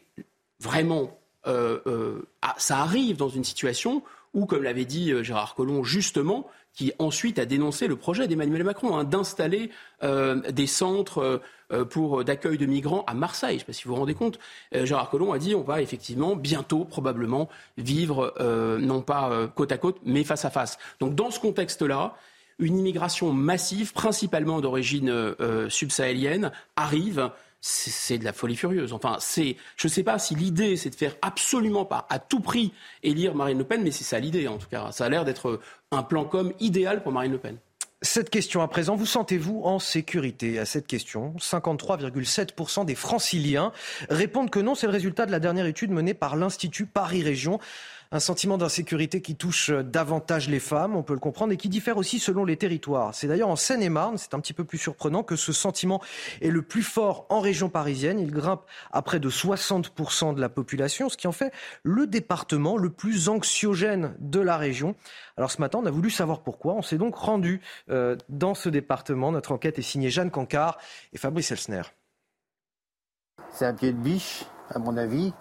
vraiment. 0.58 1.18
Euh, 1.46 1.80
euh, 1.86 2.22
ah, 2.40 2.54
ça 2.56 2.78
arrive 2.78 3.16
dans 3.16 3.28
une 3.28 3.44
situation 3.44 4.02
où, 4.32 4.46
comme 4.46 4.62
l'avait 4.62 4.86
dit 4.86 5.12
Gérard 5.22 5.54
Collomb 5.54 5.84
justement, 5.84 6.48
qui 6.74 6.92
ensuite 6.98 7.38
a 7.38 7.46
dénoncé 7.46 7.86
le 7.86 7.96
projet 7.96 8.26
d'Emmanuel 8.26 8.64
Macron 8.64 8.96
hein, 8.96 9.04
d'installer 9.04 9.70
des 10.02 10.66
centres 10.66 11.40
euh, 11.72 11.86
pour 11.86 12.24
d'accueil 12.24 12.58
de 12.58 12.66
migrants 12.66 13.04
à 13.06 13.14
Marseille. 13.14 13.52
Je 13.52 13.54
ne 13.54 13.58
sais 13.60 13.64
pas 13.64 13.72
si 13.72 13.84
vous 13.84 13.94
vous 13.94 14.00
rendez 14.00 14.12
compte. 14.14 14.38
Euh, 14.74 14.84
Gérard 14.84 15.08
Collomb 15.08 15.32
a 15.32 15.38
dit 15.38 15.54
on 15.54 15.62
va 15.62 15.80
effectivement 15.80 16.36
bientôt 16.36 16.84
probablement 16.84 17.48
vivre 17.78 18.34
euh, 18.38 18.78
non 18.78 19.00
pas 19.00 19.48
côte 19.54 19.72
à 19.72 19.78
côte 19.78 19.96
mais 20.04 20.24
face 20.24 20.44
à 20.44 20.50
face. 20.50 20.78
Donc 21.00 21.14
dans 21.14 21.30
ce 21.30 21.40
contexte-là, 21.40 22.16
une 22.58 22.78
immigration 22.78 23.32
massive, 23.32 23.94
principalement 23.94 24.60
d'origine 24.60 25.34
subsahélienne, 25.68 26.52
arrive 26.76 27.30
c'est 27.66 28.18
de 28.18 28.24
la 28.24 28.34
folie 28.34 28.56
furieuse. 28.56 28.92
Enfin, 28.92 29.16
c'est, 29.20 29.56
je 29.78 29.88
ne 29.88 29.90
sais 29.90 30.02
pas 30.02 30.18
si 30.18 30.34
l'idée 30.34 30.76
c'est 30.76 30.90
de 30.90 30.94
faire 30.94 31.16
absolument 31.22 31.86
pas, 31.86 32.06
à 32.10 32.18
tout 32.18 32.40
prix, 32.40 32.74
élire 33.02 33.34
Marine 33.34 33.56
Le 33.56 33.64
Pen, 33.64 33.82
mais 33.82 33.90
c'est 33.90 34.04
ça 34.04 34.20
l'idée 34.20 34.46
en 34.48 34.58
tout 34.58 34.68
cas. 34.68 34.92
Ça 34.92 35.06
a 35.06 35.08
l'air 35.08 35.24
d'être 35.24 35.60
un 35.96 36.02
plan 36.02 36.24
com 36.24 36.52
idéal 36.60 37.02
pour 37.02 37.12
Marine 37.12 37.32
Le 37.32 37.38
Pen. 37.38 37.56
Cette 38.04 38.28
question 38.28 38.60
à 38.60 38.68
présent, 38.68 38.96
vous 38.96 39.06
sentez-vous 39.06 39.62
en 39.64 39.78
sécurité 39.78 40.58
À 40.58 40.66
cette 40.66 40.86
question, 40.86 41.34
53,7% 41.38 42.84
des 42.84 42.94
franciliens 42.94 43.72
répondent 44.10 44.50
que 44.50 44.60
non. 44.60 44.74
C'est 44.74 44.86
le 44.86 44.92
résultat 44.92 45.24
de 45.24 45.30
la 45.30 45.40
dernière 45.40 45.64
étude 45.64 45.90
menée 45.90 46.12
par 46.12 46.36
l'Institut 46.36 46.84
Paris 46.84 47.22
Région. 47.22 47.60
Un 48.14 48.20
sentiment 48.20 48.58
d'insécurité 48.58 49.20
qui 49.20 49.34
touche 49.34 49.72
davantage 49.72 50.48
les 50.48 50.60
femmes, 50.60 50.94
on 50.94 51.02
peut 51.02 51.14
le 51.14 51.18
comprendre, 51.18 51.52
et 51.52 51.56
qui 51.56 51.68
diffère 51.68 51.96
aussi 51.96 52.20
selon 52.20 52.44
les 52.44 52.56
territoires. 52.56 53.12
C'est 53.12 53.26
d'ailleurs 53.26 53.48
en 53.48 53.56
Seine-et-Marne, 53.56 54.18
c'est 54.18 54.34
un 54.34 54.38
petit 54.38 54.52
peu 54.52 54.62
plus 54.62 54.78
surprenant, 54.78 55.24
que 55.24 55.34
ce 55.34 55.52
sentiment 55.52 56.00
est 56.40 56.50
le 56.50 56.62
plus 56.62 56.84
fort 56.84 57.26
en 57.28 57.40
région 57.40 57.68
parisienne. 57.68 58.20
Il 58.20 58.30
grimpe 58.30 58.62
à 58.92 59.02
près 59.02 59.18
de 59.18 59.28
60% 59.28 60.32
de 60.32 60.40
la 60.40 60.48
population, 60.48 61.08
ce 61.08 61.16
qui 61.16 61.26
en 61.26 61.32
fait 61.32 61.52
le 61.82 62.06
département 62.06 62.76
le 62.76 62.88
plus 62.88 63.28
anxiogène 63.28 64.14
de 64.20 64.38
la 64.38 64.58
région. 64.58 64.94
Alors 65.36 65.50
ce 65.50 65.60
matin, 65.60 65.80
on 65.82 65.86
a 65.86 65.90
voulu 65.90 66.08
savoir 66.08 66.44
pourquoi. 66.44 66.74
On 66.74 66.82
s'est 66.82 66.98
donc 66.98 67.16
rendu 67.16 67.62
euh, 67.90 68.16
dans 68.28 68.54
ce 68.54 68.68
département. 68.68 69.32
Notre 69.32 69.50
enquête 69.50 69.80
est 69.80 69.82
signée 69.82 70.10
Jeanne 70.10 70.30
Cancard 70.30 70.78
et 71.12 71.18
Fabrice 71.18 71.50
Elsner. 71.50 71.82
C'est 73.50 73.66
un 73.66 73.74
pied 73.74 73.92
de 73.92 73.98
biche, 73.98 74.44
à 74.70 74.78
mon 74.78 74.96
avis. 74.96 75.32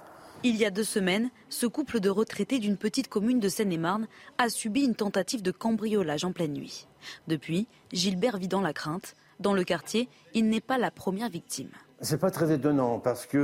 Il 0.46 0.58
y 0.58 0.66
a 0.66 0.72
deux 0.72 0.84
semaines, 0.84 1.30
ce 1.48 1.66
couple 1.66 2.02
de 2.02 2.10
retraités 2.10 2.60
d'une 2.60 2.76
petite 2.76 3.08
commune 3.08 3.40
de 3.40 3.48
Seine-et-Marne 3.48 4.10
a 4.38 4.50
subi 4.50 4.84
une 4.84 4.94
tentative 4.94 5.42
de 5.42 5.52
cambriolage 5.52 6.26
en 6.26 6.34
pleine 6.34 6.52
nuit. 6.52 6.86
Depuis, 7.30 7.66
Gilbert 7.94 8.36
vit 8.36 8.50
dans 8.50 8.60
la 8.60 8.74
crainte. 8.74 9.16
Dans 9.40 9.54
le 9.54 9.64
quartier, 9.64 10.10
il 10.34 10.50
n'est 10.50 10.60
pas 10.60 10.78
la 10.78 10.92
première 10.92 11.30
victime. 11.30 11.70
C'est 12.04 12.20
pas 12.20 12.32
très 12.32 12.52
étonnant 12.52 13.00
parce 13.00 13.26
que 13.26 13.38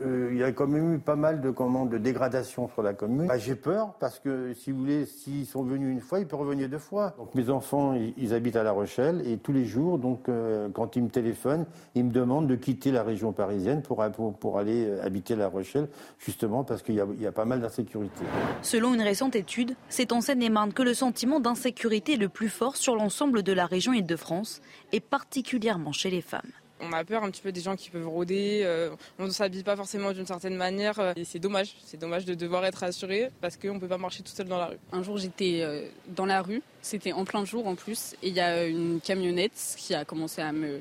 euh, 0.00 0.28
il 0.30 0.38
y 0.38 0.44
a 0.44 0.52
quand 0.52 0.68
même 0.68 0.94
eu 0.94 0.98
pas 1.00 1.16
mal 1.16 1.40
de 1.40 1.50
commandes 1.50 1.88
de 1.88 1.98
dégradation 1.98 2.70
sur 2.72 2.84
la 2.84 2.94
commune. 2.94 3.26
Bah, 3.26 3.36
j'ai 3.36 3.56
peur 3.56 3.94
parce 3.98 4.20
que 4.20 4.54
si 4.54 4.70
vous 4.70 4.78
voulez, 4.78 5.06
s'ils 5.06 5.44
sont 5.44 5.64
venus 5.64 5.90
une 5.90 6.00
fois, 6.00 6.20
ils 6.20 6.26
peuvent 6.26 6.38
revenir 6.38 6.68
deux 6.68 6.78
fois. 6.78 7.16
Mes 7.34 7.50
enfants, 7.50 7.98
ils, 8.16 8.32
habitent 8.32 8.54
à 8.54 8.62
La 8.62 8.70
Rochelle 8.70 9.26
et 9.26 9.38
tous 9.38 9.52
les 9.52 9.64
jours, 9.64 9.98
donc 9.98 10.28
euh, 10.28 10.68
quand 10.72 10.94
ils 10.94 11.02
me 11.02 11.08
téléphonent, 11.08 11.66
ils 11.96 12.04
me 12.04 12.12
demandent 12.12 12.46
de 12.46 12.54
quitter 12.54 12.92
la 12.92 13.02
région 13.02 13.32
parisienne 13.32 13.82
pour, 13.82 14.00
aller 14.00 14.86
euh, 14.86 15.04
habiter 15.04 15.34
La 15.34 15.48
Rochelle, 15.48 15.88
justement 16.20 16.62
parce 16.62 16.82
qu'il 16.82 16.94
y, 16.94 17.26
a 17.26 17.32
pas 17.32 17.44
mal 17.44 17.60
d'insécurité. 17.60 18.24
Selon 18.62 18.94
une 18.94 19.02
récente 19.02 19.34
étude, 19.34 19.74
c'est 19.88 20.12
en 20.12 20.20
Seine-et-Marne 20.20 20.72
que 20.72 20.84
le 20.84 20.94
sentiment 20.94 21.40
d'insécurité 21.40 22.16
le 22.16 22.28
plus 22.28 22.50
fort 22.50 22.76
sur 22.76 22.94
l'ensemble 22.94 23.42
de 23.42 23.52
la 23.52 23.66
région 23.66 23.92
Île-de-France 23.92 24.62
et 24.92 25.00
particulièrement 25.00 25.90
chez 25.90 26.10
les 26.10 26.22
femmes. 26.22 26.52
On 26.80 26.92
a 26.92 27.04
peur 27.04 27.24
un 27.24 27.30
petit 27.30 27.40
peu 27.40 27.52
des 27.52 27.62
gens 27.62 27.74
qui 27.74 27.88
peuvent 27.88 28.06
rôder, 28.06 28.60
euh, 28.64 28.90
on 29.18 29.24
ne 29.26 29.30
s'habille 29.30 29.62
pas 29.62 29.76
forcément 29.76 30.12
d'une 30.12 30.26
certaine 30.26 30.56
manière 30.56 30.98
euh, 30.98 31.12
et 31.16 31.24
c'est 31.24 31.38
dommage, 31.38 31.74
c'est 31.82 31.98
dommage 31.98 32.26
de 32.26 32.34
devoir 32.34 32.66
être 32.66 32.84
assuré 32.84 33.30
parce 33.40 33.56
qu'on 33.56 33.74
ne 33.74 33.78
peut 33.78 33.88
pas 33.88 33.96
marcher 33.96 34.22
tout 34.22 34.32
seul 34.32 34.46
dans 34.46 34.58
la 34.58 34.66
rue. 34.66 34.76
Un 34.92 35.02
jour 35.02 35.16
j'étais 35.16 35.60
euh, 35.62 35.88
dans 36.08 36.26
la 36.26 36.42
rue, 36.42 36.62
c'était 36.82 37.12
en 37.12 37.24
plein 37.24 37.46
jour 37.46 37.66
en 37.66 37.76
plus 37.76 38.14
et 38.22 38.28
il 38.28 38.34
y 38.34 38.40
a 38.40 38.66
une 38.66 39.00
camionnette 39.00 39.76
qui 39.78 39.94
a 39.94 40.04
commencé 40.04 40.42
à 40.42 40.52
me, 40.52 40.78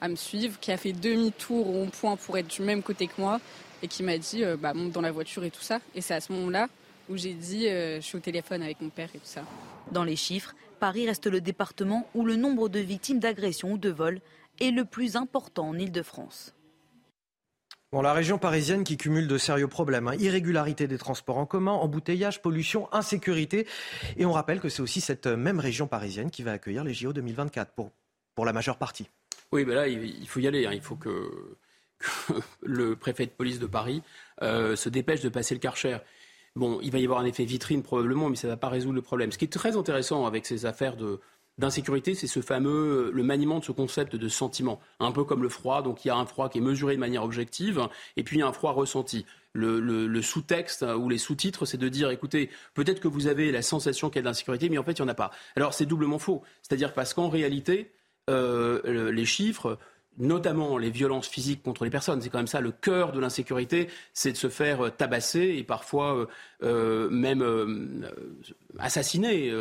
à 0.00 0.08
me 0.08 0.16
suivre, 0.16 0.58
qui 0.58 0.72
a 0.72 0.76
fait 0.76 0.92
demi-tour 0.92 1.76
au 1.76 1.84
point 1.86 2.16
pour 2.16 2.36
être 2.38 2.48
du 2.48 2.62
même 2.62 2.82
côté 2.82 3.06
que 3.06 3.20
moi 3.20 3.40
et 3.82 3.88
qui 3.88 4.02
m'a 4.02 4.18
dit 4.18 4.42
bah, 4.58 4.74
monte 4.74 4.90
dans 4.90 5.00
la 5.00 5.12
voiture 5.12 5.44
et 5.44 5.50
tout 5.50 5.62
ça. 5.62 5.78
Et 5.94 6.00
c'est 6.00 6.14
à 6.14 6.20
ce 6.20 6.32
moment-là 6.32 6.66
où 7.08 7.16
j'ai 7.16 7.34
dit 7.34 7.66
je 7.68 8.00
suis 8.00 8.16
au 8.16 8.20
téléphone 8.20 8.62
avec 8.62 8.80
mon 8.80 8.88
père 8.88 9.10
et 9.14 9.18
tout 9.18 9.24
ça. 9.24 9.42
Dans 9.92 10.02
les 10.02 10.16
chiffres, 10.16 10.54
Paris 10.80 11.06
reste 11.06 11.26
le 11.26 11.40
département 11.40 12.08
où 12.14 12.24
le 12.24 12.36
nombre 12.36 12.68
de 12.68 12.80
victimes 12.80 13.20
d'agressions 13.20 13.72
ou 13.72 13.78
de 13.78 13.90
vols 13.90 14.20
est 14.60 14.70
le 14.70 14.84
plus 14.84 15.16
important 15.16 15.68
en 15.68 15.78
Ile-de-France. 15.78 16.54
Bon, 17.92 18.02
la 18.02 18.12
région 18.12 18.38
parisienne 18.38 18.84
qui 18.84 18.96
cumule 18.96 19.28
de 19.28 19.38
sérieux 19.38 19.68
problèmes, 19.68 20.08
hein. 20.08 20.16
irrégularité 20.18 20.88
des 20.88 20.98
transports 20.98 21.38
en 21.38 21.46
commun, 21.46 21.72
embouteillage, 21.72 22.42
pollution, 22.42 22.92
insécurité. 22.92 23.66
Et 24.16 24.26
on 24.26 24.32
rappelle 24.32 24.60
que 24.60 24.68
c'est 24.68 24.82
aussi 24.82 25.00
cette 25.00 25.26
même 25.26 25.60
région 25.60 25.86
parisienne 25.86 26.30
qui 26.30 26.42
va 26.42 26.52
accueillir 26.52 26.82
les 26.82 26.94
JO 26.94 27.12
2024 27.12 27.72
pour, 27.72 27.92
pour 28.34 28.44
la 28.44 28.52
majeure 28.52 28.76
partie. 28.76 29.08
Oui, 29.52 29.64
mais 29.64 29.74
là, 29.74 29.86
il 29.86 30.26
faut 30.28 30.40
y 30.40 30.48
aller. 30.48 30.66
Hein. 30.66 30.72
Il 30.72 30.82
faut 30.82 30.96
que, 30.96 31.56
le 32.62 32.96
préfet 32.96 33.26
de 33.26 33.30
police 33.30 33.58
de 33.58 33.66
Paris 33.66 34.02
euh, 34.42 34.76
se 34.76 34.88
dépêche 34.88 35.20
de 35.20 35.28
passer 35.28 35.54
le 35.54 35.60
Karcher. 35.60 35.98
Bon, 36.54 36.80
il 36.82 36.90
va 36.90 36.98
y 36.98 37.04
avoir 37.04 37.20
un 37.20 37.24
effet 37.24 37.44
vitrine 37.44 37.82
probablement, 37.82 38.30
mais 38.30 38.36
ça 38.36 38.48
ne 38.48 38.52
va 38.52 38.56
pas 38.56 38.68
résoudre 38.68 38.94
le 38.94 39.02
problème. 39.02 39.30
Ce 39.30 39.38
qui 39.38 39.44
est 39.44 39.52
très 39.52 39.76
intéressant 39.76 40.26
avec 40.26 40.46
ces 40.46 40.66
affaires 40.66 40.96
de, 40.96 41.20
d'insécurité, 41.58 42.14
c'est 42.14 42.26
ce 42.26 42.40
fameux, 42.40 43.10
le 43.12 43.22
maniement 43.22 43.58
de 43.58 43.64
ce 43.64 43.72
concept 43.72 44.14
de 44.14 44.28
sentiment, 44.28 44.80
un 45.00 45.12
peu 45.12 45.24
comme 45.24 45.42
le 45.42 45.48
froid. 45.48 45.82
Donc 45.82 46.04
il 46.04 46.08
y 46.08 46.10
a 46.10 46.16
un 46.16 46.26
froid 46.26 46.48
qui 46.48 46.58
est 46.58 46.62
mesuré 46.62 46.94
de 46.94 47.00
manière 47.00 47.24
objective, 47.24 47.88
et 48.16 48.22
puis 48.22 48.36
il 48.36 48.40
y 48.40 48.42
a 48.42 48.46
un 48.46 48.52
froid 48.52 48.72
ressenti. 48.72 49.24
Le, 49.52 50.20
sous-texte 50.20 50.84
ou 50.98 51.08
les 51.08 51.16
sous-titres, 51.16 51.64
c'est 51.64 51.78
de 51.78 51.88
dire, 51.88 52.10
écoutez, 52.10 52.50
peut-être 52.74 53.00
que 53.00 53.08
vous 53.08 53.26
avez 53.26 53.50
la 53.52 53.62
sensation 53.62 54.10
qu'il 54.10 54.16
y 54.16 54.18
a 54.18 54.22
de 54.22 54.26
l'insécurité, 54.26 54.68
mais 54.68 54.76
en 54.76 54.82
fait, 54.82 54.98
il 54.98 55.02
n'y 55.02 55.06
en 55.06 55.10
a 55.10 55.14
pas. 55.14 55.30
Alors 55.56 55.72
c'est 55.72 55.86
doublement 55.86 56.18
faux. 56.18 56.42
C'est-à-dire 56.60 56.92
parce 56.92 57.14
qu'en 57.14 57.30
réalité, 57.30 57.90
euh, 58.28 59.10
les 59.12 59.24
chiffres 59.24 59.78
notamment 60.18 60.78
les 60.78 60.90
violences 60.90 61.28
physiques 61.28 61.62
contre 61.62 61.84
les 61.84 61.90
personnes. 61.90 62.22
C'est 62.22 62.30
quand 62.30 62.38
même 62.38 62.46
ça 62.46 62.62
le 62.62 62.72
cœur 62.72 63.12
de 63.12 63.20
l'insécurité, 63.20 63.88
c'est 64.14 64.32
de 64.32 64.36
se 64.36 64.48
faire 64.48 64.96
tabasser 64.96 65.56
et 65.58 65.62
parfois 65.62 66.16
euh, 66.16 66.26
euh, 66.62 67.10
même 67.10 68.08
assassiner. 68.78 69.52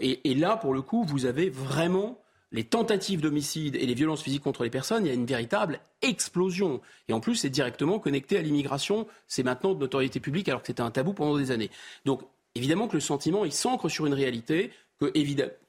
Et, 0.00 0.34
là, 0.34 0.56
pour 0.56 0.74
le 0.74 0.82
coup, 0.82 1.04
vous 1.04 1.26
avez 1.26 1.50
vraiment 1.50 2.20
les 2.52 2.64
tentatives 2.64 3.20
d'homicide 3.20 3.76
et 3.76 3.86
les 3.86 3.94
violences 3.94 4.22
physiques 4.22 4.42
contre 4.42 4.62
les 4.62 4.70
personnes, 4.70 5.04
il 5.04 5.08
y 5.08 5.10
a 5.10 5.14
une 5.14 5.26
véritable 5.26 5.80
explosion. 6.02 6.80
Et 7.08 7.12
en 7.12 7.20
plus, 7.20 7.34
c'est 7.34 7.50
directement 7.50 7.98
connecté 7.98 8.38
à 8.38 8.42
l'immigration. 8.42 9.08
C'est 9.26 9.42
maintenant 9.42 9.74
de 9.74 9.80
notoriété 9.80 10.20
publique 10.20 10.48
alors 10.48 10.60
que 10.60 10.68
c'était 10.68 10.82
un 10.82 10.90
tabou 10.90 11.14
pendant 11.14 11.36
des 11.36 11.50
années. 11.50 11.70
Donc, 12.04 12.22
évidemment 12.54 12.86
que 12.86 12.94
le 12.94 13.00
sentiment, 13.00 13.44
il 13.44 13.52
s'ancre 13.52 13.88
sur 13.88 14.06
une 14.06 14.14
réalité 14.14 14.70
que, 15.00 15.12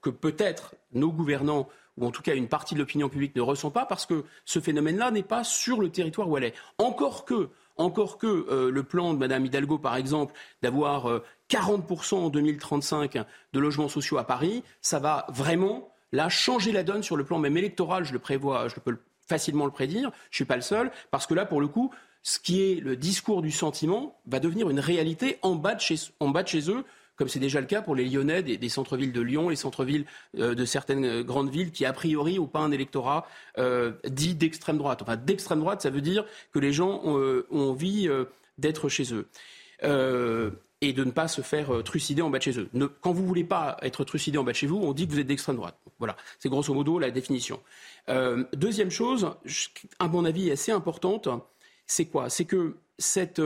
que 0.02 0.10
peut-être 0.10 0.76
nos 0.94 1.12
gouvernants 1.12 1.68
ou 1.98 2.06
en 2.06 2.12
tout 2.12 2.22
cas 2.22 2.36
une 2.36 2.48
partie 2.48 2.76
de 2.76 2.80
l'opinion 2.80 3.10
publique 3.10 3.36
ne 3.36 3.42
ressent 3.42 3.72
pas 3.72 3.86
parce 3.86 4.06
que 4.06 4.26
ce 4.44 4.60
phénomène-là 4.60 5.12
n'est 5.12 5.24
pas 5.24 5.44
sur 5.44 5.80
le 5.80 5.90
territoire 5.90 6.30
où 6.30 6.38
elle 6.38 6.44
est. 6.46 6.54
Encore 6.78 7.26
que, 7.26 7.50
encore 7.78 8.18
que 8.18 8.28
euh, 8.28 8.72
le 8.72 8.84
plan 8.84 9.14
de 9.14 9.20
Mme 9.20 9.46
Hidalgo, 9.46 9.78
par 9.78 9.96
exemple, 9.96 10.34
d'avoir 10.62 11.10
euh, 11.10 11.24
40% 11.50 12.16
en 12.16 12.30
2035 12.30 13.18
de 13.54 13.60
logements 13.60 13.90
sociaux 13.90 14.18
à 14.18 14.24
Paris, 14.24 14.64
ça 14.82 15.00
va 15.00 15.26
vraiment 15.30 15.90
là 16.12 16.30
changer 16.30 16.72
la 16.72 16.84
donne 16.84 17.04
sur 17.04 17.18
le 17.18 17.24
plan 17.24 17.40
même 17.40 17.58
électoral, 17.58 18.06
je 18.06 18.14
le 18.14 18.20
prévois, 18.20 18.68
je 18.68 18.80
peux 18.80 18.98
facilement 19.28 19.66
le 19.66 19.72
prédire, 19.72 20.12
je 20.30 20.36
ne 20.36 20.36
suis 20.36 20.46
pas 20.46 20.56
le 20.56 20.62
seul, 20.62 20.92
parce 21.12 21.28
que 21.28 21.34
là, 21.34 21.46
pour 21.46 21.60
le 21.60 21.68
coup, 21.68 21.92
ce 22.24 22.40
qui 22.40 22.62
est 22.62 22.80
le 22.80 22.96
discours 22.96 23.42
du 23.42 23.52
sentiment 23.52 24.18
va 24.26 24.40
devenir 24.40 24.70
une 24.70 24.80
réalité 24.80 25.38
en 25.42 25.56
bas 25.56 25.76
de 25.76 25.82
chez, 25.82 25.96
en 26.20 26.30
bas 26.30 26.44
de 26.44 26.48
chez 26.48 26.70
eux, 26.70 26.84
comme 27.16 27.30
c'est 27.30 27.40
déjà 27.40 27.62
le 27.62 27.68
cas 27.68 27.82
pour 27.82 27.96
les 27.96 28.06
Lyonnais 28.06 28.44
des, 28.44 28.70
centres-villes 28.70 29.12
de 29.12 29.22
Lyon, 29.22 29.50
les 29.50 29.56
centres-villes 29.56 30.06
euh, 30.38 30.56
de 30.56 30.66
certaines 30.66 31.06
euh, 31.06 31.24
grandes 31.24 31.50
villes 31.50 31.72
qui, 31.72 31.86
a 31.86 31.94
priori, 31.94 32.38
n'ont 32.38 32.48
pas 32.48 32.60
un 32.60 32.72
électorat 32.72 33.28
euh, 33.58 33.94
dit 34.08 34.36
d'extrême 34.36 34.78
droite. 34.78 35.02
Enfin, 35.02 35.16
d'extrême 35.16 35.60
droite, 35.60 35.82
ça 35.82 35.90
veut 35.90 36.02
dire 36.02 36.26
que 36.52 36.60
les 36.60 36.74
gens 36.74 37.02
ont, 37.04 37.44
envie 37.52 38.10
d'être 38.58 38.90
chez 38.90 39.14
eux 39.14 39.28
et 40.82 40.94
de 40.94 41.04
ne 41.04 41.12
pas 41.12 41.28
se 41.28 41.42
faire 41.42 41.84
trucider 41.84 42.22
en 42.22 42.30
bas 42.30 42.38
de 42.38 42.44
chez 42.44 42.60
eux. 42.60 42.70
quand 43.02 43.12
vous 43.12 43.22
ne 43.22 43.28
voulez 43.28 43.44
pas 43.44 43.78
être 43.82 44.04
trucidé 44.04 44.38
en 44.38 44.44
bas 44.44 44.52
de 44.52 44.58
chez 44.58 44.68
vous, 44.68 44.78
on 44.78 44.94
dit 44.94 45.08
que 45.08 45.14
vous 45.14 45.20
êtes 45.20 45.28
d'extrême 45.28 45.56
droite. 45.56 45.78
Voilà, 46.00 46.16
c'est 46.40 46.50
grosso 46.50 46.74
modo 46.74 47.00
la 47.00 47.12
définition. 47.12 47.62
Deuxième 48.54 48.92
chose, 48.92 49.32
à 50.00 50.08
mon 50.08 50.26
avis 50.26 50.52
assez 50.52 50.72
importante, 50.72 51.28
c'est 51.88 52.06
quoi? 52.06 52.30
C'est 52.30 52.46
que 52.46 52.76
cette, 52.98 53.42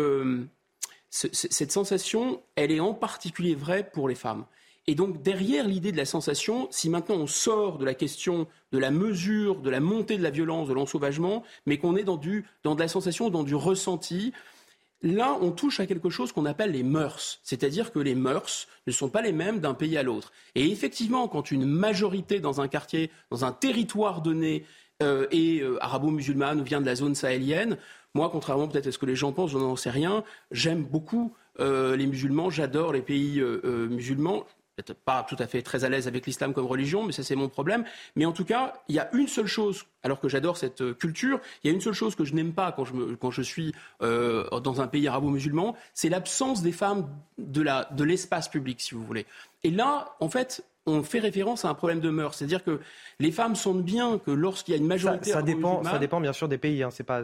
cette 1.10 1.72
sensation, 1.72 2.42
elle 2.56 2.72
est 2.72 2.80
en 2.80 2.94
particulier 2.94 3.56
vraie 3.56 3.90
pour 3.90 4.08
les 4.08 4.16
femmes. 4.16 4.46
Et 4.88 4.96
donc 4.96 5.22
derrière 5.22 5.68
l'idée 5.68 5.92
de 5.92 5.98
la 5.98 6.06
sensation, 6.06 6.68
si 6.72 6.90
maintenant 6.90 7.16
on 7.16 7.28
sort 7.28 7.78
de 7.78 7.86
la 7.86 7.94
question 7.94 8.48
de 8.72 8.80
la 8.80 8.92
mesure, 8.92 9.62
de 9.62 9.70
la 9.70 9.80
montée 9.80 10.18
de 10.18 10.24
la 10.24 10.30
violence, 10.32 10.68
de 10.68 10.74
l'ensauvagement, 10.74 11.44
mais 11.66 11.78
qu'on 11.78 11.96
est 11.96 12.04
dans, 12.04 12.18
du, 12.18 12.46
dans 12.64 12.76
de 12.76 12.80
la 12.80 12.88
sensation, 12.88 13.30
dans 13.30 13.44
du 13.44 13.56
ressenti, 13.56 14.34
Là, 15.02 15.38
on 15.40 15.52
touche 15.52 15.80
à 15.80 15.86
quelque 15.86 16.10
chose 16.10 16.34
qu'on 16.34 16.46
appelle 16.46 16.72
les 16.72 16.84
mœurs, 16.84 17.40
c'est-à-dire 17.44 17.94
que 17.94 18.00
les 18.00 18.16
mœurs 18.16 18.68
ne 18.86 18.92
sont 18.92 19.08
pas 19.08 19.22
les 19.22 19.32
mêmes 19.32 19.62
d'un 19.62 19.74
pays 19.74 19.98
à 19.98 20.04
l'autre. 20.04 20.34
Et 20.56 20.70
effectivement, 20.70 21.30
quand 21.30 21.52
une 21.52 21.64
majorité 21.64 22.42
dans 22.42 22.60
un 22.60 22.68
quartier, 22.68 23.10
dans 23.32 23.46
un 23.46 23.54
territoire 23.54 24.22
donné, 24.22 24.66
euh, 25.02 25.28
est 25.32 25.62
euh, 25.62 25.78
arabo-musulmane 25.80 26.60
ou 26.60 26.66
vient 26.66 26.82
de 26.82 26.86
la 26.86 26.96
zone 26.96 27.16
sahélienne, 27.16 27.78
moi, 28.16 28.30
contrairement 28.32 28.68
peut-être 28.68 28.88
à 28.88 28.92
ce 28.92 28.98
que 28.98 29.06
les 29.06 29.16
gens 29.16 29.32
pensent, 29.32 29.52
je 29.52 29.58
n'en 29.58 29.76
sais 29.76 29.90
rien, 29.90 30.24
j'aime 30.52 30.84
beaucoup 30.84 31.34
euh, 31.60 31.96
les 31.96 32.08
musulmans, 32.08 32.50
j'adore 32.50 32.94
les 32.94 33.02
pays 33.02 33.42
musulmans 33.64 34.46
peut-être 34.84 35.00
pas 35.00 35.24
tout 35.24 35.36
à 35.40 35.48
fait 35.48 35.62
très 35.62 35.84
à 35.84 35.90
l'aise 35.90 36.08
avec 36.08 36.26
l'islam 36.26 36.54
comme 36.54 36.66
religion, 36.66 37.04
mais 37.04 37.12
ça 37.12 37.24
c'est 37.24 37.36
mon 37.36 37.50
problème. 37.50 37.84
Mais 38.16 38.26
en 38.26 38.32
tout 38.32 38.46
cas, 38.46 38.74
il 38.88 38.96
y 38.96 39.00
a 39.00 39.10
une 39.14 39.28
seule 39.28 39.48
chose, 39.48 39.86
alors 40.04 40.20
que 40.20 40.30
j'adore 40.30 40.58
cette 40.58 40.82
euh, 40.82 40.94
culture, 40.94 41.40
il 41.64 41.68
y 41.68 41.70
a 41.72 41.74
une 41.74 41.82
seule 41.82 41.94
chose 41.94 42.16
que 42.16 42.24
je 42.24 42.34
n'aime 42.34 42.54
pas 42.54 42.72
quand 42.72 42.86
je, 42.86 42.94
me, 42.94 43.16
quand 43.16 43.32
je 43.32 43.42
suis 43.42 43.74
euh, 44.02 44.48
dans 44.62 44.82
un 44.82 44.88
pays 44.88 45.08
arabo-musulman, 45.08 45.76
c'est 45.94 46.10
l'absence 46.10 46.62
des 46.62 46.72
femmes 46.72 47.10
de 47.38 48.04
l'espace 48.04 48.48
de 48.48 48.52
public, 48.52 48.82
si 48.82 48.96
vous 48.96 49.04
voulez. 49.04 49.26
Et 49.64 49.72
là, 49.72 50.16
en 50.20 50.30
fait, 50.30 50.64
on 50.90 51.04
fait 51.04 51.20
référence 51.20 51.66
à 51.66 51.70
un 51.70 51.74
problème 51.74 52.00
de 52.00 52.10
mœurs. 52.10 52.36
C'est-à-dire 52.36 52.64
que 52.64 52.80
les 53.20 53.32
femmes 53.32 53.56
sentent 53.56 53.84
bien 53.84 54.18
que 54.18 54.32
lorsqu'il 54.32 54.74
y 54.74 54.78
a 54.78 54.80
une 54.80 54.88
majorité. 54.88 55.32
Ça, 55.32 55.42
dépend, 55.42 55.84
ça 55.84 56.00
dépend 56.00 56.22
bien 56.22 56.34
sûr 56.34 56.48
des 56.48 56.58
pays. 56.58 56.84
Hein, 56.84 56.90
c'est 56.92 57.04
pas, 57.04 57.24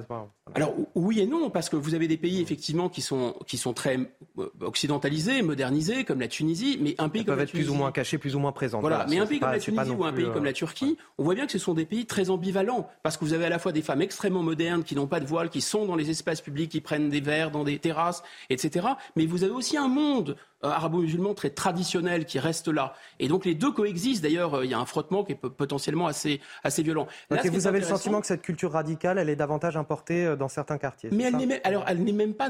Alors 0.53 0.73
oui 0.93 1.21
et 1.21 1.25
non, 1.25 1.49
parce 1.49 1.69
que 1.69 1.75
vous 1.75 1.95
avez 1.95 2.07
des 2.07 2.17
pays 2.17 2.41
effectivement 2.41 2.89
qui 2.89 3.01
sont, 3.01 3.35
qui 3.47 3.57
sont 3.57 3.73
très 3.73 3.97
euh, 4.37 4.49
occidentalisés, 4.61 5.41
modernisés, 5.41 6.03
comme 6.03 6.19
la 6.19 6.27
Tunisie, 6.27 6.77
mais 6.81 6.95
un 6.97 7.09
pays 7.09 7.21
Elles 7.21 7.25
comme 7.25 7.35
peuvent 7.35 7.43
être 7.43 7.51
plus 7.51 7.69
ou 7.69 7.73
moins 7.73 7.91
cachés, 7.91 8.17
plus 8.17 8.35
ou 8.35 8.39
moins 8.39 8.51
présents. 8.51 8.81
Voilà, 8.81 9.05
mais 9.09 9.19
un 9.19 9.25
pays 9.25 9.39
comme 9.39 9.51
la 9.51 9.59
Tunisie 9.59 9.91
ou 9.91 10.03
un 10.03 10.13
pays 10.13 10.31
comme 10.33 10.45
la 10.45 10.53
Turquie, 10.53 10.97
on 11.17 11.23
voit 11.23 11.35
bien 11.35 11.45
que 11.45 11.51
ce 11.51 11.59
sont 11.59 11.73
des 11.73 11.85
pays 11.85 12.05
très 12.05 12.29
ambivalents, 12.29 12.89
parce 13.03 13.17
que 13.17 13.25
vous 13.25 13.33
avez 13.33 13.45
à 13.45 13.49
la 13.49 13.59
fois 13.59 13.71
des 13.71 13.81
femmes 13.81 14.01
extrêmement 14.01 14.43
modernes 14.43 14.83
qui 14.83 14.95
n'ont 14.95 15.07
pas 15.07 15.19
de 15.19 15.25
voile, 15.25 15.49
qui 15.49 15.61
sont 15.61 15.85
dans 15.85 15.95
les 15.95 16.09
espaces 16.09 16.41
publics, 16.41 16.71
qui 16.71 16.81
prennent 16.81 17.09
des 17.09 17.21
verres 17.21 17.51
dans 17.51 17.63
des 17.63 17.79
terrasses, 17.79 18.23
etc. 18.49 18.87
Mais 19.15 19.25
vous 19.25 19.43
avez 19.43 19.53
aussi 19.53 19.77
un 19.77 19.87
monde 19.87 20.35
arabo-musulman 20.61 21.34
très 21.34 21.49
traditionnel 21.49 22.26
qui 22.26 22.40
reste 22.40 22.68
là. 22.68 22.94
Et 23.19 23.27
donc 23.27 23.45
les 23.45 23.56
deux 23.56 23.72
coexistent. 23.72 24.23
D'ailleurs, 24.23 24.64
il 24.64 24.72
y 24.72 24.73
a 24.73 24.80
un 24.80 24.86
frottement 24.86 25.23
qui 25.23 25.34
est 25.34 25.36
potentiellement 25.36 26.07
assez, 26.07 26.41
assez 26.64 26.84
violent. 26.84 27.07
vous 27.30 27.68
avez 27.68 27.80
le 27.80 27.86
sentiment 27.86 28.22
que 28.22 28.27
cette 28.27 28.41
culture 28.41 28.72
radicale, 28.72 29.18
elle 29.18 29.30
est 29.30 29.36
davantage 29.36 29.77
importée 29.77 30.36
dans 30.38 30.48
certains 30.48 30.77
quartiers 30.77 31.10
Mais 31.11 31.26
elle 31.26 31.36
n'est, 31.38 31.61
alors, 31.64 31.86
elle 31.88 32.03
n'est 32.03 32.11
même 32.11 32.34
pas 32.34 32.49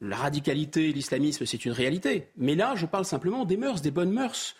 la 0.00 0.16
radicalité, 0.16 0.92
l'islamisme, 0.92 1.44
c'est 1.44 1.64
une 1.64 1.72
réalité. 1.72 2.28
Mais 2.36 2.54
là, 2.54 2.74
je 2.76 2.86
parle 2.86 3.04
simplement 3.04 3.44
des 3.44 3.56
mœurs, 3.56 3.82
des 3.82 3.90
bonnes 3.90 4.12
mœurs. 4.12 4.56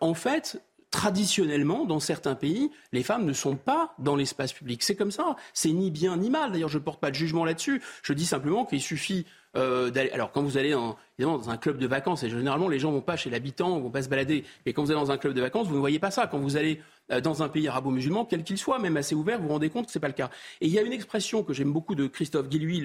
en 0.00 0.14
fait, 0.14 0.60
traditionnellement, 0.94 1.86
dans 1.86 1.98
certains 1.98 2.36
pays, 2.36 2.70
les 2.92 3.02
femmes 3.02 3.24
ne 3.24 3.32
sont 3.32 3.56
pas 3.56 3.94
dans 3.98 4.14
l'espace 4.14 4.52
public. 4.52 4.80
C'est 4.84 4.94
comme 4.94 5.10
ça. 5.10 5.34
C'est 5.52 5.72
ni 5.72 5.90
bien 5.90 6.16
ni 6.16 6.30
mal. 6.30 6.52
D'ailleurs, 6.52 6.68
je 6.68 6.78
ne 6.78 6.84
porte 6.84 7.00
pas 7.00 7.10
de 7.10 7.16
jugement 7.16 7.44
là-dessus. 7.44 7.82
Je 8.04 8.12
dis 8.12 8.24
simplement 8.24 8.64
qu'il 8.64 8.80
suffit 8.80 9.26
euh. 9.56 9.90
Alors, 10.12 10.32
quand 10.32 10.42
vous 10.42 10.56
allez 10.58 10.70
dans, 10.70 10.96
dans 11.18 11.50
un 11.50 11.56
club 11.56 11.78
de 11.78 11.86
vacances, 11.86 12.22
et 12.22 12.30
généralement, 12.30 12.68
les 12.68 12.78
gens 12.78 12.90
vont 12.90 13.00
pas 13.00 13.16
chez 13.16 13.30
l'habitant, 13.30 13.78
vont 13.80 13.90
pas 13.90 14.02
se 14.02 14.08
balader. 14.08 14.44
Mais 14.66 14.72
quand 14.72 14.82
vous 14.82 14.90
allez 14.90 15.00
dans 15.00 15.10
un 15.10 15.18
club 15.18 15.34
de 15.34 15.40
vacances, 15.40 15.68
vous 15.68 15.74
ne 15.74 15.80
voyez 15.80 15.98
pas 15.98 16.10
ça. 16.10 16.26
Quand 16.26 16.38
vous 16.38 16.56
allez 16.56 16.80
euh, 17.12 17.20
dans 17.20 17.42
un 17.42 17.48
pays 17.48 17.68
arabo-musulman, 17.68 18.24
quel 18.24 18.44
qu'il 18.44 18.58
soit, 18.58 18.78
même 18.78 18.96
assez 18.96 19.14
ouvert, 19.14 19.38
vous 19.38 19.46
vous 19.46 19.52
rendez 19.52 19.70
compte 19.70 19.86
que 19.86 19.92
ce 19.92 19.98
n'est 19.98 20.02
pas 20.02 20.08
le 20.08 20.14
cas. 20.14 20.30
Et 20.60 20.66
il 20.66 20.72
y 20.72 20.78
a 20.78 20.82
une 20.82 20.92
expression 20.92 21.42
que 21.42 21.52
j'aime 21.52 21.72
beaucoup 21.72 21.94
de 21.94 22.06
Christophe 22.06 22.48
Guilluy, 22.48 22.82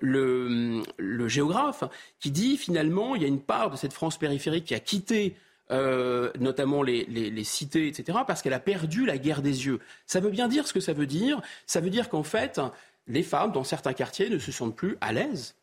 le, 0.00 1.28
géographe, 1.28 1.84
qui 2.18 2.30
dit 2.30 2.56
finalement, 2.56 3.14
il 3.14 3.22
y 3.22 3.24
a 3.24 3.28
une 3.28 3.40
part 3.40 3.70
de 3.70 3.76
cette 3.76 3.92
France 3.92 4.18
périphérique 4.18 4.64
qui 4.64 4.74
a 4.74 4.80
quitté 4.80 5.36
euh, 5.70 6.30
notamment 6.38 6.82
les, 6.82 7.44
cités, 7.44 7.86
etc., 7.86 8.18
parce 8.26 8.42
qu'elle 8.42 8.52
a 8.52 8.60
perdu 8.60 9.06
la 9.06 9.16
guerre 9.16 9.42
des 9.42 9.66
yeux. 9.66 9.78
Ça 10.06 10.20
veut 10.20 10.30
bien 10.30 10.48
dire 10.48 10.66
ce 10.66 10.72
que 10.72 10.80
ça 10.80 10.92
veut 10.92 11.06
dire. 11.06 11.40
Ça 11.66 11.80
veut 11.80 11.90
dire 11.90 12.08
qu'en 12.08 12.24
fait, 12.24 12.60
les 13.06 13.22
femmes, 13.22 13.52
dans 13.52 13.64
certains 13.64 13.92
quartiers, 13.92 14.28
ne 14.28 14.38
se 14.38 14.52
sentent 14.52 14.76
plus 14.76 14.96
à 15.00 15.12
l'aise. 15.12 15.54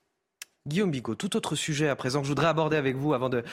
Guillaume 0.69 0.91
Bigot, 0.91 1.15
tout 1.15 1.35
autre 1.35 1.55
sujet 1.55 1.89
à 1.89 1.95
présent 1.95 2.19
que 2.19 2.25
je 2.25 2.31
voudrais 2.31 2.47
aborder 2.47 2.77
avec 2.77 2.95
vous 2.95 3.13
avant 3.13 3.29
de, 3.29 3.43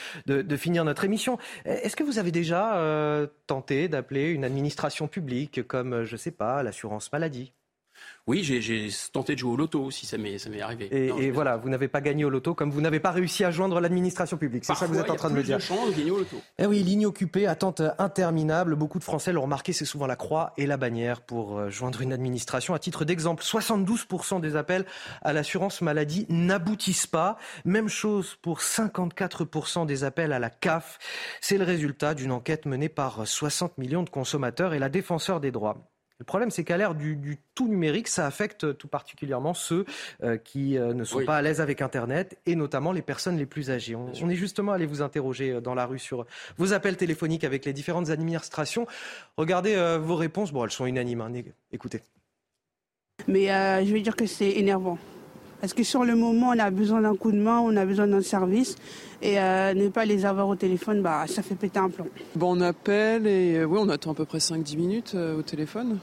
finir 0.55 0.85
notre 0.85 1.03
émission. 1.03 1.37
Est-ce 1.65 1.95
que 1.95 2.03
vous 2.03 2.19
avez 2.19 2.31
déjà 2.31 2.77
euh, 2.77 3.27
tenté 3.47 3.87
d'appeler 3.89 4.29
une 4.29 4.45
administration 4.45 5.07
publique 5.07 5.67
comme, 5.67 6.03
je 6.03 6.13
ne 6.13 6.17
sais 6.17 6.31
pas, 6.31 6.63
l'assurance 6.63 7.11
maladie? 7.11 7.51
Oui, 8.27 8.43
j'ai 8.43 8.89
tenté 9.13 9.35
de 9.35 9.39
jouer 9.39 9.51
au 9.51 9.55
loto 9.55 9.89
si 9.89 10.05
ça 10.05 10.17
m'est 10.17 10.37
arrivé. 10.61 10.89
Et, 10.91 11.31
voilà, 11.31 11.55
vous 11.55 11.69
n'avez 11.69 11.87
pas 11.87 12.01
gagné 12.01 12.25
au 12.25 12.29
loto 12.29 12.53
comme 12.53 12.71
vous 12.71 12.81
n'avez 12.81 12.99
pas 12.99 13.11
réussi 13.11 13.45
à 13.45 13.51
joindre 13.51 13.79
l'administration 13.79 14.35
publique. 14.35 14.65
C'est 14.65 14.75
ça 14.75 14.85
que 14.85 14.91
vous 14.91 14.99
êtes 14.99 15.09
en 15.09 15.15
train 15.15 15.29
de 15.29 15.35
me 15.35 15.43
dire. 15.43 15.57
De 15.57 15.95
gagner 15.95 16.11
au 16.11 16.17
loto. 16.17 16.35
Eh 16.59 16.65
oui, 16.65 16.83
ligne 16.83 17.05
occupée, 17.05 17.47
attente 17.47 17.81
interminable. 17.97 18.75
Beaucoup 18.75 18.99
de 18.99 19.05
Français 19.05 19.31
l'ont 19.31 19.43
remarqué, 19.43 19.71
c'est 19.71 19.85
souvent 19.85 20.07
la 20.07 20.17
croix 20.17 20.51
et 20.57 20.65
la 20.65 20.75
bannière 20.75 21.21
pour 21.21 21.57
euh, 21.57 21.69
joindre 21.69 22.01
une 22.01 22.11
administration. 22.11 22.73
À 22.73 22.79
titre 22.79 23.05
d'exemple, 23.05 23.43
72% 23.43 24.41
des 24.41 24.57
appels 24.57 24.85
à 25.21 25.31
l'assurance 25.31 25.81
maladie 25.81 26.25
n'aboutissent 26.27 27.07
pas. 27.07 27.37
Même 27.63 27.87
chose 27.87 28.35
pour 28.41 28.59
54% 28.59 29.85
des 29.85 30.03
appels 30.03 30.33
à 30.33 30.39
la 30.39 30.49
CAF. 30.49 30.99
C'est 31.39 31.57
le 31.57 31.63
résultat 31.63 32.13
d'une 32.13 32.33
enquête 32.33 32.65
menée 32.65 32.89
par 32.89 33.25
60 33.25 33.77
millions 33.77 34.03
de 34.03 34.09
consommateurs 34.09 34.73
et 34.73 34.79
la 34.79 34.89
défenseur 34.89 35.39
des 35.39 35.51
droits. 35.51 35.87
Le 36.19 36.25
problème, 36.25 36.49
c'est 36.49 36.63
qu'à 36.63 36.77
l'ère 36.77 36.95
du, 36.95 37.37
tout 37.53 37.67
numérique, 37.67 38.07
ça 38.07 38.25
affecte 38.25 38.77
tout 38.77 38.87
particulièrement 38.87 39.53
ceux 39.53 39.85
euh, 40.23 40.37
qui 40.37 40.77
euh, 40.77 40.93
ne 40.93 41.03
sont 41.03 41.23
pas 41.25 41.37
à 41.37 41.41
l'aise 41.41 41.61
avec 41.61 41.81
Internet 41.81 42.39
et 42.45 42.55
notamment 42.55 42.91
les 42.91 43.03
personnes 43.03 43.37
les 43.37 43.45
plus 43.45 43.69
âgées. 43.69 43.95
On, 43.95 44.29
est 44.29 44.35
justement 44.35 44.71
allé 44.71 44.87
vous 44.87 45.01
interroger 45.01 45.51
euh, 45.51 45.61
dans 45.61 45.75
la 45.75 45.85
rue 45.85 45.99
sur 45.99 46.25
vos 46.57 46.73
appels 46.73 46.97
téléphoniques 46.97 47.43
avec 47.43 47.65
les 47.65 47.73
différentes 47.73 48.09
administrations. 48.09 48.87
Regardez 49.37 49.75
vos 50.01 50.15
réponses. 50.15 50.51
Bon, 50.51 50.63
elles 50.63 50.71
sont 50.71 50.85
unanimes. 50.85 51.21
Hein. 51.21 51.31
Écoutez. 51.71 52.01
Mais 53.27 53.47
je 53.85 53.93
veux 53.93 54.01
dire 54.01 54.15
que 54.15 54.25
c'est 54.25 54.51
énervant. 54.51 54.97
Parce 55.61 55.73
que 55.73 55.83
sur 55.83 56.03
le 56.03 56.15
moment, 56.15 56.49
on 56.49 56.59
a 56.59 56.69
besoin 56.69 57.01
d'un 57.01 57.15
coup 57.15 57.31
de 57.31 57.37
main, 57.37 57.59
on 57.59 57.75
a 57.75 57.85
besoin 57.85 58.07
d'un 58.07 58.21
service. 58.21 58.75
Et 59.21 59.35
ne 59.35 59.89
pas 59.89 60.05
les 60.05 60.25
avoir 60.25 60.47
au 60.47 60.55
téléphone, 60.55 61.01
bah, 61.01 61.25
ça 61.27 61.41
fait 61.41 61.55
péter 61.55 61.79
un 61.79 61.89
plomb. 61.89 62.07
Bon, 62.35 62.55
on 62.55 62.61
appelle 62.61 63.25
et 63.25 63.65
oui, 63.65 63.79
on 63.81 63.89
attend 63.89 64.11
à 64.11 64.13
peu 64.13 64.25
près 64.25 64.37
5-10 64.37 64.77
minutes 64.77 65.15
au 65.15 65.41
téléphone. 65.41 65.97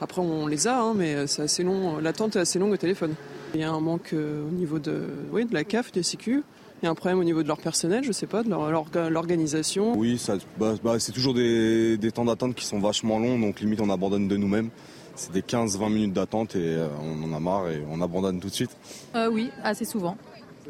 Après, 0.00 0.20
on 0.20 0.46
les 0.46 0.66
a, 0.66 0.80
hein, 0.82 0.92
mais 0.94 1.26
c'est 1.26 1.42
assez 1.42 1.62
long. 1.62 1.98
L'attente 1.98 2.36
est 2.36 2.40
assez 2.40 2.58
longue 2.58 2.72
au 2.72 2.76
téléphone. 2.76 3.14
Il 3.54 3.60
y 3.60 3.64
a 3.64 3.70
un 3.70 3.80
manque 3.80 4.12
au 4.12 4.50
niveau 4.50 4.78
de, 4.78 5.04
oui, 5.32 5.46
de 5.46 5.54
la 5.54 5.64
CAF, 5.64 5.92
des 5.92 6.02
sécu. 6.02 6.42
Il 6.82 6.86
y 6.86 6.88
a 6.88 6.90
un 6.90 6.94
problème 6.94 7.18
au 7.18 7.24
niveau 7.24 7.42
de 7.42 7.48
leur 7.48 7.58
personnel, 7.58 8.02
je 8.02 8.08
ne 8.08 8.12
sais 8.12 8.26
pas, 8.26 8.42
de 8.42 9.08
l'organisation. 9.08 9.96
Oui, 9.96 10.20
bah, 10.58 10.74
bah, 10.82 10.98
c'est 10.98 11.12
toujours 11.12 11.32
des, 11.32 11.96
des 11.96 12.12
temps 12.12 12.26
d'attente 12.26 12.54
qui 12.54 12.66
sont 12.66 12.80
vachement 12.80 13.18
longs, 13.18 13.38
donc 13.38 13.60
limite 13.60 13.80
on 13.80 13.88
abandonne 13.88 14.28
de 14.28 14.36
nous-mêmes 14.36 14.68
c'est 15.16 15.32
des 15.32 15.42
15-20 15.42 15.92
minutes 15.92 16.12
d'attente 16.12 16.56
et 16.56 16.76
euh, 16.76 16.88
on 17.02 17.22
en 17.30 17.36
a 17.36 17.40
marre 17.40 17.68
et 17.68 17.82
on 17.90 18.00
abandonne 18.00 18.40
tout 18.40 18.48
de 18.48 18.54
suite 18.54 18.76
euh, 19.14 19.30
Oui, 19.30 19.50
assez 19.62 19.84
souvent. 19.84 20.16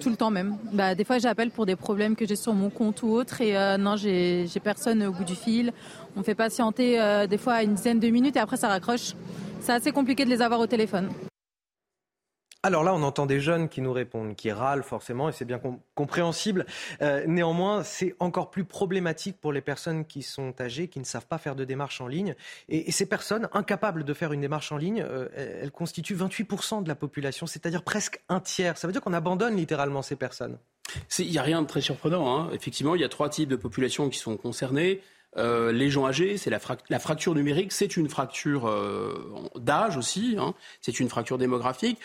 Tout 0.01 0.11
le 0.11 0.17
temps 0.17 0.31
même. 0.31 0.57
Bah, 0.73 0.95
des 0.95 1.05
fois, 1.05 1.19
j'appelle 1.19 1.51
pour 1.51 1.67
des 1.67 1.77
problèmes 1.77 2.17
que 2.17 2.27
j'ai 2.27 2.35
sur 2.37 2.53
mon 2.53 2.69
compte 2.69 3.03
ou 3.03 3.11
autre 3.11 3.41
et 3.41 3.57
euh, 3.57 3.77
non, 3.77 3.97
j'ai 3.97 4.47
personne 4.63 5.03
au 5.05 5.13
bout 5.13 5.25
du 5.25 5.37
fil. 5.37 5.73
On 6.17 6.23
fait 6.23 6.35
patienter 6.35 7.27
des 7.29 7.39
fois 7.39 7.63
une 7.63 7.75
dizaine 7.75 8.01
de 8.01 8.09
minutes 8.09 8.37
et 8.37 8.41
après 8.41 8.57
ça 8.57 8.69
raccroche. 8.69 9.15
C'est 9.61 9.73
assez 9.73 9.93
compliqué 9.93 10.25
de 10.25 10.31
les 10.31 10.43
avoir 10.43 10.61
au 10.61 10.67
téléphone. 10.67 11.09
Alors 12.65 12.83
là, 12.83 12.95
on 12.95 13.03
entend 13.03 13.27
des 13.27 13.41
jeunes 13.41 13.69
qui 13.69 13.83
nous 13.83 13.93
répondent, 13.93 14.35
qui 14.37 14.51
râlent 14.51 14.85
forcément, 14.85 15.29
et 15.29 15.33
c'est 15.33 15.45
bien 15.45 15.61
compréhensible. 15.95 16.65
Euh, 17.03 17.23
néanmoins, 17.27 17.83
c'est 17.85 18.17
encore 18.21 18.51
plus 18.51 18.65
problématique 18.65 19.37
pour 19.39 19.53
les 19.53 19.61
personnes 19.61 20.07
qui 20.07 20.23
sont 20.23 20.55
âgées, 20.59 20.89
qui 20.89 20.99
ne 20.99 21.05
savent 21.05 21.27
pas 21.27 21.37
faire 21.37 21.57
de 21.57 21.65
démarche 21.65 22.01
en 22.01 22.07
ligne. 22.07 22.35
Et, 22.71 22.91
ces 22.91 23.05
personnes, 23.05 23.51
incapables 23.53 24.03
de 24.03 24.15
faire 24.15 24.33
une 24.33 24.41
démarche 24.41 24.73
en 24.73 24.79
ligne, 24.79 25.05
euh, 25.07 25.29
elles 25.37 25.73
constituent 25.73 26.17
28% 26.17 26.83
de 26.83 26.89
la 26.89 26.95
population, 26.95 27.47
c'est-à-dire 27.47 27.83
presque 27.83 28.23
un 28.31 28.41
tiers. 28.41 28.79
Ça 28.79 28.87
veut 28.87 28.95
dire 28.95 29.03
qu'on 29.03 29.13
abandonne 29.13 29.57
littéralement 29.57 30.01
ces 30.01 30.17
personnes. 30.17 30.57
Il 31.19 31.31
n'y 31.31 31.37
a 31.37 31.43
rien 31.43 31.61
de 31.61 31.67
très 31.67 31.83
surprenant. 31.83 32.35
Hein. 32.35 32.49
Effectivement, 32.55 32.95
il 32.95 33.03
y 33.03 33.05
a 33.05 33.11
trois 33.11 33.29
types 33.29 33.51
de 33.51 33.57
populations 33.57 34.09
qui 34.09 34.19
sont 34.19 34.39
concernées. 34.39 35.03
Euh, 35.37 35.71
les 35.71 35.91
gens 35.91 36.07
âgés, 36.07 36.39
c'est 36.39 36.49
la, 36.49 36.61
fracture 36.99 37.35
numérique, 37.35 37.73
c'est 37.73 37.99
une 37.99 38.09
fracture 38.09 38.73
d'âge 39.57 39.99
aussi, 39.99 40.37
hein. 40.39 40.55
c'est 40.81 40.99
une 40.99 41.11
fracture 41.11 41.37
démographique. 41.37 41.99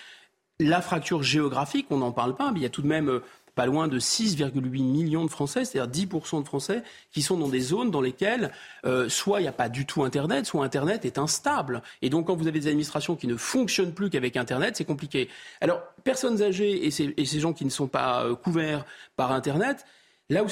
La 0.62 0.82
fracture 0.82 1.24
géographique, 1.24 1.88
on 1.90 1.98
n'en 1.98 2.12
parle 2.12 2.36
pas, 2.36 2.52
mais 2.52 2.60
il 2.60 2.64
y 2.64 2.66
a 2.66 2.70
tout 2.70 2.82
de 2.82 2.88
même 2.88 3.10
euh, 3.10 3.24
pas 3.56 3.66
loin 3.66 3.88
de 3.88 3.98
6,8 3.98 4.52
millions 4.84 5.24
de 5.24 5.30
Français, 5.30 5.64
c'est-à-dire 5.64 6.08
10% 6.08 6.42
de 6.42 6.46
Français 6.46 6.84
qui 7.12 7.22
sont 7.22 7.38
dans 7.38 7.48
des 7.48 7.62
zones 7.62 7.92
dans 7.92 8.02
lesquelles 8.02 8.52
euh, 8.86 9.08
soit 9.08 9.40
il 9.40 9.44
n'y 9.44 9.50
a 9.50 9.54
pas 9.54 9.70
du 9.70 9.86
tout 9.86 10.04
Internet, 10.04 10.46
soit 10.46 10.66
Internet 10.66 11.06
est 11.06 11.18
instable. 11.18 11.82
Et 12.02 12.10
donc 12.10 12.28
quand 12.28 12.36
vous 12.36 12.48
avez 12.48 12.60
des 12.60 12.68
administrations 12.68 13.16
qui 13.16 13.28
ne 13.28 13.38
fonctionnent 13.38 13.94
plus 13.94 14.10
qu'avec 14.10 14.36
Internet, 14.36 14.76
c'est 14.76 14.84
compliqué. 14.86 15.30
Alors, 15.62 15.82
personnes 16.04 16.42
âgées 16.42 16.86
et 16.86 16.92
ces, 16.92 17.40
gens 17.40 17.54
qui 17.54 17.64
ne 17.64 17.70
sont 17.70 17.88
pas 17.88 18.26
euh, 18.26 18.36
couverts 18.36 18.86
par 19.16 19.32
Internet, 19.32 19.86
Là 20.32 20.44
où 20.44 20.48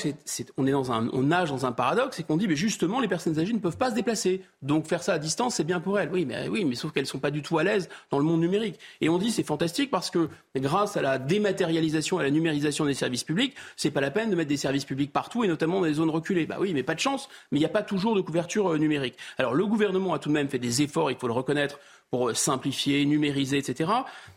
on, 0.57 1.23
nage 1.23 1.49
dans 1.49 1.67
un 1.67 1.71
paradoxe, 1.71 2.17
c'est 2.17 2.23
qu'on 2.25 2.37
dit, 2.37 2.47
mais 2.47 2.55
justement, 2.55 2.99
les 2.99 3.07
personnes 3.07 3.37
âgées 3.37 3.53
ne 3.53 3.59
peuvent 3.59 3.77
pas 3.77 3.91
se 3.91 3.95
déplacer. 3.95 4.41
Donc 4.63 4.87
faire 4.87 5.03
ça 5.03 5.13
à 5.13 5.19
distance, 5.19 5.53
c'est 5.53 5.63
bien 5.63 5.79
pour 5.79 5.99
elles. 5.99 6.09
Oui, 6.11 6.25
mais, 6.25 6.47
oui, 6.47 6.65
mais 6.65 6.73
sauf 6.73 6.91
qu'elles 6.91 7.03
ne 7.03 7.07
sont 7.07 7.19
pas 7.19 7.29
du 7.29 7.43
tout 7.43 7.59
à 7.59 7.63
l'aise 7.63 7.87
dans 8.09 8.17
le 8.17 8.25
monde 8.25 8.41
numérique. 8.41 8.79
Et 9.01 9.09
on 9.09 9.19
dit, 9.19 9.29
c'est 9.29 9.43
fantastique 9.43 9.91
parce 9.91 10.09
que 10.09 10.29
grâce 10.55 10.97
à 10.97 11.03
la 11.03 11.19
dématérialisation, 11.19 12.17
à 12.17 12.23
la 12.23 12.31
numérisation 12.31 12.85
des 12.85 12.95
services 12.95 13.23
publics, 13.23 13.53
c'est 13.75 13.91
pas 13.91 14.01
la 14.01 14.09
peine 14.09 14.31
de 14.31 14.35
mettre 14.35 14.49
des 14.49 14.57
services 14.57 14.85
publics 14.85 15.13
partout 15.13 15.43
et 15.43 15.47
notamment 15.47 15.79
dans 15.79 15.85
les 15.85 15.93
zones 15.93 16.09
reculées. 16.09 16.47
Bah 16.47 16.57
oui, 16.59 16.73
mais 16.73 16.81
pas 16.81 16.95
de 16.95 16.99
chance. 16.99 17.29
Mais 17.51 17.59
il 17.59 17.61
n'y 17.61 17.67
a 17.67 17.69
pas 17.69 17.83
toujours 17.83 18.15
de 18.15 18.21
couverture 18.21 18.73
euh, 18.73 18.77
numérique. 18.79 19.15
Alors 19.37 19.53
le 19.53 19.67
gouvernement 19.67 20.15
a 20.15 20.19
tout 20.19 20.29
de 20.29 20.33
même 20.33 20.49
fait 20.49 20.57
des 20.57 20.81
efforts, 20.81 21.11
il 21.11 21.17
faut 21.17 21.27
le 21.27 21.33
reconnaître, 21.33 21.79
pour 22.09 22.29
euh, 22.29 22.33
simplifier, 22.33 23.05
numériser, 23.05 23.59
etc. 23.59 23.91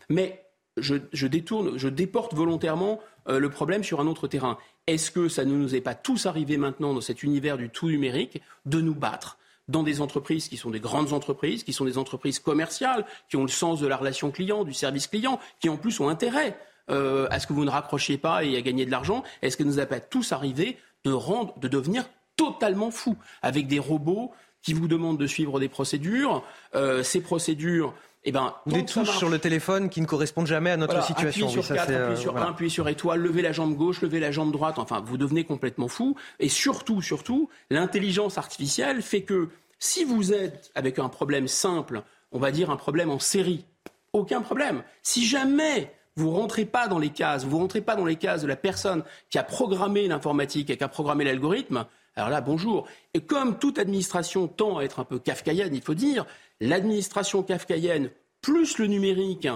Mais 0.07 0.45
je, 0.77 0.95
je 1.13 1.25
détourne, 1.25 1.77
je 1.77 1.87
déporte 1.87 2.35
volontairement 2.35 2.99
euh, 3.27 3.39
le 3.39 3.49
problème 3.49 3.83
sur 3.83 3.99
un 3.99 4.07
autre 4.07 4.27
terrain. 4.27 4.57
Est-ce 4.87 5.11
que 5.11 5.29
ça 5.29 5.45
ne 5.45 5.53
nous 5.53 5.75
est 5.75 5.81
pas 5.81 5.95
tous 5.95 6.25
arrivé 6.25 6.57
maintenant 6.57 6.93
dans 6.93 7.01
cet 7.01 7.23
univers 7.23 7.57
du 7.57 7.69
tout 7.69 7.87
numérique 7.89 8.41
de 8.65 8.81
nous 8.81 8.95
battre 8.95 9.37
dans 9.67 9.83
des 9.83 10.01
entreprises 10.01 10.49
qui 10.49 10.57
sont 10.57 10.69
des 10.69 10.79
grandes 10.79 11.13
entreprises, 11.13 11.63
qui 11.63 11.73
sont 11.73 11.85
des 11.85 11.97
entreprises 11.97 12.39
commerciales, 12.39 13.05
qui 13.29 13.37
ont 13.37 13.43
le 13.43 13.47
sens 13.47 13.79
de 13.79 13.87
la 13.87 13.95
relation 13.95 14.31
client, 14.31 14.63
du 14.63 14.73
service 14.73 15.07
client, 15.07 15.39
qui 15.59 15.69
en 15.69 15.77
plus 15.77 15.99
ont 15.99 16.09
intérêt 16.09 16.57
euh, 16.89 17.27
à 17.29 17.39
ce 17.39 17.47
que 17.47 17.53
vous 17.53 17.63
ne 17.63 17.69
raccrochiez 17.69 18.17
pas 18.17 18.43
et 18.43 18.57
à 18.57 18.61
gagner 18.61 18.85
de 18.85 18.91
l'argent? 18.91 19.23
Est-ce 19.41 19.55
que 19.55 19.63
nous 19.63 19.79
a 19.79 19.85
pas 19.85 19.99
tous 19.99 20.31
arrivé 20.31 20.77
de, 21.05 21.11
rendre, 21.11 21.57
de 21.59 21.67
devenir 21.67 22.09
totalement 22.35 22.91
fous 22.91 23.17
avec 23.41 23.67
des 23.67 23.79
robots 23.79 24.31
qui 24.61 24.73
vous 24.73 24.87
demandent 24.87 25.17
de 25.17 25.27
suivre 25.27 25.59
des 25.59 25.69
procédures 25.69 26.43
euh, 26.75 27.03
Ces 27.03 27.21
procédures 27.21 27.93
eh 28.23 28.31
ben, 28.31 28.53
des 28.67 28.85
touches 28.85 29.17
sur 29.17 29.29
le 29.29 29.39
téléphone 29.39 29.89
qui 29.89 29.99
ne 29.99 30.05
correspondent 30.05 30.47
jamais 30.47 30.69
à 30.71 30.77
notre 30.77 31.03
situation. 31.03 31.47
Appuyez 31.47 31.63
sur 31.63 31.75
4, 31.75 31.91
appuyez 31.91 32.21
sur 32.21 32.37
1, 32.37 32.41
appuyez 32.41 32.69
sur 32.69 32.87
étoile, 32.87 33.19
levez 33.19 33.41
la 33.41 33.51
jambe 33.51 33.75
gauche, 33.75 34.01
levez 34.01 34.19
la 34.19 34.31
jambe 34.31 34.51
droite. 34.51 34.77
Enfin, 34.77 35.01
vous 35.03 35.17
devenez 35.17 35.43
complètement 35.43 35.87
fou. 35.87 36.15
Et 36.39 36.49
surtout, 36.49 37.01
surtout, 37.01 37.49
l'intelligence 37.71 38.37
artificielle 38.37 39.01
fait 39.01 39.23
que 39.23 39.49
si 39.79 40.03
vous 40.03 40.33
êtes 40.33 40.71
avec 40.75 40.99
un 40.99 41.09
problème 41.09 41.47
simple, 41.47 42.03
on 42.31 42.37
va 42.37 42.51
dire 42.51 42.69
un 42.69 42.77
problème 42.77 43.09
en 43.09 43.19
série, 43.19 43.65
aucun 44.13 44.41
problème. 44.41 44.83
Si 45.01 45.25
jamais 45.25 45.91
vous 46.15 46.29
rentrez 46.29 46.65
pas 46.65 46.87
dans 46.87 46.99
les 46.99 47.09
cases, 47.09 47.45
vous 47.45 47.57
rentrez 47.57 47.81
pas 47.81 47.95
dans 47.95 48.05
les 48.05 48.17
cases 48.17 48.43
de 48.43 48.47
la 48.47 48.55
personne 48.55 49.03
qui 49.31 49.39
a 49.39 49.43
programmé 49.43 50.07
l'informatique 50.07 50.69
et 50.69 50.77
qui 50.77 50.83
a 50.83 50.87
programmé 50.87 51.23
l'algorithme, 51.23 51.85
alors 52.15 52.29
là, 52.29 52.41
bonjour. 52.41 52.87
Et 53.13 53.21
comme 53.21 53.57
toute 53.57 53.79
administration 53.79 54.47
tend 54.47 54.79
à 54.79 54.83
être 54.83 54.99
un 54.99 55.05
peu 55.05 55.17
kafkaïenne, 55.17 55.73
il 55.73 55.81
faut 55.81 55.93
dire, 55.93 56.25
l'administration 56.61 57.43
kafkaïenne 57.43 58.09
plus 58.41 58.77
le 58.77 58.87
numérique 58.87 59.47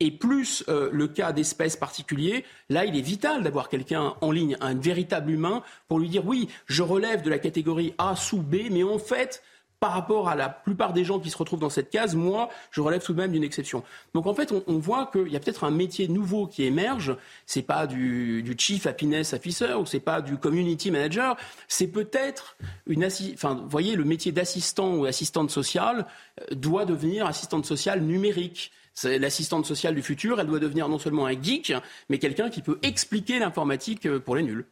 et 0.00 0.10
plus 0.10 0.64
euh, 0.68 0.90
le 0.92 1.06
cas 1.06 1.32
d'espèces 1.32 1.76
particuliers, 1.76 2.44
là, 2.68 2.84
il 2.84 2.96
est 2.96 3.00
vital 3.00 3.44
d'avoir 3.44 3.68
quelqu'un 3.68 4.16
en 4.20 4.32
ligne, 4.32 4.56
un 4.60 4.74
véritable 4.74 5.30
humain, 5.30 5.62
pour 5.86 6.00
lui 6.00 6.08
dire 6.08 6.26
oui, 6.26 6.48
je 6.66 6.82
relève 6.82 7.22
de 7.22 7.30
la 7.30 7.38
catégorie 7.38 7.94
A 7.98 8.16
sous 8.16 8.42
B, 8.42 8.56
mais 8.70 8.82
en 8.82 8.98
fait, 8.98 9.42
par 9.84 9.92
rapport 9.92 10.30
à 10.30 10.34
la 10.34 10.48
plupart 10.48 10.94
des 10.94 11.04
gens 11.04 11.20
qui 11.20 11.28
se 11.28 11.36
retrouvent 11.36 11.60
dans 11.60 11.68
cette 11.68 11.90
case, 11.90 12.14
moi, 12.14 12.48
je 12.70 12.80
relève 12.80 13.04
tout 13.04 13.12
de 13.12 13.20
même 13.20 13.32
d'une 13.32 13.44
exception. 13.44 13.82
Donc 14.14 14.26
en 14.26 14.32
fait, 14.32 14.50
on, 14.66 14.78
voit 14.78 15.10
qu'il 15.12 15.28
y 15.28 15.36
a 15.36 15.40
peut-être 15.40 15.62
un 15.62 15.70
métier 15.70 16.08
nouveau 16.08 16.46
qui 16.46 16.64
émerge. 16.64 17.14
C'est 17.44 17.60
pas 17.60 17.86
du, 17.86 18.42
chief 18.56 18.86
happiness 18.86 19.34
officer 19.34 19.74
ou 19.74 19.84
c'est 19.84 20.00
pas 20.00 20.22
du 20.22 20.38
community 20.38 20.90
manager. 20.90 21.36
C'est 21.68 21.88
peut-être 21.88 22.56
une, 22.86 23.04
enfin, 23.34 23.56
vous 23.62 23.68
voyez, 23.68 23.94
le 23.94 24.04
métier 24.04 24.32
d'assistant 24.32 24.94
ou 24.94 25.04
assistante 25.04 25.50
sociale 25.50 26.06
euh, 26.40 26.54
doit 26.54 26.86
devenir 26.86 27.26
assistante 27.26 27.66
sociale 27.66 28.00
numérique. 28.00 28.72
L'assistante 29.02 29.66
sociale 29.66 29.94
du 29.94 30.02
futur. 30.02 30.40
Elle 30.40 30.46
doit 30.46 30.60
devenir 30.60 30.88
non 30.88 30.98
seulement 30.98 31.26
un 31.26 31.38
geek, 31.38 31.74
mais 32.08 32.18
quelqu'un 32.18 32.48
qui 32.48 32.62
peut 32.62 32.78
expliquer 32.82 33.38
l'informatique 33.38 34.06
euh, 34.06 34.18
pour 34.18 34.34
les 34.34 34.44
nuls 34.44 34.64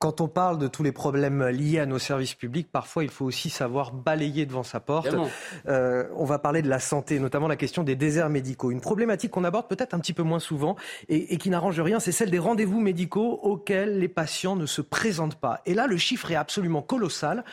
quand 0.00 0.20
on 0.20 0.26
parle 0.26 0.58
de 0.58 0.66
tous 0.66 0.82
les 0.82 0.90
problèmes 0.90 1.46
liés 1.46 1.78
à 1.78 1.86
nos 1.86 2.00
services 2.00 2.34
publics, 2.34 2.72
parfois 2.72 3.04
il 3.04 3.10
faut 3.10 3.24
aussi 3.24 3.50
savoir 3.50 3.92
balayer 3.92 4.44
devant 4.44 4.64
sa 4.64 4.80
porte. 4.80 5.14
Euh, 5.68 6.08
on 6.16 6.24
va 6.24 6.40
parler 6.40 6.60
de 6.60 6.68
la 6.68 6.80
santé, 6.80 7.20
notamment 7.20 7.46
la 7.46 7.54
question 7.54 7.84
des 7.84 7.94
déserts 7.94 8.30
médicaux. 8.30 8.72
Une 8.72 8.80
problématique 8.80 9.30
qu'on 9.30 9.44
aborde 9.44 9.68
peut-être 9.68 9.94
un 9.94 10.00
petit 10.00 10.12
peu 10.12 10.24
moins 10.24 10.40
souvent 10.40 10.74
et, 11.08 11.34
et 11.34 11.36
qui 11.36 11.50
n'arrange 11.50 11.80
rien, 11.80 12.00
c'est 12.00 12.10
celle 12.10 12.30
des 12.30 12.40
rendez-vous 12.40 12.80
médicaux 12.80 13.38
auxquels 13.42 14.00
les 14.00 14.08
patients 14.08 14.56
ne 14.56 14.66
se 14.66 14.82
présentent 14.82 15.38
pas. 15.38 15.60
Et 15.66 15.74
là, 15.74 15.86
le 15.86 15.96
chiffre 15.96 16.32
est 16.32 16.36
absolument 16.36 16.82
colossal. 16.82 17.44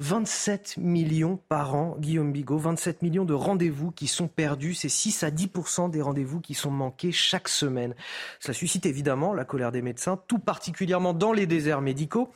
27 0.00 0.78
millions 0.78 1.36
par 1.36 1.74
an, 1.74 1.94
Guillaume 1.98 2.32
Bigot, 2.32 2.56
27 2.56 3.02
millions 3.02 3.26
de 3.26 3.34
rendez-vous 3.34 3.90
qui 3.90 4.06
sont 4.06 4.28
perdus. 4.28 4.72
C'est 4.72 4.88
6 4.88 5.22
à 5.24 5.30
10% 5.30 5.90
des 5.90 6.00
rendez-vous 6.00 6.40
qui 6.40 6.54
sont 6.54 6.70
manqués 6.70 7.12
chaque 7.12 7.48
semaine. 7.48 7.94
Ça 8.40 8.54
suscite 8.54 8.86
évidemment 8.86 9.34
la 9.34 9.44
colère 9.44 9.72
des 9.72 9.82
médecins, 9.82 10.18
tout 10.26 10.38
particulièrement 10.38 11.12
dans 11.12 11.32
les 11.32 11.46
déserts 11.46 11.82
médicaux. 11.82 12.30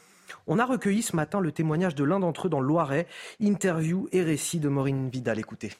On 0.46 0.58
a 0.58 0.66
recueilli 0.66 1.02
ce 1.02 1.16
matin 1.16 1.40
le 1.40 1.52
témoignage 1.52 1.94
de 1.94 2.04
l'un 2.04 2.20
d'entre 2.20 2.46
eux 2.46 2.50
dans 2.50 2.60
le 2.60 2.66
Loiret. 2.66 3.06
Interview 3.40 4.08
et 4.12 4.22
récit 4.22 4.60
de 4.60 4.68
Maureen 4.68 5.08
Vidal. 5.08 5.38
Écoutez. 5.38 5.72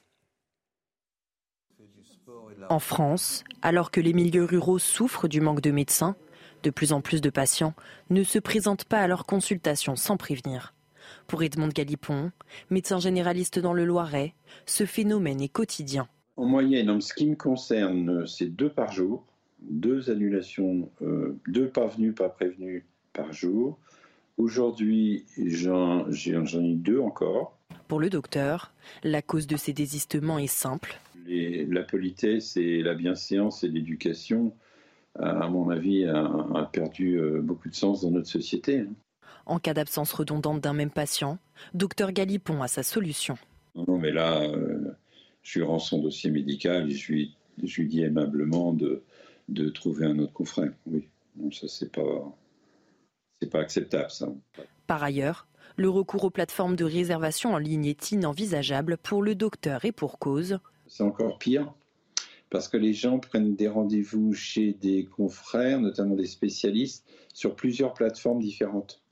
En 2.71 2.79
France, 2.79 3.45
alors 3.61 3.91
que 3.91 4.01
les 4.01 4.15
milieux 4.15 4.45
ruraux 4.45 4.79
souffrent 4.79 5.29
du 5.29 5.43
manque 5.43 5.61
de 5.61 5.71
médecins, 5.71 6.17
de 6.63 6.71
plus 6.71 6.95
en 6.95 7.03
plus 7.03 7.21
de 7.21 7.29
patients 7.29 7.75
ne 8.09 8.25
se 8.25 8.39
présentent 8.39 8.87
pas 8.87 9.01
à 9.01 9.07
leur 9.07 9.27
consultation 9.27 9.97
sans 9.97 10.17
prévenir. 10.17 10.74
Pour 11.27 11.43
Edmond 11.43 11.69
Galipon, 11.69 12.33
médecin 12.71 12.99
généraliste 12.99 13.59
dans 13.59 13.73
le 13.73 13.85
Loiret, 13.85 14.35
ce 14.67 14.85
phénomène 14.85 15.41
est 15.41 15.49
quotidien. 15.49 16.07
En 16.37 16.45
moyenne, 16.45 16.91
en 16.91 17.01
ce 17.01 17.15
qui 17.15 17.27
me 17.27 17.37
concerne, 17.37 18.27
c'est 18.27 18.55
deux 18.55 18.69
par 18.69 18.93
jour, 18.93 19.25
deux 19.63 20.11
annulations, 20.11 20.91
euh, 21.03 21.39
deux 21.49 21.69
pas 21.69 21.87
venus, 21.87 22.15
pas 22.15 22.29
prévenus 22.29 22.85
par 23.13 23.33
jour. 23.33 23.79
Aujourd'hui, 24.37 25.25
j'en 25.39 26.09
ai 26.11 26.75
deux 26.75 26.99
encore. 26.99 27.57
Pour 27.89 28.01
le 28.01 28.11
docteur, 28.11 28.73
la 29.03 29.23
cause 29.23 29.47
de 29.47 29.57
ces 29.57 29.73
désistements 29.73 30.39
est 30.39 30.47
simple. 30.47 30.99
la 31.27 31.83
politesse 31.83 32.57
et 32.57 32.83
la 32.83 32.95
bienséance 32.95 33.65
et 33.65 33.69
l'éducation, 33.69 34.53
à 35.19 35.49
mon 35.49 35.71
avis, 35.71 36.05
a, 36.05 36.27
a 36.55 36.69
perdu 36.71 37.19
euh, 37.19 37.41
beaucoup 37.41 37.69
de 37.69 37.75
sens 37.75 38.03
dans 38.03 38.11
notre 38.11 38.29
société. 38.29 38.85
En 39.47 39.59
cas 39.59 39.75
d'absence 39.75 40.13
redondante 40.13 40.61
d'un 40.61 40.73
même 40.73 40.91
patient, 40.91 41.39
docteur 41.75 42.13
Galipon 42.13 42.63
a 42.63 42.69
sa 42.69 42.83
solution. 42.83 43.37
Non, 43.75 43.99
mais 43.99 44.11
là, 44.11 44.43
euh, 44.43 44.97
je 45.43 45.59
lui 45.59 45.67
rends 45.67 45.79
son 45.79 46.01
dossier 46.01 46.31
médical 46.31 46.91
et 46.91 46.95
je 46.95 47.13
lui, 47.13 47.37
je 47.63 47.83
dis 47.83 48.03
aimablement 48.03 48.73
de, 48.73 49.03
de 49.49 49.69
trouver 49.69 50.07
un 50.07 50.19
autre 50.19 50.33
confrère. 50.33 50.73
Oui, 50.87 51.09
non, 51.37 51.51
ça, 51.51 51.69
c'est 51.69 51.93
pas, 51.93 52.37
c'est 53.41 53.51
pas 53.51 53.61
acceptable, 53.61 54.11
ça. 54.11 54.29
Par 54.87 55.03
ailleurs, 55.03 55.47
le 55.77 55.89
recours 55.89 56.25
aux 56.25 56.31
plateformes 56.31 56.77
de 56.77 56.85
réservation 56.85 57.53
en 57.53 57.59
ligne 57.59 57.87
est 57.87 58.13
inenvisageable 58.13 58.97
pour 58.97 59.23
le 59.23 59.35
docteur 59.35 59.85
et 59.85 59.93
pour 59.93 60.19
cause. 60.19 60.59
C'est 60.87 61.03
encore 61.03 61.39
pire 61.39 61.75
parce 62.51 62.69
que 62.69 62.77
les 62.77 62.95
gens 62.95 63.19
prennent 63.19 63.57
des 63.57 63.67
rendez-vous 63.67 64.33
chez 64.33 64.75
des 64.75 65.07
confrères, 65.07 65.81
notamment 65.81 66.15
des 66.15 66.27
spécialistes, 66.27 67.05
sur 67.33 67.57
plusieurs 67.57 67.95
plateformes 67.95 68.41
différentes 68.41 69.03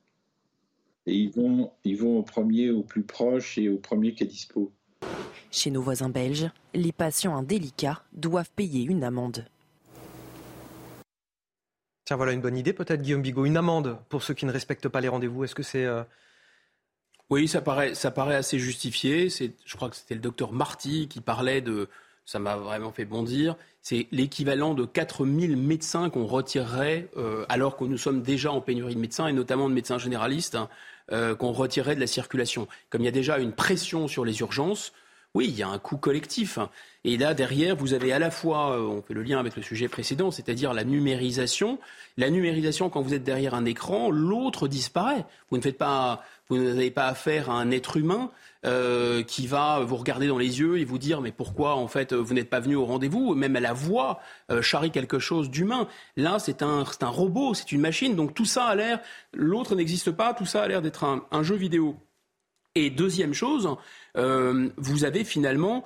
et 1.07 1.15
ils 1.15 1.31
vont, 1.31 1.71
ils 1.85 1.97
vont 1.97 2.19
au 2.19 2.23
premier, 2.23 2.71
au 2.71 2.83
plus 2.83 3.03
proche 3.03 3.59
et 3.59 3.69
au 3.69 3.79
premier 3.79 4.15
qui 4.15 4.25
est 4.25 4.27
dispo. 4.27 4.73
Chez 5.51 5.71
nos 5.71 5.83
voisins 5.83 6.09
belges, 6.09 6.51
les 6.75 6.93
patients 6.93 7.37
indélicats 7.37 8.03
doivent 8.13 8.51
payer 8.57 8.85
une 8.85 9.05
amende. 9.05 9.45
Tiens, 12.05 12.17
voilà 12.17 12.33
une 12.33 12.41
bonne 12.41 12.57
idée 12.57 12.73
peut-être, 12.73 13.03
Guillaume 13.03 13.23
Bigot. 13.23 13.45
Une 13.45 13.57
amende 13.57 13.99
pour 14.09 14.23
ceux 14.23 14.35
qui 14.35 14.47
ne 14.47 14.53
respectent 14.53 14.89
pas 14.89 15.01
les 15.01 15.09
rendez-vous. 15.09 15.45
Est-ce 15.45 15.55
que 15.55 15.63
c'est... 15.63 15.85
Euh, 15.85 16.03
oui, 17.31 17.49
ça 17.49 17.61
paraît, 17.61 17.95
ça 17.95 18.11
paraît 18.11 18.35
assez 18.35 18.59
justifié. 18.59 19.29
Je 19.29 19.77
crois 19.77 19.89
que 19.89 19.97
c'était 19.97 20.15
le 20.15 20.21
docteur 20.21 20.53
Marty 20.53 21.09
qui 21.09 21.21
parlait 21.21 21.61
de... 21.61 21.89
Ça 22.25 22.39
m'a 22.39 22.57
vraiment 22.57 22.93
fait 22.93 23.05
bondir. 23.05 23.57
C'est 23.81 24.07
l'équivalent 24.13 24.75
de 24.75 24.85
4000 24.85 25.57
médecins 25.57 26.09
qu'on 26.09 26.25
retirerait 26.25 27.09
euh, 27.17 27.45
alors 27.49 27.77
que 27.77 27.85
nous 27.85 27.99
sommes 27.99 28.23
déjà 28.23 28.53
en 28.53 28.61
pénurie 28.61 28.95
de 28.95 29.01
médecins 29.01 29.27
et 29.27 29.33
notamment 29.33 29.69
de 29.69 29.75
médecins 29.75 29.99
généralistes. 29.99 30.55
Hein. 30.55 30.69
Euh, 31.11 31.35
qu'on 31.35 31.53
retirerait 31.53 31.97
de 31.97 32.01
la 32.01 32.07
circulation. 32.07 32.69
Comme 32.89 33.03
il 33.03 33.07
y 33.07 33.09
a 33.09 33.13
déjà 33.13 33.39
une 33.39 33.53
pression 33.53 34.07
sur 34.07 34.25
les 34.25 34.39
urgences, 34.39 34.93
oui, 35.35 35.47
il 35.49 35.59
y 35.59 35.63
a 35.63 35.69
un 35.69 35.79
coût 35.79 35.97
collectif. 35.97 36.61
Et 37.05 37.17
là, 37.17 37.35
derrière, 37.35 37.75
vous 37.75 37.93
avez 37.93 38.13
à 38.13 38.21
la 38.21 38.31
fois, 38.31 38.77
euh, 38.77 38.83
on 38.83 39.03
fait 39.03 39.13
le 39.13 39.23
lien 39.23 39.41
avec 39.41 39.57
le 39.57 39.63
sujet 39.63 39.89
précédent, 39.89 40.31
c'est-à-dire 40.31 40.73
la 40.73 40.85
numérisation. 40.85 41.81
La 42.17 42.31
numérisation, 42.31 42.89
quand 42.89 43.03
vous 43.03 43.15
êtes 43.15 43.25
derrière 43.25 43.55
un 43.55 43.65
écran, 43.65 44.11
l'autre 44.11 44.69
disparaît. 44.69 45.25
Vous 45.51 45.57
ne 45.57 45.63
faites 45.63 45.77
pas, 45.77 46.23
vous 46.49 46.57
n'avez 46.59 46.93
pas 46.93 47.09
affaire 47.09 47.51
à 47.51 47.55
un 47.55 47.73
être 47.73 47.97
humain 47.97 48.31
euh, 48.65 49.25
qui 49.25 49.49
va 49.49 49.81
vous 49.81 49.97
regarder 49.97 50.29
dans 50.29 50.39
les 50.39 50.61
yeux 50.61 50.79
et 50.79 50.85
vous 50.85 50.99
dire 50.99 51.21
mais 51.21 51.33
pourquoi 51.33 51.75
en 51.75 51.89
fait 51.89 52.13
vous 52.13 52.33
n'êtes 52.33 52.49
pas 52.49 52.61
venu 52.61 52.77
au 52.77 52.85
rendez-vous? 52.85 53.35
Même 53.35 53.57
à 53.57 53.61
la 53.61 53.73
voix 53.73 54.21
euh, 54.53 54.63
charrie 54.63 54.93
quelque 54.93 55.19
chose 55.19 55.51
d'humain. 55.51 55.89
Là, 56.17 56.39
c'est 56.39 56.63
un, 56.63 56.85
c'est 56.85 57.03
un 57.03 57.09
robot, 57.09 57.55
c'est 57.55 57.73
une 57.73 57.81
machine. 57.81 58.15
Donc 58.15 58.35
tout 58.35 58.45
ça 58.45 58.67
a 58.67 58.77
l'air, 58.77 59.01
l'autre 59.35 59.75
n'existe 59.75 60.13
pas. 60.13 60.33
Tout 60.33 60.47
ça 60.47 60.63
a 60.63 60.69
l'air 60.69 60.81
d'être 60.81 61.03
un, 61.05 61.43
jeu 61.43 61.57
vidéo. 61.57 61.97
Et 62.77 62.89
deuxième 62.89 63.35
chose, 63.35 63.69
euh, 64.17 64.69
vous 64.77 65.05
avez 65.05 65.25
finalement 65.25 65.85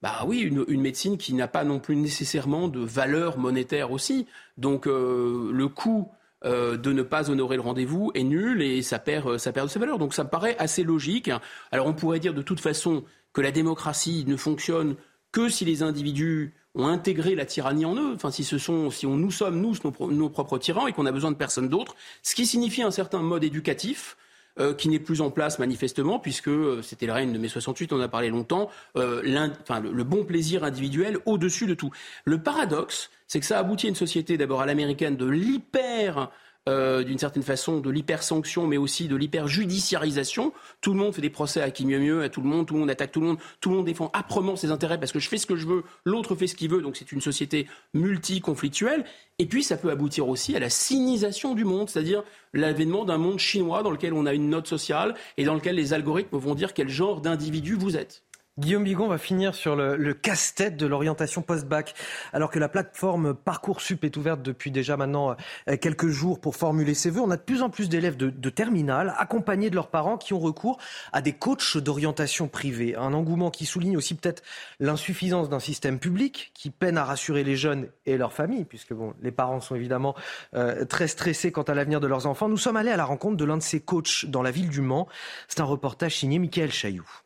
bah 0.00 0.24
oui, 0.24 0.40
une, 0.40 0.64
une 0.68 0.80
médecine 0.80 1.18
qui 1.18 1.34
n'a 1.34 1.48
pas 1.48 1.64
non 1.64 1.80
plus 1.80 1.96
nécessairement 1.96 2.68
de 2.68 2.80
valeur 2.80 3.36
monétaire 3.36 3.90
aussi. 3.90 4.28
Donc 4.58 4.86
le 4.86 5.66
coût 5.66 6.08
euh, 6.44 6.76
de 6.76 6.92
ne 6.92 7.02
pas 7.02 7.30
honorer 7.30 7.56
le 7.56 7.62
rendez-vous 7.62 8.10
est 8.14 8.24
nul 8.24 8.62
et 8.62 8.82
ça 8.82 8.98
perd, 8.98 9.28
euh, 9.28 9.38
ça 9.38 9.52
perd 9.52 9.68
de 9.68 9.72
sa 9.72 9.78
valeur. 9.78 9.98
Donc 9.98 10.14
ça 10.14 10.24
me 10.24 10.28
paraît 10.28 10.56
assez 10.58 10.82
logique. 10.82 11.30
Alors 11.70 11.86
on 11.86 11.92
pourrait 11.92 12.20
dire 12.20 12.34
de 12.34 12.42
toute 12.42 12.60
façon 12.60 13.04
que 13.32 13.40
la 13.40 13.52
démocratie 13.52 14.24
ne 14.26 14.36
fonctionne 14.36 14.96
que 15.30 15.48
si 15.48 15.64
les 15.64 15.82
individus 15.82 16.54
ont 16.74 16.86
intégré 16.86 17.34
la 17.34 17.46
tyrannie 17.46 17.84
en 17.84 17.94
eux, 17.96 18.12
enfin 18.14 18.30
si 18.30 18.44
ce 18.44 18.58
sont, 18.58 18.90
si 18.90 19.06
on, 19.06 19.16
nous 19.16 19.30
sommes 19.30 19.60
nous 19.60 19.74
nos, 20.10 20.30
propres 20.30 20.58
tyrans 20.58 20.86
et 20.86 20.92
qu'on 20.92 21.06
a 21.06 21.12
besoin 21.12 21.30
de 21.30 21.36
personne 21.36 21.68
d'autre, 21.68 21.94
ce 22.22 22.34
qui 22.34 22.46
signifie 22.46 22.82
un 22.82 22.90
certain 22.90 23.20
mode 23.20 23.44
éducatif. 23.44 24.16
Euh, 24.60 24.74
qui 24.74 24.90
n'est 24.90 24.98
plus 24.98 25.22
en 25.22 25.30
place 25.30 25.58
manifestement, 25.58 26.18
puisque 26.18 26.50
c'était 26.82 27.06
le 27.06 27.14
règne 27.14 27.32
de 27.32 27.38
mai 27.38 27.48
68, 27.48 27.90
on 27.94 27.96
en 27.96 28.00
a 28.00 28.08
parlé 28.08 28.28
longtemps, 28.28 28.68
enfin, 28.94 29.80
le, 29.80 30.04
bon 30.04 30.26
plaisir 30.26 30.62
individuel 30.62 31.16
au-dessus 31.24 31.66
de 31.66 31.72
tout. 31.72 31.90
Le 32.26 32.36
paradoxe, 32.36 33.10
c'est 33.26 33.40
que 33.40 33.46
ça 33.46 33.58
aboutit 33.58 33.86
à 33.86 33.88
une 33.88 33.94
société 33.94 34.36
d'abord 34.36 34.60
à 34.60 34.66
l'américaine 34.66 35.16
de 35.16 35.24
l'hyper 35.24 36.30
euh, 36.68 37.02
d'une 37.02 37.18
certaine 37.18 37.42
façon 37.42 37.80
de 37.80 37.90
l'hyper-sanction, 37.90 38.68
mais 38.68 38.76
aussi 38.76 39.08
de 39.08 39.16
l'hyper-judiciarisation. 39.16 40.52
Tout 40.80 40.92
le 40.92 40.98
monde 40.98 41.12
fait 41.12 41.20
des 41.20 41.28
procès 41.28 41.60
à 41.60 41.72
qui 41.72 41.84
mieux 41.84 41.98
mieux, 41.98 42.22
à 42.22 42.28
tout 42.28 42.40
le 42.40 42.48
monde, 42.48 42.66
tout 42.66 42.74
le 42.74 42.80
monde 42.80 42.90
attaque 42.90 43.10
tout 43.10 43.20
le 43.20 43.26
monde, 43.26 43.38
tout 43.60 43.70
le 43.70 43.76
monde 43.76 43.86
défend 43.86 44.10
âprement 44.14 44.54
ses 44.54 44.70
intérêts 44.70 45.00
parce 45.00 45.10
que 45.10 45.18
je 45.18 45.28
fais 45.28 45.38
ce 45.38 45.46
que 45.46 45.56
je 45.56 45.66
veux, 45.66 45.82
l'autre 46.04 46.36
fait 46.36 46.46
ce 46.46 46.54
qu'il 46.54 46.70
veut, 46.70 46.80
donc 46.80 46.96
c'est 46.96 47.10
une 47.10 47.20
société 47.20 47.66
multiconflictuelle. 47.94 49.04
Et 49.40 49.46
puis 49.46 49.64
ça 49.64 49.76
peut 49.76 49.90
aboutir 49.90 50.28
aussi 50.28 50.54
à 50.54 50.60
la 50.60 50.70
cynisation 50.70 51.54
du 51.54 51.64
monde, 51.64 51.90
c'est-à-dire 51.90 52.22
l'avènement 52.54 53.04
d'un 53.04 53.18
monde 53.18 53.40
chinois 53.40 53.82
dans 53.82 53.90
lequel 53.90 54.12
on 54.12 54.24
a 54.24 54.32
une 54.32 54.48
note 54.48 54.68
sociale 54.68 55.14
et 55.38 55.44
dans 55.44 55.54
lequel 55.54 55.74
les 55.74 55.94
algorithmes 55.94 56.36
vont 56.36 56.54
dire 56.54 56.74
quel 56.74 56.88
genre 56.88 57.20
d'individu 57.20 57.74
vous 57.74 57.96
êtes. 57.96 58.22
Guillaume 58.58 58.84
Bigon 58.84 59.08
va 59.08 59.16
finir 59.16 59.54
sur 59.54 59.76
le, 59.76 60.12
casse-tête 60.12 60.76
de 60.76 60.84
l'orientation 60.84 61.40
post-bac. 61.40 61.94
Alors 62.34 62.50
que 62.50 62.58
la 62.58 62.68
plateforme 62.68 63.32
Parcoursup 63.32 64.04
est 64.04 64.14
ouverte 64.18 64.42
depuis 64.42 64.70
déjà 64.70 64.98
maintenant 64.98 65.36
euh, 65.70 65.78
quelques 65.78 66.08
jours 66.08 66.38
pour 66.38 66.54
formuler 66.54 66.92
ses 66.92 67.08
vœux, 67.08 67.22
on 67.22 67.30
a 67.30 67.38
de 67.38 67.42
plus 67.42 67.62
en 67.62 67.70
plus 67.70 67.88
d'élèves 67.88 68.18
de, 68.18 68.28
de 68.28 68.50
terminale 68.50 69.14
accompagnés 69.16 69.70
de 69.70 69.74
leurs 69.74 69.88
parents 69.88 70.18
qui 70.18 70.34
ont 70.34 70.38
recours 70.38 70.76
à 71.14 71.22
des 71.22 71.32
coachs 71.32 71.78
d'orientation 71.78 72.46
privée. 72.46 72.94
Un 72.94 73.14
engouement 73.14 73.50
qui 73.50 73.64
souligne 73.64 73.96
aussi 73.96 74.14
peut-être 74.14 74.42
l'insuffisance 74.80 75.48
d'un 75.48 75.58
système 75.58 75.98
public 75.98 76.50
qui 76.52 76.68
peine 76.68 76.98
à 76.98 77.04
rassurer 77.04 77.44
les 77.44 77.56
jeunes 77.56 77.88
et 78.04 78.18
leurs 78.18 78.34
familles, 78.34 78.66
puisque 78.66 78.92
bon, 78.92 79.14
les 79.22 79.32
parents 79.32 79.62
sont 79.62 79.76
évidemment 79.76 80.14
euh, 80.52 80.84
très 80.84 81.08
stressés 81.08 81.52
quant 81.52 81.62
à 81.62 81.72
l'avenir 81.72 82.00
de 82.00 82.06
leurs 82.06 82.26
enfants. 82.26 82.50
Nous 82.50 82.58
sommes 82.58 82.76
allés 82.76 82.90
à 82.90 82.98
la 82.98 83.06
rencontre 83.06 83.38
de 83.38 83.46
l'un 83.46 83.56
de 83.56 83.62
ces 83.62 83.80
coachs 83.80 84.26
dans 84.26 84.42
la 84.42 84.50
ville 84.50 84.68
du 84.68 84.82
Mans. 84.82 85.08
C'est 85.48 85.60
un 85.60 85.64
reportage 85.64 86.18
signé 86.18 86.38
Michael 86.38 86.70
Chailloux. 86.70 87.21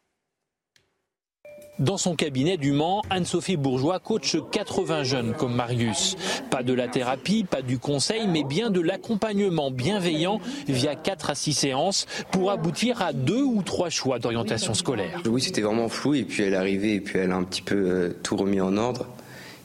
Dans 1.78 1.98
son 1.98 2.16
cabinet 2.16 2.56
du 2.56 2.72
Mans, 2.72 3.02
Anne-Sophie 3.10 3.58
Bourgeois 3.58 3.98
coach 3.98 4.38
80 4.50 5.02
jeunes 5.02 5.34
comme 5.38 5.54
Marius. 5.54 6.16
Pas 6.50 6.62
de 6.62 6.72
la 6.72 6.88
thérapie, 6.88 7.44
pas 7.44 7.60
du 7.60 7.78
conseil, 7.78 8.26
mais 8.26 8.44
bien 8.44 8.70
de 8.70 8.80
l'accompagnement 8.80 9.70
bienveillant 9.70 10.40
via 10.68 10.94
4 10.94 11.30
à 11.30 11.34
6 11.34 11.52
séances 11.52 12.06
pour 12.30 12.50
aboutir 12.50 13.02
à 13.02 13.12
deux 13.12 13.42
ou 13.42 13.62
trois 13.62 13.90
choix 13.90 14.18
d'orientation 14.18 14.72
scolaire. 14.72 15.20
Oui, 15.26 15.42
c'était 15.42 15.60
vraiment 15.60 15.90
flou 15.90 16.14
et 16.14 16.24
puis 16.24 16.44
elle 16.44 16.54
est 16.54 16.56
arrivée 16.56 16.94
et 16.94 17.00
puis 17.00 17.18
elle 17.18 17.30
a 17.30 17.36
un 17.36 17.44
petit 17.44 17.62
peu 17.62 17.76
euh, 17.76 18.08
tout 18.22 18.36
remis 18.36 18.62
en 18.62 18.78
ordre 18.78 19.06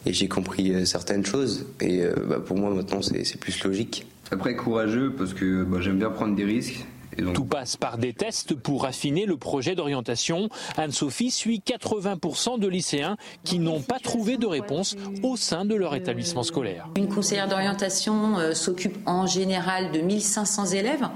et 0.05 0.11
j'ai 0.11 0.27
compris 0.27 0.73
euh, 0.73 0.83
certaines 0.83 1.25
choses 1.25 1.65
et 1.79 2.01
euh, 2.01 2.13
bah, 2.27 2.39
pour 2.45 2.57
moi 2.57 2.71
maintenant 2.71 3.01
c'est 3.01 3.39
plus 3.39 3.63
logique. 3.63 4.05
Après 4.31 4.57
courageux 4.57 5.13
parce 5.17 5.33
que 5.33 5.63
bah, 5.63 5.77
j'aime 5.79 5.99
bien 5.99 6.09
prendre 6.09 6.35
des 6.35 6.43
risques 6.43 6.85
tout 7.33 7.45
passe 7.45 7.77
par 7.77 7.97
des 7.97 8.13
tests 8.13 8.55
pour 8.55 8.85
affiner 8.85 9.25
le 9.25 9.37
projet 9.37 9.75
d'orientation. 9.75 10.49
Anne-Sophie 10.77 11.31
suit 11.31 11.61
80% 11.65 12.59
de 12.59 12.67
lycéens 12.67 13.17
qui 13.43 13.59
n'ont 13.59 13.81
pas 13.81 13.99
trouvé 13.99 14.37
de 14.37 14.45
réponse 14.45 14.95
au 15.23 15.37
sein 15.37 15.65
de 15.65 15.75
leur 15.75 15.95
établissement 15.95 16.43
scolaire. 16.43 16.87
Une 16.95 17.07
conseillère 17.07 17.47
d'orientation 17.47 18.37
euh, 18.37 18.53
s'occupe 18.53 18.97
en 19.05 19.25
général 19.25 19.91
de 19.91 19.99
1500 19.99 20.67
élèves. 20.67 21.07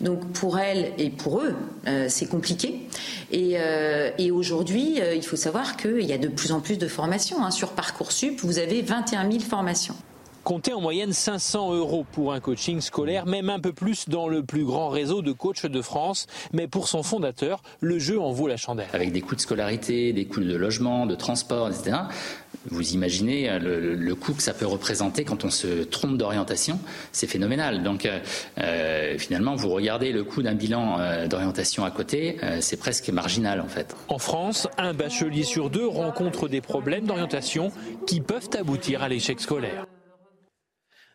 Donc 0.00 0.26
pour 0.32 0.58
elle 0.58 0.92
et 0.98 1.10
pour 1.10 1.40
eux, 1.40 1.54
euh, 1.86 2.06
c'est 2.08 2.26
compliqué. 2.26 2.86
Et, 3.30 3.54
euh, 3.56 4.10
aujourd'hui, 4.32 5.00
il 5.14 5.22
faut 5.22 5.36
savoir 5.36 5.76
qu'il 5.76 6.02
y 6.02 6.12
a 6.12 6.18
de 6.18 6.28
plus 6.28 6.52
en 6.52 6.60
plus 6.60 6.78
de 6.78 6.88
formations. 6.88 7.44
Hein. 7.44 7.50
Sur 7.50 7.70
Parcoursup, 7.72 8.40
vous 8.40 8.58
avez 8.58 8.82
21 8.82 9.30
000 9.30 9.42
formations. 9.42 9.94
Comptez 10.44 10.72
en 10.72 10.80
moyenne 10.80 11.12
500 11.12 11.72
euros 11.72 12.04
pour 12.10 12.32
un 12.32 12.40
coaching 12.40 12.80
scolaire, 12.80 13.26
même 13.26 13.48
un 13.48 13.60
peu 13.60 13.72
plus 13.72 14.08
dans 14.08 14.26
le 14.26 14.42
plus 14.42 14.64
grand 14.64 14.88
réseau 14.88 15.22
de 15.22 15.30
coachs 15.30 15.66
de 15.66 15.82
France. 15.82 16.26
Mais 16.52 16.66
pour 16.66 16.88
son 16.88 17.04
fondateur, 17.04 17.62
le 17.80 18.00
jeu 18.00 18.20
en 18.20 18.32
vaut 18.32 18.48
la 18.48 18.56
chandelle. 18.56 18.88
Avec 18.92 19.12
des 19.12 19.20
coûts 19.20 19.36
de 19.36 19.40
scolarité, 19.40 20.12
des 20.12 20.24
coûts 20.24 20.40
de 20.40 20.56
logement, 20.56 21.06
de 21.06 21.14
transport, 21.14 21.68
etc. 21.68 21.96
Vous 22.70 22.92
imaginez 22.92 23.58
le, 23.60 24.14
coût 24.14 24.34
que 24.34 24.42
ça 24.42 24.52
peut 24.52 24.66
représenter 24.66 25.24
quand 25.24 25.44
on 25.44 25.50
se 25.50 25.84
trompe 25.84 26.16
d'orientation, 26.16 26.80
c'est 27.12 27.26
phénoménal. 27.28 27.82
Donc 27.84 28.04
euh, 28.04 28.18
euh, 28.58 29.18
finalement, 29.18 29.54
vous 29.54 29.68
regardez 29.70 30.12
le 30.12 30.24
coût 30.24 30.42
d'un 30.42 30.54
bilan 30.54 30.98
euh, 30.98 31.28
d'orientation 31.28 31.84
à 31.84 31.90
côté, 31.90 32.38
c'est 32.60 32.78
presque 32.78 33.08
marginal 33.10 33.60
en 33.60 33.68
fait. 33.68 33.94
En 34.08 34.18
France, 34.18 34.68
un 34.76 34.92
bachelier 34.92 35.44
sur 35.44 35.70
deux 35.70 35.86
rencontre 35.86 36.48
des 36.48 36.60
problèmes 36.60 37.06
d'orientation 37.06 37.70
qui 38.06 38.20
peuvent 38.20 38.50
aboutir 38.58 39.02
à 39.02 39.08
l'échec 39.08 39.40
scolaire. 39.40 39.86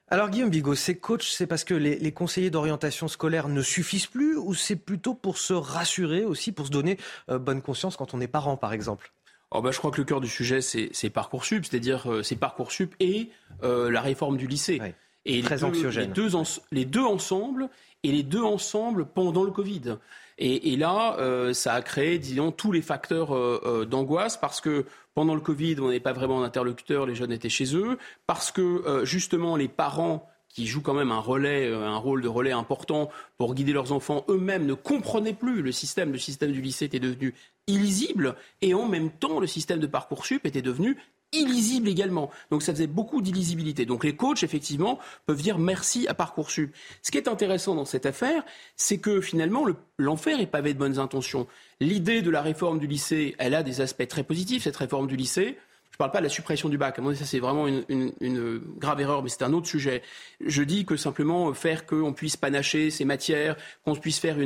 Alors 0.10 0.30
Guillaume 0.30 0.50
Bigot, 0.50 0.76
ces 0.76 0.98
coachs, 0.98 1.24
c'est 1.24 1.48
parce 1.48 1.66
que 1.66 1.74
les, 1.74 2.12
conseillers 2.14 2.50
d'orientation 2.50 3.10
scolaire 3.10 3.50
ne 3.50 3.62
suffisent 3.62 4.06
plus 4.06 4.38
ou 4.38 4.54
c'est 4.54 4.78
plutôt 4.78 5.14
pour 5.14 5.38
se 5.38 5.54
rassurer 5.54 6.24
aussi, 6.24 6.54
pour 6.54 6.68
se 6.68 6.72
donner 6.72 6.98
euh, 7.30 7.40
bonne 7.40 7.62
conscience 7.62 7.98
quand 7.98 8.14
on 8.14 8.22
est 8.22 8.28
parent 8.28 8.56
par 8.56 8.72
exemple? 8.72 9.12
Oh 9.52 9.62
bah, 9.62 9.72
Je 9.72 9.78
crois 9.80 9.92
que 9.92 9.98
le 9.98 10.06
cœur 10.06 10.22
du 10.22 10.30
sujet, 10.30 10.62
c'est 10.62 11.10
Parcoursup, 11.10 11.66
c'est-à-dire 11.66 12.10
euh, 12.10 12.24
c'est 12.24 12.38
Parcoursup 12.38 12.96
et 13.02 13.30
euh, 13.64 13.92
la 13.92 14.00
réforme 14.02 14.38
du 14.38 14.48
lycée. 14.48 14.82
Et 15.26 15.42
Très 15.42 15.56
les 15.56 15.64
anxiogène. 15.66 16.14
Deux, 16.14 16.30
les 16.72 16.86
deux 16.86 17.04
ensemble 17.04 17.70
et 18.04 18.12
les 18.14 18.24
deux 18.24 18.44
ensemble 18.44 19.06
pendant 19.06 19.44
le 19.44 19.52
Covid. 19.52 19.98
Et, 20.40 20.76
là, 20.76 21.18
ça 21.54 21.74
a 21.74 21.82
créé, 21.82 22.20
disons, 22.20 22.52
tous 22.52 22.72
les 22.72 22.84
facteurs 22.84 23.88
d'angoisse 23.88 24.38
parce 24.38 24.62
que 24.62 24.86
pendant 25.18 25.34
le 25.34 25.42
Covid, 25.42 25.78
on 25.80 25.90
n'est 25.90 26.00
pas 26.00 26.14
vraiment 26.14 26.44
interlocuteur, 26.44 27.08
les 27.08 27.16
jeunes 27.16 27.32
étaient 27.32 27.50
chez 27.50 27.76
eux, 27.76 27.98
parce 28.28 28.52
que 28.52 28.62
euh, 28.62 29.04
justement 29.04 29.56
les 29.56 29.68
parents 29.68 30.30
qui 30.48 30.68
jouent 30.68 30.84
quand 30.84 30.94
même 30.94 31.12
un 31.12 31.18
relais, 31.18 31.66
euh, 31.66 31.88
un 31.88 31.98
rôle 31.98 32.22
de 32.22 32.28
relais 32.28 32.52
important 32.52 33.10
pour 33.40 33.56
guider 33.56 33.74
leurs 33.74 33.94
enfants, 33.94 34.26
eux-mêmes 34.30 34.68
ne 34.68 34.76
comprenaient 34.76 35.34
plus 35.34 35.64
le 35.64 35.72
système. 35.72 36.12
Le 36.12 36.20
système 36.20 36.52
du 36.52 36.62
lycée 36.62 36.86
était 36.86 37.00
devenu 37.00 37.34
illisible 37.66 38.36
et 38.62 38.76
en 38.76 38.88
même 38.88 39.10
temps, 39.10 39.40
le 39.40 39.48
système 39.48 39.80
de 39.80 39.88
Parcoursup 39.88 40.46
était 40.46 40.62
devenu 40.62 40.98
illisible 41.34 41.90
également. 41.90 42.30
Donc 42.52 42.64
ça 42.64 42.74
faisait 42.74 42.88
beaucoup 42.88 43.22
d'illisibilité. 43.22 43.86
Donc 43.86 44.04
les 44.04 44.16
coachs, 44.16 44.44
effectivement, 44.44 45.00
peuvent 45.26 45.42
dire 45.42 45.58
merci 45.58 46.08
à 46.08 46.14
Parcoursup. 46.14 46.74
Ce 47.02 47.12
qui 47.12 47.18
est 47.18 47.28
intéressant 47.28 47.76
dans 47.76 47.86
cette 47.86 48.06
affaire, 48.06 48.44
c'est 48.76 48.98
que 48.98 49.22
finalement, 49.22 49.66
l'enfer 49.98 50.40
est 50.40 50.48
pavé 50.48 50.74
de 50.74 50.80
bonnes 50.80 51.00
intentions. 51.00 51.48
L'idée 51.80 52.22
de 52.22 52.30
la 52.30 52.42
réforme 52.42 52.80
du 52.80 52.88
lycée, 52.88 53.36
elle 53.40 53.56
a 53.56 53.64
des 53.64 53.82
aspects 53.82 54.08
très 54.08 54.24
positifs, 54.24 54.64
cette 54.64 54.78
réforme 54.78 55.08
du 55.08 55.16
lycée. 55.16 55.58
Je 55.92 55.96
ne 55.96 55.98
parle 56.06 56.12
pas 56.12 56.20
de 56.20 56.26
la 56.26 56.30
suppression 56.30 56.70
du 56.70 56.78
bac. 56.78 57.00
Ça, 57.16 57.26
c'est 57.26 57.40
vraiment 57.40 57.68
une, 57.68 58.62
grave 58.78 59.02
erreur, 59.02 59.24
mais 59.24 59.30
c'est 59.30 59.42
un 59.42 59.52
autre 59.54 59.68
sujet. 59.68 60.04
Je 60.46 60.62
dis 60.62 60.86
que 60.86 60.96
simplement 60.96 61.52
faire 61.54 61.88
qu'on 61.88 62.14
puisse 62.14 62.38
panacher 62.38 62.92
ces 62.92 63.04
matières, 63.04 63.58
qu'on 63.84 63.96
puisse 63.96 64.20
faire 64.20 64.38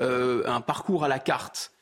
euh, 0.00 0.42
un 0.44 0.60
parcours 0.60 1.04
à 1.04 1.08
la 1.08 1.20
carte, 1.20 1.70
euh, 1.70 1.77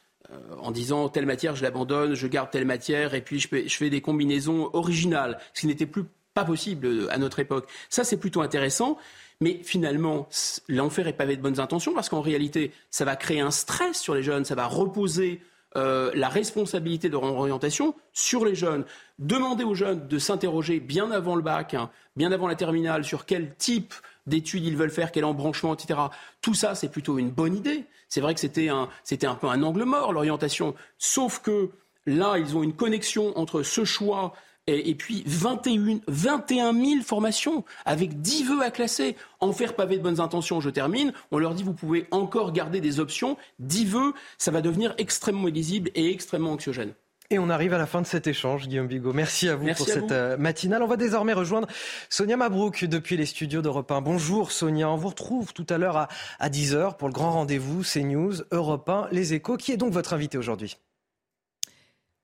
en 0.61 0.71
disant 0.71 1.09
telle 1.09 1.27
matière 1.27 1.57
je 1.57 1.63
l'abandonne, 1.63 2.15
je 2.15 2.27
garde 2.27 2.51
telle 2.51 2.65
matière 2.65 3.15
et 3.15 3.21
puis 3.21 3.39
je, 3.39 3.49
fais 3.49 3.91
des 3.91 4.01
combinaisons 4.01 4.71
originales, 4.73 5.39
ce 5.55 5.63
qui 5.63 5.67
n'était 5.67 5.87
plus 5.87 6.05
pas 6.35 6.45
possible 6.45 6.87
euh, 6.87 7.13
à 7.13 7.19
notre 7.19 7.39
époque. 7.39 7.69
Ça 7.89 8.05
c'est 8.05 8.19
plutôt 8.19 8.41
intéressant. 8.43 8.99
Mais 9.43 9.61
finalement, 9.63 10.29
l'enfer 10.67 11.09
est 11.09 11.13
pavé 11.13 11.37
de 11.37 11.43
bonnes 11.43 11.61
intentions 11.61 11.93
parce 11.93 12.09
qu'en 12.09 12.23
réalité, 12.23 12.73
ça 12.91 13.05
va 13.05 13.17
créer 13.17 13.41
un 13.41 13.51
stress 13.51 14.01
sur 14.01 14.15
les 14.15 14.23
jeunes, 14.23 14.47
ça 14.47 14.55
va 14.55 14.67
reposer 14.67 15.43
euh, 15.77 16.11
la 16.15 16.31
responsabilité 16.31 17.09
de 17.09 17.13
leur 17.13 17.25
orientation 17.25 17.95
sur 18.15 18.47
les 18.47 18.55
jeunes. 18.55 18.87
Demander 19.19 19.63
aux 19.63 19.75
jeunes 19.75 20.09
de 20.09 20.19
s'interroger 20.19 20.81
bien 20.81 21.11
avant 21.11 21.37
le 21.37 21.43
bac, 21.43 21.75
hein, 21.75 21.91
bien 22.17 22.33
avant 22.33 22.49
la 22.49 22.55
terminale, 22.55 23.05
sur 23.05 23.27
quel 23.27 23.55
type 23.57 23.93
d'études 24.27 24.65
ils 24.65 24.77
veulent 24.77 24.91
faire, 24.91 25.13
quel 25.13 25.25
embranchement, 25.25 25.75
etc. 25.75 26.01
Tout 26.41 26.55
ça, 26.55 26.75
c'est 26.75 26.89
plutôt 26.89 27.19
une 27.19 27.31
bonne 27.31 27.57
idée. 27.57 27.85
C'est 28.09 28.21
vrai 28.21 28.35
que 28.35 28.41
c'était 28.41 28.69
un, 28.69 28.89
c'était 29.05 29.27
un 29.27 29.35
peu 29.35 29.49
un 29.49 29.63
angle 29.63 29.85
mort, 29.85 30.13
l'orientation. 30.13 30.75
Sauf 30.99 31.41
que 31.41 31.71
là, 32.07 32.39
ils 32.39 32.57
ont 32.57 32.63
une 32.63 32.75
connexion 32.75 33.37
entre 33.39 33.63
ce 33.63 33.85
choix 33.85 34.33
et, 34.69 34.95
puis 34.97 35.23
21, 35.27 36.01
21 36.09 36.73
000 36.73 37.03
formations 37.03 37.65
avec 37.85 38.21
10 38.21 38.45
vœux 38.45 38.63
à 38.63 38.71
classer. 38.71 39.17
En 39.39 39.53
faire 39.53 39.77
pavé 39.77 39.97
de 39.97 40.03
bonnes 40.03 40.21
intentions, 40.21 40.61
je 40.61 40.71
termine. 40.71 41.13
On 41.31 41.39
leur 41.39 41.55
dit 41.55 41.63
vous 41.63 41.73
pouvez 41.73 42.07
encore 42.11 42.53
garder 42.53 42.81
des 42.81 42.99
options. 42.99 43.37
10 43.61 43.85
vœux, 43.87 44.15
ça 44.39 44.51
va 44.51 44.61
devenir 44.61 44.95
extrêmement 44.99 45.49
illisible 45.49 45.91
et 45.95 46.11
extrêmement 46.11 46.53
anxiogène. 46.53 46.95
Et 47.31 47.39
on 47.39 47.51
arrive 47.51 47.75
à 47.75 47.79
la 47.79 47.87
fin 47.87 48.01
de 48.01 48.07
cet 48.07 48.29
échange, 48.29 48.69
Guillaume 48.69 48.87
Bigot. 48.87 49.13
Merci 49.13 49.49
à 49.49 49.57
vous 49.57 49.67
pour 49.75 49.87
cette 49.87 50.13
euh, 50.13 50.37
matinale. 50.37 50.83
On 50.83 50.87
va 50.87 50.97
désormais 50.97 51.33
rejoindre 51.33 51.67
Sonia 52.09 52.37
Mabrouk 52.37 52.85
depuis 52.85 53.17
les 53.17 53.27
studios 53.27 53.63
d'Europe 53.63 53.91
1. 53.91 54.01
Bonjour 54.01 54.53
Sonia, 54.53 54.89
on 54.89 54.97
vous 54.97 55.09
retrouve 55.09 55.53
tout 55.53 55.67
à 55.69 55.77
l'heure 55.79 55.97
à, 55.97 56.09
à 56.39 56.49
10h 56.49 56.97
pour 56.97 57.09
le 57.09 57.15
grand 57.15 57.33
rendez-vous 57.33 57.83
CNews, 57.83 58.43
Europe 58.53 58.89
1, 58.89 59.09
Les 59.11 59.35
Échos. 59.35 59.57
Qui 59.57 59.73
est 59.73 59.77
donc 59.77 59.93
votre 59.93 60.13
invité 60.13 60.39
aujourd'hui? 60.39 60.77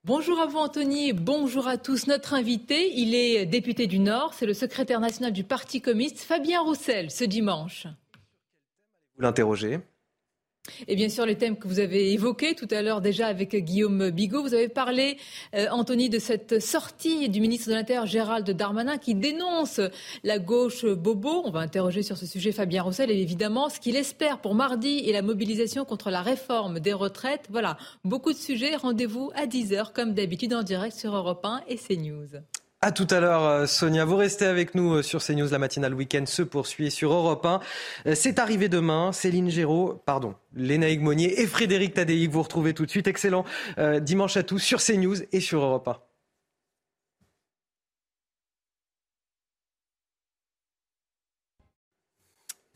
Bonjour 0.05 0.41
à 0.41 0.47
vous 0.47 0.59
Anthony, 0.59 1.12
bonjour 1.12 1.66
à 1.66 1.79
tous. 1.79 2.07
Notre 2.07 2.35
invité, 2.35 2.93
il 2.95 3.15
est 3.15 3.47
député 3.47 3.87
du 3.87 3.99
Nord, 3.99 4.35
c'est 4.35 4.47
le 4.47 4.55
secrétaire 4.55 5.01
national 5.01 5.33
du 5.33 5.45
Parti 5.45 5.81
communiste, 5.81 6.20
Fabien 6.20 6.61
Roussel, 6.61 7.11
ce 7.11 7.24
dimanche. 7.24 7.87
Vous 9.16 9.23
l'interrogez 9.23 9.81
et 10.87 10.95
bien 10.95 11.09
sûr, 11.09 11.27
les 11.27 11.37
thèmes 11.37 11.57
que 11.57 11.67
vous 11.67 11.81
avez 11.81 12.13
évoqués 12.13 12.55
tout 12.55 12.69
à 12.71 12.83
l'heure 12.83 13.01
déjà 13.01 13.27
avec 13.27 13.55
Guillaume 13.57 14.11
Bigot. 14.11 14.43
Vous 14.43 14.55
avez 14.55 14.69
parlé, 14.69 15.19
euh, 15.55 15.67
Anthony, 15.71 16.09
de 16.09 16.21
cette 16.21 16.61
sortie 16.61 17.29
du 17.29 17.41
ministre 17.41 17.69
de 17.69 17.75
l'Intérieur 17.75 18.07
Gérald 18.07 18.49
Darmanin 18.49 18.97
qui 18.97 19.15
dénonce 19.15 19.81
la 20.23 20.39
gauche 20.39 20.85
bobo. 20.87 21.43
On 21.45 21.51
va 21.51 21.61
interroger 21.61 22.03
sur 22.03 22.17
ce 22.17 22.27
sujet 22.27 22.53
Fabien 22.53 22.83
Roussel 22.83 23.11
et 23.11 23.21
évidemment 23.21 23.69
ce 23.69 23.81
qu'il 23.81 23.97
espère 23.97 24.41
pour 24.41 24.55
mardi 24.55 25.03
et 25.05 25.13
la 25.13 25.23
mobilisation 25.23 25.85
contre 25.85 26.11
la 26.11 26.23
réforme 26.23 26.79
des 26.79 26.93
retraites. 26.93 27.47
Voilà, 27.51 27.77
beaucoup 28.05 28.33
de 28.33 28.39
sujets. 28.39 28.77
Rendez-vous 28.77 29.33
à 29.35 29.47
10h 29.47 29.93
comme 29.93 30.15
d'habitude 30.15 30.55
en 30.55 30.63
direct 30.63 30.97
sur 30.97 31.17
Europe 31.17 31.45
1 31.45 31.63
et 31.69 31.77
CNews. 31.77 32.41
À 32.85 32.91
tout 32.91 33.07
à 33.11 33.21
l'heure, 33.21 33.45
euh, 33.45 33.67
Sonia. 33.67 34.05
Vous 34.05 34.17
restez 34.17 34.45
avec 34.45 34.75
nous 34.75 34.95
euh, 34.95 35.03
sur 35.03 35.23
CNews. 35.23 35.49
La 35.49 35.61
matinale 35.61 35.95
week-end 35.95 36.25
se 36.27 36.43
poursuit 36.43 36.91
sur 36.91 37.13
Europe 37.13 37.47
1. 37.47 37.61
Euh, 38.07 38.15
c'est 38.17 38.41
arrivé 38.41 38.69
demain. 38.69 39.13
Céline 39.13 39.49
Géraud, 39.51 40.03
pardon, 40.05 40.35
Léna 40.57 40.89
Monnier 40.99 41.41
et 41.41 41.47
Frédéric 41.47 41.95
Tadei 41.95 42.27
vous 42.27 42.43
retrouvez 42.43 42.75
tout 42.75 42.85
de 42.85 42.91
suite. 42.91 43.07
Excellent 43.07 43.45
dimanche 44.01 44.37
à 44.37 44.43
tous 44.43 44.59
sur 44.59 44.83
CNews 44.83 45.17
et 45.31 45.41
sur 45.41 45.63
Europe 45.63 45.87
1. 45.87 45.97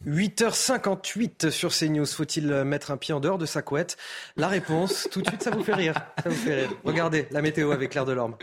8h58 0.06 1.50
sur 1.50 1.72
CNews. 1.72 2.06
Faut-il 2.06 2.46
mettre 2.64 2.92
un 2.92 2.96
pied 2.96 3.12
en 3.12 3.18
dehors 3.18 3.38
de 3.38 3.46
sa 3.46 3.62
couette? 3.62 3.96
La 4.36 4.46
réponse, 4.46 5.08
tout 5.10 5.20
de 5.20 5.26
suite, 5.26 5.42
ça 5.42 5.50
vous 5.50 5.64
fait 5.64 5.74
rire. 5.74 5.94
Ça 6.22 6.28
vous 6.28 6.36
fait 6.36 6.54
rire. 6.54 6.70
Regardez 6.84 7.26
la 7.32 7.42
météo 7.42 7.72
avec 7.72 7.90
Claire 7.90 8.04
Delorme. 8.04 8.36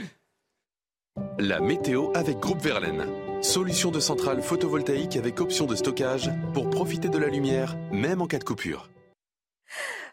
La 1.39 1.59
météo 1.59 2.11
avec 2.15 2.39
Groupe 2.39 2.61
Verlaine. 2.61 3.05
Solution 3.43 3.91
de 3.91 3.99
centrale 3.99 4.41
photovoltaïque 4.41 5.15
avec 5.15 5.41
option 5.41 5.65
de 5.65 5.75
stockage 5.75 6.31
pour 6.53 6.69
profiter 6.69 7.09
de 7.09 7.17
la 7.17 7.27
lumière, 7.27 7.75
même 7.91 8.21
en 8.21 8.27
cas 8.27 8.39
de 8.39 8.43
coupure. 8.43 8.89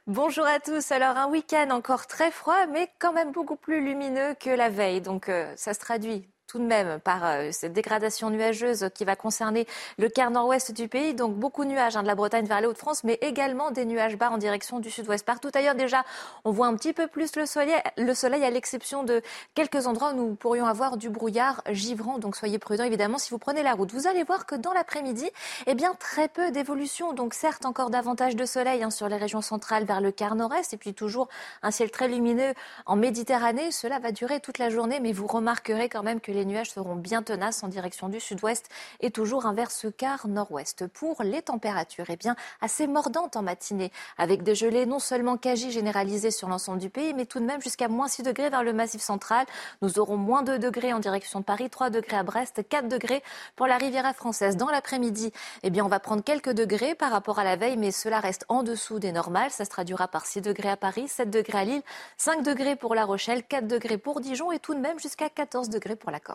Bonjour 0.07 0.45
à 0.45 0.61
tous. 0.61 0.91
Alors 0.93 1.17
un 1.17 1.31
week-end 1.31 1.71
encore 1.71 2.07
très 2.07 2.31
froid, 2.31 2.67
mais 2.67 2.89
quand 2.99 3.13
même 3.13 3.33
beaucoup 3.33 3.57
plus 3.57 3.85
lumineux 3.85 4.35
que 4.41 4.51
la 4.51 4.69
veille. 4.69 5.01
Donc 5.01 5.29
euh, 5.29 5.53
ça 5.57 5.73
se 5.73 5.79
traduit 5.79 6.29
tout 6.51 6.59
de 6.59 6.65
même 6.65 6.99
par 6.99 7.25
euh, 7.25 7.51
cette 7.53 7.73
dégradation 7.73 8.29
nuageuse 8.29 8.89
qui 8.93 9.05
va 9.05 9.15
concerner 9.15 9.67
le 9.99 10.09
quart 10.09 10.33
nord-ouest 10.33 10.73
du 10.73 10.89
pays. 10.89 11.15
Donc 11.15 11.37
beaucoup 11.37 11.65
de 11.65 11.71
nuages 11.71 11.97
hein, 11.97 12.03
de 12.03 12.09
la 12.09 12.17
Bretagne 12.17 12.45
vers 12.45 12.61
les 12.61 12.67
Hauts-de-France, 12.67 13.05
mais 13.05 13.19
également 13.21 13.71
des 13.71 13.85
nuages 13.85 14.17
bas 14.17 14.31
en 14.31 14.39
direction 14.39 14.81
du 14.81 14.91
sud-ouest. 14.91 15.25
Partout 15.25 15.51
ailleurs, 15.55 15.77
déjà, 15.77 16.05
on 16.45 16.51
voit 16.51 16.67
un 16.67 16.75
petit 16.75 16.93
peu 16.93 17.07
plus 17.07 17.37
le 17.37 17.47
soleil, 17.47 17.81
le 17.97 18.15
soleil 18.15 18.43
à 18.43 18.51
l'exception 18.51 19.05
de 19.05 19.23
quelques 19.55 19.87
endroits 19.87 20.11
où 20.11 20.17
nous 20.17 20.35
pourrions 20.35 20.67
avoir 20.67 20.97
du 20.97 21.09
brouillard 21.09 21.63
givrant. 21.71 22.19
Donc 22.19 22.35
soyez 22.35 22.59
prudents, 22.59 22.83
évidemment, 22.83 23.19
si 23.19 23.31
vous 23.31 23.39
prenez 23.39 23.63
la 23.63 23.75
route. 23.75 23.93
Vous 23.93 24.09
allez 24.09 24.25
voir 24.25 24.45
que 24.45 24.57
dans 24.57 24.73
l'après-midi, 24.73 25.31
eh 25.69 25.75
bien, 25.75 25.95
très 26.01 26.27
peu 26.27 26.51
d'évolution. 26.51 27.13
Donc 27.13 27.35
certes, 27.35 27.65
encore 27.65 27.91
davantage 27.91 28.35
de 28.35 28.45
soleil 28.45 28.83
hein, 28.83 28.91
sur 28.91 29.09
les 29.09 29.17
régions 29.17 29.41
centrales 29.41 29.85
vers 29.85 30.01
le 30.01 30.11
quart 30.11 30.35
nord-est, 30.35 30.75
et 30.75 30.77
puis 30.77 30.95
toujours 30.95 31.29
un 31.63 31.71
ciel 31.71 31.93
très 31.93 32.09
lumineux 32.09 32.55
en 32.87 32.97
Méditerranée. 32.97 33.71
Cela 33.71 34.01
va 34.01 34.11
durer 34.11 34.41
toute 34.41 34.59
la 34.59 34.69
journée, 34.69 34.99
mais 34.99 35.13
vous 35.13 35.29
remarquerez 35.29 35.89
quand 35.89 36.03
même 36.03 36.21
que 36.21 36.33
les 36.33 36.40
nuages 36.45 36.71
seront 36.71 36.97
bien 36.97 37.23
tenaces 37.23 37.63
en 37.63 37.69
direction 37.69 38.09
du 38.09 38.21
sud-ouest 38.21 38.69
et 39.01 39.11
toujours 39.11 39.47
inverse 39.47 39.75
ce 39.75 39.89
quart 39.89 40.29
nord-ouest. 40.29 40.87
Pour 40.89 41.23
les 41.23 41.43
températures, 41.43 42.07
eh 42.09 42.17
bien, 42.17 42.37
assez 42.61 42.87
mordantes 42.87 43.37
en 43.37 43.43
matinée, 43.43 43.93
avec 44.19 44.43
des 44.43 44.55
gelées 44.55 44.87
non 44.87 44.99
seulement 44.99 45.37
quasi 45.37 45.71
généralisées 45.71 46.31
sur 46.31 46.49
l'ensemble 46.49 46.79
du 46.79 46.91
pays, 46.91 47.15
mais 47.15 47.27
tout 47.27 47.41
de 47.41 47.45
même 47.45 47.61
jusqu'à 47.61 47.89
moins 47.89 48.09
6 48.09 48.23
degrés 48.23 48.51
vers 48.51 48.63
le 48.63 48.73
massif 48.73 49.01
central. 49.01 49.47
Nous 49.83 49.99
aurons 49.99 50.17
moins 50.17 50.43
2 50.43 50.59
degrés 50.59 50.93
en 50.93 50.99
direction 50.99 51.41
de 51.41 51.45
Paris, 51.45 51.71
3 51.71 51.91
degrés 51.91 52.17
à 52.17 52.23
Brest, 52.23 52.67
4 52.69 52.89
degrés 52.89 53.23
pour 53.57 53.67
la 53.67 53.77
Riviera 53.77 54.13
française. 54.13 54.57
Dans 54.57 54.71
l'après-midi, 54.71 55.33
eh 55.63 55.71
bien, 55.71 55.85
on 55.85 55.89
va 55.89 56.01
prendre 56.01 56.23
quelques 56.23 56.53
degrés 56.53 56.95
par 56.95 57.11
rapport 57.11 57.39
à 57.39 57.45
la 57.45 57.57
veille, 57.57 57.77
mais 57.77 57.91
cela 57.91 58.21
reste 58.21 58.45
en 58.49 58.63
dessous 58.63 58.99
des 58.99 59.13
normales. 59.13 59.51
Ça 59.51 59.65
se 59.65 59.71
traduira 59.71 60.09
par 60.09 60.27
6 60.27 60.41
degrés 60.43 60.71
à 60.71 60.77
Paris, 60.77 61.09
7 61.09 61.31
degrés 61.31 61.59
à 61.59 61.65
Lille, 61.65 61.83
5 62.17 62.43
degrés 62.43 62.77
pour 62.77 62.95
La 62.95 63.05
Rochelle, 63.05 63.43
4 63.45 63.67
degrés 63.67 63.99
pour 63.99 64.21
Dijon 64.21 64.53
et 64.53 64.59
tout 64.59 64.75
de 64.75 64.81
même 64.81 64.99
jusqu'à 64.99 65.29
14 65.29 65.69
degrés 65.69 65.97
pour 65.97 66.11
la 66.11 66.21
Corse. 66.21 66.30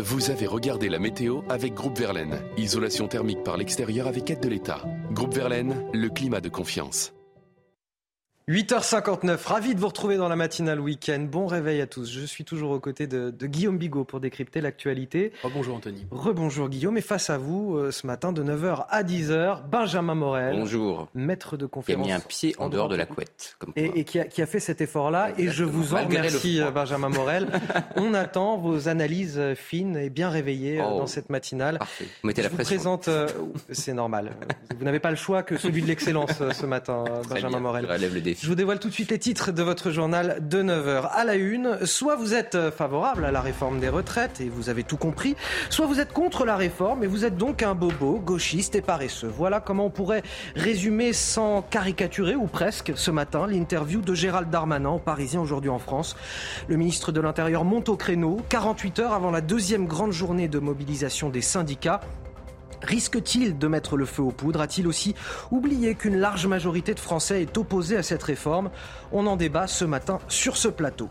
Vous 0.00 0.30
avez 0.30 0.46
regardé 0.46 0.88
la 0.88 0.98
météo 0.98 1.42
avec 1.48 1.74
Groupe 1.74 1.98
Verlaine. 1.98 2.40
Isolation 2.56 3.08
thermique 3.08 3.42
par 3.42 3.56
l'extérieur 3.56 4.06
avec 4.06 4.30
aide 4.30 4.40
de 4.40 4.48
l'État. 4.48 4.82
Groupe 5.10 5.34
Verlaine, 5.34 5.90
le 5.92 6.08
climat 6.08 6.40
de 6.40 6.48
confiance. 6.48 7.12
8h59, 8.48 9.44
ravi 9.44 9.74
de 9.74 9.80
vous 9.80 9.88
retrouver 9.88 10.16
dans 10.18 10.28
la 10.28 10.36
matinale 10.36 10.78
week-end. 10.78 11.26
Bon 11.28 11.48
réveil 11.48 11.80
à 11.80 11.88
tous. 11.88 12.08
Je 12.08 12.24
suis 12.24 12.44
toujours 12.44 12.70
aux 12.70 12.78
côtés 12.78 13.08
de, 13.08 13.32
Guillaume 13.44 13.76
Bigot 13.76 14.04
pour 14.04 14.20
décrypter 14.20 14.60
l'actualité. 14.60 15.32
Rebonjour 15.42 15.74
Anthony. 15.74 16.06
Rebonjour 16.12 16.68
Guillaume. 16.68 16.96
Et 16.96 17.00
face 17.00 17.28
à 17.28 17.38
vous, 17.38 17.76
euh, 17.76 17.90
ce 17.90 18.06
matin 18.06 18.30
de 18.30 18.44
9h 18.44 18.86
à 18.88 19.02
10h, 19.02 19.68
Benjamin 19.68 20.14
Morel. 20.14 20.54
Bonjour. 20.60 21.08
Maître 21.16 21.56
de 21.56 21.66
conférence. 21.66 22.06
Qui 22.06 22.12
a 22.12 22.14
mis 22.14 22.22
un 22.22 22.24
pied 22.24 22.54
en 22.58 22.68
dehors 22.68 22.88
de 22.88 22.94
la 22.94 23.04
couette. 23.04 23.56
Comme 23.58 23.72
et, 23.74 23.98
et 23.98 24.04
qui, 24.04 24.20
a, 24.20 24.26
qui, 24.26 24.40
a, 24.42 24.46
fait 24.46 24.60
cet 24.60 24.80
effort-là. 24.80 25.32
Et 25.38 25.48
je 25.48 25.64
vous 25.64 25.94
en 25.94 26.04
remercie, 26.04 26.60
Benjamin 26.72 27.08
Morel. 27.08 27.48
On 27.96 28.14
attend 28.14 28.58
vos 28.58 28.86
analyses 28.86 29.40
fines 29.56 29.96
et 29.96 30.08
bien 30.08 30.30
réveillées 30.30 30.80
euh, 30.80 30.84
oh. 30.86 30.98
dans 31.00 31.08
cette 31.08 31.30
matinale. 31.30 31.78
Parfait. 31.78 32.06
Vous 32.22 32.28
mettez 32.28 32.42
je 32.42 32.46
la 32.46 32.50
vous 32.50 32.54
pression. 32.54 32.76
présente, 32.76 33.08
euh, 33.08 33.26
c'est 33.72 33.92
normal. 33.92 34.36
Vous 34.78 34.84
n'avez 34.84 35.00
pas 35.00 35.10
le 35.10 35.16
choix 35.16 35.42
que 35.42 35.56
celui 35.56 35.80
de 35.80 35.86
l'excellence 35.86 36.42
ce 36.52 36.66
matin, 36.66 37.02
Benjamin 37.30 37.48
bien. 37.48 37.60
Morel. 37.60 37.86
Je 37.88 37.92
relève 37.92 38.14
le 38.14 38.20
défi. 38.20 38.35
Je 38.38 38.48
vous 38.48 38.54
dévoile 38.54 38.78
tout 38.78 38.88
de 38.88 38.92
suite 38.92 39.10
les 39.10 39.18
titres 39.18 39.50
de 39.50 39.62
votre 39.62 39.90
journal 39.90 40.46
de 40.46 40.62
9h 40.62 41.08
à 41.10 41.24
la 41.24 41.36
une. 41.36 41.86
Soit 41.86 42.16
vous 42.16 42.34
êtes 42.34 42.68
favorable 42.68 43.24
à 43.24 43.30
la 43.30 43.40
réforme 43.40 43.80
des 43.80 43.88
retraites 43.88 44.42
et 44.42 44.50
vous 44.50 44.68
avez 44.68 44.82
tout 44.82 44.98
compris, 44.98 45.36
soit 45.70 45.86
vous 45.86 46.00
êtes 46.00 46.12
contre 46.12 46.44
la 46.44 46.54
réforme 46.54 47.02
et 47.02 47.06
vous 47.06 47.24
êtes 47.24 47.38
donc 47.38 47.62
un 47.62 47.74
bobo, 47.74 48.18
gauchiste 48.18 48.74
et 48.74 48.82
paresseux. 48.82 49.32
Voilà 49.34 49.60
comment 49.60 49.86
on 49.86 49.90
pourrait 49.90 50.22
résumer 50.54 51.14
sans 51.14 51.62
caricaturer 51.62 52.34
ou 52.34 52.46
presque 52.46 52.92
ce 52.94 53.10
matin 53.10 53.46
l'interview 53.46 54.02
de 54.02 54.12
Gérald 54.12 54.50
Darmanin 54.50 54.98
Parisien 54.98 55.40
aujourd'hui 55.40 55.70
en 55.70 55.78
France. 55.78 56.14
Le 56.68 56.76
ministre 56.76 57.12
de 57.12 57.22
l'Intérieur 57.22 57.64
monte 57.64 57.88
au 57.88 57.96
créneau 57.96 58.42
48 58.50 58.98
heures 58.98 59.12
avant 59.14 59.30
la 59.30 59.40
deuxième 59.40 59.86
grande 59.86 60.12
journée 60.12 60.48
de 60.48 60.58
mobilisation 60.58 61.30
des 61.30 61.42
syndicats. 61.42 62.02
Risque-t-il 62.82 63.58
de 63.58 63.66
mettre 63.68 63.96
le 63.96 64.04
feu 64.04 64.22
aux 64.22 64.30
poudres? 64.30 64.60
A-t-il 64.60 64.86
aussi 64.86 65.14
oublié 65.50 65.94
qu'une 65.94 66.16
large 66.16 66.46
majorité 66.46 66.94
de 66.94 67.00
Français 67.00 67.42
est 67.42 67.58
opposée 67.58 67.96
à 67.96 68.02
cette 68.02 68.22
réforme? 68.22 68.70
On 69.12 69.26
en 69.26 69.36
débat 69.36 69.66
ce 69.66 69.84
matin 69.84 70.18
sur 70.28 70.56
ce 70.56 70.68
plateau. 70.68 71.08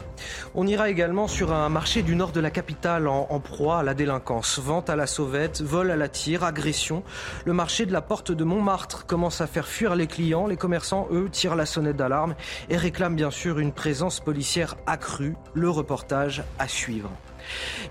On 0.54 0.68
ira 0.68 0.90
également 0.90 1.28
sur 1.28 1.54
un 1.54 1.70
marché 1.70 2.04
du 2.04 2.16
nord 2.16 2.32
de 2.32 2.40
la 2.40 2.52
capitale 2.52 3.08
en, 3.08 3.40
proie 3.40 3.80
à 3.80 3.84
la 3.84 3.94
délinquance. 3.94 4.60
Vente 4.60 4.90
à 4.90 4.96
la 4.96 5.08
sauvette, 5.08 5.62
vol 5.62 5.92
à 5.92 5.96
la 5.96 6.08
tire, 6.08 6.44
agression. 6.44 7.04
Le 7.46 7.54
marché 7.54 7.86
de 7.86 7.94
la 7.94 8.02
porte 8.02 8.32
de 8.32 8.44
Montmartre 8.44 9.06
commence 9.06 9.42
à 9.42 9.48
faire 9.48 9.68
fuir 9.68 9.96
les 9.96 10.08
clients. 10.08 10.48
Les 10.48 10.58
commerçants, 10.58 11.08
eux, 11.12 11.30
tirent 11.32 11.56
la 11.56 11.66
sonnette 11.66 11.98
d'alarme 11.98 12.36
et 12.70 12.78
réclament 12.78 13.16
bien 13.16 13.32
sûr 13.32 13.60
une 13.60 13.72
présence 13.72 14.20
policière 14.20 14.76
accrue. 14.86 15.36
Le 15.54 15.70
reportage 15.70 16.44
à 16.60 16.68
suivre. 16.68 17.12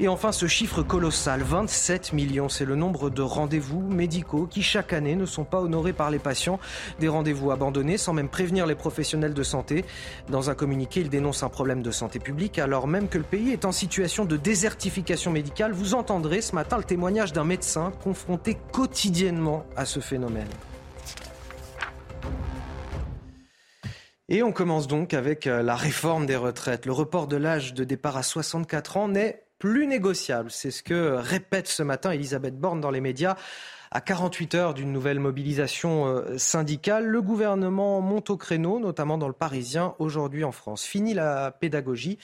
Et 0.00 0.08
enfin, 0.08 0.32
ce 0.32 0.46
chiffre 0.46 0.82
colossal, 0.82 1.42
27 1.42 2.12
millions, 2.12 2.48
c'est 2.48 2.64
le 2.64 2.76
nombre 2.76 3.10
de 3.10 3.22
rendez-vous 3.22 3.80
médicaux 3.80 4.46
qui 4.46 4.62
chaque 4.62 4.92
année 4.92 5.16
ne 5.16 5.26
sont 5.26 5.44
pas 5.44 5.60
honorés 5.60 5.92
par 5.92 6.10
les 6.10 6.18
patients. 6.18 6.58
Des 7.00 7.08
rendez-vous 7.08 7.50
abandonnés 7.50 7.98
sans 7.98 8.12
même 8.12 8.28
prévenir 8.28 8.66
les 8.66 8.74
professionnels 8.74 9.34
de 9.34 9.42
santé. 9.42 9.84
Dans 10.28 10.50
un 10.50 10.54
communiqué, 10.54 11.00
il 11.00 11.10
dénonce 11.10 11.42
un 11.42 11.48
problème 11.48 11.82
de 11.82 11.90
santé 11.90 12.18
publique 12.18 12.58
alors 12.58 12.86
même 12.86 13.08
que 13.08 13.18
le 13.18 13.24
pays 13.24 13.50
est 13.50 13.64
en 13.64 13.72
situation 13.72 14.24
de 14.24 14.36
désertification 14.36 15.30
médicale. 15.30 15.72
Vous 15.72 15.94
entendrez 15.94 16.40
ce 16.40 16.54
matin 16.54 16.76
le 16.76 16.84
témoignage 16.84 17.32
d'un 17.32 17.44
médecin 17.44 17.92
confronté 18.02 18.56
quotidiennement 18.72 19.64
à 19.76 19.84
ce 19.84 20.00
phénomène. 20.00 20.48
Et 24.30 24.42
on 24.42 24.52
commence 24.52 24.86
donc 24.86 25.12
avec 25.12 25.46
euh, 25.46 25.62
la 25.62 25.76
réforme 25.76 26.24
des 26.24 26.36
retraites. 26.36 26.86
Le 26.86 26.92
report 26.92 27.26
de 27.26 27.36
l'âge 27.36 27.74
de 27.74 27.84
départ 27.84 28.16
à 28.16 28.22
64 28.22 28.96
ans 28.96 29.08
n'est 29.08 29.44
plus 29.58 29.86
négociable. 29.86 30.50
C'est 30.50 30.70
ce 30.70 30.82
que 30.82 31.16
répète 31.16 31.68
ce 31.68 31.82
matin 31.82 32.10
Elisabeth 32.10 32.58
Borne 32.58 32.80
dans 32.80 32.90
les 32.90 33.02
médias. 33.02 33.36
À 33.90 34.00
48 34.00 34.54
heures 34.54 34.74
d'une 34.74 34.92
nouvelle 34.92 35.20
mobilisation 35.20 36.06
euh, 36.06 36.38
syndicale, 36.38 37.04
le 37.04 37.20
gouvernement 37.20 38.00
monte 38.00 38.30
au 38.30 38.38
créneau, 38.38 38.80
notamment 38.80 39.18
dans 39.18 39.28
le 39.28 39.34
Parisien, 39.34 39.94
aujourd'hui 39.98 40.42
en 40.42 40.52
France. 40.52 40.84
Fini 40.84 41.12
la 41.12 41.50
pédagogie. 41.50 42.18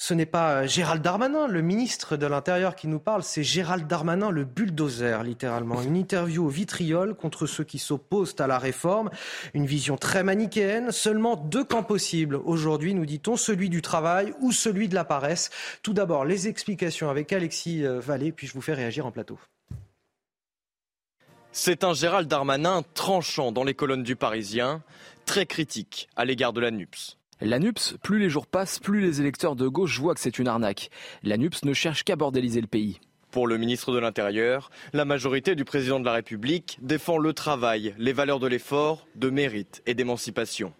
Ce 0.00 0.14
n'est 0.14 0.26
pas 0.26 0.64
Gérald 0.64 1.02
Darmanin, 1.02 1.48
le 1.48 1.60
ministre 1.60 2.16
de 2.16 2.24
l'Intérieur, 2.24 2.76
qui 2.76 2.86
nous 2.86 3.00
parle, 3.00 3.24
c'est 3.24 3.42
Gérald 3.42 3.88
Darmanin, 3.88 4.30
le 4.30 4.44
bulldozer, 4.44 5.24
littéralement. 5.24 5.82
Une 5.82 5.96
interview 5.96 6.46
au 6.46 6.48
vitriol 6.48 7.16
contre 7.16 7.46
ceux 7.46 7.64
qui 7.64 7.80
s'opposent 7.80 8.36
à 8.38 8.46
la 8.46 8.60
réforme. 8.60 9.10
Une 9.54 9.66
vision 9.66 9.96
très 9.96 10.22
manichéenne. 10.22 10.92
Seulement 10.92 11.34
deux 11.34 11.64
camps 11.64 11.82
possibles 11.82 12.36
aujourd'hui, 12.36 12.94
nous 12.94 13.06
dit-on, 13.06 13.36
celui 13.36 13.70
du 13.70 13.82
travail 13.82 14.32
ou 14.40 14.52
celui 14.52 14.88
de 14.88 14.94
la 14.94 15.04
paresse. 15.04 15.50
Tout 15.82 15.94
d'abord, 15.94 16.24
les 16.24 16.46
explications 16.46 17.10
avec 17.10 17.32
Alexis 17.32 17.84
euh, 17.84 17.98
Vallée, 17.98 18.30
puis 18.30 18.46
je 18.46 18.52
vous 18.52 18.62
fais 18.62 18.74
réagir 18.74 19.04
en 19.04 19.10
plateau. 19.10 19.36
C'est 21.50 21.82
un 21.82 21.92
Gérald 21.92 22.28
Darmanin 22.28 22.84
tranchant 22.94 23.50
dans 23.50 23.64
les 23.64 23.74
colonnes 23.74 24.04
du 24.04 24.14
Parisien, 24.14 24.80
très 25.26 25.44
critique 25.44 26.08
à 26.14 26.24
l'égard 26.24 26.52
de 26.52 26.60
la 26.60 26.70
NUPS. 26.70 27.17
L'ANUPS, 27.40 27.96
plus 28.02 28.18
les 28.18 28.30
jours 28.30 28.48
passent, 28.48 28.80
plus 28.80 29.00
les 29.00 29.20
électeurs 29.20 29.54
de 29.54 29.68
gauche 29.68 30.00
voient 30.00 30.14
que 30.14 30.20
c'est 30.20 30.40
une 30.40 30.48
arnaque. 30.48 30.90
L'ANUPS 31.22 31.64
ne 31.64 31.72
cherche 31.72 32.02
qu'à 32.02 32.16
bordéliser 32.16 32.60
le 32.60 32.66
pays. 32.66 32.98
Pour 33.30 33.46
le 33.46 33.58
ministre 33.58 33.92
de 33.92 33.98
l'Intérieur, 33.98 34.70
la 34.92 35.04
majorité 35.04 35.54
du 35.54 35.64
président 35.64 36.00
de 36.00 36.04
la 36.04 36.14
République 36.14 36.78
défend 36.82 37.16
le 37.16 37.32
travail, 37.32 37.94
les 37.96 38.12
valeurs 38.12 38.40
de 38.40 38.48
l'effort, 38.48 39.06
de 39.14 39.30
mérite 39.30 39.82
et 39.86 39.94
d'émancipation. 39.94 40.72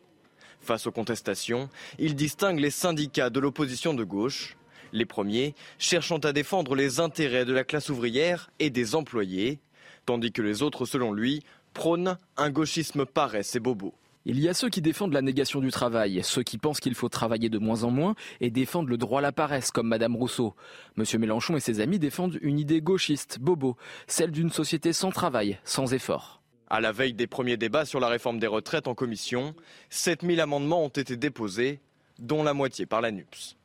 Face 0.61 0.89
aux 0.89 0.91
contestations, 0.91 1.69
il 2.01 2.17
distingue 2.17 2.59
les 2.59 2.71
syndicats 2.71 3.31
de 3.31 3.39
l'opposition 3.39 3.95
de 3.95 4.03
gauche, 4.03 4.57
les 4.93 5.07
premiers 5.07 5.55
cherchant 5.79 6.19
à 6.19 6.33
défendre 6.33 6.75
les 6.75 6.99
intérêts 6.99 7.45
de 7.45 7.53
la 7.53 7.63
classe 7.63 7.89
ouvrière 7.89 8.51
et 8.59 8.71
des 8.71 8.97
employés, 8.97 9.61
tandis 10.07 10.33
que 10.33 10.43
les 10.43 10.63
autres, 10.63 10.87
selon 10.87 11.13
lui, 11.13 11.45
prônent 11.73 12.19
un 12.37 12.51
gauchisme 12.51 13.07
paresse 13.07 13.55
et 13.55 13.61
bobo. 13.61 13.95
Il 14.31 14.41
y 14.41 14.49
a 14.51 14.53
ceux 14.53 14.69
qui 14.69 14.83
défendent 14.83 15.15
la 15.15 15.23
négation 15.23 15.61
du 15.61 15.71
travail, 15.71 16.21
ceux 16.23 16.43
qui 16.43 16.59
pensent 16.59 16.81
qu'il 16.81 16.95
faut 16.95 17.09
travailler 17.09 17.49
de 17.49 17.57
moins 17.57 17.85
en 17.85 17.91
moins 17.91 18.15
et 18.43 18.51
défendent 18.51 18.91
le 18.91 18.99
droit 18.99 19.21
à 19.21 19.23
la 19.23 19.33
paresse, 19.33 19.71
comme 19.71 19.89
Madame 19.89 20.15
Rousseau. 20.15 20.55
Monsieur 20.97 21.19
Mélenchon 21.19 21.57
et 21.57 21.61
ses 21.61 21.81
amis 21.81 21.99
défendent 21.99 22.39
une 22.43 22.59
idée 22.59 22.83
gauchiste, 22.83 23.39
bobo, 23.41 23.79
celle 24.07 24.31
d'une 24.31 24.51
société 24.51 24.93
sans 24.93 25.11
travail, 25.13 25.59
sans 25.65 25.95
effort. 25.95 26.43
À 26.69 26.83
la 26.83 26.93
veille 26.93 27.15
des 27.15 27.27
premiers 27.27 27.57
débats 27.57 27.87
sur 27.87 28.01
la 28.01 28.09
réforme 28.09 28.39
des 28.39 28.47
retraites 28.47 28.87
en 28.87 28.95
commission, 28.95 29.55
7000 29.89 30.43
amendements 30.43 30.85
ont 30.85 30.89
été 30.89 31.17
déposés, 31.17 31.81
dont 32.19 32.43
la 32.43 32.53
moitié 32.53 32.85
par 32.85 33.01
la 33.01 33.11
NUPS. 33.11 33.58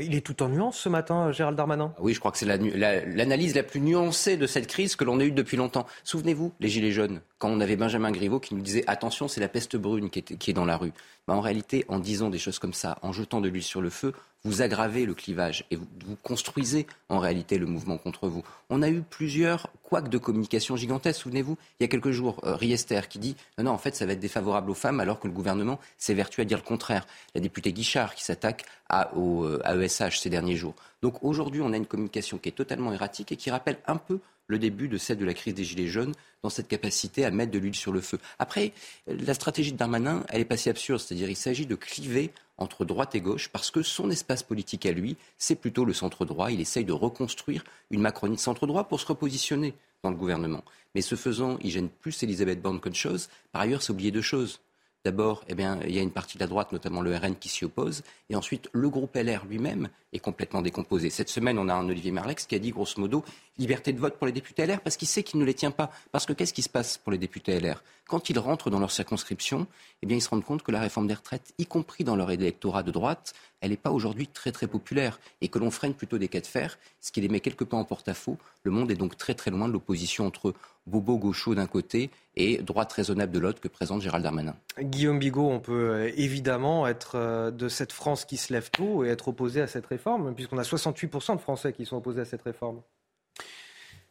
Il 0.00 0.14
est 0.14 0.20
tout 0.20 0.42
en 0.42 0.48
nuance 0.48 0.78
ce 0.78 0.88
matin, 0.88 1.30
Gérald 1.32 1.56
Darmanin. 1.56 1.94
Oui, 1.98 2.14
je 2.14 2.18
crois 2.18 2.32
que 2.32 2.38
c'est 2.38 2.46
l'analyse 2.46 3.54
la, 3.54 3.62
plus 3.62 3.80
nuancée 3.80 4.36
de 4.36 4.46
cette 4.46 4.66
crise 4.66 4.96
que 4.96 5.04
l'on 5.04 5.20
a 5.20 5.24
eue 5.24 5.32
depuis 5.32 5.56
longtemps. 5.56 5.86
Souvenez-vous, 6.02 6.52
les 6.60 6.68
Gilets 6.68 6.92
jaunes, 6.92 7.20
quand 7.38 7.48
on 7.48 7.60
avait 7.60 7.76
Benjamin 7.76 8.10
Griveaux 8.10 8.40
qui 8.40 8.54
nous 8.54 8.62
disait 8.62 8.84
attention, 8.86 9.28
c'est 9.28 9.40
la 9.40 9.48
peste 9.48 9.76
brune 9.76 10.10
qui 10.10 10.20
est, 10.20 10.36
qui 10.36 10.50
est 10.50 10.54
dans 10.54 10.64
la 10.64 10.76
rue. 10.76 10.92
bah, 11.26 11.34
en 11.34 11.40
réalité, 11.40 11.84
en 11.88 11.98
disant 11.98 12.30
des 12.30 12.38
choses 12.38 12.58
comme 12.58 12.74
ça, 12.74 12.98
en 13.02 13.12
jetant 13.12 13.40
de 13.40 13.48
l'huile 13.48 13.62
sur 13.62 13.80
le 13.80 13.90
feu, 13.90 14.12
vous 14.44 14.62
aggravez 14.62 15.06
le 15.06 15.14
clivage 15.14 15.64
et 15.70 15.76
vous, 15.76 15.86
construisez 16.22 16.86
en 17.08 17.18
réalité 17.18 17.58
le 17.58 17.66
mouvement 17.66 17.96
contre 17.96 18.28
vous. 18.28 18.42
On 18.70 18.82
a 18.82 18.90
eu 18.90 19.02
plusieurs 19.02 19.70
couacs 19.82 20.08
de 20.08 20.18
communication 20.18 20.76
gigantesques. 20.76 21.22
Souvenez-vous, 21.22 21.56
il 21.80 21.84
y 21.84 21.86
a 21.86 21.88
quelques 21.88 22.10
jours, 22.10 22.40
euh, 22.44 22.54
Riester 22.54 23.00
qui 23.08 23.18
dit 23.18 23.36
non, 23.58 23.70
en 23.70 23.78
fait, 23.78 23.96
ça 23.96 24.06
va 24.06 24.12
être 24.12 24.20
défavorable 24.20 24.70
aux 24.70 24.74
femmes, 24.74 25.00
alors 25.00 25.18
que 25.18 25.26
le 25.26 25.32
gouvernement 25.32 25.80
s'évertue 25.96 26.42
à 26.42 26.44
dire 26.44 26.58
le 26.58 26.64
contraire. 26.64 27.06
La 27.34 27.40
députée 27.40 27.72
Guichard 27.72 28.14
qui 28.14 28.24
s'attaque 28.24 28.66
à, 28.88 29.16
au, 29.16 29.46
à 29.64 29.76
ESH 29.76 30.18
ces 30.18 30.30
derniers 30.30 30.56
jours. 30.56 30.74
Donc 31.02 31.24
aujourd'hui, 31.24 31.62
on 31.62 31.72
a 31.72 31.76
une 31.76 31.86
communication 31.86 32.38
qui 32.38 32.50
est 32.50 32.52
totalement 32.52 32.92
erratique 32.92 33.32
et 33.32 33.36
qui 33.36 33.50
rappelle 33.50 33.78
un 33.86 33.96
peu 33.96 34.20
le 34.46 34.58
début 34.58 34.88
de 34.88 34.98
celle 34.98 35.18
de 35.18 35.24
la 35.24 35.34
crise 35.34 35.54
des 35.54 35.64
Gilets 35.64 35.86
jaunes 35.86 36.14
dans 36.42 36.50
cette 36.50 36.68
capacité 36.68 37.24
à 37.24 37.30
mettre 37.30 37.52
de 37.52 37.58
l'huile 37.58 37.74
sur 37.74 37.92
le 37.92 38.00
feu. 38.00 38.18
Après, 38.38 38.72
la 39.06 39.34
stratégie 39.34 39.72
de 39.72 39.78
Darmanin, 39.78 40.24
elle 40.28 40.42
est 40.42 40.44
pas 40.44 40.68
absurde. 40.68 41.00
C'est-à-dire, 41.00 41.30
il 41.30 41.36
s'agit 41.36 41.66
de 41.66 41.74
cliver 41.74 42.32
entre 42.58 42.84
droite 42.84 43.14
et 43.14 43.20
gauche 43.20 43.48
parce 43.48 43.70
que 43.70 43.82
son 43.82 44.10
espace 44.10 44.42
politique 44.42 44.86
à 44.86 44.92
lui, 44.92 45.16
c'est 45.38 45.54
plutôt 45.54 45.84
le 45.84 45.92
centre 45.92 46.24
droit. 46.24 46.50
Il 46.50 46.60
essaye 46.60 46.84
de 46.84 46.92
reconstruire 46.92 47.64
une 47.90 48.00
Macronie 48.00 48.36
de 48.36 48.40
centre 48.40 48.66
droit 48.66 48.84
pour 48.84 49.00
se 49.00 49.06
repositionner 49.06 49.74
dans 50.02 50.10
le 50.10 50.16
gouvernement. 50.16 50.62
Mais 50.94 51.00
ce 51.00 51.14
faisant, 51.14 51.58
il 51.62 51.70
gêne 51.70 51.88
plus 51.88 52.22
Elisabeth 52.22 52.60
Borne 52.60 52.80
qu'autre 52.80 52.96
chose. 52.96 53.28
Par 53.52 53.62
ailleurs, 53.62 53.82
c'est 53.82 53.92
oublier 53.92 54.10
deux 54.10 54.22
choses. 54.22 54.60
D'abord, 55.04 55.44
eh 55.48 55.54
il 55.86 55.94
y 55.94 55.98
a 55.98 56.02
une 56.02 56.10
partie 56.10 56.38
de 56.38 56.42
la 56.42 56.46
droite, 56.46 56.72
notamment 56.72 57.02
le 57.02 57.14
RN, 57.14 57.36
qui 57.36 57.50
s'y 57.50 57.66
oppose. 57.66 58.02
Et 58.30 58.36
ensuite, 58.36 58.70
le 58.72 58.88
groupe 58.88 59.14
LR 59.14 59.44
lui-même 59.44 59.90
est 60.14 60.18
complètement 60.18 60.62
décomposé. 60.62 61.10
Cette 61.10 61.28
semaine, 61.28 61.58
on 61.58 61.68
a 61.68 61.74
un 61.74 61.86
Olivier 61.86 62.10
Marlex 62.10 62.46
qui 62.46 62.54
a 62.54 62.58
dit, 62.58 62.70
grosso 62.70 62.98
modo, 62.98 63.22
liberté 63.58 63.92
de 63.92 64.00
vote 64.00 64.16
pour 64.16 64.26
les 64.26 64.32
députés 64.32 64.64
LR 64.66 64.80
parce 64.80 64.96
qu'il 64.96 65.06
sait 65.06 65.22
qu'il 65.22 65.40
ne 65.40 65.44
les 65.44 65.52
tient 65.52 65.70
pas. 65.70 65.90
Parce 66.10 66.24
que 66.24 66.32
qu'est-ce 66.32 66.54
qui 66.54 66.62
se 66.62 66.70
passe 66.70 66.96
pour 66.96 67.12
les 67.12 67.18
députés 67.18 67.60
LR 67.60 67.82
Quand 68.08 68.28
ils 68.28 68.38
rentrent 68.38 68.70
dans 68.70 68.80
leur 68.80 68.90
circonscription, 68.90 69.66
eh 70.02 70.06
bien, 70.06 70.16
ils 70.16 70.20
se 70.20 70.28
rendent 70.28 70.44
compte 70.44 70.62
que 70.62 70.72
la 70.72 70.80
réforme 70.80 71.06
des 71.06 71.14
retraites, 71.14 71.54
y 71.58 71.66
compris 71.66 72.04
dans 72.04 72.16
leur 72.16 72.30
électorat 72.30 72.82
de 72.82 72.90
droite, 72.90 73.32
elle 73.60 73.70
n'est 73.70 73.76
pas 73.78 73.90
aujourd'hui 73.90 74.26
très 74.26 74.52
populaire 74.66 75.18
et 75.40 75.48
que 75.48 75.58
l'on 75.58 75.70
freine 75.70 75.94
plutôt 75.94 76.18
des 76.18 76.28
cas 76.28 76.40
de 76.40 76.46
fer, 76.46 76.78
ce 77.00 77.12
qui 77.12 77.22
les 77.22 77.28
met 77.28 77.40
quelque 77.40 77.64
peu 77.64 77.76
en 77.76 77.84
porte-à-faux. 77.84 78.36
Le 78.62 78.70
monde 78.70 78.90
est 78.90 78.96
donc 78.96 79.16
très 79.16 79.34
très 79.34 79.50
loin 79.50 79.68
de 79.68 79.72
l'opposition 79.72 80.26
entre 80.26 80.52
bobo 80.86 81.16
gaucho 81.16 81.54
d'un 81.54 81.66
côté 81.66 82.10
et 82.36 82.58
droite 82.58 82.92
raisonnable 82.92 83.32
de 83.32 83.38
l'autre 83.38 83.60
que 83.60 83.68
présente 83.68 84.02
Gérald 84.02 84.22
Darmanin. 84.22 84.54
Guillaume 84.78 85.18
Bigot, 85.18 85.48
on 85.48 85.60
peut 85.60 85.90
euh, 85.90 86.12
évidemment 86.16 86.86
être 86.86 87.12
euh, 87.14 87.50
de 87.50 87.68
cette 87.68 87.92
France 87.92 88.26
qui 88.26 88.36
se 88.36 88.52
lève 88.52 88.70
tôt 88.70 89.04
et 89.04 89.08
être 89.08 89.28
opposé 89.28 89.62
à 89.62 89.66
cette 89.66 89.86
réforme, 89.86 90.34
puisqu'on 90.34 90.58
a 90.58 90.62
68% 90.62 91.36
de 91.36 91.40
Français 91.40 91.72
qui 91.72 91.86
sont 91.86 91.96
opposés 91.96 92.20
à 92.20 92.24
cette 92.26 92.42
réforme. 92.42 92.82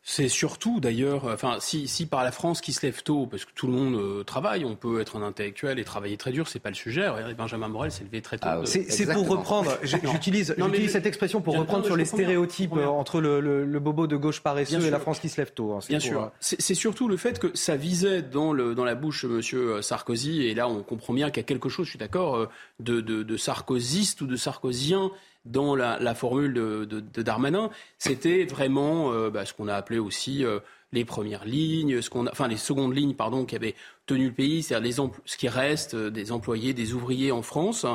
C'est 0.05 0.27
surtout 0.27 0.81
d'ailleurs, 0.81 1.27
enfin, 1.27 1.57
si, 1.61 1.87
si, 1.87 2.05
par 2.05 2.25
la 2.25 2.33
France 2.33 2.59
qui 2.59 2.73
se 2.73 2.85
lève 2.85 3.03
tôt, 3.03 3.25
parce 3.25 3.45
que 3.45 3.51
tout 3.55 3.67
le 3.67 3.73
monde 3.73 3.95
euh, 3.95 4.23
travaille, 4.25 4.65
on 4.65 4.75
peut 4.75 4.99
être 4.99 5.15
un 5.15 5.21
intellectuel 5.21 5.79
et 5.79 5.85
travailler 5.85 6.17
très 6.17 6.33
dur, 6.33 6.49
c'est 6.49 6.59
pas 6.59 6.67
le 6.67 6.75
sujet. 6.75 7.07
Benjamin 7.37 7.69
Morel 7.69 7.89
s'est 7.89 8.03
levé 8.03 8.21
très 8.21 8.37
tôt. 8.37 8.49
Ah, 8.49 8.61
c'est 8.65 9.13
pour 9.13 9.29
reprendre, 9.29 9.77
j'utilise 9.83 10.53
cette 10.89 11.05
expression 11.05 11.39
pour 11.39 11.57
reprendre 11.57 11.85
sur 11.85 11.95
les 11.95 12.03
stéréotypes 12.03 12.73
entre 12.73 13.21
le, 13.21 13.39
le, 13.39 13.79
bobo 13.79 14.05
de 14.05 14.17
gauche 14.17 14.41
paresseux 14.41 14.85
et 14.85 14.89
la 14.89 14.99
France 14.99 15.19
qui 15.19 15.29
se 15.29 15.39
lève 15.39 15.53
tôt. 15.53 15.71
Hein, 15.71 15.79
bien 15.87 16.01
sûr. 16.01 16.23
Euh, 16.23 16.27
c'est 16.41 16.75
surtout 16.75 17.07
le 17.07 17.15
fait 17.15 17.39
que 17.39 17.55
ça 17.55 17.77
visait 17.77 18.21
dans, 18.21 18.51
le, 18.51 18.75
dans 18.75 18.85
la 18.85 18.95
bouche 18.95 19.23
de 19.25 19.37
M. 19.37 19.81
Sarkozy, 19.81 20.47
et 20.47 20.53
là 20.53 20.67
on 20.67 20.83
comprend 20.83 21.13
bien 21.13 21.29
qu'il 21.29 21.37
y 21.37 21.45
a 21.45 21.47
quelque 21.47 21.69
chose, 21.69 21.85
je 21.85 21.91
suis 21.91 21.99
d'accord, 21.99 22.35
euh, 22.35 22.49
de, 22.81 22.99
de, 22.99 23.23
de 23.23 23.37
sarkozyste 23.37 24.19
ou 24.19 24.27
de 24.27 24.35
sarkozien 24.35 25.11
dans 25.45 25.75
la, 25.75 26.15
formule 26.15 26.53
de, 26.53 27.21
Darmanin, 27.21 27.69
c'était 27.97 28.45
vraiment 28.45 29.11
euh, 29.11 29.29
bah, 29.29 29.45
ce 29.45 29.53
qu'on 29.53 29.67
a 29.67 29.75
appelé 29.75 29.99
aussi 29.99 30.45
euh, 30.45 30.59
les 30.93 31.03
premières 31.03 31.45
lignes, 31.45 32.01
ce 32.01 32.09
qu'on 32.09 32.27
enfin 32.27 32.47
les 32.47 32.57
secondes 32.57 32.95
lignes, 32.95 33.13
pardon, 33.13 33.45
qui 33.45 33.55
avaient 33.55 33.75
tenu 34.05 34.27
le 34.27 34.33
pays, 34.33 34.63
c'est-à-dire 34.63 35.09
ce 35.25 35.37
qui 35.37 35.49
reste 35.49 35.95
euh, 35.95 36.09
des 36.09 36.31
employés, 36.31 36.73
des 36.73 36.93
ouvriers 36.93 37.31
en 37.31 37.41
France, 37.41 37.85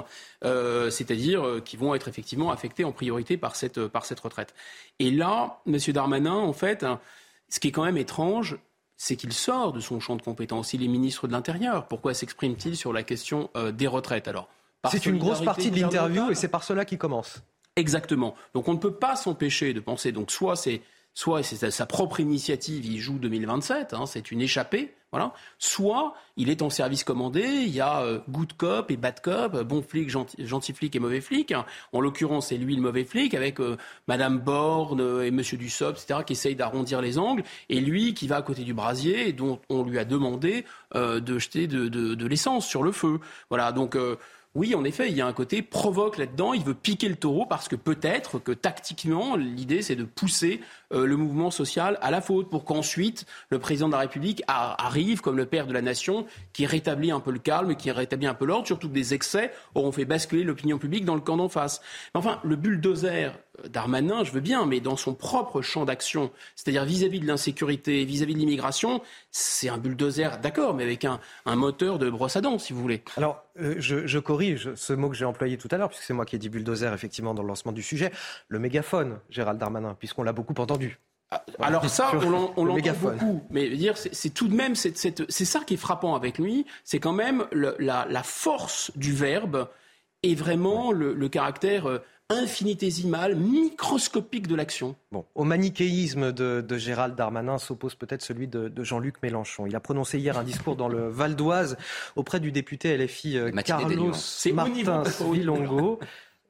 c'est-à-dire 0.43 1.63
qui 1.65 1.77
vont 1.77 1.95
être 1.95 2.09
effectivement 2.09 2.51
affectés 2.51 2.85
en 2.85 2.93
priorité 2.93 3.37
par 3.37 3.57
cette, 3.57 3.87
par 3.87 4.05
cette 4.05 4.21
retraite. 4.21 4.55
Et 4.99 5.11
là, 5.11 5.61
M. 5.67 5.79
Darmanin, 5.89 6.35
en 6.35 6.53
fait, 6.53 6.85
hein, 6.85 7.01
ce 7.49 7.61
qui 7.61 7.69
est 7.69 7.73
quand 7.73 7.85
même 7.85 7.97
étrange, 7.97 8.59
c'est 8.97 9.17
qu'il 9.17 9.33
sort 9.33 9.73
de 9.73 9.81
son 9.81 10.01
champ 10.01 10.17
de 10.17 10.23
compétences. 10.23 10.75
Il 10.75 10.83
est 10.83 10.89
ministre 10.89 11.29
de 11.29 11.33
l'Intérieur. 11.33 11.87
Pourquoi 11.87 12.15
s'exprime-t-il 12.15 12.77
sur 12.77 12.93
la 12.93 13.05
question 13.05 13.49
des 13.73 13.87
retraites? 13.87 14.27
Alors, 14.27 14.49
c'est 14.91 15.07
une 15.07 15.19
grosse 15.19 15.43
partie 15.43 15.71
de 15.71 15.81
l'interview 15.81 16.31
et 16.31 16.35
c'est 16.35 16.49
par 16.49 16.65
cela 16.65 16.85
qu'il 16.85 16.99
commence. 16.99 17.43
Exactement. 17.77 18.35
Donc 18.55 18.69
on 18.69 18.73
ne 18.73 18.79
peut 18.79 18.95
pas 18.95 19.15
s'empêcher 19.17 19.73
de 19.73 19.81
penser. 19.81 20.11
Donc 20.13 20.31
soit 20.31 20.57
c'est 20.57 20.83
soit 21.15 21.43
c'est 21.43 21.71
sa 21.71 21.87
propre 21.87 22.21
initiative, 22.21 22.87
il 22.87 22.99
joue 22.99 23.19
2027, 23.19 23.93
hein, 23.93 24.07
c'est 24.07 24.31
une 24.31 24.41
échappée, 24.41 24.95
voilà. 25.11 25.33
Soit 25.59 26.15
il 26.37 26.51
est 26.51 26.63
en 26.63 26.71
service 26.71 27.03
commandé, 27.03 27.41
il 27.43 27.75
y 27.75 27.81
a 27.81 28.03
euh, 28.03 28.21
good 28.29 28.53
cop 28.53 28.91
et 28.91 28.97
bad 28.97 29.21
cop, 29.21 29.61
bon 29.63 29.83
flic, 29.83 30.11
gentil, 30.11 30.73
flic 30.73 30.95
et 30.95 31.01
mauvais 31.01 31.21
flic. 31.21 31.53
En 31.93 32.01
l'occurrence, 32.01 32.49
c'est 32.49 32.57
lui 32.57 32.77
le 32.77 32.83
mauvais 32.83 33.05
flic 33.05 33.35
avec 33.35 33.59
euh, 33.59 33.77
Madame 34.07 34.39
Borne 34.39 35.01
euh, 35.01 35.27
et 35.27 35.33
Monsieur 35.33 35.57
Dussopt, 35.57 35.99
etc., 35.99 36.21
qui 36.27 36.35
essayent 36.35 36.57
d'arrondir 36.57 37.01
les 37.01 37.19
angles, 37.19 37.43
et 37.69 37.81
lui 37.81 38.15
qui 38.15 38.29
va 38.29 38.37
à 38.37 38.43
côté 38.43 38.63
du 38.63 38.75
brasier 38.75 39.29
et 39.29 39.33
dont 39.33 39.61
on 39.71 39.83
lui 39.83 39.99
a 39.99 40.05
demandé 40.05 40.65
de 40.95 41.39
jeter 41.39 41.67
de, 41.67 41.89
de 41.89 42.27
l'essence 42.27 42.67
sur 42.67 42.83
le 42.83 42.93
feu. 42.93 43.19
Voilà. 43.51 43.73
Donc 43.73 43.97
oui, 44.55 44.75
en 44.75 44.83
effet, 44.85 45.09
il 45.09 45.17
y 45.17 45.21
a 45.21 45.27
un 45.27 45.33
côté 45.33 45.63
provoque 45.63 46.17
là-dedans. 46.19 46.55
Il 46.55 46.65
veut 46.65 46.75
piquer 46.75 47.09
le 47.09 47.17
taureau 47.17 47.47
parce 47.47 47.69
que 47.69 47.77
peut-être 47.77 48.39
que 48.39 48.53
tactiquement, 48.53 49.37
l'idée, 49.37 49.83
c'est 49.83 49.95
de 49.95 50.05
pousser 50.05 50.61
euh, 50.93 51.07
le 51.07 51.17
mouvement 51.17 51.51
social 51.51 51.99
à 52.01 52.11
la 52.11 52.21
faute 52.21 52.49
pour 52.49 52.65
qu'ensuite 52.65 53.27
le 53.51 53.59
président 53.59 53.89
de 53.89 53.93
la 53.93 54.01
République 54.01 54.43
arrive 54.49 55.21
comme 55.21 55.37
le 55.37 55.47
père 55.47 55.67
de 55.67 55.73
la 55.73 55.83
nation 55.83 56.27
qui 56.53 56.67
rétablit 56.67 57.11
un 57.11 57.21
peu 57.21 57.31
le 57.31 57.39
calme, 57.39 57.77
qui 57.77 57.91
rétablit 57.91 58.27
un 58.27 58.35
peu 58.35 58.47
l'ordre, 58.47 58.67
surtout 58.67 58.89
que 58.89 58.95
des 58.95 59.15
excès 59.15 59.53
auront 59.75 59.93
fait 59.93 60.07
basculer 60.07 60.45
l'opinion 60.45 60.79
publique 60.79 61.05
dans 61.05 61.15
le 61.15 61.21
camp 61.21 61.37
d'en 61.37 61.49
face. 61.49 61.81
enfin, 62.15 62.41
le 62.43 62.57
bulldozer 62.57 63.39
Darmanin, 63.69 64.25
je 64.25 64.33
veux 64.33 64.41
bien, 64.41 64.67
mais 64.67 64.81
dans 64.81 64.97
son 64.97 65.15
propre 65.15 65.63
champ 65.63 65.85
d'action, 65.85 66.31
c'est-à-dire 66.57 66.85
vis-à-vis 66.85 67.21
de 67.21 67.27
l'insécurité, 67.27 68.05
vis-à-vis 68.05 68.35
de 68.35 68.39
l'immigration, 68.39 69.03
c'est 69.31 69.69
un 69.69 69.79
bulldozer, 69.79 70.39
d'accord, 70.39 70.75
mais 70.75 70.85
avec 70.85 71.05
un, 71.05 71.21
moteur 71.47 71.99
de 71.99 72.09
brosse 72.11 72.37
à 72.37 72.41
dents, 72.41 72.59
si 72.59 72.73
vous 72.73 72.81
voulez. 72.81 73.03
Alors, 73.17 73.43
euh, 73.61 73.75
je, 73.79 74.19
corrige 74.19 74.75
ce 74.75 74.93
mot 74.93 75.09
que 75.09 75.17
j'ai 75.17 75.25
employé 75.25 75.57
tout 75.59 75.69
à 75.71 75.77
l'heure, 75.77 75.89
puisque 75.89 76.05
c'est 76.05 76.15
moi 76.15 76.25
qui 76.25 76.37
ai 76.37 76.39
dit 76.39 76.49
bulldozer, 76.49 76.93
effectivement, 76.93 77.35
dans 77.35 77.43
le 77.43 77.49
lancement 77.49 77.73
du 77.73 77.83
sujet. 77.83 78.13
Le 78.49 78.59
mégaphone, 78.59 79.19
Gérald 79.31 79.59
Darmanin, 79.59 79.95
puisqu'on 79.99 80.23
l'a 80.23 80.33
beaucoup 80.33 80.55
entendu. 80.59 80.99
Ah, 81.31 81.45
alors 81.61 81.89
ça, 81.91 82.11
on 82.57 82.65
l'entend 82.65 82.93
beaucoup, 83.03 83.43
mais 83.51 83.69
dire 83.69 83.99
c'est 83.99 84.31
tout 84.31 84.49
de 84.49 84.55
même 84.55 84.75
c'est 84.75 85.27
ça 85.27 85.61
qui 85.61 85.75
est 85.75 85.79
frappant 85.79 86.15
avec 86.15 86.39
lui, 86.39 86.65
c'est 86.85 87.01
quand 87.01 87.13
même 87.13 87.45
la, 87.53 88.23
force 88.23 88.91
du 88.97 89.13
verbe 89.13 89.69
et 90.23 90.35
vraiment 90.35 90.91
le, 90.91 91.29
caractère 91.29 92.01
euh, 92.31 92.43
infinitésimal, 92.43 93.37
microscopique 93.37 94.47
de 94.47 94.55
l'action. 94.55 94.97
Bon, 95.13 95.25
au 95.35 95.45
manichéisme 95.45 96.33
de, 96.33 96.65
Gérald 96.77 97.15
Darmanin 97.15 97.59
s'oppose 97.59 97.95
peut-être 97.95 98.23
celui 98.23 98.49
de, 98.49 98.73
Jean-Luc 98.83 99.23
Mélenchon. 99.23 99.67
Il 99.67 99.75
a 99.75 99.81
prononcé 99.81 100.19
hier 100.19 100.39
un 100.39 100.45
discours 100.45 100.77
dans 100.77 100.89
le 100.89 101.09
Val 101.09 101.37
d'Oise 101.37 101.77
auprès 102.17 102.41
du 102.41 102.53
député 102.53 102.97
LFI 102.97 103.39
euh, 103.39 103.51
Carlos 103.63 104.13
Martins 104.53 105.03
Vilongo. 105.33 105.99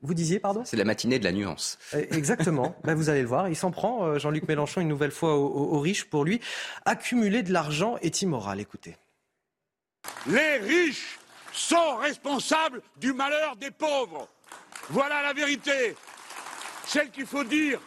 Vous 0.03 0.15
disiez, 0.15 0.39
pardon? 0.39 0.63
C'est 0.65 0.77
la 0.77 0.85
matinée 0.85 1.19
de 1.19 1.25
la 1.25 1.33
nuance. 1.33 1.79
Euh, 1.95 2.05
exactement. 2.11 2.77
ben, 2.85 2.95
vous 2.95 3.09
allez 3.09 3.23
le 3.23 3.29
voir. 3.29 3.49
Il 3.49 3.57
s'en 3.57 3.73
prend, 3.73 4.05
euh, 4.05 4.19
Jean-Luc 4.19 4.47
Mélenchon, 4.47 4.81
une 4.81 4.89
nouvelle 4.89 5.11
fois 5.11 5.37
aux, 5.37 5.81
riches 5.81 6.05
pour 6.05 6.25
lui. 6.25 6.41
Accumuler 6.85 7.43
de 7.43 7.53
l'argent 7.53 7.97
est 8.01 8.23
immoral. 8.23 8.61
Écoutez. 8.61 8.97
Les 10.29 10.59
riches 10.59 11.19
sont 11.53 11.97
responsables 11.97 12.81
du 13.01 13.13
malheur 13.13 13.57
des 13.57 13.73
pauvres. 13.73 14.29
Voilà 14.91 15.23
la 15.23 15.33
vérité, 15.33 15.97
celle 16.85 17.11
qu'il 17.11 17.27
faut 17.27 17.45
dire. 17.45 17.81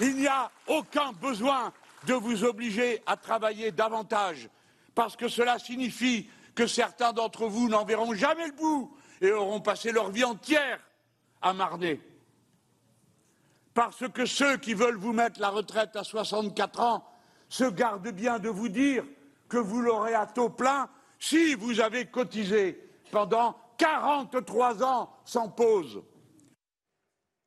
Il 0.00 0.16
n'y 0.16 0.26
a 0.26 0.50
aucun 0.66 1.12
besoin 1.12 1.72
de 2.06 2.14
vous 2.14 2.44
obliger 2.44 3.02
à 3.06 3.16
travailler 3.16 3.72
davantage, 3.72 4.48
parce 4.94 5.16
que 5.16 5.28
cela 5.28 5.58
signifie 5.58 6.28
que 6.54 6.66
certains 6.66 7.12
d'entre 7.12 7.46
vous 7.46 7.68
n'en 7.68 7.84
verront 7.84 8.14
jamais 8.14 8.46
le 8.46 8.52
bout 8.52 8.96
et 9.20 9.30
auront 9.32 9.60
passé 9.60 9.92
leur 9.92 10.10
vie 10.10 10.24
entière 10.24 10.80
à 11.40 11.52
marner. 11.52 12.00
Parce 13.74 14.06
que 14.08 14.26
ceux 14.26 14.58
qui 14.58 14.74
veulent 14.74 14.98
vous 14.98 15.12
mettre 15.12 15.40
la 15.40 15.48
retraite 15.48 15.96
à 15.96 16.04
64 16.04 16.80
ans 16.80 17.08
se 17.48 17.64
gardent 17.64 18.10
bien 18.10 18.38
de 18.38 18.48
vous 18.48 18.68
dire 18.68 19.04
que 19.48 19.56
vous 19.56 19.80
l'aurez 19.80 20.14
à 20.14 20.26
taux 20.26 20.50
plein 20.50 20.88
si 21.18 21.54
vous 21.54 21.80
avez 21.80 22.06
cotisé 22.06 22.90
pendant 23.10 23.56
43 23.82 24.84
ans 24.84 25.10
sans 25.24 25.48
pause. 25.48 26.02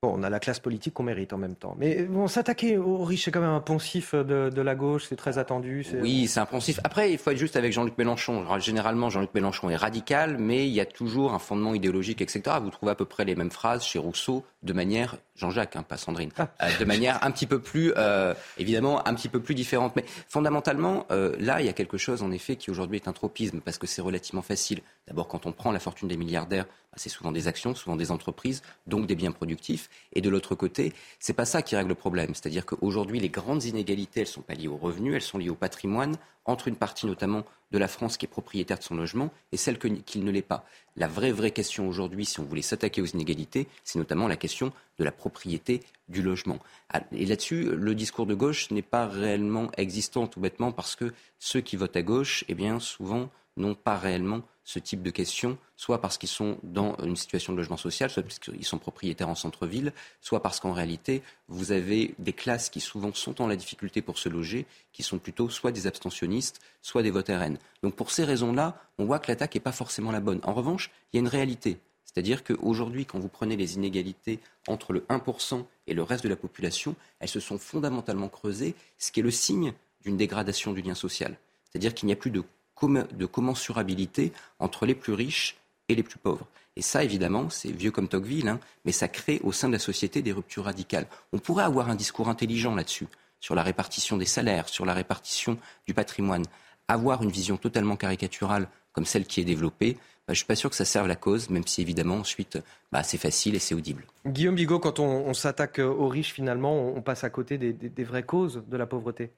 on 0.04 0.22
a 0.22 0.30
la 0.30 0.40
classe 0.42 0.60
politique 0.60 0.94
qu'on 0.94 1.04
mérite 1.04 1.32
en 1.32 1.38
même 1.38 1.56
temps. 1.56 1.76
Mais 1.80 2.04
bon, 2.04 2.28
s'attaquer 2.28 2.78
aux 2.78 3.04
riches, 3.06 3.24
c'est 3.24 3.32
quand 3.32 3.40
même 3.40 3.50
un 3.50 3.62
poncif 3.62 4.14
de, 4.14 4.62
la 4.62 4.76
gauche, 4.76 5.06
c'est 5.08 5.16
très 5.16 5.38
attendu. 5.38 5.88
Oui, 6.02 6.28
c'est 6.28 6.42
un 6.42 6.46
poncif. 6.46 6.80
Après, 6.84 7.12
il 7.12 7.18
faut 7.18 7.32
être 7.32 7.38
juste 7.38 7.56
avec 7.56 7.72
Jean-Luc 7.72 7.98
Mélenchon. 7.98 8.46
Généralement, 8.60 9.10
Jean-Luc 9.10 9.34
Mélenchon 9.34 9.70
est 9.70 9.78
radical, 9.78 10.38
mais 10.38 10.68
il 10.68 10.74
y 10.74 10.82
a 10.82 10.86
toujours 10.86 11.34
un 11.34 11.40
fondement 11.40 11.74
idéologique, 11.74 12.22
etc. 12.22 12.58
Vous 12.62 12.70
trouvez 12.70 12.92
à 12.92 12.96
peu 12.96 13.06
près 13.06 13.24
les 13.24 13.36
mêmes 13.36 13.50
phrases 13.50 13.86
chez 13.86 13.98
Rousseau, 13.98 14.44
de 14.62 14.74
manière, 14.74 15.16
Jean-Jacques, 15.36 15.76
hein, 15.76 15.84
pas 15.84 15.98
Sandrine, 15.98 16.32
ah. 16.38 16.50
euh, 16.64 16.78
de 16.80 16.86
manière 16.86 17.24
un 17.24 17.32
petit 17.32 17.46
peu 17.46 17.60
plus, 17.60 17.94
euh, 17.98 18.34
évidemment, 18.58 19.06
un 19.08 19.14
petit 19.14 19.30
peu 19.30 19.42
plus 19.42 19.56
différente. 19.56 19.96
Mais 19.96 20.06
fondamentalement, 20.30 21.06
euh, 21.12 21.36
là, 21.40 21.62
il 21.62 21.66
y 21.66 21.70
a 21.70 21.74
quelque 21.74 21.98
chose, 21.98 22.24
en 22.24 22.32
effet, 22.32 22.56
qui 22.56 22.72
aujourd'hui 22.72 22.98
est 22.98 23.08
un 23.08 23.14
tropisme, 23.14 23.60
parce 23.60 23.78
que 23.78 23.88
c'est 23.88 24.02
relativement 24.02 24.42
facile. 24.42 24.82
D'abord, 25.08 25.28
quand 25.28 25.46
on 25.46 25.52
prend 25.52 25.72
la 25.72 25.80
fortune 25.80 26.08
des 26.08 26.18
milliardaires, 26.18 26.66
bah, 26.66 26.98
c'est 26.98 27.10
souvent 27.10 27.32
des 27.32 27.48
actions, 27.48 27.76
souvent 27.76 27.98
des 27.98 28.12
entreprises, 28.12 28.62
donc 28.88 29.08
des 29.08 29.16
biens 29.16 29.32
productifs. 29.32 29.90
Et 30.14 30.22
de 30.22 30.30
l'autre 30.30 30.56
côté, 30.56 30.94
c'est 31.20 31.34
pas 31.34 31.46
ça 31.46 31.62
qui 31.62 31.76
règle 31.76 31.90
le 31.90 31.96
problème. 31.96 32.34
C'est-à-dire 32.34 32.66
qu'aujourd'hui, 32.66 33.20
les 33.20 33.30
grandes 33.30 33.66
inégalités, 33.66 34.22
elles 34.22 34.28
sont 34.28 34.42
pas 34.42 34.54
liées 34.54 34.70
aux 34.70 34.78
revenus, 34.78 35.16
elles 35.16 35.22
sont 35.22 35.38
liées 35.38 35.50
au 35.50 35.56
patrimoine, 35.56 36.16
entre 36.46 36.68
une 36.68 36.76
partie 36.76 37.08
notamment 37.08 37.44
de 37.76 37.80
la 37.80 37.90
France 37.90 38.16
qui 38.16 38.26
est 38.26 38.30
propriétaire 38.30 38.80
de 38.80 38.84
son 38.84 38.96
logement 38.96 39.32
et 39.52 39.58
celle 39.58 39.78
qui 39.78 40.20
ne 40.20 40.32
l'est 40.32 40.42
pas. 40.42 40.66
La 40.96 41.08
vraie, 41.08 41.34
vraie 41.34 41.52
question 41.52 41.90
aujourd'hui, 41.90 42.26
si 42.26 42.40
on 42.40 42.46
voulait 42.46 42.62
s'attaquer 42.62 43.02
aux 43.02 43.06
inégalités, 43.06 43.68
c'est 43.84 44.00
notamment 44.00 44.30
la 44.30 44.38
question 44.38 44.72
de 44.98 45.04
la 45.04 45.12
propriété 45.12 45.82
du 46.08 46.22
logement. 46.22 46.60
Ah, 46.90 47.02
et 47.12 47.26
là-dessus, 47.26 47.66
le 47.76 47.94
discours 47.94 48.26
de 48.26 48.34
gauche 48.34 48.72
n'est 48.72 48.82
pas 48.82 49.08
réellement 49.08 49.70
existant, 49.76 50.26
tout 50.26 50.40
bêtement, 50.40 50.72
parce 50.72 50.96
que 50.96 51.14
ceux 51.38 51.60
qui 51.60 51.76
votent 51.76 51.98
à 51.98 52.02
gauche, 52.02 52.46
eh 52.48 52.54
bien, 52.54 52.80
souvent, 52.80 53.30
n'ont 53.58 53.76
pas 53.76 53.98
réellement 53.98 54.42
ce 54.64 54.80
type 54.80 55.04
de 55.04 55.12
questions, 55.12 55.58
soit 55.78 56.02
parce 56.02 56.18
qu'ils 56.18 56.30
sont 56.30 56.58
dans 56.64 56.98
une 57.04 57.16
situation 57.16 57.54
de 57.54 57.58
logement 57.58 57.78
social, 57.78 58.10
soit 58.10 58.24
parce 58.24 58.40
qu'ils 58.40 58.66
sont 58.66 58.80
propriétaires 58.80 59.30
en 59.30 59.36
centre-ville, 59.36 59.94
soit 60.22 60.42
parce 60.42 60.60
qu'en 60.60 60.74
réalité, 60.74 61.22
vous 61.48 61.72
avez 61.72 62.16
des 62.18 62.34
classes 62.34 62.70
qui 62.70 62.80
souvent 62.80 63.14
sont 63.14 63.42
en 63.42 63.48
la 63.48 63.56
difficulté 63.56 64.02
pour 64.02 64.18
se 64.18 64.28
loger, 64.28 64.66
qui 64.92 65.04
sont 65.04 65.20
plutôt 65.20 65.50
soit 65.50 65.72
des 65.72 65.86
abstentionnistes, 65.86 66.62
soit 66.82 67.04
des 67.04 67.12
votes 67.12 67.30
RN. 67.30 67.58
Donc 67.84 67.96
pour 67.96 68.10
ces 68.10 68.24
raisons-là, 68.24 68.82
on 68.98 69.06
voit 69.06 69.20
que 69.20 69.32
l'attaque 69.32 69.54
n'est 69.54 69.62
pas 69.62 69.72
forcément 69.72 70.12
la 70.12 70.20
bonne. 70.20 70.40
En 70.44 70.54
revanche, 70.54 70.90
il 71.14 71.18
y 71.18 71.20
a 71.20 71.22
une 71.22 71.28
réalité. 71.28 71.78
C'est-à-dire 72.04 72.44
qu'aujourd'hui, 72.44 73.06
quand 73.06 73.20
vous 73.20 73.28
prenez 73.28 73.58
les 73.58 73.76
inégalités 73.76 74.40
entre 74.68 74.94
le 74.94 75.02
1% 75.10 75.66
et 75.86 75.94
le 75.94 76.02
reste 76.02 76.24
de 76.24 76.30
la 76.30 76.38
population, 76.38 76.96
elles 77.20 77.30
se 77.30 77.40
sont 77.42 77.60
fondamentalement 77.60 78.30
creusées, 78.30 78.74
ce 78.98 79.12
qui 79.12 79.20
est 79.20 79.24
le 79.24 79.32
signe 79.32 79.74
d'une 80.02 80.18
dégradation 80.18 80.72
du 80.72 80.82
lien 80.82 80.96
social. 80.96 81.38
C'est-à-dire 81.66 81.94
qu'il 81.94 82.08
n'y 82.08 82.14
a 82.14 82.16
plus 82.16 82.32
de 82.32 82.44
de 82.84 83.26
commensurabilité 83.26 84.34
entre 84.60 84.86
les 84.86 84.96
plus 84.96 85.14
riches 85.14 85.58
et 85.90 85.96
les 85.96 86.04
plus 86.04 86.20
pauvres. 86.20 86.48
Et 86.76 86.82
ça, 86.82 87.04
évidemment, 87.04 87.50
c'est 87.50 87.72
vieux 87.72 87.92
comme 87.92 88.10
Tocqueville, 88.10 88.50
hein, 88.50 88.60
mais 88.84 88.92
ça 88.92 89.08
crée 89.08 89.40
au 89.44 89.52
sein 89.52 89.68
de 89.68 89.74
la 89.74 89.80
société 89.80 90.22
des 90.22 90.34
ruptures 90.34 90.66
radicales. 90.66 91.08
On 91.32 91.40
pourrait 91.40 91.64
avoir 91.64 91.90
un 91.90 91.96
discours 91.96 92.28
intelligent 92.28 92.76
là-dessus, 92.76 93.08
sur 93.40 93.56
la 93.56 93.64
répartition 93.64 94.18
des 94.18 94.26
salaires, 94.26 94.68
sur 94.68 94.86
la 94.86 94.94
répartition 94.94 95.58
du 95.88 95.94
patrimoine. 95.94 96.44
Avoir 96.88 97.24
une 97.24 97.32
vision 97.32 97.58
totalement 97.58 97.96
caricaturale 97.96 98.68
comme 98.92 99.06
celle 99.06 99.26
qui 99.26 99.40
est 99.40 99.46
développée, 99.46 99.94
bah, 99.94 100.30
je 100.30 100.32
ne 100.34 100.38
suis 100.38 100.46
pas 100.46 100.56
sûr 100.56 100.70
que 100.70 100.76
ça 100.76 100.86
serve 100.86 101.08
la 101.08 101.16
cause, 101.16 101.50
même 101.50 101.66
si 101.66 101.82
évidemment 101.82 102.16
ensuite 102.16 102.58
bah, 102.92 103.04
c'est 103.04 103.18
facile 103.18 103.56
et 103.56 103.60
c'est 103.60 103.76
audible. 103.76 104.06
Guillaume 104.26 104.56
Bigot, 104.56 104.80
quand 104.80 105.00
on, 105.00 105.34
s'attaque 105.34 105.80
aux 105.80 106.08
riches, 106.08 106.34
finalement, 106.34 106.90
on, 106.96 107.02
passe 107.02 107.24
à 107.24 107.30
côté 107.30 107.58
des 107.58 108.04
vraies 108.04 108.24
causes 108.24 108.64
de 108.68 108.78
la 108.78 108.86
pauvreté? 108.86 109.32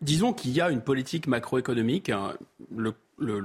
Disons 0.00 0.32
qu'il 0.32 0.52
y 0.52 0.60
a 0.60 0.70
une 0.70 0.80
politique 0.80 1.26
macroéconomique. 1.26 2.10
Hein, 2.10 2.34
le, 2.74 2.94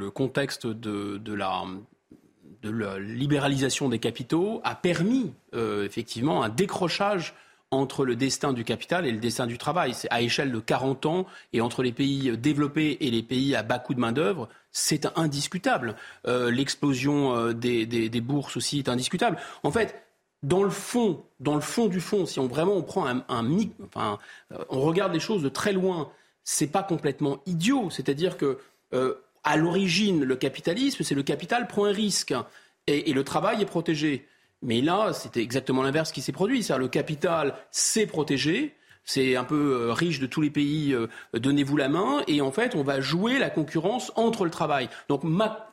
contexte 0.10 0.68
de, 0.68 1.34
la, 1.34 3.00
libéralisation 3.00 3.90
des 3.90 4.00
capitaux 4.00 4.62
a 4.64 4.76
permis 4.76 5.34
euh, 5.54 5.86
effectivement 5.86 6.44
un 6.44 6.50
décrochage 6.50 7.34
entre 7.70 8.06
le 8.06 8.16
destin 8.16 8.54
du 8.54 8.64
capital 8.64 9.06
et 9.06 9.12
le 9.12 9.20
destin 9.20 9.46
du 9.46 9.58
travail. 9.58 9.94
C'est 9.94 10.08
à 10.12 10.22
échelle 10.22 10.52
de 10.52 10.60
40 10.60 11.06
ans 11.06 11.26
et 11.54 11.62
entre 11.62 11.84
les 11.84 11.92
pays 11.92 12.38
développés 12.38 12.98
et 13.02 13.12
les 13.12 13.24
pays 13.24 13.56
à 13.56 13.64
bas 13.64 13.80
coût 13.80 13.94
de 13.94 14.00
main-d'œuvre, 14.00 14.48
c'est 14.72 15.08
indiscutable. 15.18 15.96
Euh, 16.28 16.50
l'explosion 16.50 17.36
euh, 17.36 17.54
des, 17.54 18.22
bourses 18.22 18.56
aussi 18.58 18.80
est 18.80 18.90
indiscutable. 18.90 19.38
En 19.64 19.72
fait, 19.72 20.02
dans 20.44 20.64
le 20.64 20.70
fond, 20.70 21.26
dans 21.40 21.56
le 21.56 21.62
fond 21.62 21.88
du 21.88 22.00
fond, 22.00 22.26
si 22.26 22.40
on 22.40 22.48
vraiment 22.48 22.76
on 22.76 22.84
prend 22.84 23.08
un, 23.08 23.26
enfin, 23.84 24.20
on 24.70 24.82
regarde 24.82 25.14
les 25.14 25.20
choses 25.20 25.44
de 25.44 25.50
très 25.50 25.74
loin 25.74 26.10
c'est 26.50 26.68
pas 26.68 26.82
complètement 26.82 27.42
idiot. 27.46 27.90
C'est-à-dire 27.90 28.38
que 28.38 28.58
euh, 28.94 29.16
à 29.44 29.58
l'origine, 29.58 30.24
le 30.24 30.36
capitalisme, 30.38 31.04
c'est 31.04 31.14
le 31.14 31.22
capital 31.22 31.68
prend 31.68 31.84
un 31.84 31.92
risque 31.92 32.34
et, 32.88 33.12
le 33.12 33.24
travail 33.26 33.62
est 33.62 33.66
protégé. 33.66 34.26
Mais 34.62 34.80
là, 34.80 35.12
c'était 35.12 35.42
exactement 35.42 35.84
l'inverse 35.84 36.14
qui 36.14 36.22
s'est 36.22 36.32
produit. 36.32 36.64
C'est-à-dire 36.64 36.84
le 36.84 36.88
capital 36.88 37.54
s'est 37.70 38.08
protégé. 38.08 38.76
C'est 39.04 39.36
un 39.36 39.44
peu 39.44 39.74
euh, 39.74 39.94
riche 39.94 40.20
de 40.20 40.26
tous 40.26 40.40
les 40.40 40.50
pays, 40.50 40.94
euh, 40.94 41.08
donnez-vous 41.34 41.76
la 41.76 41.90
main, 41.90 42.24
et 42.28 42.40
en 42.42 42.52
fait, 42.52 42.76
on 42.76 42.84
va 42.84 43.02
jouer 43.02 43.40
la 43.40 43.50
concurrence 43.50 44.14
entre 44.16 44.46
le 44.46 44.52
travail. 44.52 44.90
Donc, 45.10 45.24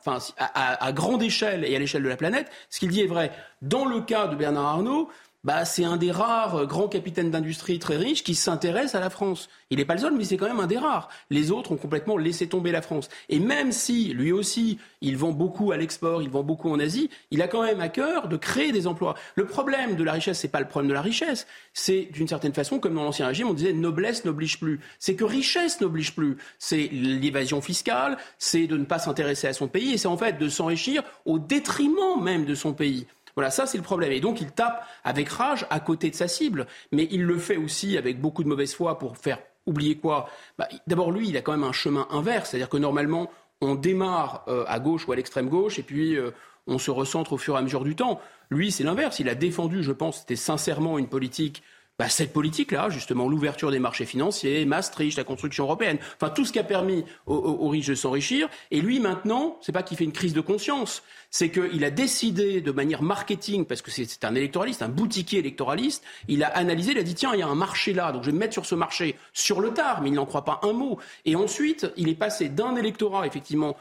à, 0.05 0.85
à 0.85 0.91
grande 0.91 1.23
échelle 1.23 1.63
et 1.63 1.75
à 1.75 1.79
l'échelle 1.79 2.03
de 2.03 2.09
la 2.09 2.17
planète, 2.17 2.51
ce 2.69 2.79
qu'il 2.79 2.89
dit 2.89 3.01
est 3.01 3.07
vrai. 3.07 3.31
Dans 3.61 3.85
le 3.85 4.01
cas 4.01 4.27
de 4.27 4.35
Bernard 4.35 4.65
Arnault, 4.65 5.09
bah, 5.45 5.63
c'est 5.63 5.85
un 5.85 5.95
des 5.95 6.09
rares 6.09 6.55
euh, 6.55 6.65
grands 6.65 6.87
capitaines 6.87 7.29
d'industrie 7.29 7.77
très 7.77 7.97
riches 7.97 8.23
qui 8.23 8.33
s'intéresse 8.33 8.95
à 8.95 8.99
la 8.99 9.11
France. 9.11 9.47
Il 9.69 9.77
n'est 9.77 9.85
pas 9.85 9.93
le 9.93 9.99
seul, 10.01 10.13
mais 10.17 10.23
c'est 10.23 10.37
quand 10.37 10.47
même 10.47 10.59
un 10.59 10.65
des 10.65 10.79
rares. 10.79 11.07
Les 11.29 11.51
autres 11.51 11.71
ont 11.71 11.77
complètement 11.77 12.17
laissé 12.17 12.47
tomber 12.47 12.71
la 12.71 12.81
France. 12.81 13.09
Et 13.29 13.37
même 13.37 13.71
si, 13.71 14.11
lui 14.13 14.31
aussi, 14.31 14.79
il 15.01 15.17
vend 15.17 15.31
beaucoup 15.31 15.71
à 15.71 15.77
l'export, 15.77 16.23
il 16.23 16.29
vend 16.29 16.41
beaucoup 16.41 16.71
en 16.71 16.79
Asie, 16.79 17.11
il 17.29 17.43
a 17.43 17.47
quand 17.47 17.61
même 17.61 17.79
à 17.79 17.89
cœur 17.89 18.27
de 18.27 18.37
créer 18.37 18.71
des 18.71 18.87
emplois. 18.87 19.13
Le 19.35 19.45
problème 19.45 19.95
de 19.95 20.03
la 20.03 20.13
richesse, 20.13 20.39
c'est 20.39 20.47
pas 20.47 20.59
le 20.59 20.67
problème 20.67 20.89
de 20.89 20.95
la 20.95 21.03
richesse. 21.03 21.45
C'est, 21.73 22.09
d'une 22.11 22.27
certaine 22.27 22.53
façon, 22.53 22.79
comme 22.79 22.95
dans 22.95 23.03
l'Ancien 23.03 23.27
Régime, 23.27 23.47
on 23.47 23.53
disait 23.53 23.73
noblesse 23.73 24.25
n'oblige 24.25 24.59
plus. 24.59 24.79
C'est 24.97 25.15
que 25.15 25.25
richesse 25.25 25.79
n'oblige 25.79 26.15
plus. 26.15 26.37
C'est 26.57 26.89
l'évasion 26.91 27.61
fiscale, 27.61 28.17
c'est 28.39 28.65
de 28.65 28.77
ne 28.77 28.85
pas 28.85 28.97
s'intéresser 28.97 29.45
à 29.47 29.53
son 29.53 29.67
pays, 29.67 29.93
et 29.93 29.97
c'est 29.99 30.07
en 30.07 30.17
fait 30.17 30.39
de 30.39 30.49
s'enrichir 30.49 31.03
au 31.25 31.37
détriment 31.37 32.19
même 32.19 32.45
de 32.45 32.55
son 32.55 32.73
pays. 32.73 33.05
Voilà, 33.35 33.51
ça 33.51 33.65
c'est 33.65 33.77
le 33.77 33.83
problème. 33.83 34.11
Et 34.11 34.19
donc 34.19 34.41
il 34.41 34.51
tape 34.51 34.85
avec 35.03 35.29
rage 35.29 35.65
à 35.69 35.79
côté 35.79 36.09
de 36.09 36.15
sa 36.15 36.27
cible, 36.27 36.67
mais 36.91 37.07
il 37.11 37.23
le 37.23 37.37
fait 37.37 37.57
aussi 37.57 37.97
avec 37.97 38.19
beaucoup 38.19 38.43
de 38.43 38.47
mauvaise 38.49 38.73
foi 38.73 38.97
pour 38.97 39.17
faire 39.17 39.39
oublier 39.65 39.97
quoi? 39.97 40.29
Bah, 40.57 40.67
D'abord 40.87 41.11
lui, 41.11 41.29
il 41.29 41.37
a 41.37 41.41
quand 41.41 41.51
même 41.51 41.63
un 41.63 41.73
chemin 41.73 42.07
inverse, 42.11 42.49
c'est-à-dire 42.49 42.69
que 42.69 42.77
normalement 42.77 43.29
on 43.61 43.75
démarre 43.75 44.43
euh, 44.47 44.63
à 44.67 44.79
gauche 44.79 45.07
ou 45.07 45.11
à 45.11 45.15
l'extrême 45.15 45.49
gauche 45.49 45.79
et 45.79 45.83
puis 45.83 46.15
euh, 46.15 46.31
on 46.67 46.77
se 46.77 46.91
recentre 46.91 47.33
au 47.33 47.37
fur 47.37 47.55
et 47.55 47.59
à 47.59 47.61
mesure 47.61 47.83
du 47.83 47.95
temps. 47.95 48.19
Lui, 48.49 48.71
c'est 48.71 48.83
l'inverse. 48.83 49.19
Il 49.19 49.29
a 49.29 49.35
défendu, 49.35 49.83
je 49.83 49.91
pense, 49.91 50.19
c'était 50.19 50.35
sincèrement 50.35 50.97
une 50.97 51.07
politique 51.07 51.63
bah, 51.97 52.09
cette 52.09 52.33
politique-là, 52.33 52.89
justement, 52.89 53.29
l'ouverture 53.29 53.71
des 53.71 53.79
marchés 53.79 54.05
financiers, 54.05 54.65
Maastricht, 54.65 55.17
la 55.17 55.23
construction 55.23 55.63
européenne, 55.63 55.97
enfin 56.15 56.29
tout 56.29 56.43
ce 56.43 56.51
qui 56.51 56.59
a 56.59 56.63
permis 56.63 57.05
aux, 57.25 57.69
riches 57.69 57.87
de 57.87 57.95
s'enrichir. 57.95 58.49
Et 58.71 58.81
lui, 58.81 58.99
maintenant, 58.99 59.57
c'est 59.61 59.71
pas 59.71 59.81
qu'il 59.81 59.95
fait 59.95 60.03
une 60.03 60.11
crise 60.11 60.33
de 60.33 60.41
conscience, 60.41 61.03
c'est 61.31 61.49
qu'il 61.49 61.83
a 61.85 61.91
décidé 61.91 62.59
de 62.59 62.71
manière 62.71 63.01
marketing, 63.01 63.65
parce 63.65 63.81
que 63.81 63.91
c'est 63.91 64.25
un 64.25 64.35
électoraliste, 64.35 64.81
un 64.81 64.89
boutiquier 64.89 65.39
électoraliste, 65.39 66.03
il 66.27 66.43
a 66.43 66.47
analysé, 66.47 66.91
il 66.91 66.97
a 66.97 67.03
dit 67.03 67.15
tiens, 67.15 67.31
il 67.33 67.39
y 67.39 67.43
a 67.43 67.47
un 67.47 67.55
marché 67.55 67.93
là, 67.93 68.11
donc 68.11 68.23
je 68.23 68.27
vais 68.27 68.33
me 68.33 68.39
mettre 68.39 68.53
sur 68.53 68.65
ce 68.65 68.75
marché 68.75 69.15
sur 69.31 69.61
le 69.61 69.73
tard, 69.73 70.01
mais 70.01 70.09
il 70.09 70.15
n'en 70.15 70.25
croit 70.25 70.43
pas 70.43 70.59
un 70.63 70.73
mot. 70.73 70.99
Et 71.23 71.37
ensuite, 71.37 71.87
il 71.95 72.09
est 72.09 72.15
passé 72.15 72.49
d'un 72.49 72.75
électorat, 72.75 73.25
effectivement, 73.25 73.77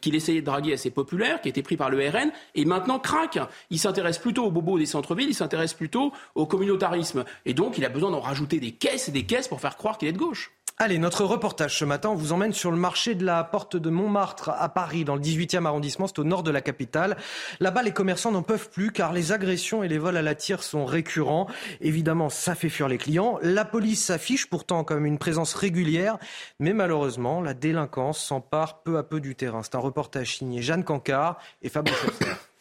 qu'il 0.00 0.14
essayait 0.14 0.40
de 0.40 0.46
draguer 0.46 0.74
assez 0.74 0.90
populaire, 0.90 1.40
qui 1.40 1.48
était 1.48 1.62
pris 1.62 1.76
par 1.76 1.90
le 1.90 1.98
RN, 2.08 2.30
et 2.54 2.64
maintenant 2.64 2.98
craque. 2.98 3.38
Il 3.70 3.78
s'intéresse 3.78 4.18
plutôt 4.18 4.44
aux 4.44 4.50
bobos 4.50 4.78
des 4.78 4.86
centres-villes, 4.86 5.30
il 5.30 5.34
s'intéresse 5.34 5.74
plutôt 5.74 6.12
au 6.34 6.46
communautarisme. 6.46 7.24
Et 7.46 7.54
donc, 7.54 7.78
il 7.78 7.84
a 7.84 7.88
besoin 7.88 8.10
d'en 8.10 8.20
rajouter 8.20 8.60
des 8.60 8.72
caisses 8.72 9.08
et 9.08 9.12
des 9.12 9.24
caisses 9.24 9.48
pour 9.48 9.60
faire 9.60 9.76
croire 9.76 9.98
qu'il 9.98 10.08
est 10.08 10.12
de 10.12 10.18
gauche. 10.18 10.52
Allez, 10.78 10.98
notre 10.98 11.24
reportage 11.24 11.78
ce 11.78 11.84
matin 11.84 12.14
vous 12.14 12.32
emmène 12.32 12.52
sur 12.52 12.70
le 12.70 12.76
marché 12.76 13.14
de 13.14 13.24
la 13.24 13.44
porte 13.44 13.76
de 13.76 13.90
Montmartre 13.90 14.48
à 14.48 14.68
Paris, 14.68 15.04
dans 15.04 15.14
le 15.14 15.20
18e 15.20 15.66
arrondissement, 15.66 16.06
c'est 16.06 16.18
au 16.18 16.24
nord 16.24 16.42
de 16.42 16.50
la 16.50 16.60
capitale. 16.60 17.16
Là-bas, 17.60 17.82
les 17.82 17.92
commerçants 17.92 18.32
n'en 18.32 18.42
peuvent 18.42 18.70
plus 18.70 18.90
car 18.90 19.12
les 19.12 19.32
agressions 19.32 19.82
et 19.82 19.88
les 19.88 19.98
vols 19.98 20.16
à 20.16 20.22
la 20.22 20.34
tire 20.34 20.62
sont 20.62 20.84
récurrents. 20.84 21.46
Évidemment, 21.80 22.30
ça 22.30 22.54
fait 22.54 22.70
fuir 22.70 22.88
les 22.88 22.98
clients. 22.98 23.38
La 23.42 23.64
police 23.64 24.04
s'affiche 24.04 24.48
pourtant 24.48 24.82
comme 24.82 25.06
une 25.06 25.18
présence 25.18 25.54
régulière, 25.54 26.18
mais 26.58 26.72
malheureusement, 26.72 27.40
la 27.40 27.54
délinquance 27.54 28.18
s'empare 28.18 28.82
peu 28.82 28.96
à 28.98 29.02
peu 29.02 29.20
du 29.20 29.34
terrain. 29.36 29.62
C'est 29.62 29.74
un 29.74 29.80
reportage 29.80 30.38
signé 30.38 30.62
Jeanne 30.62 30.84
Cancard 30.84 31.38
et 31.62 31.68
Fabrice 31.68 31.94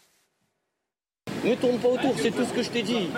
Ne 1.43 1.55
tourne 1.55 1.79
pas 1.79 1.87
autour, 1.87 2.13
c'est 2.19 2.31
tout 2.31 2.45
ce 2.45 2.53
que 2.53 2.61
je 2.61 2.69
t'ai 2.69 2.83
dit. 2.83 3.09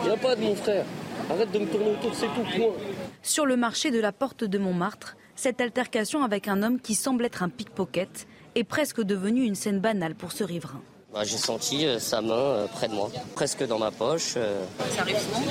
Il 0.00 0.04
n'y 0.04 0.10
a 0.10 0.16
pas 0.16 0.36
de 0.36 0.42
mon 0.42 0.54
frère. 0.54 0.84
Arrête 1.30 1.50
de 1.50 1.58
me 1.58 1.66
tourner 1.66 1.90
autour, 1.92 2.14
c'est 2.14 2.26
tout, 2.26 2.44
point. 2.56 2.74
Sur 3.22 3.46
le 3.46 3.56
marché 3.56 3.92
de 3.92 4.00
la 4.00 4.10
porte 4.10 4.42
de 4.42 4.58
Montmartre, 4.58 5.16
cette 5.36 5.60
altercation 5.60 6.24
avec 6.24 6.48
un 6.48 6.64
homme 6.64 6.80
qui 6.80 6.96
semble 6.96 7.24
être 7.24 7.44
un 7.44 7.48
pickpocket 7.48 8.26
est 8.56 8.64
presque 8.64 9.00
devenue 9.00 9.44
une 9.44 9.54
scène 9.54 9.78
banale 9.78 10.16
pour 10.16 10.32
ce 10.32 10.42
riverain. 10.42 10.82
Bah, 11.14 11.22
j'ai 11.22 11.36
senti 11.36 11.86
euh, 11.86 12.00
sa 12.00 12.20
main 12.20 12.34
euh, 12.34 12.66
près 12.66 12.88
de 12.88 12.94
moi, 12.94 13.10
presque 13.34 13.64
dans 13.64 13.78
ma 13.78 13.92
poche. 13.92 14.34
Euh. 14.36 14.64
Ça 14.90 15.02
arrive 15.02 15.18
souvent? 15.18 15.42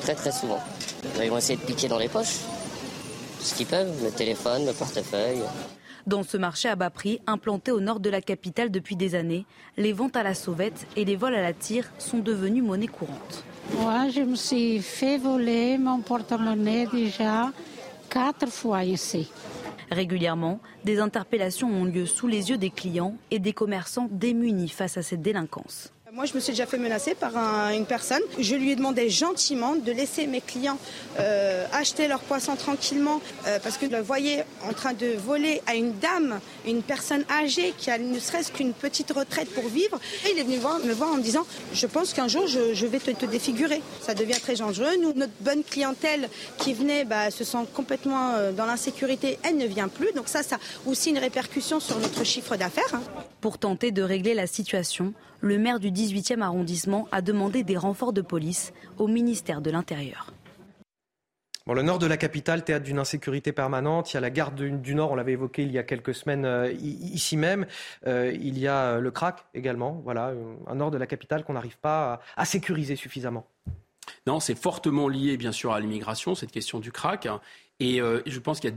Très 0.00 0.14
très 0.14 0.32
souvent. 0.32 0.60
Ils 1.22 1.28
vont 1.28 1.36
essayer 1.36 1.58
de 1.58 1.64
piquer 1.64 1.88
dans 1.88 1.98
les 1.98 2.08
poches. 2.08 2.38
Ce 3.40 3.54
qu'ils 3.54 3.66
peuvent, 3.66 3.92
le 4.02 4.10
téléphone, 4.10 4.64
le 4.64 4.72
portefeuille. 4.72 5.42
Dans 6.06 6.22
ce 6.22 6.36
marché 6.36 6.68
à 6.68 6.76
bas 6.76 6.90
prix, 6.90 7.20
implanté 7.26 7.70
au 7.72 7.80
nord 7.80 8.00
de 8.00 8.10
la 8.10 8.20
capitale 8.20 8.70
depuis 8.70 8.96
des 8.96 9.14
années, 9.14 9.44
les 9.76 9.92
ventes 9.92 10.16
à 10.16 10.22
la 10.22 10.34
sauvette 10.34 10.86
et 10.96 11.04
les 11.04 11.16
vols 11.16 11.34
à 11.34 11.42
la 11.42 11.52
tire 11.52 11.90
sont 11.98 12.18
devenus 12.18 12.64
monnaie 12.64 12.86
courante. 12.86 13.44
Moi, 13.78 14.08
je 14.08 14.22
me 14.22 14.34
suis 14.34 14.80
fait 14.80 15.18
voler 15.18 15.78
mon 15.78 16.00
porte-monnaie 16.00 16.86
déjà 16.86 17.52
quatre 18.08 18.48
fois 18.48 18.84
ici. 18.84 19.30
Régulièrement, 19.90 20.60
des 20.84 21.00
interpellations 21.00 21.68
ont 21.68 21.84
lieu 21.84 22.06
sous 22.06 22.26
les 22.26 22.50
yeux 22.50 22.58
des 22.58 22.70
clients 22.70 23.16
et 23.30 23.38
des 23.38 23.52
commerçants 23.52 24.08
démunis 24.10 24.68
face 24.68 24.96
à 24.96 25.02
cette 25.02 25.22
délinquance. 25.22 25.92
Moi, 26.12 26.24
je 26.24 26.34
me 26.34 26.40
suis 26.40 26.52
déjà 26.52 26.66
fait 26.66 26.78
menacer 26.78 27.14
par 27.14 27.36
une 27.72 27.86
personne. 27.86 28.22
Je 28.38 28.56
lui 28.56 28.72
ai 28.72 28.76
demandé 28.76 29.10
gentiment 29.10 29.76
de 29.76 29.92
laisser 29.92 30.26
mes 30.26 30.40
clients 30.40 30.78
euh, 31.20 31.64
acheter 31.72 32.08
leur 32.08 32.18
poisson 32.20 32.56
tranquillement 32.56 33.20
euh, 33.46 33.60
parce 33.62 33.76
que 33.76 33.86
je 33.86 33.92
le 33.92 34.02
voyais 34.02 34.44
en 34.68 34.72
train 34.72 34.92
de 34.92 35.14
voler 35.24 35.62
à 35.68 35.76
une 35.76 35.92
dame, 35.98 36.40
une 36.66 36.82
personne 36.82 37.24
âgée 37.30 37.74
qui 37.78 37.90
a 37.90 37.98
ne 37.98 38.18
serait-ce 38.18 38.50
qu'une 38.50 38.72
petite 38.72 39.12
retraite 39.12 39.54
pour 39.54 39.68
vivre. 39.68 40.00
Et 40.26 40.32
il 40.32 40.38
est 40.38 40.42
venu 40.42 40.56
me 40.56 40.92
voir 40.92 41.12
en 41.12 41.16
me 41.16 41.22
disant 41.22 41.46
Je 41.74 41.86
pense 41.86 42.12
qu'un 42.12 42.26
jour, 42.26 42.46
je, 42.48 42.86
vais 42.86 42.98
te, 42.98 43.26
défigurer. 43.26 43.80
Ça 44.00 44.14
devient 44.14 44.40
très 44.40 44.56
dangereux. 44.56 44.96
Nous, 45.00 45.12
notre 45.12 45.32
bonne 45.40 45.62
clientèle 45.62 46.28
qui 46.58 46.74
venait 46.74 47.04
bah, 47.04 47.30
se 47.30 47.44
sent 47.44 47.66
complètement 47.72 48.32
euh, 48.34 48.50
dans 48.50 48.66
l'insécurité. 48.66 49.38
Elle 49.44 49.58
ne 49.58 49.66
vient 49.66 49.88
plus. 49.88 50.12
Donc, 50.16 50.26
ça, 50.26 50.42
ça 50.42 50.56
a 50.56 50.90
aussi 50.90 51.10
une 51.10 51.18
répercussion 51.18 51.78
sur 51.78 51.98
notre 52.00 52.24
chiffre 52.24 52.56
d'affaires. 52.56 52.94
Hein. 52.94 53.02
Pour 53.40 53.56
tenter 53.56 53.90
de 53.90 54.02
régler 54.02 54.34
la 54.34 54.46
situation, 54.46 55.14
le 55.40 55.56
maire 55.56 55.80
du 55.80 55.90
18e 55.90 56.42
arrondissement 56.42 57.08
a 57.10 57.22
demandé 57.22 57.64
des 57.64 57.78
renforts 57.78 58.12
de 58.12 58.20
police 58.20 58.74
au 58.98 59.06
ministère 59.06 59.62
de 59.62 59.70
l'Intérieur. 59.70 60.34
Bon, 61.66 61.72
le 61.72 61.80
nord 61.80 61.98
de 61.98 62.06
la 62.06 62.18
capitale, 62.18 62.64
théâtre 62.64 62.84
d'une 62.84 62.98
insécurité 62.98 63.52
permanente. 63.52 64.12
Il 64.12 64.14
y 64.14 64.16
a 64.18 64.20
la 64.20 64.28
gare 64.28 64.52
du, 64.52 64.94
Nord, 64.94 65.12
on 65.12 65.14
l'avait 65.14 65.32
évoqué 65.32 65.62
il 65.62 65.72
y 65.72 65.78
a 65.78 65.82
quelques 65.82 66.14
semaines 66.14 66.44
euh, 66.44 66.70
ici 66.72 67.38
même. 67.38 67.66
Euh, 68.06 68.30
il 68.34 68.58
y 68.58 68.66
a 68.66 68.96
euh, 68.96 69.00
le 69.00 69.10
crack 69.10 69.46
également. 69.54 70.02
Voilà, 70.04 70.34
un 70.66 70.74
nord 70.74 70.90
de 70.90 70.98
la 70.98 71.06
capitale 71.06 71.42
qu'on 71.42 71.54
n'arrive 71.54 71.78
pas 71.78 72.20
à, 72.36 72.44
sécuriser 72.44 72.96
suffisamment. 72.96 73.46
Non, 74.26 74.40
c'est 74.40 74.54
fortement 74.54 75.08
lié 75.08 75.38
bien 75.38 75.52
sûr 75.52 75.72
à 75.72 75.80
l'immigration, 75.80 76.34
cette 76.34 76.50
question 76.50 76.78
du 76.78 76.92
crack. 76.92 77.26
Et 77.78 78.00
je 78.00 78.38
pense 78.38 78.60
qu'il 78.60 78.70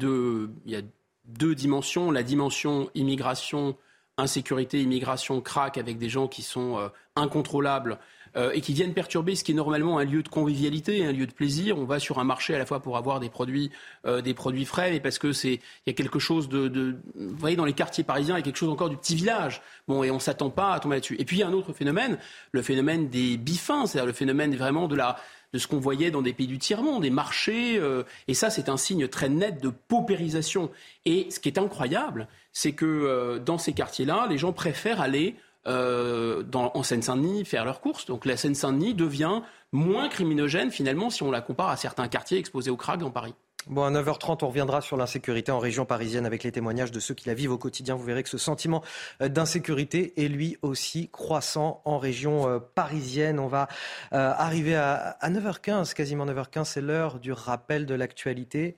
y, 0.65 0.75
a 0.75 0.81
deux 1.25 1.55
dimensions. 1.55 2.11
La 2.11 2.23
dimension 2.23 2.89
immigration 2.95 3.75
insécurité, 4.17 4.81
immigration, 4.81 5.41
crack 5.41 5.77
avec 5.77 5.97
des 5.97 6.09
gens 6.09 6.27
qui 6.27 6.41
sont 6.41 6.77
euh, 6.77 6.89
incontrôlables 7.15 7.97
euh, 8.35 8.51
et 8.51 8.61
qui 8.61 8.73
viennent 8.73 8.93
perturber 8.93 9.35
ce 9.35 9.43
qui 9.43 9.51
est 9.51 9.55
normalement 9.55 9.99
un 9.99 10.05
lieu 10.05 10.23
de 10.23 10.27
convivialité, 10.27 11.05
un 11.05 11.11
lieu 11.11 11.27
de 11.27 11.31
plaisir. 11.31 11.77
On 11.77 11.85
va 11.85 11.99
sur 11.99 12.19
un 12.19 12.23
marché 12.23 12.55
à 12.55 12.57
la 12.57 12.65
fois 12.65 12.79
pour 12.79 12.97
avoir 12.97 13.19
des 13.19 13.29
produits, 13.29 13.71
euh, 14.05 14.21
des 14.21 14.33
produits 14.33 14.65
frais, 14.65 14.91
mais 14.91 14.99
parce 14.99 15.19
que 15.19 15.31
c'est 15.33 15.53
il 15.53 15.87
y 15.87 15.89
a 15.89 15.93
quelque 15.93 16.19
chose 16.19 16.49
de, 16.49 16.67
de, 16.67 16.97
vous 17.15 17.35
voyez 17.37 17.55
dans 17.55 17.65
les 17.65 17.73
quartiers 17.73 18.03
parisiens, 18.03 18.35
il 18.35 18.39
y 18.39 18.41
a 18.41 18.43
quelque 18.43 18.57
chose 18.57 18.69
encore 18.69 18.89
du 18.89 18.97
petit 18.97 19.15
village. 19.15 19.61
Bon, 19.87 20.03
et 20.03 20.11
on 20.11 20.19
s'attend 20.19 20.49
pas 20.49 20.73
à 20.73 20.79
tomber 20.79 20.95
là-dessus. 20.95 21.15
Et 21.19 21.25
puis 21.25 21.37
il 21.37 21.39
y 21.39 21.43
a 21.43 21.47
un 21.47 21.53
autre 21.53 21.73
phénomène, 21.73 22.17
le 22.51 22.61
phénomène 22.61 23.09
des 23.09 23.37
bifins, 23.37 23.85
c'est-à-dire 23.85 24.07
le 24.07 24.13
phénomène 24.13 24.55
vraiment 24.55 24.87
de 24.87 24.95
la 24.95 25.17
de 25.53 25.59
ce 25.59 25.67
qu'on 25.67 25.79
voyait 25.79 26.11
dans 26.11 26.21
des 26.21 26.33
pays 26.33 26.47
du 26.47 26.57
tiers-monde, 26.57 27.03
des 27.03 27.09
marchés. 27.09 27.77
Euh, 27.77 28.03
et 28.27 28.33
ça, 28.33 28.49
c'est 28.49 28.69
un 28.69 28.77
signe 28.77 29.07
très 29.07 29.29
net 29.29 29.61
de 29.61 29.69
paupérisation. 29.69 30.71
Et 31.05 31.27
ce 31.29 31.39
qui 31.39 31.47
est 31.47 31.59
incroyable, 31.59 32.27
c'est 32.51 32.73
que 32.73 32.85
euh, 32.85 33.39
dans 33.39 33.57
ces 33.57 33.73
quartiers-là, 33.73 34.27
les 34.29 34.37
gens 34.37 34.51
préfèrent 34.51 34.99
aller 34.99 35.35
euh, 35.67 36.43
en 36.53 36.83
Seine-Saint-Denis 36.83 37.45
faire 37.45 37.65
leurs 37.65 37.81
courses. 37.81 38.05
Donc 38.05 38.25
la 38.25 38.35
Seine-Saint-Denis 38.35 38.95
devient 38.95 39.41
moins 39.71 40.09
criminogène 40.09 40.71
finalement 40.71 41.09
si 41.09 41.23
on 41.23 41.31
la 41.31 41.41
compare 41.41 41.69
à 41.69 41.77
certains 41.77 42.07
quartiers 42.07 42.37
exposés 42.37 42.69
au 42.69 42.77
crack 42.77 42.99
dans 42.99 43.11
Paris. 43.11 43.33
Bon, 43.67 43.83
à 43.83 43.91
9h30, 43.91 44.39
on 44.43 44.47
reviendra 44.49 44.81
sur 44.81 44.97
l'insécurité 44.97 45.49
en 45.49 45.59
région 45.59 45.85
parisienne 45.85 46.25
avec 46.25 46.43
les 46.43 46.51
témoignages 46.51 46.91
de 46.91 46.99
ceux 46.99 47.13
qui 47.13 47.27
la 47.27 47.33
vivent 47.33 47.53
au 47.53 47.57
quotidien. 47.57 47.95
Vous 47.95 48.03
verrez 48.03 48.21
que 48.21 48.29
ce 48.29 48.37
sentiment 48.37 48.83
euh, 49.21 49.29
d'insécurité 49.29 50.21
est 50.21 50.27
lui 50.27 50.57
aussi 50.61 51.09
croissant 51.09 51.81
en 51.85 51.97
région 51.97 52.49
euh, 52.49 52.59
parisienne. 52.59 53.39
On 53.39 53.47
va 53.47 53.69
euh, 54.11 54.33
arriver 54.35 54.75
à, 54.75 55.17
9h15, 55.23 55.93
quasiment 55.93 56.25
9h15, 56.25 56.65
c'est 56.65 56.81
l'heure 56.81 57.19
du 57.19 57.31
rappel 57.31 57.85
de 57.85 57.95
l'actualité. 57.95 58.75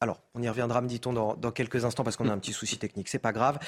Alors, 0.00 0.22
on 0.34 0.42
y 0.42 0.48
reviendra, 0.48 0.80
me 0.80 0.88
dit-on, 0.88 1.12
dans, 1.12 1.50
quelques 1.52 1.84
instants 1.84 2.04
parce 2.04 2.16
qu'on 2.16 2.28
a 2.28 2.32
un 2.32 2.38
petit 2.38 2.52
souci 2.54 2.78
technique, 2.78 3.08
c'est 3.08 3.18
pas 3.18 3.32
grave. 3.32 3.58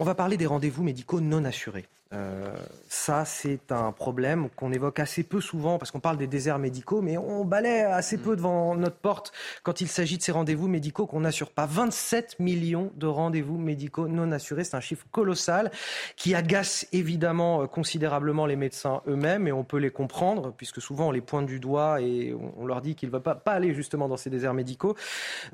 On 0.00 0.04
va 0.04 0.14
parler 0.14 0.38
des 0.38 0.46
rendez-vous 0.46 0.82
médicaux 0.82 1.20
non 1.20 1.44
assurés. 1.44 1.86
Euh, 2.12 2.52
ça, 2.88 3.24
c'est 3.24 3.70
un 3.70 3.92
problème 3.92 4.48
qu'on 4.56 4.72
évoque 4.72 4.98
assez 4.98 5.22
peu 5.22 5.40
souvent 5.40 5.78
parce 5.78 5.92
qu'on 5.92 6.00
parle 6.00 6.16
des 6.16 6.26
déserts 6.26 6.58
médicaux, 6.58 7.02
mais 7.02 7.16
on 7.16 7.44
balaie 7.44 7.82
assez 7.82 8.18
peu 8.18 8.34
devant 8.34 8.74
notre 8.74 8.96
porte 8.96 9.32
quand 9.62 9.80
il 9.80 9.86
s'agit 9.86 10.18
de 10.18 10.22
ces 10.22 10.32
rendez-vous 10.32 10.66
médicaux 10.66 11.06
qu'on 11.06 11.20
n'assure 11.20 11.52
pas. 11.52 11.66
27 11.66 12.40
millions 12.40 12.90
de 12.96 13.06
rendez-vous 13.06 13.58
médicaux 13.58 14.08
non 14.08 14.32
assurés, 14.32 14.64
c'est 14.64 14.74
un 14.74 14.80
chiffre 14.80 15.06
colossal 15.12 15.70
qui 16.16 16.34
agace 16.34 16.88
évidemment 16.92 17.62
euh, 17.62 17.66
considérablement 17.66 18.44
les 18.44 18.56
médecins 18.56 19.02
eux-mêmes 19.06 19.46
et 19.46 19.52
on 19.52 19.62
peut 19.62 19.78
les 19.78 19.90
comprendre 19.90 20.52
puisque 20.56 20.80
souvent 20.80 21.08
on 21.08 21.12
les 21.12 21.20
pointe 21.20 21.46
du 21.46 21.60
doigt 21.60 22.00
et 22.00 22.34
on 22.58 22.66
leur 22.66 22.80
dit 22.80 22.96
qu'ils 22.96 23.10
ne 23.10 23.12
vont 23.12 23.20
pas, 23.20 23.40
aller 23.46 23.72
justement 23.72 24.08
dans 24.08 24.16
ces 24.16 24.30
déserts 24.30 24.54
médicaux. 24.54 24.96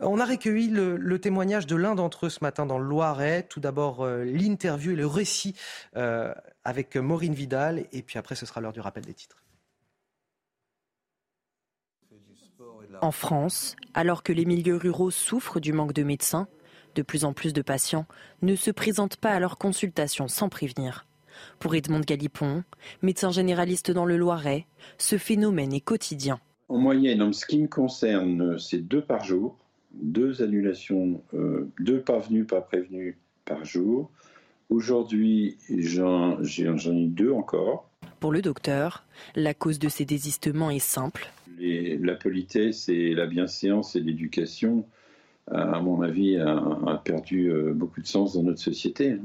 On 0.00 0.18
a 0.18 0.24
recueilli 0.24 0.68
le, 0.68 1.18
témoignage 1.18 1.66
de 1.66 1.76
l'un 1.76 1.94
d'entre 1.94 2.26
eux 2.26 2.30
ce 2.30 2.38
matin 2.42 2.64
dans 2.64 2.78
le 2.78 2.84
Loiret. 2.84 3.42
Tout 3.42 3.60
d'abord 3.60 4.02
euh, 4.02 4.24
l'interview 4.36 4.92
et 4.92 4.96
le 4.96 5.06
récit 5.06 5.54
avec 6.64 6.96
Maureen 6.96 7.34
Vidal. 7.34 7.86
Et 7.92 8.02
puis 8.02 8.18
après, 8.18 8.34
ce 8.34 8.46
sera 8.46 8.60
l'heure 8.60 8.72
du 8.72 8.80
rappel 8.80 9.04
des 9.04 9.14
titres. 9.14 9.42
En 13.02 13.10
France, 13.10 13.76
alors 13.94 14.22
que 14.22 14.32
les 14.32 14.44
milieux 14.44 14.76
ruraux 14.76 15.10
souffrent 15.10 15.60
du 15.60 15.72
manque 15.72 15.92
de 15.92 16.02
médecins, 16.02 16.48
de 16.94 17.02
plus 17.02 17.24
en 17.24 17.32
plus 17.32 17.52
de 17.52 17.62
patients 17.62 18.06
ne 18.42 18.56
se 18.56 18.70
présentent 18.70 19.16
pas 19.16 19.32
à 19.32 19.40
leur 19.40 19.58
consultation 19.58 20.28
sans 20.28 20.48
prévenir. 20.48 21.06
Pour 21.58 21.74
Edmond 21.74 22.00
Galipon, 22.00 22.64
médecin 23.02 23.30
généraliste 23.30 23.90
dans 23.90 24.06
le 24.06 24.16
Loiret, 24.16 24.66
ce 24.96 25.18
phénomène 25.18 25.74
est 25.74 25.80
quotidien. 25.80 26.40
En 26.68 26.78
moyenne, 26.78 27.22
en 27.22 27.32
ce 27.32 27.44
qui 27.44 27.60
me 27.60 27.68
concerne, 27.68 28.58
c'est 28.58 28.80
deux 28.80 29.02
par 29.02 29.22
jour, 29.24 29.56
deux 29.92 30.42
annulations, 30.42 31.22
euh, 31.34 31.70
deux 31.78 32.00
pas 32.00 32.18
venus, 32.18 32.46
pas 32.46 32.62
prévenus 32.62 33.16
par 33.44 33.64
jour. 33.64 34.10
Aujourd'hui, 34.68 35.58
j'en 35.70 36.40
ai 36.42 37.06
deux 37.06 37.30
encore. 37.30 37.88
Pour 38.18 38.32
le 38.32 38.42
docteur, 38.42 39.04
la 39.36 39.54
cause 39.54 39.78
de 39.78 39.88
ces 39.88 40.04
désistements 40.04 40.70
est 40.70 40.80
simple. 40.80 41.28
la 41.58 42.14
politesse 42.14 42.88
et 42.88 43.14
la 43.14 43.26
bienséance 43.26 43.94
et 43.94 44.00
l'éducation, 44.00 44.84
à 45.52 45.80
mon 45.80 46.02
avis, 46.02 46.36
a, 46.36 47.00
perdu 47.04 47.50
euh, 47.50 47.72
beaucoup 47.72 48.00
de 48.00 48.06
sens 48.06 48.34
dans 48.34 48.42
notre 48.42 48.60
société. 48.60 49.12
Hein. 49.12 49.24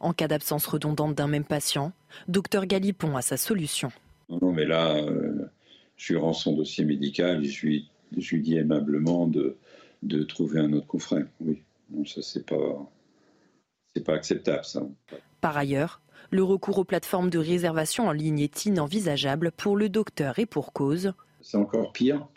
En 0.00 0.12
cas 0.12 0.28
d'absence 0.28 0.66
redondante 0.66 1.14
d'un 1.14 1.26
même 1.26 1.44
patient, 1.44 1.92
docteur 2.28 2.64
Galipon 2.64 3.16
a 3.16 3.22
sa 3.22 3.36
solution. 3.36 3.90
Non, 4.30 4.52
mais 4.52 4.64
là, 4.64 4.96
euh, 4.96 5.50
je 5.96 6.12
lui 6.12 6.20
rends 6.20 6.32
son 6.32 6.54
dossier 6.54 6.84
médical 6.84 7.44
et 7.44 7.48
je 7.48 7.66
lui, 7.66 7.90
je 8.16 8.36
lui 8.36 8.42
dis 8.42 8.56
aimablement 8.56 9.26
de, 9.26 9.56
de 10.02 10.22
trouver 10.22 10.60
un 10.60 10.72
autre 10.72 10.86
confrère. 10.86 11.26
Oui, 11.40 11.62
non, 11.90 12.04
ça 12.04 12.22
c'est 12.22 12.46
pas 12.46 12.88
c'est 13.94 14.04
pas 14.04 14.14
acceptable, 14.14 14.64
ça. 14.64 14.82
Par 15.40 15.56
ailleurs, 15.56 16.00
le 16.30 16.42
recours 16.42 16.78
aux 16.78 16.84
plateformes 16.84 17.30
de 17.30 17.38
réservation 17.38 18.06
en 18.06 18.12
ligne 18.12 18.40
est 18.40 18.66
inenvisageable 18.66 19.52
pour 19.52 19.76
le 19.76 19.88
docteur 19.88 20.38
et 20.38 20.46
pour 20.46 20.72
cause. 20.72 21.12
C'est 21.40 21.56
encore 21.56 21.92
pire 21.92 22.28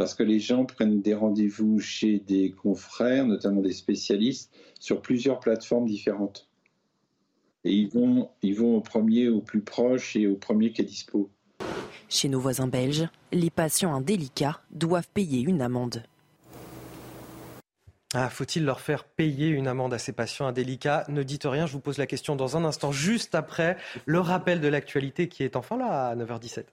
parce 0.00 0.14
que 0.14 0.22
les 0.22 0.40
gens 0.40 0.64
prennent 0.64 1.02
des 1.02 1.12
rendez-vous 1.12 1.78
chez 1.78 2.20
des 2.20 2.52
confrères, 2.52 3.26
notamment 3.26 3.60
des 3.60 3.74
spécialistes, 3.74 4.50
sur 4.78 5.02
plusieurs 5.02 5.40
plateformes 5.40 5.84
différentes. 5.84 6.48
Et 7.64 7.74
ils 7.74 7.90
vont, 7.90 8.30
ils 8.40 8.54
vont 8.54 8.76
au 8.76 8.80
premier, 8.80 9.28
au 9.28 9.42
plus 9.42 9.60
proche 9.60 10.16
et 10.16 10.26
au 10.26 10.36
premier 10.36 10.72
qui 10.72 10.80
est 10.80 10.86
dispo. 10.86 11.28
Chez 12.08 12.30
nos 12.30 12.40
voisins 12.40 12.66
belges, 12.66 13.08
les 13.30 13.50
patients 13.50 13.94
indélicats 13.94 14.62
doivent 14.70 15.08
payer 15.12 15.42
une 15.42 15.60
amende. 15.60 16.02
Ah, 18.12 18.28
faut-il 18.28 18.64
leur 18.64 18.80
faire 18.80 19.04
payer 19.04 19.48
une 19.48 19.68
amende 19.68 19.94
à 19.94 19.98
ces 19.98 20.10
patients 20.10 20.48
indélicats? 20.48 21.04
Ne 21.08 21.22
dites 21.22 21.44
rien, 21.44 21.66
je 21.66 21.72
vous 21.72 21.80
pose 21.80 21.96
la 21.96 22.06
question 22.06 22.34
dans 22.34 22.56
un 22.56 22.64
instant, 22.64 22.90
juste 22.90 23.36
après 23.36 23.76
le 24.04 24.18
rappel 24.18 24.60
de 24.60 24.66
l'actualité 24.66 25.28
qui 25.28 25.44
est 25.44 25.54
enfin 25.54 25.76
là 25.76 26.08
à 26.08 26.16
9h17. 26.16 26.64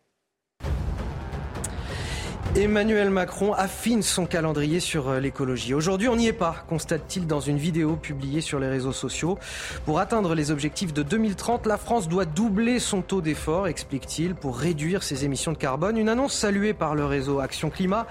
Emmanuel 2.56 3.12
Macron 3.12 3.54
affine 3.54 4.02
son 4.02 4.26
calendrier 4.26 4.80
sur 4.80 5.10
euh, 5.10 5.20
l'écologie. 5.20 5.76
Aujourd'hui, 5.76 6.08
on 6.08 6.16
n'y 6.16 6.26
est 6.26 6.34
pas, 6.34 6.66
constate-t-il 6.68 7.28
dans 7.28 7.40
une 7.40 7.58
vidéo 7.58 7.96
publiée 7.98 8.42
sur 8.42 8.58
les 8.58 8.68
réseaux 8.68 8.94
sociaux. 8.94 9.38
Pour 9.86 10.00
atteindre 10.00 10.34
les 10.34 10.50
objectifs 10.50 10.92
de 10.92 11.04
2030, 11.04 11.68
la 11.68 11.78
France 11.78 12.08
doit 12.08 12.26
doubler 12.26 12.80
son 12.80 13.04
taux 13.04 13.22
d'effort, 13.22 13.68
explique-t-il, 13.68 14.34
pour 14.34 14.58
réduire 14.58 15.04
ses 15.04 15.24
émissions 15.24 15.52
de 15.52 15.58
carbone. 15.58 15.98
Une 15.98 16.10
annonce 16.10 16.34
saluée 16.34 16.74
par 16.74 16.96
le 16.96 17.06
réseau 17.06 17.42
Action 17.42 17.70
Climat 17.70 18.08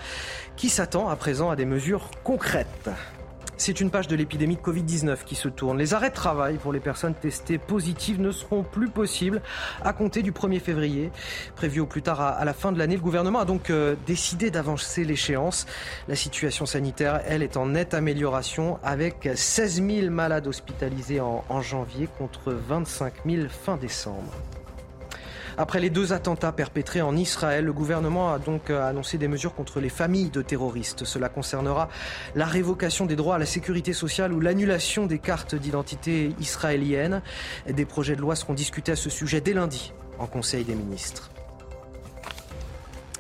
qui 0.54 0.68
s'attend 0.68 1.08
à 1.08 1.16
présent 1.16 1.50
à 1.50 1.56
des 1.56 1.66
mesures 1.66 2.08
concrètes. 2.22 2.90
C'est 3.58 3.80
une 3.80 3.90
page 3.90 4.06
de 4.06 4.16
l'épidémie 4.16 4.56
de 4.56 4.60
Covid-19 4.60 5.24
qui 5.24 5.34
se 5.34 5.48
tourne. 5.48 5.78
Les 5.78 5.94
arrêts 5.94 6.10
de 6.10 6.14
travail 6.14 6.58
pour 6.58 6.72
les 6.72 6.80
personnes 6.80 7.14
testées 7.14 7.56
positives 7.56 8.20
ne 8.20 8.30
seront 8.30 8.62
plus 8.62 8.88
possibles 8.88 9.40
à 9.82 9.94
compter 9.94 10.22
du 10.22 10.30
1er 10.30 10.60
février. 10.60 11.10
Prévu 11.54 11.80
au 11.80 11.86
plus 11.86 12.02
tard 12.02 12.20
à 12.20 12.44
la 12.44 12.52
fin 12.52 12.70
de 12.70 12.78
l'année, 12.78 12.96
le 12.96 13.02
gouvernement 13.02 13.40
a 13.40 13.44
donc 13.46 13.70
euh, 13.70 13.96
décidé 14.06 14.50
d'avancer 14.50 15.04
l'échéance. 15.04 15.66
La 16.06 16.16
situation 16.16 16.66
sanitaire, 16.66 17.22
elle, 17.26 17.42
est 17.42 17.56
en 17.56 17.66
nette 17.66 17.94
amélioration 17.94 18.78
avec 18.82 19.28
16 19.34 19.82
000 19.82 20.10
malades 20.10 20.46
hospitalisés 20.46 21.20
en, 21.20 21.42
en 21.48 21.62
janvier 21.62 22.08
contre 22.18 22.52
25 22.52 23.14
000 23.24 23.48
fin 23.48 23.76
décembre. 23.76 24.32
Après 25.58 25.80
les 25.80 25.88
deux 25.88 26.12
attentats 26.12 26.52
perpétrés 26.52 27.00
en 27.00 27.16
Israël, 27.16 27.64
le 27.64 27.72
gouvernement 27.72 28.30
a 28.30 28.38
donc 28.38 28.68
euh, 28.68 28.86
annoncé 28.86 29.16
des 29.16 29.26
mesures 29.26 29.54
contre 29.54 29.80
les 29.80 29.88
familles 29.88 30.28
de 30.28 30.42
terroristes. 30.42 31.04
Cela 31.04 31.30
concernera 31.30 31.88
la 32.34 32.44
révocation 32.44 33.06
des 33.06 33.16
droits 33.16 33.36
à 33.36 33.38
la 33.38 33.46
sécurité 33.46 33.94
sociale 33.94 34.34
ou 34.34 34.40
l'annulation 34.40 35.06
des 35.06 35.18
cartes 35.18 35.54
d'identité 35.54 36.34
israéliennes. 36.40 37.22
Des 37.66 37.86
projets 37.86 38.16
de 38.16 38.20
loi 38.20 38.36
seront 38.36 38.52
discutés 38.52 38.92
à 38.92 38.96
ce 38.96 39.08
sujet 39.08 39.40
dès 39.40 39.54
lundi 39.54 39.94
en 40.18 40.26
Conseil 40.26 40.64
des 40.64 40.74
ministres. 40.74 41.30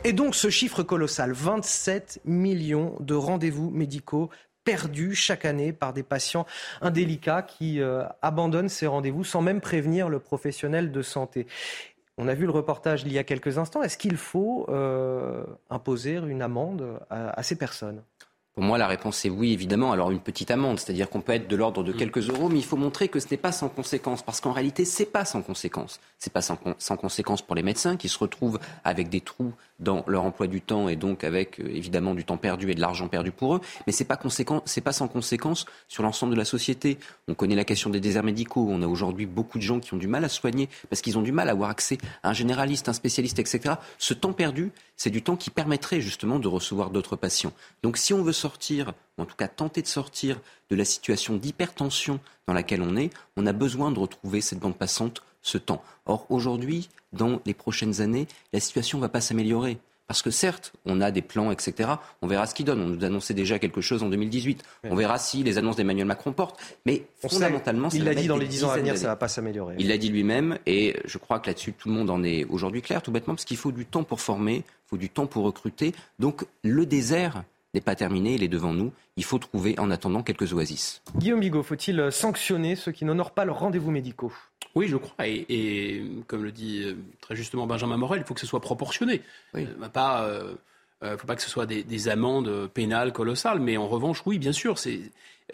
Et 0.04 0.12
donc 0.12 0.34
ce 0.34 0.50
chiffre 0.50 0.82
colossal, 0.82 1.32
27 1.32 2.20
millions 2.26 2.96
de 3.00 3.14
rendez-vous 3.14 3.70
médicaux 3.70 4.28
perdus 4.62 5.14
chaque 5.14 5.46
année 5.46 5.72
par 5.72 5.94
des 5.94 6.02
patients 6.02 6.44
indélicats 6.82 7.42
qui 7.42 7.80
euh, 7.80 8.04
abandonnent 8.20 8.68
ces 8.68 8.86
rendez-vous 8.86 9.24
sans 9.24 9.40
même 9.40 9.62
prévenir 9.62 10.10
le 10.10 10.18
professionnel 10.18 10.92
de 10.92 11.00
santé. 11.02 11.46
On 12.18 12.28
a 12.28 12.34
vu 12.34 12.46
le 12.46 12.50
reportage 12.50 13.02
il 13.04 13.12
y 13.12 13.18
a 13.18 13.24
quelques 13.24 13.58
instants. 13.58 13.82
Est-ce 13.82 13.98
qu'il 13.98 14.16
faut 14.16 14.66
euh, 14.68 15.44
imposer 15.68 16.14
une 16.14 16.40
amende 16.40 16.98
à, 17.10 17.42
ces 17.42 17.56
personnes? 17.56 18.02
Pour 18.54 18.64
moi, 18.64 18.78
la 18.78 18.86
réponse 18.86 19.22
est 19.26 19.28
oui, 19.28 19.52
évidemment. 19.52 19.92
Alors, 19.92 20.10
une 20.10 20.20
petite 20.20 20.50
amende, 20.50 20.78
c'est-à-dire 20.78 21.10
qu'on 21.10 21.20
peut 21.20 21.34
être 21.34 21.46
de 21.46 21.56
l'ordre 21.56 21.82
de 21.82 21.92
mm. 21.92 21.96
quelques 21.96 22.30
euros, 22.30 22.48
mais 22.48 22.58
il 22.58 22.64
faut 22.64 22.78
montrer 22.78 23.08
que 23.08 23.20
ce 23.20 23.26
n'est 23.30 23.36
pas 23.36 23.52
sans 23.52 23.68
conséquence, 23.68 24.22
parce 24.22 24.40
qu'en 24.40 24.52
réalité, 24.52 24.86
c'est 24.86 25.04
pas 25.04 25.26
sans 25.26 25.42
conséquence. 25.42 26.00
C'est 26.18 26.32
pas 26.32 26.40
sans, 26.40 26.58
sans 26.78 26.96
conséquence 26.96 27.42
pour 27.42 27.54
les 27.54 27.62
médecins 27.62 27.98
qui 27.98 28.08
se 28.08 28.18
retrouvent 28.18 28.58
avec 28.82 29.10
des 29.10 29.20
trous 29.20 29.52
dans 29.78 30.04
leur 30.06 30.24
emploi 30.24 30.46
du 30.46 30.60
temps 30.60 30.88
et 30.88 30.96
donc 30.96 31.24
avec 31.24 31.60
euh, 31.60 31.68
évidemment 31.68 32.14
du 32.14 32.24
temps 32.24 32.36
perdu 32.36 32.70
et 32.70 32.74
de 32.74 32.80
l'argent 32.80 33.08
perdu 33.08 33.30
pour 33.30 33.56
eux, 33.56 33.60
mais 33.86 33.92
c'est 33.92 34.04
pas 34.04 34.16
conséquent, 34.16 34.62
c'est 34.64 34.80
pas 34.80 34.92
sans 34.92 35.08
conséquence 35.08 35.66
sur 35.88 36.02
l'ensemble 36.02 36.32
de 36.32 36.38
la 36.38 36.44
société. 36.44 36.98
On 37.28 37.34
connaît 37.34 37.54
la 37.54 37.64
question 37.64 37.90
des 37.90 38.00
déserts 38.00 38.22
médicaux. 38.22 38.66
On 38.70 38.82
a 38.82 38.86
aujourd'hui 38.86 39.26
beaucoup 39.26 39.58
de 39.58 39.62
gens 39.62 39.80
qui 39.80 39.92
ont 39.94 39.98
du 39.98 40.08
mal 40.08 40.24
à 40.24 40.28
soigner 40.28 40.68
parce 40.88 41.02
qu'ils 41.02 41.18
ont 41.18 41.22
du 41.22 41.32
mal 41.32 41.48
à 41.48 41.52
avoir 41.52 41.70
accès 41.70 41.98
à 42.22 42.30
un 42.30 42.32
généraliste, 42.32 42.88
un 42.88 42.92
spécialiste, 42.92 43.38
etc. 43.38 43.74
Ce 43.98 44.14
temps 44.14 44.32
perdu, 44.32 44.72
c'est 44.96 45.10
du 45.10 45.22
temps 45.22 45.36
qui 45.36 45.50
permettrait 45.50 46.00
justement 46.00 46.38
de 46.38 46.48
recevoir 46.48 46.90
d'autres 46.90 47.16
patients. 47.16 47.52
Donc 47.82 47.98
si 47.98 48.14
on 48.14 48.22
veut 48.22 48.32
sortir, 48.32 48.94
ou 49.18 49.22
en 49.22 49.26
tout 49.26 49.36
cas 49.36 49.48
tenter 49.48 49.82
de 49.82 49.86
sortir 49.86 50.40
de 50.70 50.76
la 50.76 50.84
situation 50.84 51.36
d'hypertension 51.36 52.18
dans 52.46 52.54
laquelle 52.54 52.82
on 52.82 52.96
est, 52.96 53.10
on 53.36 53.46
a 53.46 53.52
besoin 53.52 53.90
de 53.90 53.98
retrouver 53.98 54.40
cette 54.40 54.58
bande 54.58 54.76
passante 54.76 55.22
ce 55.46 55.58
temps. 55.58 55.82
Or, 56.06 56.26
aujourd'hui, 56.28 56.88
dans 57.12 57.40
les 57.46 57.54
prochaines 57.54 58.00
années, 58.00 58.26
la 58.52 58.60
situation 58.60 58.98
ne 58.98 59.02
va 59.02 59.08
pas 59.08 59.20
s'améliorer. 59.20 59.78
Parce 60.08 60.22
que 60.22 60.30
certes, 60.30 60.72
on 60.84 61.00
a 61.00 61.10
des 61.10 61.22
plans, 61.22 61.50
etc. 61.50 61.90
On 62.22 62.28
verra 62.28 62.46
ce 62.46 62.54
qu'ils 62.54 62.64
donnent. 62.64 62.80
On 62.80 62.86
nous 62.86 63.04
annonçait 63.04 63.34
déjà 63.34 63.58
quelque 63.58 63.80
chose 63.80 64.04
en 64.04 64.08
2018. 64.08 64.62
On 64.84 64.94
verra 64.94 65.18
si 65.18 65.42
les 65.42 65.58
annonces 65.58 65.74
d'Emmanuel 65.74 66.06
Macron 66.06 66.32
portent. 66.32 66.60
Mais 66.84 67.06
fondamentalement, 67.26 67.88
il 67.88 68.04
l'a 68.04 68.14
dit 68.14 68.28
dans 68.28 68.36
les 68.36 68.46
dix 68.46 68.62
ans 68.62 68.70
à 68.70 68.76
venir, 68.76 68.96
ça 68.96 69.04
ne 69.04 69.08
va 69.08 69.16
pas 69.16 69.26
s'améliorer. 69.26 69.74
Il 69.78 69.88
l'a 69.88 69.98
dit 69.98 70.08
lui-même, 70.08 70.58
et 70.66 70.96
je 71.04 71.18
crois 71.18 71.40
que 71.40 71.48
là-dessus, 71.48 71.72
tout 71.72 71.88
le 71.88 71.94
monde 71.94 72.10
en 72.10 72.22
est 72.22 72.44
aujourd'hui 72.44 72.82
clair, 72.82 73.02
tout 73.02 73.10
bêtement, 73.10 73.34
parce 73.34 73.44
qu'il 73.44 73.56
faut 73.56 73.72
du 73.72 73.84
temps 73.84 74.04
pour 74.04 74.20
former, 74.20 74.56
il 74.56 74.88
faut 74.88 74.96
du 74.96 75.10
temps 75.10 75.26
pour 75.26 75.44
recruter. 75.44 75.92
Donc, 76.20 76.44
le 76.62 76.86
désert 76.86 77.42
n'est 77.74 77.80
pas 77.80 77.96
terminé, 77.96 78.34
il 78.34 78.44
est 78.44 78.48
devant 78.48 78.72
nous. 78.72 78.92
Il 79.16 79.24
faut 79.24 79.38
trouver, 79.38 79.76
en 79.78 79.90
attendant, 79.90 80.22
quelques 80.22 80.52
oasis. 80.52 81.02
Guillaume 81.16 81.40
Bigot, 81.40 81.64
faut-il 81.64 82.12
sanctionner 82.12 82.76
ceux 82.76 82.92
qui 82.92 83.04
n'honorent 83.04 83.32
pas 83.32 83.44
leurs 83.44 83.58
rendez-vous 83.58 83.90
médicaux? 83.90 84.32
Oui, 84.76 84.88
je 84.88 84.96
crois. 84.98 85.26
Et, 85.26 86.04
comme 86.26 86.44
le 86.44 86.52
dit 86.52 86.82
euh, 86.84 86.94
très 87.22 87.34
justement 87.34 87.66
Benjamin 87.66 87.96
Morel, 87.96 88.20
il 88.20 88.26
faut 88.26 88.34
que 88.34 88.40
ce 88.40 88.46
soit 88.46 88.60
proportionné. 88.60 89.22
Il 89.54 89.62
ne 89.62 91.16
faut 91.16 91.26
pas 91.26 91.34
que 91.34 91.42
ce 91.42 91.48
soit 91.48 91.64
des, 91.64 92.08
amendes 92.08 92.68
pénales 92.68 93.12
colossales. 93.14 93.58
Mais 93.58 93.78
en 93.78 93.88
revanche, 93.88 94.22
oui, 94.26 94.38
bien 94.38 94.52
sûr, 94.52 94.78
c'est 94.78 95.00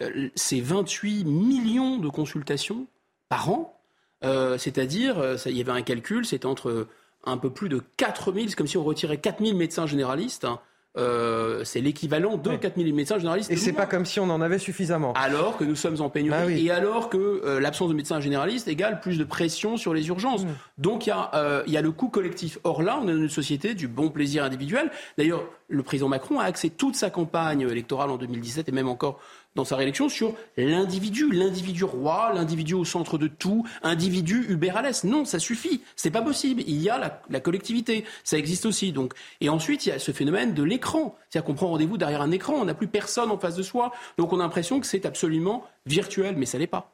28 0.01 1.21
euh, 1.21 1.29
millions 1.29 1.97
de 1.97 2.09
consultations 2.09 2.85
par 3.29 3.49
an. 3.49 3.79
Euh, 4.25 4.57
c'est-à-dire, 4.57 5.37
il 5.45 5.57
y 5.57 5.61
avait 5.61 5.71
un 5.71 5.81
calcul, 5.83 6.25
c'est 6.25 6.45
entre 6.45 6.87
un 7.25 7.37
peu 7.37 7.49
plus 7.49 7.69
de 7.69 7.81
4000, 7.95 8.49
c'est 8.49 8.55
comme 8.57 8.67
si 8.67 8.77
on 8.77 8.83
retirait 8.83 9.17
4000 9.17 9.55
médecins 9.55 9.87
généralistes. 9.87 10.43
Hein, 10.43 10.59
euh, 10.95 11.63
c'est 11.63 11.81
l'équivalent 11.81 12.37
de 12.37 12.55
4000 12.55 12.93
médecins 12.93 13.17
généralistes. 13.17 13.51
Et 13.51 13.57
c'est 13.57 13.73
pas 13.73 13.87
comme 13.87 14.05
si 14.05 14.19
on 14.19 14.29
en 14.29 14.41
avait 14.41 14.59
suffisamment. 14.59 15.13
Alors 15.13 15.57
que 15.57 15.63
nous 15.63 15.75
sommes 15.75 15.99
en 16.01 16.09
pénurie 16.09 16.37
bah 16.37 16.51
et 16.51 16.69
alors 16.69 17.09
que 17.09 17.17
euh, 17.17 17.59
l'absence 17.59 17.89
de 17.89 17.95
médecins 17.95 18.19
généralistes 18.19 18.67
égale 18.67 18.99
plus 18.99 19.17
de 19.17 19.23
pression 19.23 19.75
sur 19.75 19.93
les 19.93 20.07
urgences. 20.07 20.45
Mmh. 20.45 20.55
Donc 20.77 21.07
il 21.07 21.09
y, 21.09 21.13
a, 21.13 21.31
euh, 21.33 21.63
y 21.65 21.77
a 21.77 21.81
le 21.81 21.91
coût 21.91 22.09
collectif. 22.09 22.59
Or 22.63 22.83
là, 22.83 22.99
on 23.01 23.07
est 23.07 23.11
dans 23.11 23.17
une 23.17 23.29
société 23.29 23.73
du 23.73 23.87
bon 23.87 24.09
plaisir 24.09 24.43
individuel. 24.43 24.91
D'ailleurs, 25.17 25.43
le 25.67 25.81
président 25.81 26.09
Macron 26.09 26.39
a 26.39 26.43
axé 26.43 26.69
toute 26.69 26.95
sa 26.95 27.09
campagne 27.09 27.61
électorale 27.61 28.11
en 28.11 28.17
2017 28.17 28.69
et 28.69 28.71
même 28.71 28.87
encore 28.87 29.19
dans 29.55 29.65
sa 29.65 29.75
réélection 29.75 30.09
sur 30.09 30.35
l'individu, 30.57 31.31
l'individu 31.31 31.83
roi, 31.83 32.31
l'individu 32.33 32.73
au 32.73 32.85
centre 32.85 33.17
de 33.17 33.27
tout, 33.27 33.65
individu 33.83 34.45
Uber 34.49 34.73
Non, 35.03 35.25
ça 35.25 35.39
suffit, 35.39 35.81
c'est 35.95 36.11
pas 36.11 36.21
possible. 36.21 36.63
Il 36.65 36.81
y 36.81 36.89
a 36.89 37.19
la, 37.29 37.39
collectivité, 37.39 38.05
ça 38.23 38.37
existe 38.37 38.65
aussi. 38.65 38.91
Donc, 38.91 39.13
et 39.41 39.49
ensuite 39.49 39.85
il 39.85 39.89
y 39.89 39.91
a 39.91 39.99
ce 39.99 40.11
phénomène 40.11 40.53
de 40.53 40.63
l'écran, 40.63 41.15
c'est-à-dire 41.29 41.45
qu'on 41.45 41.53
prend 41.53 41.67
rendez-vous 41.67 41.97
derrière 41.97 42.21
un 42.21 42.31
écran, 42.31 42.53
on 42.55 42.65
n'a 42.65 42.73
plus 42.73 42.87
personne 42.87 43.31
en 43.31 43.37
face 43.37 43.55
de 43.55 43.63
soi, 43.63 43.91
donc 44.17 44.33
on 44.33 44.39
a 44.39 44.43
l'impression 44.43 44.79
que 44.79 44.87
c'est 44.87 45.05
absolument 45.05 45.65
virtuel, 45.85 46.35
mais 46.37 46.45
ça 46.45 46.57
l'est 46.57 46.67
pas. 46.67 46.91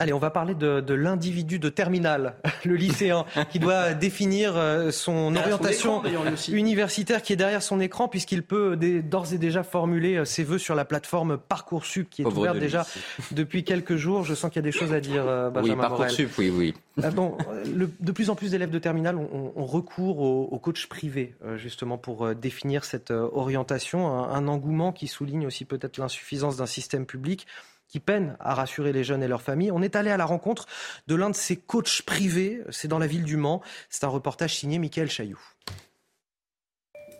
Allez, 0.00 0.12
on 0.12 0.20
va 0.20 0.30
parler 0.30 0.54
de, 0.54 0.94
l'individu 0.94 1.58
de 1.58 1.68
terminale, 1.68 2.36
le 2.64 2.76
lycéen, 2.76 3.24
qui 3.50 3.58
doit 3.58 3.94
définir 3.94 4.56
euh, 4.56 4.92
son 4.92 5.34
orientation 5.34 6.04
universitaire 6.46 7.20
qui 7.20 7.32
est 7.32 7.36
derrière 7.36 7.64
son 7.64 7.80
écran, 7.80 8.06
puisqu'il 8.06 8.44
peut 8.44 8.76
d'ores 8.76 9.32
et 9.32 9.38
déjà 9.38 9.64
formuler 9.64 10.14
euh, 10.14 10.24
ses 10.24 10.44
vœux 10.44 10.58
sur 10.58 10.76
la 10.76 10.84
plateforme 10.84 11.36
Parcoursup, 11.36 12.08
qui 12.08 12.22
est 12.22 12.26
ouverte 12.26 12.60
déjà 12.60 12.86
depuis 13.32 13.64
quelques 13.64 13.96
jours. 13.96 14.22
Je 14.22 14.36
sens 14.36 14.52
qu'il 14.52 14.62
y 14.62 14.64
a 14.64 14.70
des 14.70 14.70
choses 14.70 14.92
à 14.92 15.00
dire, 15.00 15.24
euh, 15.26 15.50
Benjamin 15.50 15.74
Oui, 15.74 15.80
Parcoursup, 15.80 16.30
oui, 16.38 16.52
oui. 16.54 16.74
bon, 17.12 17.36
de 17.66 18.12
plus 18.12 18.30
en 18.30 18.36
plus 18.36 18.52
d'élèves 18.52 18.70
de 18.70 18.78
terminale 18.78 19.16
ont, 19.16 19.66
recours 19.66 20.20
au, 20.20 20.58
coach 20.60 20.86
privé, 20.86 21.34
justement, 21.56 21.98
pour 21.98 22.36
définir 22.36 22.84
cette 22.84 23.10
orientation. 23.10 24.08
un 24.08 24.46
engouement 24.46 24.92
qui 24.92 25.08
souligne 25.08 25.48
aussi 25.48 25.64
peut-être 25.64 25.98
l'insuffisance 25.98 26.56
d'un 26.56 26.66
système 26.66 27.04
public 27.04 27.48
qui 27.88 28.00
peinent 28.00 28.36
à 28.40 28.54
rassurer 28.54 28.92
les 28.92 29.04
jeunes 29.04 29.22
et 29.22 29.28
leurs 29.28 29.42
familles. 29.42 29.72
On 29.72 29.82
est 29.82 29.96
allé 29.96 30.10
à 30.10 30.16
la 30.16 30.26
rencontre 30.26 30.66
de 31.06 31.14
l'un 31.14 31.30
de 31.30 31.36
ces 31.36 31.56
coachs 31.56 32.02
privés, 32.02 32.62
c'est 32.70 32.88
dans 32.88 32.98
la 32.98 33.06
ville 33.06 33.24
du 33.24 33.36
Mans. 33.36 33.62
C'est 33.88 34.04
un 34.04 34.08
reportage 34.08 34.56
signé 34.56 34.78
Michael 34.78 35.10
Chailloux. 35.10 35.40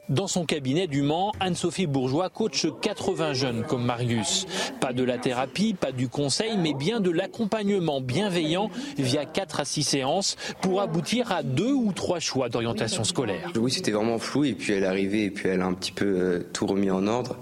Dans 0.08 0.26
son 0.26 0.46
cabinet 0.46 0.86
du 0.86 1.02
Mans, 1.02 1.32
Anne-Sophie 1.38 1.86
Bourgeois 1.86 2.30
coach 2.30 2.66
80 2.80 3.34
jeunes 3.34 3.64
comme 3.64 3.84
Marius. 3.84 4.46
Pas 4.80 4.94
de 4.94 5.04
la 5.04 5.18
thérapie, 5.18 5.74
pas 5.74 5.92
du 5.92 6.08
conseil, 6.08 6.56
mais 6.56 6.72
bien 6.72 7.00
de 7.00 7.10
l'accompagnement 7.10 8.00
bienveillant 8.00 8.70
via 8.96 9.26
4 9.26 9.60
à 9.60 9.64
6 9.66 9.82
séances 9.82 10.36
pour 10.62 10.80
aboutir 10.80 11.30
à 11.30 11.42
deux 11.42 11.74
ou 11.74 11.92
trois 11.92 12.20
choix 12.20 12.48
d'orientation 12.48 13.04
scolaire. 13.04 13.52
Oui, 13.56 13.70
c'était 13.70 13.90
vraiment 13.90 14.18
flou 14.18 14.44
et 14.44 14.54
puis 14.54 14.72
elle 14.72 14.84
est 14.84 14.86
arrivée 14.86 15.24
et 15.24 15.30
puis 15.30 15.50
elle 15.50 15.60
a 15.60 15.66
un 15.66 15.74
petit 15.74 15.92
peu 15.92 16.06
euh, 16.06 16.48
tout 16.54 16.66
remis 16.66 16.90
en 16.90 17.06
ordre 17.06 17.36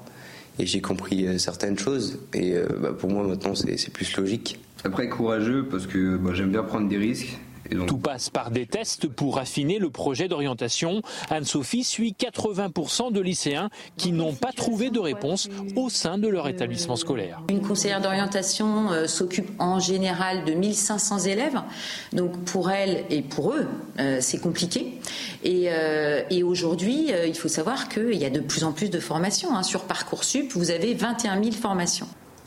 et 0.58 0.66
j'ai 0.66 0.80
compris 0.80 1.26
euh, 1.26 1.38
certaines 1.38 1.78
choses. 1.78 2.18
Et 2.34 2.54
euh, 2.54 2.66
bah, 2.80 2.92
pour 2.92 3.10
moi, 3.10 3.26
maintenant, 3.26 3.54
c'est 3.54 3.92
plus 3.92 4.16
logique. 4.16 4.58
Après, 4.84 5.08
courageux 5.08 5.66
parce 5.70 5.86
que 5.86 6.16
bah, 6.16 6.30
j'aime 6.34 6.50
bien 6.50 6.62
prendre 6.62 6.88
des 6.88 6.98
risques. 6.98 7.38
Tout 7.86 7.98
passe 7.98 8.30
par 8.30 8.50
des 8.50 8.66
tests 8.66 9.08
pour 9.08 9.38
affiner 9.38 9.78
le 9.78 9.90
projet 9.90 10.28
d'orientation. 10.28 11.02
Anne-Sophie 11.30 11.84
suit 11.84 12.14
80% 12.18 13.12
de 13.12 13.20
lycéens 13.20 13.70
qui 13.96 14.12
n'ont 14.12 14.34
pas 14.34 14.52
trouvé 14.52 14.90
de 14.90 14.98
réponse 14.98 15.48
au 15.74 15.88
sein 15.88 16.18
de 16.18 16.28
leur 16.28 16.48
établissement 16.48 16.96
scolaire. 16.96 17.42
Une 17.48 17.62
conseillère 17.62 18.00
d'orientation 18.00 18.90
euh, 18.90 19.06
s'occupe 19.06 19.50
en 19.58 19.78
général 19.78 20.44
de 20.44 20.52
1500 20.52 21.20
élèves. 21.20 21.60
Donc 22.12 22.38
pour 22.44 22.70
elle 22.70 23.04
et 23.10 23.22
pour 23.22 23.52
eux, 23.52 23.66
euh, 23.98 24.18
c'est 24.20 24.40
compliqué. 24.40 24.98
Et, 25.44 25.66
euh, 25.68 26.22
aujourd'hui, 26.44 27.10
il 27.26 27.34
faut 27.34 27.48
savoir 27.48 27.88
qu'il 27.88 28.14
y 28.14 28.24
a 28.24 28.30
de 28.30 28.40
plus 28.40 28.62
en 28.62 28.72
plus 28.72 28.90
de 28.90 29.00
formations. 29.00 29.56
Hein. 29.56 29.62
Sur 29.62 29.84
Parcoursup, 29.84 30.52
vous 30.52 30.70
avez 30.70 30.94
21 30.94 31.42
000 31.42 31.54
formations. 31.54 32.06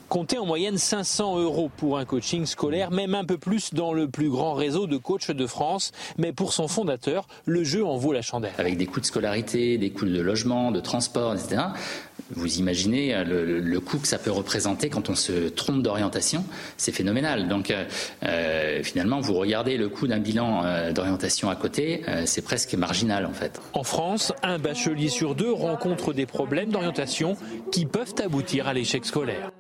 Comptez 0.10 0.40
en 0.40 0.46
moyenne 0.48 0.80
500 0.80 1.38
euros 1.38 1.70
pour 1.78 2.00
un 2.00 2.06
coaching 2.06 2.48
scolaire, 2.48 2.90
même 2.90 3.14
un 3.14 3.26
peu 3.26 3.38
plus 3.38 3.76
dans 3.76 3.94
le 3.94 4.08
plus 4.08 4.32
grand 4.32 4.56
réseau 4.56 4.88
de 4.88 4.98
coachs 4.98 5.30
de 5.30 5.46
France. 5.46 5.92
Mais 6.18 6.34
pour 6.34 6.52
son 6.52 6.68
fondateur, 6.68 7.28
le 7.46 7.64
jeu 7.64 7.86
en 7.86 7.96
vaut 7.96 8.12
la 8.12 8.24
chandelle. 8.24 8.54
Avec 8.58 8.76
des 8.76 8.88
coûts 8.88 9.02
de 9.02 9.06
scolarité, 9.06 9.78
des 9.78 9.92
coûts 9.92 10.06
de 10.06 10.20
logement, 10.20 10.72
de 10.72 10.80
transport, 10.80 11.36
etc. 11.36 11.62
Vous 12.32 12.58
imaginez 12.58 13.24
le, 13.24 13.80
coût 13.80 14.00
que 14.00 14.08
ça 14.08 14.18
peut 14.18 14.32
représenter 14.32 14.90
quand 14.90 15.12
on 15.12 15.16
se 15.16 15.48
trompe 15.48 15.84
d'orientation, 15.84 16.44
c'est 16.78 16.92
phénoménal. 16.92 17.48
Donc 17.48 17.70
euh, 17.70 17.86
euh, 18.24 18.82
finalement, 18.82 19.20
vous 19.20 19.36
regardez 19.36 19.78
le 19.78 19.90
coût 19.90 20.08
d'un 20.08 20.20
bilan 20.20 20.64
euh, 20.66 20.92
d'orientation 20.92 21.52
à 21.52 21.56
côté, 21.56 22.04
c'est 22.26 22.42
presque 22.42 22.74
marginal 22.74 23.28
en 23.28 23.34
fait. 23.34 23.62
En 23.74 23.84
France, 23.84 24.34
un 24.42 24.58
bachelier 24.58 25.10
sur 25.10 25.36
deux 25.36 25.54
rencontre 25.54 26.14
des 26.14 26.26
problèmes 26.26 26.72
d'orientation 26.72 27.38
qui 27.72 27.86
peuvent 27.86 28.16
aboutir 28.24 28.68
à 28.68 28.74
l'échec 28.74 29.06
scolaire. 29.06 29.52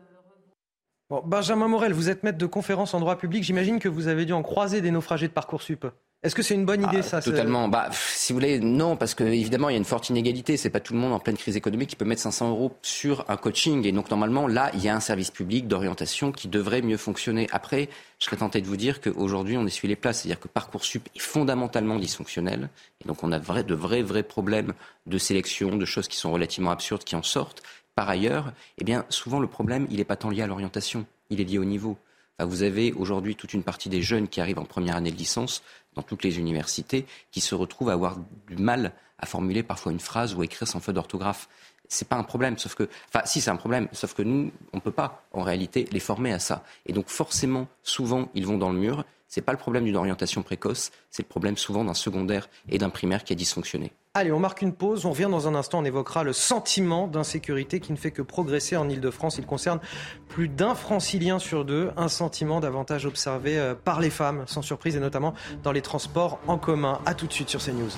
Benjamin 1.10 1.68
Morel, 1.68 1.91
vous 1.91 2.10
êtes 2.10 2.22
maître 2.22 2.38
de 2.38 2.45
conférence 2.45 2.94
en 2.94 2.99
droit 2.99 3.18
public. 3.18 3.44
J'imagine 3.44 3.80
que 3.80 3.90
vous 3.90 4.07
avez 4.07 4.26
dû 4.26 4.34
en 4.34 4.44
croiser 4.44 4.80
des 4.80 4.91
naufragés 4.91 5.27
de 5.27 5.34
Parcoursup. 5.34 5.88
Est-ce 6.22 6.36
que 6.36 6.44
c'est 6.44 6.53
une 6.53 6.65
bonne 6.65 6.84
idée, 6.84 6.99
ah, 6.99 7.02
ça 7.02 7.22
Totalement. 7.22 7.68
Bah, 7.69 7.90
si 7.94 8.34
vous 8.34 8.38
voulez, 8.40 8.60
non, 8.60 8.95
parce 8.95 9.15
que 9.15 9.23
évidemment, 9.23 9.69
il 9.69 9.72
y 9.72 9.76
a 9.76 9.77
une 9.77 9.86
forte 9.86 10.10
inégalité. 10.10 10.56
C'est 10.57 10.69
pas 10.69 10.81
tout 10.81 10.94
le 10.94 10.99
monde 10.99 11.14
en 11.14 11.19
pleine 11.19 11.38
crise 11.38 11.56
économique 11.56 11.90
qui 11.90 11.95
peut 11.95 12.06
mettre 12.06 12.22
500 12.22 12.49
euros 12.49 12.73
sur 12.81 13.26
un 13.27 13.38
coaching. 13.38 13.88
Et 13.88 13.91
donc, 13.91 14.11
normalement, 14.11 14.45
là, 14.45 14.69
il 14.73 14.84
y 14.84 14.90
a 14.90 14.95
un 14.95 14.99
service 14.99 15.31
public 15.31 15.68
d'orientation 15.68 16.31
qui 16.31 16.48
devrait 16.49 16.81
mieux 16.81 16.98
fonctionner. 16.98 17.48
Après, 17.52 17.90
je 18.19 18.26
serais 18.26 18.36
tenté 18.36 18.61
de 18.61 18.68
vous 18.68 18.77
dire 18.77 18.99
qu'aujourd'hui, 19.02 19.57
on 19.57 19.65
essuie 19.65 19.88
les 19.88 19.95
places. 19.95 20.19
C'est-à-dire 20.19 20.41
que 20.41 20.49
Parcoursup 20.49 21.07
est 21.15 21.19
fondamentalement 21.19 21.98
dysfonctionnel. 21.98 22.69
Et 23.03 23.07
donc, 23.07 23.23
on 23.23 23.31
a 23.31 23.40
vrai, 23.40 23.64
de 23.64 23.73
vrais, 23.73 24.03
vrais 24.03 24.23
problèmes 24.23 24.73
de 25.07 25.18
sélection, 25.18 25.77
de 25.77 25.86
choses 25.86 26.10
qui 26.10 26.18
sont 26.18 26.34
relativement 26.34 26.72
absurdes 26.72 27.06
qui 27.06 27.15
en 27.15 27.23
sortent. 27.23 27.64
Par 27.99 28.07
ailleurs, 28.07 28.53
eh 28.77 28.85
bien, 28.85 29.03
souvent, 29.09 29.41
le 29.41 29.47
problème, 29.47 29.85
il 29.89 29.97
n'est 29.97 30.05
pas 30.05 30.15
tant 30.15 30.30
lié 30.30 30.41
à 30.41 30.47
l'orientation. 30.47 31.05
Il 31.30 31.41
est 31.41 31.43
lié 31.43 31.57
au 31.57 31.65
niveau. 31.65 31.97
vous 32.39 32.63
avez 32.63 32.93
aujourd'hui 32.93 33.35
toute 33.35 33.53
une 33.53 33.61
partie 33.61 33.89
des 33.89 34.01
jeunes 34.01 34.30
qui 34.30 34.39
arrivent 34.39 34.59
en 34.59 34.63
première 34.63 34.95
année 34.95 35.11
de 35.11 35.17
licence 35.17 35.63
dans 35.95 36.01
toutes 36.01 36.23
les 36.23 36.39
universités 36.39 37.05
qui 37.30 37.41
se 37.41 37.55
retrouvent 37.55 37.89
à 37.89 37.93
avoir 37.93 38.15
du 38.47 38.55
mal 38.55 38.93
à 39.17 39.26
formuler 39.26 39.63
parfois 39.63 39.91
une 39.91 39.99
phrase 39.99 40.34
ou 40.34 40.39
à 40.39 40.45
écrire 40.45 40.65
sans 40.65 40.80
faute 40.80 40.95
d'orthographe. 40.95 41.49
C'est 41.89 42.07
pas 42.07 42.15
un 42.15 42.23
problème, 42.23 42.57
sauf 42.57 42.73
que, 42.73 42.88
enfin, 43.09 43.26
si 43.26 43.41
c'est 43.41 43.51
un 43.51 43.57
problème, 43.57 43.89
sauf 43.91 44.13
que 44.13 44.21
nous, 44.21 44.49
on 44.71 44.80
peut 44.80 44.93
pas, 44.93 45.26
en 45.34 45.41
réalité, 45.41 45.85
les 45.91 45.99
former 45.99 46.31
à 46.31 46.39
ça. 46.39 46.63
Et 46.85 46.93
donc, 46.93 47.09
forcément, 47.09 47.67
souvent, 47.84 48.30
ils 48.34 48.47
vont 48.47 48.57
dans 48.57 48.71
le 48.71 48.80
mur. 48.80 49.03
C'est 49.30 49.41
pas 49.41 49.51
le 49.51 49.57
problème 49.57 49.85
d'une 49.85 49.95
orientation 49.95 50.41
précoce, 50.41 50.91
c'est 51.10 51.23
le 51.23 51.30
problème 51.30 51.56
souvent 51.56 51.85
d'un 51.85 51.93
secondaire 51.93 52.49
et 52.68 52.80
d'un 52.80 52.89
primaire 52.89 53.23
qui 53.23 53.31
a 53.31 53.35
dysfonctionné. 53.35 53.93
Allez, 54.15 54.31
on 54.31 54.39
marque 54.39 54.64
une 54.64 54.73
pause. 54.73 55.06
On 55.06 55.11
revient 55.11 55.27
dans 55.30 55.47
un 55.47 55.53
instant. 55.53 55.80
On 55.80 55.85
évoquera 55.85 56.23
le 56.23 56.34
sentiment 56.34 57.07
d'insécurité 57.07 57.80
qui 57.80 57.91
ne 57.91 57.97
fait 57.97 58.10
que 58.10 58.23
progresser 58.23 58.76
en 58.76 58.89
Ile-de-France. 58.89 59.38
Il 59.38 59.45
concerne 59.45 59.80
plus 60.27 60.49
d'un 60.49 60.73
francilien 60.73 61.38
sur 61.38 61.64
deux. 61.64 61.91
Un 61.95 62.07
sentiment 62.07 62.60
davantage 62.60 63.06
observé 63.06 63.60
euh, 63.60 63.76
par 63.76 63.99
les 64.01 64.10
femmes, 64.10 64.43
sans 64.47 64.64
surprise, 64.64 64.95
et 64.95 64.99
notamment 64.99 65.35
dans 65.61 65.72
les 65.72 65.84
transports 65.84 66.39
en 66.47 66.57
commun. 66.57 66.99
A 67.06 67.14
tout 67.14 67.27
de 67.27 67.34
suite 67.34 67.49
sur 67.49 67.64
CNews. 67.64 67.91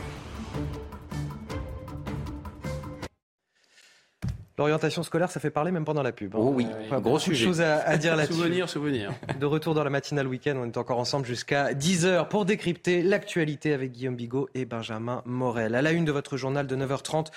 L'orientation 4.61 5.01
scolaire, 5.01 5.31
ça 5.31 5.39
fait 5.39 5.49
parler 5.49 5.71
même 5.71 5.85
pendant 5.85 6.03
la 6.03 6.11
pub. 6.11 6.35
Hein. 6.35 6.39
Oh 6.39 6.51
oui, 6.55 6.67
un 6.91 6.99
gros 7.01 7.17
sujet. 7.17 7.45
Chose 7.47 7.61
à, 7.61 7.79
à 7.79 7.97
dire 7.97 8.15
là-dessus. 8.15 8.35
souvenir, 8.37 8.69
souvenir. 8.69 9.11
De 9.39 9.45
retour 9.47 9.73
dans 9.73 9.83
la 9.83 9.89
matinale 9.89 10.27
week-end, 10.27 10.53
on 10.55 10.65
est 10.67 10.77
encore 10.77 10.99
ensemble 10.99 11.25
jusqu'à 11.25 11.73
10h 11.73 12.27
pour 12.27 12.45
décrypter 12.45 13.01
l'actualité 13.01 13.73
avec 13.73 13.91
Guillaume 13.91 14.15
Bigot 14.15 14.49
et 14.53 14.65
Benjamin 14.65 15.23
Morel. 15.25 15.73
À 15.73 15.81
la 15.81 15.91
une 15.93 16.05
de 16.05 16.11
votre 16.11 16.37
journal 16.37 16.67
de 16.67 16.75
9h30, 16.75 17.29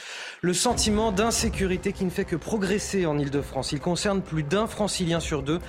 le 0.42 0.52
sentiment 0.52 1.12
d'insécurité 1.12 1.94
qui 1.94 2.04
ne 2.04 2.10
fait 2.10 2.26
que 2.26 2.36
progresser 2.36 3.06
en 3.06 3.18
Ile-de-France. 3.18 3.72
Il 3.72 3.80
concerne 3.80 4.20
plus 4.20 4.42
d'un 4.42 4.66
francilien 4.66 5.18
sur 5.18 5.42
deux. 5.42 5.60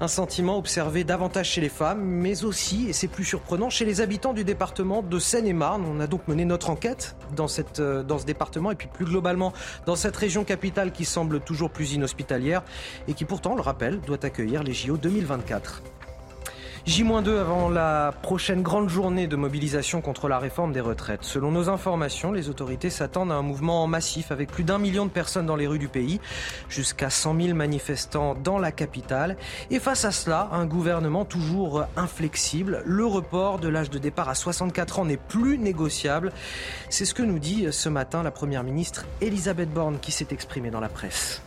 Un 0.00 0.06
sentiment 0.06 0.58
observé 0.58 1.02
davantage 1.02 1.48
chez 1.48 1.60
les 1.60 1.68
femmes, 1.70 2.02
mais 2.04 2.44
aussi, 2.44 2.88
et 2.88 2.92
c'est 2.92 3.08
plus 3.08 3.24
surprenant, 3.24 3.68
chez 3.68 3.84
les 3.84 4.00
habitants 4.00 4.32
du 4.32 4.44
département 4.44 5.02
de 5.02 5.18
Seine-et-Marne. 5.18 5.84
On 5.92 5.98
a 5.98 6.06
donc 6.06 6.28
mené 6.28 6.44
notre 6.44 6.70
enquête 6.70 7.16
dans, 7.34 7.48
cette, 7.48 7.80
euh, 7.80 8.04
dans 8.04 8.20
ce 8.20 8.26
département 8.26 8.70
et 8.70 8.76
puis 8.76 8.86
plus 8.86 9.06
globalement 9.06 9.52
dans 9.86 9.96
cette 9.96 10.16
région 10.16 10.44
capitale 10.44 10.92
qui 10.92 10.99
semble 11.04 11.40
toujours 11.40 11.70
plus 11.70 11.92
inhospitalière 11.94 12.62
et 13.08 13.14
qui 13.14 13.24
pourtant, 13.24 13.54
le 13.54 13.60
rappelle, 13.60 14.00
doit 14.00 14.24
accueillir 14.24 14.62
les 14.62 14.72
JO 14.72 14.96
2024. 14.96 15.82
J-2 16.86 17.38
avant 17.38 17.68
la 17.68 18.12
prochaine 18.22 18.62
grande 18.62 18.88
journée 18.88 19.26
de 19.26 19.36
mobilisation 19.36 20.00
contre 20.00 20.28
la 20.28 20.38
réforme 20.38 20.72
des 20.72 20.80
retraites. 20.80 21.22
Selon 21.24 21.52
nos 21.52 21.68
informations, 21.68 22.32
les 22.32 22.48
autorités 22.48 22.88
s'attendent 22.88 23.30
à 23.32 23.34
un 23.34 23.42
mouvement 23.42 23.86
massif 23.86 24.32
avec 24.32 24.50
plus 24.50 24.64
d'un 24.64 24.78
million 24.78 25.04
de 25.04 25.10
personnes 25.10 25.44
dans 25.44 25.56
les 25.56 25.66
rues 25.66 25.78
du 25.78 25.88
pays, 25.88 26.20
jusqu'à 26.70 27.10
100 27.10 27.38
000 27.38 27.54
manifestants 27.54 28.34
dans 28.34 28.58
la 28.58 28.72
capitale. 28.72 29.36
Et 29.70 29.78
face 29.78 30.06
à 30.06 30.10
cela, 30.10 30.48
un 30.52 30.64
gouvernement 30.64 31.26
toujours 31.26 31.84
inflexible. 31.96 32.82
Le 32.86 33.04
report 33.04 33.58
de 33.58 33.68
l'âge 33.68 33.90
de 33.90 33.98
départ 33.98 34.30
à 34.30 34.34
64 34.34 35.00
ans 35.00 35.04
n'est 35.04 35.18
plus 35.18 35.58
négociable. 35.58 36.32
C'est 36.88 37.04
ce 37.04 37.12
que 37.12 37.22
nous 37.22 37.38
dit 37.38 37.66
ce 37.70 37.90
matin 37.90 38.22
la 38.22 38.30
Première 38.30 38.64
ministre 38.64 39.04
Elisabeth 39.20 39.70
Borne 39.70 39.98
qui 40.00 40.12
s'est 40.12 40.28
exprimée 40.30 40.70
dans 40.70 40.80
la 40.80 40.88
presse. 40.88 41.42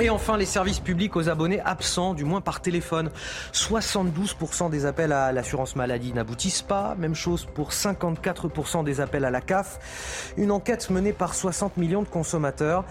Et 0.00 0.08
enfin, 0.08 0.38
les 0.38 0.46
services 0.46 0.80
publics 0.80 1.14
aux 1.14 1.28
abonnés 1.28 1.60
absents, 1.60 2.14
du 2.14 2.24
moins 2.24 2.40
par 2.40 2.62
téléphone. 2.62 3.10
72% 3.52 4.70
des 4.70 4.86
appels 4.86 5.12
à 5.12 5.30
l'assurance 5.30 5.76
maladie 5.76 6.14
n'aboutissent 6.14 6.62
pas. 6.62 6.94
Même 6.94 7.14
chose 7.14 7.46
pour 7.54 7.70
54% 7.70 8.82
des 8.82 9.02
appels 9.02 9.26
à 9.26 9.30
la 9.30 9.42
CAF. 9.42 10.32
Une 10.38 10.52
enquête 10.52 10.88
menée 10.88 11.12
par 11.12 11.34
60 11.34 11.76
millions 11.76 12.02
de 12.02 12.08
consommateurs. 12.08 12.84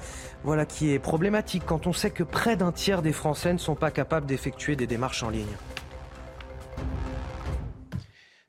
Voilà 0.44 0.68
qui 0.68 0.94
est 0.94 1.00
problématique 1.00 1.64
quand 1.66 1.88
on 1.88 1.94
sait 1.94 2.12
que 2.12 2.24
près 2.24 2.56
d'un 2.56 2.72
tiers 2.72 3.02
des 3.02 3.14
Français 3.14 3.54
ne 3.54 3.58
sont 3.58 3.76
pas 3.76 3.90
capables 3.90 4.28
d'effectuer 4.28 4.76
des 4.76 4.86
démarches 4.86 5.24
en 5.24 5.30
ligne. 5.30 5.58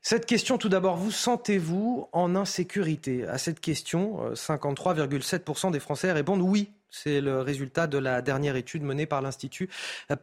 Cette 0.02 0.26
question, 0.26 0.58
tout 0.58 0.68
d'abord, 0.68 0.96
vous 0.96 1.10
sentez-vous 1.10 2.08
en 2.12 2.36
insécurité? 2.36 3.26
À 3.26 3.38
cette 3.38 3.60
question, 3.60 4.32
53,7% 4.34 5.68
euh, 5.68 5.70
des 5.70 5.80
Français 5.80 6.12
répondent 6.12 6.42
oui. 6.42 6.70
C'est 6.90 7.20
le 7.20 7.40
résultat 7.40 7.86
de 7.86 7.98
la 7.98 8.22
dernière 8.22 8.56
étude 8.56 8.82
menée 8.82 9.06
par 9.06 9.22
l'Institut 9.22 9.68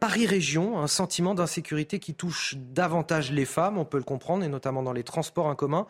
Paris 0.00 0.26
Région, 0.26 0.78
un 0.78 0.86
sentiment 0.86 1.34
d'insécurité 1.34 1.98
qui 1.98 2.14
touche 2.14 2.54
davantage 2.56 3.32
les 3.32 3.44
femmes, 3.44 3.78
on 3.78 3.84
peut 3.84 3.98
le 3.98 4.04
comprendre, 4.04 4.44
et 4.44 4.48
notamment 4.48 4.82
dans 4.82 4.92
les 4.92 5.04
transports 5.04 5.46
en 5.46 5.54
commun, 5.54 5.86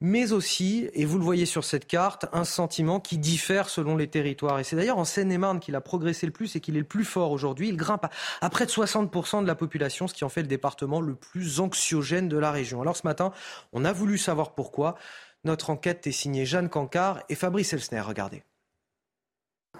mais 0.00 0.32
aussi, 0.32 0.90
et 0.92 1.04
vous 1.04 1.18
le 1.18 1.24
voyez 1.24 1.46
sur 1.46 1.64
cette 1.64 1.86
carte, 1.86 2.26
un 2.32 2.44
sentiment 2.44 3.00
qui 3.00 3.16
diffère 3.16 3.68
selon 3.68 3.96
les 3.96 4.08
territoires. 4.08 4.58
Et 4.58 4.64
c'est 4.64 4.76
d'ailleurs 4.76 4.98
en 4.98 5.04
Seine-et-Marne 5.04 5.60
qu'il 5.60 5.74
a 5.76 5.80
progressé 5.80 6.26
le 6.26 6.32
plus 6.32 6.56
et 6.56 6.60
qu'il 6.60 6.76
est 6.76 6.80
le 6.80 6.84
plus 6.84 7.04
fort 7.04 7.30
aujourd'hui. 7.30 7.68
Il 7.68 7.76
grimpe 7.76 8.06
à, 8.40 8.50
près 8.50 8.66
de 8.66 8.70
60% 8.70 9.42
de 9.42 9.46
la 9.46 9.54
population, 9.54 10.06
ce 10.06 10.14
qui 10.14 10.24
en 10.24 10.28
fait 10.28 10.42
le 10.42 10.48
département 10.48 11.00
le 11.00 11.14
plus 11.14 11.60
anxiogène 11.60 12.28
de 12.28 12.36
la 12.36 12.50
région. 12.50 12.82
Alors 12.82 12.96
ce 12.96 13.06
matin, 13.06 13.32
on 13.72 13.84
a 13.84 13.92
voulu 13.92 14.18
savoir 14.18 14.54
pourquoi. 14.54 14.96
Notre 15.44 15.70
enquête 15.70 16.06
est 16.06 16.12
signée 16.12 16.44
Jeanne 16.44 16.68
Cancard 16.68 17.22
et 17.28 17.34
Fabrice 17.34 17.72
Elsner. 17.72 18.00
Regardez. 18.00 18.42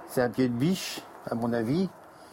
C'est 0.08 0.20
un 0.20 0.30
pied 0.30 0.48
de 0.48 0.54
biche, 0.54 1.00
à 1.26 1.34
mon 1.34 1.52
avis. 1.52 1.88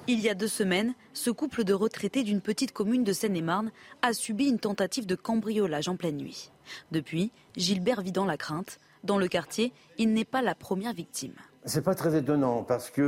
Il 0.07 0.19
y 0.19 0.29
a 0.29 0.33
deux 0.33 0.47
semaines, 0.47 0.93
ce 1.13 1.29
couple 1.29 1.63
de 1.63 1.73
retraités 1.73 2.23
d'une 2.23 2.41
petite 2.41 2.73
commune 2.73 3.03
de 3.03 3.13
Seine-et-Marne 3.13 3.71
a 4.01 4.13
subi 4.13 4.47
une 4.47 4.59
tentative 4.59 5.05
de 5.05 5.15
cambriolage 5.15 5.87
en 5.87 5.95
pleine 5.95 6.17
nuit. 6.17 6.51
Depuis, 6.91 7.31
Gilbert 7.55 8.01
vit 8.01 8.11
dans 8.11 8.25
la 8.25 8.37
crainte. 8.37 8.79
Dans 9.03 9.17
le 9.17 9.27
quartier, 9.27 9.73
il 9.97 10.13
n'est 10.13 10.25
pas 10.25 10.41
la 10.41 10.55
première 10.55 10.93
victime. 10.93 11.35
C'est 11.63 11.83
pas 11.83 11.93
très 11.93 12.17
étonnant 12.17 12.63
parce 12.63 12.89
que 12.89 13.01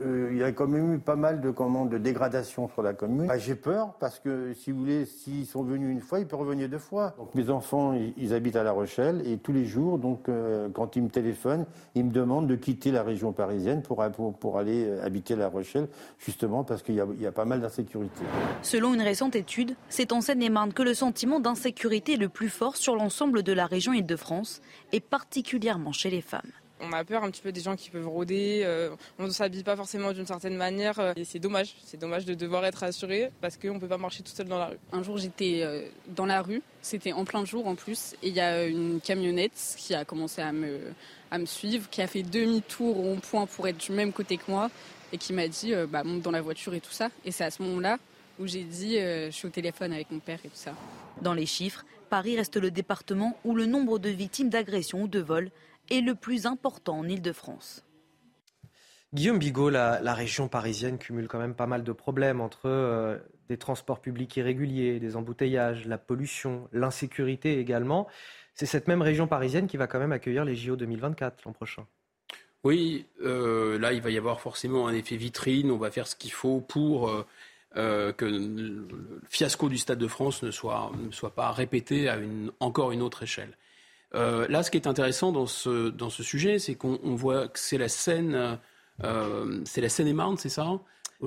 euh, 0.00 0.30
il 0.32 0.38
y 0.38 0.42
a 0.42 0.52
quand 0.52 0.66
même 0.66 0.94
eu 0.94 0.98
pas 0.98 1.16
mal 1.16 1.42
de 1.42 1.50
commandes 1.50 1.90
de 1.90 1.98
dégradation 1.98 2.70
sur 2.72 2.82
la 2.82 2.94
commune. 2.94 3.26
Bah, 3.26 3.36
j'ai 3.36 3.54
peur 3.54 3.92
parce 4.00 4.18
que 4.18 4.54
si 4.54 4.70
vous 4.70 4.86
s'ils 5.04 5.44
sont 5.44 5.62
venus 5.62 5.92
une 5.92 6.00
fois, 6.00 6.18
ils 6.18 6.26
peuvent 6.26 6.40
revenir 6.40 6.70
deux 6.70 6.78
fois. 6.78 7.14
mes 7.34 7.50
enfants, 7.50 7.92
ils, 8.16 8.32
habitent 8.32 8.56
à 8.56 8.62
La 8.62 8.72
Rochelle 8.72 9.22
et 9.26 9.36
tous 9.36 9.52
les 9.52 9.66
jours, 9.66 10.00
euh, 10.28 10.70
quand 10.72 10.96
ils 10.96 11.02
me 11.02 11.10
téléphonent, 11.10 11.66
ils 11.94 12.06
me 12.06 12.10
demandent 12.10 12.46
de 12.46 12.54
quitter 12.54 12.90
la 12.90 13.02
région 13.02 13.32
parisienne 13.32 13.82
pour, 13.82 14.00
aller 14.00 14.86
euh, 14.86 15.04
habiter 15.04 15.36
La 15.36 15.48
Rochelle, 15.48 15.88
justement 16.18 16.64
parce 16.64 16.82
qu'il 16.82 16.94
y, 16.94 17.22
y, 17.22 17.26
a 17.26 17.32
pas 17.32 17.44
mal 17.44 17.60
d'insécurité. 17.60 18.22
Selon 18.62 18.94
une 18.94 19.02
récente 19.02 19.36
étude, 19.36 19.76
c'est 19.90 20.12
en 20.12 20.22
Seine-et-Marne 20.22 20.72
que 20.72 20.82
le 20.82 20.94
sentiment 20.94 21.38
d'insécurité 21.38 22.14
est 22.14 22.16
le 22.16 22.30
plus 22.30 22.48
fort 22.48 22.76
sur 22.76 22.96
l'ensemble 22.96 23.42
de 23.42 23.52
la 23.52 23.66
région 23.66 23.92
Île-de-France 23.92 24.62
et 24.92 25.00
particulièrement 25.00 25.92
chez 25.92 26.08
les 26.08 26.22
femmes. 26.22 26.50
On 26.82 26.92
a 26.92 27.04
peur 27.04 27.22
un 27.22 27.30
petit 27.30 27.42
peu 27.42 27.52
des 27.52 27.60
gens 27.60 27.76
qui 27.76 27.90
peuvent 27.90 28.08
rôder, 28.08 28.62
euh, 28.64 28.90
on 29.18 29.24
ne 29.24 29.30
s'habille 29.30 29.62
pas 29.62 29.76
forcément 29.76 30.12
d'une 30.12 30.26
certaine 30.26 30.56
manière 30.56 30.98
euh, 30.98 31.12
et 31.14 31.24
c'est 31.24 31.38
dommage, 31.38 31.74
c'est 31.84 31.98
dommage 31.98 32.24
de 32.24 32.32
devoir 32.32 32.64
être 32.64 32.82
assuré 32.82 33.30
parce 33.42 33.58
qu'on 33.58 33.74
ne 33.74 33.78
peut 33.78 33.88
pas 33.88 33.98
marcher 33.98 34.22
tout 34.22 34.32
seul 34.32 34.48
dans 34.48 34.58
la 34.58 34.66
rue. 34.66 34.78
Un 34.92 35.02
jour 35.02 35.18
j'étais 35.18 35.60
euh, 35.62 35.86
dans 36.08 36.24
la 36.24 36.40
rue, 36.40 36.62
c'était 36.80 37.12
en 37.12 37.24
plein 37.24 37.44
jour 37.44 37.66
en 37.66 37.74
plus, 37.74 38.14
et 38.22 38.28
il 38.28 38.34
y 38.34 38.40
a 38.40 38.64
une 38.64 39.00
camionnette 39.00 39.76
qui 39.76 39.94
a 39.94 40.06
commencé 40.06 40.40
à 40.40 40.52
me, 40.52 40.78
à 41.30 41.38
me 41.38 41.46
suivre, 41.46 41.90
qui 41.90 42.00
a 42.00 42.06
fait 42.06 42.22
demi-tour 42.22 42.98
au 42.98 43.16
point 43.16 43.44
pour 43.44 43.68
être 43.68 43.78
du 43.78 43.92
même 43.92 44.12
côté 44.12 44.38
que 44.38 44.50
moi 44.50 44.70
et 45.12 45.18
qui 45.18 45.34
m'a 45.34 45.48
dit 45.48 45.74
bah, 45.88 46.02
monte 46.02 46.22
dans 46.22 46.30
la 46.30 46.40
voiture 46.40 46.72
et 46.72 46.80
tout 46.80 46.92
ça. 46.92 47.10
Et 47.24 47.30
c'est 47.30 47.44
à 47.44 47.50
ce 47.50 47.62
moment-là 47.62 47.98
où 48.38 48.46
j'ai 48.46 48.62
dit 48.62 48.94
je 48.96 49.30
suis 49.30 49.46
au 49.46 49.50
téléphone 49.50 49.92
avec 49.92 50.10
mon 50.10 50.20
père 50.20 50.38
et 50.44 50.48
tout 50.48 50.54
ça. 50.54 50.72
Dans 51.20 51.34
les 51.34 51.46
chiffres, 51.46 51.84
Paris 52.08 52.36
reste 52.36 52.56
le 52.56 52.70
département 52.70 53.36
où 53.44 53.54
le 53.54 53.66
nombre 53.66 53.98
de 53.98 54.08
victimes 54.08 54.48
d'agressions 54.48 55.02
ou 55.02 55.08
de 55.08 55.20
vols 55.20 55.50
est 55.90 56.00
le 56.00 56.14
plus 56.14 56.46
important 56.46 56.98
en 56.98 57.08
Ile-de-France. 57.08 57.84
Guillaume 59.12 59.38
Bigot, 59.38 59.70
la, 59.70 60.14
région 60.14 60.46
parisienne 60.46 60.96
cumule 60.96 61.26
quand 61.26 61.40
même 61.40 61.54
pas 61.54 61.66
mal 61.66 61.82
de 61.82 61.92
problèmes 61.92 62.40
entre 62.40 62.66
euh, 62.66 63.18
des 63.48 63.56
transports 63.56 64.00
publics 64.00 64.36
irréguliers, 64.36 65.00
des 65.00 65.16
embouteillages, 65.16 65.86
la 65.86 65.98
pollution, 65.98 66.68
l'insécurité 66.72 67.58
également. 67.58 68.06
C'est 68.54 68.66
cette 68.66 68.86
même 68.86 69.02
région 69.02 69.26
parisienne 69.26 69.66
qui 69.66 69.76
va 69.76 69.88
quand 69.88 69.98
même 69.98 70.12
accueillir 70.12 70.44
les 70.44 70.54
JO 70.54 70.76
2024 70.76 71.44
l'an 71.44 71.52
prochain. 71.52 71.86
Oui, 72.62 73.06
euh, 73.22 73.78
là 73.78 73.92
il 73.92 74.00
va 74.00 74.10
y 74.10 74.18
avoir 74.18 74.40
forcément 74.40 74.86
un 74.86 74.94
effet 74.94 75.16
vitrine. 75.16 75.72
On 75.72 75.78
va 75.78 75.90
faire 75.90 76.06
ce 76.06 76.14
qu'il 76.14 76.32
faut 76.32 76.60
pour 76.60 77.10
euh, 77.76 78.12
que 78.12 78.24
le 78.24 78.86
fiasco 79.28 79.68
du 79.68 79.78
Stade 79.78 79.98
de 79.98 80.08
France 80.08 80.42
ne 80.44 80.52
soit, 80.52 80.92
ne 81.04 81.10
soit 81.10 81.34
pas 81.34 81.50
répété 81.50 82.08
à 82.08 82.16
une, 82.16 82.52
encore 82.60 82.92
une 82.92 83.02
autre 83.02 83.24
échelle. 83.24 83.56
Euh, 84.14 84.46
là, 84.48 84.62
ce 84.62 84.70
qui 84.70 84.76
est 84.76 84.86
intéressant 84.86 85.32
dans 85.32 85.46
ce, 85.46 85.88
dans 85.88 86.10
ce 86.10 86.22
sujet, 86.22 86.58
c'est 86.58 86.74
qu'on 86.74 87.14
voit 87.14 87.48
que 87.48 87.58
c'est 87.58 87.78
la 87.78 87.88
Seine, 87.88 88.58
euh, 89.04 89.60
c'est 89.64 89.80
la 89.80 89.88
Seine-et-Marne, 89.88 90.36
c'est 90.36 90.48
ça? 90.48 90.66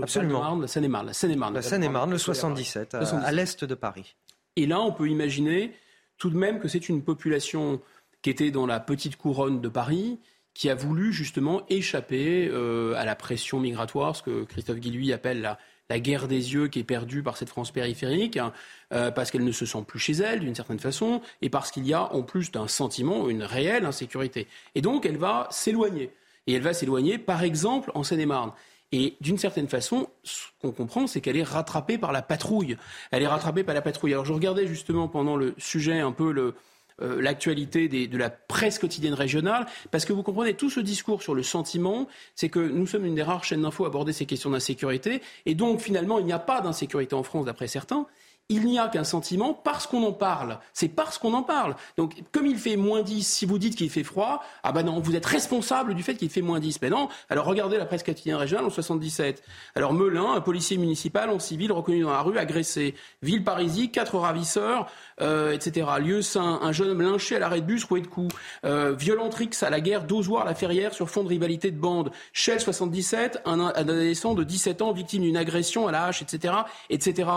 Absolument. 0.02 0.60
La 0.60 0.68
Seine-et-Marne. 0.68 1.08
La 1.08 1.14
Seine-et-Marne, 1.14 1.54
la 1.54 1.62
Seine-et-Marne 1.62 2.12
le 2.12 2.18
77, 2.18 2.92
77. 2.92 3.20
à 3.28 3.32
l'est 3.32 3.64
de 3.64 3.76
Paris. 3.76 4.16
Et 4.56 4.66
là, 4.66 4.82
on 4.82 4.92
peut 4.92 5.08
imaginer 5.08 5.74
tout 6.18 6.30
de 6.30 6.38
même 6.38 6.60
que 6.60 6.68
c'est 6.68 6.90
une 6.90 7.04
population 7.04 7.82
qui 8.22 8.30
était 8.30 8.52
dans 8.52 8.66
la 8.66 8.80
petite 8.80 9.18
couronne 9.18 9.62
de 9.62 9.70
Paris, 9.70 10.20
qui 10.54 10.70
a 10.70 10.76
voulu 10.76 11.12
justement 11.12 11.64
échapper 11.70 12.48
euh, 12.52 12.94
à 12.96 13.06
la 13.06 13.16
pression 13.16 13.60
migratoire, 13.60 14.16
ce 14.16 14.24
que 14.24 14.44
Christophe 14.44 14.80
Guilluy 14.80 15.12
appelle 15.12 15.42
la, 15.42 15.58
la 15.90 16.00
guerre 16.00 16.28
des 16.28 16.54
yeux 16.54 16.68
qui 16.68 16.80
est 16.80 16.84
perdue 16.84 17.24
par 17.24 17.38
cette 17.38 17.50
France 17.50 17.72
périphérique, 17.72 18.38
hein, 18.38 18.54
euh, 18.94 19.12
parce 19.12 19.32
qu'elle 19.32 19.44
ne 19.44 19.52
se 19.52 19.66
sent 19.66 19.84
plus 19.86 20.00
chez 20.00 20.14
elle 20.14 20.40
d'une 20.40 20.56
certaine 20.56 20.80
façon, 20.80 21.22
et 21.42 21.50
parce 21.50 21.72
qu'il 21.72 21.86
y 21.86 21.94
a 21.94 22.14
en 22.14 22.24
plus 22.24 22.52
d'un 22.52 22.68
sentiment 22.68 23.30
une 23.30 23.44
réelle 23.44 23.86
insécurité. 23.86 24.48
Et 24.76 24.82
donc 24.82 25.06
elle 25.06 25.18
va 25.18 25.48
s'éloigner. 25.52 26.12
Et 26.48 26.54
elle 26.54 26.62
va 26.62 26.74
s'éloigner, 26.74 27.18
par 27.18 27.44
exemple, 27.44 27.92
en 27.96 28.04
Seine-et-Marne. 28.04 28.52
Et 28.92 29.16
d'une 29.22 29.40
certaine 29.40 29.68
façon, 29.68 30.08
ce 30.24 30.48
qu'on 30.62 30.72
comprend, 30.72 31.08
c'est 31.08 31.20
qu'elle 31.20 31.38
est 31.38 31.44
rattrapée 31.44 31.98
par 31.98 32.12
la 32.12 32.22
patrouille. 32.22 32.78
Elle 33.12 33.24
est 33.24 33.28
rattrapée 33.28 33.64
par 33.64 33.74
la 33.74 33.82
patrouille. 33.82 34.14
Alors 34.14 34.26
je 34.26 34.34
regardais 34.34 34.68
justement 34.68 35.08
pendant 35.08 35.36
le 35.36 35.56
sujet 35.58 36.00
un 36.00 36.12
peu 36.12 36.32
le, 36.32 36.54
euh, 37.02 37.22
l'actualité 37.22 37.88
de 37.88 38.18
la 38.18 38.30
presse 38.30 38.80
quotidienne 38.80 39.14
régionale, 39.14 39.66
parce 39.92 40.06
que 40.06 40.14
vous 40.14 40.24
comprenez, 40.24 40.54
tout 40.54 40.70
ce 40.70 40.80
discours 40.80 41.22
sur 41.22 41.34
le 41.34 41.44
sentiment, 41.44 42.08
c'est 42.36 42.50
que 42.50 42.60
nous 42.60 42.88
sommes 42.88 43.06
une 43.06 43.16
des 43.16 43.24
rares 43.24 43.44
chaînes 43.44 43.62
d'infos 43.62 43.86
à 43.86 43.88
aborder 43.88 44.14
ces 44.14 44.26
questions 44.26 44.50
d'insécurité, 44.50 45.22
et 45.46 45.56
donc 45.56 45.80
finalement, 45.80 46.20
il 46.20 46.26
n'y 46.26 46.34
a 46.34 46.40
pas 46.40 46.62
d'insécurité 46.62 47.16
en 47.16 47.24
France, 47.24 47.46
d'après 47.46 47.68
certains, 47.68 48.06
il 48.54 48.66
n'y 48.66 48.78
a 48.78 48.88
qu'un 48.88 49.04
sentiment 49.04 49.54
parce 49.54 49.88
qu'on 49.88 50.04
en 50.04 50.14
parle. 50.14 50.60
C'est 50.74 50.88
parce 50.88 51.18
qu'on 51.18 51.34
en 51.34 51.42
parle. 51.42 51.76
Donc, 51.98 52.22
comme 52.32 52.46
il 52.46 52.58
fait 52.58 52.76
moins 52.76 53.02
10, 53.02 53.24
si 53.26 53.46
vous 53.46 53.58
dites 53.58 53.76
qu'il 53.76 53.90
fait 53.90 54.04
froid, 54.04 54.44
ah 54.62 54.72
ben 54.72 54.84
non, 54.84 55.00
vous 55.00 55.16
êtes 55.16 55.26
responsable 55.26 55.96
du 55.96 56.04
fait 56.04 56.16
qu'il 56.16 56.30
fait 56.30 56.42
moins 56.42 56.60
10. 56.60 56.82
Mais 56.82 56.90
non, 56.90 57.10
alors 57.30 57.46
regardez 57.46 57.78
la 57.78 57.86
presse 57.86 58.04
quotidienne 58.04 58.38
régionale 58.38 58.66
en 58.66 58.70
77. 58.70 59.44
Alors, 59.76 59.94
Melun, 59.94 60.34
un 60.34 60.42
policier 60.42 60.78
municipal 60.78 61.30
en 61.30 61.40
civil 61.40 61.72
reconnu 61.72 62.02
dans 62.02 62.12
la 62.12 62.22
rue, 62.22 62.38
agressé. 62.38 62.94
Ville 63.24 63.44
Parisie, 63.44 63.90
quatre 63.90 64.18
ravisseurs, 64.18 64.88
euh, 65.22 65.52
etc. 65.52 65.88
Lieu 66.00 66.22
Saint, 66.22 66.60
un 66.62 66.72
jeune 66.72 66.90
homme 66.90 67.02
lynché 67.02 67.36
à 67.36 67.40
l'arrêt 67.40 67.62
de 67.62 67.66
bus, 67.66 67.84
roué 67.86 68.02
de 68.02 68.08
coups. 68.08 68.36
Euh, 68.66 68.94
Violentrix 68.94 69.50
à 69.62 69.70
la 69.70 69.82
guerre 69.82 70.04
d'Ozoir, 70.04 70.46
la 70.46 70.54
Ferrière, 70.54 70.94
sur 70.94 71.10
fond 71.10 71.24
de 71.24 71.30
rivalité 71.30 71.72
de 71.72 71.80
bande. 71.80 72.12
Shell 72.34 72.60
77, 72.60 73.42
un, 73.46 73.60
adolescent 73.68 74.36
de 74.36 74.44
17 74.44 74.82
ans 74.82 74.92
victime 74.92 75.24
d'une 75.24 75.38
agression 75.38 75.88
à 75.88 75.92
la 75.92 76.06
hache, 76.06 76.22
etc. 76.22 76.54
etc. 76.90 77.30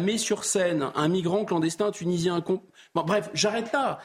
met 0.00 0.18
sur 0.18 0.44
scène 0.44 0.90
un 0.94 1.08
migrant 1.08 1.44
clandestin 1.44 1.90
tunisien. 1.90 2.42
Bref, 2.94 3.30
j'arrête 3.34 3.72
là. 3.72 3.98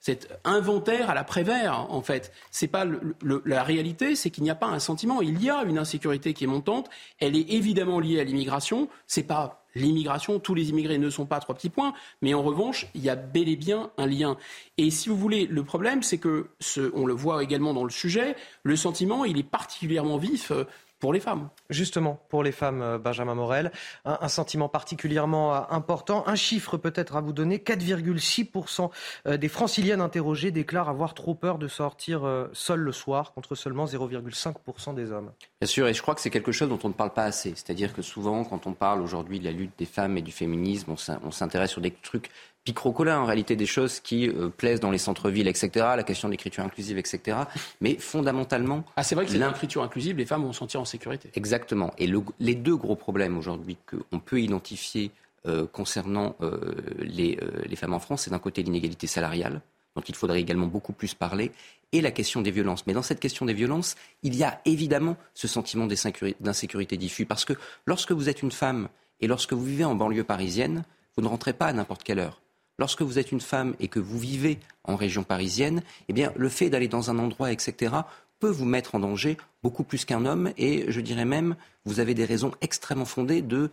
Cet 0.00 0.38
inventaire 0.44 1.08
à 1.08 1.14
la 1.14 1.24
Prévert, 1.24 1.86
en 1.88 2.02
fait. 2.02 2.30
C'est 2.50 2.68
pas 2.68 2.84
la 3.24 3.62
réalité, 3.62 4.16
c'est 4.16 4.28
qu'il 4.28 4.44
n'y 4.44 4.50
a 4.50 4.54
pas 4.54 4.66
un 4.66 4.78
sentiment. 4.78 5.22
Il 5.22 5.42
y 5.42 5.48
a 5.48 5.62
une 5.64 5.78
insécurité 5.78 6.34
qui 6.34 6.44
est 6.44 6.46
montante. 6.46 6.90
Elle 7.20 7.36
est 7.36 7.52
évidemment 7.52 8.00
liée 8.00 8.20
à 8.20 8.24
l'immigration. 8.24 8.90
C'est 9.06 9.22
pas 9.22 9.64
l'immigration. 9.74 10.40
Tous 10.40 10.54
les 10.54 10.68
immigrés 10.68 10.98
ne 10.98 11.08
sont 11.08 11.24
pas 11.24 11.40
trois 11.40 11.54
petits 11.54 11.70
points. 11.70 11.94
Mais 12.20 12.34
en 12.34 12.42
revanche, 12.42 12.86
il 12.94 13.02
y 13.02 13.08
a 13.08 13.16
bel 13.16 13.48
et 13.48 13.56
bien 13.56 13.90
un 13.96 14.06
lien. 14.06 14.36
Et 14.76 14.90
si 14.90 15.08
vous 15.08 15.16
voulez, 15.16 15.46
le 15.46 15.64
problème, 15.64 16.02
c'est 16.02 16.18
que, 16.18 16.48
on 16.92 17.06
le 17.06 17.14
voit 17.14 17.42
également 17.42 17.72
dans 17.72 17.84
le 17.84 17.90
sujet, 17.90 18.36
le 18.62 18.76
sentiment, 18.76 19.24
il 19.24 19.38
est 19.38 19.42
particulièrement 19.42 20.18
vif 20.18 20.50
euh, 20.50 20.64
pour 21.04 21.12
les 21.12 21.20
femmes. 21.20 21.50
Justement, 21.68 22.18
pour 22.30 22.42
les 22.42 22.50
femmes, 22.50 22.80
euh, 22.80 22.96
Benjamin 22.96 23.34
Morel, 23.34 23.72
un, 24.06 24.28
sentiment 24.28 24.70
particulièrement 24.70 25.54
euh, 25.54 25.60
important. 25.68 26.24
Un 26.26 26.34
chiffre 26.34 26.78
peut-être 26.78 27.14
à 27.16 27.20
vous 27.20 27.34
donner, 27.34 27.58
4,6% 27.58 28.90
euh, 29.26 29.36
des 29.36 29.48
franciliennes 29.50 30.00
interrogées 30.00 30.50
déclarent 30.50 30.88
avoir 30.88 31.12
trop 31.12 31.34
peur 31.34 31.58
de 31.58 31.68
sortir 31.68 32.22
seules 32.54 32.80
le 32.80 32.92
soir, 32.92 33.34
contre 33.34 33.54
seulement 33.54 33.84
0,5% 33.84 34.94
des 34.94 35.12
hommes. 35.12 35.30
Bien 35.60 35.68
sûr, 35.68 35.86
et 35.88 35.92
je 35.92 36.00
crois 36.00 36.14
que 36.14 36.22
c'est 36.22 36.30
quelque 36.30 36.52
chose 36.52 36.70
dont 36.70 36.78
on 36.84 36.88
ne 36.88 36.94
parle 36.94 37.12
pas 37.12 37.24
assez. 37.24 37.50
C'est-à-dire 37.50 37.92
que 37.92 38.00
souvent, 38.00 38.42
quand 38.44 38.66
on 38.66 38.72
parle 38.72 39.02
aujourd'hui 39.02 39.38
de 39.40 39.44
la 39.44 39.52
lutte 39.52 39.72
des 39.76 39.84
femmes 39.84 40.16
et 40.16 40.22
du 40.22 40.32
féminisme, 40.32 40.94
on 41.22 41.30
s'intéresse 41.30 41.72
sur 41.72 41.82
des 41.82 41.90
trucs 41.90 42.30
picrocola 42.64 43.20
en 43.20 43.26
réalité 43.26 43.56
des 43.56 43.66
choses 43.66 44.00
qui 44.00 44.28
euh, 44.28 44.48
plaisent 44.48 44.80
dans 44.80 44.90
les 44.90 44.98
centres-villes, 44.98 45.48
etc. 45.48 45.70
La 45.96 46.02
question 46.02 46.28
de 46.28 46.32
l'écriture 46.32 46.64
inclusive, 46.64 46.98
etc. 46.98 47.38
Mais 47.80 47.96
fondamentalement, 47.96 48.84
ah 48.96 49.02
c'est 49.02 49.14
vrai 49.14 49.26
que 49.26 49.30
c'est 49.30 49.38
l'écriture 49.38 49.82
inclusive, 49.82 50.16
les 50.16 50.26
femmes 50.26 50.42
vont 50.42 50.52
se 50.52 50.58
sentir 50.58 50.80
en 50.80 50.84
sécurité. 50.84 51.30
Exactement. 51.34 51.92
Et 51.98 52.10
les 52.40 52.54
deux 52.54 52.76
gros 52.76 52.96
problèmes 52.96 53.36
aujourd'hui 53.36 53.76
qu'on 53.88 54.18
peut 54.18 54.40
identifier 54.40 55.10
euh, 55.46 55.66
concernant 55.66 56.36
euh, 56.40 56.74
les, 57.00 57.38
les, 57.66 57.76
femmes 57.76 57.92
en 57.92 57.98
France, 57.98 58.22
c'est 58.22 58.30
d'un 58.30 58.38
côté 58.38 58.62
l'inégalité 58.62 59.06
salariale, 59.06 59.60
dont 59.94 60.02
il 60.02 60.14
faudrait 60.14 60.40
également 60.40 60.66
beaucoup 60.66 60.94
plus 60.94 61.12
parler, 61.12 61.52
et 61.92 62.00
la 62.00 62.10
question 62.10 62.40
des 62.40 62.50
violences. 62.50 62.86
Mais 62.86 62.94
dans 62.94 63.02
cette 63.02 63.20
question 63.20 63.44
des 63.44 63.52
violences, 63.52 63.94
il 64.22 64.34
y 64.34 64.42
a 64.42 64.60
évidemment 64.64 65.18
ce 65.34 65.46
sentiment 65.46 65.86
d'insécurité 65.86 66.96
diffus, 66.96 67.26
parce 67.26 67.44
que 67.44 67.52
lorsque 67.84 68.12
vous 68.12 68.30
êtes 68.30 68.42
une 68.42 68.52
femme 68.52 68.88
et 69.20 69.26
lorsque 69.26 69.52
vous 69.52 69.64
vivez 69.64 69.84
en 69.84 69.94
banlieue 69.94 70.24
parisienne, 70.24 70.84
vous 71.14 71.22
ne 71.22 71.28
rentrez 71.28 71.52
pas 71.52 71.66
à 71.66 71.72
n'importe 71.74 72.02
quelle 72.02 72.18
heure 72.20 72.40
lorsque 72.78 73.02
vous 73.02 73.18
êtes 73.18 73.32
une 73.32 73.40
femme 73.40 73.74
et 73.80 73.88
que 73.88 74.00
vous 74.00 74.18
vivez 74.18 74.58
en 74.84 74.96
région 74.96 75.22
parisienne, 75.22 75.82
eh 76.08 76.26
le 76.34 76.48
fait 76.48 76.70
d'aller 76.70 76.88
dans 76.88 77.10
un 77.10 77.18
endroit, 77.18 77.52
etc., 77.52 77.94
peut 78.40 78.50
vous 78.50 78.64
mettre 78.64 78.94
en 78.94 79.00
danger 79.00 79.36
beaucoup 79.62 79.84
plus 79.84 80.04
qu'un 80.04 80.26
homme. 80.26 80.52
Et 80.58 80.84
je 80.90 81.00
dirais 81.00 81.24
même, 81.24 81.56
vous 81.84 82.00
avez 82.00 82.14
des 82.14 82.24
raisons 82.24 82.52
extrêmement 82.60 83.04
fondées 83.04 83.42
de 83.42 83.70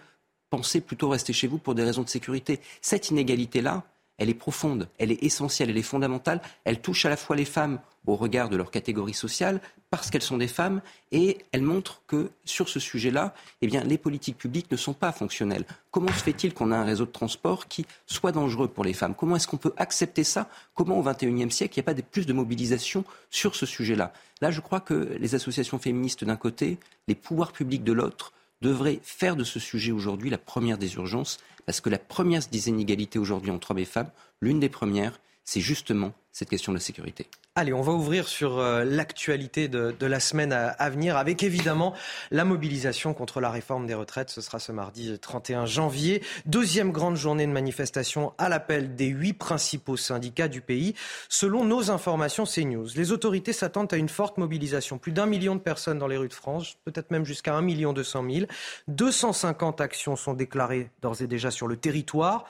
penser 0.49 0.81
plutôt 0.81 1.09
rester 1.09 1.33
chez 1.33 1.47
vous 1.47 1.57
pour 1.57 1.75
des 1.75 1.83
raisons 1.83 2.03
de 2.03 2.09
sécurité. 2.09 2.59
Cette 2.81 3.09
inégalité-là, 3.09 3.83
elle 4.17 4.29
est 4.29 4.35
profonde, 4.35 4.87
elle 4.99 5.11
est 5.11 5.23
essentielle, 5.23 5.69
elle 5.69 5.77
est 5.77 5.81
fondamentale. 5.81 6.41
Elle 6.63 6.79
touche 6.79 7.05
à 7.05 7.09
la 7.09 7.17
fois 7.17 7.35
les 7.35 7.45
femmes 7.45 7.79
au 8.05 8.15
regard 8.15 8.49
de 8.49 8.57
leur 8.57 8.71
catégorie 8.71 9.13
sociale, 9.13 9.61
parce 9.91 10.09
qu'elles 10.09 10.21
sont 10.21 10.37
des 10.37 10.47
femmes, 10.47 10.81
et 11.11 11.39
elle 11.51 11.61
montre 11.61 12.01
que 12.07 12.31
sur 12.45 12.69
ce 12.69 12.79
sujet-là, 12.79 13.35
eh 13.61 13.67
bien, 13.67 13.83
les 13.83 13.97
politiques 13.97 14.37
publiques 14.37 14.71
ne 14.71 14.77
sont 14.77 14.93
pas 14.93 15.11
fonctionnelles. 15.11 15.65
Comment 15.91 16.07
se 16.07 16.23
fait-il 16.23 16.53
qu'on 16.53 16.71
a 16.71 16.77
un 16.77 16.85
réseau 16.85 17.05
de 17.05 17.11
transport 17.11 17.67
qui 17.67 17.85
soit 18.07 18.31
dangereux 18.31 18.69
pour 18.69 18.85
les 18.85 18.93
femmes? 18.93 19.13
Comment 19.13 19.35
est-ce 19.35 19.49
qu'on 19.49 19.57
peut 19.57 19.73
accepter 19.75 20.23
ça? 20.23 20.49
Comment 20.75 20.97
au 20.97 21.03
XXIe 21.03 21.51
siècle, 21.51 21.77
il 21.77 21.83
n'y 21.83 21.89
a 21.89 21.93
pas 21.93 22.01
plus 22.01 22.25
de 22.25 22.31
mobilisation 22.31 23.03
sur 23.29 23.53
ce 23.53 23.65
sujet-là? 23.65 24.13
Là, 24.39 24.49
je 24.49 24.61
crois 24.61 24.79
que 24.79 25.17
les 25.19 25.35
associations 25.35 25.77
féministes 25.77 26.23
d'un 26.23 26.37
côté, 26.37 26.79
les 27.09 27.15
pouvoirs 27.15 27.51
publics 27.51 27.83
de 27.83 27.91
l'autre, 27.91 28.31
devraient 28.61 29.01
faire 29.03 29.35
de 29.35 29.43
ce 29.43 29.59
sujet 29.59 29.91
aujourd'hui 29.91 30.29
la 30.29 30.37
première 30.37 30.77
des 30.77 30.95
urgences, 30.95 31.37
parce 31.65 31.81
que 31.81 31.89
la 31.89 31.99
première 31.99 32.41
des 32.49 32.69
inégalités 32.69 33.19
aujourd'hui 33.19 33.51
entre 33.51 33.71
hommes 33.71 33.79
et 33.79 33.85
femmes, 33.85 34.09
l'une 34.39 34.61
des 34.61 34.69
premières, 34.69 35.19
c'est 35.43 35.61
justement 35.61 36.13
cette 36.31 36.49
question 36.49 36.71
de 36.71 36.77
la 36.77 36.83
sécurité. 36.83 37.27
Allez, 37.55 37.73
on 37.73 37.81
va 37.81 37.91
ouvrir 37.91 38.29
sur 38.29 38.59
euh, 38.59 38.85
l'actualité 38.85 39.67
de, 39.67 39.93
la 40.05 40.19
semaine 40.21 40.53
à, 40.53 40.89
venir 40.89 41.17
avec 41.17 41.43
évidemment 41.43 41.93
la 42.31 42.45
mobilisation 42.45 43.13
contre 43.13 43.41
la 43.41 43.49
réforme 43.49 43.85
des 43.85 43.93
retraites. 43.93 44.29
Ce 44.29 44.39
sera 44.39 44.57
ce 44.57 44.71
mardi 44.71 45.19
31 45.19 45.65
janvier. 45.65 46.23
Deuxième 46.45 46.93
grande 46.93 47.17
journée 47.17 47.45
de 47.45 47.51
manifestation 47.51 48.31
à 48.37 48.47
l'appel 48.47 48.95
des 48.95 49.07
huit 49.07 49.33
principaux 49.33 49.97
syndicats 49.97 50.47
du 50.47 50.61
pays. 50.61 50.95
Selon 51.27 51.65
nos 51.65 51.91
informations 51.91 52.45
CNews, 52.45 52.87
les 52.95 53.11
autorités 53.11 53.51
s'attendent 53.51 53.93
à 53.93 53.97
une 53.97 54.07
forte 54.07 54.37
mobilisation. 54.37 54.97
Plus 54.97 55.11
d'un 55.11 55.25
million 55.25 55.55
de 55.55 55.61
personnes 55.61 55.99
dans 55.99 56.07
les 56.07 56.17
rues 56.17 56.29
de 56.29 56.33
France, 56.33 56.77
peut-être 56.85 57.11
même 57.11 57.25
jusqu'à 57.25 57.53
un 57.53 57.61
million 57.61 57.91
deux 57.91 58.05
cent 58.05 58.23
mille. 58.23 58.47
250 58.87 59.81
actions 59.81 60.15
sont 60.15 60.33
déclarées 60.33 60.89
d'ores 61.01 61.21
et 61.21 61.27
déjà 61.27 61.51
sur 61.51 61.67
le 61.67 61.75
territoire. 61.75 62.45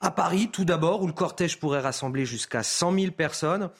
À 0.00 0.12
Paris, 0.12 0.48
tout 0.52 0.64
d'abord, 0.64 1.02
où 1.02 1.08
le 1.08 1.12
cortège 1.12 1.58
pourrait 1.58 1.80
rassembler 1.80 2.24
jusqu'à 2.24 2.62
100 2.62 2.92
000 2.92 3.12
personnes. 3.12 3.70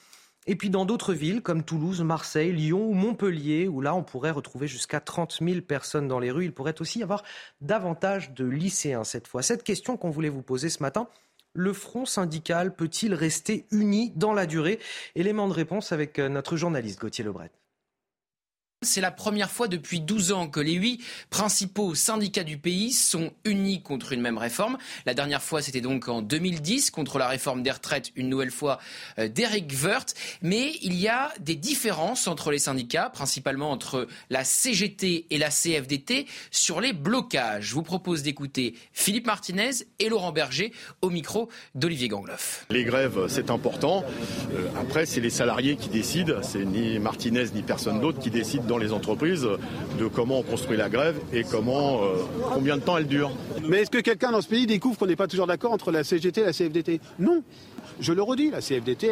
Et 0.49 0.57
puis 0.57 0.71
dans 0.71 0.85
d'autres 0.85 1.13
villes 1.13 1.43
comme 1.43 1.63
Toulouse, 1.63 2.03
Marseille, 2.03 2.53
Lyon 2.53 2.89
ou 2.89 2.95
Montpellier, 2.95 3.69
où 3.69 3.81
là 3.81 3.95
on 3.95 4.03
pourrait 4.03 4.31
retrouver 4.31 4.67
jusqu'à 4.67 4.99
30 4.99 5.39
000 5.43 5.61
personnes 5.61 6.09
dans 6.09 6.19
les 6.19 6.31
rues, 6.31 6.47
il 6.47 6.55
pourrait 6.55 6.81
aussi 6.81 7.01
y 7.01 7.03
avoir 7.03 7.23
davantage 7.61 8.33
de 8.33 8.47
lycéens 8.47 9.05
cette 9.05 9.29
fois. 9.29 9.43
Cette 9.43 9.63
question 9.63 9.97
qu'on 9.97 10.11
voulait 10.11 10.29
vous 10.31 10.43
poser 10.43 10.71
ce 10.71 10.83
matin, 10.83 11.07
le 11.53 11.73
front 11.73 12.07
syndical 12.07 12.75
peut-il 12.75 13.15
rester 13.15 13.67
uni 13.71 14.13
dans 14.17 14.33
la 14.33 14.47
durée? 14.47 14.81
Élément 15.15 15.49
de 15.49 15.53
réponse 15.53 15.93
avec 15.93 16.19
euh, 16.19 16.29
notre 16.29 16.57
journaliste 16.57 17.01
Gauthier 17.01 17.25
Lebret. 17.25 17.51
C'est 18.83 19.01
la 19.01 19.11
première 19.11 19.51
fois 19.51 19.67
depuis 19.67 20.01
12 20.01 20.31
ans 20.31 20.47
que 20.47 20.61
les 20.61 20.75
huit 20.75 21.03
principaux 21.31 21.97
syndicats 21.97 22.45
du 22.45 22.59
pays 22.59 22.93
sont 22.93 23.33
unis 23.45 23.83
contre 23.83 24.13
une 24.13 24.21
même 24.21 24.39
réforme. 24.39 24.79
La 25.05 25.15
dernière 25.15 25.43
fois, 25.43 25.63
c'était 25.63 25.81
donc 25.81 26.07
en 26.07 26.23
2010 26.23 26.93
contre 26.93 27.19
la 27.19 27.27
réforme 27.27 27.65
des 27.65 27.73
retraites, 27.73 28.13
une 28.15 28.29
nouvelle 28.29 28.53
fois 28.53 28.79
euh, 29.19 29.27
d'Eric 29.27 29.69
Woerth. 29.83 30.15
Mais 30.43 30.75
il 30.81 30.95
y 30.95 31.09
a 31.09 31.33
des 31.41 31.57
différences 31.57 32.29
entre 32.29 32.53
les 32.53 32.61
syndicats, 32.61 33.11
principalement 33.11 33.73
entre 33.73 34.07
la 34.31 34.45
CGT 34.45 35.27
et 35.29 35.39
la 35.39 35.49
CFDT, 35.49 36.27
sur 36.53 36.81
les 36.81 36.93
blocages. 36.93 37.65
Je 37.71 37.75
vous 37.75 37.83
propose 37.83 38.23
d'écouter 38.23 38.77
Philippe 38.93 39.27
Martinez 39.27 39.71
et 39.99 40.09
Laurent 40.09 40.31
Berger 40.31 40.73
au 41.03 41.11
micro 41.11 41.49
d'Olivier 41.75 42.07
Gangloff. 42.07 42.65
Les 42.71 42.85
grèves, 42.85 43.27
c'est 43.27 43.51
important. 43.51 44.05
Euh, 44.55 44.69
après, 44.81 45.05
c'est 45.05 45.21
les 45.21 45.31
salariés 45.31 45.75
qui 45.75 45.89
décident. 45.89 46.43
C'est 46.43 46.65
ni 46.65 47.01
Martinez 47.01 47.47
ni 47.53 47.63
personne 47.65 48.01
d'autre 48.01 48.21
qui 48.21 48.31
décide 48.31 48.68
dans 48.69 48.79
les 48.79 48.93
entreprises 48.93 49.49
de 49.99 50.07
comment 50.07 50.39
on 50.39 50.43
construit 50.43 50.77
la 50.77 50.89
grève 50.89 51.17
et 51.33 51.43
comment, 51.43 52.05
euh, 52.05 52.09
combien 52.55 52.77
de 52.77 52.83
temps 52.83 52.97
elle 52.99 53.09
dure. 53.09 53.33
Mais 53.67 53.79
est-ce 53.79 53.91
que 53.91 53.99
quelqu'un 53.99 54.31
dans 54.31 54.41
ce 54.41 54.49
pays 54.49 54.67
découvre 54.67 54.97
qu'on 54.97 55.07
n'est 55.07 55.17
pas 55.17 55.27
toujours 55.27 55.49
d'accord 55.49 55.73
entre 55.73 55.91
la 55.91 56.05
CGT 56.05 56.43
et 56.43 56.45
la 56.45 56.53
CFDT 56.53 57.01
Non. 57.19 57.43
Je 58.01 58.13
le 58.13 58.23
redis, 58.23 58.51
la 58.51 58.61
CFDT, 58.61 59.09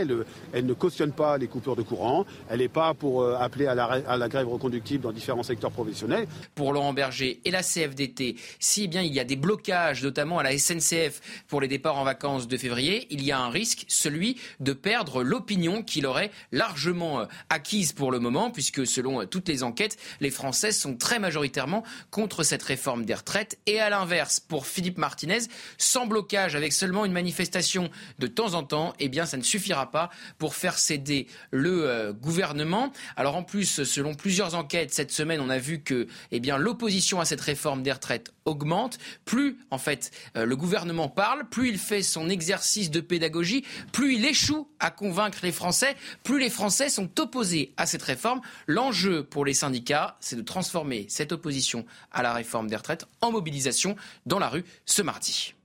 elle, 0.52 0.66
ne 0.66 0.72
cautionne 0.72 1.12
pas 1.12 1.38
les 1.38 1.48
coupures 1.48 1.74
de 1.74 1.82
courant, 1.82 2.24
elle 2.48 2.60
n'est 2.60 2.68
pas 2.68 2.94
pour 2.94 3.22
euh, 3.22 3.36
appeler 3.36 3.66
à 3.66 3.74
la, 3.74 4.28
grève 4.28 4.48
reconductible 4.48 5.02
dans 5.02 5.12
différents 5.12 5.42
secteurs 5.42 5.72
professionnels. 5.72 6.28
Pour 6.54 6.72
Laurent 6.72 6.92
Berger 6.92 7.40
et 7.44 7.50
la 7.50 7.62
CFDT, 7.62 8.36
si 8.60 8.86
bien 8.86 9.02
il 9.02 9.12
y 9.12 9.18
a 9.18 9.24
des 9.24 9.34
blocages, 9.34 10.04
notamment 10.04 10.38
à 10.38 10.44
la 10.44 10.56
SNCF 10.56 11.20
pour 11.48 11.60
les 11.60 11.68
départs 11.68 11.98
en 11.98 12.04
vacances 12.04 12.46
de 12.46 12.56
février, 12.56 13.06
il 13.10 13.24
y 13.24 13.32
a 13.32 13.40
un 13.40 13.50
risque, 13.50 13.84
celui 13.88 14.36
de 14.60 14.72
perdre 14.72 15.22
l'opinion 15.24 15.82
qu'il 15.82 16.06
aurait 16.06 16.30
largement 16.52 17.20
euh, 17.20 17.24
acquise 17.50 17.92
pour 17.92 18.12
le 18.12 18.20
moment, 18.20 18.50
puisque 18.50 18.86
selon 18.86 19.22
euh, 19.22 19.26
toutes 19.26 19.48
les 19.48 19.64
enquêtes, 19.64 19.96
les 20.20 20.30
Français 20.30 20.70
sont 20.70 20.96
très 20.96 21.18
majoritairement 21.18 21.82
contre 22.10 22.44
cette 22.44 22.62
réforme 22.62 23.04
des 23.04 23.14
retraites. 23.14 23.58
Et 23.66 23.80
à 23.80 23.90
l'inverse, 23.90 24.38
pour 24.38 24.66
Philippe 24.66 24.98
Martinez, 24.98 25.40
sans 25.76 26.06
blocage, 26.06 26.54
avec 26.54 26.72
seulement 26.72 27.04
une 27.04 27.12
manifestation 27.12 27.90
de 28.18 28.26
temps 28.26 28.54
en 28.54 28.62
temps, 28.62 28.75
eh 28.98 29.08
bien, 29.08 29.26
ça 29.26 29.36
ne 29.36 29.42
suffira 29.42 29.90
pas 29.90 30.10
pour 30.38 30.54
faire 30.54 30.78
céder 30.78 31.26
le 31.50 31.88
euh, 31.88 32.12
gouvernement. 32.12 32.92
Alors 33.16 33.36
en 33.36 33.42
plus, 33.42 33.84
selon 33.84 34.14
plusieurs 34.14 34.54
enquêtes 34.54 34.92
cette 34.92 35.12
semaine, 35.12 35.40
on 35.40 35.50
a 35.50 35.58
vu 35.58 35.82
que, 35.82 36.06
eh 36.32 36.40
bien, 36.40 36.58
l'opposition 36.58 37.20
à 37.20 37.24
cette 37.24 37.40
réforme 37.40 37.82
des 37.82 37.92
retraites 37.92 38.32
augmente. 38.44 38.98
Plus, 39.24 39.58
en 39.70 39.78
fait, 39.78 40.12
le 40.34 40.56
gouvernement 40.56 41.08
parle, 41.08 41.48
plus 41.48 41.68
il 41.68 41.78
fait 41.78 42.02
son 42.02 42.28
exercice 42.28 42.90
de 42.90 43.00
pédagogie, 43.00 43.64
plus 43.92 44.14
il 44.14 44.24
échoue 44.24 44.68
à 44.78 44.90
convaincre 44.90 45.38
les 45.42 45.52
Français, 45.52 45.96
plus 46.22 46.38
les 46.38 46.50
Français 46.50 46.88
sont 46.88 47.20
opposés 47.20 47.72
à 47.76 47.86
cette 47.86 48.02
réforme. 48.02 48.40
L'enjeu 48.66 49.24
pour 49.24 49.44
les 49.44 49.54
syndicats, 49.54 50.16
c'est 50.20 50.36
de 50.36 50.42
transformer 50.42 51.06
cette 51.08 51.32
opposition 51.32 51.84
à 52.12 52.22
la 52.22 52.32
réforme 52.32 52.68
des 52.68 52.76
retraites 52.76 53.06
en 53.20 53.32
mobilisation 53.32 53.96
dans 54.26 54.38
la 54.38 54.48
rue 54.48 54.64
ce 54.84 55.02
mardi. 55.02 55.55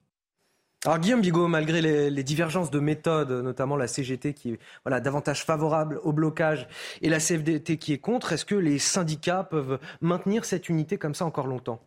Alors 0.84 0.98
Guillaume 0.98 1.22
Bigot, 1.22 1.48
malgré 1.48 1.80
les, 1.80 2.24
divergences 2.24 2.72
de 2.72 2.80
méthode, 2.80 3.30
notamment 3.30 3.76
la 3.76 3.88
CGT 3.88 4.34
qui 4.34 4.54
est 4.54 4.60
voilà, 4.84 5.00
davantage 5.00 5.46
favorable 5.46 6.00
au 6.04 6.12
blocage 6.12 6.68
et 7.04 7.10
la 7.10 7.20
CFDT 7.20 7.78
qui 7.78 7.94
est 7.94 8.00
contre, 8.00 8.34
est-ce 8.34 8.46
que 8.46 8.56
les 8.56 8.80
syndicats 8.80 9.44
peuvent 9.44 9.78
maintenir 10.02 10.44
cette 10.44 10.70
unité 10.70 10.98
comme 10.98 11.14
ça 11.14 11.26
encore 11.26 11.46
longtemps? 11.46 11.80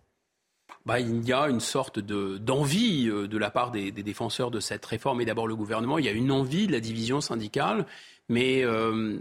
Bah, 0.87 1.01
il 1.01 1.27
y 1.27 1.33
a 1.33 1.49
une 1.49 1.59
sorte 1.59 1.99
d'envie 1.99 3.09
euh, 3.09 3.27
de, 3.27 3.37
la 3.37 3.51
part 3.51 3.73
des, 3.73 3.91
défenseurs 3.91 4.53
de 4.53 4.61
cette 4.61 4.85
réforme 4.87 5.21
et 5.21 5.25
d'abord 5.25 5.49
le 5.49 5.57
gouvernement. 5.57 5.99
Il 5.99 6.05
y 6.05 6.09
a 6.09 6.13
une 6.13 6.31
envie 6.31 6.69
de 6.69 6.73
la 6.73 6.81
division 6.81 7.21
syndicale, 7.21 7.87
mais 8.29 8.63
euh, 8.65 9.19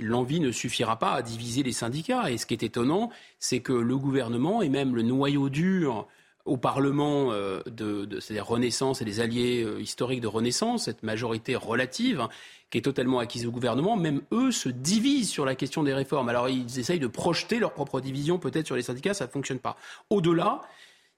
l'envie 0.00 0.40
ne 0.40 0.50
suffira 0.50 0.98
pas 0.98 1.12
à 1.12 1.20
diviser 1.20 1.62
les 1.62 1.72
syndicats. 1.72 2.30
Et 2.30 2.38
ce 2.38 2.46
qui 2.46 2.54
est 2.54 2.62
étonnant, 2.62 3.10
c'est 3.38 3.60
que 3.60 3.74
le 3.74 3.98
gouvernement 3.98 4.62
et 4.62 4.70
même 4.70 4.94
le 4.94 5.02
noyau 5.02 5.50
dur 5.50 6.06
au 6.44 6.56
Parlement 6.56 7.32
euh, 7.32 7.60
de, 7.66 8.40
Renaissance 8.40 9.00
et 9.00 9.04
les 9.04 9.20
alliés 9.20 9.66
historiques 9.80 10.20
de 10.20 10.26
Renaissance, 10.26 10.84
cette 10.84 11.02
majorité 11.02 11.56
relative, 11.56 12.28
qui 12.70 12.78
est 12.78 12.82
totalement 12.82 13.18
acquise 13.18 13.46
au 13.46 13.50
gouvernement, 13.50 13.96
même 13.96 14.22
eux 14.32 14.50
se 14.50 14.68
divisent 14.68 15.30
sur 15.30 15.44
la 15.44 15.54
question 15.54 15.82
des 15.82 15.94
réformes. 15.94 16.28
Alors 16.28 16.48
ils 16.48 16.78
essayent 16.78 16.98
de 16.98 17.06
projeter 17.06 17.58
leur 17.58 17.72
propre 17.72 18.00
division 18.00 18.38
peut-être 18.38 18.66
sur 18.66 18.76
les 18.76 18.82
syndicats, 18.82 19.14
ça 19.14 19.26
ne 19.26 19.30
fonctionne 19.30 19.60
pas. 19.60 19.76
Au-delà, 20.10 20.62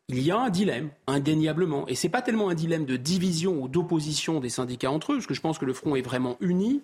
il 0.08 0.20
y 0.20 0.30
a 0.30 0.38
un 0.38 0.50
dilemme, 0.50 0.90
indéniablement. 1.06 1.86
Et 1.88 1.96
ce 1.96 2.06
n'est 2.06 2.10
pas 2.10 2.22
tellement 2.22 2.48
un 2.48 2.54
dilemme 2.54 2.84
de 2.84 2.96
division 2.96 3.60
ou 3.60 3.68
d'opposition 3.68 4.38
des 4.38 4.50
syndicats 4.50 4.90
entre 4.90 5.12
eux, 5.12 5.16
parce 5.16 5.26
que 5.26 5.34
je 5.34 5.40
pense 5.40 5.58
que 5.58 5.64
le 5.64 5.72
front 5.72 5.96
est 5.96 6.02
vraiment 6.02 6.36
uni. 6.40 6.82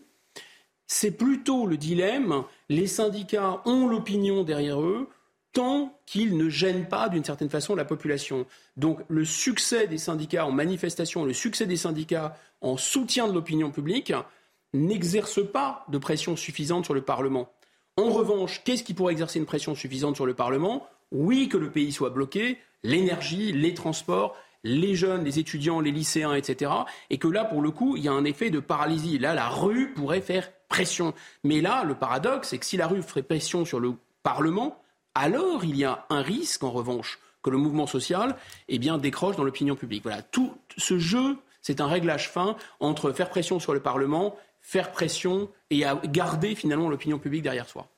C'est 0.88 1.12
plutôt 1.12 1.66
le 1.66 1.76
dilemme, 1.76 2.42
les 2.68 2.86
syndicats 2.86 3.62
ont 3.64 3.86
l'opinion 3.86 4.42
derrière 4.42 4.80
eux, 4.80 5.08
tant 5.52 5.98
qu'ils 6.06 6.36
ne 6.36 6.48
gênent 6.48 6.88
pas 6.88 7.08
d'une 7.08 7.24
certaine 7.24 7.50
façon 7.50 7.74
la 7.74 7.84
population. 7.84 8.46
Donc 8.76 9.00
le 9.08 9.24
succès 9.24 9.86
des 9.86 9.98
syndicats 9.98 10.46
en 10.46 10.52
manifestation, 10.52 11.24
le 11.24 11.32
succès 11.32 11.66
des 11.66 11.76
syndicats 11.76 12.36
en 12.60 12.76
soutien 12.76 13.28
de 13.28 13.32
l'opinion 13.32 13.70
publique 13.70 14.12
n'exerce 14.72 15.44
pas 15.46 15.84
de 15.88 15.98
pression 15.98 16.36
suffisante 16.36 16.84
sur 16.84 16.94
le 16.94 17.02
Parlement. 17.02 17.52
En 17.98 18.08
revanche, 18.08 18.62
qu'est-ce 18.64 18.82
qui 18.82 18.94
pourrait 18.94 19.12
exercer 19.12 19.38
une 19.38 19.46
pression 19.46 19.74
suffisante 19.74 20.16
sur 20.16 20.24
le 20.24 20.34
Parlement? 20.34 20.86
Oui, 21.10 21.48
que 21.48 21.58
le 21.58 21.70
pays 21.70 21.92
soit 21.92 22.08
bloqué, 22.08 22.58
l'énergie, 22.82 23.52
les 23.52 23.74
transports, 23.74 24.34
les 24.64 24.94
jeunes, 24.94 25.24
les 25.24 25.38
étudiants, 25.38 25.80
les 25.80 25.90
lycéens, 25.90 26.34
etc. 26.34 26.70
Et 27.10 27.18
que 27.18 27.28
là, 27.28 27.44
pour 27.44 27.60
le 27.60 27.70
coup, 27.70 27.96
il 27.96 28.04
y 28.04 28.08
a 28.08 28.12
un 28.12 28.24
effet 28.24 28.48
de 28.48 28.60
paralysie. 28.60 29.18
Là, 29.18 29.34
la 29.34 29.48
rue 29.48 29.92
pourrait 29.92 30.22
faire 30.22 30.50
pression. 30.68 31.12
Mais 31.44 31.60
là, 31.60 31.84
le 31.84 31.94
paradoxe, 31.94 32.48
c'est 32.48 32.58
que 32.58 32.64
si 32.64 32.78
la 32.78 32.86
rue 32.86 33.02
ferait 33.02 33.22
pression 33.22 33.66
sur 33.66 33.80
le 33.80 33.94
Parlement, 34.22 34.80
alors 35.14 35.64
il 35.64 35.76
y 35.76 35.84
a 35.84 36.06
un 36.10 36.22
risque, 36.22 36.62
en 36.64 36.70
revanche, 36.70 37.18
que 37.42 37.50
le 37.50 37.58
mouvement 37.58 37.86
social 37.86 38.36
eh 38.68 38.78
bien, 38.78 38.98
décroche 38.98 39.36
dans 39.36 39.44
l'opinion 39.44 39.76
publique. 39.76 40.04
Voilà, 40.04 40.22
tout 40.22 40.54
ce 40.76 40.98
jeu, 40.98 41.36
c'est 41.60 41.80
un 41.80 41.86
réglage 41.86 42.28
fin 42.28 42.56
entre 42.80 43.12
faire 43.12 43.30
pression 43.30 43.58
sur 43.60 43.74
le 43.74 43.80
Parlement, 43.80 44.36
faire 44.60 44.92
pression 44.92 45.50
et 45.70 45.84
garder 46.04 46.54
finalement 46.54 46.88
l'opinion 46.88 47.18
publique 47.18 47.42
derrière 47.42 47.68
soi. 47.68 47.88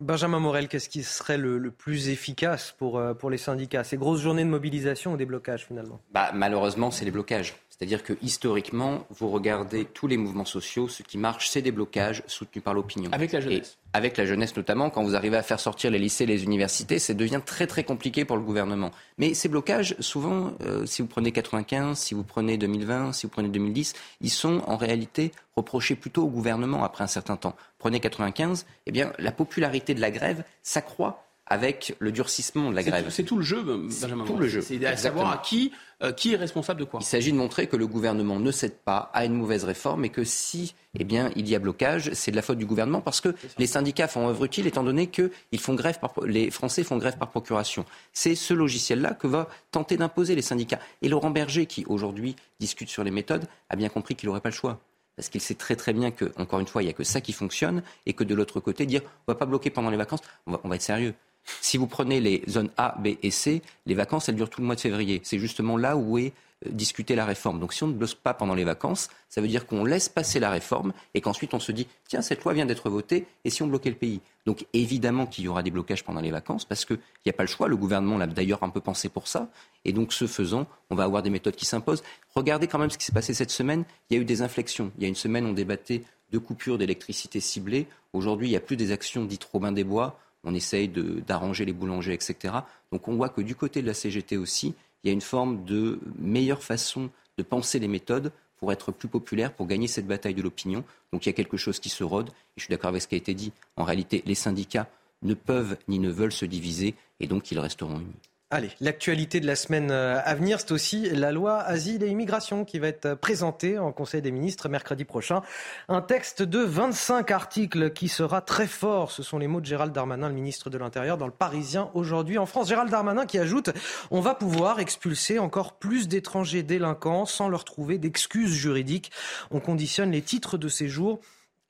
Benjamin 0.00 0.40
Morel, 0.40 0.68
qu'est-ce 0.68 0.88
qui 0.88 1.02
serait 1.04 1.38
le, 1.38 1.70
plus 1.70 2.08
efficace 2.08 2.74
pour, 2.76 2.98
euh, 2.98 3.14
pour 3.14 3.30
les 3.30 3.38
syndicats? 3.38 3.84
Ces 3.84 3.96
grosses 3.96 4.20
journées 4.20 4.42
de 4.42 4.48
mobilisation 4.48 5.12
ou 5.12 5.16
des 5.16 5.24
blocages 5.24 5.64
finalement? 5.64 6.00
Bah, 6.12 6.30
Malheureusement, 6.34 6.90
c'est 6.90 7.04
les 7.04 7.12
blocages. 7.12 7.54
C'est-à-dire 7.76 8.04
que 8.04 8.12
historiquement, 8.22 9.04
vous 9.10 9.28
regardez 9.28 9.84
tous 9.84 10.06
les 10.06 10.16
mouvements 10.16 10.44
sociaux, 10.44 10.86
ce 10.86 11.02
qui 11.02 11.18
marche, 11.18 11.48
c'est 11.48 11.60
des 11.60 11.72
blocages 11.72 12.22
soutenus 12.28 12.62
par 12.62 12.72
l'opinion. 12.72 13.10
Avec 13.12 13.32
la 13.32 13.40
jeunesse. 13.40 13.78
avec 13.92 14.16
la 14.16 14.26
jeunesse 14.26 14.56
notamment, 14.56 14.90
quand 14.90 15.02
vous 15.02 15.16
arrivez 15.16 15.36
à 15.36 15.42
faire 15.42 15.58
sortir 15.58 15.90
les 15.90 15.98
lycées, 15.98 16.24
les 16.24 16.44
universités, 16.44 17.00
ça 17.00 17.14
devient 17.14 17.40
très 17.44 17.66
très 17.66 17.82
compliqué 17.82 18.24
pour 18.24 18.36
le 18.36 18.44
gouvernement. 18.44 18.92
Mais 19.18 19.34
ces 19.34 19.48
blocages, 19.48 19.96
souvent, 19.98 20.52
euh, 20.62 20.86
si 20.86 21.02
vous 21.02 21.08
prenez 21.08 21.32
95, 21.32 21.98
si 21.98 22.14
vous 22.14 22.22
prenez 22.22 22.58
2020, 22.58 23.12
si 23.12 23.26
vous 23.26 23.30
prenez 23.30 23.48
2010, 23.48 23.94
ils 24.20 24.30
sont 24.30 24.62
en 24.68 24.76
réalité 24.76 25.32
reprochés 25.56 25.96
plutôt 25.96 26.22
au 26.22 26.28
gouvernement 26.28 26.84
après 26.84 27.02
un 27.02 27.08
certain 27.08 27.36
temps. 27.36 27.56
Prenez 27.78 27.98
95, 27.98 28.66
eh 28.86 28.92
bien 28.92 29.12
la 29.18 29.32
popularité 29.32 29.94
de 29.94 30.00
la 30.00 30.12
grève 30.12 30.44
s'accroît 30.62 31.24
avec 31.46 31.94
le 31.98 32.10
durcissement 32.10 32.70
de 32.70 32.74
la 32.74 32.82
grève. 32.82 33.06
C'est 33.10 33.22
tout 33.22 33.36
le 33.36 33.42
jeu, 33.42 33.62
Benjamin. 33.62 34.24
Tout 34.24 34.38
le 34.38 34.48
jeu. 34.48 34.62
C'est 34.62 34.84
à 34.86 34.96
savoir 34.96 35.30
à 35.30 35.38
qui, 35.38 35.72
euh, 36.02 36.12
qui 36.12 36.32
est 36.32 36.36
responsable 36.36 36.80
de 36.80 36.84
quoi. 36.84 37.00
Il 37.02 37.06
s'agit 37.06 37.32
de 37.32 37.36
montrer 37.36 37.66
que 37.66 37.76
le 37.76 37.86
gouvernement 37.86 38.40
ne 38.40 38.50
cède 38.50 38.76
pas 38.76 39.10
à 39.12 39.24
une 39.26 39.34
mauvaise 39.34 39.64
réforme 39.64 40.04
et 40.04 40.08
que 40.08 40.24
si 40.24 40.74
eh 40.98 41.04
bien, 41.04 41.30
il 41.36 41.48
y 41.48 41.54
a 41.54 41.58
blocage, 41.58 42.10
c'est 42.14 42.30
de 42.30 42.36
la 42.36 42.42
faute 42.42 42.58
du 42.58 42.66
gouvernement 42.66 43.02
parce 43.02 43.20
que 43.20 43.34
les 43.58 43.66
syndicats 43.66 44.08
font 44.08 44.28
œuvre 44.28 44.44
utile 44.44 44.66
étant 44.66 44.84
donné 44.84 45.08
que 45.08 45.30
ils 45.52 45.60
font 45.60 45.74
grève 45.74 45.98
par, 45.98 46.14
les 46.24 46.50
Français 46.50 46.82
font 46.82 46.96
grève 46.96 47.18
par 47.18 47.28
procuration. 47.30 47.84
C'est 48.12 48.34
ce 48.34 48.54
logiciel-là 48.54 49.12
que 49.12 49.26
va 49.26 49.48
tenter 49.70 49.96
d'imposer 49.96 50.34
les 50.34 50.42
syndicats. 50.42 50.80
Et 51.02 51.08
Laurent 51.08 51.30
Berger, 51.30 51.66
qui 51.66 51.84
aujourd'hui 51.86 52.36
discute 52.58 52.88
sur 52.88 53.04
les 53.04 53.10
méthodes, 53.10 53.44
a 53.68 53.76
bien 53.76 53.90
compris 53.90 54.14
qu'il 54.14 54.28
n'aurait 54.28 54.40
pas 54.40 54.50
le 54.50 54.54
choix 54.54 54.80
parce 55.16 55.28
qu'il 55.28 55.40
sait 55.40 55.54
très 55.54 55.76
très 55.76 55.92
bien 55.92 56.10
que, 56.10 56.32
encore 56.36 56.58
une 56.58 56.66
fois, 56.66 56.82
il 56.82 56.86
n'y 56.86 56.90
a 56.90 56.94
que 56.94 57.04
ça 57.04 57.20
qui 57.20 57.32
fonctionne, 57.32 57.84
et 58.04 58.14
que 58.14 58.24
de 58.24 58.34
l'autre 58.34 58.58
côté, 58.58 58.84
dire 58.84 59.00
on 59.04 59.30
ne 59.30 59.34
va 59.34 59.38
pas 59.38 59.46
bloquer 59.46 59.70
pendant 59.70 59.90
les 59.90 59.96
vacances, 59.96 60.18
on 60.46 60.68
va 60.68 60.74
être 60.74 60.82
sérieux. 60.82 61.14
Si 61.60 61.76
vous 61.76 61.86
prenez 61.86 62.20
les 62.20 62.42
zones 62.48 62.70
A, 62.76 62.96
B 62.98 63.08
et 63.22 63.30
C, 63.30 63.62
les 63.86 63.94
vacances, 63.94 64.28
elles 64.28 64.36
durent 64.36 64.50
tout 64.50 64.60
le 64.60 64.66
mois 64.66 64.76
de 64.76 64.80
février. 64.80 65.20
C'est 65.24 65.38
justement 65.38 65.76
là 65.76 65.96
où 65.96 66.18
est 66.18 66.32
euh, 66.66 66.70
discutée 66.70 67.14
la 67.14 67.24
réforme. 67.24 67.60
Donc 67.60 67.72
si 67.72 67.82
on 67.82 67.88
ne 67.88 67.92
bloque 67.92 68.14
pas 68.14 68.34
pendant 68.34 68.54
les 68.54 68.64
vacances, 68.64 69.08
ça 69.28 69.40
veut 69.40 69.48
dire 69.48 69.66
qu'on 69.66 69.84
laisse 69.84 70.08
passer 70.08 70.40
la 70.40 70.50
réforme 70.50 70.92
et 71.14 71.20
qu'ensuite 71.20 71.54
on 71.54 71.60
se 71.60 71.72
dit 71.72 71.86
tiens 72.08 72.22
cette 72.22 72.44
loi 72.44 72.52
vient 72.52 72.66
d'être 72.66 72.88
votée 72.90 73.26
et 73.44 73.50
si 73.50 73.62
on 73.62 73.66
bloquait 73.66 73.90
le 73.90 73.96
pays? 73.96 74.20
Donc 74.46 74.66
évidemment 74.72 75.26
qu'il 75.26 75.44
y 75.44 75.48
aura 75.48 75.62
des 75.62 75.70
blocages 75.70 76.04
pendant 76.04 76.20
les 76.20 76.30
vacances 76.30 76.64
parce 76.64 76.84
qu'il 76.84 76.98
n'y 77.26 77.30
a 77.30 77.32
pas 77.32 77.42
le 77.42 77.48
choix. 77.48 77.68
Le 77.68 77.76
gouvernement 77.76 78.18
l'a 78.18 78.26
d'ailleurs 78.26 78.62
un 78.62 78.70
peu 78.70 78.80
pensé 78.80 79.08
pour 79.08 79.28
ça 79.28 79.48
et 79.84 79.92
donc 79.92 80.12
ce 80.12 80.26
faisant, 80.26 80.66
on 80.90 80.94
va 80.94 81.04
avoir 81.04 81.22
des 81.22 81.30
méthodes 81.30 81.56
qui 81.56 81.66
s'imposent. 81.66 82.02
Regardez 82.34 82.68
quand 82.68 82.78
même 82.78 82.90
ce 82.90 82.98
qui 82.98 83.04
s'est 83.04 83.12
passé 83.12 83.34
cette 83.34 83.50
semaine. 83.50 83.84
Il 84.10 84.16
y 84.16 84.18
a 84.18 84.22
eu 84.22 84.24
des 84.24 84.42
inflexions. 84.42 84.92
Il 84.98 85.02
y 85.02 85.06
a 85.06 85.08
une 85.08 85.14
semaine 85.14 85.46
on 85.46 85.52
débattait 85.52 86.02
de 86.30 86.38
coupures 86.38 86.78
d'électricité 86.78 87.40
ciblées. 87.40 87.86
Aujourd'hui 88.12 88.48
il 88.48 88.50
n'y 88.50 88.56
a 88.56 88.60
plus 88.60 88.76
des 88.76 88.92
actions 88.92 89.24
dites 89.24 89.44
Robin 89.44 89.72
des 89.72 89.84
Bois 89.84 90.18
on 90.44 90.54
essaye 90.54 90.88
d'arranger 90.88 91.64
les 91.64 91.72
boulangers, 91.72 92.14
etc. 92.14 92.54
Donc 92.92 93.08
on 93.08 93.16
voit 93.16 93.28
que 93.28 93.40
du 93.40 93.54
côté 93.54 93.82
de 93.82 93.86
la 93.86 93.94
CGT 93.94 94.36
aussi, 94.36 94.74
il 95.02 95.08
y 95.08 95.10
a 95.10 95.12
une 95.12 95.20
forme 95.20 95.64
de 95.64 95.98
meilleure 96.18 96.62
façon 96.62 97.10
de 97.36 97.42
penser 97.42 97.78
les 97.78 97.88
méthodes 97.88 98.32
pour 98.56 98.72
être 98.72 98.92
plus 98.92 99.08
populaire, 99.08 99.52
pour 99.52 99.66
gagner 99.66 99.88
cette 99.88 100.06
bataille 100.06 100.34
de 100.34 100.42
l'opinion. 100.42 100.84
Donc 101.12 101.26
il 101.26 101.28
y 101.28 101.30
a 101.30 101.34
quelque 101.34 101.56
chose 101.56 101.80
qui 101.80 101.88
se 101.88 102.04
rôde. 102.04 102.28
Et 102.28 102.32
je 102.58 102.64
suis 102.64 102.70
d'accord 102.70 102.88
avec 102.88 103.02
ce 103.02 103.08
qui 103.08 103.14
a 103.14 103.18
été 103.18 103.34
dit. 103.34 103.52
En 103.76 103.84
réalité, 103.84 104.22
les 104.26 104.34
syndicats 104.34 104.88
ne 105.22 105.34
peuvent 105.34 105.76
ni 105.88 105.98
ne 105.98 106.10
veulent 106.10 106.32
se 106.32 106.44
diviser 106.44 106.94
et 107.20 107.26
donc 107.26 107.50
ils 107.50 107.58
resteront 107.58 108.00
unis. 108.00 108.33
Allez, 108.54 108.70
l'actualité 108.80 109.40
de 109.40 109.48
la 109.48 109.56
semaine 109.56 109.90
euh, 109.90 110.20
à 110.24 110.32
venir, 110.36 110.60
c'est 110.60 110.70
aussi 110.70 111.10
la 111.10 111.32
loi 111.32 111.58
Asile 111.58 112.04
et 112.04 112.06
Immigration 112.06 112.64
qui 112.64 112.78
va 112.78 112.86
être 112.86 113.14
présentée 113.14 113.80
en 113.80 113.90
Conseil 113.90 114.22
des 114.22 114.30
ministres 114.30 114.68
mercredi 114.68 115.04
prochain. 115.04 115.42
Un 115.88 116.00
texte 116.00 116.40
de 116.40 116.60
25 116.60 117.32
articles 117.32 117.90
qui 117.90 118.06
sera 118.06 118.42
très 118.42 118.68
fort. 118.68 119.10
Ce 119.10 119.24
sont 119.24 119.38
les 119.38 119.48
mots 119.48 119.60
de 119.60 119.66
Gérald 119.66 119.92
Darmanin, 119.92 120.28
le 120.28 120.36
ministre 120.36 120.70
de 120.70 120.78
l'Intérieur, 120.78 121.18
dans 121.18 121.26
le 121.26 121.32
Parisien 121.32 121.90
aujourd'hui 121.94 122.38
en 122.38 122.46
France. 122.46 122.68
Gérald 122.68 122.92
Darmanin 122.92 123.26
qui 123.26 123.40
ajoute 123.40 123.70
On 124.12 124.20
va 124.20 124.36
pouvoir 124.36 124.78
expulser 124.78 125.40
encore 125.40 125.72
plus 125.80 126.06
d'étrangers 126.06 126.62
délinquants 126.62 127.26
sans 127.26 127.48
leur 127.48 127.64
trouver 127.64 127.98
d'excuses 127.98 128.54
juridiques. 128.54 129.10
On 129.50 129.58
conditionne 129.58 130.12
les 130.12 130.22
titres 130.22 130.58
de 130.58 130.68
séjour 130.68 131.18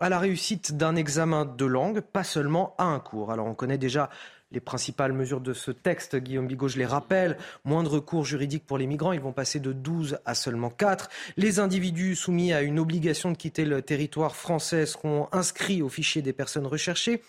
à 0.01 0.11
la 0.11 0.19
réussite 0.19 0.77
d'un 0.77 0.97
examen 0.97 1.47
de 1.47 1.65
langue, 1.65 2.01
pas 2.01 2.25
seulement 2.25 2.75
à 2.77 2.85
un 2.85 3.01
cours. 3.01 3.33
Alors 3.33 3.47
on 3.47 3.55
connaît 3.55 3.79
déjà 3.79 4.11
les 4.51 4.61
principales 4.61 5.13
mesures 5.13 5.41
de 5.41 5.53
ce 5.53 5.71
texte, 5.71 6.17
Guillaume 6.17 6.47
Bigot, 6.47 6.69
je 6.69 6.79
les 6.79 6.87
rappelle, 6.87 7.37
moindre 7.65 7.99
cours 7.99 8.25
juridique 8.25 8.67
pour 8.67 8.79
les 8.79 8.87
migrants, 8.87 9.13
ils 9.13 9.21
vont 9.21 9.33
passer 9.33 9.61
de 9.61 9.73
12 9.73 10.19
à 10.25 10.35
seulement 10.35 10.71
4. 10.71 11.09
Les 11.37 11.59
individus 11.59 12.15
soumis 12.15 12.53
à 12.53 12.63
une 12.63 12.79
obligation 12.79 13.33
de 13.33 13.37
quitter 13.37 13.65
le 13.65 13.83
territoire 13.83 14.37
français 14.37 14.87
seront 14.87 15.29
inscrits 15.33 15.83
au 15.83 15.89
fichier 15.89 16.23
des 16.23 16.33
personnes 16.33 16.67
recherchées. 16.67 17.23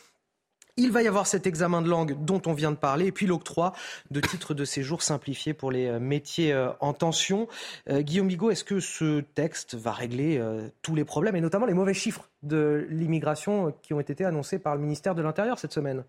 Il 0.78 0.92
va 0.92 1.02
y 1.02 1.08
avoir 1.08 1.26
cet 1.26 1.48
examen 1.48 1.82
de 1.82 1.88
langue 1.88 2.26
dont 2.26 2.42
on 2.46 2.54
vient 2.54 2.72
de 2.72 2.76
parler, 2.76 3.06
et 3.06 3.12
puis 3.14 3.28
l'octroi 3.28 3.72
de 4.12 4.20
titres 4.20 4.54
de 4.54 4.66
séjour 4.66 5.02
simplifiés 5.04 5.54
pour 5.54 5.72
les 5.72 5.88
euh, 5.88 6.00
métiers 6.00 6.52
euh, 6.52 6.72
en 6.82 6.92
tension. 6.92 7.48
Euh, 7.90 8.02
Guillaume 8.02 8.28
Bigot, 8.28 8.52
est-ce 8.52 8.66
que 8.66 8.82
ce 8.82 9.22
texte 9.22 9.76
va 9.76 9.94
régler 9.94 10.42
tous 10.82 10.94
les 10.94 11.06
problèmes, 11.06 11.38
et 11.38 11.42
notamment 11.42 11.66
les 11.66 11.74
mauvais 11.74 11.94
chiffres 11.94 12.30
de 12.44 12.86
l'immigration 12.90 13.74
qui 13.84 13.94
ont 13.94 14.02
été 14.02 14.26
annoncés 14.26 14.60
par 14.60 14.76
le 14.76 14.82
ministère 14.82 15.16
de 15.16 15.22
l'Intérieur 15.22 15.60
cette 15.60 15.72
semaine? 15.72 16.04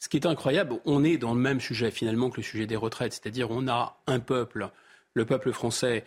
Ce 0.00 0.08
qui 0.08 0.16
est 0.16 0.26
incroyable, 0.26 0.80
on 0.86 1.04
est 1.04 1.16
dans 1.16 1.34
le 1.34 1.40
même 1.40 1.60
sujet 1.60 1.92
finalement 1.92 2.30
que 2.30 2.38
le 2.38 2.42
sujet 2.42 2.66
des 2.66 2.76
retraites, 2.76 3.12
c'est-à-dire 3.12 3.52
on 3.52 3.68
a 3.68 4.00
un 4.08 4.18
peuple, 4.18 4.70
le 5.14 5.24
peuple 5.24 5.52
français, 5.52 6.04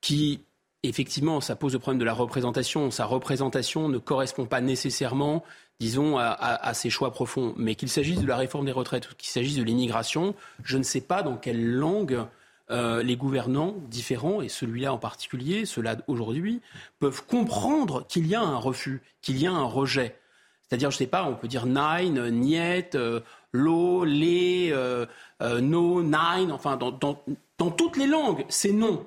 qui 0.00 0.40
effectivement, 0.82 1.40
ça 1.40 1.56
pose 1.56 1.72
le 1.72 1.78
problème 1.78 2.00
de 2.00 2.04
la 2.04 2.14
représentation. 2.14 2.90
Sa 2.90 3.04
représentation 3.04 3.88
ne 3.88 3.98
correspond 3.98 4.46
pas 4.46 4.60
nécessairement 4.60 5.44
disons, 5.82 6.16
à, 6.16 6.74
ces 6.74 6.90
choix 6.90 7.10
profonds. 7.10 7.54
Mais 7.56 7.74
qu'il 7.74 7.88
s'agisse 7.88 8.20
de 8.20 8.26
la 8.26 8.36
réforme 8.36 8.66
des 8.66 8.72
retraites 8.72 9.10
ou 9.10 9.14
qu'il 9.16 9.28
s'agisse 9.28 9.56
de 9.56 9.64
l'immigration, 9.64 10.36
je 10.62 10.78
ne 10.78 10.84
sais 10.84 11.00
pas 11.00 11.24
dans 11.24 11.36
quelle 11.36 11.74
langue 11.74 12.24
euh, 12.70 13.02
les 13.02 13.16
gouvernants 13.16 13.74
différents, 13.88 14.42
et 14.42 14.48
celui-là 14.48 14.92
en 14.92 14.98
particulier, 14.98 15.66
ceux-là 15.66 15.96
aujourd'hui, 16.06 16.60
peuvent 17.00 17.26
comprendre 17.26 18.06
qu'il 18.06 18.28
y 18.28 18.36
a 18.36 18.40
un 18.40 18.58
refus, 18.58 19.02
qu'il 19.22 19.38
y 19.38 19.46
a 19.48 19.50
un 19.50 19.64
rejet. 19.64 20.16
C'est-à-dire, 20.62 20.92
je 20.92 20.96
ne 20.96 20.98
sais 20.98 21.08
pas, 21.08 21.24
on 21.24 21.34
peut 21.34 21.48
dire 21.48 21.66
nine, 21.66 22.30
niet, 22.30 22.94
euh, 22.94 23.18
lo, 23.50 24.04
les, 24.04 24.70
euh, 24.72 25.06
no, 25.40 26.00
nine, 26.02 26.52
enfin, 26.52 26.76
dans 26.76 27.70
toutes 27.72 27.96
les 27.96 28.06
langues, 28.06 28.44
c'est 28.48 28.72
non. 28.72 29.04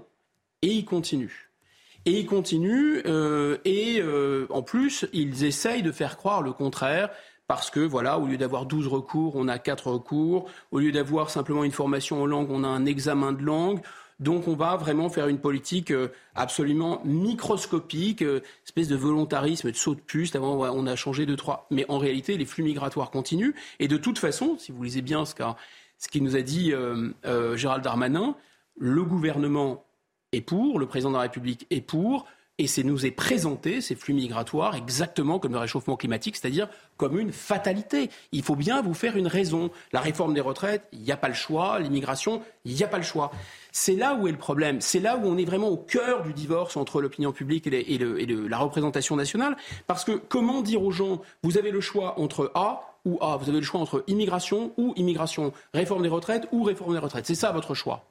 Et 0.62 0.74
il 0.74 0.84
continue. 0.84 1.45
Et 2.06 2.20
ils 2.20 2.28
continuent, 2.28 3.02
euh, 3.08 3.58
et 3.66 4.00
euh, 4.00 4.46
en 4.52 4.62
plus, 4.62 5.08
ils 5.12 5.44
essayent 5.44 5.82
de 5.82 5.92
faire 5.92 6.18
croire 6.18 6.44
le 6.44 6.54
contraire. 6.54 7.10
Parce 7.48 7.70
que, 7.70 7.80
voilà, 7.80 8.20
au 8.20 8.26
lieu 8.26 8.38
d'avoir 8.38 8.66
12 8.66 8.88
recours, 8.88 9.36
on 9.36 9.48
a 9.48 9.60
4 9.60 9.88
recours. 9.92 10.50
Au 10.72 10.80
lieu 10.80 10.92
d'avoir 10.92 11.30
simplement 11.32 11.64
une 11.64 11.72
formation 11.72 12.22
en 12.22 12.26
langue, 12.26 12.50
on 12.52 12.64
a 12.64 12.68
un 12.68 12.86
examen 12.86 13.32
de 13.32 13.44
langue. 13.44 13.82
Donc 14.20 14.48
on 14.48 14.56
va 14.56 14.78
vraiment 14.78 15.10
faire 15.10 15.28
une 15.28 15.40
politique 15.40 15.92
euh, 15.92 16.08
absolument 16.36 17.02
microscopique, 17.04 18.24
espèce 18.64 18.88
de 18.88 18.96
volontarisme, 18.96 19.72
de 19.72 19.76
saut 19.76 19.96
de 19.96 20.00
puce. 20.00 20.36
Avant, 20.36 20.58
on 20.58 20.88
a 20.88 20.96
changé 20.96 21.26
de 21.26 21.36
trois. 21.36 21.68
Mais 21.72 21.86
en 21.90 21.98
réalité, 21.98 22.38
les 22.38 22.46
flux 22.46 22.64
migratoires 22.64 23.10
continuent. 23.10 23.54
Et 23.80 23.88
de 23.88 23.98
toute 23.98 24.20
façon, 24.20 24.58
si 24.60 24.72
vous 24.72 24.84
lisez 24.84 25.02
bien 25.02 25.26
ce 25.26 25.34
qu'il 26.08 26.24
nous 26.24 26.36
a 26.36 26.42
dit 26.42 26.72
Gérald 27.56 27.84
Darmanin, 27.84 28.36
le 28.78 29.04
gouvernement 29.04 29.84
est 30.36 30.42
pour, 30.42 30.80
le 30.80 30.86
président 30.86 31.12
de 31.12 31.16
la 31.16 31.22
République 31.22 31.68
est 31.70 31.82
pour, 31.82 32.26
et 32.58 32.68
c'est 32.68 32.84
nous 32.84 33.06
est 33.06 33.12
présenté, 33.12 33.82
ces 33.82 33.96
flux 33.96 34.14
migratoires, 34.14 34.76
exactement 34.76 35.40
comme 35.40 35.52
le 35.52 35.60
réchauffement 35.60 35.98
climatique, 35.98 36.38
c'est-à-dire 36.38 36.70
comme 36.96 37.20
une 37.20 37.34
fatalité. 37.34 38.10
Il 38.32 38.44
faut 38.44 38.56
bien 38.56 38.82
vous 38.82 38.94
faire 38.94 39.18
une 39.18 39.28
raison. 39.28 39.72
La 39.92 40.00
réforme 40.00 40.34
des 40.34 40.42
retraites, 40.42 40.88
il 40.94 41.02
n'y 41.02 41.12
a 41.12 41.18
pas 41.18 41.28
le 41.28 41.34
choix. 41.34 41.80
L'immigration, 41.80 42.42
il 42.64 42.74
n'y 42.74 42.84
a 42.84 42.88
pas 42.88 42.98
le 42.98 43.04
choix. 43.04 43.32
C'est 43.74 43.96
là 43.96 44.16
où 44.16 44.28
est 44.28 44.32
le 44.32 44.38
problème. 44.38 44.80
C'est 44.80 45.02
là 45.02 45.18
où 45.18 45.28
on 45.28 45.38
est 45.38 45.44
vraiment 45.44 45.68
au 45.68 45.76
cœur 45.76 46.24
du 46.24 46.32
divorce 46.32 46.78
entre 46.78 47.02
l'opinion 47.02 47.34
publique 47.34 47.68
et, 47.68 47.98
la 47.98 48.58
représentation 48.58 49.18
nationale. 49.18 49.58
Parce 49.86 50.06
que 50.06 50.14
comment 50.14 50.62
dire 50.62 50.82
aux 50.82 50.92
gens, 50.92 51.22
vous 51.44 51.58
avez 51.58 51.72
le 51.72 51.82
choix 51.82 52.18
entre 52.20 52.52
A 52.56 52.96
ou 53.04 53.18
A, 53.22 53.36
vous 53.36 53.50
avez 53.50 53.60
le 53.60 53.66
choix 53.66 53.82
entre 53.82 54.06
immigration 54.08 54.72
ou 54.78 54.94
immigration, 54.96 55.52
réforme 55.74 56.04
des 56.04 56.10
retraites 56.10 56.48
ou 56.54 56.64
réforme 56.64 56.94
des 56.94 57.00
retraites. 57.00 57.26
C'est 57.26 57.36
ça 57.36 57.52
votre 57.52 57.74
choix. 57.74 58.06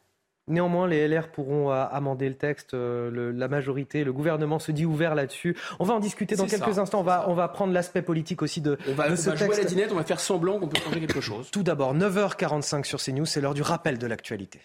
Néanmoins, 0.47 0.87
les 0.87 1.09
LR 1.09 1.29
pourront 1.29 1.73
euh, 1.73 1.85
amender 1.91 2.29
le 2.29 2.35
texte. 2.35 2.75
Euh, 2.75 3.33
la 3.35 3.49
majorité, 3.49 4.05
le 4.05 4.13
gouvernement 4.13 4.59
se 4.59 4.73
dit 4.73 4.85
ouvert 4.85 5.15
là-dessus. 5.15 5.57
On 5.79 5.85
va 5.85 5.95
en 5.95 6.01
discuter 6.01 6.37
dans 6.37 6.47
quelques 6.47 6.79
instants. 6.79 7.01
On 7.01 7.05
va, 7.05 7.29
on 7.29 7.35
va 7.35 7.49
prendre 7.49 7.73
l'aspect 7.73 8.03
politique 8.03 8.43
aussi 8.43 8.61
de, 8.61 8.77
on 8.89 8.95
va, 8.95 9.09
de 9.09 9.17
ce 9.17 9.31
on 9.31 9.33
va 9.33 9.37
jouer 9.37 9.55
à 9.55 9.59
la 9.59 9.65
dinette, 9.65 9.91
on 9.93 9.97
va 9.97 10.05
faire 10.05 10.21
semblant 10.21 10.59
qu'on 10.59 10.69
peut 10.69 10.81
changer 10.81 11.01
quelque 11.01 11.23
chose. 11.23 11.51
Tout 11.51 11.63
d'abord, 11.63 11.97
9h45 11.97 12.85
sur 12.85 13.01
CNews, 13.01 13.25
c'est 13.25 13.41
l'heure 13.41 13.55
du 13.55 13.63
rappel 13.63 13.97
de 13.99 14.07
l'actualité. 14.07 14.61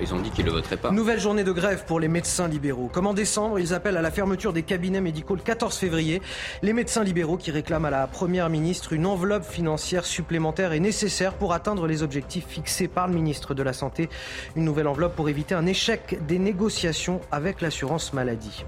Ils 0.00 0.14
ont 0.14 0.20
dit 0.20 0.30
qu'ils 0.30 0.48
voteraient 0.48 0.76
pas. 0.76 0.90
Nouvelle 0.90 1.20
journée 1.20 1.44
de 1.44 1.52
grève 1.52 1.84
pour 1.86 2.00
les 2.00 2.08
médecins 2.08 2.48
libéraux. 2.48 2.88
Comme 2.92 3.06
en 3.06 3.14
décembre, 3.14 3.58
ils 3.58 3.74
appellent 3.74 3.96
à 3.96 4.02
la 4.02 4.10
fermeture 4.10 4.52
des 4.52 4.62
cabinets 4.62 5.00
médicaux 5.00 5.34
le 5.34 5.42
14 5.42 5.76
février. 5.76 6.22
Les 6.62 6.72
médecins 6.72 7.04
libéraux 7.04 7.36
qui 7.36 7.50
réclament 7.50 7.84
à 7.84 7.90
la 7.90 8.06
Première 8.06 8.48
ministre 8.48 8.92
une 8.92 9.06
enveloppe 9.06 9.44
financière 9.44 10.04
supplémentaire 10.04 10.72
et 10.72 10.80
nécessaire 10.80 11.34
pour 11.34 11.52
atteindre 11.52 11.86
les 11.86 12.02
objectifs 12.02 12.46
fixés 12.46 12.88
par 12.88 13.08
le 13.08 13.14
ministre 13.14 13.54
de 13.54 13.62
la 13.62 13.72
Santé. 13.72 14.08
Une 14.56 14.64
nouvelle 14.64 14.88
enveloppe 14.88 15.14
pour 15.16 15.28
éviter 15.28 15.54
un 15.54 15.66
échec 15.66 16.18
des 16.26 16.38
négociations 16.38 17.20
avec 17.30 17.60
l'assurance 17.60 18.12
maladie. 18.12 18.64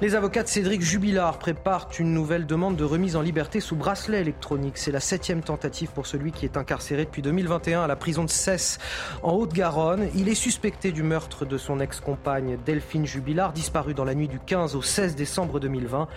Les 0.00 0.14
avocats 0.14 0.42
de 0.42 0.48
Cédric 0.48 0.82
Jubilard 0.82 1.38
préparent 1.38 1.88
une 1.98 2.12
nouvelle 2.12 2.46
demande 2.46 2.76
de 2.76 2.84
remise 2.84 3.16
en 3.16 3.22
liberté 3.22 3.60
sous 3.60 3.76
bracelet 3.76 4.20
électronique. 4.20 4.78
C'est 4.78 4.92
la 4.92 5.00
septième 5.00 5.42
tentative 5.42 5.90
pour 5.90 6.06
celui 6.06 6.32
qui 6.32 6.44
est 6.44 6.56
incarcéré 6.56 7.04
depuis 7.04 7.22
2021 7.22 7.82
à 7.82 7.86
la 7.86 7.96
prison 7.96 8.24
de 8.24 8.30
Cesse 8.30 8.78
en 9.22 9.32
Haute-Garonne. 9.32 10.08
Il 10.14 10.28
est 10.28 10.34
suspecté 10.34 10.92
du 10.92 11.02
meurtre 11.02 11.44
de 11.44 11.58
son 11.58 11.80
ex-compagne 11.80 12.58
Delphine 12.64 13.06
Jubilard, 13.06 13.52
disparue 13.52 13.94
dans 13.94 14.04
la 14.04 14.14
nuit 14.14 14.28
du 14.28 14.38
15 14.38 14.76
au 14.76 14.82
16 14.82 15.16
décembre 15.16 15.60
2020. 15.60 16.08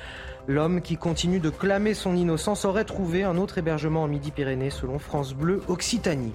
L'homme 0.48 0.82
qui 0.82 0.98
continue 0.98 1.40
de 1.40 1.50
clamer 1.50 1.94
son 1.94 2.16
innocence 2.16 2.66
aurait 2.66 2.86
trouvé 2.86 3.24
un 3.24 3.38
autre 3.38 3.58
hébergement 3.58 4.04
en 4.04 4.08
Midi-Pyrénées 4.08 4.72
selon 4.72 4.98
France 4.98 5.34
Bleu 5.34 5.62
Occitanie. 5.68 6.34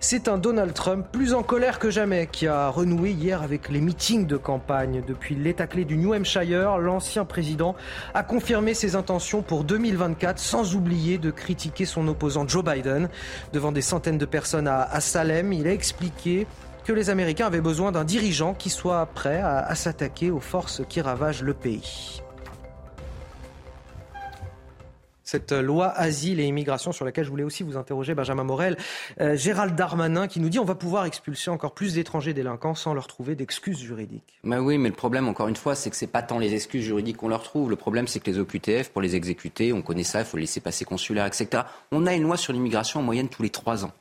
C'est 0.00 0.26
un 0.26 0.36
Donald 0.36 0.74
Trump 0.74 1.06
plus 1.12 1.32
en 1.32 1.44
colère 1.44 1.78
que 1.78 1.88
jamais 1.88 2.26
qui 2.26 2.48
a 2.48 2.68
renoué 2.68 3.12
hier 3.12 3.40
avec 3.40 3.68
les 3.68 3.80
meetings 3.80 4.26
de 4.26 4.36
campagne. 4.36 5.02
Depuis 5.06 5.36
l'état 5.36 5.68
clé 5.68 5.84
du 5.84 5.96
New 5.96 6.12
Hampshire, 6.12 6.78
l'ancien 6.78 7.24
président 7.24 7.76
a 8.12 8.24
confirmé 8.24 8.74
ses 8.74 8.96
intentions 8.96 9.42
pour 9.42 9.62
2024 9.62 10.40
sans 10.40 10.74
oublier 10.74 11.18
de 11.18 11.30
critiquer 11.30 11.84
son 11.84 12.08
opposant 12.08 12.48
Joe 12.48 12.64
Biden. 12.64 13.08
Devant 13.52 13.70
des 13.70 13.82
centaines 13.82 14.18
de 14.18 14.26
personnes 14.26 14.66
à, 14.66 15.00
Salem, 15.00 15.52
il 15.52 15.68
a 15.68 15.72
expliqué 15.72 16.48
que 16.84 16.92
les 16.92 17.08
Américains 17.08 17.46
avaient 17.46 17.60
besoin 17.60 17.92
d'un 17.92 18.04
dirigeant 18.04 18.54
qui 18.54 18.70
soit 18.70 19.06
prêt 19.06 19.40
à 19.40 19.72
s'attaquer 19.76 20.32
aux 20.32 20.40
forces 20.40 20.82
qui 20.88 21.00
ravagent 21.00 21.44
le 21.44 21.54
pays. 21.54 22.21
Cette 25.32 25.52
loi 25.52 25.88
asile 25.88 26.40
et 26.40 26.44
immigration 26.44 26.92
sur 26.92 27.06
laquelle 27.06 27.24
je 27.24 27.30
voulais 27.30 27.42
aussi 27.42 27.62
vous 27.62 27.78
interroger, 27.78 28.14
Benjamin 28.14 28.44
Morel. 28.44 28.76
Euh, 29.18 29.34
Gérald 29.34 29.74
Darmanin 29.74 30.28
qui 30.28 30.40
nous 30.40 30.50
dit 30.50 30.58
on 30.58 30.64
va 30.64 30.74
pouvoir 30.74 31.06
expulser 31.06 31.50
encore 31.50 31.72
plus 31.72 31.94
d'étrangers 31.94 32.34
délinquants 32.34 32.74
sans 32.74 32.92
leur 32.92 33.06
trouver 33.06 33.34
d'excuses 33.34 33.78
juridiques. 33.78 34.38
Oui, 34.44 34.76
mais 34.76 34.90
le 34.90 34.94
problème, 34.94 35.28
encore 35.28 35.48
une 35.48 35.56
fois, 35.56 35.74
c'est 35.74 35.88
que 35.88 35.96
c'est 35.96 36.06
pas 36.06 36.20
tant 36.20 36.38
les 36.38 36.52
excuses 36.52 36.84
juridiques 36.84 37.16
qu'on 37.16 37.28
leur 37.28 37.42
trouve. 37.42 37.70
Le 37.70 37.76
problème, 37.76 38.08
c'est 38.08 38.20
que 38.20 38.30
les 38.30 38.38
OQTF, 38.38 38.90
pour 38.90 39.00
les 39.00 39.16
exécuter, 39.16 39.72
on 39.72 39.80
connaît 39.80 40.02
ça, 40.02 40.18
il 40.18 40.26
faut 40.26 40.36
laisser 40.36 40.60
passer 40.60 40.84
consulaire, 40.84 41.24
etc. 41.24 41.62
On 41.92 42.06
a 42.06 42.12
une 42.12 42.24
loi 42.24 42.36
sur 42.36 42.52
l'immigration 42.52 43.00
en 43.00 43.02
moyenne 43.02 43.30
tous 43.30 43.42
les 43.42 43.50
trois 43.50 43.86
ans. 43.86 43.92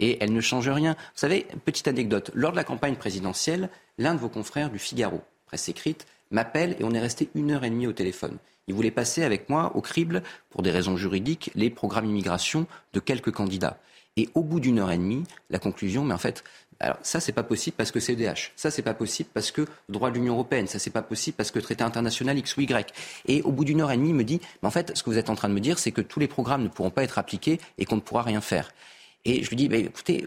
Et 0.00 0.18
elle 0.20 0.32
ne 0.32 0.40
change 0.40 0.68
rien. 0.68 0.94
Vous 0.94 0.98
savez, 1.14 1.46
petite 1.64 1.86
anecdote, 1.86 2.32
lors 2.34 2.50
de 2.50 2.56
la 2.56 2.64
campagne 2.64 2.96
présidentielle, 2.96 3.68
l'un 3.98 4.14
de 4.14 4.18
vos 4.18 4.28
confrères 4.28 4.68
du 4.68 4.80
Figaro, 4.80 5.20
presse 5.46 5.68
écrite, 5.68 6.06
m'appelle 6.32 6.74
et 6.80 6.84
on 6.84 6.90
est 6.90 6.98
resté 6.98 7.28
une 7.36 7.52
heure 7.52 7.62
et 7.62 7.70
demie 7.70 7.86
au 7.86 7.92
téléphone. 7.92 8.38
Il 8.72 8.74
voulait 8.74 8.90
passer 8.90 9.22
avec 9.22 9.50
moi 9.50 9.72
au 9.74 9.82
crible, 9.82 10.22
pour 10.48 10.62
des 10.62 10.70
raisons 10.70 10.96
juridiques, 10.96 11.50
les 11.54 11.68
programmes 11.68 12.06
immigration 12.06 12.66
de 12.94 13.00
quelques 13.00 13.30
candidats. 13.30 13.76
Et 14.16 14.30
au 14.34 14.42
bout 14.42 14.60
d'une 14.60 14.78
heure 14.78 14.90
et 14.90 14.96
demie, 14.96 15.24
la 15.50 15.58
conclusion, 15.58 16.06
mais 16.06 16.14
en 16.14 16.18
fait, 16.18 16.42
alors 16.80 16.96
ça 17.02 17.20
c'est 17.20 17.32
pas 17.32 17.42
possible 17.42 17.76
parce 17.76 17.90
que 17.90 18.00
c'est 18.00 18.14
EDH, 18.14 18.52
ça 18.56 18.70
c'est 18.70 18.80
pas 18.80 18.94
possible 18.94 19.28
parce 19.34 19.50
que 19.50 19.66
droit 19.90 20.08
de 20.08 20.14
l'Union 20.14 20.32
européenne, 20.32 20.68
ça 20.68 20.78
c'est 20.78 20.90
pas 20.90 21.02
possible 21.02 21.36
parce 21.36 21.50
que 21.50 21.58
traité 21.58 21.84
international 21.84 22.38
X 22.38 22.56
ou 22.56 22.62
Y. 22.62 22.94
Et 23.26 23.42
au 23.42 23.52
bout 23.52 23.66
d'une 23.66 23.82
heure 23.82 23.90
et 23.90 23.98
demie, 23.98 24.08
il 24.08 24.14
me 24.14 24.24
dit, 24.24 24.40
mais 24.62 24.68
en 24.68 24.70
fait, 24.70 24.96
ce 24.96 25.02
que 25.02 25.10
vous 25.10 25.18
êtes 25.18 25.28
en 25.28 25.34
train 25.34 25.50
de 25.50 25.54
me 25.54 25.60
dire, 25.60 25.78
c'est 25.78 25.92
que 25.92 26.00
tous 26.00 26.18
les 26.18 26.28
programmes 26.28 26.62
ne 26.62 26.68
pourront 26.68 26.90
pas 26.90 27.04
être 27.04 27.18
appliqués 27.18 27.60
et 27.76 27.84
qu'on 27.84 27.96
ne 27.96 28.00
pourra 28.00 28.22
rien 28.22 28.40
faire. 28.40 28.72
Et 29.26 29.42
je 29.42 29.50
lui 29.50 29.56
dis, 29.56 29.68
bah, 29.68 29.76
écoutez, 29.76 30.26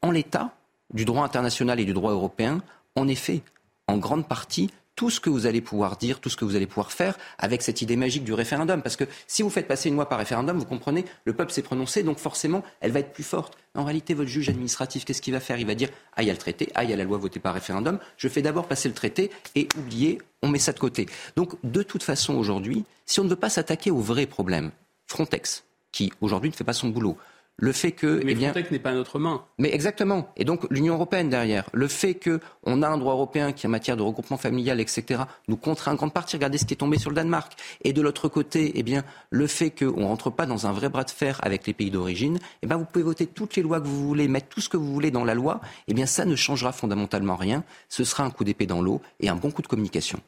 en 0.00 0.10
l'état 0.10 0.54
du 0.94 1.04
droit 1.04 1.22
international 1.22 1.80
et 1.80 1.84
du 1.84 1.92
droit 1.92 2.12
européen, 2.12 2.62
en 2.96 3.08
effet, 3.08 3.42
en 3.88 3.98
grande 3.98 4.26
partie, 4.26 4.70
tout 4.96 5.10
ce 5.10 5.20
que 5.20 5.30
vous 5.30 5.46
allez 5.46 5.60
pouvoir 5.60 5.96
dire, 5.96 6.20
tout 6.20 6.28
ce 6.28 6.36
que 6.36 6.44
vous 6.44 6.56
allez 6.56 6.66
pouvoir 6.66 6.92
faire 6.92 7.16
avec 7.38 7.62
cette 7.62 7.82
idée 7.82 7.96
magique 7.96 8.24
du 8.24 8.32
référendum. 8.32 8.82
Parce 8.82 8.96
que 8.96 9.04
si 9.26 9.42
vous 9.42 9.50
faites 9.50 9.66
passer 9.66 9.88
une 9.88 9.96
loi 9.96 10.08
par 10.08 10.18
référendum, 10.18 10.58
vous 10.58 10.64
comprenez, 10.64 11.04
le 11.24 11.32
peuple 11.32 11.52
s'est 11.52 11.62
prononcé, 11.62 12.02
donc 12.02 12.18
forcément, 12.18 12.62
elle 12.80 12.92
va 12.92 13.00
être 13.00 13.12
plus 13.12 13.24
forte. 13.24 13.56
En 13.74 13.84
réalité, 13.84 14.14
votre 14.14 14.30
juge 14.30 14.48
administratif, 14.48 15.04
qu'est-ce 15.04 15.22
qu'il 15.22 15.32
va 15.32 15.40
faire? 15.40 15.58
Il 15.58 15.66
va 15.66 15.74
dire 15.74 15.88
Ah, 16.16 16.22
il 16.22 16.26
y 16.26 16.30
a 16.30 16.32
le 16.32 16.38
traité, 16.38 16.70
ah, 16.74 16.84
il 16.84 16.90
y 16.90 16.92
a 16.92 16.96
la 16.96 17.04
loi 17.04 17.18
votée 17.18 17.40
par 17.40 17.54
référendum, 17.54 17.98
je 18.16 18.28
fais 18.28 18.42
d'abord 18.42 18.68
passer 18.68 18.88
le 18.88 18.94
traité 18.94 19.30
et 19.54 19.68
oubliez, 19.76 20.20
on 20.42 20.48
met 20.48 20.58
ça 20.58 20.72
de 20.72 20.78
côté. 20.78 21.06
Donc, 21.36 21.54
de 21.64 21.82
toute 21.82 22.02
façon, 22.02 22.34
aujourd'hui, 22.34 22.84
si 23.06 23.20
on 23.20 23.24
ne 23.24 23.28
veut 23.28 23.36
pas 23.36 23.50
s'attaquer 23.50 23.90
au 23.90 23.98
vrai 23.98 24.26
problème, 24.26 24.70
Frontex, 25.06 25.64
qui 25.90 26.12
aujourd'hui 26.20 26.50
ne 26.50 26.54
fait 26.54 26.64
pas 26.64 26.72
son 26.72 26.88
boulot, 26.88 27.16
le 27.56 27.72
fait 27.72 27.92
que... 27.92 28.20
Mais 28.24 28.32
eh 28.32 28.34
bien, 28.34 28.50
Frontex 28.50 28.70
n'est 28.70 28.78
pas 28.78 28.90
à 28.90 28.94
notre 28.94 29.18
main. 29.18 29.44
Mais 29.58 29.72
exactement. 29.72 30.28
Et 30.36 30.44
donc 30.44 30.66
l'Union 30.70 30.94
européenne 30.94 31.28
derrière, 31.28 31.68
le 31.72 31.88
fait 31.88 32.14
qu'on 32.14 32.82
a 32.82 32.88
un 32.88 32.98
droit 32.98 33.14
européen 33.14 33.52
qui 33.52 33.66
en 33.66 33.70
matière 33.70 33.96
de 33.96 34.02
regroupement 34.02 34.36
familial, 34.36 34.80
etc., 34.80 35.22
nous 35.48 35.56
contraint 35.56 35.92
en 35.92 35.94
grande 35.94 36.12
partie. 36.12 36.36
Regardez 36.36 36.58
ce 36.58 36.64
qui 36.64 36.74
est 36.74 36.78
tombé 36.78 36.98
sur 36.98 37.10
le 37.10 37.16
Danemark. 37.16 37.52
Et 37.82 37.92
de 37.92 38.02
l'autre 38.02 38.28
côté, 38.28 38.72
eh 38.74 38.82
bien, 38.82 39.04
le 39.30 39.46
fait 39.46 39.70
qu'on 39.70 40.00
ne 40.00 40.06
rentre 40.06 40.30
pas 40.30 40.46
dans 40.46 40.66
un 40.66 40.72
vrai 40.72 40.88
bras 40.88 41.04
de 41.04 41.10
fer 41.10 41.38
avec 41.42 41.66
les 41.66 41.74
pays 41.74 41.90
d'origine, 41.90 42.38
eh 42.62 42.66
bien, 42.66 42.76
vous 42.76 42.84
pouvez 42.84 43.04
voter 43.04 43.26
toutes 43.26 43.56
les 43.56 43.62
lois 43.62 43.80
que 43.80 43.86
vous 43.86 44.06
voulez, 44.06 44.28
mettre 44.28 44.48
tout 44.48 44.60
ce 44.60 44.68
que 44.68 44.76
vous 44.76 44.92
voulez 44.92 45.10
dans 45.10 45.24
la 45.24 45.34
loi, 45.34 45.60
eh 45.86 45.94
bien, 45.94 46.06
ça 46.06 46.24
ne 46.24 46.36
changera 46.36 46.72
fondamentalement 46.72 47.36
rien. 47.36 47.64
Ce 47.88 48.04
sera 48.04 48.24
un 48.24 48.30
coup 48.30 48.44
d'épée 48.44 48.66
dans 48.66 48.82
l'eau 48.82 49.00
et 49.20 49.28
un 49.28 49.36
bon 49.36 49.50
coup 49.50 49.62
de 49.62 49.68
communication. 49.68 50.20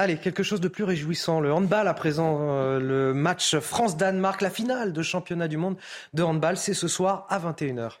Allez, 0.00 0.16
quelque 0.16 0.44
chose 0.44 0.60
de 0.60 0.68
plus 0.68 0.84
réjouissant. 0.84 1.40
Le 1.40 1.52
handball 1.52 1.88
à 1.88 1.94
présent, 1.94 2.38
euh, 2.40 2.78
le 2.78 3.12
match 3.12 3.58
France-Danemark, 3.58 4.40
la 4.42 4.50
finale 4.50 4.92
de 4.92 5.02
championnat 5.02 5.48
du 5.48 5.56
monde 5.56 5.76
de 6.14 6.22
handball, 6.22 6.56
c'est 6.56 6.72
ce 6.72 6.86
soir 6.86 7.26
à 7.28 7.40
21h. 7.40 7.94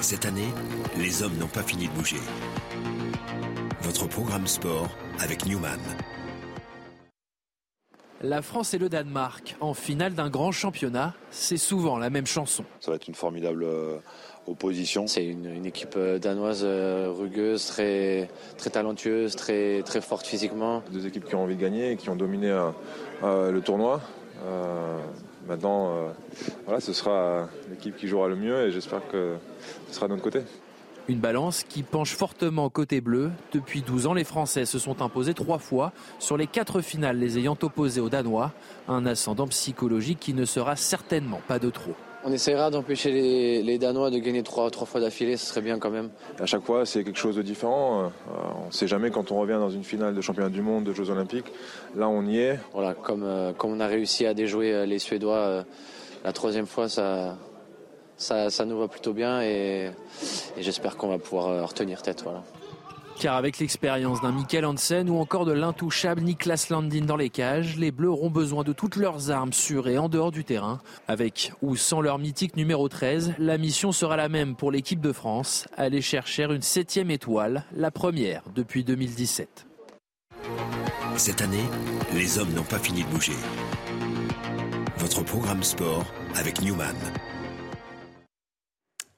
Cette 0.00 0.26
année, 0.26 0.48
les 0.98 1.22
hommes 1.22 1.38
n'ont 1.38 1.46
pas 1.46 1.62
fini 1.62 1.88
de 1.88 1.92
bouger. 1.94 2.20
Votre 3.80 4.06
programme 4.06 4.46
sport 4.46 4.90
avec 5.18 5.46
Newman. 5.46 5.80
La 8.20 8.42
France 8.42 8.74
et 8.74 8.78
le 8.78 8.88
Danemark 8.88 9.56
en 9.60 9.72
finale 9.72 10.14
d'un 10.14 10.28
grand 10.28 10.52
championnat, 10.52 11.14
c'est 11.30 11.56
souvent 11.56 11.98
la 11.98 12.10
même 12.10 12.26
chanson. 12.26 12.64
Ça 12.80 12.90
va 12.90 12.96
être 12.96 13.08
une 13.08 13.14
formidable 13.14 13.64
euh, 13.64 13.98
opposition. 14.46 15.06
C'est 15.06 15.24
une, 15.24 15.66
équipe 15.66 15.94
euh, 15.96 16.18
danoise 16.18 16.62
euh, 16.64 17.12
rugueuse, 17.12 17.66
très, 17.66 18.28
très 18.58 18.70
talentueuse, 18.70 19.36
très, 19.36 19.82
très 19.82 20.00
forte 20.00 20.26
physiquement. 20.26 20.82
Deux 20.90 21.06
équipes 21.06 21.24
qui 21.24 21.34
ont 21.34 21.42
envie 21.42 21.56
de 21.56 21.60
gagner 21.60 21.92
et 21.92 21.96
qui 21.96 22.10
ont 22.10 22.16
dominé 22.16 22.48
le 23.22 23.60
tournoi. 23.60 24.00
maintenant, 25.46 26.12
voilà, 26.64 26.80
ce 26.80 26.92
sera 26.92 27.48
l'équipe 27.70 27.96
qui 27.96 28.08
jouera 28.08 28.28
le 28.28 28.36
mieux 28.36 28.66
et 28.66 28.70
j'espère 28.72 29.06
que 29.08 29.36
ce 29.88 29.94
sera 29.94 30.06
de 30.06 30.12
notre 30.12 30.24
côté. 30.24 30.40
Une 31.08 31.18
balance 31.18 31.64
qui 31.64 31.82
penche 31.82 32.14
fortement 32.14 32.70
côté 32.70 33.00
bleu. 33.00 33.32
Depuis 33.52 33.82
12 33.82 34.06
ans, 34.06 34.14
les 34.14 34.22
Français 34.22 34.64
se 34.64 34.78
sont 34.78 35.02
imposés 35.02 35.34
trois 35.34 35.58
fois 35.58 35.92
sur 36.20 36.36
les 36.36 36.46
quatre 36.46 36.80
finales 36.80 37.18
les 37.18 37.38
ayant 37.38 37.58
opposés 37.60 38.00
aux 38.00 38.08
Danois. 38.08 38.52
Un 38.86 39.04
ascendant 39.04 39.48
psychologique 39.48 40.20
qui 40.20 40.32
ne 40.32 40.44
sera 40.44 40.76
certainement 40.76 41.40
pas 41.48 41.58
de 41.58 41.70
trop. 41.70 41.96
On 42.24 42.32
essaiera 42.32 42.70
d'empêcher 42.70 43.10
les, 43.62 43.78
Danois 43.78 44.10
de 44.10 44.18
gagner 44.18 44.44
trois, 44.44 44.70
trois 44.70 44.86
fois 44.86 45.00
d'affilée, 45.00 45.36
ce 45.36 45.46
serait 45.46 45.60
bien 45.60 45.78
quand 45.78 45.90
même. 45.90 46.10
À 46.38 46.46
chaque 46.46 46.62
fois, 46.62 46.86
c'est 46.86 47.02
quelque 47.02 47.18
chose 47.18 47.34
de 47.34 47.42
différent. 47.42 48.04
Euh, 48.04 48.08
on 48.62 48.66
ne 48.66 48.72
sait 48.72 48.86
jamais 48.86 49.10
quand 49.10 49.32
on 49.32 49.40
revient 49.40 49.58
dans 49.58 49.70
une 49.70 49.82
finale 49.82 50.14
de 50.14 50.20
championnat 50.20 50.48
du 50.48 50.62
monde, 50.62 50.84
de 50.84 50.92
Jeux 50.92 51.10
Olympiques. 51.10 51.52
Là, 51.96 52.08
on 52.08 52.24
y 52.24 52.38
est. 52.38 52.60
Voilà, 52.72 52.94
comme, 52.94 53.24
euh, 53.24 53.52
comme 53.52 53.72
on 53.72 53.80
a 53.80 53.88
réussi 53.88 54.24
à 54.24 54.34
déjouer 54.34 54.72
euh, 54.72 54.86
les 54.86 55.00
Suédois 55.00 55.64
la 56.24 56.32
troisième 56.32 56.66
fois, 56.66 56.88
ça, 56.88 57.36
ça, 58.16 58.64
nous 58.64 58.78
va 58.78 58.86
plutôt 58.86 59.12
bien 59.12 59.42
et, 59.42 59.90
j'espère 60.60 60.96
qu'on 60.96 61.08
va 61.08 61.18
pouvoir 61.18 61.66
retenir 61.66 62.02
tête. 62.02 62.22
Voilà. 62.22 62.44
Car 63.20 63.36
avec 63.36 63.58
l'expérience 63.58 64.20
d'un 64.20 64.32
Michael 64.32 64.64
Hansen 64.64 65.08
ou 65.08 65.18
encore 65.18 65.44
de 65.44 65.52
l'intouchable 65.52 66.22
Niklas 66.22 66.66
Landin 66.70 67.04
dans 67.04 67.16
les 67.16 67.30
cages, 67.30 67.76
les 67.76 67.92
Bleus 67.92 68.10
auront 68.10 68.30
besoin 68.30 68.64
de 68.64 68.72
toutes 68.72 68.96
leurs 68.96 69.30
armes 69.30 69.52
sur 69.52 69.88
et 69.88 69.98
en 69.98 70.08
dehors 70.08 70.32
du 70.32 70.44
terrain. 70.44 70.80
Avec 71.08 71.52
ou 71.62 71.76
sans 71.76 72.00
leur 72.00 72.18
mythique 72.18 72.56
numéro 72.56 72.88
13, 72.88 73.34
la 73.38 73.58
mission 73.58 73.92
sera 73.92 74.16
la 74.16 74.28
même 74.28 74.56
pour 74.56 74.72
l'équipe 74.72 75.00
de 75.00 75.12
France, 75.12 75.68
aller 75.76 76.00
chercher 76.00 76.44
une 76.44 76.62
septième 76.62 77.10
étoile, 77.10 77.64
la 77.76 77.90
première 77.90 78.42
depuis 78.54 78.84
2017. 78.84 79.66
Cette 81.16 81.42
année, 81.42 81.64
les 82.14 82.38
hommes 82.38 82.52
n'ont 82.54 82.62
pas 82.64 82.78
fini 82.78 83.04
de 83.04 83.08
bouger. 83.08 83.36
Votre 84.96 85.22
programme 85.22 85.62
sport 85.62 86.04
avec 86.34 86.62
Newman. 86.62 86.96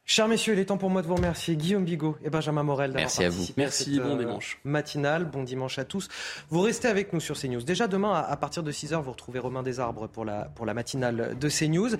Chers 0.06 0.28
messieurs, 0.28 0.52
il 0.52 0.58
est 0.58 0.66
temps 0.66 0.76
pour 0.76 0.90
moi 0.90 1.00
de 1.00 1.06
vous 1.06 1.14
remercier. 1.14 1.56
Guillaume 1.56 1.84
Bigot 1.84 2.18
et 2.22 2.28
Benjamin 2.28 2.62
Morel 2.62 2.92
d'avoir 2.92 3.04
Merci 3.04 3.24
à 3.24 3.30
vous. 3.30 3.46
Merci, 3.56 3.98
bon 3.98 4.16
euh, 4.16 4.18
dimanche. 4.18 4.60
Matinal, 4.62 5.24
bon 5.24 5.42
dimanche 5.42 5.78
à 5.78 5.86
tous. 5.86 6.08
Vous 6.50 6.60
restez 6.60 6.88
avec 6.88 7.14
nous 7.14 7.20
sur 7.20 7.38
CNews. 7.38 7.62
Déjà 7.62 7.88
demain, 7.88 8.12
à 8.12 8.36
partir 8.36 8.62
de 8.62 8.70
6h, 8.70 9.00
vous 9.00 9.12
retrouvez 9.12 9.38
Romain 9.38 9.62
Desarbres 9.62 10.06
pour 10.06 10.26
la, 10.26 10.44
pour 10.54 10.66
la 10.66 10.74
matinale 10.74 11.38
de 11.40 11.48
CNews. 11.48 11.96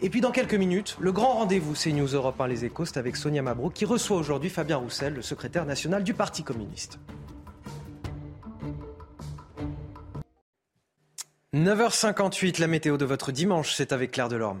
Et 0.00 0.08
puis 0.08 0.20
dans 0.20 0.30
quelques 0.30 0.54
minutes, 0.54 0.96
le 1.00 1.10
grand 1.10 1.32
rendez-vous 1.32 1.74
CNews 1.74 2.06
Europe 2.06 2.40
1 2.40 2.46
Les 2.46 2.64
Échos, 2.64 2.84
c'est 2.84 2.98
avec 2.98 3.16
Sonia 3.16 3.42
Mabrouk 3.42 3.72
qui 3.72 3.84
reçoit 3.84 4.18
aujourd'hui 4.18 4.50
Fabien 4.50 4.76
Roussel, 4.76 5.14
le 5.14 5.22
secrétaire 5.22 5.66
national 5.66 6.04
du 6.04 6.14
Parti 6.14 6.44
communiste. 6.44 7.00
9h58, 11.54 12.60
la 12.60 12.68
météo 12.68 12.96
de 12.96 13.04
votre 13.04 13.32
dimanche, 13.32 13.74
c'est 13.74 13.92
avec 13.92 14.12
Claire 14.12 14.28
Delorme. 14.28 14.60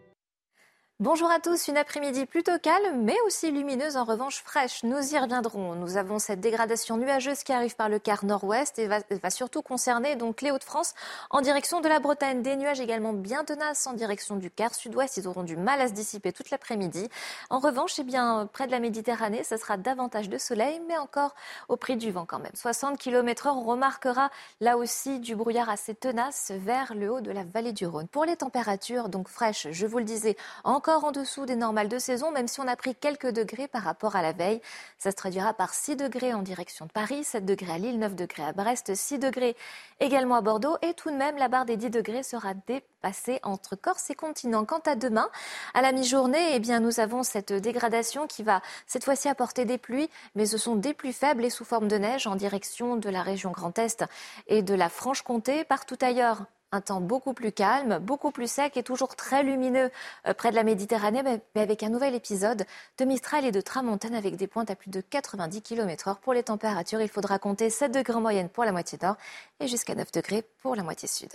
Bonjour 1.01 1.31
à 1.31 1.39
tous, 1.39 1.67
une 1.67 1.77
après-midi 1.77 2.27
plutôt 2.27 2.59
calme, 2.61 3.01
mais 3.01 3.15
aussi 3.25 3.49
lumineuse, 3.49 3.97
en 3.97 4.03
revanche 4.03 4.43
fraîche. 4.43 4.83
Nous 4.83 5.15
y 5.15 5.17
reviendrons. 5.17 5.73
Nous 5.73 5.97
avons 5.97 6.19
cette 6.19 6.41
dégradation 6.41 6.95
nuageuse 6.95 7.41
qui 7.41 7.51
arrive 7.51 7.75
par 7.75 7.89
le 7.89 7.97
quart 7.97 8.23
nord-ouest 8.23 8.77
et 8.77 8.85
va, 8.85 9.29
surtout 9.31 9.63
concerner 9.63 10.15
donc 10.15 10.43
les 10.43 10.51
Hauts-de-France 10.51 10.93
en 11.31 11.41
direction 11.41 11.81
de 11.81 11.89
la 11.89 11.99
Bretagne. 11.99 12.43
Des 12.43 12.55
nuages 12.55 12.79
également 12.79 13.13
bien 13.13 13.43
tenaces 13.43 13.87
en 13.87 13.93
direction 13.93 14.35
du 14.35 14.51
quart 14.51 14.75
sud-ouest. 14.75 15.17
Ils 15.17 15.27
auront 15.27 15.41
du 15.41 15.57
mal 15.57 15.81
à 15.81 15.87
se 15.87 15.93
dissiper 15.93 16.31
toute 16.31 16.51
l'après-midi. 16.51 17.09
En 17.49 17.57
revanche, 17.57 17.97
eh 17.97 18.03
bien, 18.03 18.47
près 18.53 18.67
de 18.67 18.71
la 18.71 18.79
Méditerranée, 18.79 19.43
ce 19.43 19.57
sera 19.57 19.77
davantage 19.77 20.29
de 20.29 20.37
soleil, 20.37 20.83
mais 20.87 20.99
encore 20.99 21.33
au 21.67 21.77
prix 21.77 21.97
du 21.97 22.11
vent 22.11 22.27
quand 22.27 22.37
même. 22.37 22.53
60 22.53 22.99
km 22.99 23.47
heure, 23.47 23.57
on 23.57 23.63
remarquera 23.63 24.29
là 24.59 24.77
aussi 24.77 25.19
du 25.19 25.35
brouillard 25.35 25.71
assez 25.71 25.95
tenace 25.95 26.51
vers 26.55 26.93
le 26.93 27.11
haut 27.11 27.21
de 27.21 27.31
la 27.31 27.43
vallée 27.43 27.73
du 27.73 27.87
Rhône. 27.87 28.07
Pour 28.07 28.25
les 28.25 28.35
températures, 28.35 29.09
donc 29.09 29.29
fraîches, 29.29 29.65
je 29.71 29.87
vous 29.87 29.97
le 29.97 30.05
disais, 30.05 30.37
encore 30.63 30.90
en 30.99 31.11
dessous 31.11 31.45
des 31.45 31.55
normales 31.55 31.87
de 31.87 31.99
saison, 31.99 32.31
même 32.31 32.47
si 32.47 32.59
on 32.59 32.67
a 32.67 32.75
pris 32.75 32.95
quelques 32.95 33.31
degrés 33.31 33.67
par 33.67 33.83
rapport 33.83 34.15
à 34.15 34.21
la 34.21 34.33
veille. 34.33 34.61
Ça 34.97 35.11
se 35.11 35.15
traduira 35.15 35.53
par 35.53 35.73
6 35.73 35.95
degrés 35.95 36.33
en 36.33 36.41
direction 36.41 36.85
de 36.85 36.91
Paris, 36.91 37.23
7 37.23 37.45
degrés 37.45 37.73
à 37.73 37.77
Lille, 37.77 37.99
9 37.99 38.15
degrés 38.15 38.43
à 38.43 38.53
Brest, 38.53 38.93
6 38.93 39.19
degrés 39.19 39.55
également 39.99 40.35
à 40.35 40.41
Bordeaux. 40.41 40.77
Et 40.81 40.93
tout 40.93 41.09
de 41.09 41.15
même, 41.15 41.37
la 41.37 41.47
barre 41.47 41.65
des 41.65 41.77
10 41.77 41.89
degrés 41.89 42.23
sera 42.23 42.53
dépassée 42.67 43.39
entre 43.43 43.75
Corse 43.75 44.09
et 44.09 44.15
continent. 44.15 44.65
Quant 44.65 44.81
à 44.85 44.95
demain, 44.95 45.29
à 45.73 45.81
la 45.81 45.91
mi-journée, 45.91 46.53
eh 46.53 46.59
bien, 46.59 46.79
nous 46.79 46.99
avons 46.99 47.23
cette 47.23 47.53
dégradation 47.53 48.27
qui 48.27 48.43
va 48.43 48.61
cette 48.87 49.03
fois-ci 49.05 49.29
apporter 49.29 49.65
des 49.65 49.77
pluies, 49.77 50.09
mais 50.35 50.45
ce 50.45 50.57
sont 50.57 50.75
des 50.75 50.93
pluies 50.93 51.13
faibles 51.13 51.45
et 51.45 51.49
sous 51.49 51.65
forme 51.65 51.87
de 51.87 51.97
neige 51.97 52.27
en 52.27 52.35
direction 52.35 52.97
de 52.97 53.09
la 53.09 53.21
région 53.21 53.51
Grand 53.51 53.77
Est 53.79 54.03
et 54.47 54.61
de 54.61 54.73
la 54.73 54.89
Franche-Comté. 54.89 55.63
Partout 55.63 55.97
ailleurs, 56.01 56.45
un 56.71 56.81
temps 56.81 57.01
beaucoup 57.01 57.33
plus 57.33 57.51
calme, 57.51 57.99
beaucoup 57.99 58.31
plus 58.31 58.49
sec 58.49 58.77
et 58.77 58.83
toujours 58.83 59.15
très 59.15 59.43
lumineux 59.43 59.89
euh, 60.27 60.33
près 60.33 60.51
de 60.51 60.55
la 60.55 60.63
Méditerranée, 60.63 61.23
mais 61.23 61.61
avec 61.61 61.83
un 61.83 61.89
nouvel 61.89 62.15
épisode 62.15 62.65
de 62.97 63.05
Mistral 63.05 63.45
et 63.45 63.51
de 63.51 63.61
Tramontane 63.61 64.15
avec 64.15 64.35
des 64.35 64.47
pointes 64.47 64.71
à 64.71 64.75
plus 64.75 64.89
de 64.89 65.01
90 65.01 65.61
km/h. 65.61 66.19
Pour 66.19 66.33
les 66.33 66.43
températures, 66.43 67.01
il 67.01 67.09
faudra 67.09 67.39
compter 67.39 67.69
7 67.69 67.91
degrés 67.91 68.13
en 68.13 68.21
moyenne 68.21 68.49
pour 68.49 68.63
la 68.63 68.71
moitié 68.71 68.97
nord 69.01 69.15
et 69.59 69.67
jusqu'à 69.67 69.95
9 69.95 70.11
degrés 70.11 70.43
pour 70.61 70.75
la 70.75 70.83
moitié 70.83 71.07
sud. 71.07 71.31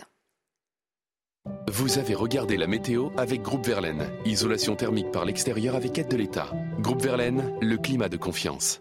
Vous 1.68 1.98
avez 1.98 2.14
regardé 2.14 2.56
la 2.56 2.66
météo 2.66 3.10
avec 3.16 3.42
Groupe 3.42 3.66
Verlaine. 3.66 4.08
Isolation 4.24 4.74
thermique 4.74 5.12
par 5.12 5.24
l'extérieur 5.24 5.76
avec 5.76 5.98
aide 5.98 6.08
de 6.08 6.16
l'État. 6.16 6.50
Groupe 6.80 7.02
Verlaine, 7.02 7.56
le 7.60 7.76
climat 7.76 8.08
de 8.08 8.16
confiance. 8.16 8.80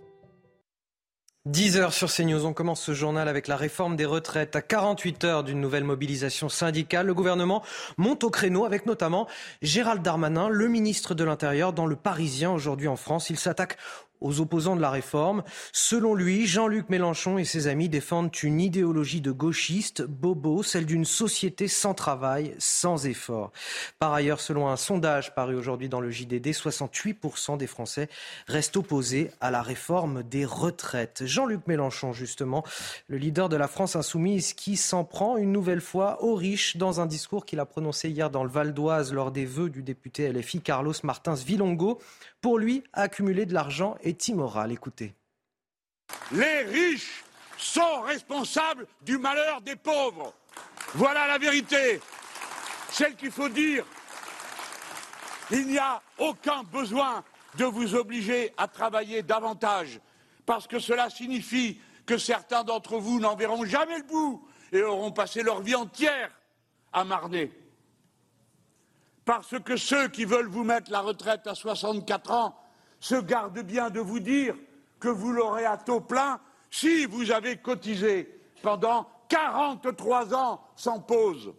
10 1.45 1.77
heures 1.77 1.93
sur 1.93 2.11
CNews, 2.11 2.43
on 2.47 2.53
commence 2.53 2.81
ce 2.81 2.95
journal 2.95 3.27
avec 3.27 3.47
la 3.47 3.55
réforme 3.55 3.95
des 3.95 4.05
retraites. 4.05 4.55
À 4.55 4.63
48 4.63 5.23
heures 5.25 5.43
d'une 5.43 5.61
nouvelle 5.61 5.83
mobilisation 5.83 6.49
syndicale, 6.49 7.05
le 7.05 7.13
gouvernement 7.13 7.61
monte 7.97 8.23
au 8.23 8.31
créneau 8.31 8.65
avec 8.65 8.87
notamment 8.87 9.27
Gérald 9.61 10.01
Darmanin, 10.01 10.49
le 10.49 10.67
ministre 10.67 11.13
de 11.13 11.23
l'Intérieur, 11.23 11.71
dans 11.71 11.85
le 11.85 11.95
Parisien 11.95 12.51
aujourd'hui 12.51 12.87
en 12.87 12.95
France. 12.95 13.29
Il 13.29 13.37
s'attaque 13.37 13.77
aux 14.25 14.41
opposants 14.41 14.75
de 14.75 14.81
la 14.81 14.89
réforme. 14.89 15.43
Selon 15.71 16.15
lui, 16.15 16.47
Jean-Luc 16.47 16.89
Mélenchon 16.89 17.37
et 17.37 17.45
ses 17.45 17.67
amis 17.67 17.89
défendent 17.89 18.35
une 18.41 18.59
idéologie 18.59 19.21
de 19.21 19.31
gauchiste, 19.31 20.01
bobo, 20.01 20.63
celle 20.63 20.85
d'une 20.85 21.05
société 21.05 21.67
sans 21.67 21.93
travail, 21.93 22.55
sans 22.57 23.05
effort. 23.05 23.51
Par 23.99 24.13
ailleurs, 24.13 24.41
selon 24.41 24.67
un 24.67 24.77
sondage 24.77 25.35
paru 25.35 25.55
aujourd'hui 25.55 25.89
dans 25.89 26.01
le 26.01 26.09
JDD, 26.09 26.47
68% 26.47 27.57
des 27.57 27.67
Français 27.67 28.09
restent 28.47 28.77
opposés 28.77 29.29
à 29.41 29.51
la 29.51 29.61
réforme 29.61 30.23
des 30.23 30.45
retraites. 30.45 31.23
Jean-Luc 31.25 31.67
Mélenchon, 31.67 32.11
justement, 32.11 32.63
le 33.07 33.17
leader 33.17 33.47
de 33.47 33.55
la 33.55 33.67
France 33.67 33.95
insoumise, 33.95 34.53
qui 34.53 34.75
s'en 34.75 35.03
prend 35.03 35.37
une 35.37 35.51
nouvelle 35.51 35.81
fois 35.81 36.23
aux 36.23 36.35
riches 36.35 36.77
dans 36.77 36.99
un 36.99 37.05
discours 37.05 37.45
qu'il 37.45 37.59
a 37.59 37.65
prononcé 37.65 38.09
hier 38.09 38.31
dans 38.31 38.43
le 38.43 38.49
Val 38.49 38.73
d'Oise 38.73 39.13
lors 39.13 39.31
des 39.31 39.45
vœux 39.45 39.69
du 39.69 39.83
député 39.83 40.31
LFI 40.31 40.61
Carlos 40.61 40.93
Martins 41.03 41.35
Vilongo. 41.35 41.99
Pour 42.45 42.59
lui, 42.59 42.83
accumuler 42.93 43.47
de 43.47 43.55
l'argent 43.55 43.97
est 44.03 44.27
immoral. 44.27 44.71
Écoutez. 44.71 45.15
Les 46.31 46.61
riches 46.61 47.23
sont 47.57 48.01
responsables 48.01 48.85
du 49.01 49.17
malheur 49.17 49.61
des 49.61 49.75
pauvres. 49.75 50.31
Voilà 50.93 51.25
la 51.25 51.39
vérité, 51.39 51.99
celle 52.91 53.15
qu'il 53.15 53.31
faut 53.31 53.49
dire. 53.49 53.83
Il 55.49 55.65
n'y 55.65 55.79
a 55.79 56.03
aucun 56.19 56.61
besoin 56.61 57.23
de 57.57 57.65
vous 57.65 57.95
obliger 57.95 58.53
à 58.57 58.67
travailler 58.67 59.23
davantage, 59.23 59.99
parce 60.45 60.67
que 60.67 60.77
cela 60.77 61.09
signifie 61.09 61.81
que 62.05 62.19
certains 62.19 62.63
d'entre 62.63 62.99
vous 62.99 63.19
n'en 63.19 63.35
verront 63.35 63.65
jamais 63.65 63.97
le 63.97 64.03
bout 64.03 64.47
et 64.71 64.83
auront 64.83 65.11
passé 65.11 65.41
leur 65.41 65.63
vie 65.63 65.73
entière 65.73 66.29
à 66.93 67.03
marner. 67.05 67.51
Parce 69.25 69.59
que 69.59 69.75
ceux 69.75 70.07
qui 70.07 70.23
veulent 70.23 70.47
vous 70.47 70.63
mettre 70.63 70.91
la 70.91 71.01
retraite 71.01 71.47
à 71.47 71.55
64 71.55 72.31
ans 72.31 72.55
se 72.99 73.15
gardent 73.15 73.63
bien 73.63 73.89
de 73.89 73.99
vous 73.99 74.19
dire 74.19 74.55
que 74.99 75.09
vous 75.09 75.31
l'aurez 75.31 75.65
à 75.65 75.77
taux 75.77 75.99
plein 75.99 76.39
si 76.69 77.05
vous 77.05 77.31
avez 77.31 77.57
cotisé 77.57 78.39
pendant 78.61 79.09
43 79.29 80.33
ans 80.35 80.61
sans 80.75 80.99
pause. 80.99 81.53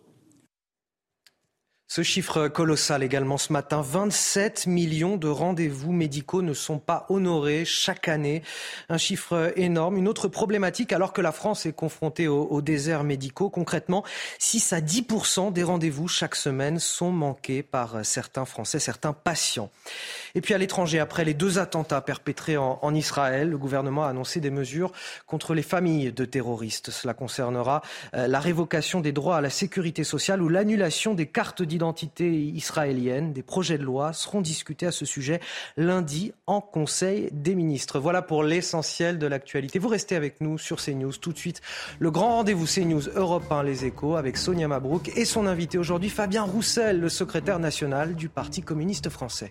Ce 1.89 2.03
chiffre 2.03 2.49
colossal 2.49 3.05
également 3.05 3.39
ce 3.39 3.53
matin, 3.53 3.81
27 3.81 4.67
millions 4.67 5.17
de 5.17 5.29
rendez-vous 5.29 5.93
médicaux 5.93 6.43
ne 6.43 6.53
sont 6.53 6.81
pas 6.81 7.07
honorés 7.11 7.65
chaque 7.65 8.09
année. 8.09 8.43
Un 8.89 8.99
chiffre 8.99 9.53
énorme. 9.55 9.97
Une 9.97 10.09
autre 10.09 10.27
problématique 10.27 10.93
alors 10.93 11.13
que 11.13 11.21
la 11.21 11.31
France 11.31 11.65
est 11.65 11.73
confrontée 11.73 12.27
aux, 12.27 12.61
déserts 12.61 13.05
médicaux. 13.05 13.51
Concrètement, 13.51 14.03
6 14.41 14.73
à 14.73 14.81
10 14.81 15.05
des 15.53 15.63
rendez-vous 15.63 16.09
chaque 16.09 16.35
semaine 16.35 16.81
sont 16.81 17.13
manqués 17.13 17.63
par 17.63 18.05
certains 18.05 18.47
Français, 18.47 18.81
certains 18.81 19.13
patients. 19.13 19.71
Et 20.35 20.41
puis 20.41 20.55
à 20.55 20.59
l'étranger, 20.59 20.99
après 20.99 21.25
les 21.25 21.35
deux 21.35 21.61
attentats 21.61 22.01
perpétrés 22.01 22.57
en, 22.57 22.81
en, 22.83 22.95
Israël, 22.97 23.49
le 23.49 23.59
gouvernement 23.59 24.05
a 24.05 24.09
annoncé 24.09 24.41
des 24.41 24.51
mesures 24.51 24.91
contre 25.29 25.55
les 25.55 25.63
familles 25.63 26.11
de 26.11 26.25
terroristes. 26.25 26.91
Cela 26.91 27.15
concernera 27.15 27.81
euh, 28.15 28.27
la 28.27 28.41
révocation 28.41 29.01
des 29.01 29.13
droits 29.13 29.37
à 29.37 29.41
la 29.41 29.51
sécurité 29.51 30.03
sociale 30.03 30.43
ou 30.43 30.49
l'annulation 30.49 31.15
des 31.15 31.27
cartes 31.27 31.63
d'identité 31.63 31.76
israéliennes. 31.79 33.33
Des 33.33 33.43
projets 33.43 33.79
de 33.79 33.83
loi 33.83 34.13
seront 34.13 34.41
discutés 34.41 34.87
à 34.87 34.93
ce 34.93 35.05
sujet 35.05 35.41
lundi 35.77 36.33
en 36.47 36.61
Conseil 36.61 37.29
des 37.33 37.55
ministres. 37.55 37.99
Voilà 37.99 38.23
pour 38.23 38.43
l'essentiel 38.43 39.19
de 39.19 39.27
l'actualité. 39.27 39.79
Vous 39.79 39.89
restez 39.89 40.17
avec 40.17 40.41
nous 40.41 40.59
sur 40.59 40.81
CNews. 40.81 41.13
Tout 41.13 41.33
de 41.33 41.39
suite, 41.39 41.61
le 41.99 42.11
grand 42.11 42.37
rendez-vous 42.37 42.67
CNews 42.67 43.09
Europe 43.15 43.51
1 43.51 43.63
Les 43.63 43.85
Échos 43.85 44.17
avec 44.17 44.37
Sonia 44.37 44.69
Mabrouk 44.69 45.11
et 45.17 45.25
son 45.25 45.47
invité 45.47 45.79
aujourd'hui, 45.79 46.11
Fabien 46.11 46.43
Roussel, 46.43 47.01
le 47.01 47.09
secrétaire 47.09 47.59
national 47.59 48.15
du 48.15 48.29
Parti 48.29 48.63
communiste 48.63 49.09
français. 49.09 49.51